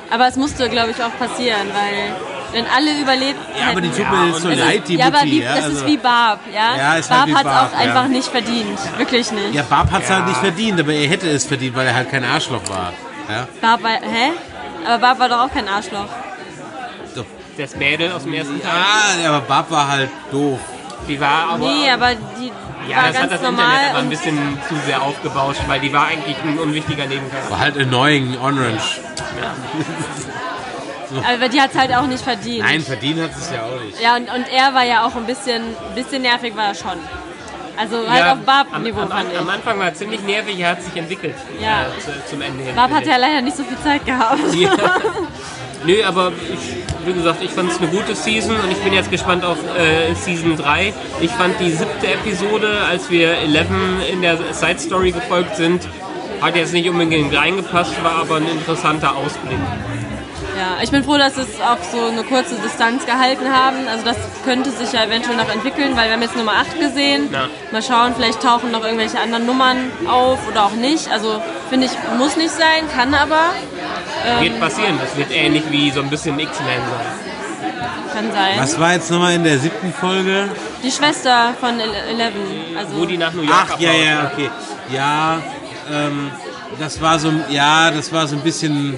Aber 0.09 0.27
es 0.27 0.35
musste, 0.35 0.69
glaube 0.69 0.91
ich, 0.91 1.03
auch 1.03 1.15
passieren, 1.17 1.67
weil 1.73 2.15
wenn 2.51 2.65
alle 2.65 2.99
überlebt 2.99 3.39
Ja, 3.59 3.71
aber 3.71 3.81
die 3.81 3.89
tut 3.89 4.09
mir 4.09 4.27
jetzt 4.27 4.41
so 4.41 4.49
leid, 4.49 4.87
die 4.87 4.95
ja, 4.95 5.07
aber 5.07 5.19
Mutti. 5.19 5.31
wie, 5.31 5.41
ja, 5.41 5.55
das 5.55 5.65
also- 5.65 5.77
ist 5.77 5.85
wie 5.85 5.97
Barb, 5.97 6.39
ja? 6.53 6.77
Ja, 6.77 6.95
ist 6.95 7.09
halt 7.09 7.19
Barb 7.19 7.27
wie 7.29 7.35
hat 7.35 7.45
es 7.45 7.73
auch 7.73 7.79
einfach 7.79 8.03
ja. 8.03 8.07
nicht 8.07 8.27
verdient. 8.29 8.79
Wirklich 8.97 9.31
nicht. 9.31 9.53
Ja, 9.53 9.63
Barb 9.63 9.91
hat 9.91 10.03
es 10.03 10.09
halt 10.09 10.27
nicht 10.27 10.39
verdient, 10.39 10.79
aber 10.79 10.93
er 10.93 11.07
hätte 11.09 11.29
es 11.29 11.45
verdient, 11.45 11.75
weil 11.75 11.87
er 11.87 11.95
halt 11.95 12.09
kein 12.09 12.23
Arschloch 12.23 12.67
war. 12.69 12.93
Ja? 13.29 13.47
Barb 13.61 13.83
war, 13.83 13.91
hä? 13.91 14.31
Aber 14.85 14.97
Barb 14.99 15.19
war 15.19 15.29
doch 15.29 15.39
auch 15.41 15.53
kein 15.53 15.67
Arschloch. 15.67 16.07
Das 17.57 17.75
Mädel 17.75 18.11
aus 18.11 18.23
dem 18.23 18.33
ersten 18.33 18.61
Teil, 18.61 18.71
Ah, 18.71 19.27
aber 19.29 19.41
Barb 19.41 19.71
war 19.71 19.87
halt 19.87 20.09
doof. 20.31 20.59
die 21.07 21.19
war 21.19 21.49
aber... 21.53 21.57
Nee, 21.65 21.89
aber 21.89 22.09
die 22.39 22.51
ja, 22.89 22.97
war 22.97 23.03
das 23.07 23.15
hat 23.17 23.29
ganz 23.29 23.31
das 23.31 23.41
Internet 23.41 23.57
normal. 23.59 23.89
aber 23.89 23.99
ein 23.99 24.09
bisschen 24.09 24.59
zu 24.69 24.75
sehr 24.85 25.01
aufgebauscht, 25.01 25.61
weil 25.67 25.79
die 25.79 25.91
war 25.91 26.05
eigentlich 26.07 26.35
ein 26.43 26.57
unwichtiger 26.59 27.05
Nebencharakter. 27.05 27.51
War 27.51 27.59
halt 27.59 27.77
annoying, 27.77 28.37
orange. 28.41 29.01
aber 31.27 31.49
die 31.49 31.61
hat 31.61 31.71
es 31.73 31.77
halt 31.79 31.93
auch 31.95 32.05
nicht 32.07 32.23
verdient. 32.23 32.63
Nein, 32.65 32.81
verdient 32.81 33.21
hat 33.21 33.31
es 33.31 33.51
ja 33.51 33.63
auch 33.63 33.81
nicht. 33.83 34.01
Ja, 34.01 34.15
und, 34.15 34.29
und 34.33 34.45
er 34.53 34.73
war 34.73 34.83
ja 34.85 35.05
auch 35.05 35.15
ein 35.15 35.25
bisschen, 35.25 35.63
bisschen 35.95 36.21
nervig, 36.21 36.55
war 36.55 36.65
er 36.67 36.75
schon. 36.75 36.97
Also 37.79 38.09
halt 38.09 38.23
auf 38.23 38.31
am, 38.31 38.43
Barb-Niveau 38.45 39.01
am, 39.01 39.09
fand 39.09 39.31
ich. 39.33 39.39
am 39.39 39.49
Anfang 39.49 39.77
war 39.79 39.85
er 39.87 39.93
ziemlich 39.93 40.21
nervig, 40.23 40.59
er 40.59 40.71
hat 40.71 40.81
sich 40.81 40.95
entwickelt 40.95 41.35
Ja. 41.61 41.83
äh, 41.83 41.85
zu, 42.01 42.11
zum 42.29 42.41
Ende 42.41 42.63
hin. 42.63 42.75
Barb 42.75 42.91
hat 42.91 43.05
ja 43.05 43.17
leider 43.17 43.41
nicht 43.41 43.55
so 43.55 43.63
viel 43.63 43.77
Zeit 43.83 44.05
gehabt. 44.05 44.39
Ja. 44.55 44.71
Nö, 45.85 46.03
aber 46.05 46.31
ich, 46.51 46.75
wie 47.07 47.13
gesagt, 47.13 47.41
ich 47.41 47.51
fand 47.51 47.71
es 47.71 47.77
eine 47.77 47.87
gute 47.87 48.15
Season 48.15 48.55
und 48.55 48.71
ich 48.71 48.77
bin 48.79 48.93
jetzt 48.93 49.09
gespannt 49.09 49.45
auf 49.45 49.57
äh, 49.77 50.13
Season 50.13 50.57
3. 50.57 50.93
Ich 51.21 51.31
fand 51.31 51.59
die 51.59 51.71
siebte 51.71 52.07
Episode, 52.07 52.81
als 52.89 53.09
wir 53.09 53.37
Eleven 53.37 54.01
in 54.11 54.21
der 54.21 54.37
Side 54.53 54.79
Story 54.79 55.11
gefolgt 55.11 55.55
sind, 55.55 55.87
hat 56.41 56.55
jetzt 56.55 56.73
nicht 56.73 56.89
unbedingt 56.89 57.35
reingepasst, 57.35 58.03
war 58.03 58.17
aber 58.17 58.35
ein 58.35 58.47
interessanter 58.47 59.15
Ausblick. 59.15 59.57
Ja, 60.57 60.83
ich 60.83 60.89
bin 60.89 61.03
froh, 61.03 61.17
dass 61.17 61.37
es 61.37 61.61
auch 61.61 61.77
so 61.91 62.07
eine 62.07 62.23
kurze 62.23 62.55
Distanz 62.55 63.05
gehalten 63.05 63.53
haben. 63.53 63.87
Also 63.87 64.03
das 64.03 64.17
könnte 64.43 64.71
sich 64.71 64.91
ja 64.91 65.05
eventuell 65.05 65.37
noch 65.37 65.49
entwickeln, 65.49 65.95
weil 65.95 66.07
wir 66.07 66.13
haben 66.13 66.21
jetzt 66.23 66.35
Nummer 66.35 66.53
8 66.53 66.79
gesehen. 66.79 67.29
Ja. 67.31 67.47
Mal 67.71 67.83
schauen, 67.83 68.15
vielleicht 68.15 68.41
tauchen 68.41 68.71
noch 68.71 68.83
irgendwelche 68.83 69.19
anderen 69.19 69.45
Nummern 69.45 69.77
auf 70.07 70.39
oder 70.49 70.65
auch 70.65 70.73
nicht. 70.73 71.11
Also 71.11 71.39
finde 71.69 71.85
ich, 71.85 71.91
muss 72.17 72.37
nicht 72.37 72.49
sein, 72.49 72.89
kann 72.95 73.13
aber, 73.13 73.53
Wird 74.41 74.59
passieren, 74.59 74.97
das 75.01 75.15
wird 75.17 75.31
ähnlich 75.31 75.63
wie 75.71 75.89
so 75.91 76.01
ein 76.01 76.09
bisschen 76.09 76.37
X-Men 76.39 76.67
sein. 76.67 78.13
kann 78.13 78.31
sein. 78.31 78.59
Was 78.59 78.79
war 78.79 78.93
jetzt 78.93 79.09
nochmal 79.11 79.33
in 79.35 79.43
der 79.43 79.57
siebten 79.59 79.93
Folge? 79.93 80.49
Die 80.83 80.91
Schwester 80.91 81.53
von 81.59 81.79
Ele- 81.79 82.03
Eleven. 82.09 82.77
Also 82.77 82.95
Wo 82.97 83.05
die 83.05 83.17
nach 83.17 83.33
New 83.33 83.41
York 83.43 83.67
Ach, 83.73 83.79
ja, 83.79 83.91
ja, 83.93 84.31
okay. 84.33 84.49
Ja, 84.93 85.39
ähm, 85.91 86.31
das 86.79 86.99
war 87.01 87.17
so, 87.19 87.31
ja, 87.49 87.91
das 87.91 88.11
war 88.11 88.27
so 88.27 88.35
ein 88.35 88.41
bisschen, 88.41 88.97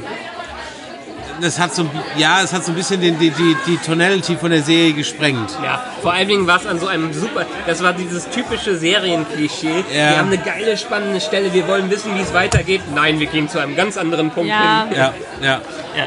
das 1.41 1.59
hat 1.59 1.73
so, 1.75 1.83
ein- 1.83 1.89
ja, 2.17 2.41
es 2.43 2.53
hat 2.53 2.63
so 2.65 2.71
ein 2.71 2.75
bisschen 2.75 3.01
den, 3.01 3.17
die, 3.19 3.31
die, 3.31 3.55
die 3.67 3.77
Tonality 3.77 4.35
von 4.37 4.51
der 4.51 4.61
Serie 4.63 4.93
gesprengt. 4.93 5.51
Ja, 5.63 5.83
vor 6.01 6.13
allen 6.13 6.27
Dingen 6.27 6.47
war 6.47 6.57
es 6.57 6.65
an 6.67 6.79
so 6.79 6.87
einem 6.87 7.13
super, 7.13 7.45
das 7.67 7.81
war 7.83 7.93
dieses 7.93 8.29
typische 8.29 8.77
Serienklischee. 8.77 9.83
Ja. 9.93 10.09
Wir 10.11 10.17
haben 10.19 10.27
eine 10.27 10.37
geile, 10.37 10.77
spannende 10.77 11.21
Stelle, 11.21 11.53
wir 11.53 11.67
wollen 11.67 11.89
wissen, 11.89 12.15
wie 12.15 12.21
es 12.21 12.33
weitergeht. 12.33 12.81
Nein, 12.93 13.19
wir 13.19 13.27
gehen 13.27 13.49
zu 13.49 13.59
einem 13.59 13.75
ganz 13.75 13.97
anderen 13.97 14.29
Punkt 14.31 14.49
Ja. 14.49 14.85
hin. 14.89 14.97
Ja, 14.97 15.13
ja. 15.41 15.61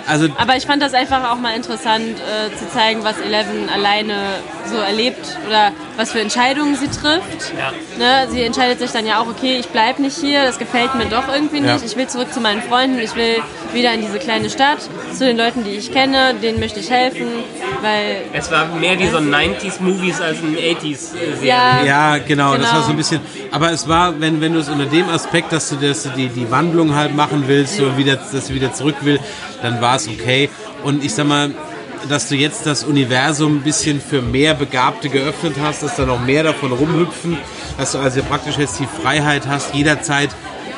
Also, 0.07 0.29
Aber 0.39 0.57
ich 0.57 0.65
fand 0.67 0.81
das 0.83 0.95
einfach 0.95 1.31
auch 1.31 1.39
mal 1.39 1.55
interessant 1.55 2.17
äh, 2.19 2.57
zu 2.57 2.69
zeigen, 2.73 3.03
was 3.05 3.19
Eleven 3.19 3.69
alleine 3.69 4.15
so 4.71 4.77
erlebt 4.77 5.37
oder 5.49 5.73
was 5.97 6.13
für 6.13 6.21
Entscheidungen 6.21 6.77
sie 6.77 6.89
trifft. 6.89 7.53
Ja. 7.59 7.73
Ne, 7.99 8.29
sie 8.31 8.43
entscheidet 8.43 8.79
sich 8.79 8.91
dann 8.93 9.07
ja 9.07 9.21
auch, 9.21 9.27
okay, 9.27 9.59
ich 9.59 9.69
bleib 9.69 9.99
nicht 9.99 10.17
hier, 10.17 10.45
das 10.45 10.59
gefällt 10.59 10.95
mir 10.95 11.07
doch 11.07 11.25
irgendwie 11.33 11.61
nicht. 11.61 11.81
Ja. 11.81 11.85
Ich 11.85 11.97
will 11.97 12.07
zurück 12.07 12.33
zu 12.33 12.41
meinen 12.41 12.63
Freunden, 12.63 12.99
ich 13.01 13.15
will 13.17 13.37
wieder 13.73 13.93
in 13.93 14.01
diese 14.03 14.19
kleine 14.19 14.49
Stadt, 14.51 14.79
zu 15.23 15.29
den 15.29 15.37
Leuten, 15.37 15.63
die 15.63 15.71
ich 15.71 15.93
kenne, 15.93 16.35
denen 16.43 16.59
möchte 16.59 16.81
ich 16.81 16.91
helfen, 16.91 17.27
weil 17.81 18.23
Es 18.33 18.51
war 18.51 18.67
mehr 18.67 18.99
wie 18.99 19.07
so 19.07 19.19
ein 19.19 19.33
90s-Movies 19.33 20.21
als 20.21 20.39
ein 20.39 20.57
80s-Serie. 20.57 21.47
ja, 21.47 21.85
ja, 21.85 22.19
genau, 22.19 22.57
das 22.57 22.63
Genau. 22.67 22.73
war 22.75 22.83
so 22.83 22.91
ein 22.91 22.97
bisschen, 22.97 23.21
aber 23.53 23.71
es 23.71 23.87
war, 23.87 24.19
wenn, 24.21 24.41
wenn 24.41 24.53
du 24.53 24.59
es 24.59 24.69
unter 24.69 24.87
dem 24.87 25.09
Aspekt, 25.09 25.53
dass 25.53 25.69
du, 25.69 25.77
dass 25.77 26.03
du 26.03 26.09
die, 26.17 26.27
die 26.29 26.51
Wandlung 26.51 26.97
halt 26.97 27.15
machen 27.15 27.45
willst, 27.47 27.77
so 27.77 27.97
wieder, 27.97 28.17
dass 28.17 28.49
du 28.49 28.55
wieder 28.55 28.73
zurück 28.73 28.97
will, 29.03 29.21
dann 29.63 29.81
war 29.81 29.95
es 29.95 30.09
okay. 30.09 30.51
Und 30.83 31.05
ich 31.05 31.15
sag 31.15 31.29
mal, 31.29 31.53
dass 32.09 32.29
du 32.29 32.35
jetzt 32.35 32.67
das 32.67 32.83
Universum 32.83 33.59
ein 33.59 33.63
bisschen 33.63 34.01
für 34.01 34.23
mehr 34.23 34.55
Begabte 34.55 35.09
geöffnet 35.09 35.55
hast, 35.63 35.85
dass 35.85 35.95
da 35.95 36.05
noch 36.05 36.19
mehr 36.21 36.43
davon 36.43 36.73
rumhüpfen, 36.73 37.39
dass 37.79 37.93
du 37.93 37.99
also 37.99 38.23
praktisch 38.25 38.59
jetzt 38.59 38.81
die 38.81 38.89
Freiheit 39.03 39.47
hast, 39.47 39.73
jederzeit 39.73 40.31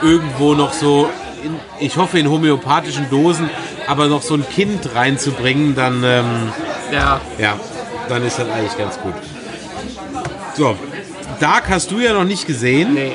irgendwo 0.03 0.53
noch 0.53 0.75
so, 0.75 1.09
in, 1.43 1.55
ich 1.81 1.97
hoffe 1.97 2.19
in 2.19 2.29
homöopathischen 2.29 3.09
Dosen, 3.09 3.49
aber 3.86 4.06
noch 4.09 4.23
so 4.23 4.35
ein 4.35 4.44
Kind 4.48 4.94
reinzubringen, 4.94 5.74
dann, 5.74 6.02
ähm, 6.05 6.52
Ja. 6.93 7.20
ja, 7.39 7.59
dann 8.09 8.24
ist 8.24 8.39
das 8.39 8.48
eigentlich 8.48 8.77
ganz 8.78 8.98
gut. 9.01 9.15
So, 10.56 10.77
Dark 11.40 11.69
hast 11.69 11.90
du 11.90 11.98
ja 11.98 12.12
noch 12.12 12.24
nicht 12.24 12.47
gesehen, 12.47 12.94
Nee. 12.94 13.12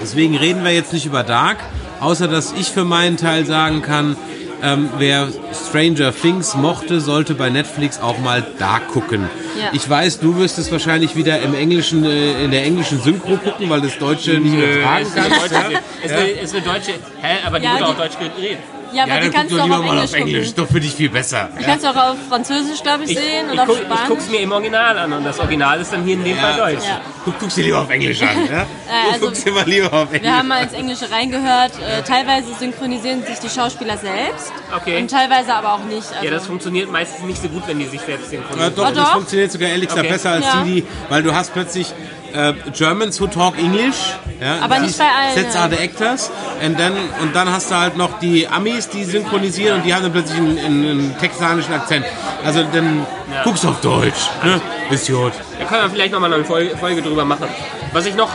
deswegen 0.00 0.36
reden 0.36 0.64
wir 0.64 0.72
jetzt 0.72 0.92
nicht 0.92 1.06
über 1.06 1.22
Dark, 1.22 1.58
außer 2.00 2.28
dass 2.28 2.52
ich 2.52 2.68
für 2.70 2.84
meinen 2.84 3.16
Teil 3.16 3.46
sagen 3.46 3.80
kann, 3.82 4.16
ähm, 4.64 4.90
wer 4.98 5.28
Stranger 5.68 6.12
Things 6.14 6.54
mochte, 6.54 7.00
sollte 7.00 7.34
bei 7.34 7.50
Netflix 7.50 8.00
auch 8.00 8.18
mal 8.18 8.46
Dark 8.60 8.86
gucken. 8.88 9.28
Ja. 9.58 9.70
Ich 9.72 9.88
weiß, 9.88 10.20
du 10.20 10.36
wirst 10.36 10.58
es 10.58 10.70
wahrscheinlich 10.70 11.16
wieder 11.16 11.40
im 11.40 11.54
englischen, 11.54 12.04
äh, 12.04 12.44
in 12.44 12.50
der 12.52 12.64
englischen 12.64 13.00
Synchro 13.00 13.36
gucken, 13.38 13.68
weil 13.70 13.80
das 13.80 13.98
Deutsche 13.98 14.32
nicht 14.32 14.54
Nö, 14.54 14.62
übertragen 14.64 15.02
ist 15.06 15.16
eine 15.18 15.28
kannst. 15.30 15.52
deutsche, 15.52 15.72
Ja? 15.72 15.78
ist, 16.04 16.12
eine, 16.12 16.28
ist 16.30 16.54
eine 16.54 16.62
deutsche, 16.64 16.90
hä, 17.20 17.36
aber 17.44 17.58
die 17.58 17.64
Ja, 17.64 17.72
wurde 17.72 17.84
die- 17.84 17.90
auch 17.90 17.96
deutsch 17.96 18.18
geredet. 18.36 18.58
Ja, 18.92 19.04
aber 19.04 19.14
die 19.16 19.20
dann 19.20 19.32
kannst 19.32 19.52
du 19.52 19.56
doch 19.56 19.62
auch 19.62 19.66
lieber 19.66 19.78
auf 19.78 19.84
mal 19.86 19.92
Englisch 19.94 20.10
auf 20.10 20.14
Englisch, 20.16 20.46
gucken. 20.48 20.64
doch 20.64 20.72
für 20.72 20.80
dich 20.80 20.94
viel 20.94 21.08
besser. 21.10 21.48
Die 21.58 21.64
kannst 21.64 21.84
du 21.84 21.90
auch 21.90 21.96
auf 21.96 22.16
Französisch, 22.28 22.82
glaube 22.82 23.04
ich, 23.04 23.10
Ich, 23.10 23.18
sehen 23.18 23.46
ich, 23.46 23.52
und 23.52 23.58
auf 23.60 23.66
guck, 23.66 23.76
ich 23.76 23.82
Spanisch. 23.84 24.08
guck's 24.08 24.28
mir 24.30 24.40
im 24.40 24.52
Original 24.52 24.98
an 24.98 25.12
und 25.12 25.24
das 25.24 25.38
Original 25.40 25.80
ist 25.80 25.92
dann 25.92 26.04
hier 26.04 26.14
in 26.14 26.24
dem 26.24 26.36
Fall 26.36 26.56
Deutsch. 26.56 26.84
Ja. 26.86 27.00
Du 27.24 27.32
guckst 27.32 27.56
dir 27.56 27.64
lieber 27.64 27.80
auf 27.80 27.90
Englisch 27.90 28.20
an. 28.22 28.28
Ja? 28.50 28.66
Äh, 28.92 29.04
du 29.06 29.12
also- 29.14 29.26
guckst 29.26 29.46
dir 29.46 29.52
mal 29.52 29.64
lieber 29.66 29.92
auf 29.92 30.08
Englisch 30.12 30.22
Wir 30.22 30.36
haben 30.36 30.48
mal 30.48 30.62
ins 30.62 30.72
Englische 30.74 31.10
reingehört. 31.10 31.72
Äh, 31.80 32.02
teilweise 32.02 32.52
synchronisieren 32.58 33.24
sich 33.24 33.38
die 33.38 33.48
Schauspieler 33.48 33.96
selbst 33.96 34.52
Okay. 34.76 34.98
und 34.98 35.10
teilweise 35.10 35.54
aber 35.54 35.72
auch 35.74 35.84
nicht. 35.84 36.06
Also, 36.12 36.24
Ja, 36.24 36.30
das 36.30 36.46
funktioniert 36.46 36.90
meistens 36.90 37.24
nicht 37.24 37.40
so 37.40 37.48
gut, 37.48 37.62
wenn 37.66 37.78
die 37.78 37.86
sich 37.86 38.00
selbst 38.00 38.24
Ja, 38.32 38.38
synchronisieren. 38.40 38.74
doch, 38.76 38.84
Ah, 38.86 38.90
das 38.92 39.04
doch? 39.04 39.12
funktioniert 39.14 39.50
sogar 39.52 39.68
ehrlich 39.70 39.88
gesagt 39.88 40.04
Okay. 40.04 40.12
besser 40.12 40.30
als 40.32 40.44
Ja. 40.44 40.62
die, 40.64 40.80
die, 40.82 40.86
weil 41.08 41.22
du 41.22 41.34
hast 41.34 41.52
plötzlich 41.54 41.86
äh, 42.34 42.54
Germans 42.72 43.20
who 43.20 43.26
talk 43.26 43.58
English. 43.58 44.14
Ja, 44.40 44.58
Aber 44.60 44.80
nicht 44.80 44.98
bei 44.98 45.04
allen, 45.04 45.34
Sets 45.34 45.54
ja. 45.54 45.60
are 45.62 45.70
the 45.70 45.76
actors. 45.76 46.30
And 46.62 46.76
then, 46.76 46.92
und 47.20 47.34
dann 47.34 47.50
hast 47.50 47.70
du 47.70 47.76
halt 47.76 47.96
noch 47.96 48.18
die 48.18 48.48
Amis, 48.48 48.88
die 48.88 49.04
synchronisieren 49.04 49.78
und 49.78 49.86
die 49.86 49.94
haben 49.94 50.02
dann 50.02 50.12
plötzlich 50.12 50.38
einen, 50.38 50.58
einen, 50.58 50.90
einen 50.90 51.18
texanischen 51.18 51.72
Akzent. 51.74 52.04
Also 52.44 52.64
dann 52.72 53.06
guckst 53.44 53.64
du 53.64 53.68
auf 53.68 53.80
Deutsch. 53.80 54.28
Ne? 54.42 54.60
Ist 54.90 55.06
gut. 55.08 55.32
Da 55.58 55.64
können 55.64 55.82
wir 55.82 55.90
vielleicht 55.90 56.12
nochmal 56.12 56.32
eine 56.32 56.44
Folge, 56.44 56.76
Folge 56.76 57.02
drüber 57.02 57.24
machen. 57.24 57.46
Was 57.92 58.06
ich 58.06 58.14
noch 58.14 58.30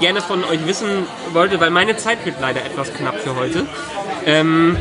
gerne 0.00 0.20
von 0.20 0.44
euch 0.44 0.66
wissen 0.66 1.06
wollte, 1.32 1.60
weil 1.60 1.70
meine 1.70 1.96
Zeit 1.96 2.24
wird 2.24 2.36
leider 2.40 2.64
etwas 2.64 2.92
knapp 2.92 3.18
für 3.20 3.36
heute. 3.36 3.66
Ähm, 4.24 4.76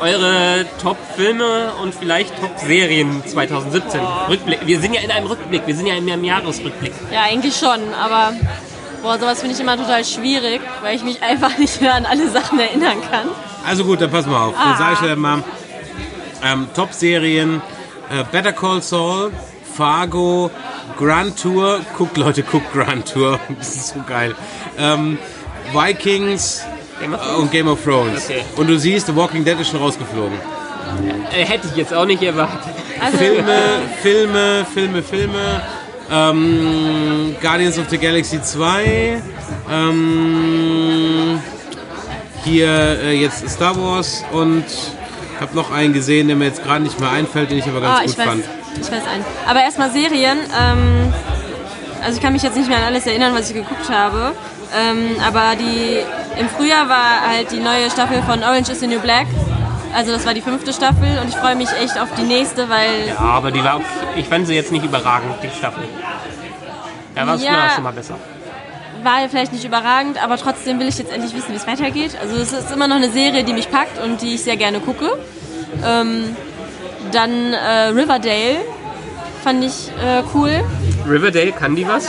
eure 0.00 0.64
Top-Filme 0.82 1.72
und 1.82 1.94
vielleicht 1.94 2.38
Top-Serien 2.40 3.22
2017. 3.26 4.00
Rückblick. 4.28 4.60
Wir 4.66 4.80
sind 4.80 4.94
ja 4.94 5.00
in 5.00 5.10
einem 5.10 5.26
Rückblick, 5.26 5.66
wir 5.66 5.74
sind 5.74 5.86
ja 5.86 5.94
in 5.94 6.08
einem 6.10 6.24
Jahresrückblick. 6.24 6.92
ja, 7.12 7.22
eigentlich 7.22 7.56
schon, 7.56 7.80
aber 7.94 8.32
boah, 9.02 9.18
sowas 9.18 9.40
finde 9.40 9.54
ich 9.54 9.60
immer 9.60 9.76
total 9.76 10.04
schwierig, 10.04 10.60
weil 10.82 10.96
ich 10.96 11.02
mich 11.04 11.22
einfach 11.22 11.56
nicht 11.58 11.80
mehr 11.80 11.94
an 11.94 12.06
alle 12.06 12.28
Sachen 12.30 12.58
erinnern 12.60 12.98
kann. 13.10 13.28
Also 13.66 13.84
gut, 13.84 14.00
dann 14.00 14.10
pass 14.10 14.26
mal 14.26 14.46
auf. 14.46 14.54
Dann 14.54 14.72
Ah. 14.74 14.76
sage 14.78 14.92
ich 14.94 15.00
dir 15.00 15.16
mal 15.16 15.42
ähm, 16.44 16.68
Top-Serien: 16.74 17.60
äh, 18.10 18.24
Better 18.30 18.52
Call 18.52 18.80
Saul, 18.82 19.32
Fargo, 19.76 20.50
Grand 20.96 21.40
Tour. 21.40 21.80
Guckt, 21.96 22.16
Leute, 22.16 22.42
guckt 22.44 22.72
Grand 22.72 23.12
Tour. 23.12 23.38
Das 23.58 23.74
ist 23.74 23.88
so 23.88 24.00
geil. 24.06 24.34
Ähm, 24.78 25.18
Vikings 25.72 26.64
Game 27.00 27.14
of 27.14 27.38
und 27.38 27.50
Game 27.50 27.68
of 27.68 27.82
Thrones. 27.82 28.24
Okay. 28.24 28.42
Und 28.56 28.68
du 28.68 28.78
siehst, 28.78 29.06
The 29.06 29.16
Walking 29.16 29.44
Dead 29.44 29.58
ist 29.60 29.70
schon 29.70 29.80
rausgeflogen. 29.80 30.38
Äh, 31.32 31.44
hätte 31.44 31.68
ich 31.68 31.76
jetzt 31.76 31.94
auch 31.94 32.06
nicht 32.06 32.22
erwartet. 32.22 32.74
Also, 33.00 33.18
Filme, 33.18 33.58
Filme, 34.02 34.66
Filme, 34.72 35.02
Filme. 35.02 35.62
Ähm, 36.10 37.36
Guardians 37.40 37.78
of 37.78 37.88
the 37.90 37.98
Galaxy 37.98 38.40
2. 38.40 39.22
Ähm, 39.70 41.40
hier 42.44 42.68
äh, 42.68 43.20
jetzt 43.20 43.48
Star 43.48 43.76
Wars 43.76 44.24
und 44.32 44.64
habe 45.40 45.54
noch 45.54 45.70
einen 45.70 45.92
gesehen, 45.92 46.28
der 46.28 46.36
mir 46.36 46.46
jetzt 46.46 46.62
gerade 46.64 46.82
nicht 46.82 46.98
mehr 46.98 47.10
einfällt, 47.10 47.50
den 47.50 47.58
ich 47.58 47.66
aber 47.68 47.80
ganz 47.80 48.00
gut 48.00 48.10
ich 48.10 48.18
weiß, 48.18 48.26
fand. 48.26 48.44
ich 48.74 48.90
weiß 48.90 49.06
einen. 49.06 49.24
Aber 49.46 49.60
erstmal 49.60 49.90
Serien. 49.90 50.38
Ähm, 50.58 51.12
also 52.02 52.16
ich 52.16 52.22
kann 52.22 52.32
mich 52.32 52.42
jetzt 52.42 52.56
nicht 52.56 52.68
mehr 52.68 52.78
an 52.78 52.84
alles 52.84 53.06
erinnern, 53.06 53.34
was 53.34 53.50
ich 53.50 53.54
geguckt 53.54 53.90
habe. 53.90 54.32
Ähm, 54.74 55.16
aber 55.26 55.56
die 55.56 55.98
im 56.38 56.48
Frühjahr 56.48 56.88
war 56.88 57.28
halt 57.28 57.50
die 57.52 57.60
neue 57.60 57.90
Staffel 57.90 58.22
von 58.22 58.42
Orange 58.42 58.70
is 58.70 58.80
the 58.80 58.86
New 58.86 59.00
Black. 59.00 59.26
Also 59.94 60.12
das 60.12 60.26
war 60.26 60.34
die 60.34 60.42
fünfte 60.42 60.72
Staffel 60.72 61.18
und 61.22 61.28
ich 61.28 61.36
freue 61.36 61.56
mich 61.56 61.68
echt 61.82 61.98
auf 61.98 62.08
die 62.16 62.22
nächste, 62.22 62.68
weil 62.68 63.08
Ja, 63.08 63.18
aber 63.20 63.50
die 63.50 63.62
war 63.64 63.76
auch, 63.76 63.80
ich 64.16 64.26
fand 64.26 64.46
sie 64.46 64.54
jetzt 64.54 64.70
nicht 64.70 64.84
überragend, 64.84 65.34
die 65.42 65.48
Staffel. 65.56 65.84
Ja, 67.16 67.26
war 67.26 67.34
es 67.36 67.42
Ja. 67.42 67.70
schon 67.74 67.84
mal 67.84 67.92
besser. 67.92 68.14
war 69.02 69.22
ja 69.22 69.28
vielleicht 69.28 69.52
nicht 69.52 69.64
überragend, 69.64 70.22
aber 70.22 70.36
trotzdem 70.36 70.78
will 70.80 70.88
ich 70.88 70.98
jetzt 70.98 71.12
endlich 71.12 71.32
wissen, 71.34 71.52
wie 71.52 71.56
es 71.56 71.66
weitergeht. 71.66 72.18
Also 72.20 72.36
es 72.36 72.52
ist 72.52 72.70
immer 72.72 72.88
noch 72.88 72.96
eine 72.96 73.10
Serie, 73.10 73.44
die 73.44 73.52
mich 73.52 73.70
packt 73.70 73.98
und 74.02 74.20
die 74.22 74.34
ich 74.34 74.42
sehr 74.42 74.56
gerne 74.56 74.80
gucke. 74.80 75.16
Ähm, 75.86 76.36
dann 77.12 77.52
äh, 77.52 77.88
Riverdale 77.94 78.56
fand 79.44 79.64
ich 79.64 79.88
äh, 80.04 80.22
cool. 80.34 80.50
Riverdale, 81.08 81.52
kann 81.52 81.76
die 81.76 81.86
was? 81.86 82.08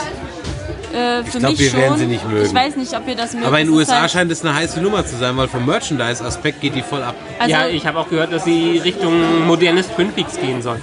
Äh, 0.92 1.22
für 1.24 1.38
glaub, 1.38 1.52
mich 1.52 1.60
wir 1.60 1.70
schon. 1.70 1.80
werden 1.80 1.98
sie 1.98 2.06
nicht 2.06 2.28
mögen. 2.28 2.46
Ich 2.46 2.54
weiß 2.54 2.76
nicht, 2.76 2.94
ob 2.96 3.06
ihr 3.06 3.14
das 3.14 3.34
mögt. 3.34 3.46
Aber 3.46 3.60
in 3.60 3.66
den 3.66 3.74
USA 3.74 4.00
halt- 4.00 4.10
scheint 4.10 4.32
es 4.32 4.44
eine 4.44 4.54
heiße 4.54 4.80
Nummer 4.80 5.06
zu 5.06 5.16
sein, 5.16 5.36
weil 5.36 5.46
vom 5.48 5.64
Merchandise-Aspekt 5.64 6.60
geht 6.60 6.74
die 6.74 6.82
voll 6.82 7.02
ab. 7.02 7.14
also, 7.38 7.50
ja, 7.50 7.66
ich 7.68 7.86
habe 7.86 7.98
auch 7.98 8.08
gehört, 8.08 8.32
dass 8.32 8.44
sie 8.44 8.80
Richtung 8.82 9.46
modernes 9.46 9.88
Twin 9.88 10.10
Peaks 10.12 10.36
gehen 10.36 10.62
soll. 10.62 10.80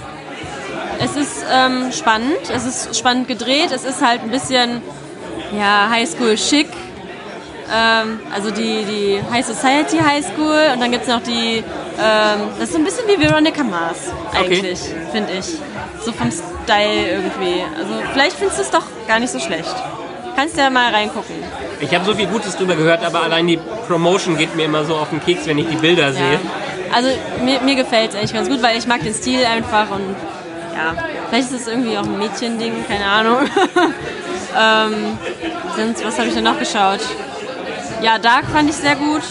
Es 1.00 1.14
ist 1.14 1.44
ähm, 1.52 1.92
spannend, 1.92 2.50
es 2.52 2.64
ist 2.64 2.98
spannend 2.98 3.28
gedreht, 3.28 3.70
es 3.72 3.84
ist 3.84 4.04
halt 4.04 4.22
ein 4.22 4.30
bisschen 4.30 4.80
ja, 5.56 5.88
Highschool 5.90 6.36
schick. 6.36 6.68
Ähm, 7.72 8.18
also 8.34 8.50
die, 8.50 8.84
die 8.84 9.20
High 9.30 9.44
Society 9.44 9.98
High 9.98 10.24
School 10.24 10.72
und 10.72 10.80
dann 10.80 10.90
gibt 10.90 11.02
es 11.02 11.08
noch 11.08 11.22
die, 11.22 11.58
ähm, 11.58 12.40
das 12.58 12.68
ist 12.68 12.72
so 12.72 12.78
ein 12.78 12.84
bisschen 12.84 13.06
wie 13.06 13.20
Veronica 13.22 13.62
Mars 13.62 13.98
eigentlich, 14.34 14.78
finde 15.12 15.34
ich. 15.38 15.46
So 16.02 16.12
vom 16.12 16.30
Style 16.68 17.08
irgendwie. 17.08 17.64
Also 17.78 17.94
vielleicht 18.12 18.36
findest 18.36 18.58
du 18.58 18.62
es 18.62 18.70
doch 18.70 18.84
gar 19.06 19.18
nicht 19.18 19.32
so 19.32 19.38
schlecht. 19.38 19.74
Kannst 20.36 20.56
ja 20.58 20.68
mal 20.68 20.92
reingucken. 20.92 21.34
Ich 21.80 21.94
habe 21.94 22.04
so 22.04 22.14
viel 22.14 22.26
Gutes 22.26 22.56
drüber 22.56 22.76
gehört, 22.76 23.02
aber 23.04 23.22
allein 23.22 23.46
die 23.46 23.58
Promotion 23.86 24.36
geht 24.36 24.54
mir 24.54 24.66
immer 24.66 24.84
so 24.84 24.94
auf 24.94 25.08
den 25.08 25.20
Keks, 25.24 25.46
wenn 25.46 25.58
ich 25.58 25.66
die 25.68 25.76
Bilder 25.76 26.12
sehe. 26.12 26.34
Ja. 26.34 26.40
Also 26.94 27.08
mir, 27.42 27.60
mir 27.60 27.74
gefällt 27.74 28.10
es 28.10 28.16
eigentlich 28.16 28.34
ganz 28.34 28.48
gut, 28.48 28.62
weil 28.62 28.76
ich 28.76 28.86
mag 28.86 29.02
den 29.02 29.14
Stil 29.14 29.44
einfach 29.44 29.90
und 29.90 30.14
ja, 30.74 30.94
vielleicht 31.28 31.50
ist 31.50 31.62
es 31.62 31.68
irgendwie 31.68 31.96
auch 31.96 32.04
ein 32.04 32.18
Mädchending, 32.18 32.84
keine 32.86 33.04
Ahnung. 33.04 33.38
ähm, 34.58 35.18
sonst, 35.76 36.04
was 36.04 36.18
habe 36.18 36.28
ich 36.28 36.34
denn 36.34 36.44
noch 36.44 36.58
geschaut? 36.58 37.00
Ja, 38.02 38.18
Dark 38.18 38.44
fand 38.52 38.68
ich 38.68 38.76
sehr 38.76 38.94
gut. 38.94 39.22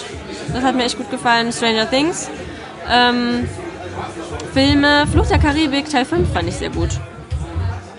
Das 0.53 0.63
hat 0.63 0.75
mir 0.75 0.85
echt 0.85 0.97
gut 0.97 1.09
gefallen. 1.09 1.53
Stranger 1.53 1.89
Things. 1.89 2.29
Ähm, 2.89 3.47
Filme, 4.53 5.05
Flucht 5.11 5.29
der 5.29 5.39
Karibik, 5.39 5.89
Teil 5.89 6.05
5 6.05 6.33
fand 6.33 6.49
ich 6.49 6.55
sehr 6.55 6.69
gut. 6.69 6.89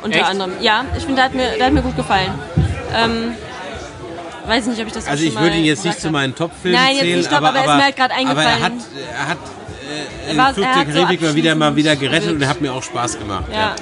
Unter 0.02 0.16
Echt? 0.18 0.26
anderem. 0.28 0.52
Ja, 0.60 0.84
ich 0.96 1.00
finde, 1.04 1.16
der, 1.16 1.24
hat 1.24 1.34
mir- 1.34 1.50
der 1.56 1.66
hat 1.66 1.72
mir 1.72 1.82
gut 1.82 1.96
gefallen. 1.96 2.30
Ähm, 2.94 3.34
weiß 4.46 4.66
nicht, 4.66 4.80
ob 4.80 4.86
ich 4.86 4.92
das 4.92 5.06
auch 5.06 5.10
Also 5.10 5.24
ich 5.24 5.38
würde 5.38 5.56
ihn 5.56 5.64
jetzt 5.64 5.84
nicht 5.84 6.00
zu 6.00 6.10
meinen 6.10 6.34
Top-Filmen 6.34 6.78
Nein, 6.80 6.92
jetzt 6.92 7.00
zählen, 7.02 7.16
nicht 7.18 7.28
Top, 7.30 7.38
aber, 7.38 7.48
aber 7.48 7.58
er 7.58 7.64
ist 7.64 7.76
mir 7.76 7.84
halt 7.84 7.96
gerade 7.96 8.14
Aber 8.14 8.22
er 8.22 8.28
eingefallen. 8.52 8.62
hat, 8.62 8.72
er 9.18 9.28
hat 9.28 9.38
äh, 10.32 10.36
war- 10.38 10.54
Flug 10.54 10.66
er 10.66 10.72
der 10.72 10.80
hat 10.80 10.86
so 10.88 10.92
Karibik 11.00 11.22
mal 11.22 11.34
wieder, 11.34 11.54
mal 11.54 11.76
wieder 11.76 11.96
gerettet 11.96 12.30
und 12.30 12.42
er 12.42 12.48
hat 12.48 12.60
mir 12.60 12.72
auch 12.72 12.82
Spaß 12.82 13.18
gemacht. 13.18 13.44
Ja. 13.52 13.74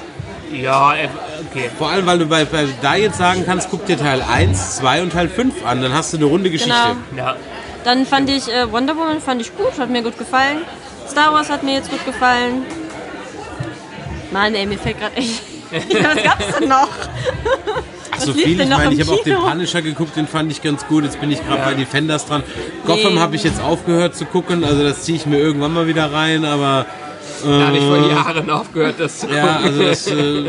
Ja, 0.51 0.95
äh, 0.95 1.09
okay. 1.51 1.69
Vor 1.77 1.89
allem, 1.89 2.05
weil 2.05 2.19
du 2.19 2.25
bei, 2.25 2.45
bei 2.45 2.65
da 2.81 2.95
jetzt 2.95 3.17
sagen 3.17 3.43
kannst, 3.45 3.69
guck 3.69 3.85
dir 3.85 3.97
Teil 3.97 4.21
1, 4.21 4.77
2 4.77 5.01
und 5.01 5.11
Teil 5.11 5.27
5 5.29 5.65
an, 5.65 5.81
dann 5.81 5.93
hast 5.93 6.13
du 6.13 6.17
eine 6.17 6.25
runde 6.25 6.49
Geschichte. 6.49 6.73
Genau. 7.11 7.21
Ja. 7.27 7.35
Dann 7.83 8.05
fand 8.05 8.29
ich 8.29 8.47
äh, 8.51 8.71
Wonder 8.71 8.95
Woman 8.95 9.19
fand 9.21 9.41
ich 9.41 9.55
gut, 9.55 9.77
hat 9.77 9.89
mir 9.89 10.01
gut 10.03 10.17
gefallen. 10.17 10.59
Star 11.09 11.33
Wars 11.33 11.49
hat 11.49 11.63
mir 11.63 11.73
jetzt 11.75 11.89
gut 11.91 12.03
gefallen. 12.05 12.63
Mann, 14.31 14.55
ey, 14.55 14.65
mir 14.65 14.77
fällt 14.77 14.99
gerade 14.99 15.15
echt. 15.17 15.41
Ja, 15.71 16.15
was 16.15 16.23
gab's 16.23 16.57
denn 16.59 16.69
noch? 16.69 16.89
Ach 18.11 18.19
so 18.19 18.33
viel, 18.33 18.59
ich 18.59 18.67
meine, 18.69 18.93
ich 18.93 19.01
habe 19.01 19.11
auch 19.11 19.23
den? 19.23 19.35
Punisher 19.37 19.81
geguckt, 19.81 20.15
den 20.15 20.27
fand 20.27 20.51
ich 20.51 20.61
ganz 20.61 20.85
gut. 20.87 21.03
Jetzt 21.03 21.19
bin 21.19 21.31
ich 21.31 21.45
gerade 21.45 21.61
bei 21.63 21.73
Defenders 21.75 22.25
dran. 22.25 22.43
Gotham 22.85 23.15
Nee. 23.15 23.19
habe 23.19 23.35
ich 23.35 23.43
jetzt 23.43 23.61
aufgehört 23.61 24.15
zu 24.15 24.25
gucken, 24.25 24.63
also 24.63 24.83
das 24.83 25.03
ziehe 25.03 25.17
ich 25.17 25.25
mir 25.25 25.37
irgendwann 25.37 25.73
mal 25.73 25.87
wieder 25.87 26.11
rein, 26.11 26.43
aber 26.45 26.85
Da 27.45 27.67
habe 27.67 27.77
ich 27.77 27.83
vor 27.83 27.97
Jahren 28.09 28.49
aufgehört, 28.49 28.95
das 28.97 29.19
zu 29.19 29.27
gucken. 29.27 29.43
ja, 29.43 29.57
also 29.63 29.83
das, 29.83 30.07
äh, 30.11 30.43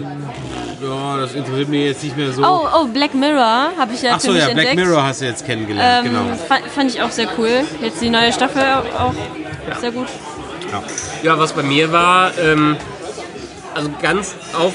ja, 0.81 1.17
das 1.19 1.35
interessiert 1.35 1.69
mich 1.69 1.85
jetzt 1.85 2.05
nicht 2.05 2.17
mehr 2.17 2.33
so. 2.33 2.43
Oh, 2.43 2.67
oh, 2.75 2.87
Black 2.87 3.13
Mirror 3.15 3.73
habe 3.77 3.93
ich 3.93 4.01
ja 4.03 4.13
Ach 4.15 4.21
für 4.21 4.29
so, 4.29 4.33
mich 4.33 4.41
ja, 4.41 4.49
Black 4.55 4.69
entdeckt. 4.69 4.89
Mirror 4.89 5.03
hast 5.05 5.21
du 5.21 5.27
jetzt 5.27 5.45
kennengelernt, 5.45 6.07
Ähm, 6.07 6.13
genau. 6.13 6.35
fa 6.49 6.57
fand 6.75 6.91
ich 6.95 7.03
auch 7.03 7.11
sehr 7.11 7.29
cool. 7.37 7.65
Jetzt 7.83 8.01
die 8.01 8.09
neue 8.09 8.33
Staffel 8.33 8.63
auch 8.99 9.13
sehr 9.81 9.91
gut. 9.91 10.07
Ja, 11.23 11.39
was 11.39 11.53
bei 11.53 11.63
mir 11.63 11.93
war, 11.93 12.31
ähm, 12.39 12.77
also 13.75 13.91
ganz 14.01 14.35
auf 14.55 14.73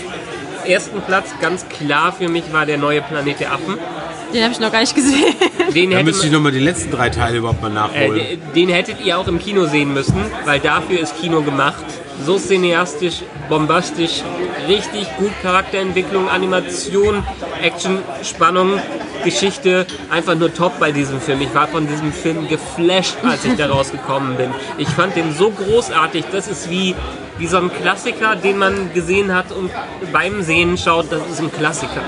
ersten 0.66 1.02
Platz, 1.02 1.30
ganz 1.42 1.68
klar 1.70 2.12
für 2.12 2.28
mich 2.30 2.52
war 2.52 2.66
der 2.66 2.78
neue 2.78 3.02
Planet 3.02 3.40
der 3.40 3.54
Affen. 3.54 3.78
Den 4.34 4.44
habe 4.44 4.54
ich 4.54 4.60
noch 4.60 4.72
gar 4.72 4.80
nicht 4.82 4.96
gesehen. 4.96 5.36
Den 5.76 5.92
Da 5.92 5.98
hätte 5.98 6.06
müsste 6.06 6.26
ich 6.28 6.32
nochmal 6.34 6.52
die 6.52 6.60
letzten 6.60 6.90
drei 6.92 7.10
Teile 7.10 7.38
überhaupt 7.38 7.62
mal 7.62 7.70
äh, 7.70 7.74
nachholen. 7.74 8.14
d- 8.16 8.38
den 8.56 8.70
hättet 8.70 9.04
ihr 9.06 9.18
auch 9.18 9.28
im 9.28 9.40
Kino 9.40 9.66
sehen 9.68 9.94
müssen, 9.94 10.16
weil 10.46 10.60
dafür 10.60 11.00
ist 11.00 11.20
Kino 11.22 11.42
gemacht. 11.42 11.84
So 12.26 12.38
cineastisch, 12.38 13.16
bombastisch, 13.50 14.22
richtig 14.68 15.08
gut 15.18 15.32
Charakterentwicklung, 15.42 16.30
Animation, 16.30 17.24
Action, 17.62 18.00
Spannung, 18.24 18.80
Geschichte, 19.24 19.86
einfach 20.10 20.36
nur 20.36 20.54
top 20.54 20.80
bei 20.80 20.92
diesem 20.92 21.20
Film. 21.20 21.42
Ich 21.42 21.54
war 21.54 21.68
von 21.68 21.88
diesem 21.88 22.12
Film 22.14 22.48
geflasht, 22.48 23.16
als 23.24 23.44
ich 23.46 23.56
da 23.56 23.68
rausgekommen 23.70 24.36
bin. 24.38 24.52
Ich 24.78 24.88
fand 24.90 25.16
den 25.16 25.34
so 25.34 25.50
großartig, 25.52 26.26
das 26.32 26.48
ist 26.48 26.70
wie, 26.70 26.96
wie 27.38 27.48
so 27.48 27.58
ein 27.58 27.72
Klassiker, 27.82 28.36
den 28.36 28.58
man 28.58 28.94
gesehen 28.94 29.34
hat 29.34 29.52
und 29.52 29.72
beim 30.12 30.42
Sehen 30.44 30.78
schaut, 30.78 31.12
das 31.12 31.22
ist 31.32 31.40
ein 31.40 31.52
Klassiker. 31.52 32.02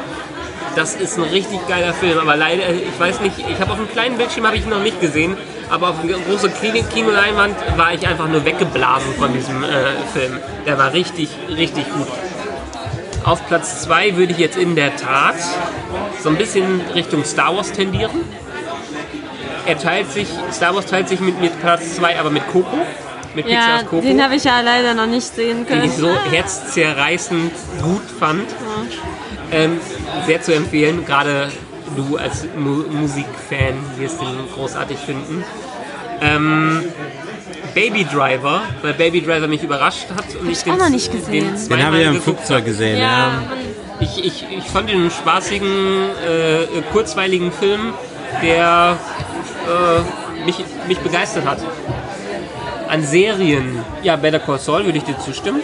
Das 0.76 0.94
ist 0.96 1.18
ein 1.18 1.24
richtig 1.24 1.66
geiler 1.70 1.94
Film, 1.94 2.20
aber 2.20 2.36
leider, 2.36 2.64
ich 2.74 3.00
weiß 3.00 3.22
nicht, 3.22 3.36
ich 3.40 3.60
habe 3.62 3.72
auf 3.72 3.78
einem 3.78 3.90
kleinen 3.90 4.18
Bildschirm 4.18 4.46
habe 4.46 4.58
ich 4.58 4.64
ihn 4.64 4.70
noch 4.70 4.82
nicht 4.84 5.00
gesehen, 5.00 5.38
aber 5.70 5.90
auf 5.92 6.04
einer 6.04 6.18
großen 6.18 6.52
Kino- 6.60 6.84
Kinoleinwand 6.94 7.56
war 7.78 7.94
ich 7.94 8.06
einfach 8.06 8.28
nur 8.28 8.44
weggeblasen 8.44 9.14
von 9.18 9.32
diesem 9.32 9.64
äh, 9.64 9.68
Film. 10.14 10.38
Der 10.66 10.78
war 10.78 10.92
richtig, 10.92 11.30
richtig 11.50 11.86
gut. 11.94 12.08
Auf 13.26 13.48
Platz 13.48 13.82
2 13.82 14.18
würde 14.18 14.34
ich 14.34 14.38
jetzt 14.38 14.56
in 14.56 14.76
der 14.76 14.96
Tat 14.96 15.36
so 16.22 16.30
ein 16.30 16.38
bisschen 16.38 16.82
Richtung 16.94 17.26
Star 17.26 17.56
Wars 17.56 17.72
tendieren. 17.72 18.22
Er 19.66 19.80
teilt 19.80 20.12
sich, 20.12 20.28
Star 20.52 20.76
Wars 20.76 20.86
teilt 20.86 21.10
sich 21.10 21.20
mit, 21.20 21.42
mit 21.42 21.60
Platz 21.60 21.96
2 21.96 22.20
aber 22.20 22.30
mit 22.30 22.48
Coco, 22.48 22.78
mit 23.34 23.48
Ja, 23.48 23.56
Pixars 23.56 23.86
Coco 23.88 24.02
den 24.02 24.24
habe 24.24 24.36
ich 24.36 24.44
ja 24.44 24.62
leider 24.62 24.94
noch 24.94 25.08
nicht 25.08 25.34
sehen 25.34 25.58
den 25.58 25.66
können. 25.66 25.84
ich 25.86 25.94
so 25.94 26.10
herzzerreißend 26.30 27.52
gut 27.82 28.04
fand. 28.20 28.46
Ähm, 29.52 29.80
sehr 30.28 30.42
zu 30.44 30.54
empfehlen, 30.54 31.04
gerade 31.04 31.52
du 31.96 32.18
als 32.18 32.46
Mu 32.56 32.84
Musikfan 32.92 33.74
wirst 33.98 34.22
den 34.22 34.28
großartig 34.54 35.00
finden. 35.00 35.44
Ähm, 36.22 36.84
Baby 37.76 38.06
Driver, 38.06 38.64
weil 38.82 38.94
Baby 38.94 39.22
Driver 39.22 39.48
mich 39.48 39.62
überrascht 39.62 40.08
hat 40.16 40.34
und 40.40 40.50
ich 40.50 40.66
ich 40.66 40.72
auch 40.72 40.78
noch 40.78 40.90
nicht 40.90 41.12
gesehen. 41.12 41.50
Den 41.50 41.58
zweimal 41.58 41.86
habe 41.86 41.98
ich 41.98 42.04
ja 42.06 42.12
im 42.12 42.22
Flugzeug 42.22 42.66
gesehen, 42.66 42.98
ja, 43.00 43.44
ich, 44.00 44.24
ich, 44.24 44.46
ich 44.50 44.64
fand 44.64 44.90
den 44.90 45.02
einen 45.02 45.12
spaßigen, 45.12 45.68
äh, 45.68 46.82
kurzweiligen 46.92 47.52
Film, 47.52 47.94
der 48.42 48.98
äh, 49.68 50.46
mich, 50.46 50.64
mich 50.88 51.00
begeistert 51.00 51.46
hat. 51.46 51.60
An 52.88 53.04
Serien, 53.04 53.84
ja, 54.04 54.16
Better 54.16 54.40
Call 54.40 54.60
Saul 54.60 54.86
würde 54.86 54.98
ich 54.98 55.04
dir 55.04 55.18
zustimmen. 55.20 55.62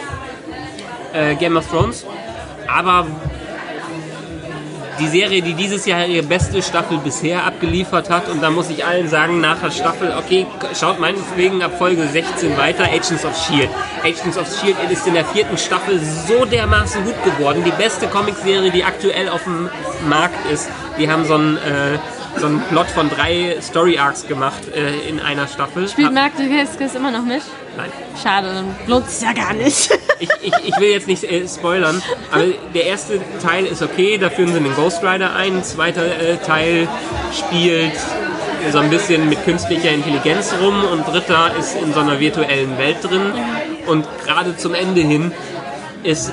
Äh, 1.12 1.34
Game 1.36 1.56
of 1.56 1.66
Thrones. 1.68 2.04
Aber 2.68 3.06
die 5.02 5.08
Serie, 5.08 5.42
die 5.42 5.54
dieses 5.54 5.84
Jahr 5.84 6.06
ihre 6.06 6.24
beste 6.24 6.62
Staffel 6.62 6.98
bisher 6.98 7.44
abgeliefert 7.44 8.08
hat, 8.08 8.28
und 8.28 8.40
da 8.40 8.50
muss 8.50 8.70
ich 8.70 8.84
allen 8.84 9.08
sagen, 9.08 9.40
nach 9.40 9.60
der 9.60 9.70
Staffel, 9.70 10.14
okay, 10.16 10.46
schaut 10.78 11.00
meinetwegen 11.00 11.62
ab 11.62 11.76
Folge 11.76 12.06
16 12.06 12.56
weiter, 12.56 12.84
Agents 12.84 13.24
of 13.24 13.32
S.H.I.E.L.D. 13.32 13.70
Agents 14.08 14.38
of 14.38 14.46
S.H.I.E.L.D. 14.46 14.92
ist 14.92 15.06
in 15.06 15.14
der 15.14 15.24
vierten 15.24 15.58
Staffel 15.58 16.00
so 16.00 16.44
dermaßen 16.44 17.04
gut 17.04 17.16
geworden. 17.24 17.64
Die 17.64 17.72
beste 17.72 18.06
Comicserie, 18.06 18.70
die 18.70 18.84
aktuell 18.84 19.28
auf 19.28 19.42
dem 19.42 19.68
Markt 20.08 20.50
ist. 20.52 20.68
Die 20.98 21.10
haben 21.10 21.24
so 21.24 21.34
einen, 21.34 21.56
äh, 21.56 21.98
so 22.38 22.46
einen 22.46 22.60
Plot 22.62 22.86
von 22.86 23.10
drei 23.10 23.56
Story 23.60 23.98
Arcs 23.98 24.26
gemacht 24.26 24.62
äh, 24.74 25.08
in 25.08 25.20
einer 25.20 25.48
Staffel. 25.48 25.88
Spielt 25.88 26.12
Mark 26.12 26.32
Dacascos 26.36 26.94
immer 26.94 27.10
noch 27.10 27.24
mit? 27.24 27.42
Nein. 27.76 27.90
Schade, 28.22 28.54
dann 28.54 28.76
lohnt 28.86 29.06
es 29.06 29.20
ja 29.20 29.32
gar 29.32 29.52
nicht. 29.54 29.90
ich, 30.22 30.30
ich, 30.42 30.52
ich 30.64 30.80
will 30.80 30.90
jetzt 30.90 31.08
nicht 31.08 31.24
äh, 31.24 31.46
spoilern, 31.48 32.00
aber 32.30 32.44
der 32.74 32.86
erste 32.86 33.20
Teil 33.42 33.66
ist 33.66 33.82
okay, 33.82 34.18
da 34.18 34.30
führen 34.30 34.52
sie 34.52 34.60
den 34.60 34.74
Ghost 34.74 35.02
Rider 35.02 35.34
ein. 35.34 35.56
Ein 35.56 35.64
zweiter 35.64 36.04
äh, 36.04 36.36
Teil 36.36 36.88
spielt 37.32 37.92
so 38.70 38.78
ein 38.78 38.90
bisschen 38.90 39.28
mit 39.28 39.44
künstlicher 39.44 39.90
Intelligenz 39.90 40.54
rum 40.62 40.84
und 40.84 41.06
dritter 41.08 41.50
ist 41.58 41.74
in 41.74 41.92
so 41.92 42.00
einer 42.00 42.20
virtuellen 42.20 42.78
Welt 42.78 42.98
drin. 43.02 43.32
Und 43.86 44.06
gerade 44.24 44.56
zum 44.56 44.74
Ende 44.74 45.00
hin 45.00 45.32
ist, 46.04 46.32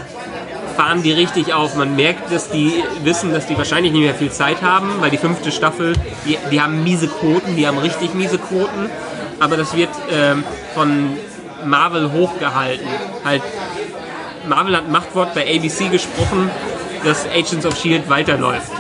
fahren 0.78 1.02
die 1.02 1.12
richtig 1.12 1.54
auf. 1.54 1.76
Man 1.76 1.96
merkt, 1.96 2.32
dass 2.32 2.50
die 2.50 2.84
wissen, 3.04 3.34
dass 3.34 3.48
die 3.48 3.58
wahrscheinlich 3.58 3.92
nicht 3.92 4.04
mehr 4.04 4.14
viel 4.14 4.32
Zeit 4.32 4.62
haben, 4.62 4.90
weil 5.00 5.10
die 5.10 5.18
fünfte 5.18 5.52
Staffel, 5.52 5.94
die, 6.26 6.38
die 6.52 6.62
haben 6.62 6.84
miese 6.84 7.08
Quoten, 7.08 7.56
die 7.56 7.68
haben 7.68 7.80
richtig 7.80 8.14
miese 8.14 8.38
Quoten. 8.38 8.90
Aber 9.40 9.58
das 9.58 9.76
wird 9.76 9.90
ähm, 10.12 10.44
von 10.76 11.18
Marvel 11.66 12.12
hochgehalten. 12.12 12.88
Halt 13.26 13.42
Marvel 14.50 14.76
hat 14.76 14.90
Machtwort 14.90 15.34
bei 15.36 15.44
ABC 15.44 15.90
gesprochen, 15.90 16.50
dass 17.06 17.26
Agents 17.28 17.66
of 17.66 17.74
S.H.I.E.L.D. 17.74 18.10
Weiterläuft. 18.10 18.72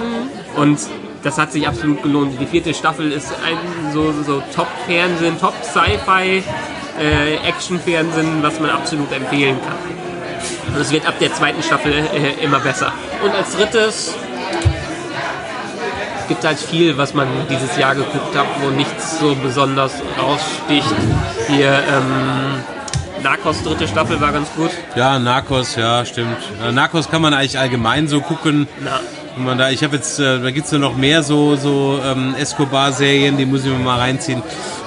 Und 0.56 0.80
das 1.24 1.38
hat 1.38 1.52
sich 1.52 1.68
absolut 1.68 2.02
gelohnt. 2.04 2.40
Die 2.40 2.46
vierte 2.46 2.74
Staffel 2.74 3.12
ist 3.12 3.32
ein 3.46 3.58
so, 3.94 4.12
so 4.26 4.42
Top-Fernsehen, 4.56 5.40
Top-Sci-Fi, 5.40 6.44
äh, 7.00 7.36
Action-Fernsehen, 7.48 8.42
was 8.42 8.60
man 8.60 8.72
absolut 8.72 9.12
empfehlen 9.12 9.58
kann. 9.62 10.74
Und 10.74 10.82
es 10.82 10.92
wird 10.92 11.06
ab 11.06 11.16
der 11.20 11.34
zweiten 11.34 11.62
Staffel 11.62 11.94
äh, 11.94 12.44
immer 12.44 12.60
besser. 12.60 12.92
Und 13.24 13.34
als 13.34 13.56
drittes 13.56 14.16
gibt 16.28 16.46
halt 16.46 16.60
viel, 16.60 16.96
was 16.98 17.14
man 17.14 17.28
dieses 17.50 17.76
Jahr 17.78 17.96
geguckt 17.96 18.38
hat, 18.38 18.46
wo 18.62 18.70
nichts 18.70 19.20
so 19.20 19.36
besonders 19.36 19.94
raussticht. 20.22 20.94
Hier, 21.48 21.72
ähm, 21.72 22.64
Narcos 23.24 23.64
dritte 23.64 23.88
Staffel 23.88 24.20
war 24.22 24.32
ganz 24.32 24.48
gut. 24.56 24.72
Ja, 24.96 25.20
Narcos, 25.20 25.76
ja, 25.76 26.06
stimmt. 26.06 26.38
Äh, 26.66 26.72
Narcos 26.72 27.10
kann 27.10 27.22
man 27.22 27.34
eigentlich 27.34 27.60
allgemein 27.60 28.08
so 28.08 28.22
gucken. 28.22 28.68
Na, 28.84 29.00
Wenn 29.36 29.46
man 29.46 29.58
da, 29.58 29.70
ich 29.70 29.84
habe 29.84 29.96
jetzt, 29.98 30.20
äh, 30.20 30.40
da 30.40 30.52
gibt's 30.52 30.72
ja 30.72 30.78
noch 30.78 30.96
mehr 30.96 31.24
so, 31.24 31.56
so 31.56 32.00
ähm, 32.04 32.36
Escobar-Serien, 32.40 33.38
die 33.38 33.46
muss 33.46 33.66
ich 33.66 33.72
mir 33.72 33.78
mal 33.80 34.00
reinziehen. 34.00 34.42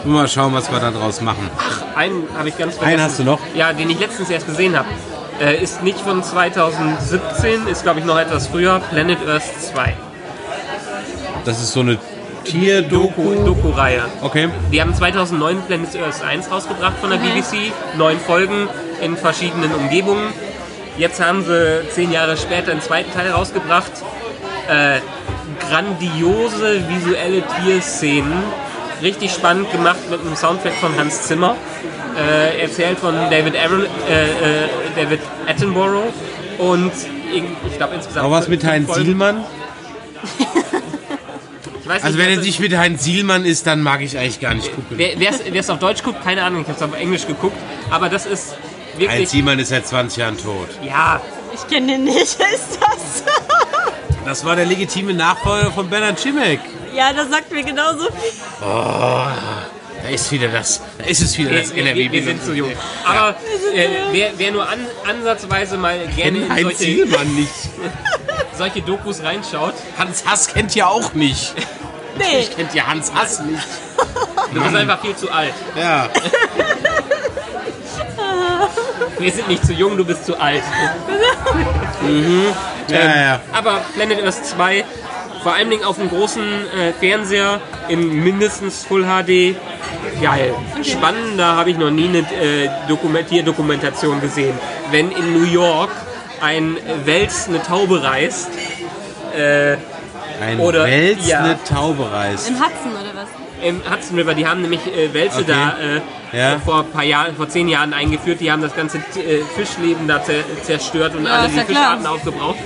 Mal 0.04 0.26
schauen, 0.28 0.52
was 0.54 0.70
wir 0.72 0.80
da 0.80 0.90
draus 0.90 1.20
machen. 1.20 1.48
einen 1.94 2.24
habe 2.36 2.48
ich 2.48 2.58
ganz 2.58 2.74
vergessen. 2.74 2.94
Einen 2.98 3.02
hast 3.02 3.18
du 3.18 3.24
noch? 3.24 3.38
Ja, 3.54 3.72
den 3.72 3.88
ich 3.90 3.98
letztens 4.00 4.30
erst 4.30 4.46
gesehen 4.46 4.76
habe. 4.76 4.88
Äh, 5.40 5.62
ist 5.62 5.82
nicht 5.82 6.00
von 6.00 6.22
2017, 6.22 7.66
ist 7.66 7.82
glaube 7.82 8.00
ich 8.00 8.06
noch 8.06 8.18
etwas 8.18 8.46
früher. 8.48 8.80
Planet 8.90 9.18
Earth 9.28 9.42
2. 9.74 9.94
Das 11.44 11.60
ist 11.60 11.72
so 11.72 11.80
eine 11.80 11.98
Tierdoku. 12.44 13.44
Doku-Reihe. 13.44 14.02
Okay. 14.20 14.48
Die 14.70 14.80
haben 14.80 14.94
2009 14.94 15.62
Planet 15.66 15.88
Earth 15.96 16.22
1 16.22 16.50
rausgebracht 16.50 16.98
von 17.00 17.10
der 17.10 17.18
BBC. 17.18 17.72
Neun 17.96 18.18
Folgen 18.18 18.68
in 19.00 19.16
verschiedenen 19.16 19.72
Umgebungen. 19.74 20.28
Jetzt 20.98 21.20
haben 21.24 21.44
sie 21.44 21.88
zehn 21.90 22.12
Jahre 22.12 22.36
später 22.36 22.70
einen 22.72 22.80
zweiten 22.80 23.12
Teil 23.12 23.30
rausgebracht. 23.30 23.92
Äh, 24.68 25.00
grandiose 25.68 26.82
visuelle 26.88 27.42
Tierszenen. 27.62 28.42
Richtig 29.02 29.32
spannend 29.32 29.70
gemacht 29.72 30.10
mit 30.10 30.20
einem 30.20 30.36
Soundtrack 30.36 30.74
von 30.74 30.96
Hans 30.96 31.22
Zimmer. 31.22 31.56
Äh, 32.16 32.62
erzählt 32.62 32.98
von 32.98 33.14
David, 33.30 33.56
Aaron, 33.56 33.86
äh, 34.08 34.24
äh, 34.24 34.68
David 34.94 35.20
Attenborough. 35.48 36.12
Und 36.58 36.92
ich 37.32 37.76
glaube 37.76 37.94
insgesamt. 37.94 38.26
Aber 38.26 38.36
was 38.36 38.48
mit 38.48 38.64
Heinz 38.64 38.86
Folgen. 38.86 39.18
Ich 41.96 42.02
weiß 42.02 42.04
Also 42.04 42.16
nicht, 42.18 42.26
wenn 42.26 42.32
wer 42.32 42.38
er 42.38 42.44
nicht 42.44 42.60
mit 42.60 42.76
Heinz 42.76 43.04
Sielmann 43.04 43.44
ist, 43.44 43.66
dann 43.66 43.82
mag 43.82 44.00
ich 44.02 44.16
eigentlich 44.18 44.40
gar 44.40 44.54
nicht 44.54 44.74
gucken. 44.74 44.98
Wer 44.98 45.60
es 45.60 45.70
auf 45.70 45.78
Deutsch 45.78 46.02
guckt, 46.02 46.22
keine 46.24 46.42
Ahnung, 46.42 46.62
ich 46.62 46.68
habe 46.68 46.76
es 46.76 46.82
auf 46.82 46.98
Englisch 46.98 47.26
geguckt, 47.26 47.56
aber 47.90 48.08
das 48.08 48.26
ist 48.26 48.54
wirklich. 48.96 49.10
Heinz 49.20 49.30
Sielmann 49.30 49.58
ist 49.58 49.68
seit 49.68 49.86
20 49.86 50.18
Jahren 50.18 50.38
tot. 50.38 50.68
Ja, 50.82 51.20
Ich 51.54 51.66
kenne 51.68 51.92
den 51.92 52.04
nicht. 52.04 52.38
Wer 52.38 52.48
ist 52.54 52.78
das? 52.80 53.22
Das 54.24 54.44
war 54.44 54.56
der 54.56 54.66
legitime 54.66 55.12
Nachfolger 55.14 55.70
von 55.72 55.90
Bernhard 55.90 56.20
Schimek. 56.20 56.60
Ja, 56.94 57.12
das 57.12 57.28
sagt 57.30 57.50
mir 57.52 57.64
genauso 57.64 58.04
viel. 58.06 58.32
Da 60.02 60.08
ist 60.10 60.32
wieder 60.32 60.48
das, 60.48 60.80
da 60.98 61.04
ist 61.04 61.20
es 61.22 61.38
wieder 61.38 61.50
das 61.52 61.74
wir, 61.74 61.84
wir, 61.94 62.10
wir 62.10 62.22
sind 62.24 62.44
zu 62.44 62.52
jung. 62.54 62.72
Aber 63.04 63.36
äh, 63.74 63.86
wer, 64.10 64.30
wer 64.36 64.50
nur 64.50 64.68
an, 64.68 64.80
ansatzweise 65.08 65.76
mal 65.78 65.96
gerne 66.16 66.38
in 66.38 66.48
Heinz 66.48 66.62
solche, 66.62 66.84
Sielmann 66.84 67.34
nicht. 67.36 67.50
solche 68.56 68.82
Dokus 68.82 69.22
reinschaut, 69.22 69.74
Hans 69.98 70.24
Hass 70.26 70.48
kennt 70.48 70.74
ja 70.74 70.86
auch 70.86 71.12
nicht. 71.14 71.54
Nee. 72.14 72.40
Ich 72.40 72.54
kennt 72.54 72.74
ja 72.74 72.86
Hans 72.86 73.10
Hass 73.14 73.40
nicht. 73.40 73.66
du 74.52 74.60
bist 74.60 74.76
einfach 74.76 75.00
viel 75.00 75.16
zu 75.16 75.30
alt. 75.30 75.54
Ja. 75.74 76.10
Wir 79.18 79.32
sind 79.32 79.48
nicht 79.48 79.64
zu 79.64 79.72
jung, 79.72 79.96
du 79.96 80.04
bist 80.04 80.26
zu 80.26 80.38
alt. 80.38 80.62
Ja, 82.88 83.16
ja. 83.16 83.40
Aber 83.52 83.80
Planet 83.94 84.22
Earth 84.24 84.44
2, 84.44 84.84
vor 85.42 85.54
allen 85.54 85.70
Dingen 85.70 85.84
auf 85.84 85.96
dem 85.96 86.10
großen 86.10 86.42
äh, 86.42 86.92
Fernseher 86.92 87.60
in 87.88 88.22
mindestens 88.22 88.84
Full 88.84 89.04
HD, 89.04 89.56
geil. 90.20 90.54
Spannender 90.82 91.56
habe 91.56 91.70
ich 91.70 91.78
noch 91.78 91.90
nie 91.90 92.08
eine 92.08 92.18
äh, 92.18 92.68
Dokument 92.88 93.28
Dokumentation 93.46 94.20
gesehen. 94.20 94.58
Wenn 94.90 95.10
in 95.10 95.32
New 95.32 95.44
York 95.44 95.90
ein 96.42 96.76
Wels 97.04 97.48
eine 97.48 97.62
Taube 97.62 98.02
reißt, 98.02 98.50
Ein 100.40 100.58
Oder- 100.60 100.84
Wels 100.86 101.26
ja. 101.26 101.38
eine 101.40 101.58
Taube 101.64 102.10
reißt. 102.10 102.48
Im 102.48 102.54
Hudson 102.56 102.92
oder 102.92 103.14
was? 103.22 103.28
im 103.64 103.80
Hudson 103.88 104.18
River, 104.18 104.34
die 104.34 104.44
haben 104.44 104.60
nämlich 104.62 104.80
äh, 104.88 105.14
Wälze 105.14 105.42
Okay. 105.42 105.52
da 105.52 105.76
äh, 106.34 106.36
Ja. 106.36 106.58
vor 106.58 106.80
ein 106.80 106.90
paar 106.90 107.04
Jahren, 107.04 107.36
vor 107.36 107.48
zehn 107.48 107.68
Jahren 107.68 107.92
eingeführt. 107.94 108.40
Die 108.40 108.50
haben 108.50 108.60
das 108.60 108.74
ganze 108.74 108.98
äh, 108.98 109.42
Fischleben 109.56 110.08
da 110.08 110.20
zer 110.24 110.34
zerstört 110.64 111.14
und 111.14 111.26
Ja, 111.26 111.30
alle 111.42 111.48
die. 111.48 111.60
Fischarten 111.60 112.04
aufgebraucht. 112.06 112.56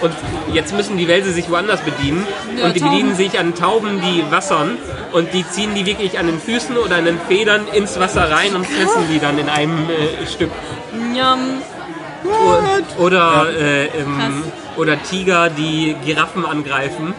Und 0.00 0.12
jetzt 0.52 0.74
müssen 0.74 0.96
die 0.98 1.06
Wälse 1.06 1.32
sich 1.32 1.48
woanders 1.48 1.80
bedienen. 1.82 2.26
Ja, 2.58 2.64
und 2.66 2.74
die 2.74 2.80
Tauben. 2.80 2.90
bedienen 2.92 3.14
sich 3.14 3.38
an 3.38 3.54
Tauben, 3.54 4.00
die 4.00 4.24
wassern. 4.32 4.76
Und 5.12 5.32
die 5.32 5.48
ziehen 5.48 5.72
die 5.76 5.86
wirklich 5.86 6.18
an 6.18 6.26
den 6.26 6.40
Füßen 6.40 6.76
oder 6.76 6.96
an 6.96 7.04
den 7.04 7.20
Federn 7.28 7.68
ins 7.72 8.00
Wasser 8.00 8.28
rein 8.28 8.56
und 8.56 8.66
fressen 8.66 9.04
die 9.12 9.20
dann 9.20 9.38
in 9.38 9.48
einem 9.48 9.88
äh, 9.88 10.26
Stück. 10.26 10.50
Njam. 11.12 11.62
Oder, 12.98 13.46
äh, 13.58 13.86
ähm, 13.86 14.42
oder 14.76 15.02
Tiger, 15.02 15.48
die 15.50 15.96
Giraffen 16.04 16.44
angreifen. 16.46 17.14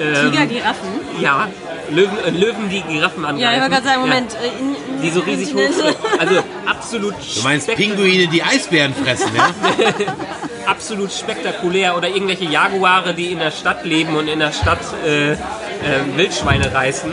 Ähm, 0.00 0.30
Tiger, 0.32 0.46
Giraffen. 0.46 0.88
Ja, 1.20 1.48
Löwen, 1.90 2.18
äh, 2.26 2.30
Löwen, 2.30 2.68
die 2.70 2.82
Giraffen 2.82 3.24
angreifen. 3.24 3.40
Ja, 3.40 3.52
ich 3.52 3.60
wollte 3.60 3.70
gerade 3.74 3.86
sagen, 3.86 4.00
Ja. 4.00 4.06
Moment. 4.06 4.32
äh, 4.34 4.60
in- 4.60 4.74
in- 4.96 5.02
Die 5.02 5.10
so 5.10 5.20
riesig 5.20 5.54
hoch 5.54 5.72
sind. 5.72 5.96
Also 6.18 6.40
absolut 6.66 7.14
Du 7.36 7.42
meinst 7.42 7.74
Pinguine, 7.74 8.26
die 8.28 8.42
Eisbären 8.42 8.94
fressen, 8.94 9.30
ja? 9.36 9.48
absolut 10.66 11.12
spektakulär. 11.12 11.96
Oder 11.96 12.08
irgendwelche 12.08 12.44
Jaguare, 12.44 13.14
die 13.14 13.32
in 13.32 13.38
der 13.38 13.50
Stadt 13.50 13.84
leben 13.84 14.16
und 14.16 14.28
in 14.28 14.38
der 14.38 14.52
Stadt 14.52 14.80
äh, 15.04 15.32
äh, 15.32 15.36
Wildschweine 16.16 16.72
reißen. 16.72 17.10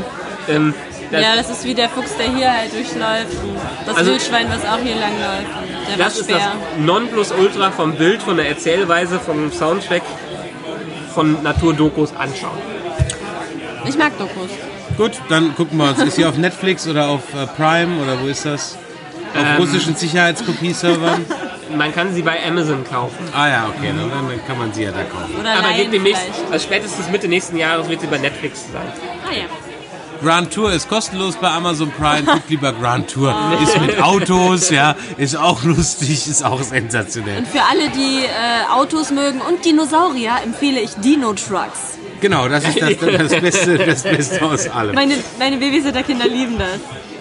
Ähm, 0.49 0.74
das, 1.12 1.22
Ja, 1.22 1.36
das 1.36 1.49
ist 1.52 1.64
wie 1.64 1.74
der 1.74 1.88
Fuchs, 1.90 2.16
der 2.18 2.32
hier 2.36 2.52
halt 2.52 2.74
durchläuft. 2.74 3.38
Das 3.86 3.95
Also- 3.98 4.12
Wildschwein, 4.12 4.48
was 4.49 4.64
auch 4.70 4.80
hier 4.84 4.95
langläuft. 4.95 5.48
Der 5.90 5.98
das 5.98 6.20
ist 6.20 6.30
das. 6.30 6.41
Nonplusultra 6.80 7.72
vom 7.72 7.95
Bild, 7.95 8.22
von 8.22 8.38
der 8.38 8.49
Erzählweise, 8.49 9.20
vom 9.20 9.52
Soundtrack, 9.52 10.02
von 11.14 11.41
Naturdokus 11.44 12.16
anschauen. 12.16 12.57
Ich 13.88 13.98
mag 13.98 14.18
Dokus. 14.18 14.49
Gut, 14.98 15.12
dann 15.30 15.56
gucken 15.56 15.78
wir 15.78 15.90
uns. 15.90 15.99
Ist 15.99 16.16
sie 16.16 16.26
auf 16.26 16.38
Netflix 16.38 16.88
oder 16.88 17.07
auf 17.10 17.22
äh, 17.34 17.45
Prime 17.48 18.02
oder 18.02 18.22
wo 18.22 18.28
ist 18.28 18.45
das? 18.45 18.78
Auf 19.34 19.41
Ähm. 19.41 19.57
russischen 19.57 19.95
Sicherheitskopieservern? 19.95 21.26
Man 21.78 21.94
kann 21.94 22.14
sie 22.14 22.22
bei 22.22 22.38
Amazon 22.48 22.84
kaufen. 22.84 23.28
Ah 23.34 23.48
ja, 23.48 23.68
okay, 23.68 23.90
dann, 23.95 24.10
dann 24.10 24.45
kann 24.48 24.57
man 24.57 24.72
sie 24.72 24.84
ja 24.84 24.91
da 24.91 25.03
kaufen. 25.03 25.36
Oder 25.38 25.56
Aber 25.57 25.70
demnächst, 25.91 26.24
also 26.52 26.64
spätestens 26.64 27.10
Mitte 27.10 27.28
nächsten 27.28 27.57
Jahres 27.57 27.90
wird 27.90 28.02
sie 28.02 28.07
bei 28.07 28.20
Netflix 28.20 28.66
sein. 28.72 28.86
Ah 29.28 29.34
ja. 29.34 29.45
Grand 30.22 30.52
Tour 30.54 30.72
ist 30.72 30.90
kostenlos 30.90 31.36
bei 31.36 31.50
Amazon 31.50 31.92
Prime. 31.92 32.24
Guckt 32.24 32.50
lieber 32.50 32.74
Grand 32.74 33.10
Tour. 33.12 33.36
Ist 33.62 33.80
mit 33.80 34.02
Autos, 34.02 34.70
ja, 34.70 34.96
ist 35.18 35.36
auch 35.38 35.64
lustig, 35.64 36.28
ist 36.28 36.44
auch 36.44 36.62
sensationell. 36.62 37.40
Und 37.40 37.48
für 37.48 37.62
alle, 37.62 37.90
die 37.90 38.24
äh, 38.26 38.72
Autos 38.74 39.12
mögen 39.12 39.42
und 39.42 39.64
Dinosaurier, 39.66 40.34
empfehle 40.44 40.80
ich 40.80 40.96
Dino 40.96 41.34
Trucks. 41.34 41.98
Genau, 42.22 42.48
das 42.48 42.64
ist 42.68 42.82
das, 42.82 42.98
das, 42.98 43.42
Beste, 43.42 43.78
das 43.78 44.04
Beste 44.04 44.46
aus 44.46 44.68
allem. 44.70 44.96
Meine, 44.96 45.16
meine 45.38 45.58
Babysitter-Kinder 45.58 46.28
lieben 46.28 46.58
das. 46.58 46.80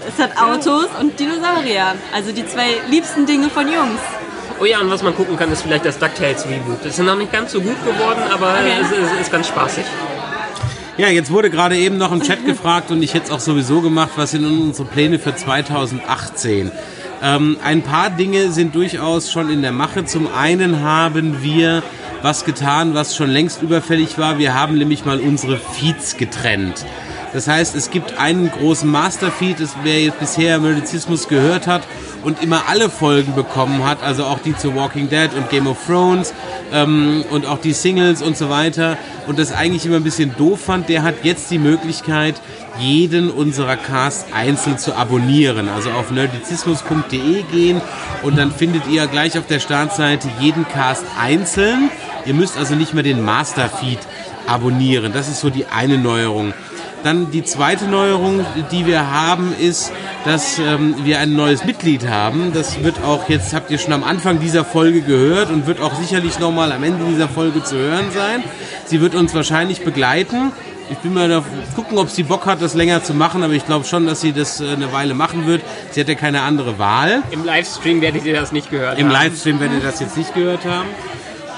Es 0.09 0.23
hat 0.23 0.37
Autos 0.39 0.87
und 1.01 1.19
Dinosaurier. 1.19 1.95
Also 2.15 2.33
die 2.33 2.47
zwei 2.47 2.77
liebsten 2.91 3.27
Dinge 3.27 3.51
von 3.51 3.67
Jungs. 3.67 4.01
Oh 4.61 4.65
ja, 4.65 4.79
und 4.81 4.89
was 4.91 5.03
man 5.03 5.15
gucken 5.17 5.37
kann, 5.37 5.51
ist 5.51 5.63
vielleicht 5.63 5.85
das 5.85 5.99
DuckTales 5.99 6.47
Reboot. 6.47 6.79
Das 6.85 6.99
ist 6.99 7.05
noch 7.05 7.17
nicht 7.17 7.33
ganz 7.33 7.51
so 7.53 7.61
gut 7.61 7.77
geworden, 7.85 8.23
aber 8.33 8.51
Okay. 8.55 8.73
es, 8.81 9.13
es 9.15 9.21
ist 9.23 9.33
ganz 9.33 9.49
spaßig. 9.49 9.85
Ja, 10.97 11.09
jetzt 11.09 11.33
wurde 11.33 11.51
gerade 11.51 11.77
eben 11.77 11.99
noch 11.99 12.13
im 12.13 12.23
Chat 12.23 12.47
gefragt 12.47 12.93
und 12.93 13.03
ich 13.03 13.15
hätte 13.15 13.27
es 13.27 13.31
auch 13.33 13.41
sowieso 13.41 13.81
gemacht, 13.81 14.13
was 14.15 14.31
sind 14.31 14.45
unsere 14.45 14.87
Pläne 14.87 15.19
für 15.19 15.35
2018? 15.35 16.71
Ähm, 17.21 17.57
ein 17.65 17.83
paar 17.83 18.11
Dinge 18.11 18.53
sind 18.53 18.77
durchaus 18.77 19.33
schon 19.33 19.51
in 19.51 19.61
der 19.61 19.73
Mache. 19.73 20.05
Zum 20.05 20.33
einen 20.33 20.83
haben 20.83 21.43
wir 21.43 21.83
was 22.23 22.45
getan, 22.45 22.95
was 22.95 23.17
schon 23.17 23.29
längst 23.29 23.61
überfällig 23.61 24.19
war. 24.19 24.39
Wir 24.39 24.55
haben 24.55 24.79
nämlich 24.79 25.05
mal 25.05 25.19
unsere 25.19 25.57
Feeds 25.57 26.17
getrennt. 26.17 26.87
Das 27.35 27.49
heißt, 27.49 27.75
es 27.75 27.91
gibt 27.91 28.17
einen 28.17 28.49
großen 28.49 28.89
Masterfeed, 28.89 29.59
das 29.59 29.75
wer 29.83 30.01
jetzt 30.01 30.21
bisher 30.21 30.61
Murdizismus 30.61 31.27
gehört 31.27 31.67
hat 31.67 31.83
und 32.23 32.41
immer 32.41 32.69
alle 32.69 32.89
Folgen 32.89 33.35
bekommen 33.35 33.85
hat, 33.85 34.05
also 34.05 34.25
auch 34.25 34.39
die 34.39 34.57
zu 34.57 34.77
Walking 34.77 35.09
Dead 35.09 35.31
und 35.37 35.51
Game 35.51 35.67
of 35.67 35.77
Thrones 35.85 36.33
ähm, 36.73 37.25
und 37.33 37.45
auch 37.45 37.59
die 37.59 37.73
Singles 37.73 38.23
und 38.23 38.37
so 38.37 38.51
weiter 38.51 38.97
und 39.27 39.41
das 39.41 39.51
eigentlich 39.51 39.85
immer 39.85 39.97
ein 39.97 40.05
bisschen 40.05 40.37
doof 40.37 40.61
fand, 40.61 40.89
der 40.89 41.03
hat 41.03 41.25
jetzt 41.25 41.51
die 41.51 41.59
Möglichkeit, 41.59 42.41
jeden 42.79 43.31
unserer 43.31 43.77
Casts 43.77 44.27
einzeln 44.33 44.79
zu 44.79 44.95
abonnieren. 44.95 45.69
Also 45.69 45.91
auf 45.91 46.13
nerdizismus.de 46.13 47.43
gehen 47.51 47.81
und 48.23 48.39
dann 48.39 48.53
findet 48.53 48.87
ihr 48.87 49.09
gleich 49.09 49.37
auf 49.37 49.47
der 49.49 49.59
Startseite 49.59 50.29
jeden 50.39 50.69
Cast 50.69 51.05
einzeln. 51.21 51.91
Ihr 52.27 52.35
müsst 52.35 52.57
also 52.57 52.77
nicht 52.77 52.95
mehr 52.95 53.03
den 53.03 53.25
Masterfeed 53.25 53.99
abonnieren. 54.47 55.13
Das 55.13 55.29
ist 55.29 55.41
so 55.41 55.51
die 55.51 55.67
eine 55.67 55.99
Neuerung. 55.99 56.55
Dann 57.05 57.31
die 57.31 57.45
zweite 57.45 57.85
Neuerung, 57.85 58.47
die 58.73 58.87
wir 58.87 59.11
haben, 59.11 59.55
ist, 59.61 59.93
dass 60.25 60.59
ähm, 60.59 60.95
wir 61.05 61.19
ein 61.19 61.37
neues 61.37 61.67
Mitglied 61.67 62.09
haben. 62.09 62.53
Das 62.55 62.83
wird 62.83 63.03
auch 63.05 63.29
jetzt, 63.29 63.53
habt 63.53 63.71
ihr 63.71 63.77
schon 63.77 63.93
am 63.93 64.03
Anfang 64.03 64.41
dieser 64.41 64.65
Folge 64.65 65.03
gehört 65.03 65.51
und 65.51 65.67
wird 65.67 65.83
auch 65.83 65.95
sicherlich 65.95 66.39
nochmal 66.39 66.73
am 66.73 66.83
Ende 66.83 67.05
dieser 67.05 67.29
Folge 67.29 67.63
zu 67.63 67.77
hören 67.77 68.07
sein. 68.15 68.43
Sie 68.87 69.03
wird 69.03 69.15
uns 69.15 69.35
wahrscheinlich 69.35 69.85
begleiten. 69.85 70.51
Ich 70.91 70.97
bin 70.97 71.13
mal 71.13 71.29
da 71.29 71.45
gucken, 71.77 71.99
ob 71.99 72.09
sie 72.09 72.23
Bock 72.23 72.47
hat, 72.47 72.63
das 72.63 72.73
länger 72.73 73.03
zu 73.03 73.13
machen, 73.13 73.43
aber 73.43 73.53
ich 73.53 73.67
glaube 73.67 73.85
schon, 73.85 74.07
dass 74.07 74.23
sie 74.23 74.33
das 74.33 74.63
äh, 74.63 74.71
eine 74.71 74.91
Weile 74.91 75.13
machen 75.13 75.47
wird. 75.47 75.61
Sie 75.91 76.01
hat 76.01 76.09
ja 76.09 76.15
keine 76.15 76.41
andere 76.41 76.79
Wahl. 76.79 77.23
Im 77.33 77.45
Livestream 77.45 78.01
werdet 78.01 78.25
ihr 78.25 78.35
das 78.35 78.51
nicht 78.51 78.71
gehört 78.71 78.99
Im 78.99 79.09
haben. 79.09 79.13
Livestream 79.13 79.61
werdet 79.61 79.83
ihr 79.83 79.85
das 79.85 80.01
jetzt 80.01 80.17
nicht 80.17 80.35
gehört 80.35 80.65
haben. 80.65 80.89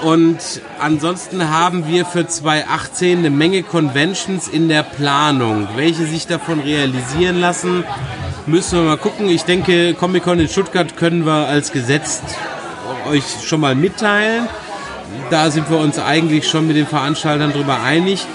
Und 0.03 0.61
ansonsten 0.79 1.49
haben 1.49 1.87
wir 1.87 2.05
für 2.05 2.27
2018 2.27 3.19
eine 3.19 3.29
Menge 3.29 3.63
Conventions 3.63 4.47
in 4.47 4.69
der 4.69 4.83
Planung. 4.83 5.67
Welche 5.75 6.05
sich 6.05 6.27
davon 6.27 6.59
realisieren 6.59 7.39
lassen, 7.39 7.83
müssen 8.45 8.79
wir 8.79 8.85
mal 8.85 8.97
gucken. 8.97 9.27
Ich 9.27 9.43
denke, 9.43 9.95
Comic-Con 9.95 10.39
in 10.39 10.47
Stuttgart 10.47 10.95
können 10.97 11.25
wir 11.25 11.47
als 11.47 11.71
gesetzt 11.71 12.23
euch 13.09 13.23
schon 13.43 13.61
mal 13.61 13.75
mitteilen. 13.75 14.47
Da 15.29 15.49
sind 15.49 15.69
wir 15.69 15.79
uns 15.79 15.97
eigentlich 15.97 16.47
schon 16.47 16.67
mit 16.67 16.75
den 16.75 16.87
Veranstaltern 16.87 17.51
drüber 17.51 17.81
einig. 17.81 18.25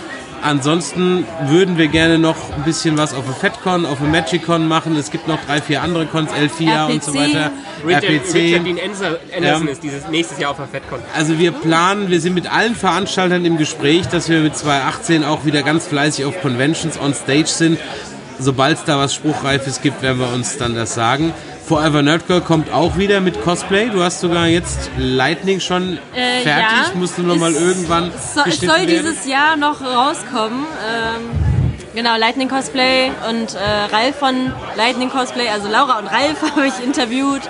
Ansonsten 0.43 1.25
würden 1.47 1.79
wir 1.79 1.87
gerne 1.87 2.19
noch 2.19 2.37
ein 2.57 2.65
bisschen 2.65 2.99
was 2.99 3.15
auf 3.15 3.25
der 3.25 3.35
FedCon, 3.35 3.87
auf 3.87 3.99
der 3.99 4.09
MagicCon 4.09 4.67
machen. 4.67 4.97
Es 4.97 5.11
gibt 5.13 5.29
noch 5.29 5.39
drei, 5.47 5.63
vier 5.63 5.83
andere 5.83 6.07
Cons, 6.07 6.31
L4 6.33 6.87
und 6.93 7.05
so 7.05 7.15
weiter. 7.15 7.53
Richard, 7.87 8.05
RPC. 8.05 8.35
Richard 8.35 8.67
Dean 8.67 8.79
Anderson 8.85 9.17
Anderson 9.37 9.67
Ja. 9.67 9.73
ist 9.73 9.83
dieses 9.85 10.09
nächstes 10.09 10.39
Jahr 10.39 10.51
auf 10.51 10.57
der 10.57 10.67
FedCon. 10.67 10.99
Also 11.17 11.39
wir 11.39 11.53
planen, 11.53 12.11
wir 12.11 12.21
sind 12.21 12.35
mit 12.35 12.53
allen 12.53 12.75
Veranstaltern 12.75 13.45
im 13.45 13.57
Gespräch, 13.57 14.09
dass 14.09 14.29
wir 14.29 14.41
mit 14.41 14.57
2018 14.57 15.25
auch 15.25 15.45
wieder 15.45 15.63
ganz 15.63 15.87
fleißig 15.87 16.25
auf 16.25 16.41
Conventions 16.43 16.99
on 16.99 17.15
Stage 17.15 17.47
sind. 17.47 17.79
Sobald 18.41 18.79
es 18.79 18.85
da 18.85 18.99
was 18.99 19.15
Spruchreifes 19.15 19.81
gibt, 19.81 20.03
werden 20.03 20.19
wir 20.19 20.33
uns 20.33 20.57
dann 20.59 20.75
das 20.75 20.95
sagen. 20.95 21.33
Forever 21.73 22.03
Nerd 22.03 22.27
Girl 22.27 22.43
kommt 22.43 22.71
auch 22.71 22.99
wieder 22.99 23.23
mit 23.23 23.43
Cosplay. 23.43 23.89
Du 23.89 24.03
hast 24.03 24.21
sogar 24.21 24.47
jetzt 24.47 24.91
Lightning 24.99 25.59
schon 25.59 25.97
Äh, 26.15 26.43
fertig. 26.43 26.89
ja. 26.93 26.95
Musst 26.97 27.17
du 27.17 27.23
noch 27.23 27.37
mal 27.37 27.51
Es- 27.53 27.61
irgendwann 27.63 28.13
Es 28.15 28.35
soll, 28.35 28.45
es 28.47 28.61
soll 28.61 28.69
werden? 28.69 28.89
dieses 28.89 29.27
Jahr 29.27 29.57
noch 29.57 29.81
rauskommen. 29.81 30.67
Ähm, 30.87 31.31
genau, 31.95 32.19
Lightning 32.19 32.51
Cosplay 32.51 33.11
und 33.31 33.55
äh, 33.55 33.59
Ralf 33.91 34.17
von 34.19 34.53
Lightning 34.77 35.09
Cosplay, 35.09 35.49
also 35.49 35.69
Laura 35.69 35.99
und 35.99 36.09
Ralf 36.09 36.43
habe 36.57 36.67
ich 36.67 36.85
interviewt. 36.85 37.41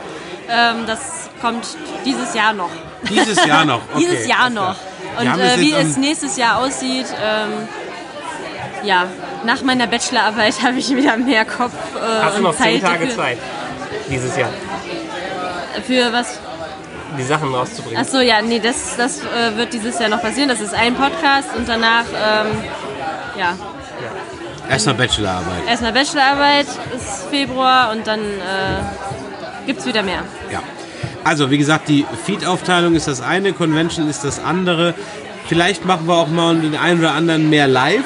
Ähm, 0.48 0.86
das 0.86 1.28
kommt 1.40 1.66
dieses 2.04 2.32
Jahr 2.32 2.52
noch. 2.52 2.70
Dieses 3.10 3.44
Jahr 3.44 3.64
noch. 3.64 3.80
Okay, 3.92 4.06
dieses 4.08 4.28
Jahr 4.28 4.50
noch. 4.50 4.76
Und 5.18 5.26
äh, 5.40 5.58
wie 5.58 5.72
es 5.72 5.96
nächstes 5.96 6.36
Jahr 6.36 6.58
aussieht, 6.58 7.06
ähm, 7.20 7.50
ja, 8.84 9.06
nach 9.44 9.62
meiner 9.62 9.88
Bachelorarbeit 9.88 10.62
habe 10.62 10.78
ich 10.78 10.94
wieder 10.94 11.16
mehr 11.16 11.44
Kopf 11.44 11.72
äh, 11.96 12.22
Hast 12.22 12.34
du 12.34 12.36
und 12.38 12.42
noch 12.44 12.56
Zeit 12.56 12.74
zehn 12.74 12.80
Tage. 12.82 13.08
Zeit 13.08 13.38
dieses 14.12 14.36
Jahr, 14.36 14.50
Für 15.86 16.12
was? 16.12 16.38
die 17.18 17.22
Sachen 17.24 17.54
rauszubringen. 17.54 17.98
Achso, 18.00 18.20
ja, 18.20 18.40
nee, 18.40 18.58
das, 18.58 18.96
das 18.96 19.20
äh, 19.20 19.56
wird 19.56 19.72
dieses 19.72 19.98
Jahr 19.98 20.08
noch 20.08 20.22
passieren. 20.22 20.48
Das 20.48 20.60
ist 20.60 20.72
ein 20.74 20.94
Podcast 20.94 21.48
und 21.56 21.68
danach, 21.68 22.04
ähm, 22.06 22.46
ja, 23.38 23.54
Erstmal 24.70 24.94
Bachelorarbeit. 24.94 25.66
erstmal 25.68 25.92
Bachelorarbeit 25.92 26.66
ist 26.96 27.24
Februar 27.30 27.90
und 27.92 28.06
dann 28.06 28.20
äh, 28.20 29.66
gibt's 29.66 29.84
wieder 29.84 30.02
mehr. 30.02 30.22
Ja. 30.50 30.62
Also, 31.24 31.50
wie 31.50 31.58
gesagt, 31.58 31.88
die 31.88 32.06
Feed-Aufteilung 32.24 32.94
ist 32.94 33.08
das 33.08 33.20
eine, 33.20 33.52
Convention 33.52 34.08
ist 34.08 34.24
das 34.24 34.42
andere. 34.42 34.94
Vielleicht 35.48 35.84
machen 35.84 36.06
wir 36.08 36.14
auch 36.14 36.28
mal 36.28 36.56
den 36.56 36.76
einen 36.76 37.00
oder 37.00 37.12
anderen 37.12 37.50
mehr 37.50 37.66
live. 37.68 38.04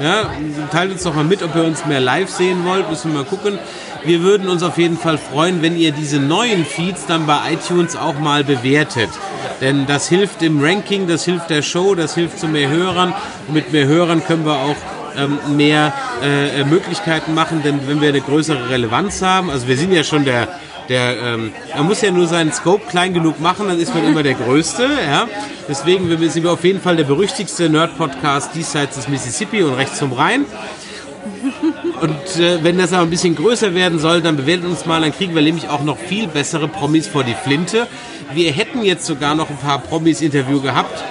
Ja, 0.00 0.24
teilt 0.72 0.92
uns 0.92 1.04
doch 1.04 1.14
mal 1.14 1.24
mit, 1.24 1.42
ob 1.42 1.54
ihr 1.56 1.64
uns 1.64 1.86
mehr 1.86 2.00
live 2.00 2.28
sehen 2.28 2.64
wollt. 2.66 2.90
Müssen 2.90 3.12
wir 3.12 3.20
mal 3.20 3.24
gucken. 3.26 3.58
Wir 4.04 4.22
würden 4.22 4.48
uns 4.48 4.62
auf 4.62 4.76
jeden 4.76 4.98
Fall 4.98 5.16
freuen, 5.16 5.62
wenn 5.62 5.76
ihr 5.76 5.92
diese 5.92 6.18
neuen 6.18 6.66
Feeds 6.66 7.06
dann 7.06 7.26
bei 7.26 7.52
iTunes 7.52 7.96
auch 7.96 8.18
mal 8.18 8.44
bewertet. 8.44 9.08
Denn 9.60 9.86
das 9.86 10.08
hilft 10.08 10.42
im 10.42 10.62
Ranking, 10.62 11.06
das 11.06 11.24
hilft 11.24 11.48
der 11.48 11.62
Show, 11.62 11.94
das 11.94 12.14
hilft 12.14 12.38
zu 12.38 12.46
mehr 12.46 12.68
Hörern. 12.68 13.14
Und 13.48 13.54
mit 13.54 13.72
mehr 13.72 13.86
Hörern 13.86 14.22
können 14.22 14.44
wir 14.44 14.56
auch 14.56 14.76
ähm, 15.16 15.38
mehr 15.56 15.92
äh, 16.22 16.64
Möglichkeiten 16.64 17.34
machen, 17.34 17.62
denn 17.62 17.86
wenn 17.86 18.00
wir 18.00 18.08
eine 18.08 18.20
größere 18.20 18.68
Relevanz 18.68 19.22
haben, 19.22 19.50
also 19.50 19.68
wir 19.68 19.76
sind 19.76 19.92
ja 19.92 20.02
schon 20.02 20.24
der, 20.24 20.48
der 20.88 21.16
ähm, 21.22 21.52
man 21.76 21.86
muss 21.86 22.02
ja 22.02 22.10
nur 22.10 22.26
seinen 22.26 22.52
Scope 22.52 22.86
klein 22.88 23.14
genug 23.14 23.40
machen, 23.40 23.68
dann 23.68 23.78
ist 23.78 23.94
man 23.94 24.04
immer 24.04 24.22
der 24.22 24.34
Größte, 24.34 24.88
ja. 25.08 25.28
Deswegen 25.68 26.08
sind 26.28 26.42
wir 26.42 26.52
auf 26.52 26.64
jeden 26.64 26.80
Fall 26.80 26.96
der 26.96 27.04
berüchtigste 27.04 27.70
Nerd-Podcast 27.70 28.54
diesseits 28.54 28.96
des 28.96 29.08
Mississippi 29.08 29.62
und 29.62 29.74
rechts 29.74 29.98
zum 29.98 30.12
Rhein. 30.12 30.44
Und 32.04 32.38
äh, 32.38 32.62
wenn 32.62 32.76
das 32.76 32.92
aber 32.92 33.04
ein 33.04 33.08
bisschen 33.08 33.34
größer 33.34 33.74
werden 33.74 33.98
soll, 33.98 34.20
dann 34.20 34.36
bewertet 34.36 34.66
uns 34.66 34.84
mal, 34.84 35.00
dann 35.00 35.10
kriegen 35.10 35.34
wir 35.34 35.40
nämlich 35.40 35.70
auch 35.70 35.82
noch 35.82 35.96
viel 35.96 36.28
bessere 36.28 36.68
Promis 36.68 37.08
vor 37.08 37.24
die 37.24 37.32
Flinte. 37.32 37.86
Wir 38.34 38.52
hätten 38.52 38.82
jetzt 38.82 39.06
sogar 39.06 39.34
noch 39.34 39.48
ein 39.48 39.56
paar 39.56 39.78
Promis-Interview 39.78 40.60
gehabt, 40.60 41.02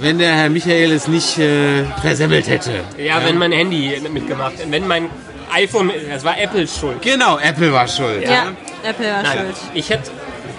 wenn 0.00 0.18
der 0.18 0.34
Herr 0.34 0.48
Michael 0.48 0.90
es 0.92 1.06
nicht 1.06 1.36
äh, 1.38 1.84
versemmelt 2.00 2.48
hätte. 2.48 2.80
ja, 2.96 3.22
wenn 3.22 3.36
mein 3.36 3.52
Handy 3.52 4.00
mitgemacht, 4.10 4.54
wenn 4.70 4.88
mein 4.88 5.10
iPhone, 5.52 5.90
das 6.10 6.24
war 6.24 6.40
Apples 6.40 6.78
Schuld. 6.78 7.02
Genau, 7.02 7.38
Apple 7.38 7.70
war 7.70 7.86
schuld. 7.86 8.22
Ja, 8.22 8.52
Apple 8.82 9.06
war 9.12 9.22
Nein, 9.22 9.38
schuld. 9.38 9.56
ich 9.74 9.90
hätte 9.90 10.10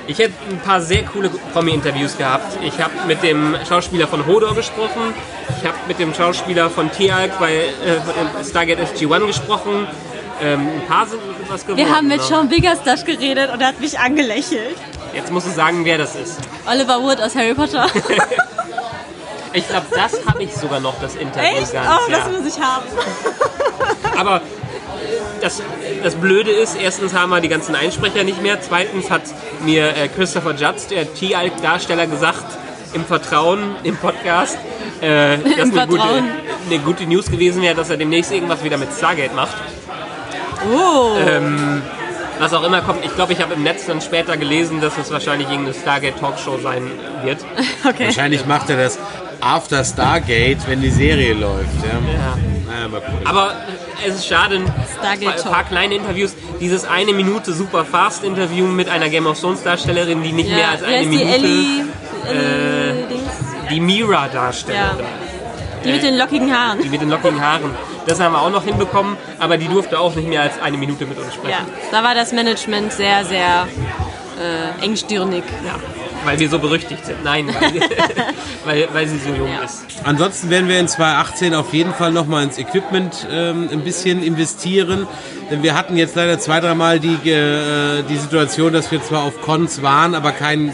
ich 0.08 0.20
hätte 0.20 0.34
ein 0.50 0.60
paar 0.60 0.82
sehr 0.82 1.04
coole 1.04 1.30
Promi-Interviews 1.54 2.18
gehabt. 2.18 2.58
Ich 2.62 2.80
habe 2.82 2.94
mit 3.08 3.24
dem 3.24 3.56
Schauspieler 3.68 4.08
von 4.08 4.26
Hodor 4.26 4.56
gesprochen. 4.56 5.14
Ich 5.58 5.68
habe 5.68 5.78
mit 5.88 6.00
dem 6.00 6.14
Schauspieler 6.14 6.70
von 6.70 6.92
T-Alk 6.92 7.40
bei 7.40 7.56
äh, 7.56 8.44
Stargate 8.44 8.80
SG-1 8.80 9.28
gesprochen. 9.28 9.88
Ähm, 10.42 10.62
ein 10.62 10.88
paar 10.88 11.06
sind 11.06 11.22
was 11.48 11.62
geworden. 11.62 11.78
Wir 11.78 11.96
haben 11.96 12.08
mit 12.08 12.18
ne? 12.18 12.24
Sean 12.24 12.50
Biggerstaff 12.50 13.06
geredet 13.06 13.52
und 13.54 13.62
er 13.62 13.68
hat 13.68 13.80
mich 13.80 13.98
angelächelt. 13.98 14.76
Jetzt 15.14 15.32
musst 15.32 15.48
du 15.48 15.52
sagen, 15.52 15.86
wer 15.86 15.98
das 15.98 16.16
ist. 16.16 16.40
Oliver 16.66 17.02
Wood 17.02 17.22
aus 17.22 17.36
Harry 17.36 17.54
Potter. 17.54 17.88
Ich 19.56 19.68
glaube, 19.68 19.86
das 19.92 20.26
habe 20.26 20.42
ich 20.42 20.54
sogar 20.56 20.80
noch, 20.80 21.00
das 21.00 21.16
Interview 21.16 21.60
Echt? 21.60 21.74
ganz. 21.74 21.88
Oh, 21.88 22.12
ja. 22.12 22.18
das 22.18 22.32
muss 22.32 22.56
ich 22.56 22.60
haben. 22.60 22.86
Aber 24.18 24.42
das, 25.42 25.62
das 26.04 26.16
Blöde 26.16 26.52
ist, 26.52 26.76
erstens 26.76 27.14
haben 27.14 27.30
wir 27.30 27.42
die 27.42 27.50
ganzen 27.50 27.76
Einsprecher 27.76 28.24
nicht 28.24 28.42
mehr. 28.42 28.62
Zweitens 28.62 29.10
hat 29.10 29.24
mir 29.64 29.96
äh, 29.96 30.08
Christopher 30.08 30.52
Judge, 30.52 30.84
der 30.90 31.14
T-Alk-Darsteller, 31.14 32.08
gesagt, 32.08 32.46
im 32.94 33.06
Vertrauen, 33.06 33.76
im 33.84 33.98
Podcast, 33.98 34.58
äh, 35.02 35.38
dass 35.58 35.70
Im 35.70 35.78
eine 35.78 35.88
gute, 35.88 36.04
eine 36.04 36.80
gute 36.80 37.06
News 37.06 37.30
gewesen 37.30 37.62
wäre, 37.62 37.76
dass 37.76 37.90
er 37.90 37.98
demnächst 37.98 38.32
irgendwas 38.32 38.64
wieder 38.64 38.78
mit 38.78 38.90
Stargate 38.96 39.36
macht. 39.36 39.56
Oh. 40.72 41.16
Was 42.40 42.54
auch 42.54 42.64
immer 42.64 42.82
kommt. 42.82 43.06
Ich 43.06 43.14
glaube, 43.16 43.34
ich 43.34 43.42
habe 43.42 43.54
im 43.54 43.64
Netz 43.64 43.86
dann 43.86 44.02
später 44.02 44.38
gelesen, 44.38 44.82
dass 44.82 44.98
es 44.98 45.12
wahrscheinlich 45.12 45.50
irgendeine 45.50 45.78
Stargate-Talkshow 45.78 46.60
sein 46.62 46.90
wird. 47.24 47.40
Okay. 47.86 48.06
Wahrscheinlich 48.06 48.46
macht 48.46 48.70
er 48.70 48.78
das 48.78 48.98
after 49.42 49.84
Stargate, 49.84 50.66
wenn 50.68 50.82
die 50.82 50.90
Serie 50.90 51.34
läuft. 51.34 51.68
Ja. 51.84 52.53
Naja, 52.74 52.88
mal 52.88 53.02
gucken. 53.02 53.28
Aber 53.28 53.54
es 54.06 54.16
ist 54.16 54.28
schade, 54.28 54.56
ein 54.56 54.66
paar, 54.66 55.12
ein 55.12 55.44
paar 55.52 55.64
kleine 55.66 55.96
Interviews. 55.96 56.36
Dieses 56.60 56.86
eine 56.86 57.14
Minute 57.14 57.54
super 57.54 57.86
fast 57.86 58.24
Interview 58.24 58.66
mit 58.66 58.90
einer 58.90 59.10
Game 59.10 59.28
of 59.28 59.40
Thrones 59.40 59.64
Darstellerin, 59.64 60.24
die 60.24 60.32
nicht 60.32 60.50
mehr 60.50 60.60
Ja, 60.60 60.70
als 60.72 60.82
wie 60.82 60.86
eine 60.86 60.96
heißt 60.98 61.04
die 61.06 61.10
Minute 61.10 61.34
Ellie? 61.36 61.86
Ellie 62.30 63.08
Dings? 63.08 63.32
die 63.70 63.80
Mira 63.80 64.28
darstellerin. 64.28 64.98
Ja. 65.00 65.06
Die 65.86 65.92
mit 65.92 66.04
den 66.04 66.18
lockigen 66.18 66.56
Haaren. 66.58 66.82
Die 66.82 66.90
mit 66.90 67.02
den 67.02 67.10
lockigen 67.10 67.42
Haaren. 67.46 67.72
Das 68.08 68.20
haben 68.20 68.34
wir 68.34 68.42
auch 68.42 68.50
noch 68.50 68.64
hinbekommen, 68.64 69.18
aber 69.40 69.58
die 69.58 69.68
durfte 69.68 70.00
auch 70.00 70.16
nicht 70.16 70.28
mehr 70.28 70.42
als 70.42 70.54
eine 70.62 70.78
Minute 70.78 71.06
mit 71.06 71.18
uns 71.18 71.28
Ja, 71.28 71.34
sprechen. 71.34 71.66
da 71.92 72.04
war 72.04 72.16
das 72.16 72.32
Management 72.32 72.92
sehr, 72.94 73.24
sehr 73.26 73.68
äh, 74.42 74.84
engstirnig. 74.84 75.44
Ja. 75.66 75.76
Weil 76.26 76.40
wir 76.40 76.50
so 76.50 76.60
berüchtigt 76.60 77.06
sind. 77.06 77.24
Nein, 77.24 77.48
weil, 77.48 77.82
weil, 78.66 78.88
weil 78.94 79.08
sie 79.08 79.18
so 79.18 79.30
jung 79.30 79.48
Ja. 79.50 79.64
ist. 79.66 79.84
Ansonsten 80.04 80.50
werden 80.50 80.68
wir 80.70 80.80
in 80.80 80.88
2018 80.88 81.54
auf 81.56 81.74
jeden 81.74 81.94
Fall 81.94 82.12
nochmal 82.12 82.44
ins 82.44 82.58
Equipment 82.58 83.28
ähm, 83.32 83.70
ein 83.72 83.82
bisschen 83.82 84.24
investieren. 84.24 85.08
Denn 85.52 85.64
wir 85.64 85.76
hatten 85.76 85.98
jetzt 85.98 86.16
leider 86.16 86.40
zwei, 86.40 86.60
dreimal 86.60 87.00
die, 87.00 87.16
äh, 87.30 88.04
die 88.10 88.18
Situation, 88.18 88.74
dass 88.74 88.92
wir 88.92 89.02
zwar 89.04 89.24
auf 89.24 89.42
Cons 89.42 89.82
waren, 89.82 90.16
aber 90.16 90.32
keinen 90.32 90.72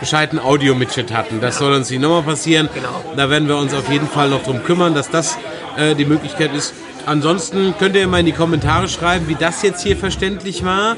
gescheiten 0.00 0.38
Audio-Midget 0.38 1.12
hatten. 1.12 1.40
Das 1.40 1.58
soll 1.58 1.72
uns 1.72 1.90
nicht 1.90 2.00
nochmal 2.02 2.22
passieren. 2.22 2.68
Genau. 2.74 3.02
Da 3.16 3.30
werden 3.30 3.48
wir 3.48 3.56
uns 3.56 3.72
auf 3.74 3.90
jeden 3.90 4.06
Fall 4.08 4.28
noch 4.28 4.42
drum 4.42 4.62
kümmern, 4.62 4.94
dass 4.94 5.10
das 5.10 5.38
äh, 5.76 5.94
die 5.94 6.04
Möglichkeit 6.04 6.54
ist. 6.54 6.74
Ansonsten 7.06 7.74
könnt 7.78 7.94
ihr 7.96 8.06
mal 8.08 8.18
in 8.20 8.26
die 8.26 8.32
Kommentare 8.32 8.88
schreiben, 8.88 9.28
wie 9.28 9.36
das 9.36 9.62
jetzt 9.62 9.82
hier 9.82 9.96
verständlich 9.96 10.64
war. 10.64 10.96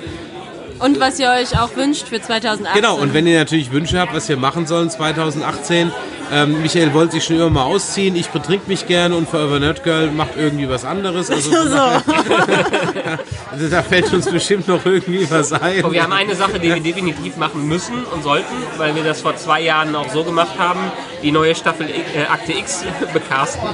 Und 0.78 1.00
was 1.00 1.18
ihr 1.18 1.28
euch 1.30 1.58
auch 1.58 1.74
wünscht 1.76 2.08
für 2.08 2.20
2018. 2.20 2.80
Genau, 2.80 2.96
und 2.96 3.14
wenn 3.14 3.26
ihr 3.26 3.38
natürlich 3.38 3.72
Wünsche 3.72 3.98
habt, 3.98 4.14
was 4.14 4.28
wir 4.28 4.36
machen 4.36 4.66
sollen 4.66 4.90
2018, 4.90 5.90
ähm, 6.30 6.60
Michael 6.62 6.92
wollte 6.92 7.12
sich 7.12 7.24
schon 7.24 7.36
immer 7.36 7.48
mal 7.50 7.62
ausziehen, 7.64 8.14
ich 8.14 8.28
betrink 8.28 8.68
mich 8.68 8.86
gerne 8.86 9.14
und 9.16 9.28
Forever 9.28 9.58
Nerd 9.60 9.82
Girl 9.82 10.10
macht 10.10 10.32
irgendwie 10.36 10.68
was 10.68 10.84
anderes. 10.84 11.30
Also, 11.38 11.50
daher- 11.68 12.02
also 13.52 13.68
da 13.68 13.82
fällt 13.82 14.12
uns 14.12 14.30
bestimmt 14.30 14.68
noch 14.68 14.84
irgendwie 14.84 15.26
was 15.30 15.52
ein. 15.52 15.84
Und 15.84 15.92
wir 15.92 16.02
haben 16.02 16.12
eine 16.12 16.34
Sache, 16.34 16.58
die 16.60 16.68
wir 16.74 16.80
definitiv 16.80 17.36
machen 17.36 17.66
müssen 17.66 18.04
und 18.04 18.22
sollten, 18.22 18.54
weil 18.76 18.94
wir 18.94 19.02
das 19.04 19.20
vor 19.22 19.36
zwei 19.36 19.62
Jahren 19.62 19.94
auch 19.96 20.08
so 20.10 20.22
gemacht 20.22 20.58
haben, 20.58 20.80
die 21.22 21.32
neue 21.32 21.54
Staffel 21.54 21.88
äh, 21.88 22.26
Akte 22.30 22.52
X 22.52 22.84
becasten. 23.12 23.66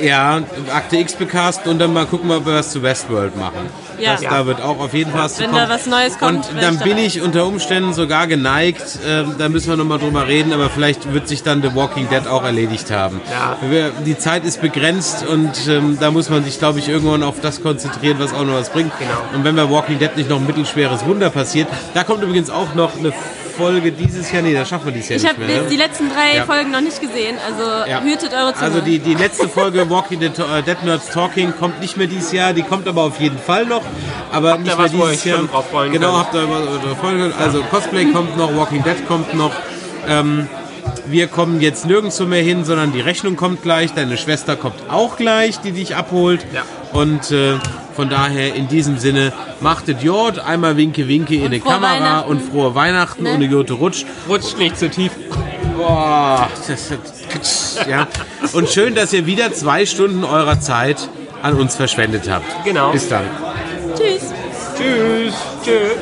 Ja, 0.00 0.42
Akte 0.72 0.96
X 0.98 1.14
becasten 1.14 1.70
und 1.70 1.78
dann 1.78 1.92
mal 1.92 2.06
gucken, 2.06 2.30
ob 2.30 2.46
wir 2.46 2.54
was 2.54 2.70
zu 2.70 2.82
Westworld 2.82 3.36
machen. 3.36 3.68
Ja. 3.98 4.12
Das, 4.12 4.20
Da 4.22 4.46
wird 4.46 4.60
auch 4.60 4.78
auf 4.80 4.94
jeden 4.94 5.10
Fall 5.12 5.22
was 5.24 5.34
zu 5.34 5.42
Wenn 5.42 5.50
kommen. 5.50 5.68
da 5.68 5.74
was 5.74 5.86
Neues 5.86 6.18
kommt, 6.18 6.48
Und 6.50 6.60
dann 6.62 6.78
bin 6.78 6.90
dabei. 6.90 7.02
ich 7.04 7.20
unter 7.22 7.46
Umständen 7.46 7.92
sogar 7.92 8.26
geneigt, 8.26 8.98
ähm, 9.06 9.34
da 9.38 9.48
müssen 9.48 9.68
wir 9.68 9.76
nochmal 9.76 9.98
drüber 9.98 10.26
reden, 10.28 10.52
aber 10.52 10.70
vielleicht 10.70 11.12
wird 11.12 11.28
sich 11.28 11.42
dann 11.42 11.62
The 11.62 11.74
Walking 11.74 12.08
Dead 12.08 12.26
auch 12.26 12.44
erledigt 12.44 12.90
haben. 12.90 13.20
Ja. 13.30 13.56
Wir, 13.68 13.90
die 14.06 14.16
Zeit 14.18 14.44
ist 14.44 14.60
begrenzt 14.60 15.26
und 15.26 15.52
ähm, 15.68 15.96
da 16.00 16.10
muss 16.10 16.30
man 16.30 16.44
sich, 16.44 16.58
glaube 16.58 16.78
ich, 16.78 16.88
irgendwann 16.88 17.22
auf 17.22 17.40
das 17.40 17.62
konzentrieren, 17.62 18.16
was 18.20 18.32
auch 18.32 18.44
noch 18.44 18.54
was 18.54 18.70
bringt. 18.70 18.92
Genau. 18.98 19.10
Und 19.34 19.44
wenn 19.44 19.56
bei 19.56 19.68
Walking 19.70 19.98
Dead 19.98 20.16
nicht 20.16 20.28
noch 20.30 20.38
ein 20.38 20.46
mittelschweres 20.46 21.04
Wunder 21.06 21.30
passiert, 21.30 21.68
da 21.94 22.04
kommt 22.04 22.22
übrigens 22.22 22.50
auch 22.50 22.74
noch 22.74 22.96
eine 22.98 23.12
Folge 23.58 23.92
dieses 23.92 24.30
Jahr. 24.32 24.42
Nee, 24.42 24.54
das 24.54 24.68
schaffen 24.68 24.86
wir 24.86 24.92
dieses 24.92 25.08
Jahr 25.10 25.16
Ich 25.18 25.22
nicht 25.24 25.32
habe 25.34 25.44
mehr. 25.44 25.54
jetzt 25.56 25.64
ne? 25.64 25.70
die 25.70 25.76
letzten 25.76 26.08
drei 26.08 26.36
Ja. 26.36 26.44
Folgen 26.46 26.70
noch 26.70 26.80
nicht 26.80 27.00
gesehen, 27.00 27.36
also 27.46 27.90
Ja. 27.90 28.00
hütet 28.00 28.32
eure 28.32 28.54
Zunge. 28.54 28.64
Also 28.64 28.80
die, 28.80 28.98
die 29.00 29.14
letzte 29.14 29.48
Folge 29.48 29.88
Walking 29.90 30.20
Dead, 30.20 30.32
äh, 30.38 30.62
Dead 30.62 30.82
Nerds 30.84 31.10
Talking 31.10 31.52
kommt 31.58 31.80
nicht 31.80 31.96
mehr 31.96 32.06
dieses 32.06 32.32
Jahr, 32.32 32.52
die 32.52 32.62
kommt 32.62 32.86
aber 32.88 33.02
auf 33.02 33.20
jeden 33.20 33.38
Fall 33.38 33.66
noch. 33.66 33.82
Aber 34.32 34.52
Habt 34.52 34.62
nicht 34.62 34.76
mehr 34.76 34.84
was, 34.84 34.92
wo 34.92 34.98
ihr 35.04 35.10
dieses 35.10 35.20
euch 35.22 35.26
Jahr. 35.26 35.38
schon 35.38 35.48
drauf 35.50 35.70
freuen 35.70 35.92
genau, 35.92 36.16
habt 36.18 36.34
ihr 36.34 36.48
was 36.48 36.82
drauf 36.82 36.98
freuen 37.00 37.18
können. 37.18 37.34
Also 37.38 37.62
Cosplay 37.62 38.06
kommt 38.12 38.36
noch, 38.36 38.56
Walking 38.56 38.82
Dead 38.84 39.06
kommt 39.06 39.34
noch. 39.34 39.52
Ähm, 40.08 40.48
wir 41.06 41.26
kommen 41.26 41.60
jetzt 41.60 41.86
nirgendwo 41.86 42.24
mehr 42.24 42.42
hin, 42.42 42.64
sondern 42.64 42.92
die 42.92 43.00
Rechnung 43.00 43.36
kommt 43.36 43.62
gleich. 43.62 43.92
Deine 43.94 44.16
Schwester 44.16 44.56
kommt 44.56 44.76
auch 44.90 45.16
gleich, 45.16 45.60
die 45.60 45.72
dich 45.72 45.96
abholt. 45.96 46.46
Ja. 46.54 46.62
Und 46.92 47.30
äh, 47.30 47.54
von 47.94 48.08
daher 48.08 48.54
in 48.54 48.68
diesem 48.68 48.98
Sinne, 48.98 49.32
machtet 49.60 50.02
Jod, 50.02 50.38
einmal 50.38 50.76
winke 50.76 51.08
winke 51.08 51.34
in 51.36 51.50
die 51.50 51.60
Kamera 51.60 52.20
und 52.20 52.40
frohe 52.40 52.74
Weihnachten 52.74 53.24
Ne? 53.24 53.34
und 53.34 53.42
Jote 53.42 53.74
rutscht. 53.74 54.06
Rutscht 54.28 54.58
nicht 54.58 54.78
zu 54.78 54.88
tief. 54.88 55.12
Boah, 55.76 56.48
das, 56.66 56.92
das, 57.32 57.78
ja. 57.88 58.06
Und 58.52 58.68
schön, 58.68 58.94
dass 58.94 59.12
ihr 59.12 59.26
wieder 59.26 59.52
zwei 59.52 59.86
Stunden 59.86 60.24
eurer 60.24 60.60
Zeit 60.60 61.08
an 61.42 61.54
uns 61.54 61.76
verschwendet 61.76 62.28
habt. 62.28 62.46
Genau. 62.64 62.90
Bis 62.92 63.08
dann. 63.08 63.24
Tschüss. 63.96 64.32
Tschüss. 64.76 65.34
Tschüss. 65.64 65.98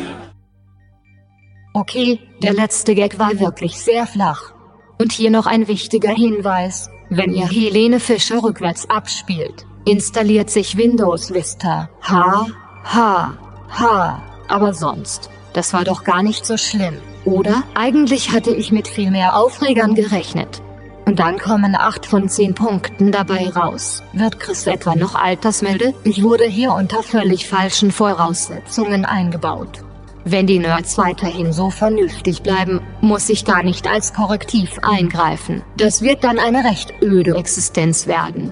Okay, 1.74 2.20
der 2.42 2.54
letzte 2.54 2.94
Gag 2.94 3.18
war 3.18 3.38
wirklich 3.38 3.76
sehr 3.76 4.06
flach. 4.06 4.52
Und 4.98 5.12
hier 5.12 5.30
noch 5.30 5.46
ein 5.46 5.68
wichtiger 5.68 6.10
Hinweis. 6.12 6.88
Wenn 7.10 7.34
ihr 7.34 7.46
Helene 7.46 8.00
Fischer 8.00 8.42
rückwärts 8.42 8.88
abspielt, 8.88 9.66
installiert 9.86 10.50
sich 10.50 10.76
Windows 10.76 11.32
Vista. 11.32 11.88
Ha, 12.02 12.46
ha, 12.84 13.32
ha. 13.70 14.22
Aber 14.48 14.74
sonst, 14.74 15.30
das 15.54 15.72
war 15.72 15.84
doch 15.84 16.04
gar 16.04 16.22
nicht 16.22 16.44
so 16.44 16.56
schlimm, 16.56 16.98
oder? 17.24 17.62
Eigentlich 17.74 18.32
hatte 18.32 18.50
ich 18.50 18.72
mit 18.72 18.88
viel 18.88 19.10
mehr 19.10 19.36
Aufregern 19.36 19.94
gerechnet. 19.94 20.60
Und 21.06 21.20
dann 21.20 21.38
kommen 21.38 21.76
8 21.76 22.04
von 22.04 22.28
10 22.28 22.54
Punkten 22.54 23.12
dabei 23.12 23.48
raus. 23.48 24.02
Wird 24.12 24.40
Chris 24.40 24.66
etwa 24.66 24.96
noch 24.96 25.14
altersmilde? 25.14 25.94
Ich 26.02 26.24
wurde 26.24 26.44
hier 26.44 26.72
unter 26.72 27.04
völlig 27.04 27.48
falschen 27.48 27.92
Voraussetzungen 27.92 29.04
eingebaut. 29.04 29.84
Wenn 30.24 30.48
die 30.48 30.58
Nerds 30.58 30.98
weiterhin 30.98 31.52
so 31.52 31.70
vernünftig 31.70 32.42
bleiben, 32.42 32.80
muss 33.00 33.28
ich 33.28 33.44
gar 33.44 33.62
nicht 33.62 33.86
als 33.86 34.12
Korrektiv 34.12 34.80
eingreifen. 34.82 35.62
Das 35.76 36.02
wird 36.02 36.24
dann 36.24 36.40
eine 36.40 36.64
recht 36.64 36.92
öde 37.00 37.36
Existenz 37.36 38.08
werden. 38.08 38.50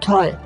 Toll. 0.00 0.36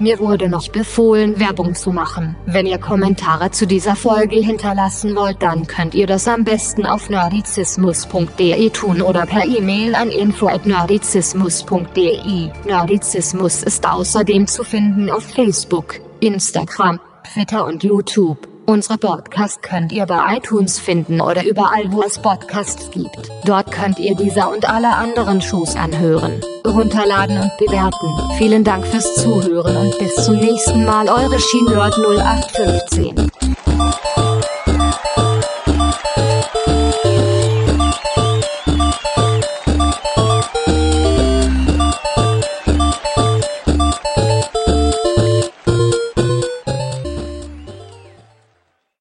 Mir 0.00 0.18
wurde 0.18 0.48
noch 0.48 0.68
befohlen, 0.68 1.38
Werbung 1.38 1.74
zu 1.74 1.92
machen. 1.92 2.34
Wenn 2.46 2.64
ihr 2.64 2.78
Kommentare 2.78 3.50
zu 3.50 3.66
dieser 3.66 3.96
Folge 3.96 4.36
hinterlassen 4.36 5.14
wollt, 5.14 5.42
dann 5.42 5.66
könnt 5.66 5.94
ihr 5.94 6.06
das 6.06 6.26
am 6.26 6.42
besten 6.42 6.86
auf 6.86 7.10
nerdizismus.de 7.10 8.70
tun 8.70 9.02
oder 9.02 9.26
per 9.26 9.44
E-Mail 9.44 9.94
an 9.94 10.08
info@nerdizismus.de. 10.08 12.48
Nerdizismus 12.64 13.62
ist 13.62 13.86
außerdem 13.86 14.46
zu 14.46 14.64
finden 14.64 15.10
auf 15.10 15.24
Facebook, 15.24 16.00
Instagram, 16.20 16.98
Twitter 17.34 17.66
und 17.66 17.84
YouTube. 17.84 18.48
Unsere 18.70 18.98
Podcast 18.98 19.62
könnt 19.62 19.90
ihr 19.90 20.06
bei 20.06 20.36
iTunes 20.36 20.78
finden 20.78 21.20
oder 21.20 21.44
überall, 21.44 21.90
wo 21.90 22.04
es 22.04 22.20
Podcasts 22.20 22.88
gibt. 22.92 23.28
Dort 23.44 23.72
könnt 23.72 23.98
ihr 23.98 24.14
dieser 24.14 24.48
und 24.48 24.70
alle 24.70 24.94
anderen 24.94 25.42
Shows 25.42 25.74
anhören, 25.74 26.40
runterladen 26.64 27.36
und 27.36 27.50
bewerten. 27.58 28.36
Vielen 28.38 28.62
Dank 28.62 28.86
fürs 28.86 29.16
Zuhören 29.16 29.76
und 29.76 29.98
bis 29.98 30.14
zum 30.24 30.36
nächsten 30.36 30.84
Mal, 30.84 31.08
eure 31.08 31.40
Shinerd 31.40 31.98
0815. 31.98 33.30